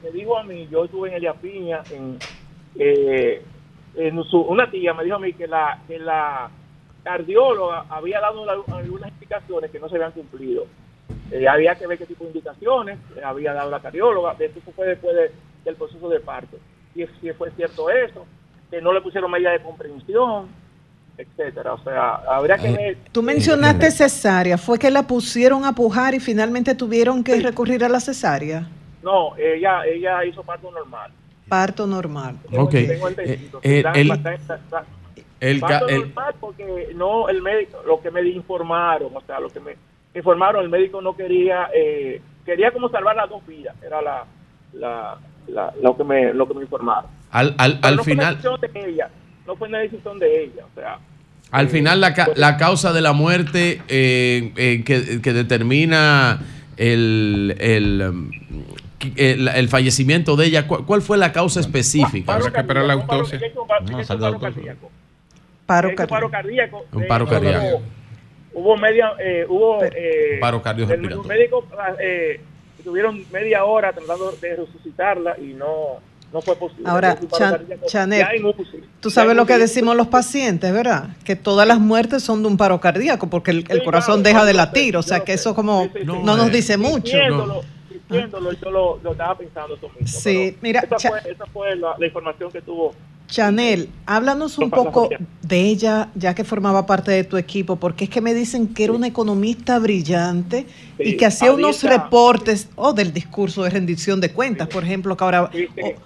me 0.03 0.11
dijo 0.11 0.37
a 0.37 0.43
mí, 0.43 0.67
yo 0.71 0.85
estuve 0.85 1.09
en 1.09 1.15
Elia 1.15 1.33
Piña, 1.33 1.81
en, 1.91 2.17
eh, 2.75 3.41
en 3.95 4.23
su- 4.23 4.41
una 4.41 4.69
tía 4.69 4.93
me 4.93 5.03
dijo 5.03 5.17
a 5.17 5.19
mí 5.19 5.33
que 5.33 5.47
la, 5.47 5.79
que 5.87 5.99
la 5.99 6.49
cardióloga 7.03 7.85
había 7.89 8.19
dado 8.19 8.45
la- 8.45 8.53
algunas 8.77 9.09
explicaciones 9.09 9.69
que 9.71 9.79
no 9.79 9.89
se 9.89 9.95
habían 9.95 10.11
cumplido. 10.13 10.65
Eh, 11.31 11.47
había 11.47 11.75
que 11.75 11.87
ver 11.87 11.97
qué 11.97 12.05
tipo 12.05 12.23
de 12.23 12.29
indicaciones 12.31 12.97
eh, 13.17 13.21
había 13.23 13.53
dado 13.53 13.69
la 13.69 13.79
cardióloga, 13.79 14.33
de 14.35 14.45
eso 14.45 14.71
fue 14.75 14.87
después 14.87 15.15
de- 15.15 15.31
del 15.65 15.75
proceso 15.75 16.09
de 16.09 16.19
parto. 16.19 16.57
Y 16.95 17.05
si 17.21 17.31
fue 17.33 17.51
cierto 17.51 17.89
eso, 17.89 18.25
que 18.69 18.81
no 18.81 18.93
le 18.93 19.01
pusieron 19.01 19.29
medidas 19.31 19.53
de 19.53 19.63
comprensión, 19.63 20.47
etcétera. 21.17 21.73
O 21.73 21.83
sea, 21.83 22.15
habría 22.27 22.57
que 22.57 22.71
ver. 22.71 22.97
tú 23.11 23.21
mencionaste 23.23 23.91
cesárea, 23.91 24.57
¿fue 24.57 24.77
que 24.79 24.89
la 24.89 25.03
pusieron 25.03 25.65
a 25.65 25.73
pujar 25.73 26.13
y 26.15 26.19
finalmente 26.19 26.75
tuvieron 26.75 27.23
que 27.23 27.39
recurrir 27.39 27.83
a 27.83 27.89
la 27.89 27.99
cesárea? 27.99 28.67
No, 29.03 29.35
ella, 29.37 29.85
ella 29.85 30.23
hizo 30.25 30.43
parto 30.43 30.71
normal. 30.71 31.11
Parto 31.49 31.85
normal. 31.85 32.37
Ok. 32.57 32.71
Tengo 32.71 33.09
Eh, 33.09 33.49
eh, 33.61 33.83
el- 33.95 34.11
el 35.39 35.59
parto 35.59 35.87
el- 35.89 35.99
normal 35.99 36.35
porque 36.39 36.89
no 36.95 37.27
el 37.29 37.41
médico, 37.41 37.79
lo 37.85 38.01
que 38.01 38.09
me 38.11 38.21
informaron, 38.29 39.15
o 39.15 39.21
sea, 39.21 39.39
lo 39.39 39.49
que 39.49 39.59
me 39.59 39.75
informaron, 40.15 40.63
el 40.63 40.69
médico 40.69 41.01
no 41.01 41.15
quería, 41.15 41.67
eh, 41.75 42.21
quería 42.45 42.71
como 42.71 42.87
salvar 42.89 43.15
las 43.17 43.29
dos 43.29 43.45
vidas, 43.45 43.75
era 43.85 44.01
la, 44.01 44.23
la, 44.73 45.17
la- 45.47 45.73
lo 45.81 45.97
que 45.97 46.03
me, 46.05 46.33
lo 46.33 46.47
que 46.47 46.53
me 46.53 46.61
informaron. 46.61 47.11
al, 47.31 47.53
al, 47.57 47.79
al 47.81 47.95
no 47.97 48.03
final, 48.03 48.35
decisión 48.37 48.61
de 48.61 48.89
ella, 48.89 49.09
no 49.47 49.55
fue 49.55 49.67
una 49.67 49.79
decisión 49.79 50.19
de 50.19 50.43
ella, 50.45 50.65
o 50.65 50.79
sea, 50.79 50.99
al 51.51 51.69
final 51.69 52.01
la, 52.01 52.13
ca- 52.13 52.29
la 52.35 52.57
causa 52.57 52.93
de 52.93 53.01
la 53.01 53.13
muerte 53.13 53.81
eh, 53.87 54.51
eh, 54.55 54.83
que, 54.83 55.21
que 55.21 55.33
determina 55.33 56.41
el, 56.77 57.55
el, 57.59 58.01
um, 58.09 58.31
el, 59.15 59.47
el 59.47 59.69
fallecimiento 59.69 60.35
de 60.35 60.45
ella, 60.47 60.67
¿cuál, 60.67 60.85
cuál 60.85 61.01
fue 61.03 61.17
la 61.17 61.31
causa 61.31 61.59
específica? 61.59 62.33
Habrá 62.33 62.51
que 62.51 62.59
esperar 62.61 62.85
la 62.85 62.93
autopsia. 62.93 63.39
paro- 64.39 64.39
cardíaco. 64.39 64.89
Paro 65.65 66.29
cardíaco. 66.31 66.85
Un 66.91 67.03
eh, 67.03 67.05
paro 67.07 67.25
hubo- 67.25 67.31
cardíaco. 67.31 67.81
Hubo 68.55 68.77
media, 68.77 69.13
eh, 69.19 69.45
hubo 69.49 69.83
eh, 69.83 70.37
Paro 70.39 70.61
el- 71.23 71.27
médicos 71.27 71.65
eh, 71.99 72.39
estuvieron 72.77 73.23
media 73.31 73.63
hora 73.65 73.93
tratando 73.93 74.31
de 74.41 74.55
resucitarla 74.55 75.37
y 75.39 75.53
no, 75.53 75.99
no 76.33 76.41
fue 76.41 76.55
posible. 76.55 76.83
Ahora, 76.89 77.17
Chan- 77.37 77.61
UCI. 78.43 78.83
Tú 78.99 79.09
sabes 79.11 79.35
lo 79.35 79.45
que 79.45 79.57
decimos 79.57 79.95
los 79.95 80.07
pacientes, 80.07 80.73
¿verdad? 80.73 81.09
Que 81.23 81.35
todas 81.35 81.67
las 81.67 81.79
muertes 81.79 82.23
son 82.23 82.41
de 82.41 82.47
un 82.47 82.57
paro 82.57 82.79
cardíaco 82.81 83.29
porque 83.29 83.51
el, 83.51 83.65
el 83.69 83.83
corazón 83.83 84.23
deja 84.23 84.43
de 84.45 84.53
latir, 84.53 84.97
o 84.97 85.03
sea 85.03 85.19
que 85.21 85.33
eso 85.33 85.53
como 85.53 85.89
no 86.05 86.35
nos 86.37 86.51
dice 86.51 86.77
mucho. 86.77 87.15
Yo 88.13 88.71
lo, 88.71 88.99
lo 89.03 89.11
estaba 89.11 89.37
pensando 89.37 89.75
eso 89.75 89.89
mismo. 89.99 90.19
Sí, 90.19 90.57
mira, 90.61 90.81
esa 90.81 91.09
fue, 91.09 91.19
esa 91.31 91.45
fue 91.47 91.75
la, 91.75 91.95
la 91.97 92.05
información 92.05 92.51
que 92.51 92.61
tuvo 92.61 92.93
Chanel, 93.27 93.89
háblanos 94.05 94.59
un 94.59 94.69
poco 94.69 95.09
de 95.41 95.61
ella, 95.61 96.09
ya 96.13 96.35
que 96.35 96.43
formaba 96.43 96.85
parte 96.85 97.09
de 97.11 97.23
tu 97.23 97.37
equipo, 97.37 97.77
porque 97.77 98.03
es 98.03 98.09
que 98.11 98.21
me 98.21 98.33
dicen 98.33 98.67
que 98.67 98.83
era 98.83 98.93
una 98.93 99.07
economista 99.07 99.79
brillante 99.79 100.67
y 100.99 101.17
que 101.17 101.25
hacía 101.25 101.51
unos 101.51 101.81
reportes 101.81 102.69
o 102.75 102.93
del 102.93 103.11
discurso 103.11 103.63
de 103.63 103.71
rendición 103.71 104.21
de 104.21 104.31
cuentas, 104.31 104.67
por 104.67 104.83
ejemplo, 104.83 105.17
que 105.17 105.23
ahora, 105.23 105.49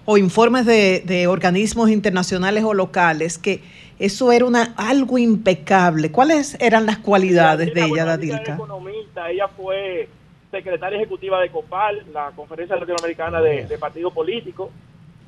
o, 0.06 0.14
o 0.14 0.18
informes 0.18 0.66
de, 0.66 1.04
de 1.06 1.28
organismos 1.28 1.90
internacionales 1.90 2.64
o 2.64 2.74
locales, 2.74 3.38
que 3.38 3.62
eso 4.00 4.32
era 4.32 4.46
una 4.46 4.74
algo 4.78 5.18
impecable. 5.18 6.12
¿Cuáles 6.12 6.56
eran 6.62 6.86
las 6.86 7.00
cualidades 7.00 7.74
de 7.74 7.84
ella, 7.84 8.06
Dadilka? 8.06 8.54
economista, 8.54 9.30
ella 9.30 9.50
fue 9.50 10.08
secretaria 10.52 10.98
ejecutiva 10.98 11.40
de 11.42 11.50
COPAL, 11.50 12.06
la 12.14 12.32
Conferencia 12.36 12.76
Latinoamericana 12.76 13.42
de, 13.42 13.66
de 13.66 13.78
Partidos 13.78 14.14
Políticos. 14.14 14.70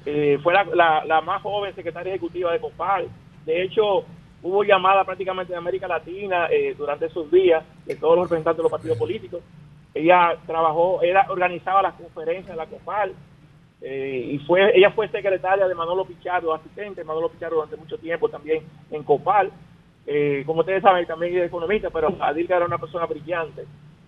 Eh, 0.06 0.40
fue 0.42 0.54
la, 0.54 0.64
la- 0.74 1.06
la 1.06 1.22
más 1.22 1.42
joven 1.42 1.76
secretaria 1.76 2.12
ejecutiva 2.14 2.52
de 2.54 2.60
COPAL. 2.60 3.08
De 3.46 3.64
hecho, 3.64 4.06
hubo 4.42 4.64
llamada 4.64 5.04
prácticamente 5.04 5.52
de 5.52 5.58
América 5.58 5.88
Latina 5.88 6.48
eh, 6.50 6.74
durante 6.78 7.08
esos 7.08 7.30
días 7.32 7.64
de 7.86 7.96
todos 7.96 8.16
los 8.16 8.26
representantes 8.26 8.58
de 8.58 8.64
los 8.64 8.72
partidos 8.72 8.98
políticos. 8.98 9.42
Ella 9.94 10.38
trabajó, 10.48 11.02
ella 11.04 11.26
organizaba 11.30 11.82
las 11.82 11.96
conferencias 11.96 12.56
de 12.56 12.56
la 12.56 12.66
COPAL. 12.68 13.14
eh, 13.82 14.30
y 14.34 14.38
fue 14.40 14.72
ella 14.78 14.92
fue 14.92 15.08
secretaria 15.10 15.68
de 15.68 15.76
Manolo 15.76 16.06
Pichardo, 16.06 16.54
asistente 16.54 17.02
de 17.02 17.06
Manolo 17.06 17.30
Pichardo 17.30 17.56
durante 17.56 17.76
mucho 17.78 17.98
tiempo 17.98 18.30
también 18.30 18.64
en 18.92 19.04
COPAL. 19.04 19.52
Eh, 20.12 20.42
como 20.46 20.62
ustedes 20.62 20.82
saben, 20.82 21.06
también 21.06 21.38
es 21.38 21.46
economista, 21.46 21.90
pero 21.92 22.12
Adilka 22.20 22.56
era 22.58 22.66
una 22.66 22.80
persona 22.80 23.06
brillante 23.06 23.64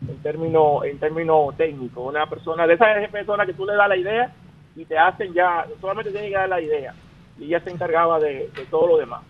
en 0.10 0.18
términos 0.24 0.84
en 0.84 0.98
términos 0.98 1.56
técnicos, 1.58 2.08
una 2.08 2.26
persona 2.26 2.66
de 2.66 2.74
esas 2.74 3.08
personas 3.12 3.46
que 3.46 3.54
tú 3.54 3.68
le 3.68 3.76
das 3.76 3.88
la 3.88 3.96
idea 3.98 4.34
y 4.76 4.84
te 4.86 4.98
hacen 4.98 5.32
ya, 5.34 5.68
solamente 5.80 6.10
tienes 6.12 6.32
que 6.32 6.38
dar 6.38 6.50
la 6.50 6.60
idea 6.60 6.96
y 7.38 7.44
ella 7.46 7.60
se 7.60 7.70
encargaba 7.70 8.20
de, 8.20 8.50
de 8.50 8.66
todo 8.72 8.88
lo 8.88 8.98
demás. 8.98 9.22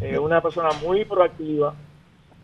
Eh, 0.00 0.18
una 0.18 0.40
persona 0.40 0.70
muy 0.82 1.04
proactiva. 1.04 1.74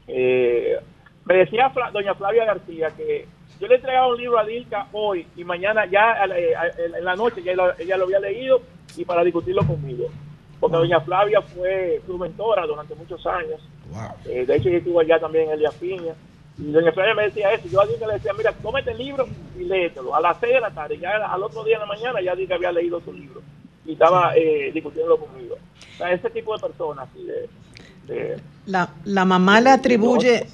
Eh, 0.07 0.76
me 1.25 1.34
decía 1.34 1.70
Fla- 1.70 1.91
doña 1.91 2.15
Flavia 2.15 2.44
García 2.44 2.89
que 2.91 3.26
yo 3.60 3.67
le 3.67 3.76
entregaba 3.76 4.09
un 4.09 4.18
libro 4.18 4.39
a 4.39 4.44
Dilka 4.44 4.89
hoy 4.93 5.26
y 5.36 5.44
mañana 5.44 5.86
ya 5.86 6.12
a 6.12 6.26
la- 6.26 6.39
eh, 6.39 6.55
a- 6.55 6.67
en 6.99 7.05
la 7.05 7.17
noche 7.17 7.43
ya 7.43 7.52
ella 7.78 7.97
lo 7.97 8.05
había 8.05 8.18
leído 8.20 8.60
y 8.97 9.05
para 9.07 9.25
discutirlo 9.25 9.67
conmigo. 9.67 10.09
Porque 10.60 10.76
doña 10.76 11.00
Flavia 11.00 11.42
fue 11.42 12.00
su 12.07 12.16
mentora 12.18 12.66
durante 12.66 12.94
muchos 12.94 13.24
años. 13.26 13.60
Eh, 14.26 14.44
de 14.47 14.57
hecho, 14.57 14.68
yo 14.70 14.78
estuve 14.78 15.02
allá 15.05 15.18
también 15.20 15.47
en 15.49 15.52
Elías 15.55 15.74
Piña. 15.74 16.15
Y 16.58 16.70
doña 16.70 16.92
Flavia 16.92 17.15
me 17.15 17.24
decía 17.24 17.52
eso. 17.52 17.68
Yo 17.68 17.81
a 17.81 17.86
Dilka 17.86 18.07
le 18.07 18.15
decía, 18.15 18.33
mira, 18.36 18.52
cómete 18.62 18.92
el 18.92 18.99
libro 18.99 19.26
y 19.58 19.65
léetelo. 19.65 20.15
A 20.15 20.20
las 20.20 20.39
6 20.41 20.55
de 20.55 20.60
la 20.60 20.70
tarde, 20.70 20.99
ya 20.99 21.10
al 21.16 21.42
otro 21.42 21.65
día 21.65 21.74
en 21.74 21.81
la 21.81 21.86
mañana, 21.86 22.20
ya 22.23 22.34
Dilka 22.34 22.55
había 22.55 22.73
leído 22.73 23.00
su 23.00 23.12
libro. 23.12 23.42
Y 23.84 23.92
estaba 23.92 24.33
eh, 24.36 24.70
discutiéndolo 24.73 25.18
conmigo. 25.18 25.57
O 25.57 25.97
sea, 25.99 26.12
ese 26.12 26.31
tipo 26.31 26.55
de 26.57 26.62
personas, 26.66 27.08
de, 27.15 27.49
de- 28.15 28.36
La, 28.66 28.89
la 29.05 29.24
mamá 29.24 29.60
le 29.60 29.70
atribuye 29.70 30.47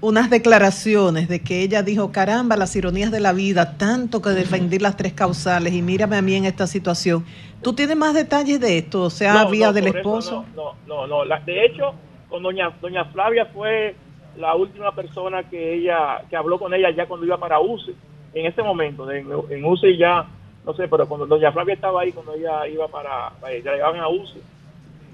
unas 0.00 0.30
declaraciones 0.30 1.28
de 1.28 1.40
que 1.40 1.62
ella 1.62 1.82
dijo, 1.82 2.12
caramba, 2.12 2.56
las 2.56 2.74
ironías 2.76 3.10
de 3.10 3.20
la 3.20 3.32
vida, 3.32 3.76
tanto 3.78 4.22
que 4.22 4.30
defendí 4.30 4.78
las 4.78 4.96
tres 4.96 5.12
causales 5.12 5.72
y 5.74 5.82
mírame 5.82 6.16
a 6.16 6.22
mí 6.22 6.34
en 6.34 6.44
esta 6.44 6.66
situación. 6.66 7.24
¿Tú 7.62 7.72
tienes 7.72 7.96
más 7.96 8.14
detalles 8.14 8.60
de 8.60 8.78
esto? 8.78 9.02
O 9.02 9.10
sea, 9.10 9.44
No, 9.44 9.50
vía 9.50 9.68
no, 9.68 9.72
del 9.72 9.88
eso 9.88 9.96
esposo. 9.96 10.44
No, 10.54 10.74
no, 10.86 11.06
no. 11.08 11.24
La- 11.24 11.40
de 11.40 11.64
hecho, 11.66 11.94
con 12.28 12.42
doña 12.42 12.70
doña 12.80 13.06
Flavia 13.06 13.46
fue 13.46 13.96
la 14.36 14.54
última 14.54 14.94
persona 14.94 15.42
que 15.42 15.74
ella 15.74 16.22
que 16.30 16.36
habló 16.36 16.58
con 16.60 16.72
ella 16.74 16.90
ya 16.96 17.06
cuando 17.06 17.26
iba 17.26 17.36
para 17.38 17.58
UCI. 17.58 17.94
En 18.34 18.46
ese 18.46 18.62
momento, 18.62 19.04
de- 19.04 19.18
en, 19.20 19.26
en 19.50 19.64
UCI 19.64 19.96
ya, 19.96 20.26
no 20.64 20.74
sé, 20.74 20.86
pero 20.86 21.08
cuando 21.08 21.26
doña 21.26 21.50
Flavia 21.50 21.74
estaba 21.74 22.02
ahí, 22.02 22.12
cuando 22.12 22.34
ella 22.34 22.68
iba 22.68 22.86
para, 22.86 23.30
para 23.40 23.58
ya 23.58 23.72
llegaban 23.72 23.98
a 23.98 24.08
UCI. 24.08 24.40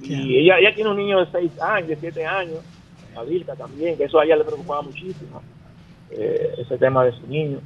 Y 0.03 0.39
ella, 0.41 0.59
ella 0.59 0.75
tiene 0.75 0.91
un 0.91 0.97
niño 0.99 1.25
de 1.25 1.31
6 1.33 1.59
años, 1.63 1.89
de 1.89 1.97
7 1.97 2.27
años, 2.27 2.59
Adilka 3.17 3.55
también, 3.55 3.97
que 3.97 4.05
eso 4.05 4.19
a 4.19 4.25
ella 4.25 4.37
le 4.37 4.45
preocupaba 4.45 4.83
muchísimo, 4.83 5.43
eh, 6.11 6.55
ese 6.59 6.79
tema 6.79 7.05
de 7.05 7.13
su 7.13 7.27
niño 7.27 7.61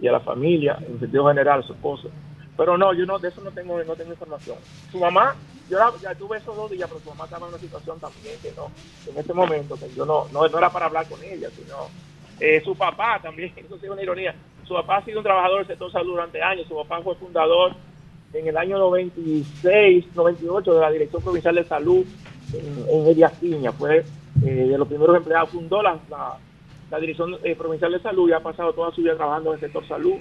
y 0.00 0.08
a 0.08 0.12
la 0.12 0.20
familia, 0.20 0.78
en 0.86 0.98
sentido 0.98 1.28
general, 1.28 1.60
a 1.60 1.66
su 1.66 1.72
esposa. 1.72 2.08
Pero 2.56 2.76
no, 2.76 2.92
yo 2.92 3.06
no, 3.06 3.18
de 3.18 3.28
eso 3.28 3.40
no 3.42 3.50
tengo, 3.50 3.82
no 3.84 3.96
tengo 3.96 4.10
información. 4.10 4.56
Su 4.90 4.98
mamá, 4.98 5.34
yo 5.68 5.78
ya 6.02 6.14
tuve 6.14 6.38
esos 6.38 6.54
dos 6.56 6.70
días, 6.70 6.88
pero 6.88 7.00
su 7.00 7.08
mamá 7.10 7.24
estaba 7.24 7.46
en 7.46 7.54
una 7.54 7.60
situación 7.60 7.98
también 8.00 8.36
que 8.42 8.52
no, 8.56 8.70
en 9.10 9.18
ese 9.18 9.32
momento, 9.32 9.76
que 9.76 9.88
yo 9.94 10.04
no, 10.04 10.26
no, 10.32 10.46
era 10.46 10.70
para 10.70 10.86
hablar 10.86 11.08
con 11.08 11.22
ella, 11.22 11.48
sino 11.50 11.76
eh, 12.38 12.60
su 12.62 12.74
papá 12.76 13.18
también, 13.22 13.52
eso 13.56 13.78
sí 13.78 13.86
es 13.86 13.90
una 13.90 14.02
ironía. 14.02 14.34
Su 14.66 14.74
papá 14.74 14.98
ha 14.98 15.04
sido 15.04 15.18
un 15.18 15.24
trabajador 15.24 15.58
del 15.58 15.68
sector 15.68 15.90
salud 15.90 16.12
durante 16.12 16.42
años, 16.42 16.66
su 16.68 16.76
papá 16.76 17.00
fue 17.02 17.14
fundador 17.16 17.72
en 18.32 18.46
el 18.46 18.56
año 18.56 18.78
96, 18.78 20.04
98 20.14 20.74
de 20.74 20.80
la 20.80 20.90
Dirección 20.90 21.22
Provincial 21.22 21.54
de 21.54 21.64
Salud 21.64 22.06
en, 22.52 22.84
en 22.88 23.06
Elías 23.06 23.32
Piña, 23.40 23.72
fue 23.72 24.04
eh, 24.44 24.66
de 24.70 24.78
los 24.78 24.88
primeros 24.88 25.16
empleados, 25.16 25.50
fundó 25.50 25.82
la, 25.82 25.98
la, 26.10 26.36
la 26.90 26.98
Dirección 27.00 27.36
eh, 27.44 27.54
Provincial 27.56 27.92
de 27.92 28.00
Salud 28.00 28.28
y 28.28 28.32
ha 28.32 28.40
pasado 28.40 28.72
toda 28.72 28.92
su 28.94 29.02
vida 29.02 29.16
trabajando 29.16 29.50
en 29.50 29.54
el 29.54 29.60
sector 29.60 29.86
salud, 29.86 30.14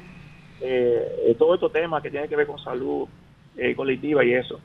eh, 0.62 1.26
eh, 1.28 1.36
todos 1.38 1.56
estos 1.56 1.72
temas 1.72 2.04
que 2.04 2.10
tienen 2.12 2.30
que 2.30 2.36
ver 2.36 2.48
con 2.48 2.60
salud 2.60 3.08
eh, 3.58 3.74
colectiva 3.76 4.24
y 4.26 4.34
eso. 4.34 4.60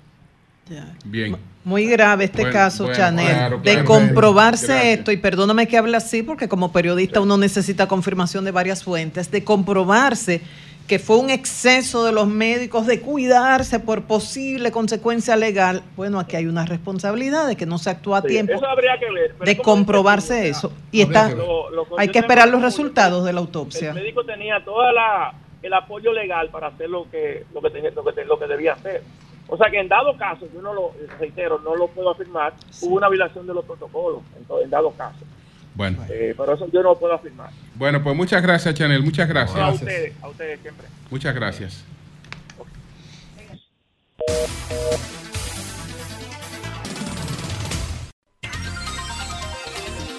Bien. 1.04 1.36
Muy 1.62 1.86
grave 1.86 2.24
este 2.24 2.42
Bueno, 2.42 2.52
caso, 2.54 2.84
bueno, 2.84 2.98
Chanel. 2.98 3.26
claro, 3.26 3.58
de 3.62 3.84
comprobarse 3.84 4.66
Gracias. 4.68 4.98
esto, 4.98 5.12
y 5.12 5.18
perdóname 5.18 5.68
que 5.68 5.76
hable 5.76 5.96
así, 5.96 6.22
porque 6.22 6.48
como 6.48 6.72
periodista 6.72 7.20
uno 7.20 7.36
necesita 7.36 7.86
confirmación 7.86 8.44
de 8.46 8.50
varias 8.50 8.82
fuentes, 8.82 9.30
de 9.30 9.44
comprobarse 9.44 10.40
que 10.86 10.98
fue 10.98 11.16
un 11.16 11.30
exceso 11.30 12.04
de 12.04 12.12
los 12.12 12.26
médicos 12.28 12.86
de 12.86 13.00
cuidarse 13.00 13.80
por 13.80 14.02
posible 14.02 14.70
consecuencia 14.70 15.34
legal, 15.34 15.82
bueno, 15.96 16.20
aquí 16.20 16.36
hay 16.36 16.46
una 16.46 16.66
responsabilidad 16.66 17.46
de 17.48 17.56
que 17.56 17.64
no 17.64 17.78
se 17.78 17.88
actúa 17.88 18.18
a 18.18 18.22
Sí, 18.22 18.28
tiempo 18.28 18.52
Eso 18.52 18.66
habría 18.66 18.98
que 18.98 19.10
ver. 19.10 19.34
pero 19.38 19.46
de 19.46 19.56
comprobarse 19.56 20.46
eso. 20.48 20.72
Y 20.92 21.00
está, 21.00 21.28
que. 21.30 21.36
Lo- 21.36 21.70
lo- 21.70 21.86
hay 21.96 22.08
que 22.08 22.18
esperar 22.18 22.48
los 22.48 22.60
resultados 22.60 23.24
de 23.24 23.32
la 23.32 23.40
El 23.40 23.46
autopsia. 23.46 23.94
médico 23.94 24.24
tenía 24.24 24.62
toda 24.64 24.92
la 24.92 25.34
el 25.62 25.72
apoyo 25.72 26.12
legal 26.12 26.50
para 26.50 26.66
hacer 26.66 26.90
lo 26.90 27.10
que 27.10 27.46
lo 27.54 27.62
que 27.62 27.70
tenía- 27.70 27.90
lo 27.92 28.04
que, 28.04 28.12
te- 28.12 28.24
lo 28.26 28.38
que 28.38 28.46
debía 28.46 28.74
hacer. 28.74 29.02
O 29.48 29.56
sea 29.56 29.70
que 29.70 29.78
en 29.80 29.88
dado 29.88 30.14
caso, 30.18 30.46
yo 30.54 30.60
no 30.60 30.74
lo 30.74 30.92
reitero, 31.18 31.58
no 31.60 31.74
lo 31.76 31.86
puedo 31.88 32.10
afirmar, 32.10 32.52
hubo 32.82 32.96
una 32.96 33.08
violación 33.08 33.46
de 33.46 33.54
los 33.54 33.64
protocolos 33.64 34.20
en, 34.36 34.64
en 34.64 34.68
dado 34.70 34.90
caso. 34.90 35.20
Bueno. 35.74 35.98
Eh, 36.10 36.34
pero 36.36 36.52
eso 36.52 36.66
yo 36.70 36.82
no 36.82 36.90
lo 36.90 36.98
puedo 36.98 37.14
afirmar. 37.14 37.48
Bueno, 37.76 38.02
pues 38.02 38.16
muchas 38.16 38.42
gracias, 38.42 38.74
Chanel. 38.74 39.02
Muchas 39.02 39.28
gracias. 39.28 39.58
a 39.58 39.70
ustedes, 39.70 40.12
a 40.22 40.28
ustedes 40.28 40.60
siempre. 40.60 40.86
Muchas 41.10 41.34
gracias. 41.34 41.84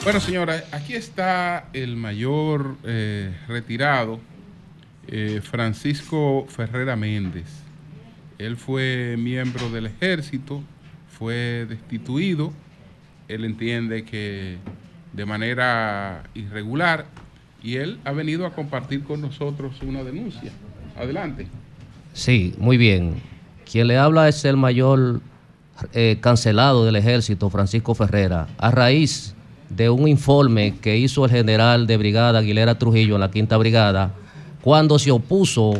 Bueno, 0.04 0.20
señora, 0.20 0.64
aquí 0.72 0.94
está 0.94 1.70
el 1.74 1.96
mayor 1.96 2.78
eh, 2.84 3.36
retirado, 3.48 4.20
eh, 5.08 5.42
Francisco 5.42 6.46
Ferrera 6.48 6.96
Méndez. 6.96 7.48
Él 8.38 8.56
fue 8.56 9.16
miembro 9.18 9.72
del 9.72 9.88
ejército, 9.88 10.62
fue 11.10 11.66
destituido. 11.68 12.54
Él 13.28 13.46
entiende 13.46 14.06
que 14.06 14.58
de 15.14 15.26
manera 15.26 16.22
irregular 16.36 17.08
y 17.66 17.78
él 17.78 17.98
ha 18.06 18.12
venido 18.12 18.46
a 18.46 18.52
compartir 18.52 19.04
con 19.04 19.22
nosotros 19.22 19.74
una 19.82 20.04
denuncia. 20.04 20.52
Adelante. 20.96 21.48
Sí, 22.14 22.54
muy 22.60 22.78
bien. 22.78 23.16
Quien 23.70 23.88
le 23.88 23.98
habla 23.98 24.30
es 24.30 24.46
el 24.46 24.56
mayor 24.56 25.20
eh, 25.92 26.20
cancelado 26.22 26.86
del 26.86 26.96
ejército, 26.96 27.50
Francisco 27.50 27.96
Ferrera, 27.96 28.48
a 28.60 28.70
raíz 28.70 29.34
de 29.70 29.90
un 29.90 30.08
informe 30.08 30.76
que 30.80 30.98
hizo 30.98 31.26
el 31.26 31.32
general 31.32 31.88
de 31.88 31.98
brigada 31.98 32.38
Aguilera 32.38 32.78
Trujillo 32.78 33.16
en 33.16 33.22
la 33.22 33.32
quinta 33.32 33.58
brigada, 33.58 34.14
cuando 34.62 35.00
se 35.00 35.10
opuso 35.10 35.74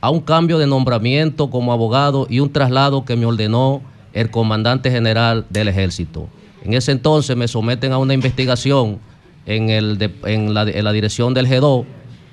a 0.00 0.10
un 0.10 0.20
cambio 0.20 0.58
de 0.58 0.68
nombramiento 0.68 1.50
como 1.50 1.72
abogado 1.72 2.28
y 2.30 2.38
un 2.38 2.52
traslado 2.52 3.04
que 3.04 3.16
me 3.16 3.26
ordenó 3.26 3.82
el 4.12 4.30
comandante 4.30 4.92
general 4.92 5.44
del 5.50 5.66
ejército. 5.66 6.28
En 6.62 6.74
ese 6.74 6.92
entonces 6.92 7.36
me 7.36 7.48
someten 7.48 7.90
a 7.90 7.98
una 7.98 8.14
investigación 8.14 9.00
en, 9.46 9.68
el 9.70 9.98
de- 9.98 10.10
en, 10.24 10.54
la, 10.54 10.62
en 10.62 10.84
la 10.84 10.92
dirección 10.92 11.34
del 11.34 11.46
G2 11.46 11.84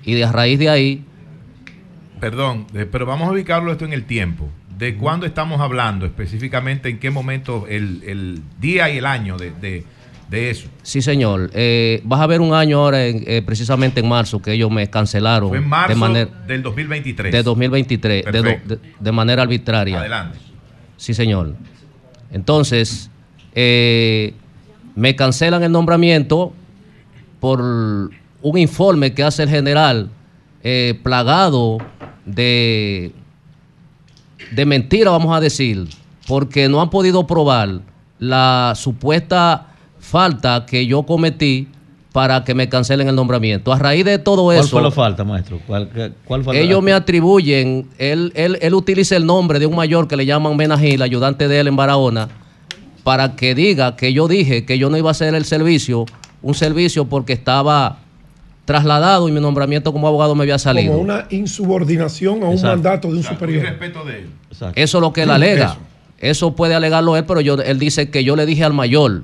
y 0.06 0.14
de 0.14 0.24
a 0.26 0.32
raíz 0.32 0.60
de 0.60 0.70
ahí 0.70 1.04
Perdón, 2.20 2.68
eh, 2.74 2.86
pero 2.92 3.06
vamos 3.06 3.30
a 3.30 3.32
ubicarlo 3.32 3.72
esto 3.72 3.86
en 3.86 3.94
el 3.94 4.04
tiempo. 4.04 4.50
¿De 4.78 4.96
cuándo 4.96 5.26
estamos 5.26 5.62
hablando 5.62 6.06
específicamente? 6.06 6.90
¿En 6.90 7.00
qué 7.00 7.10
momento? 7.12 7.66
El, 7.70 8.04
el 8.06 8.42
día 8.60 8.90
y 8.90 8.98
el 8.98 9.06
año 9.06 9.38
de, 9.38 9.52
de- 9.52 9.86
de 10.30 10.50
eso. 10.52 10.68
Sí, 10.84 11.02
señor. 11.02 11.50
Eh, 11.54 12.02
vas 12.04 12.20
a 12.22 12.28
ver 12.28 12.40
un 12.42 12.54
año 12.54 12.80
ahora, 12.82 13.06
en- 13.08 13.24
eh, 13.26 13.42
precisamente 13.42 14.02
en 14.02 14.08
marzo, 14.10 14.42
que 14.42 14.52
ellos 14.52 14.70
me 14.70 14.88
cancelaron 14.90 15.50
Fue 15.50 15.58
en 15.60 15.68
marzo 15.68 15.94
de 15.94 16.00
manera 16.00 16.30
del 16.46 16.62
2023. 16.62 17.32
de 17.32 17.42
2023, 17.44 18.26
de, 18.26 18.42
de- 18.44 18.80
de 19.00 19.12
manera 19.12 19.42
arbitraria. 19.42 20.00
Adelante. 20.00 20.38
Sí, 20.98 21.14
señor. 21.14 21.56
Entonces, 22.32 23.10
eh, 23.56 24.34
me 24.96 25.16
cancelan 25.16 25.64
el 25.64 25.72
nombramiento 25.72 26.54
por 27.40 27.62
un 27.62 28.58
informe 28.58 29.14
que 29.14 29.24
hace 29.24 29.44
el 29.44 29.50
general 29.50 30.10
eh, 30.64 31.00
plagado 31.04 31.78
de, 32.26 33.12
de 34.52 34.66
mentira, 34.66 35.12
vamos 35.12 35.36
a 35.36 35.40
decir, 35.40 35.88
porque 36.28 36.68
no 36.70 36.82
han 36.82 36.90
podido 36.90 37.26
probar 37.28 37.82
la 38.20 38.74
supuesta 38.76 39.68
falta 40.00 40.66
que 40.66 40.86
yo 40.86 41.04
cometí 41.04 41.68
para 42.12 42.44
que 42.44 42.56
me 42.56 42.68
cancelen 42.68 43.08
el 43.08 43.16
nombramiento. 43.16 43.72
A 43.72 43.78
raíz 43.78 44.04
de 44.04 44.18
todo 44.18 44.46
¿Cuál 44.46 44.58
eso, 44.58 44.68
fue 44.70 44.82
la 44.82 44.92
falta, 44.92 45.24
maestro? 45.24 45.60
¿Cuál, 45.68 45.90
qué- 45.90 46.12
cuál 46.26 46.44
fue 46.44 46.56
la- 46.56 46.60
ellos 46.60 46.82
me 46.82 46.92
atribuyen, 46.92 47.88
él, 48.00 48.32
él, 48.36 48.58
él 48.62 48.74
utiliza 48.74 49.16
el 49.16 49.26
nombre 49.26 49.60
de 49.60 49.68
un 49.68 49.76
mayor 49.76 50.08
que 50.08 50.18
le 50.18 50.26
llaman 50.26 50.58
Menagil, 50.58 51.02
ayudante 51.04 51.48
de 51.48 51.60
él 51.60 51.68
en 51.68 51.76
Barahona, 51.76 52.28
para 53.04 53.36
que 53.36 53.54
diga 53.56 53.96
que 53.96 54.12
yo 54.12 54.28
dije 54.28 54.66
que 54.66 54.78
yo 54.80 54.90
no 54.90 54.98
iba 54.98 55.10
a 55.10 55.12
hacer 55.12 55.36
el 55.36 55.46
servicio, 55.46 56.06
un 56.42 56.54
servicio 56.54 57.06
porque 57.06 57.34
estaba 57.34 58.00
trasladado 58.66 59.28
y 59.28 59.32
mi 59.32 59.40
nombramiento 59.40 59.92
como 59.92 60.08
abogado 60.08 60.36
me 60.36 60.44
había 60.44 60.60
salido. 60.60 60.92
Como 60.94 61.04
una 61.04 61.26
insubordinación 61.32 62.44
a 62.44 62.48
un 62.48 62.54
Exacto. 62.54 62.76
mandato 62.76 63.08
de 63.12 63.18
un 63.18 63.24
superior. 63.24 63.64
respeto 63.64 64.04
de 64.06 64.20
él. 64.20 64.30
Eso 64.76 64.98
es 64.98 65.02
lo 65.02 65.12
que 65.14 65.24
él 65.24 65.32
alega. 65.32 65.78
Eso. 66.20 66.54
puede 66.56 66.76
alegarlo 66.76 67.16
él, 67.18 67.26
pero 67.26 67.40
yo, 67.42 67.56
él 67.56 67.80
dice 67.80 68.10
que 68.10 68.24
yo 68.24 68.36
le 68.36 68.46
dije 68.46 68.64
al 68.64 68.74
mayor. 68.74 69.24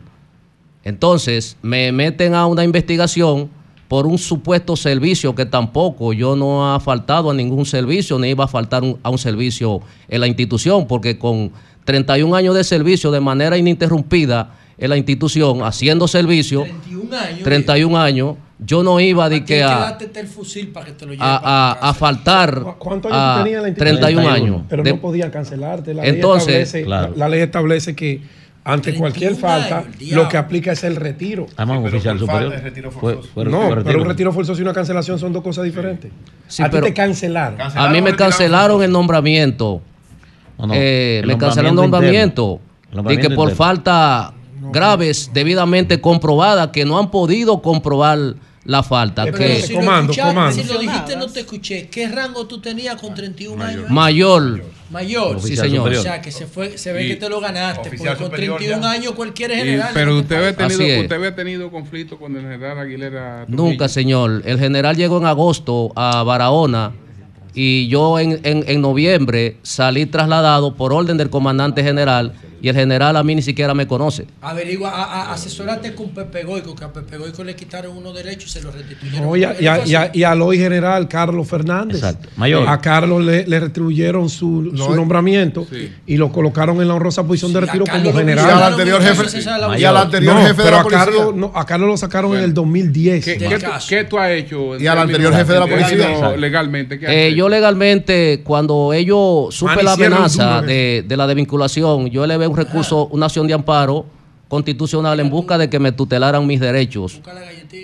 Entonces, 0.83 1.57
me 1.61 1.91
meten 1.91 2.35
a 2.35 2.45
una 2.45 2.63
investigación 2.63 3.49
por 3.87 4.07
un 4.07 4.17
supuesto 4.17 4.75
servicio 4.75 5.35
que 5.35 5.45
tampoco 5.45 6.13
yo 6.13 6.35
no 6.35 6.73
ha 6.73 6.79
faltado 6.79 7.29
a 7.31 7.33
ningún 7.33 7.65
servicio, 7.65 8.17
ni 8.17 8.29
iba 8.29 8.45
a 8.45 8.47
faltar 8.47 8.83
un- 8.83 8.97
a 9.03 9.09
un 9.09 9.17
servicio 9.17 9.81
en 10.07 10.21
la 10.21 10.27
institución, 10.27 10.87
porque 10.87 11.19
con 11.19 11.51
31 11.83 12.33
años 12.35 12.55
de 12.55 12.63
servicio 12.63 13.11
de 13.11 13.19
manera 13.19 13.57
ininterrumpida 13.57 14.55
en 14.77 14.89
la 14.89 14.97
institución, 14.97 15.63
haciendo 15.63 16.07
servicio, 16.07 16.63
31 16.63 17.15
años. 17.17 17.43
31 17.43 17.97
años, 17.99 18.35
yo 18.59 18.83
no 18.83 18.99
iba 18.99 19.29
de 19.29 19.43
que 19.45 19.55
hay 19.63 19.69
que 19.69 19.73
a, 19.73 19.79
darte 19.79 20.19
el 20.19 20.27
fusil 20.27 20.69
para 20.69 20.87
que 20.87 20.91
te 20.93 21.05
lo 21.05 21.11
lleven. 21.13 21.25
a, 21.27 21.35
a- 21.71 21.89
a 21.89 21.93
faltar 21.93 22.61
¿Cuántos 22.79 23.11
años 23.11 23.23
a 23.23 23.37
tú 23.37 23.43
tenías 23.43 23.57
en 23.57 23.63
la 23.63 23.69
institución? 23.69 23.99
31 23.99 24.29
años. 24.29 24.61
Pero 24.69 24.83
De- 24.83 24.93
no 24.93 24.99
podían 25.01 25.29
cancelarte. 25.31 25.93
La 25.93 26.05
Entonces, 26.05 26.47
ley 26.47 26.55
establece, 26.63 26.83
claro. 26.85 27.11
la, 27.11 27.17
la 27.17 27.29
ley 27.29 27.41
establece 27.41 27.95
que 27.95 28.21
ante 28.67 28.95
cualquier 28.95 29.35
falta, 29.35 29.83
lo 30.11 30.27
que 30.27 30.37
aplica 30.37 30.71
es 30.71 30.83
el 30.83 30.95
retiro. 30.95 31.45
Además, 31.55 31.79
un 31.79 31.85
oficial 31.87 32.17
superior. 32.17 32.53
Fue- 32.91 33.19
fue- 33.21 33.45
no, 33.45 33.61
fue 33.67 33.83
pero 33.83 34.01
un 34.01 34.07
retiro 34.07 34.33
forzoso 34.33 34.59
y 34.59 34.63
una 34.63 34.73
cancelación 34.73 35.19
son 35.19 35.31
dos 35.33 35.43
cosas 35.43 35.63
diferentes. 35.65 36.11
Sí, 36.47 36.63
a 36.63 36.69
ti 36.69 36.79
te 36.81 36.93
cancelaron. 36.93 37.59
A 37.61 37.89
mí 37.89 38.01
me 38.01 38.15
cancelaron 38.15 38.81
el 38.83 38.91
nombramiento. 38.91 39.81
No, 40.57 40.67
no, 40.67 40.73
Eh, 40.73 41.19
el 41.21 41.27
me 41.27 41.37
cancelaron 41.37 41.71
el 41.71 41.75
nombramiento 41.75 42.43
interno. 42.61 42.75
Nombramiento 42.95 43.29
que 43.29 43.35
por 43.35 43.49
interno. 43.49 43.57
falta 43.65 44.33
graves, 44.71 45.29
debidamente 45.33 45.99
comprobadas, 46.01 46.69
que 46.69 46.85
no 46.85 46.97
han 46.99 47.11
podido 47.11 47.61
comprobar 47.61 48.35
la 48.65 48.81
falta. 48.83 49.25
Pero 49.25 49.37
que 49.37 49.61
si 49.61 49.73
lo 49.73 49.79
escuchaste, 49.99 50.63
Si 50.63 50.73
lo 50.73 50.79
dijiste, 50.79 51.15
no 51.15 51.27
te 51.27 51.41
escuché. 51.41 51.87
¿Qué 51.87 52.07
rango 52.07 52.47
tú 52.47 52.59
tenías 52.59 52.99
con 52.99 53.13
31 53.13 53.63
años? 53.63 53.89
Mayor. 53.89 54.63
Mayor. 54.89 55.39
Sí, 55.41 55.55
señor. 55.55 55.91
O 55.93 56.01
sea, 56.01 56.21
que 56.21 56.31
se, 56.31 56.45
fue, 56.47 56.77
se 56.77 56.91
ve 56.91 57.05
Y 57.05 57.09
que 57.09 57.15
te 57.15 57.29
lo 57.29 57.39
ganaste. 57.39 57.89
Porque 57.89 58.05
con 58.05 58.17
superior 58.17 58.57
31 58.57 58.81
ya. 58.81 58.91
años 58.91 59.13
Y- 59.53 59.55
general. 59.55 59.91
pero 59.93 60.17
usted 60.17 60.35
había, 60.35 60.55
tenido, 60.55 61.01
usted 61.01 61.15
había 61.15 61.35
tenido 61.35 61.71
conflicto 61.71 62.17
con 62.17 62.35
el 62.35 62.41
general 62.41 62.79
Aguilera. 62.79 63.45
Nunca, 63.47 63.87
señor. 63.87 64.41
El 64.45 64.59
general 64.59 64.95
llegó 64.95 65.17
en 65.19 65.25
agosto 65.25 65.91
a 65.95 66.23
Barahona 66.23 66.91
y 67.55 67.87
yo 67.87 68.19
en, 68.19 68.39
en- 68.43 68.63
en 68.67 68.81
noviembre 68.81 69.57
salí 69.63 70.05
trasladado 70.05 70.75
por 70.75 70.93
orden 70.93 71.17
del 71.17 71.29
comandante 71.29 71.83
general 71.83 72.33
y 72.61 72.69
el 72.69 72.75
general 72.75 73.15
a 73.15 73.21
mí 73.23 73.35
ni 73.35 73.43
siquiera 73.43 73.75
me 73.75 73.85
conoce. 73.85 74.25
Averigua, 74.41 74.89
a, 74.89 75.03
a- 75.03 75.33
asesórate 75.33 75.93
con 75.93 76.09
Pepe 76.09 76.43
Goico, 76.43 76.73
que 76.73 76.83
a 76.83 76.91
Pepe 76.91 77.17
Goico 77.17 77.43
le 77.43 77.55
quitaron 77.55 77.95
unos 77.95 78.15
derechos 78.15 78.49
y 78.49 78.53
se 78.53 78.61
los 78.63 78.73
restituyeron. 78.73 79.21
No, 79.27 79.35
y, 79.35 79.43
a- 79.43 79.55
y 79.61 79.67
a- 79.67 79.85
y 79.85 79.93
a- 79.93 80.09
y 80.11 80.23
al 80.23 80.41
hoy 80.41 80.57
general 80.57 81.07
Carlos 81.07 81.47
Fernández. 81.47 81.97
Exacto. 81.97 82.27
Mayor. 82.37 82.67
A 82.67 82.81
Carlos 82.81 83.23
le, 83.23 83.45
le 83.45 83.59
retribuyeron 83.59 84.29
su, 84.29 84.71
su 84.75 84.89
No, 84.89 84.95
nombramiento 84.95 85.67
y 86.07 86.17
lo 86.17 86.31
colocaron 86.31 86.81
en 86.81 86.87
la 86.87 86.95
honrosa 86.95 87.23
posición 87.27 87.53
de 87.53 87.61
retiro 87.61 87.85
como 87.85 88.11
general. 88.13 88.47
Y 88.47 88.51
al 88.51 88.63
anterior 88.63 89.01
jefe- 89.01 89.45
la 89.59 89.79
y 89.79 89.85
al 89.85 89.97
anterior 89.97 90.33
No, 90.33 90.41
jefe 90.41 90.53
de 90.55 90.63
pero 90.63 90.71
la 90.71 90.79
a 90.79 90.83
policía. 90.83 91.05
Carlos, 91.05 91.35
no, 91.35 91.51
a 91.53 91.65
Carlos 91.67 91.87
lo 91.89 91.97
sacaron 91.97 92.35
en 92.35 92.43
el 92.45 92.53
2010. 92.55 93.25
¿Qué, 93.25 93.37
qué 93.37 93.59
tú, 93.59 93.65
qué 93.89 94.03
tú 94.05 94.17
has 94.17 94.31
hecho? 94.31 94.79
Y 94.79 94.87
al 94.87 94.97
anterior 94.97 95.33
jefe 95.35 95.53
de 95.53 95.59
la 95.59 95.65
de- 95.67 95.71
policía. 95.71 96.35
legalmente? 96.37 96.97
¿qué 96.97 97.27
Eh? 97.27 97.35
Yo 97.45 97.49
legalmente, 97.49 98.41
cuando 98.43 98.91
ellos 98.93 99.53
supe 99.53 99.83
la 99.83 99.93
amenaza 99.93 100.61
de, 100.61 101.03
de 101.07 101.17
la 101.17 101.27
desvinculación, 101.27 102.07
yo 102.07 102.23
elevé 102.23 102.47
un 102.47 102.57
recurso, 102.57 103.07
una 103.11 103.27
acción 103.27 103.45
de 103.47 103.53
amparo 103.53 104.05
constitucional 104.47 105.19
en 105.19 105.29
busca 105.29 105.57
de 105.57 105.69
que 105.69 105.79
me 105.79 105.91
tutelaran 105.91 106.45
mis 106.47 106.59
derechos. 106.59 107.21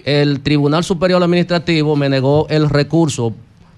El 0.06 0.40
Tribunal 0.42 0.84
Superior 0.84 1.22
Administrativo 1.22 1.96
me 1.96 2.10
negó 2.10 2.48
el 2.50 2.70
recurso 2.70 3.34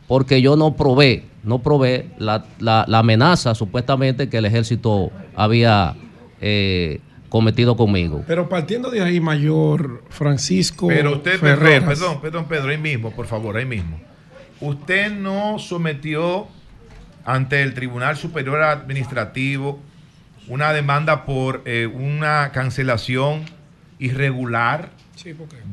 porque 0.08 0.42
yo 0.42 0.56
no 0.56 0.74
probé, 0.76 1.24
no 1.44 1.60
probé 1.60 2.08
la, 2.18 2.46
la- 2.60 2.86
la 2.88 3.00
amenaza 3.00 3.54
supuestamente 3.56 4.30
que 4.30 4.38
el 4.38 4.46
ejército 4.46 5.12
había 5.36 5.96
eh, 6.42 7.00
cometido 7.30 7.76
conmigo. 7.76 8.24
Pero 8.28 8.48
partiendo 8.48 8.90
de 8.92 9.02
ahí, 9.02 9.20
mayor 9.20 10.04
Francisco 10.10 10.88
Pero 10.88 11.14
usted, 11.14 11.40
Ferreras. 11.40 11.84
perdón, 11.90 12.22
perdón, 12.22 12.46
Pedro, 12.48 12.70
ahí 12.70 12.78
mismo, 12.78 13.12
por 13.12 13.26
favor, 13.26 13.58
ahí 13.58 13.66
mismo. 13.66 14.00
Usted 14.68 15.12
no 15.12 15.60
sometió 15.60 16.48
ante 17.26 17.62
el 17.62 17.74
Tribunal 17.74 18.16
Superior 18.18 18.62
Administrativo 18.62 19.80
una 20.48 20.72
demanda 20.74 21.26
por 21.26 21.62
eh, 21.66 21.86
una 21.88 22.52
cancelación 22.54 23.42
irregular 24.00 24.90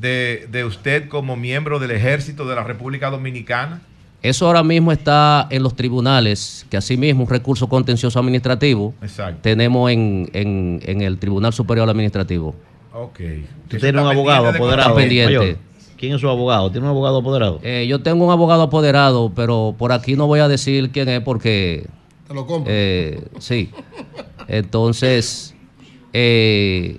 de, 0.01 0.47
de 0.51 0.65
usted 0.65 1.09
como 1.09 1.37
miembro 1.37 1.79
del 1.79 1.91
Ejército 1.93 2.47
de 2.47 2.55
la 2.55 2.63
República 2.65 3.11
Dominicana. 3.11 3.81
Eso 4.23 4.47
ahora 4.47 4.63
mismo 4.63 4.93
está 4.93 5.47
en 5.51 5.63
los 5.63 5.75
tribunales, 5.75 6.67
que 6.71 6.77
asimismo 6.77 7.23
un 7.25 7.29
recurso 7.31 7.69
contencioso 7.69 8.19
administrativo 8.19 8.95
Exacto. 9.03 9.41
tenemos 9.43 9.91
en, 9.91 10.29
en- 10.35 10.81
en 10.85 11.01
el 11.01 11.19
Tribunal 11.19 11.53
Superior 11.53 11.89
Administrativo. 11.89 12.55
Ok. 12.93 13.19
Tú 13.69 13.79
tienes 13.79 14.03
un 14.03 14.09
abogado 14.09 14.49
apoderado. 14.49 14.91
Está 14.91 14.95
pendiente. 15.01 15.57
¿Quién 16.01 16.15
es 16.15 16.21
su 16.23 16.29
abogado? 16.31 16.71
¿Tiene 16.73 16.87
un 16.87 16.91
abogado 16.93 17.19
apoderado? 17.19 17.61
Eh, 17.63 17.87
yo 17.87 18.01
tengo 18.01 18.25
un 18.25 18.33
abogado 18.33 18.63
apoderado, 18.63 19.31
pero 19.37 19.75
por 19.79 19.93
aquí 19.93 20.17
no 20.17 20.27
voy 20.27 20.41
a 20.41 20.49
decir 20.49 20.91
quién 20.91 21.11
es 21.11 21.21
porque... 21.21 21.87
Te 22.27 22.33
lo 22.33 22.47
compro. 22.47 22.73
Eh, 22.75 23.23
sí. 23.39 23.69
Entonces, 24.49 25.55
eh, 26.15 26.97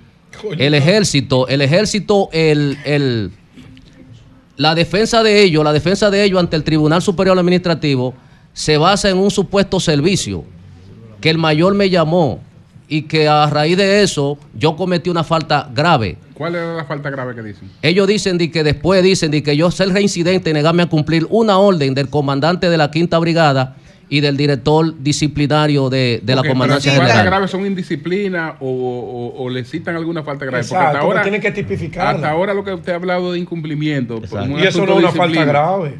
el 0.58 0.74
ejército, 0.74 1.48
el 1.48 1.62
ejército, 1.62 2.28
el, 2.32 2.78
el- 2.84 3.32
la 4.56 4.74
defensa 4.76 5.22
de 5.22 5.42
ellos, 5.42 5.64
la 5.64 5.72
defensa 5.72 6.10
de 6.10 6.22
ellos 6.24 6.38
ante 6.38 6.54
el 6.56 6.62
Tribunal 6.62 7.02
Superior 7.02 7.36
Administrativo 7.38 8.14
se 8.52 8.76
basa 8.76 9.10
en 9.10 9.18
un 9.18 9.30
supuesto 9.30 9.80
servicio 9.80 10.44
que 11.20 11.30
el 11.30 11.38
mayor 11.38 11.74
me 11.74 11.90
llamó 11.90 12.40
y 12.88 13.02
que 13.02 13.26
a 13.28 13.46
raíz 13.48 13.76
de 13.76 14.02
eso 14.02 14.38
yo 14.54 14.76
cometí 14.76 15.08
una 15.10 15.24
falta 15.24 15.68
grave. 15.74 16.16
¿Cuál 16.34 16.54
era 16.56 16.74
la 16.74 16.84
falta 16.84 17.08
grave 17.10 17.34
que 17.34 17.42
dicen? 17.42 17.70
Ellos 17.80 18.06
dicen 18.06 18.36
de 18.38 18.50
que 18.50 18.62
después 18.64 19.02
dicen 19.02 19.30
de 19.30 19.42
que 19.42 19.56
yo 19.56 19.70
ser 19.70 19.88
reincidente 19.90 20.50
y 20.50 20.52
negarme 20.52 20.82
a 20.82 20.86
cumplir 20.86 21.26
una 21.30 21.58
orden 21.58 21.94
del 21.94 22.08
comandante 22.10 22.68
de 22.68 22.76
la 22.76 22.90
quinta 22.90 23.18
brigada 23.18 23.76
y 24.08 24.20
del 24.20 24.36
director 24.36 24.92
disciplinario 25.02 25.88
de, 25.88 26.20
de 26.22 26.36
la 26.36 26.42
comandancia 26.42 26.90
pero 26.92 27.02
las 27.04 27.08
faltas 27.08 27.16
general. 27.16 27.26
graves 27.26 27.50
son 27.50 27.64
indisciplina 27.64 28.56
o, 28.60 28.66
o- 28.68 29.42
o 29.44 29.48
le 29.48 29.64
citan 29.64 29.96
alguna 29.96 30.22
falta 30.22 30.44
grave. 30.44 30.62
Porque 30.64 30.74
Exacto, 30.74 30.88
hasta 30.98 31.06
ahora, 31.06 31.22
tienen 31.22 31.40
que 31.40 31.50
tipificarla. 31.52 32.10
hasta 32.10 32.30
ahora 32.30 32.52
lo 32.52 32.62
que 32.62 32.74
usted 32.74 32.92
ha 32.92 32.96
hablado 32.96 33.32
de 33.32 33.38
incumplimiento. 33.38 34.20
por 34.20 34.40
un 34.42 34.58
Y 34.60 34.64
eso 34.64 34.84
no 34.84 34.92
es 34.94 34.98
una 34.98 35.12
falta 35.12 35.44
grave. 35.46 35.96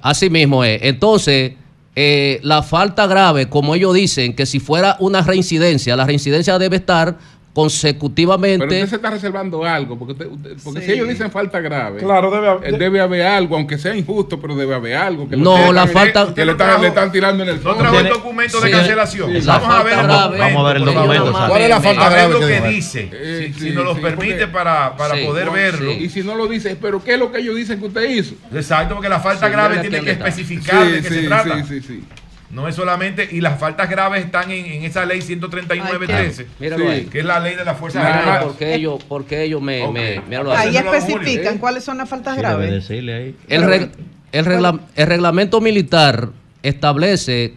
Así 0.00 0.28
mismo 0.30 0.64
es. 0.64 0.80
Entonces, 0.82 1.52
eh, 1.96 2.40
la 2.42 2.62
falta 2.62 3.06
grave, 3.06 3.48
como 3.48 3.74
ellos 3.74 3.94
dicen, 3.94 4.34
que 4.34 4.46
si 4.46 4.60
fuera 4.60 4.96
una 5.00 5.22
reincidencia, 5.22 5.96
la 5.96 6.06
reincidencia 6.06 6.58
debe 6.58 6.76
estar 6.76 7.18
consecutivamente. 7.52 8.66
Pero 8.66 8.72
usted 8.78 8.88
se 8.90 8.96
está 8.96 9.10
reservando 9.10 9.64
algo, 9.64 9.98
porque, 9.98 10.12
usted- 10.12 10.26
usted- 10.28 10.56
porque 10.62 10.80
Sí. 10.80 10.86
si 10.86 10.92
ellos 10.92 11.08
dicen 11.08 11.30
falta 11.30 11.60
grave, 11.60 11.98
Claro, 12.00 12.30
debe 12.30 12.48
haber- 12.48 12.74
eh, 12.74 12.78
debe 12.78 13.00
haber 13.00 13.22
algo, 13.22 13.56
aunque 13.56 13.76
sea 13.78 13.94
injusto, 13.94 14.40
pero 14.40 14.54
debe 14.56 14.74
haber 14.74 14.96
algo. 14.96 15.28
Que 15.28 15.36
No, 15.36 15.72
la 15.72 15.86
falta- 15.86 16.32
que 16.34 16.44
le 16.44 16.52
están, 16.52 16.80
le 16.80 16.88
están 16.88 17.10
tirando 17.12 17.42
en 17.42 17.48
el 17.50 17.56
No 17.56 17.62
fondo. 17.62 17.78
trajo 17.78 17.98
el 17.98 18.08
documento 18.08 18.60
de 18.60 18.66
Sí. 18.68 18.72
cancelación. 18.72 19.32
Sí. 19.32 19.46
Vamos 19.46 19.74
a 19.74 19.82
ver 19.82 19.92
el 19.98 20.02
grave. 20.04 20.12
documento. 20.22 20.44
Vamos 20.44 20.60
a 20.64 20.68
ver 20.68 20.76
el 20.76 20.84
documento, 20.84 21.32
¿cuál 21.48 21.62
es 21.62 21.68
la 21.68 21.80
falta 21.80 22.06
a 22.06 22.08
ver 22.08 22.18
grave 22.18 22.32
lo 22.34 22.40
que 22.40 22.60
que 22.62 22.68
dice? 22.68 23.10
Eh, 23.12 23.52
si 23.54 23.60
sí, 23.60 23.68
si 23.68 23.74
nos 23.74 23.84
lo 23.84 23.94
sí, 23.94 24.00
permite 24.00 24.32
porque- 24.34 24.46
para, 24.48 24.96
para 24.96 25.14
Sí. 25.16 25.24
poder 25.24 25.50
verlo. 25.50 25.90
Y 25.92 26.08
si 26.08 26.22
no 26.22 26.34
lo 26.34 26.46
dice, 26.46 26.76
pero 26.80 27.02
¿qué 27.02 27.14
es 27.14 27.18
lo 27.18 27.32
que 27.32 27.38
ellos 27.40 27.56
dicen 27.56 27.80
que 27.80 27.86
usted 27.86 28.08
hizo? 28.10 28.34
Exacto, 28.54 28.94
porque 28.94 29.08
la 29.08 29.20
falta 29.20 29.46
Sí, 29.46 29.52
grave 29.52 29.78
tiene 29.78 30.00
que 30.02 30.12
especificar 30.12 30.86
de 30.86 31.02
qué 31.02 31.08
se 31.08 31.22
trata. 31.22 31.64
sí, 31.64 31.80
sí, 31.80 31.86
sí. 31.86 32.04
No 32.50 32.66
es 32.66 32.74
solamente, 32.74 33.28
y 33.30 33.40
las 33.40 33.60
faltas 33.60 33.88
graves 33.88 34.24
están 34.24 34.50
en, 34.50 34.66
en 34.66 34.82
esa 34.84 35.04
ley 35.06 35.20
139.13, 35.20 36.46
Míralo 36.58 36.92
Sí. 36.92 37.04
que 37.06 37.20
es 37.20 37.24
la 37.24 37.38
ley 37.38 37.54
de 37.54 37.64
la 37.64 37.74
Fuerza 37.74 38.02
Nada 38.02 38.18
Armada. 38.18 38.36
más. 38.38 38.44
Porque 38.46 38.74
ellos, 38.74 39.04
porque 39.08 39.42
ellos 39.44 39.62
me, 39.62 39.82
Ok. 39.84 39.92
me- 39.92 40.20
míralo 40.28 40.52
Ahí 40.52 40.76
especifican 40.76 41.58
cuáles 41.58 41.84
son 41.84 41.98
las 41.98 42.08
faltas 42.08 42.36
graves. 42.36 42.70
decirle 42.70 43.14
ahí. 43.14 43.36
El, 43.48 43.62
reg- 43.62 43.90
el, 44.32 44.44
regla- 44.44 44.80
el 44.96 45.06
reglamento 45.06 45.60
militar 45.60 46.30
establece 46.62 47.54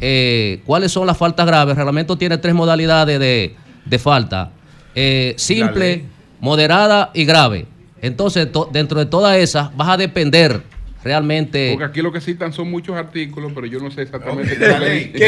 eh, 0.00 0.60
cuáles 0.64 0.92
son 0.92 1.06
las 1.06 1.16
faltas 1.16 1.44
graves. 1.46 1.72
El 1.72 1.76
reglamento 1.78 2.16
tiene 2.16 2.38
tres 2.38 2.54
modalidades 2.54 3.18
de, 3.18 3.56
de 3.84 3.98
falta. 3.98 4.50
Eh, 4.94 5.34
simple, 5.38 6.04
moderada 6.40 7.10
y 7.14 7.24
grave. 7.24 7.66
Entonces, 8.02 8.50
to- 8.52 8.68
dentro 8.72 8.98
de 8.98 9.06
todas 9.06 9.36
esas, 9.38 9.74
vas 9.76 9.88
a 9.88 9.96
depender 9.96 10.62
realmente. 11.06 11.70
Porque 11.70 11.84
aquí 11.84 12.02
lo 12.02 12.10
que 12.10 12.20
citan 12.20 12.52
son 12.52 12.68
muchos 12.68 12.96
artículos, 12.96 13.52
pero 13.54 13.66
yo 13.68 13.78
no 13.78 13.92
sé 13.92 14.02
exactamente 14.02 14.56
qué 14.58 14.78
ley. 14.78 15.04
¿De 15.14 15.18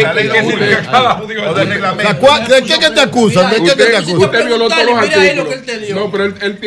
qué 2.66 2.78
que 2.78 2.90
te 2.90 3.00
acusan? 3.00 3.50
¿De 3.52 3.62
qué 3.62 3.76
te 3.76 3.96
acusan? 3.96 4.18
Usted 4.18 4.46
violó 4.46 4.68
todos 4.68 4.84
los 4.84 4.98
artículos. 4.98 5.46
No, 5.94 6.10
pero 6.10 6.24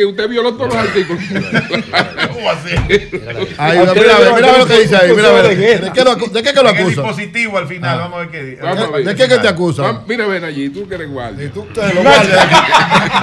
usted 0.08 0.28
violó 0.28 0.54
todos 0.54 0.72
los 0.72 0.76
artículos. 0.76 1.22
¿Cómo 2.32 2.50
así? 2.50 2.70
Mira 3.12 4.58
lo 4.58 4.66
que 4.66 4.80
dice 4.80 4.96
ahí. 4.96 5.10
¿De 5.10 6.42
qué 6.42 6.52
que 6.54 6.62
lo 6.62 6.68
acusan? 6.70 6.86
dispositivo 6.86 7.58
al 7.58 7.68
final. 7.68 7.98
Ah. 7.98 8.02
Vamos 8.02 8.16
a 8.16 8.20
ver 8.20 8.28
qué 8.30 8.42
dice. 8.44 8.62
¿De 9.04 9.14
qué 9.14 9.28
que 9.28 9.38
te 9.38 9.48
acusan? 9.48 10.04
Mira, 10.08 10.26
ven 10.26 10.44
allí. 10.44 10.70
Tú 10.70 10.88
que 10.88 10.94
eres 10.94 11.10
guardia. 11.10 11.52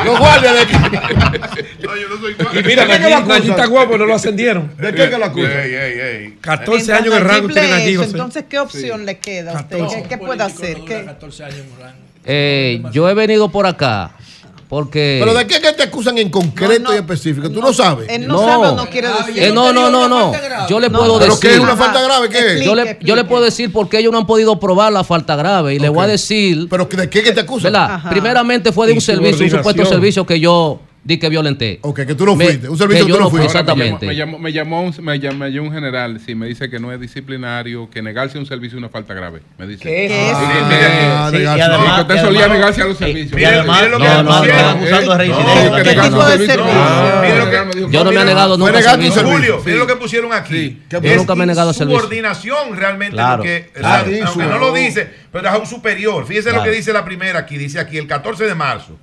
Los 0.05 0.19
guardias 0.19 0.53
de 0.53 0.61
aquí. 0.61 0.73
No, 1.79 1.95
yo 1.95 2.09
no 2.09 2.19
soy 2.19 2.33
guardia. 2.33 2.61
Y 2.61 2.63
mira, 2.63 2.83
allí 2.83 3.49
está 3.49 3.65
guapo, 3.65 3.97
no 3.97 4.05
lo 4.05 4.13
ascendieron. 4.13 4.71
¿De 4.77 4.93
qué 4.93 5.09
que 5.09 5.17
lo 5.17 5.25
acusan? 5.25 5.51
ey, 5.79 6.37
14 6.41 6.93
años 6.93 7.13
de 7.13 7.19
rango 7.19 7.47
tienen 7.49 7.73
allí. 7.73 7.95
José. 7.95 8.11
Entonces, 8.11 8.45
¿qué 8.49 8.59
opción 8.59 8.99
sí. 8.99 9.05
le 9.05 9.17
queda 9.19 9.51
a 9.51 9.61
usted? 9.61 9.77
¿Qué, 9.87 10.03
¿Qué, 10.09 10.17
puede 10.17 10.43
hacer? 10.43 10.77
¿Qué? 10.85 11.05
Eh, 12.25 12.83
yo 12.91 13.09
he 13.09 13.13
venido 13.13 13.49
por 13.49 13.65
acá. 13.65 14.11
Porque... 14.69 15.17
Pero 15.19 15.35
de 15.35 15.47
qué 15.47 15.55
es 15.55 15.59
que 15.61 15.73
te 15.73 15.81
acusan 15.81 16.19
en 16.19 16.29
concreto 16.29 16.93
y 16.93 16.97
específico, 16.97 17.49
tú 17.49 17.59
no, 17.59 17.73
sabes. 17.73 18.07
Él 18.07 18.27
no, 18.27 18.37
sabe 18.37 18.67
o 18.67 18.75
no 18.75 18.87
quiere 18.87 19.07
decir. 19.07 19.43
Eh, 19.43 19.51
no, 19.51 19.73
no, 19.73 19.89
no, 19.89 20.07
no. 20.07 20.31
Yo 20.69 20.79
le 20.79 20.91
puedo 20.91 21.17
decir. 21.17 21.33
¿Pero 21.39 21.39
qué 21.39 21.53
es 21.55 21.59
una 21.59 21.75
falta 21.75 21.99
grave? 22.03 22.29
¿Qué 22.29 22.37
explique, 22.37 22.65
Yo 22.65 22.75
le, 22.75 22.99
yo 23.01 23.15
le 23.15 23.23
puedo 23.23 23.43
decir 23.43 23.71
por 23.73 23.89
qué 23.89 23.97
ellos 23.97 24.11
no 24.11 24.19
han 24.19 24.27
podido 24.27 24.59
probar 24.59 24.93
la 24.93 25.03
falta 25.03 25.35
grave. 25.35 25.73
Y 25.73 25.79
le 25.79 25.89
voy 25.89 26.03
a 26.03 26.07
decir. 26.07 26.67
¿Pero 26.69 26.85
de 26.85 27.09
qué 27.09 27.19
es 27.19 27.33
te 27.33 27.39
acusan? 27.39 27.73
Primeramente 28.11 28.71
fue 28.71 28.85
de 28.85 28.93
un 28.93 29.01
servicio, 29.01 29.43
un 29.43 29.51
supuesto 29.51 29.85
servicio 29.85 30.23
que 30.23 30.39
yo 30.39 30.79
di 31.09 31.17
que 31.17 31.27
violenté. 31.27 31.79
Ok, 31.81 32.05
que 32.05 32.13
tú 32.13 32.23
no 32.23 32.35
fuiste. 32.35 32.69
Un 32.69 32.77
servicio 32.77 33.07
que, 33.07 33.13
tú 33.13 33.19
no 33.19 33.31
fuiste. 33.31 33.47
Exactamente. 33.47 34.05
Me 34.05 34.15
llamó, 34.15 34.37
me, 34.37 34.51
llamó, 34.51 34.83
un 34.83 35.73
general, 35.73 36.21
sí, 36.23 36.35
me 36.35 36.45
dice 36.45 36.69
que 36.69 36.79
no 36.79 36.93
es 36.93 36.99
disciplinario, 36.99 37.89
que 37.89 38.03
negarse 38.03 38.37
a 38.37 38.41
un 38.41 38.45
servicio 38.45 38.77
es 38.77 38.79
una 38.79 38.89
falta 38.89 39.15
grave. 39.15 39.41
Me 39.57 39.65
dice. 39.65 39.81
¿Qué 39.81 40.05
es 40.05 40.11
eso? 40.11 40.39
Ah, 40.39 41.29
sí, 41.31 41.37
sí, 41.37 41.43
que 41.43 42.01
usted 42.01 42.21
solía 42.21 42.47
negarse 42.47 42.83
a 42.83 42.85
los 42.85 42.97
servicios. 42.97 43.41
Ah, 43.67 43.87
lo 43.89 43.97
que 43.97 44.05
no, 45.27 45.83
¿Qué 45.83 45.95
tipo 45.95 46.25
de 46.25 46.45
servicio? 46.45 47.89
Yo 47.89 48.03
no 48.03 48.11
me 48.11 48.21
he 48.21 48.25
negado 48.25 48.55
nunca 48.55 48.77
a 48.77 48.81
servicio. 48.83 49.23
Julio, 49.23 49.61
miren 49.65 49.79
lo 49.79 49.87
que 49.87 49.95
pusieron 49.95 50.31
aquí. 50.31 50.83
Yo 50.91 51.15
nunca 51.15 51.33
me 51.33 51.45
he 51.45 51.47
negado 51.47 51.71
a 51.71 51.73
servicio. 51.73 51.99
Coordinación 51.99 52.77
realmente, 52.77 53.17
porque 53.17 53.71
ah, 53.81 54.05
aunque 54.27 54.45
no 54.45 54.59
lo 54.59 54.71
dice, 54.73 55.09
pero 55.31 55.47
es 55.47 55.53
a 55.55 55.57
un 55.57 55.65
superior. 55.65 56.27
Fíjese 56.27 56.53
lo 56.53 56.61
que 56.61 56.69
dice 56.69 56.93
la 56.93 57.03
primera 57.03 57.39
aquí. 57.39 57.57
Dice 57.57 57.79
aquí, 57.79 57.97
el 57.97 58.05
14 58.05 58.45
de 58.45 58.53
marzo. 58.53 58.95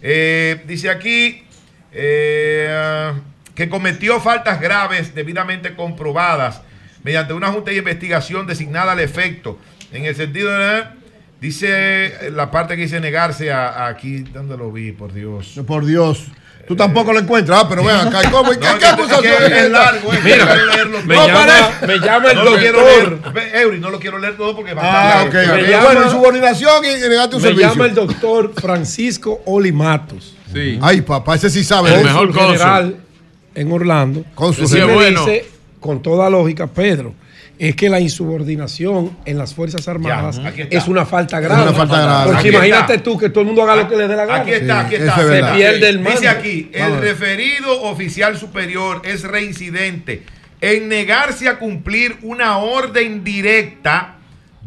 Dice 0.00 0.88
aquí, 0.90 1.47
eh, 1.92 3.12
que 3.54 3.68
cometió 3.68 4.20
faltas 4.20 4.60
graves 4.60 5.14
debidamente 5.14 5.74
comprobadas 5.74 6.60
mediante 7.02 7.32
una 7.32 7.48
junta 7.48 7.70
de 7.70 7.78
investigación 7.78 8.46
designada 8.46 8.92
al 8.92 9.00
efecto. 9.00 9.58
En 9.92 10.04
el 10.04 10.14
sentido 10.14 10.56
de. 10.56 10.84
Dice 11.40 12.30
la 12.32 12.50
parte 12.50 12.74
que 12.76 12.82
dice 12.82 13.00
negarse 13.00 13.52
a, 13.52 13.86
aquí. 13.86 14.18
¿Dónde 14.18 14.56
lo 14.56 14.70
vi? 14.72 14.92
Por 14.92 15.12
Dios. 15.12 15.60
Por 15.66 15.84
Dios. 15.86 16.26
Tú 16.66 16.76
tampoco 16.76 17.12
lo 17.12 17.18
encuentras, 17.20 17.62
ah, 17.62 17.66
pero 17.68 17.82
ven 17.82 17.96
acá, 17.96 18.30
¿cómo? 18.30 18.50
¿Qué, 18.50 18.58
no, 18.58 18.78
qué 18.78 18.86
acusación 18.86 19.52
es 19.52 19.70
largo? 19.70 20.12
Es 20.12 20.18
eh, 20.18 20.22
eh, 20.22 20.36
Mira, 20.36 20.84
no, 20.84 21.26
llama, 21.26 21.70
me 21.86 21.98
llama 21.98 22.30
el 22.30 22.36
doctor. 22.36 23.32
Eury, 23.54 23.80
no 23.80 23.90
lo 23.90 23.98
quiero 23.98 24.18
leer 24.18 24.36
todo 24.36 24.54
porque 24.54 24.74
va 24.74 24.82
a 24.82 25.20
Ah, 25.20 25.24
ok. 25.24 25.32
Me 25.32 25.62
llama. 25.62 25.94
Me 27.40 27.54
llama 27.54 27.86
el 27.86 27.94
doctor 27.94 28.52
Francisco 28.54 29.40
Olimatos 29.46 30.37
Ay, 30.80 31.02
papá, 31.02 31.34
ese 31.34 31.50
sí 31.50 31.64
sabe. 31.64 31.94
El 31.94 32.04
mejor 32.04 32.32
cónsul. 32.32 32.52
general 32.52 32.96
en 33.54 33.72
Orlando. 33.72 34.24
Cónsul 34.34 34.68
sí, 34.68 34.80
bueno. 34.80 35.24
dice, 35.24 35.46
con 35.80 36.02
toda 36.02 36.30
lógica, 36.30 36.66
Pedro, 36.66 37.14
es 37.58 37.74
que 37.74 37.88
la 37.88 37.98
insubordinación 37.98 39.16
en 39.24 39.36
las 39.36 39.54
Fuerzas 39.54 39.88
Armadas 39.88 40.40
es 40.70 40.86
una 40.86 41.04
falta 41.04 41.40
grave. 41.40 41.62
Una 41.62 41.72
falta 41.72 42.00
grave. 42.00 42.32
Porque 42.32 42.48
imagínate 42.48 42.98
tú 42.98 43.18
que 43.18 43.30
todo 43.30 43.40
el 43.40 43.46
mundo 43.46 43.62
haga 43.62 43.76
lo 43.76 43.88
que 43.88 43.96
le 43.96 44.06
dé 44.06 44.16
la 44.16 44.26
gana. 44.26 44.42
Aquí 44.42 44.52
está, 44.52 44.80
aquí 44.80 44.94
está. 44.94 45.20
Es 45.20 45.56
pierde 45.56 45.88
el. 45.88 46.04
Dice 46.04 46.28
aquí, 46.28 46.70
el 46.72 47.00
referido 47.00 47.82
oficial 47.82 48.38
superior 48.38 49.02
es 49.04 49.22
reincidente 49.24 50.22
en 50.60 50.88
negarse 50.88 51.48
a 51.48 51.58
cumplir 51.58 52.16
una 52.22 52.58
orden 52.58 53.24
directa 53.24 54.17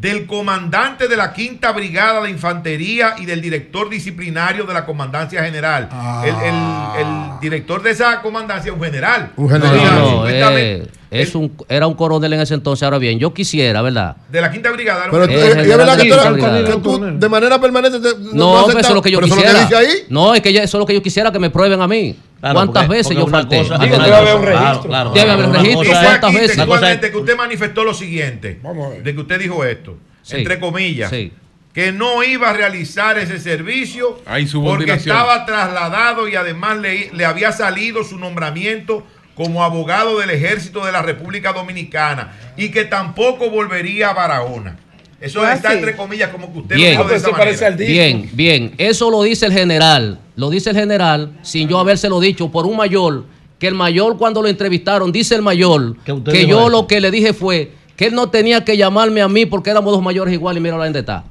del 0.02 0.26
comandante 0.26 1.08
de 1.08 1.16
la 1.16 1.32
quinta 1.32 1.72
brigada 1.72 2.24
de 2.24 2.32
infantería 2.32 3.14
y 3.20 3.26
del 3.26 3.40
director 3.40 3.88
disciplinario 3.88 4.66
de 4.66 4.74
la 4.74 4.84
comandancia 4.84 5.44
general. 5.44 5.84
El, 6.26 6.34
ah. 6.52 7.38
director 7.40 7.84
de 7.84 7.92
esa 7.92 8.20
comandancia 8.24 8.72
es 8.72 8.76
un 8.76 8.84
general. 8.84 9.32
Un 9.36 9.50
general. 9.52 10.90
Es 11.12 11.36
un, 11.36 11.52
era 11.68 11.88
un 11.88 11.94
coronel 11.94 12.32
en 12.32 12.40
ese 12.40 12.54
entonces, 12.54 12.84
ahora 12.84 12.98
bien, 12.98 13.20
yo 13.20 13.34
quisiera, 13.34 13.82
¿verdad? 13.82 14.16
De 14.30 14.40
la 14.40 14.50
quinta 14.50 14.72
brigada. 14.72 15.08
Pero 15.12 15.26
eh, 15.26 15.50
es 15.50 15.56
que, 15.58 16.78
tú, 16.82 17.02
que 17.02 17.12
de 17.12 17.30
manera 17.30 17.60
permanente 17.60 18.00
no, 18.32 18.66
no 18.66 18.70
eso 18.70 18.80
es 18.80 18.90
lo 18.92 19.02
que 19.02 19.12
yo 19.12 19.20
quisiera. 19.20 19.64
Eso 19.64 19.78
ahí. 19.78 20.06
No, 20.08 20.34
es 20.34 20.42
que 20.42 20.52
eso 20.52 20.64
es 20.64 20.74
lo 20.74 20.86
que 20.86 20.94
yo 20.94 21.04
quisiera 21.04 21.30
que 21.30 21.40
me 21.40 21.50
prueben 21.50 21.82
a 21.82 21.88
mí. 21.88 22.16
¿Cuántas 22.40 22.88
veces 22.88 23.16
yo 23.16 23.28
falté? 23.28 23.58
Cosa, 23.58 23.78
Digo, 23.78 23.98
un 23.98 24.02
registro. 24.04 24.42
Claro, 24.42 24.82
claro, 24.84 25.12
debe 25.12 25.32
haber 25.32 25.46
un 25.48 25.54
registro. 25.54 25.92
¿Cuántas? 25.92 26.58
Igualmente 26.58 27.12
que 27.12 27.18
usted 27.18 27.36
manifestó 27.36 27.84
lo 27.84 27.94
siguiente, 27.94 28.60
Vamos 28.64 29.04
de 29.04 29.14
que 29.14 29.20
usted 29.20 29.38
dijo 29.38 29.66
esto, 29.66 29.98
sí, 30.22 30.38
entre 30.38 30.62
comillas. 30.62 31.10
Sí 31.10 31.34
que 31.74 31.94
no 31.94 32.22
iba 32.22 32.50
a 32.50 32.54
realizar 32.54 33.18
ese 33.18 33.40
servicio 33.40 34.20
Ay, 34.26 34.46
porque 34.46 34.92
estaba 34.92 35.46
trasladado 35.46 36.28
y 36.28 36.36
además 36.36 36.80
le, 36.80 37.12
le 37.14 37.24
había 37.26 37.54
salido 37.54 38.04
su 38.04 38.18
nombramiento 38.18 39.06
como 39.42 39.64
abogado 39.64 40.20
del 40.20 40.30
ejército 40.30 40.86
de 40.86 40.92
la 40.92 41.02
República 41.02 41.52
Dominicana 41.52 42.32
y 42.56 42.70
que 42.70 42.86
tampoco 42.86 43.50
volvería 43.50 44.10
a 44.10 44.14
Barahona. 44.14 44.78
Eso 45.20 45.42
ah, 45.42 45.54
está 45.54 45.74
entre 45.74 45.96
comillas 45.96 46.30
como 46.30 46.54
que 46.54 46.60
usted 46.60 46.76
lo 46.76 46.84
dijo 46.84 47.76
de. 47.76 47.86
Bien, 47.88 48.30
bien, 48.34 48.76
eso 48.78 49.10
lo 49.10 49.24
dice 49.24 49.48
el 49.48 49.52
general, 49.54 50.20
lo 50.36 50.52
dice 50.52 50.70
el 50.70 50.76
general 50.76 51.32
sin 51.42 51.68
yo 51.68 51.80
habérselo 51.80 52.20
dicho 52.20 52.52
por 52.52 52.68
un 52.68 52.78
mayor, 52.78 53.26
que 53.58 53.68
el 53.68 53.74
mayor 53.74 54.18
cuando 54.20 54.44
lo 54.44 54.48
entrevistaron 54.48 55.12
dice 55.12 55.34
el 55.34 55.42
mayor 55.42 55.96
que, 56.06 56.46
yo 56.46 56.70
lo 56.70 56.86
que 56.86 57.02
le 57.02 57.10
dije 57.10 57.34
fue 57.34 57.72
que 57.96 58.06
él 58.06 58.14
no 58.14 58.30
tenía 58.30 58.64
que 58.64 58.78
llamarme 58.78 59.22
a 59.22 59.28
mí 59.28 59.48
porque 59.48 59.72
éramos 59.72 59.92
dos 59.92 60.04
mayores 60.04 60.36
iguales 60.36 60.60
y 60.60 60.64
mira 60.64 60.78
la 60.78 60.84
gente 60.84 61.00
está. 61.00 61.24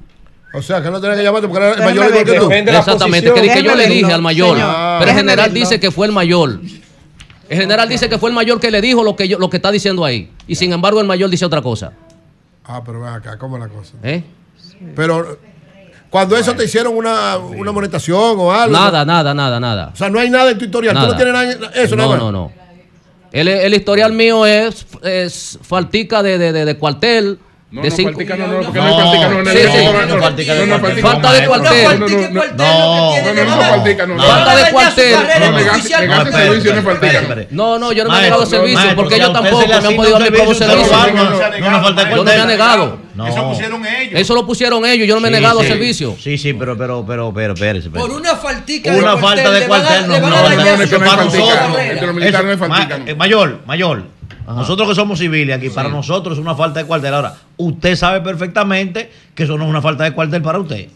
O 0.52 0.62
sea, 0.62 0.82
que 0.82 0.90
no 0.90 1.00
tenía 1.00 1.16
que 1.16 1.22
llamarte 1.22 1.46
porque 1.46 1.64
era 1.64 1.74
el 1.74 1.80
mayor 1.80 2.06
igual 2.08 2.24
que 2.24 2.32
tú. 2.32 2.50
Exactamente, 2.50 3.32
que, 3.32 3.40
que 3.40 3.62
yo 3.62 3.76
le 3.76 3.86
dije 3.86 4.12
al 4.12 4.22
mayor, 4.22 4.58
ah. 4.60 4.96
pero 4.98 5.12
el 5.12 5.16
general 5.16 5.54
dice 5.54 5.78
que 5.78 5.92
fue 5.92 6.08
el 6.08 6.12
mayor. 6.12 6.58
El 7.50 7.58
general 7.58 7.88
dice 7.88 8.08
que 8.08 8.16
fue 8.16 8.30
el 8.30 8.36
mayor 8.36 8.60
que 8.60 8.70
le 8.70 8.80
dijo 8.80 9.02
lo 9.02 9.16
que, 9.16 9.26
yo, 9.26 9.36
lo 9.36 9.50
que 9.50 9.56
está 9.56 9.72
diciendo 9.72 10.04
ahí. 10.04 10.30
Y 10.46 10.54
sin 10.54 10.72
embargo, 10.72 11.00
el 11.00 11.06
mayor 11.08 11.28
dice 11.28 11.44
otra 11.44 11.60
cosa. 11.60 11.92
Ah, 12.64 12.80
pero 12.86 13.00
ven 13.00 13.12
acá, 13.12 13.36
¿cómo 13.38 13.56
es 13.56 13.62
la 13.64 13.68
cosa? 13.68 13.94
¿Eh? 14.04 14.22
Pero 14.94 15.36
cuando 16.10 16.36
eso 16.36 16.54
te 16.54 16.64
hicieron 16.64 16.96
una, 16.96 17.38
una 17.38 17.72
monetación 17.72 18.34
o 18.38 18.52
algo. 18.52 18.72
Nada, 18.72 19.04
nada, 19.04 19.34
nada, 19.34 19.58
nada. 19.58 19.90
O 19.92 19.96
sea, 19.96 20.08
no 20.08 20.20
hay 20.20 20.30
nada 20.30 20.52
en 20.52 20.58
tu 20.58 20.66
historial. 20.66 20.94
Tú 20.94 21.06
no 21.08 21.16
tienes 21.16 21.34
nada 21.34 21.72
eso, 21.74 21.96
No, 21.96 22.04
nada 22.04 22.18
no, 22.18 22.30
no. 22.30 22.52
El, 23.32 23.48
el, 23.48 23.74
historial 23.74 24.12
mío 24.12 24.46
es, 24.46 24.86
es 25.02 25.58
faltica 25.60 26.22
de, 26.22 26.38
de, 26.38 26.52
de 26.52 26.78
cuartel 26.78 27.40
no, 27.70 27.82
de 27.82 27.90
cinco. 27.92 28.20
No, 28.20 28.36
no, 28.36 28.46
no, 28.46 28.62
no, 28.62 29.42
no, 29.44 29.50
sí, 29.52 29.58
sí. 29.58 29.84
no, 29.84 29.92
no, 29.92 30.16
no, 30.16 30.22
Falta 31.00 31.32
de 31.32 31.46
cuartel. 31.46 32.00
No, 32.00 32.08
no, 32.08 33.14
no, 33.22 33.44
no, 34.16 34.22
Falta 34.22 34.56
de 34.56 34.72
cuartel. 34.72 35.16
No, 37.50 37.78
no, 37.78 37.92
yo 37.92 38.02
no 38.04 38.10
me 38.10 38.18
he 38.18 38.22
negado 38.22 38.44
servicio 38.44 38.96
porque 38.96 39.14
ellos 39.16 39.32
tampoco 39.32 39.66
me 39.68 39.74
han 39.74 39.96
podido 39.96 40.18
dar 40.18 40.34
como 40.34 40.54
servicio. 40.54 40.92
Yo 41.60 42.16
no 42.16 42.24
me 42.24 42.34
he 42.34 42.46
negado. 42.46 42.98
Eso 43.28 43.48
pusieron 43.48 43.86
ellos. 43.86 44.20
Eso 44.20 44.34
lo 44.34 44.46
pusieron 44.46 44.84
ellos, 44.86 45.06
yo 45.06 45.14
no 45.14 45.20
me 45.20 45.28
he 45.28 45.30
negado 45.30 45.62
servicio. 45.62 46.16
Sí, 46.18 46.38
sí, 46.38 46.52
pero, 46.54 46.76
pero, 46.76 47.04
pero, 47.06 47.32
pero, 47.32 47.54
Por 47.92 48.10
una 48.10 48.34
faltica 48.34 48.92
Una 48.92 49.16
falta 49.16 49.50
de 49.50 49.66
cuartel, 49.68 50.08
no, 50.08 50.18
no, 50.18 50.28
no, 50.28 50.42
no, 53.06 53.16
Mayor, 53.16 53.60
mayor. 53.66 54.19
Nosotros 54.54 54.88
que 54.88 54.94
somos 54.94 55.18
civiles 55.18 55.56
aquí, 55.56 55.70
para 55.70 55.88
nosotros 55.88 56.38
es 56.38 56.42
una 56.42 56.54
falta 56.54 56.80
de 56.80 56.86
cuartel. 56.86 57.14
Ahora, 57.14 57.34
usted 57.56 57.96
sabe 57.96 58.20
perfectamente 58.20 59.10
que 59.34 59.44
eso 59.44 59.56
no 59.56 59.64
es 59.64 59.70
una 59.70 59.82
falta 59.82 60.04
de 60.04 60.12
cuartel 60.12 60.42
para 60.42 60.58
usted. 60.58 60.88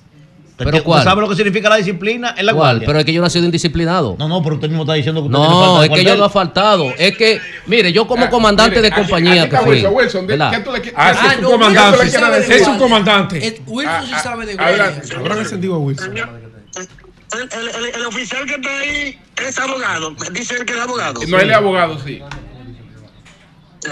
¿Pero 0.56 0.70
usted 0.70 0.82
cuál? 0.84 1.02
sabe 1.02 1.20
lo 1.20 1.28
que 1.28 1.34
significa 1.34 1.68
la 1.68 1.76
disciplina 1.76 2.34
en 2.38 2.46
la 2.46 2.54
¿Cuál? 2.54 2.82
Pero 2.86 2.98
es 3.00 3.04
que 3.04 3.12
yo 3.12 3.20
no 3.20 3.26
he 3.26 3.30
sido 3.30 3.44
indisciplinado. 3.44 4.14
No, 4.18 4.28
no, 4.28 4.40
pero 4.40 4.54
usted 4.54 4.68
mismo 4.68 4.84
está 4.84 4.94
diciendo 4.94 5.20
que 5.20 5.26
usted 5.26 5.38
no, 5.38 5.48
tiene 5.48 5.60
falta 5.60 5.80
de 5.80 5.86
es 5.86 5.92
que 5.92 6.04
yo 6.04 6.16
no 6.16 6.26
he 6.26 6.30
faltado. 6.30 6.94
Es 6.96 7.16
que, 7.16 7.40
mire, 7.66 7.92
yo 7.92 8.06
como 8.06 8.26
ah, 8.26 8.30
comandante 8.30 8.80
de 8.80 8.88
ah, 8.88 8.94
compañía. 8.94 9.44
Wilson, 9.66 9.94
Wilson, 9.94 10.26
ah, 10.40 10.62
ah, 10.96 11.32
es 11.32 11.38
un 11.38 11.44
comandante. 11.44 12.56
Es 12.56 12.68
un 12.68 12.78
comandante. 12.78 13.62
Wilson 13.66 14.06
sí 14.06 14.12
ah, 14.14 14.18
sabe 14.20 14.46
de 14.46 14.54
guardia. 14.54 15.02
Habrá 15.18 15.38
encendido 15.38 15.74
a 15.74 15.78
Wilson. 15.78 16.14
El, 16.14 18.06
oficial 18.06 18.46
que 18.46 18.54
está 18.54 18.78
ahí 18.78 19.18
es 19.44 19.58
abogado. 19.58 20.14
Dicen 20.32 20.64
que 20.64 20.72
es 20.72 20.78
abogado. 20.78 21.20
No, 21.26 21.40
él 21.40 21.50
es 21.50 21.56
abogado, 21.56 21.98
sí. 21.98 22.22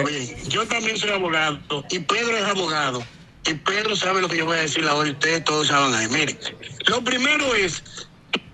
Oye, 0.00 0.36
yo 0.48 0.66
también 0.66 0.96
soy 0.96 1.10
abogado 1.10 1.58
y 1.90 1.98
Pedro 1.98 2.36
es 2.36 2.44
abogado. 2.44 3.04
Y 3.44 3.54
Pedro 3.54 3.96
sabe 3.96 4.22
lo 4.22 4.28
que 4.28 4.38
yo 4.38 4.46
voy 4.46 4.56
a 4.56 4.62
decir 4.62 4.86
ahora 4.86 5.08
y 5.08 5.12
ustedes 5.12 5.44
todos 5.44 5.68
saben 5.68 5.94
ahí. 5.94 6.06
Miren, 6.08 6.38
lo 6.86 7.02
primero 7.02 7.54
es 7.54 7.82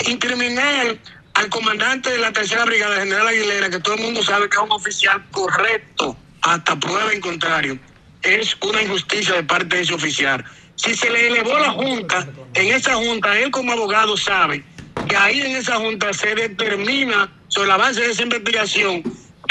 incriminar 0.06 0.96
al 1.34 1.48
comandante 1.50 2.10
de 2.10 2.18
la 2.18 2.32
tercera 2.32 2.64
brigada, 2.64 2.96
general 2.96 3.28
Aguilera, 3.28 3.70
que 3.70 3.78
todo 3.80 3.94
el 3.94 4.02
mundo 4.02 4.22
sabe 4.22 4.48
que 4.48 4.56
es 4.56 4.62
un 4.62 4.72
oficial 4.72 5.24
correcto, 5.30 6.16
hasta 6.42 6.78
prueba 6.80 7.12
en 7.12 7.20
contrario. 7.20 7.78
Es 8.22 8.56
una 8.62 8.82
injusticia 8.82 9.34
de 9.34 9.44
parte 9.44 9.76
de 9.76 9.82
ese 9.82 9.94
oficial. 9.94 10.44
Si 10.76 10.94
se 10.94 11.10
le 11.10 11.28
elevó 11.28 11.58
la 11.58 11.70
junta, 11.70 12.26
en 12.54 12.74
esa 12.74 12.94
junta, 12.94 13.38
él 13.38 13.50
como 13.50 13.72
abogado 13.72 14.16
sabe 14.16 14.64
que 15.06 15.16
ahí 15.16 15.40
en 15.40 15.56
esa 15.56 15.76
junta 15.76 16.12
se 16.12 16.34
determina 16.34 17.30
sobre 17.48 17.68
la 17.68 17.76
base 17.76 18.00
de 18.00 18.10
esa 18.10 18.22
investigación 18.22 19.04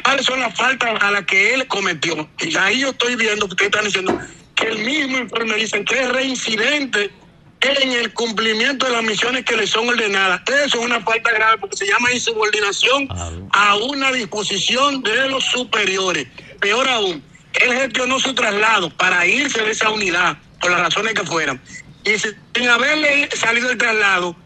cuáles 0.07 0.25
son 0.25 0.39
las 0.39 0.55
faltas 0.55 1.03
a 1.03 1.11
las 1.11 1.25
que 1.25 1.53
él 1.53 1.67
cometió. 1.67 2.29
Y 2.39 2.55
ahí 2.55 2.79
yo 2.79 2.91
estoy 2.91 3.17
viendo 3.17 3.45
ustedes 3.45 3.67
están 3.67 3.83
diciendo 3.83 4.17
que 4.55 4.67
el 4.67 4.77
mismo 4.85 5.17
informe 5.17 5.55
dice 5.55 5.83
que 5.83 5.99
es 5.99 6.09
reincidente 6.09 7.11
en 7.59 7.91
el 7.91 8.13
cumplimiento 8.13 8.85
de 8.85 8.93
las 8.93 9.03
misiones 9.03 9.43
que 9.43 9.57
le 9.57 9.67
son 9.67 9.89
ordenadas. 9.89 10.43
Eso 10.47 10.79
es 10.79 10.85
una 10.85 11.01
falta 11.01 11.29
grave 11.31 11.57
porque 11.57 11.75
se 11.75 11.87
llama 11.87 12.13
insubordinación 12.13 13.09
a 13.51 13.75
una 13.75 14.13
disposición 14.13 15.03
de 15.03 15.27
los 15.27 15.43
superiores. 15.43 16.25
Peor 16.61 16.87
aún, 16.87 17.21
él 17.59 17.73
gestionó 17.73 18.17
su 18.21 18.33
traslado 18.33 18.89
para 18.95 19.27
irse 19.27 19.61
de 19.61 19.71
esa 19.71 19.89
unidad, 19.89 20.37
por 20.61 20.71
las 20.71 20.79
razones 20.79 21.15
que 21.15 21.25
fueran. 21.25 21.61
Y 22.05 22.17
sin 22.17 22.69
haberle 22.69 23.29
salido 23.35 23.69
el 23.71 23.77
traslado, 23.77 24.37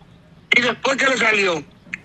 y 0.57 0.61
después 0.61 0.97
que 0.97 1.05
le 1.05 1.17
salió, 1.17 1.63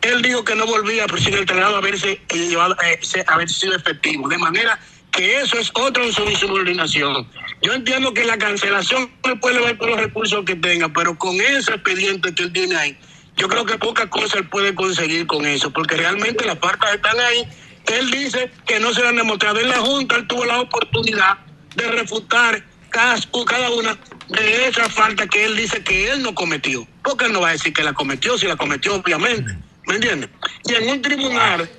él 0.08 0.22
dijo 0.22 0.44
que 0.44 0.54
no 0.54 0.66
volvía 0.66 1.06
sin 1.18 1.34
el 1.34 1.46
traslado 1.46 1.76
haberse 1.76 2.20
eh, 2.28 2.48
llevado, 2.48 2.76
eh, 2.84 2.98
haber 3.26 3.48
sido 3.48 3.74
efectivo. 3.74 4.28
De 4.28 4.38
manera 4.38 4.78
que 5.12 5.40
eso 5.40 5.58
es 5.58 5.70
otra 5.74 6.04
insubordinación. 6.04 7.28
Yo 7.62 7.72
entiendo 7.72 8.12
que 8.12 8.24
la 8.24 8.36
cancelación 8.36 9.10
él 9.24 9.40
puede 9.40 9.60
ver 9.60 9.78
todos 9.78 9.92
los 9.92 10.00
recursos 10.00 10.44
que 10.44 10.54
tenga, 10.56 10.88
pero 10.90 11.16
con 11.16 11.40
ese 11.40 11.72
expediente 11.72 12.34
que 12.34 12.44
él 12.44 12.52
tiene 12.52 12.76
ahí, 12.76 12.98
yo 13.36 13.48
creo 13.48 13.64
que 13.64 13.78
pocas 13.78 14.06
cosas 14.06 14.36
él 14.36 14.48
puede 14.48 14.74
conseguir 14.74 15.26
con 15.26 15.46
eso, 15.46 15.70
porque 15.70 15.96
realmente 15.96 16.44
las 16.44 16.56
partes 16.56 16.88
están 16.94 17.18
ahí. 17.18 17.48
Él 17.86 18.10
dice 18.10 18.50
que 18.66 18.80
no 18.80 18.92
se 18.92 19.06
han 19.06 19.16
demostrado. 19.16 19.60
En 19.60 19.68
la 19.68 19.78
Junta 19.78 20.16
él 20.16 20.26
tuvo 20.26 20.44
la 20.44 20.60
oportunidad 20.60 21.38
de 21.74 21.86
refutar 21.88 22.64
cada, 22.90 23.16
cada 23.46 23.70
una 23.70 23.96
de 24.28 24.68
esas 24.68 24.92
faltas 24.92 25.28
que 25.28 25.44
él 25.44 25.56
dice 25.56 25.82
que 25.84 26.10
él 26.10 26.22
no 26.22 26.34
cometió. 26.34 26.86
Porque 27.02 27.26
él 27.26 27.32
no 27.32 27.42
va 27.42 27.50
a 27.50 27.52
decir 27.52 27.72
que 27.72 27.84
la 27.84 27.92
cometió, 27.92 28.36
si 28.38 28.46
la 28.46 28.56
cometió, 28.56 28.94
obviamente. 28.94 29.56
¿Me 29.86 29.94
entiendes? 29.94 30.30
Y 30.64 30.74
en 30.74 30.90
un 30.90 31.02
tribunal, 31.02 31.70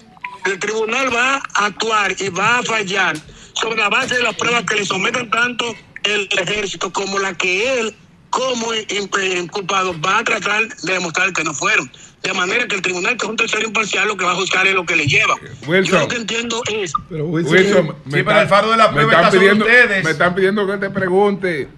el 0.45 0.60
tribunal 0.60 1.14
va 1.14 1.36
a 1.56 1.66
actuar 1.66 2.16
y 2.19 2.30
va 2.30 2.60
a 2.60 2.64
fallar 2.64 3.18
sobre 3.53 3.77
la 3.80 3.90
base 3.90 4.16
de 4.16 4.24
las 4.24 4.36
pruebas 4.36 4.64
que 4.64 4.76
le 4.76 4.86
someten 4.86 5.30
tanto 5.30 5.76
el 6.03 6.27
ejército 6.40 6.92
como 6.94 7.19
la 7.19 7.34
que 7.34 7.80
él, 7.80 7.95
como 8.30 8.68
inculpado, 8.74 10.00
va 10.00 10.19
a 10.19 10.24
tratar 10.24 10.68
de 10.68 10.94
demostrar 10.94 11.34
que 11.34 11.44
no 11.44 11.53
fueron. 11.53 11.92
De 12.24 12.34
manera 12.34 12.68
que 12.68 12.76
el 12.76 12.82
tribunal, 12.82 13.16
que 13.18 13.26
es 13.26 13.30
un 13.30 13.38
tercero 13.38 13.66
imparcial, 13.68 14.08
lo 14.08 14.18
que 14.18 14.26
va 14.26 14.32
a 14.32 14.36
juzgar 14.36 14.66
es 14.68 14.74
lo 14.74 14.86
que 14.86 14.95
le 14.95 15.06
lleva. 15.06 15.36
Yo 15.84 16.00
lo 16.00 16.08
que 16.08 16.16
entiendo 16.16 16.61
es. 16.69 16.94
Wilson, 17.10 17.95
Sí, 18.06 18.24
pero 18.24 18.42
el 18.42 18.48
fardo 18.48 18.72
de 18.72 18.77
la 18.77 18.88
me 18.88 18.94
prueba 18.94 19.11
están 19.11 19.26
está 19.26 19.32
sobre 19.32 19.40
pidiendo, 19.40 19.66
ustedes. 19.66 20.03
Me 20.03 20.11
están 20.11 20.36
pidiendo 20.36 20.68
que 20.68 20.77
te 20.77 20.90
pregunte 20.90 21.69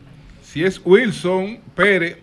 si 0.43 0.63
es 0.63 0.81
Wilson 0.83 1.59
Pérez 1.75 2.17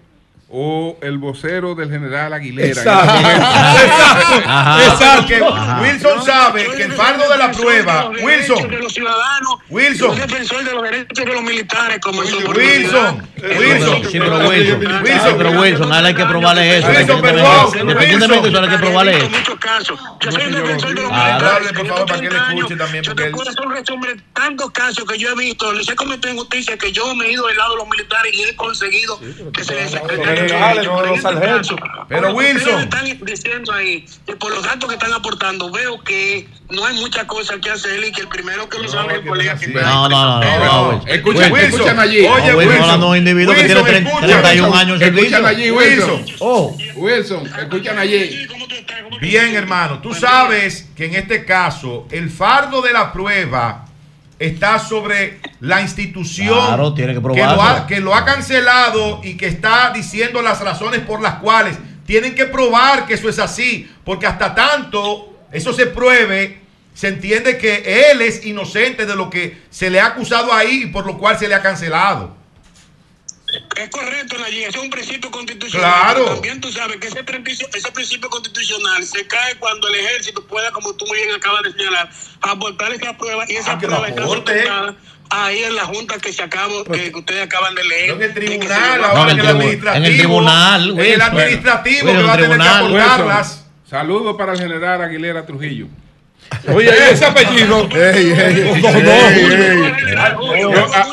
o 0.49 0.97
el 1.03 1.19
vocero 1.19 1.75
del 1.75 1.91
general 1.91 2.33
Aguilera. 2.33 2.69
Exacto. 2.69 3.13
En 3.17 3.23
momento. 3.23 4.49
Ajá. 4.49 4.85
Exacto. 4.85 5.27
Porque 5.27 5.83
Wilson 5.83 6.25
sabe 6.25 6.67
que 6.77 6.83
el 6.85 6.93
fardo 6.93 7.29
de 7.29 7.37
la 7.39 7.51
prueba, 7.51 8.11
Wilson, 8.23 8.69
de 8.71 8.79
los 8.79 8.93
ciudadanos, 8.93 9.57
Wilson. 9.69 10.17
defensor 10.17 10.65
de 10.65 10.73
los 10.73 10.83
derechos 10.85 11.27
de 11.27 11.33
los 11.33 11.43
militares 11.43 11.99
como 12.01 12.21
Wilson, 12.21 12.57
Wilson, 12.57 13.29
Sí, 13.37 14.19
pero 14.19 14.39
Wilson. 14.39 15.03
Wilson. 15.03 15.35
Pero 15.39 15.51
Wilson, 15.61 15.93
a 15.93 15.99
él 16.01 16.07
hay 16.07 16.15
que 16.15 16.25
probarle 16.27 16.79
eso. 16.79 16.89
Wilson, 16.89 17.21
perdón, 17.21 17.67
Independientemente 17.81 18.43
de 18.43 18.49
eso, 18.49 18.63
hay 18.63 18.71
que 18.71 18.79
probarle 18.79 19.17
eso. 19.19 19.29
muchos 19.31 19.59
casos. 19.59 20.01
Yo 20.21 20.33
soy 20.33 20.43
un 20.47 20.53
defensor 20.53 20.95
de 20.95 21.03
los 21.03 21.11
militares. 21.13 21.73
por 21.73 21.87
favor, 21.87 22.07
para 22.07 22.21
que 22.21 22.31
le 22.31 22.37
escuche 22.37 22.77
también, 22.77 23.05
Yo 23.05 23.15
te 23.15 23.31
resumen 23.31 24.17
de 24.17 24.23
tantos 24.33 24.71
casos 24.71 25.05
que 25.05 25.19
yo 25.19 25.31
he 25.31 25.35
visto. 25.35 25.73
Les 25.73 25.89
he 25.89 25.95
cometido 25.97 26.33
injusticia 26.33 26.79
que 26.79 26.93
yo 26.93 27.15
me 27.15 27.27
he 27.27 27.33
ido 27.33 27.47
del 27.47 27.57
lado 27.57 27.73
de 27.73 27.77
los 27.79 27.89
militares 27.89 28.33
y 28.35 28.43
he 28.45 28.57
conseguido 28.57 29.19
que 29.53 29.65
se 29.65 29.75
les 29.75 29.95
generales, 30.37 30.85
no 30.85 31.03
los 31.03 31.21
sargentos. 31.21 31.77
Pero, 32.09 32.35
Wilson. 32.35 32.81
están 32.83 33.05
diciendo 33.25 33.73
ahí, 33.73 34.05
que 34.27 34.37
por 34.37 34.51
los 34.55 34.63
datos 34.65 34.89
que 34.89 34.95
están 34.95 35.13
aportando, 35.13 35.71
veo 35.71 36.01
que 36.03 36.47
no 36.71 36.85
hay 36.85 36.97
muchas 36.97 37.25
cosas 37.25 37.57
que 37.63 37.71
hacer 37.71 38.03
y 38.05 38.13
que 38.13 38.21
el 38.23 38.29
primero 38.29 38.69
que 38.69 38.79
lo 38.79 38.89
sabe 38.89 39.15
es 39.15 39.19
el 39.21 39.27
colega 39.27 39.59
que. 39.59 39.69
No, 39.69 40.09
no, 40.09 40.41
no, 40.41 40.41
no, 40.41 40.93
no. 40.93 41.07
Escucha- 41.07 41.49
Wilson. 41.51 41.59
escuchan 41.73 41.99
allí. 42.01 42.23
No, 42.23 42.33
Oye, 42.35 42.43
Wilson, 42.43 42.57
Wilson. 42.59 42.83
hablando 42.83 43.07
de 43.07 43.11
un 43.13 43.19
individuo 43.19 43.55
que 43.55 43.65
tiene 43.65 43.81
tre- 43.83 44.07
escucha. 44.07 44.27
31 44.27 44.75
años 44.77 44.99
de 45.01 45.05
servicio. 45.07 45.27
Escuchan 45.37 45.47
allí, 45.47 45.71
Wilson. 45.71 46.25
Oh. 46.41 46.77
Wilson, 46.95 47.47
escuchan 47.47 47.99
allí. 47.99 48.47
Bien, 49.21 49.55
hermano, 49.55 50.01
tú 50.01 50.15
sabes 50.15 50.89
que 50.97 51.07
en 51.07 51.15
este 51.15 51.45
caso 51.45 52.07
el 52.11 52.31
fardo 52.31 52.83
de 52.83 52.93
la 52.93 53.13
prueba 53.13 53.85
está 54.39 54.79
sobre 54.79 55.41
la 55.61 55.81
institución 55.81 56.49
Claro, 56.49 56.93
tiene 56.95 57.15
que 57.15 57.21
lo, 57.21 57.63
ha, 57.63 57.87
que 57.87 58.01
lo 58.01 58.15
ha 58.15 58.25
cancelado 58.25 59.21
y 59.25 59.37
que 59.37 59.47
está 59.47 59.91
diciendo 59.95 60.43
las 60.43 60.61
razones 60.61 61.01
por 61.01 61.23
las 61.23 61.37
cuales 61.37 61.79
tienen 62.05 62.35
que 62.35 62.47
probar 62.47 63.07
que 63.07 63.15
eso 63.15 63.29
es 63.29 63.39
así, 63.39 63.91
porque 64.05 64.27
hasta 64.27 64.55
tanto 64.55 65.37
eso 65.53 65.73
se 65.73 65.87
pruebe, 65.87 66.61
se 66.95 67.09
entiende 67.09 67.59
que 67.59 68.11
él 68.11 68.23
es 68.23 68.47
inocente 68.47 69.07
de 69.07 69.17
lo 69.17 69.29
que 69.29 69.59
se 69.71 69.91
le 69.91 70.01
ha 70.01 70.07
acusado 70.07 70.53
ahí 70.53 70.85
y 70.85 70.87
por 70.87 71.07
lo 71.07 71.19
cual 71.19 71.39
se 71.39 71.49
le 71.49 71.55
ha 71.55 71.63
cancelado. 71.63 72.37
Es 73.77 73.91
correcto, 73.91 74.37
Nayib, 74.39 74.69
ese 74.69 74.79
es 74.79 74.85
un 74.85 74.91
principio 74.91 75.31
constitucional. 75.31 75.91
Claro. 76.15 76.25
También 76.27 76.61
tú 76.61 76.71
sabes 76.73 76.97
que 76.99 77.07
ese 77.09 77.23
principio, 77.25 77.69
ese 77.75 77.91
principio 77.93 78.29
constitucional 78.31 79.05
se 79.05 79.27
cae 79.27 79.55
cuando 79.57 79.89
el 79.89 79.95
ejército 79.97 80.45
pueda, 80.47 80.71
como 80.73 80.95
tú 80.95 81.07
muy 81.07 81.19
bien 81.19 81.33
acabas 81.35 81.63
de 81.63 81.73
señalar, 81.73 82.11
aportar 82.41 82.93
esa 82.93 83.17
prueba 83.17 83.45
y 83.49 83.57
esa 83.57 83.73
Ah, 83.73 83.79
prueba 83.79 84.09
está 84.09 84.27
sustentada 84.27 84.95
ahí 85.31 85.65
en 85.65 85.75
la 85.75 85.85
junta 85.87 86.19
que 86.19 86.33
se 86.33 86.43
acabó, 86.43 86.85
que 86.85 87.13
ustedes 87.15 87.45
acaban 87.45 87.75
de 87.75 87.85
leer. 87.85 88.11
en 88.11 88.23
el 88.23 88.35
tribunal, 88.35 89.05
ahora 89.05 89.25
No, 89.25 89.31
en 89.31 89.39
el 89.41 89.47
administrativo. 89.47 89.97
en 89.97 90.05
el 90.13 90.17
tribunal, 90.19 90.91
En 90.91 91.01
el 91.01 91.21
administrativo 91.23 92.13
que 92.13 92.23
va 92.23 92.33
a 92.33 92.37
tener 92.39 92.59
que 92.59 92.69
aportarlas. 92.69 93.67
Saludos 93.89 94.37
para 94.37 94.53
el 94.53 94.59
general 94.59 95.01
Aguilera 95.03 95.47
Trujillo. 95.47 95.87
Oye, 96.73 96.91
ese 97.11 97.25
apellido. 97.25 97.89
Ey, 97.91 98.31
ey, 98.31 98.81
No, 98.83 98.93
no, 98.93 99.11
ey. 99.29 100.61
Yo, 100.61 100.87
ah, 100.95 101.07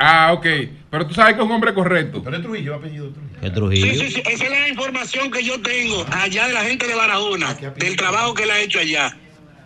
Ah, 0.00 0.32
ok. 0.32 0.46
Pero 0.94 1.08
tú 1.08 1.14
sabes 1.14 1.34
que 1.34 1.40
es 1.40 1.44
un 1.44 1.50
hombre 1.50 1.74
correcto. 1.74 2.22
Pero 2.22 2.36
es 2.36 2.42
Trujillo, 2.44 2.76
apellido 2.76 3.10
Trujillo. 3.10 3.40
Sí, 3.42 3.50
Trujillo. 3.50 3.86
sí, 4.04 4.10
sí, 4.12 4.22
esa 4.30 4.44
es 4.44 4.50
la 4.50 4.68
información 4.68 5.28
que 5.28 5.42
yo 5.42 5.60
tengo 5.60 6.06
allá 6.12 6.46
de 6.46 6.52
la 6.52 6.60
gente 6.62 6.86
de 6.86 6.94
Barahona, 6.94 7.52
del 7.54 7.96
trabajo 7.96 8.32
que 8.32 8.44
él 8.44 8.50
ha 8.52 8.60
hecho 8.60 8.78
allá. 8.78 9.16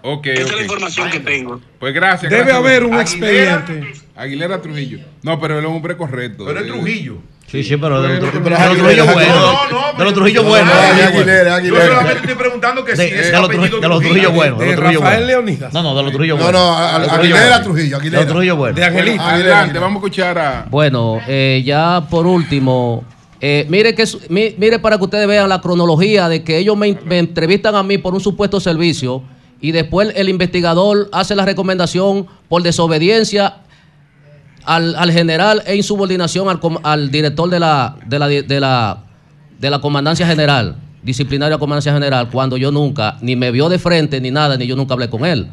Ok, 0.01 0.27
Esa 0.29 0.43
es 0.45 0.57
la 0.57 0.63
información 0.63 1.11
que 1.11 1.21
tengo. 1.21 1.61
Pues 1.79 1.93
gracias. 1.93 2.31
Debe 2.31 2.45
gracias, 2.45 2.59
haber 2.65 2.85
un 2.85 2.99
expediente. 2.99 3.93
Aguilera 4.17 4.63
Trujillo. 4.63 5.01
No, 5.23 5.39
pero 5.39 5.59
él 5.59 5.65
es 5.67 5.69
un 5.69 5.77
hombre 5.77 5.99
correcto. 5.99 6.47
Pero 6.47 6.61
es 6.61 6.65
Eh, 6.67 6.69
Trujillo. 6.71 7.19
Sí, 7.51 7.65
sí, 7.65 7.79
pero 7.79 8.03
de 8.03 8.21
los 8.21 8.31
Trujillo 8.31 9.07
buenos. 9.07 9.37
No, 9.71 9.93
no, 9.93 9.99
De 9.99 10.05
los 10.05 10.13
Trujillo 10.15 10.43
buenos. 10.45 10.75
Yo 11.65 11.75
solamente 11.77 12.21
estoy 12.21 12.35
preguntando 12.35 12.85
que 12.85 12.95
si 12.95 13.03
de 13.05 13.21
es 13.21 13.33
de 13.33 13.41
los 13.89 14.01
Trujillo 14.01 14.33
buenos. 14.33 14.59
De 14.59 14.77
Rafael. 14.77 15.27
Leonidas. 15.27 15.73
No, 15.73 15.83
no, 15.83 15.97
de 15.97 16.03
los 16.03 16.13
Trujillo 16.13 16.37
No, 16.37 16.43
buenos. 16.43 16.63
no, 16.63 17.07
Trujillo 17.07 17.15
Aguilera 17.15 17.41
buenos. 17.47 17.63
Trujillo, 17.63 17.99
De 17.99 18.11
los 18.11 18.27
Trujillo 18.27 18.57
buenos. 18.57 18.77
De 18.77 18.85
Angelito. 18.85 19.23
Adelante, 19.23 19.79
vamos 19.79 19.97
a 19.97 19.99
escuchar 19.99 20.39
a. 20.39 20.67
Bueno, 20.71 21.21
eh, 21.27 21.63
ya 21.65 22.03
por 22.11 22.27
último, 22.27 23.03
eh, 23.41 23.65
mire 23.71 23.95
que 23.95 24.05
mire 24.29 24.79
para 24.79 24.99
que 24.99 25.05
ustedes 25.05 25.27
vean 25.27 25.49
la 25.49 25.61
cronología 25.63 26.29
de 26.29 26.45
que 26.45 26.59
ellos 26.59 26.77
me, 26.77 26.99
me 27.07 27.19
entrevistan 27.19 27.75
a 27.77 27.83
mí 27.83 27.97
por 27.97 28.13
un 28.13 28.21
supuesto 28.21 28.61
servicio 28.61 29.23
y 29.61 29.73
después 29.73 30.13
el 30.17 30.29
investigador 30.29 31.09
hace 31.13 31.35
la 31.35 31.47
recomendación 31.47 32.27
por 32.49 32.63
desobediencia 32.63 33.57
al, 34.69 34.95
al 34.97 35.11
general 35.11 35.63
e 35.65 35.77
insubordinación 35.77 36.47
al, 36.51 36.61
al 36.83 37.11
director 37.11 37.49
de 37.49 37.59
la, 37.59 37.97
de, 38.07 38.19
la, 38.19 38.29
de, 38.29 38.61
la, 38.61 38.99
de 39.59 39.71
la 39.71 39.81
comandancia 39.81 40.27
general, 40.27 40.77
disciplinaria 41.03 41.57
comandancia 41.57 41.95
general, 41.95 42.29
cuando 42.31 42.59
yo 42.59 42.71
nunca, 42.71 43.17
ni 43.23 43.35
me 43.35 43.51
vio 43.51 43.71
de 43.71 43.79
frente 43.79 44.21
ni 44.21 44.31
nada, 44.31 44.59
ni 44.59 44.67
yo 44.67 44.77
nunca 44.77 44.93
hablé 44.93 45.09
con 45.09 45.25
él. 45.25 45.47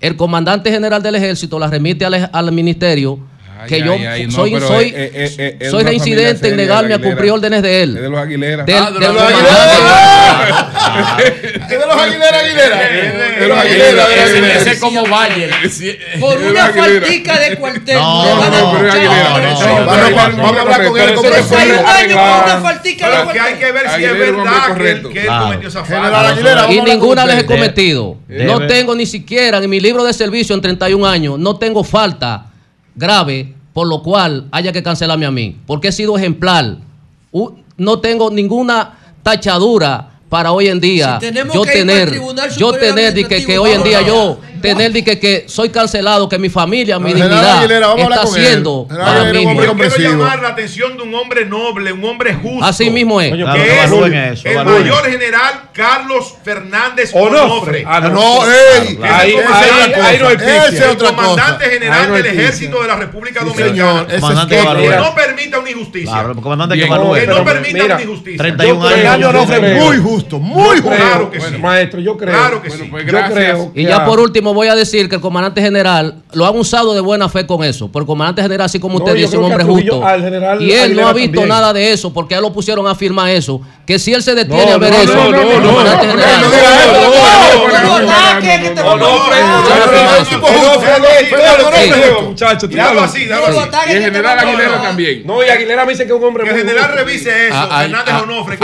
El 0.00 0.14
comandante 0.16 0.70
general 0.70 1.02
del 1.02 1.16
ejército 1.16 1.58
la 1.58 1.66
remite 1.66 2.04
al, 2.04 2.30
al 2.32 2.52
ministerio 2.52 3.18
Ay, 3.56 3.68
que 3.68 3.74
ay, 3.76 3.82
yo 3.84 3.92
ay, 3.92 4.30
soy, 4.30 4.60
soy, 4.60 4.86
eh, 4.88 5.10
eh, 5.14 5.34
eh, 5.38 5.56
es 5.60 5.70
soy 5.70 5.84
reincidente 5.84 6.48
en 6.48 6.56
negarme 6.56 6.94
a 6.94 6.98
cumplir 6.98 7.30
órdenes 7.30 7.62
de 7.62 7.82
él. 7.82 7.96
Es 7.96 8.02
de 8.02 8.10
los 8.10 8.18
Aguilera. 8.18 8.64
Del- 8.64 8.76
Ah, 8.76 8.90
de 8.90 9.00
los. 9.00 9.22
Es 11.54 11.68
de 11.68 11.86
los 11.86 11.96
Aguilera, 11.96 12.38
Aguilera. 12.38 12.76
De 13.40 13.48
los 13.48 13.58
Aguilera, 13.58 13.86
de 13.86 13.96
los 13.96 14.08
Ese, 14.08 14.22
Aguilera. 14.38 14.54
ese 14.56 14.70
es 14.72 14.78
como 14.80 15.06
Bayer. 15.06 15.50
Por 16.20 16.36
Es 16.36 16.50
una 16.50 16.66
faltica 16.68 17.38
de 17.38 17.56
cuartel. 17.56 17.94
No, 17.96 18.50
no 18.50 18.72
pero 18.72 18.88
es. 18.88 18.94
Aguilera. 18.94 19.28
Vamos, 19.30 19.60
es 19.60 19.66
a 19.66 20.60
hablar 20.60 20.84
con 20.86 21.00
él 21.00 21.14
pero 21.22 21.36
es 21.36 21.50
un 21.50 21.56
año 21.86 22.16
con 22.16 22.44
una 22.44 22.60
faltica 22.60 23.08
de 23.08 23.16
Pero 23.16 23.32
que 23.32 23.40
hay 23.40 23.54
que 23.54 23.72
ver 23.72 23.90
si 23.90 24.04
es 24.04 24.10
es 24.12 24.18
verdad 24.18 24.76
que 24.76 24.90
él, 24.90 25.02
cometió 25.26 25.68
esa 25.68 25.84
falta. 25.84 26.72
Y 26.72 26.80
ninguna 26.80 27.26
les 27.26 27.38
he 27.40 27.46
cometido. 27.46 28.16
No 28.28 28.66
tengo 28.66 28.94
ni 28.94 29.06
siquiera 29.06 29.58
en 29.58 29.70
mi 29.70 29.78
libro 29.80 30.02
de 30.04 30.12
servicio 30.12 30.54
en 30.54 30.60
31 30.60 31.06
años, 31.06 31.38
no 31.38 31.56
tengo 31.56 31.84
falta 31.84 32.46
grave 32.94 33.54
por 33.72 33.88
lo 33.88 34.02
cual 34.02 34.46
haya 34.52 34.72
que 34.72 34.82
cancelarme 34.82 35.26
a 35.26 35.30
mí. 35.30 35.58
Porque 35.66 35.88
he 35.88 35.92
sido 35.92 36.16
ejemplar. 36.16 36.76
No 37.76 37.98
tengo 37.98 38.30
ninguna 38.30 38.98
tachadura 39.22 40.10
para 40.28 40.52
hoy 40.52 40.66
en 40.68 40.80
día 40.80 41.18
Si 41.20 41.32
yo 41.52 41.64
tener, 41.64 42.12
yo 42.56 42.72
tener 42.72 43.14
de 43.14 43.24
que, 43.24 43.58
hoy 43.58 43.70
en 43.70 43.82
día 43.82 44.02
yo 44.02 44.38
tener 44.64 44.92
de 44.92 45.04
que, 45.04 45.18
que, 45.18 45.44
soy 45.46 45.68
cancelado, 45.70 46.28
que 46.28 46.38
mi 46.38 46.48
familia, 46.48 46.98
mi 46.98 47.12
dignidad 47.12 47.58
Aguilera, 47.58 47.94
está 47.96 48.22
haciendo. 48.22 48.86
Yo 48.90 49.74
quiero 49.76 49.96
llamar 49.98 50.42
la 50.42 50.48
atención 50.48 50.96
de 50.96 51.02
un 51.02 51.14
hombre 51.14 51.44
noble, 51.44 51.92
un 51.92 52.04
hombre 52.04 52.34
justo. 52.34 52.64
Así 52.64 52.90
mismo 52.90 53.20
es. 53.20 53.30
Coño, 53.30 53.52
que 53.52 53.82
es 54.32 54.44
el 54.44 54.64
mayor 54.64 55.04
general 55.10 55.70
Carlos 55.72 56.34
Fernández 56.42 57.10
Onofre. 57.12 57.84
Ah, 57.86 58.00
no, 58.00 58.42
ah, 58.42 58.46
ey, 58.78 58.98
ahí, 59.02 59.34
ahí, 59.34 60.18
no 60.20 60.28
hay 60.28 60.36
El 60.90 60.96
comandante 60.96 61.64
general 61.66 62.12
del 62.12 62.26
ejército 62.26 62.82
de 62.82 62.88
la 62.88 62.96
República 62.96 63.44
Dominicana. 63.44 64.06
que 64.06 64.96
no 64.96 65.14
permita 65.14 65.58
una 65.58 65.70
injusticia. 65.70 66.32
comandante 66.40 66.76
que 66.76 66.88
no 66.88 67.44
permita 67.44 67.84
una 67.84 68.02
injusticia. 68.02 68.38
31 68.38 68.86
años. 68.86 69.30
Onofre 69.30 69.60
muy 69.60 69.98
justo, 69.98 70.38
muy 70.38 70.80
justo. 70.80 71.58
Maestro, 71.60 72.00
yo 72.00 72.16
creo. 72.16 72.34
Claro 72.34 72.62
que 72.62 72.70
sí. 72.70 72.88
Pues 72.90 73.04
y 73.74 73.84
ya 73.84 74.04
por 74.04 74.20
último 74.20 74.53
voy 74.54 74.68
a 74.68 74.74
decir 74.74 75.08
que 75.08 75.16
el 75.16 75.20
comandante 75.20 75.60
general 75.60 76.22
lo 76.32 76.46
han 76.46 76.56
usado 76.56 76.94
de 76.94 77.00
buena 77.00 77.28
fe 77.28 77.46
con 77.46 77.62
eso, 77.64 77.88
porque 77.88 78.04
el 78.04 78.06
comandante 78.06 78.40
general, 78.42 78.66
así 78.66 78.78
como 78.80 78.98
usted 78.98 79.14
dice, 79.14 79.36
un 79.36 79.44
hombre 79.44 79.64
justo. 79.64 80.02
Y 80.60 80.72
él 80.72 80.96
no 80.96 81.08
ha 81.08 81.12
visto 81.12 81.44
nada 81.46 81.72
de 81.72 81.92
eso, 81.92 82.12
porque 82.12 82.34
él 82.34 82.42
lo 82.42 82.52
pusieron 82.52 82.86
a 82.86 82.94
firmar 82.94 83.30
eso, 83.30 83.60
que 83.86 83.98
si 83.98 84.14
él 84.14 84.22
se 84.22 84.34
detiene 84.34 84.72
a 84.72 84.78
ver 84.78 84.94
eso, 84.94 85.28
el 85.28 85.34
general... 85.34 86.44
Y 93.86 93.92
el 93.92 94.02
general 94.02 94.38
Aguilera 94.38 94.82
también. 94.82 95.22
No, 95.26 95.42
y 95.44 95.48
Aguilera 95.48 95.84
dice 95.86 96.06
que 96.06 96.12
es 96.12 96.18
un 96.18 96.24
hombre 96.24 96.48
El 96.48 96.56
general 96.56 96.92
revise 96.94 97.48
eso, 97.48 97.68
Fernández 97.68 98.14
Onofre. 98.22 98.56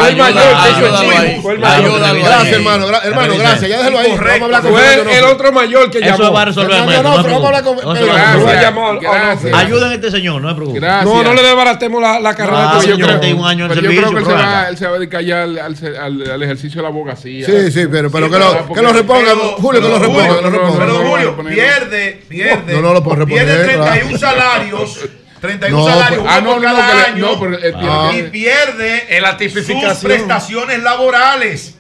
Gracias, 2.22 2.52
hermano. 2.52 2.86
Hermano, 3.02 3.36
gracias. 3.36 3.70
Ya 3.70 3.78
déjalo 3.78 3.98
ahí. 3.98 4.16
Fue 4.16 5.18
el 5.18 5.24
otro 5.24 5.52
mayor. 5.52 5.79
Fernando 5.80 5.84
el 5.84 5.90
que 5.90 5.98
Eso 6.08 6.18
llamó. 6.22 6.32
va 6.34 6.42
a 6.42 6.44
resolver 6.46 6.70
Fernando 6.70 6.92
el 6.92 7.02
maestro, 7.02 7.10
no 7.10 7.14
Onofre, 7.14 7.32
vamos 7.32 7.44
a 7.44 7.46
hablar 7.48 7.64
con 7.64 7.76
No 7.76 9.10
Gracias. 9.12 9.54
Ayuden 9.54 9.90
a 9.90 9.94
este 9.94 10.10
señor, 10.10 10.42
no 10.42 10.48
se 10.48 10.54
preocupe. 10.54 10.80
No, 10.80 11.22
no 11.22 11.34
le 11.34 11.42
desbaratemos 11.42 12.02
la, 12.02 12.20
la 12.20 12.34
carrera 12.34 12.58
Ah, 12.58 12.62
a 12.74 12.78
este 12.78 12.88
yo 12.88 12.94
señor, 12.94 13.08
señor. 13.08 13.20
31 13.20 13.46
años 13.48 13.70
en 13.70 13.74
pero 13.78 13.80
yo 13.92 14.00
creo 14.00 14.12
que 14.12 14.18
él 14.18 14.24
se, 14.26 14.32
va, 14.32 14.68
él 14.68 14.76
se 14.78 14.86
va 14.86 14.90
a 14.90 14.98
dedicar 14.98 15.22
ya 15.22 15.42
al, 15.42 15.58
al, 15.58 15.76
al- 16.00 16.30
al 16.30 16.42
ejercicio 16.42 16.78
de 16.78 16.82
la 16.82 16.88
abogacía. 16.88 17.46
Sí, 17.46 17.70
sí, 17.72 17.86
pero, 17.90 18.10
pero 18.10 18.26
Sí, 18.26 18.32
que, 18.32 18.38
lo, 18.38 18.74
que 18.74 18.82
lo 18.82 18.92
reponga. 18.92 19.20
pero- 19.32 19.52
Julio, 19.58 19.80
que 19.82 19.88
lo 19.88 19.98
reponga. 19.98 20.26
No, 20.28 20.50
no. 20.50 20.72
Pero 20.72 20.86
no, 20.86 21.02
no, 21.02 21.10
Julio, 21.10 21.34
no, 21.36 21.42
no, 21.42 21.48
pierde, 21.50 22.22
pierde. 22.28 22.72
No, 22.74 22.82
no 22.82 22.92
lo 22.94 23.02
puedo 23.02 23.26
Pierde 23.26 23.66
reponer, 23.66 23.80
31 23.80 24.18
claro. 24.18 24.36
salarios. 24.40 24.98
31 25.40 25.78
No, 25.78 25.86
salarios, 25.88 26.24
ah, 26.28 26.38
uno 26.42 26.48
no, 26.48 26.52
por 26.56 26.62
no, 26.62 26.68
cada 26.76 26.94
le- 26.94 27.00
año. 27.06 27.26
no, 27.26 27.40
pero, 27.40 27.54
eh, 27.58 27.72
Ah. 27.74 28.10
Y 28.14 28.22
pierde 28.24 29.16
En 29.16 29.22
la 29.22 29.38
sus 29.38 29.96
prestaciones 30.02 30.82
laborales. 30.82 31.76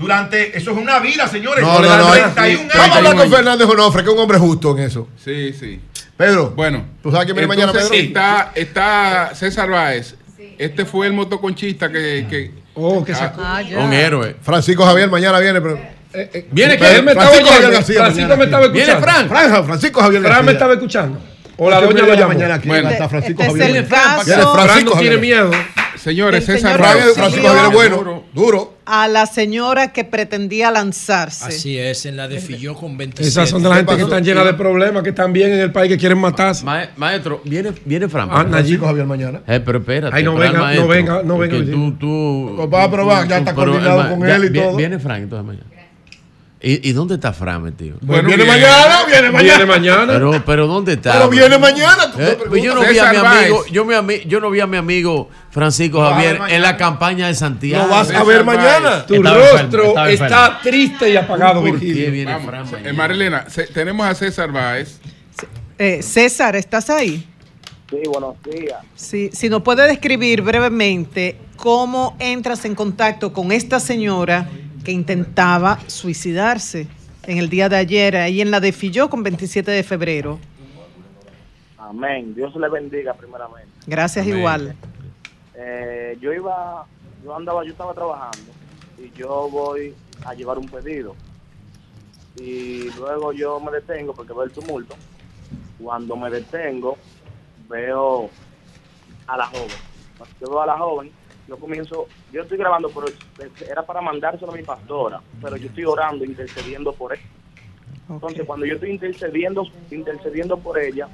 Durante, 0.00 0.56
eso 0.56 0.70
es 0.72 0.76
una 0.78 0.98
vida, 0.98 1.28
señores. 1.28 1.62
No, 1.64 1.78
no, 1.80 1.96
no. 1.96 2.10
31 2.12 2.68
Vamos 2.74 2.88
a 2.94 2.96
hablar 2.98 3.12
años. 3.12 3.22
con 3.24 3.32
Fernández 3.32 3.68
Onofre, 3.68 4.02
que 4.02 4.08
es 4.08 4.14
un 4.14 4.20
hombre 4.22 4.38
justo 4.38 4.76
en 4.76 4.84
eso. 4.84 5.08
Sí, 5.22 5.52
sí. 5.52 5.80
Pedro, 6.16 6.50
Bueno, 6.56 6.84
¿tú 7.02 7.10
sabes 7.10 7.26
quién 7.26 7.36
viene 7.36 7.46
mañana, 7.48 7.72
Pedro? 7.72 7.92
Está, 7.92 8.52
está 8.54 9.30
César 9.34 9.70
Báez. 9.70 10.14
Este 10.58 10.84
fue 10.84 11.06
el 11.06 11.12
motoconchista 11.12 11.90
que. 11.90 12.26
que 12.28 12.50
Oh, 12.74 13.04
que 13.04 13.12
Ah, 13.12 13.16
sacó. 13.16 13.42
Un 13.82 13.92
héroe. 13.92 14.36
Francisco 14.42 14.84
Javier 14.84 15.10
mañana 15.10 15.38
viene, 15.38 15.60
pero. 15.60 15.78
Viene 16.50 16.76
Pero 16.78 16.96
él 16.96 17.02
me 17.04 17.12
estaba 17.12 17.28
Francisco 17.30 17.48
Javier 17.50 17.58
oyendo. 17.58 17.70
García 17.72 17.96
Francisco 17.96 18.22
mañana 18.28 18.36
me 18.36 18.44
estaba 18.44 18.64
escuchando. 18.64 18.92
Viene 18.94 19.00
Frank. 19.12 19.28
Franja, 19.28 19.62
Francisco 19.64 20.00
Javier 20.00 20.22
Fran 20.22 20.44
me 20.44 20.52
estaba 20.52 20.72
escuchando. 20.74 21.18
O 21.56 21.68
la 21.70 21.78
Este 21.80 21.92
doña 21.92 22.06
lo 22.06 22.14
llamó. 22.14 22.28
mañana 22.34 22.54
aquí, 22.54 22.68
Bueno. 22.68 22.90
está 22.90 23.08
Francisco 23.08 23.42
Este 23.42 23.52
es 23.54 23.58
Javier. 23.60 23.76
el 23.76 23.82
Viene 23.82 23.88
caso 23.88 24.22
Francisco 24.22 24.52
Fran 24.52 24.84
no 24.84 24.90
Javier. 24.92 24.98
tiene 24.98 25.16
miedo. 25.18 25.50
Señores, 26.02 26.44
señor 26.44 26.80
Báez. 26.80 27.14
Francisco 27.14 27.14
Francisco 27.14 27.48
Javier 27.48 27.66
es 27.66 27.72
bueno, 27.74 28.24
Duro. 28.32 28.74
a 28.86 29.06
la 29.08 29.26
señora 29.26 29.92
que 29.92 30.04
pretendía 30.04 30.70
lanzarse. 30.70 31.44
Así 31.44 31.78
es, 31.78 32.06
en 32.06 32.16
la 32.16 32.26
de 32.28 32.40
Filló 32.40 32.74
con 32.74 32.96
27. 32.96 33.28
Esas 33.28 33.50
son 33.50 33.62
de 33.62 33.68
la 33.68 33.76
gente 33.76 33.96
que 33.96 34.02
están 34.02 34.24
llenas 34.24 34.44
de 34.46 34.54
problemas, 34.54 35.02
que 35.02 35.10
están 35.10 35.32
bien 35.32 35.52
en 35.52 35.60
el 35.60 35.72
país, 35.72 35.90
que 35.90 35.98
quieren 35.98 36.18
matarse. 36.18 36.64
Ma- 36.64 36.88
maestro, 36.96 37.42
viene, 37.44 37.72
viene 37.84 38.08
Fran. 38.08 38.28
Ah. 38.32 38.46
Francisco 38.48 38.86
Javier 38.86 39.06
mañana. 39.06 39.42
Eh, 39.46 39.60
pero 39.64 39.78
espérate. 39.78 40.16
Ay, 40.16 40.24
no 40.24 40.34
venga, 40.34 40.72
no 40.74 40.88
venga, 40.88 41.22
no 41.22 41.38
venga 41.38 41.56
Tú, 41.70 41.92
tú, 41.98 42.68
va 42.72 42.84
a 42.84 42.90
probar, 42.90 43.28
ya 43.28 43.38
está 43.38 43.54
coordinado 43.54 44.02
el 44.02 44.08
con 44.08 44.26
ya 44.26 44.36
él 44.36 44.44
y 44.44 44.48
vi- 44.48 44.58
todo. 44.60 44.76
Viene 44.76 44.98
Frank 44.98 45.22
entonces 45.24 45.46
mañana. 45.46 45.66
¿Y, 46.62 46.90
y 46.90 46.92
dónde 46.92 47.14
está 47.14 47.32
Fran, 47.32 47.72
tío? 47.72 47.94
Bueno, 48.02 48.28
viene 48.28 48.44
mañana, 48.44 49.04
viene 49.06 49.30
mañana. 49.30 49.56
Viene 49.56 49.66
mañana. 49.66 50.12
Pero, 50.12 50.44
pero 50.44 50.66
¿dónde 50.66 50.92
está? 50.92 51.12
Pero 51.14 51.30
viene 51.30 51.56
mañana. 51.56 52.12
tú 52.12 52.20
Eh, 52.20 52.36
te 52.38 52.48
pues 52.48 52.62
yo 52.62 52.74
no 52.74 52.82
vi 52.82 52.98
a 52.98 53.10
mi 53.10 53.16
amigo, 53.16 53.64
yo, 53.66 53.84
mi 53.84 54.20
yo 54.26 54.40
no 54.40 54.50
vi 54.50 54.60
a 54.60 54.66
mi 54.66 54.76
amigo 54.76 55.30
Francisco 55.50 56.02
Javier 56.02 56.38
en 56.48 56.60
la 56.60 56.76
campaña 56.76 57.28
de 57.28 57.34
Santiago. 57.34 57.86
Lo 57.86 57.90
vas 57.90 58.10
a 58.10 58.22
ver 58.24 58.44
mañana. 58.44 59.06
Tu 59.06 59.22
rostro 59.22 60.06
está 60.06 60.60
triste 60.62 61.08
y 61.08 61.16
apagado, 61.16 61.62
¿Por 61.62 61.80
qué 61.80 62.10
viene 62.10 62.32
Vamos, 62.32 62.68
Fran 62.68 62.86
eh? 62.86 62.92
Marilena, 62.92 63.46
tenemos 63.72 64.06
a 64.06 64.14
César 64.14 64.52
Báez. 64.52 64.98
Eh, 65.78 66.02
César, 66.02 66.56
¿estás 66.56 66.90
ahí? 66.90 67.26
Sí, 67.88 67.96
buenos 68.06 68.36
días. 68.42 68.80
Sí, 68.94 69.30
si 69.32 69.48
nos 69.48 69.62
puede 69.62 69.88
describir 69.88 70.42
brevemente 70.42 71.38
cómo 71.56 72.16
entras 72.18 72.66
en 72.66 72.74
contacto 72.74 73.32
con 73.32 73.50
esta 73.50 73.80
señora 73.80 74.46
que 74.90 74.94
intentaba 74.94 75.78
suicidarse 75.86 76.88
en 77.22 77.38
el 77.38 77.48
día 77.48 77.68
de 77.68 77.76
ayer, 77.76 78.16
ahí 78.16 78.40
en 78.40 78.50
la 78.50 78.58
de 78.58 78.72
Filló 78.72 79.08
con 79.08 79.22
27 79.22 79.70
de 79.70 79.84
febrero. 79.84 80.40
Amén. 81.78 82.34
Dios 82.34 82.56
le 82.56 82.68
bendiga 82.68 83.14
primeramente. 83.14 83.70
Gracias 83.86 84.26
Amén. 84.26 84.38
igual. 84.38 84.74
Eh, 85.54 86.18
yo 86.20 86.32
iba, 86.32 86.84
yo 87.22 87.36
andaba, 87.36 87.64
yo 87.64 87.70
estaba 87.70 87.94
trabajando 87.94 88.50
y 88.98 89.16
yo 89.16 89.48
voy 89.48 89.94
a 90.26 90.34
llevar 90.34 90.58
un 90.58 90.68
pedido. 90.68 91.14
Y 92.36 92.90
luego 92.98 93.32
yo 93.32 93.60
me 93.60 93.70
detengo 93.70 94.12
porque 94.12 94.32
veo 94.32 94.42
el 94.42 94.50
tumulto. 94.50 94.96
Cuando 95.80 96.16
me 96.16 96.30
detengo, 96.30 96.98
veo 97.68 98.28
a 99.28 99.36
la 99.36 99.46
joven. 99.46 99.68
Yo 100.40 100.50
veo 100.50 100.62
a 100.62 100.66
la 100.66 100.78
joven, 100.78 101.12
yo 101.50 101.56
comienzo, 101.56 102.06
yo 102.32 102.42
estoy 102.42 102.58
grabando, 102.58 102.88
pero 102.90 103.08
era 103.68 103.84
para 103.84 104.00
mandárselo 104.00 104.52
a 104.52 104.56
mi 104.56 104.62
pastora, 104.62 105.20
pero 105.42 105.56
yo 105.56 105.66
estoy 105.66 105.84
orando, 105.84 106.24
intercediendo 106.24 106.92
por 106.92 107.12
ella. 107.12 107.24
Entonces, 108.08 108.44
cuando 108.46 108.66
yo 108.66 108.74
estoy 108.74 108.90
intercediendo, 108.90 109.66
intercediendo 109.90 110.56
por 110.56 110.78
ella, 110.78 111.08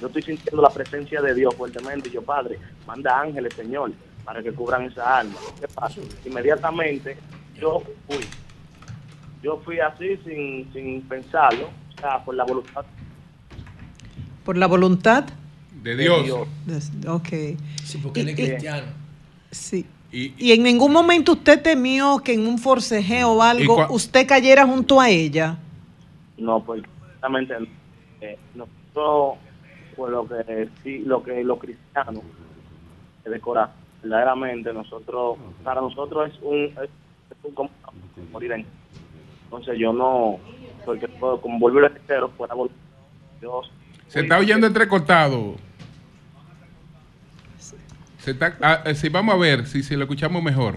yo 0.00 0.08
estoy 0.08 0.22
sintiendo 0.22 0.60
la 0.60 0.70
presencia 0.70 1.22
de 1.22 1.34
Dios 1.34 1.54
fuertemente. 1.54 2.08
Y 2.08 2.12
yo, 2.12 2.22
Padre, 2.22 2.58
manda 2.84 3.20
ángeles, 3.20 3.54
Señor, 3.54 3.92
para 4.24 4.42
que 4.42 4.50
cubran 4.52 4.82
esa 4.82 5.18
alma. 5.20 5.36
¿Qué 5.60 5.68
pasa? 5.68 6.00
Inmediatamente 6.24 7.16
yo 7.60 7.80
fui. 8.08 8.18
Yo 9.40 9.62
fui 9.64 9.78
así 9.78 10.16
sin, 10.24 10.68
sin 10.72 11.02
pensarlo, 11.02 11.66
o 11.96 12.00
sea, 12.00 12.24
por 12.24 12.34
la 12.34 12.42
voluntad 12.44 12.84
Por 14.44 14.56
la 14.56 14.66
voluntad. 14.66 15.26
De 15.80 15.94
de 15.94 16.02
Dios. 16.02 16.24
Dios. 16.24 17.00
de- 17.00 17.08
Ok. 17.08 17.28
Sí, 17.84 17.98
porque 18.02 18.22
él 18.22 18.30
es 18.30 18.34
cristiano. 18.34 18.97
Sí. 19.50 19.86
Y, 20.10 20.32
¿Y 20.38 20.52
en 20.52 20.62
ningún 20.62 20.92
momento 20.92 21.32
usted 21.32 21.62
temió 21.62 22.18
que 22.24 22.32
en 22.32 22.46
un 22.46 22.58
forcejeo 22.58 23.32
o 23.32 23.42
algo 23.42 23.86
usted 23.90 24.26
cayera 24.26 24.66
junto 24.66 25.00
a 25.00 25.10
ella? 25.10 25.58
No, 26.38 26.60
pues 26.64 26.82
exactamente 27.06 27.54
eh, 28.20 28.38
nosotros, 28.54 29.36
pues 29.96 30.10
lo 30.12 30.26
que 30.26 30.68
sí, 30.82 30.98
lo 31.00 31.22
que 31.22 31.44
los 31.44 31.58
cristianos 31.58 32.22
de 33.24 33.40
corazón, 33.40 33.74
verdaderamente 34.02 34.72
nosotros, 34.72 35.36
para 35.62 35.80
nosotros 35.82 36.30
es 36.32 36.38
un, 36.42 36.64
es, 36.64 36.90
es 37.30 37.36
un 37.44 37.52
como 37.52 37.70
morir 38.32 38.52
en. 38.52 38.64
Entonces 39.44 39.78
yo 39.78 39.92
no, 39.92 40.38
porque 40.86 41.06
puedo- 41.08 41.40
como 41.40 41.58
vuelvo 41.58 41.80
a 41.80 41.88
reitero, 41.88 42.30
fuera 42.30 42.54
Dios. 43.40 43.70
se 44.08 44.20
está 44.20 44.38
oyendo 44.38 44.66
entrecortado. 44.66 45.56
Se 48.28 48.32
está, 48.32 48.58
ah, 48.60 48.82
eh, 48.84 48.94
sí, 48.94 49.08
vamos 49.08 49.34
a 49.34 49.38
ver 49.38 49.66
si, 49.66 49.82
si 49.82 49.96
lo 49.96 50.02
escuchamos 50.02 50.42
mejor. 50.42 50.76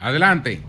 Adelante. 0.00 0.62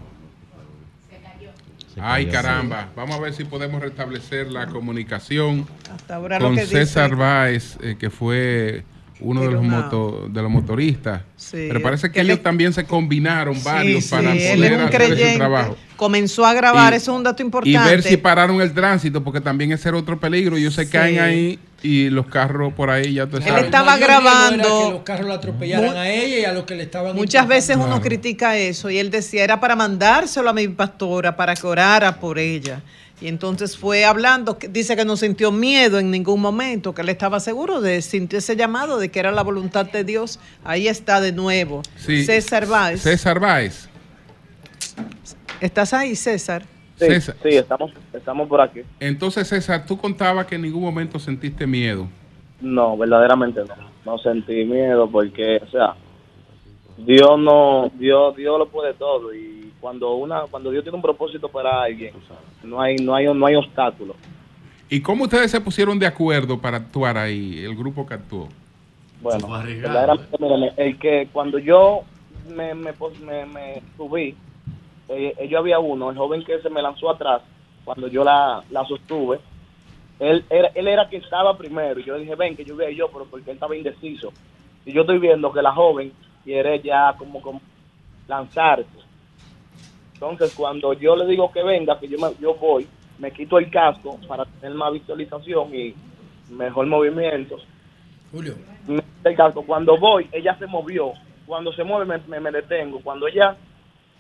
Ay, 1.98 2.26
cayó. 2.26 2.32
caramba. 2.34 2.90
Vamos 2.94 3.16
a 3.16 3.20
ver 3.22 3.34
si 3.34 3.46
podemos 3.46 3.82
restablecer 3.82 4.52
la 4.52 4.68
comunicación 4.68 5.66
Hasta 5.96 6.16
ahora 6.16 6.40
lo 6.40 6.48
con 6.48 6.56
dice- 6.56 6.68
César 6.68 7.16
Báez, 7.16 7.78
eh, 7.82 7.96
que 7.98 8.10
fue 8.10 8.84
uno 9.22 9.40
de 9.44 9.52
los, 9.52 9.64
moto- 9.64 10.28
de 10.30 10.42
los 10.42 10.52
motoristas. 10.52 11.22
Sí, 11.38 11.68
Pero 11.70 11.82
parece 11.82 12.10
que 12.10 12.16
que 12.16 12.24
le- 12.26 12.34
ellos 12.34 12.44
también 12.44 12.74
se 12.74 12.84
combinaron 12.84 13.64
varios 13.64 14.04
Sí, 14.04 14.10
para 14.12 14.34
sí, 14.34 14.40
poder 14.58 14.74
hacer 14.82 15.02
ese 15.02 15.14
creyente. 15.14 15.38
trabajo. 15.38 15.78
Comenzó 15.96 16.46
a 16.46 16.54
grabar, 16.54 16.92
Y- 16.92 16.98
eso 16.98 17.14
es 17.14 17.18
un 17.18 17.24
dato 17.24 17.42
Y 17.42 17.46
importante. 17.46 17.80
ver 17.90 18.04
si 18.04 18.18
pararon 18.18 18.60
el 18.60 18.74
tránsito, 18.74 19.24
porque 19.24 19.40
también 19.40 19.72
ese 19.72 19.88
era 19.88 19.98
otro 19.98 20.20
peligro. 20.20 20.58
Ellos 20.58 20.74
se 20.74 20.84
Sí. 20.84 20.92
caen 20.92 21.20
ahí 21.22 21.60
y 21.84 22.10
los 22.10 22.26
carros 22.28 22.74
por 22.74 22.90
ahí 22.90 23.14
ya 23.14 23.28
te 23.28 23.38
Él 23.38 23.44
saben. 23.44 23.66
estaba 23.66 23.98
grabando- 23.98 24.68
Era 24.68 24.86
que 24.88 24.92
los 24.94 25.04
carros 25.04 25.28
la 25.28 25.34
atropellaran 25.36 25.96
a 25.96 26.10
ella 26.10 26.40
y 26.40 26.46
a 26.46 26.52
los 26.54 26.64
que 26.66 26.76
le 26.76 26.84
estaban 26.84 27.16
Muchas 27.16 27.48
veces 27.48 27.76
uno 27.76 27.86
Claro. 27.86 28.02
critica 28.02 28.58
eso 28.58 28.90
y 28.90 28.98
él 28.98 29.10
decía 29.12 29.44
era 29.44 29.60
para 29.60 29.76
mandárselo 29.76 30.50
a 30.50 30.54
mi 30.54 30.68
pastora 30.70 31.36
para 31.36 31.56
que 31.56 31.68
orara 31.68 32.20
por 32.20 32.40
ella. 32.40 32.82
Y 33.20 33.28
entonces 33.30 33.76
fue 33.76 34.06
hablando, 34.06 34.58
dice 34.70 34.96
que 34.96 35.04
no 35.04 35.18
sintió 35.18 35.52
miedo 35.52 35.98
en 35.98 36.12
ningún 36.12 36.40
momento, 36.40 36.94
que 36.94 37.02
él 37.02 37.10
estaba 37.10 37.40
seguro 37.40 37.82
de 37.82 38.02
sintió 38.04 38.38
ese 38.38 38.56
llamado 38.56 39.00
de 39.00 39.10
que 39.10 39.20
era 39.20 39.32
la 39.32 39.42
voluntad 39.42 39.86
de 39.88 40.04
Dios. 40.04 40.40
Ahí 40.64 40.88
está 40.88 41.20
de 41.20 41.32
nuevo. 41.32 41.82
Sí. 42.06 42.24
César 42.26 42.68
Báez. 42.68 43.02
César 43.02 43.40
Báez. 43.40 43.88
¿Estás 45.62 45.94
ahí, 45.94 46.16
César? 46.16 46.64
Sí, 46.98 47.06
César. 47.06 47.36
sí, 47.44 47.50
estamos, 47.50 47.92
estamos 48.12 48.48
por 48.48 48.60
aquí. 48.60 48.82
Entonces, 49.00 49.48
César, 49.48 49.86
tú 49.86 49.98
contabas 49.98 50.48
que 50.48 50.56
en 50.56 50.64
ningún 50.64 50.82
momento 50.82 51.20
sentiste 51.20 51.68
miedo. 51.68 52.08
No, 52.60 52.98
verdaderamente 52.98 53.62
no. 53.62 53.76
No 54.06 54.18
sentí 54.18 54.66
miedo 54.66 55.10
porque, 55.10 55.62
o 55.64 55.70
sea, 55.70 55.96
Dios 56.98 57.40
no, 57.40 57.92
Dios, 58.00 58.36
Dios 58.36 58.58
lo 58.58 58.68
puede 58.68 58.94
todo 58.94 59.34
y 59.34 59.72
cuando 59.80 60.16
una, 60.16 60.42
cuando 60.50 60.72
Dios 60.72 60.84
tiene 60.84 60.96
un 60.96 61.02
propósito 61.02 61.50
para 61.50 61.84
alguien, 61.84 62.14
no 62.64 62.82
hay, 62.82 62.96
no 62.98 63.14
hay, 63.14 63.26
no 63.34 63.46
hay 63.46 63.56
obstáculo. 63.56 64.16
¿Y 64.90 65.02
cómo 65.02 65.26
ustedes 65.26 65.52
se 65.52 65.62
pusieron 65.62 66.00
de 66.00 66.08
acuerdo 66.08 66.60
para 66.60 66.78
actuar 66.78 67.18
ahí, 67.18 67.64
el 67.64 67.76
grupo 67.76 68.08
que 68.08 68.16
actuó? 68.16 68.48
Bueno, 69.22 69.50
verdaderamente, 69.50 70.74
el 70.78 70.98
que 70.98 71.28
cuando 71.32 71.60
yo 71.60 72.02
me, 72.50 72.74
me, 72.74 72.94
me 73.46 73.82
subí, 73.98 74.36
eh, 75.10 75.34
eh, 75.38 75.48
yo 75.48 75.60
había 75.60 75.80
uno, 75.80 76.10
el 76.10 76.18
joven 76.18 76.44
que 76.44 76.60
se 76.62 76.70
me 76.70 76.82
lanzó 76.82 77.10
atrás, 77.10 77.42
cuando 77.86 78.08
yo 78.08 78.24
la, 78.24 78.64
la 78.72 78.86
sostuve, 78.86 79.40
él 80.20 80.44
era, 80.50 80.70
él 80.76 80.88
era 80.88 81.08
que 81.10 81.18
estaba 81.18 81.58
primero, 81.58 82.00
y 82.00 82.04
yo 82.04 82.16
le 82.16 82.22
dije, 82.22 82.36
ven, 82.36 82.56
que 82.56 82.66
yo 82.66 82.76
vea 82.76 82.90
yo, 82.92 83.10
pero 83.10 83.26
porque 83.26 83.52
él 83.52 83.56
estaba 83.56 83.76
indeciso. 83.76 84.34
Y 84.86 84.92
yo 84.94 85.02
estoy 85.02 85.20
viendo 85.20 85.52
que 85.52 85.62
la 85.62 85.74
joven 85.74 86.12
quiere 86.44 86.80
ya 86.82 87.14
como, 87.18 87.42
como 87.42 87.62
lanzarse. 88.28 88.86
Entonces, 90.14 90.52
cuando 90.56 90.94
yo 90.94 91.16
le 91.16 91.26
digo 91.28 91.52
que 91.52 91.64
venga, 91.64 92.00
que 92.00 92.08
yo, 92.08 92.18
me- 92.18 92.36
yo 92.40 92.56
voy, 92.56 92.88
me 93.20 93.32
quito 93.32 93.60
el 93.60 93.70
casco 93.70 94.18
para 94.28 94.46
tener 94.46 94.76
más 94.76 94.92
visualización 94.94 95.74
y 95.76 95.94
mejor 96.50 96.88
movimiento. 96.88 97.58
Julio. 98.32 98.56
Me 98.88 99.02
quito 99.02 99.30
el 99.30 99.36
casco. 99.36 99.64
Cuando 99.64 99.98
voy, 99.98 100.28
ella 100.32 100.58
se 100.58 100.66
movió. 100.66 101.14
Cuando 101.46 101.72
se 101.74 101.84
mueve, 101.84 102.06
me, 102.06 102.18
me- 102.28 102.40
me 102.40 102.52
detengo. 102.52 103.00
Cuando 103.02 103.28
ella 103.28 103.56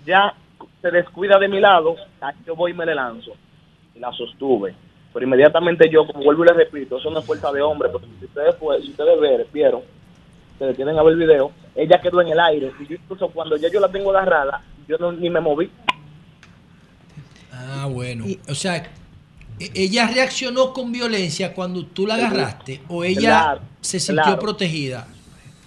ya 0.05 0.33
se 0.81 0.91
descuida 0.91 1.37
de 1.39 1.47
mi 1.47 1.59
lado, 1.59 1.95
yo 2.45 2.55
voy 2.55 2.71
y 2.71 2.73
me 2.73 2.85
le 2.85 2.95
lanzo. 2.95 3.31
Y 3.95 3.99
la 3.99 4.11
sostuve. 4.13 4.73
Pero 5.13 5.25
inmediatamente 5.25 5.89
yo, 5.89 6.05
como 6.05 6.23
vuelvo 6.23 6.43
y 6.43 6.47
le 6.47 6.53
repito, 6.53 6.97
eso 6.97 7.09
no 7.09 7.19
es 7.19 7.25
fuerza 7.25 7.51
de 7.51 7.61
hombre, 7.61 7.89
porque 7.89 8.07
si 8.19 8.25
ustedes, 8.25 8.55
fue- 8.57 8.81
si 8.81 8.91
ustedes 8.91 9.19
ver- 9.19 9.47
vieron, 9.51 9.81
se 10.59 10.65
detienen 10.65 10.97
a 10.99 11.03
ver 11.03 11.13
el 11.13 11.19
video, 11.19 11.51
ella 11.75 11.99
quedó 12.01 12.21
en 12.21 12.27
el 12.29 12.39
aire. 12.39 12.71
Y 12.79 12.87
yo 12.87 12.95
incluso 12.95 13.27
cuando 13.29 13.57
ya 13.57 13.69
yo 13.71 13.79
la 13.79 13.89
tengo 13.89 14.11
agarrada, 14.11 14.61
yo 14.87 14.97
no- 14.97 15.11
ni 15.11 15.29
me 15.29 15.39
moví. 15.39 15.69
Ah, 17.51 17.87
bueno. 17.89 18.25
O 18.49 18.53
sea, 18.55 18.77
e- 19.59 19.71
ella 19.75 20.07
reaccionó 20.13 20.73
con 20.73 20.91
violencia 20.91 21.53
cuando 21.53 21.85
tú 21.85 22.05
la 22.05 22.15
agarraste 22.15 22.81
o 22.89 23.03
ella 23.03 23.19
Claro, 23.21 23.61
se 23.81 23.99
sintió 23.99 24.23
claro. 24.23 24.39
protegida. 24.39 25.07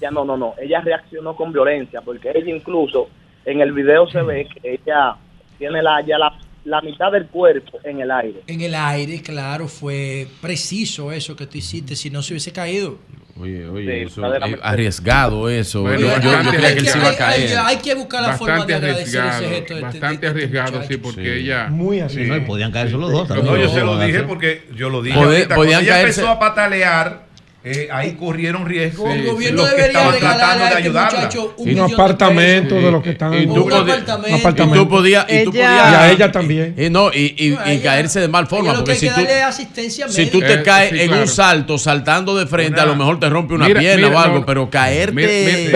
Ya 0.00 0.10
no, 0.10 0.24
no, 0.24 0.36
no. 0.36 0.54
Ella 0.60 0.80
reaccionó 0.80 1.34
con 1.36 1.52
violencia, 1.52 2.00
porque 2.00 2.30
ella 2.34 2.54
incluso 2.54 3.08
en 3.44 3.60
el 3.60 3.72
video 3.72 4.08
se 4.10 4.22
ve 4.22 4.46
que 4.52 4.74
ella 4.74 5.16
tiene 5.58 5.82
la, 5.82 6.00
ya 6.06 6.18
la, 6.18 6.32
la 6.64 6.80
mitad 6.82 7.10
del 7.12 7.26
cuerpo 7.26 7.78
en 7.84 8.00
el 8.00 8.10
aire. 8.10 8.40
En 8.46 8.60
el 8.60 8.74
aire, 8.74 9.22
claro, 9.22 9.66
fue 9.68 10.26
preciso 10.40 11.10
eso 11.12 11.34
que 11.36 11.46
tú 11.46 11.58
hiciste, 11.58 11.96
si 11.96 12.10
no 12.10 12.22
se 12.22 12.32
hubiese 12.34 12.52
caído. 12.52 12.98
Oye, 13.38 13.58
Sí, 13.62 13.64
oye, 13.64 14.02
eso, 14.02 14.20
verdaderamente. 14.20 14.60
eh, 14.60 14.68
arriesgado 14.68 15.48
eso. 15.48 15.80
Bueno, 15.80 16.00
yo, 16.00 16.20
yo- 16.20 16.42
yo 16.42 16.50
creía 16.50 16.74
que 16.74 16.80
él 16.80 16.86
se 16.88 16.98
iba 16.98 17.06
a 17.06 17.10
Hay- 17.10 17.16
caer. 17.16 17.48
hay- 17.58 17.64
hay 17.64 17.76
que 17.78 17.94
buscar 17.94 18.20
la 18.22 18.32
forma 18.34 18.58
Bastante 18.58 18.72
de 18.72 18.78
agradecer 18.90 19.24
ese 19.24 19.48
gesto 19.48 19.74
de- 19.74 19.80
de- 19.80 19.86
bastante 19.86 20.10
de- 20.10 20.20
de 20.20 20.28
arriesgado, 20.28 20.82
sí, 20.86 20.96
porque 20.98 21.22
Sí. 21.24 21.30
ella... 21.44 21.68
Muy 21.68 22.00
así. 22.00 22.16
Sí, 22.24 22.28
no, 22.28 22.36
y 22.36 22.40
podían 22.40 22.70
caerse 22.70 22.98
los 22.98 23.10
dos 23.10 23.26
No, 23.30 23.34
también. 23.36 23.56
yo 23.62 23.68
se 23.70 23.80
lo 23.80 23.98
dije 23.98 24.22
porque 24.24 24.64
yo 24.74 24.90
lo 24.90 25.00
dije. 25.00 25.16
Pode- 25.16 25.26
ahorita. 25.36 25.54
Cuando 25.54 25.64
podían 25.64 25.82
ella 25.84 25.92
caerse- 25.94 26.20
empezó 26.20 26.28
a 26.28 26.38
patalear, 26.38 27.22
eh, 27.62 27.88
ahí 27.92 28.12
corrieron 28.12 28.64
riesgo 28.64 29.06
El 29.10 29.26
gobierno 29.26 29.62
los 29.62 29.70
que 29.70 29.76
debería 29.82 30.00
estaban 30.00 30.18
tratando 30.18 30.58
de 30.64 30.64
este 30.70 30.76
ayudarla. 30.78 31.18
muchacho 31.18 31.54
un 31.58 31.62
Un 31.62 31.68
millón 31.68 31.88
de 31.88 31.94
apartamento 31.94 32.74
de 32.76 32.90
los 32.90 33.02
que 33.02 33.10
están 33.10 33.34
Y 33.34 33.46
tú, 33.46 33.52
Un 33.52 33.62
podías- 33.68 33.80
apartamento. 33.98 34.74
y 34.76 34.78
tú 34.78 34.88
podías 34.88 35.24
y 35.28 35.44
tú 35.44 35.50
Ella- 35.50 35.68
podías- 35.68 35.90
Y 35.92 35.94
a 35.94 36.10
ella 36.12 36.32
también. 36.32 36.74
y 36.78 36.88
no, 36.88 37.10
y, 37.12 37.34
y- 37.36 37.50
No, 37.50 37.60
a 37.60 37.68
y 37.68 37.72
ella- 37.76 37.82
caerse 37.82 38.20
de 38.20 38.28
mal 38.28 38.46
forma, 38.46 38.72
porque 38.74 38.92
que 38.92 38.98
si 38.98 39.08
tú, 39.08 39.20
si 40.08 40.26
tú 40.26 40.40
te 40.40 40.54
Eh, 40.54 40.62
caes 40.62 40.90
sí, 40.90 41.00
en 41.00 41.06
claro. 41.08 41.22
un 41.22 41.28
salto, 41.28 41.76
saltando 41.76 42.34
de 42.34 42.46
frente, 42.46 42.72
Una- 42.74 42.82
a 42.82 42.86
lo 42.86 42.96
mejor 42.96 43.20
te 43.20 43.28
rompe 43.28 43.52
una 43.54 43.66
Mira, 43.66 43.80
pierna 43.80 44.06
mira, 44.08 44.18
o 44.18 44.22
algo, 44.22 44.38
no. 44.38 44.46
pero 44.46 44.70
caerte 44.70 45.12
Mira, 45.12 45.28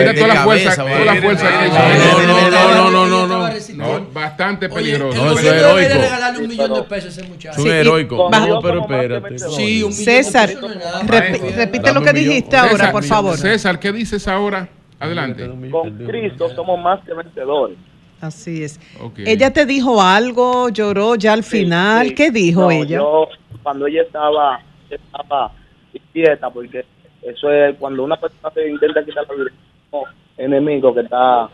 mira, 0.03 0.13
toda 0.15 0.27
la 0.27 0.43
fuerza, 0.43 0.75
cabeza, 0.75 0.99
toda 1.03 1.13
la 1.13 1.21
fuerza 1.21 1.47
que 1.47 1.67
no, 1.67 1.73
no, 1.75 2.49
no, 2.49 2.49
no, 2.49 2.91
no, 2.91 3.05
no, 3.07 3.27
no. 3.27 3.45
No, 3.75 4.07
bastante 4.11 4.69
peligroso. 4.69 5.11
el 5.11 5.17
No, 5.17 5.25
eso 5.25 5.35
gobierno 5.35 5.59
es 5.59 5.65
debería 5.75 5.85
heroico. 5.87 6.01
regalarle 6.01 6.39
un 6.39 6.47
millón 6.47 6.73
de 6.73 6.81
pesos 6.83 7.05
a 7.17 7.21
ese 7.21 7.29
muchacho. 7.29 7.51
Es 7.51 7.57
un 7.59 7.63
Sí, 7.65 7.69
y- 7.69 7.71
heroico. 7.71 8.29
Pero 8.63 8.81
espérate. 8.81 9.39
Sí, 9.39 9.83
un 9.83 9.89
millón 9.89 9.93
César, 9.93 10.49
de 10.49 10.55
pesos 10.55 10.71
no 10.71 11.71
repite 11.77 11.93
lo 11.93 12.01
que 12.01 12.13
dijiste 12.13 12.57
ahora, 12.57 12.71
César, 12.71 12.91
por 12.91 13.03
favor. 13.03 13.37
César, 13.37 13.79
¿qué 13.79 13.91
dices 13.91 14.27
ahora? 14.27 14.67
Adelante. 14.99 15.47
Con 15.71 15.97
Cristo 16.05 16.49
somos 16.55 16.79
más 16.79 17.03
que 17.03 17.13
vencedores. 17.13 17.77
Así 18.21 18.63
es. 18.63 18.79
Ok. 19.01 19.19
Ella 19.19 19.51
te 19.51 19.65
dijo 19.65 20.01
algo, 20.01 20.69
lloró 20.69 21.15
ya 21.15 21.33
al 21.33 21.43
final. 21.43 22.07
Sí, 22.07 22.15
¿Qué 22.15 22.31
dijo 22.31 22.61
no, 22.61 22.71
ella? 22.71 22.97
Yo, 22.97 23.27
cuando 23.61 23.87
ella 23.87 24.03
estaba, 24.03 24.61
estaba 24.89 25.51
inquieta, 25.93 26.49
porque 26.49 26.85
eso 27.21 27.51
es 27.51 27.75
cuando 27.77 28.03
una 28.03 28.17
persona 28.17 28.51
se 28.53 28.69
intenta 28.69 29.03
quitar 29.03 29.25
la 29.27 29.35
vida, 29.35 29.51
un 29.91 30.03
enemigo 30.37 30.93
que 30.93 31.01
está, 31.01 31.49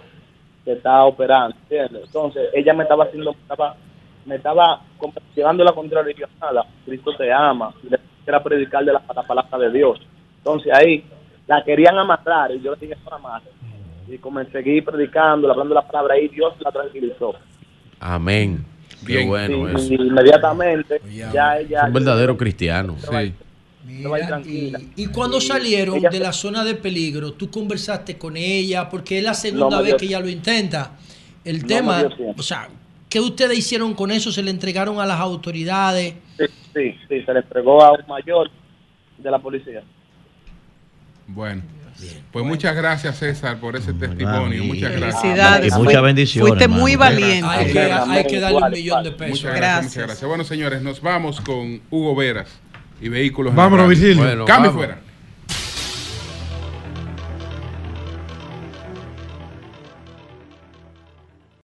que 0.63 0.73
está 0.73 1.03
operando, 1.03 1.55
¿entiendes? 1.63 2.03
Entonces, 2.05 2.49
ella 2.53 2.73
me 2.73 2.83
estaba 2.83 3.05
haciendo, 3.05 3.31
me 3.33 3.39
estaba, 3.41 3.75
me 4.25 4.35
estaba 4.35 4.81
llevando 5.35 5.63
la 5.63 5.73
contraria, 5.73 6.29
nada, 6.39 6.65
Cristo 6.85 7.11
te 7.17 7.31
ama, 7.31 7.73
y 7.83 7.87
era 8.25 8.41
predicar 8.43 8.83
de 8.85 8.93
la, 8.93 9.01
la 9.15 9.23
palabra 9.23 9.57
de 9.57 9.77
Dios. 9.77 9.99
Entonces 10.37 10.71
ahí 10.73 11.03
la 11.47 11.63
querían 11.63 11.97
amarrar 11.97 12.51
y 12.51 12.61
yo 12.61 12.71
le 12.73 12.77
dije, 12.79 12.95
no 13.03 13.09
la 13.11 13.15
amarren. 13.17 13.53
Y 14.07 14.17
comencé 14.17 14.57
a 14.57 14.61
seguir 14.63 14.83
predicando, 14.83 15.49
hablando 15.51 15.73
la 15.73 15.87
palabra 15.87 16.19
y 16.19 16.27
Dios 16.27 16.53
la 16.59 16.71
tranquilizó. 16.71 17.33
Amén. 17.99 18.65
Qué 19.05 19.17
Bien. 19.17 19.27
bueno 19.29 19.69
y, 19.69 19.75
eso. 19.75 19.93
y 19.93 19.95
inmediatamente 19.95 21.01
ya 21.33 21.57
ella 21.57 21.79
Es 21.81 21.87
un 21.87 21.93
verdadero 21.93 22.37
cristiano. 22.37 22.95
Sí. 22.99 23.15
Ahí 23.15 23.33
tranquila. 24.27 24.79
Y 24.95 25.07
cuando 25.07 25.37
Y 25.37 25.41
salieron 25.41 25.97
ella- 25.97 26.09
de 26.09 26.19
la 26.19 26.31
zona 26.33 26.63
de 26.63 26.75
peligro, 26.75 27.33
tú 27.33 27.49
conversaste 27.49 28.17
con 28.17 28.37
ella, 28.37 28.87
porque 28.89 29.17
es 29.17 29.23
la 29.23 29.33
segunda 29.33 29.77
No 29.77 29.83
vez 29.83 29.87
dio- 29.87 29.97
que 29.97 30.05
ella 30.05 30.19
lo 30.19 30.29
intenta. 30.29 30.91
El 31.43 31.61
No 31.61 31.67
tema, 31.67 32.03
o 32.37 32.43
sea, 32.43 32.69
¿qué 33.11 33.19
ustedes 33.19 33.59
hicieron 33.59 33.93
con 33.93 34.09
eso? 34.09 34.31
¿Se 34.31 34.41
le 34.41 34.49
entregaron 34.49 34.99
a 34.99 35.05
las 35.05 35.19
autoridades? 35.19 36.15
Sí, 36.39 36.45
sí, 36.73 36.95
sí, 37.07 37.21
se 37.23 37.33
le 37.33 37.39
entregó 37.41 37.83
a 37.83 37.91
un 37.91 38.07
mayor 38.07 38.49
de 39.19 39.29
la 39.29 39.37
policía. 39.37 39.83
Bueno. 41.27 41.61
Pues 42.31 42.43
muchas 42.43 42.75
gracias, 42.75 43.19
César, 43.19 43.59
por 43.59 43.75
ese 43.75 43.93
testimonio. 43.93 44.63
Muchas 44.63 44.91
gracias. 44.91 45.21
Felicidades. 45.21 45.73
Y 45.75 45.77
muchas 45.77 46.01
bendiciones. 46.01 46.49
Fuiste 46.49 46.67
muy 46.67 46.95
valiente. 46.95 47.47
Hay 47.47 47.71
que, 47.71 47.79
hay 47.79 48.25
que 48.25 48.39
darle 48.39 48.57
un 48.57 48.71
millón 48.71 49.03
de 49.03 49.11
Muchas 49.11 49.27
pesos. 49.27 49.43
gracias, 49.43 49.61
Gracias. 49.61 49.83
muchas 49.83 50.03
gracias. 50.07 50.27
Bueno, 50.27 50.43
señores, 50.43 50.81
nos 50.81 51.01
vamos 51.01 51.39
con 51.41 51.79
Hugo 51.91 52.15
Veras 52.15 52.59
y 53.01 53.09
Vehículos. 53.09 53.53
Vámonos. 53.53 53.87
Virgilio. 53.89 54.23
Bueno, 54.23 54.45
Cambio 54.45 54.71
vamos. 54.71 54.85
fuera. 54.85 55.01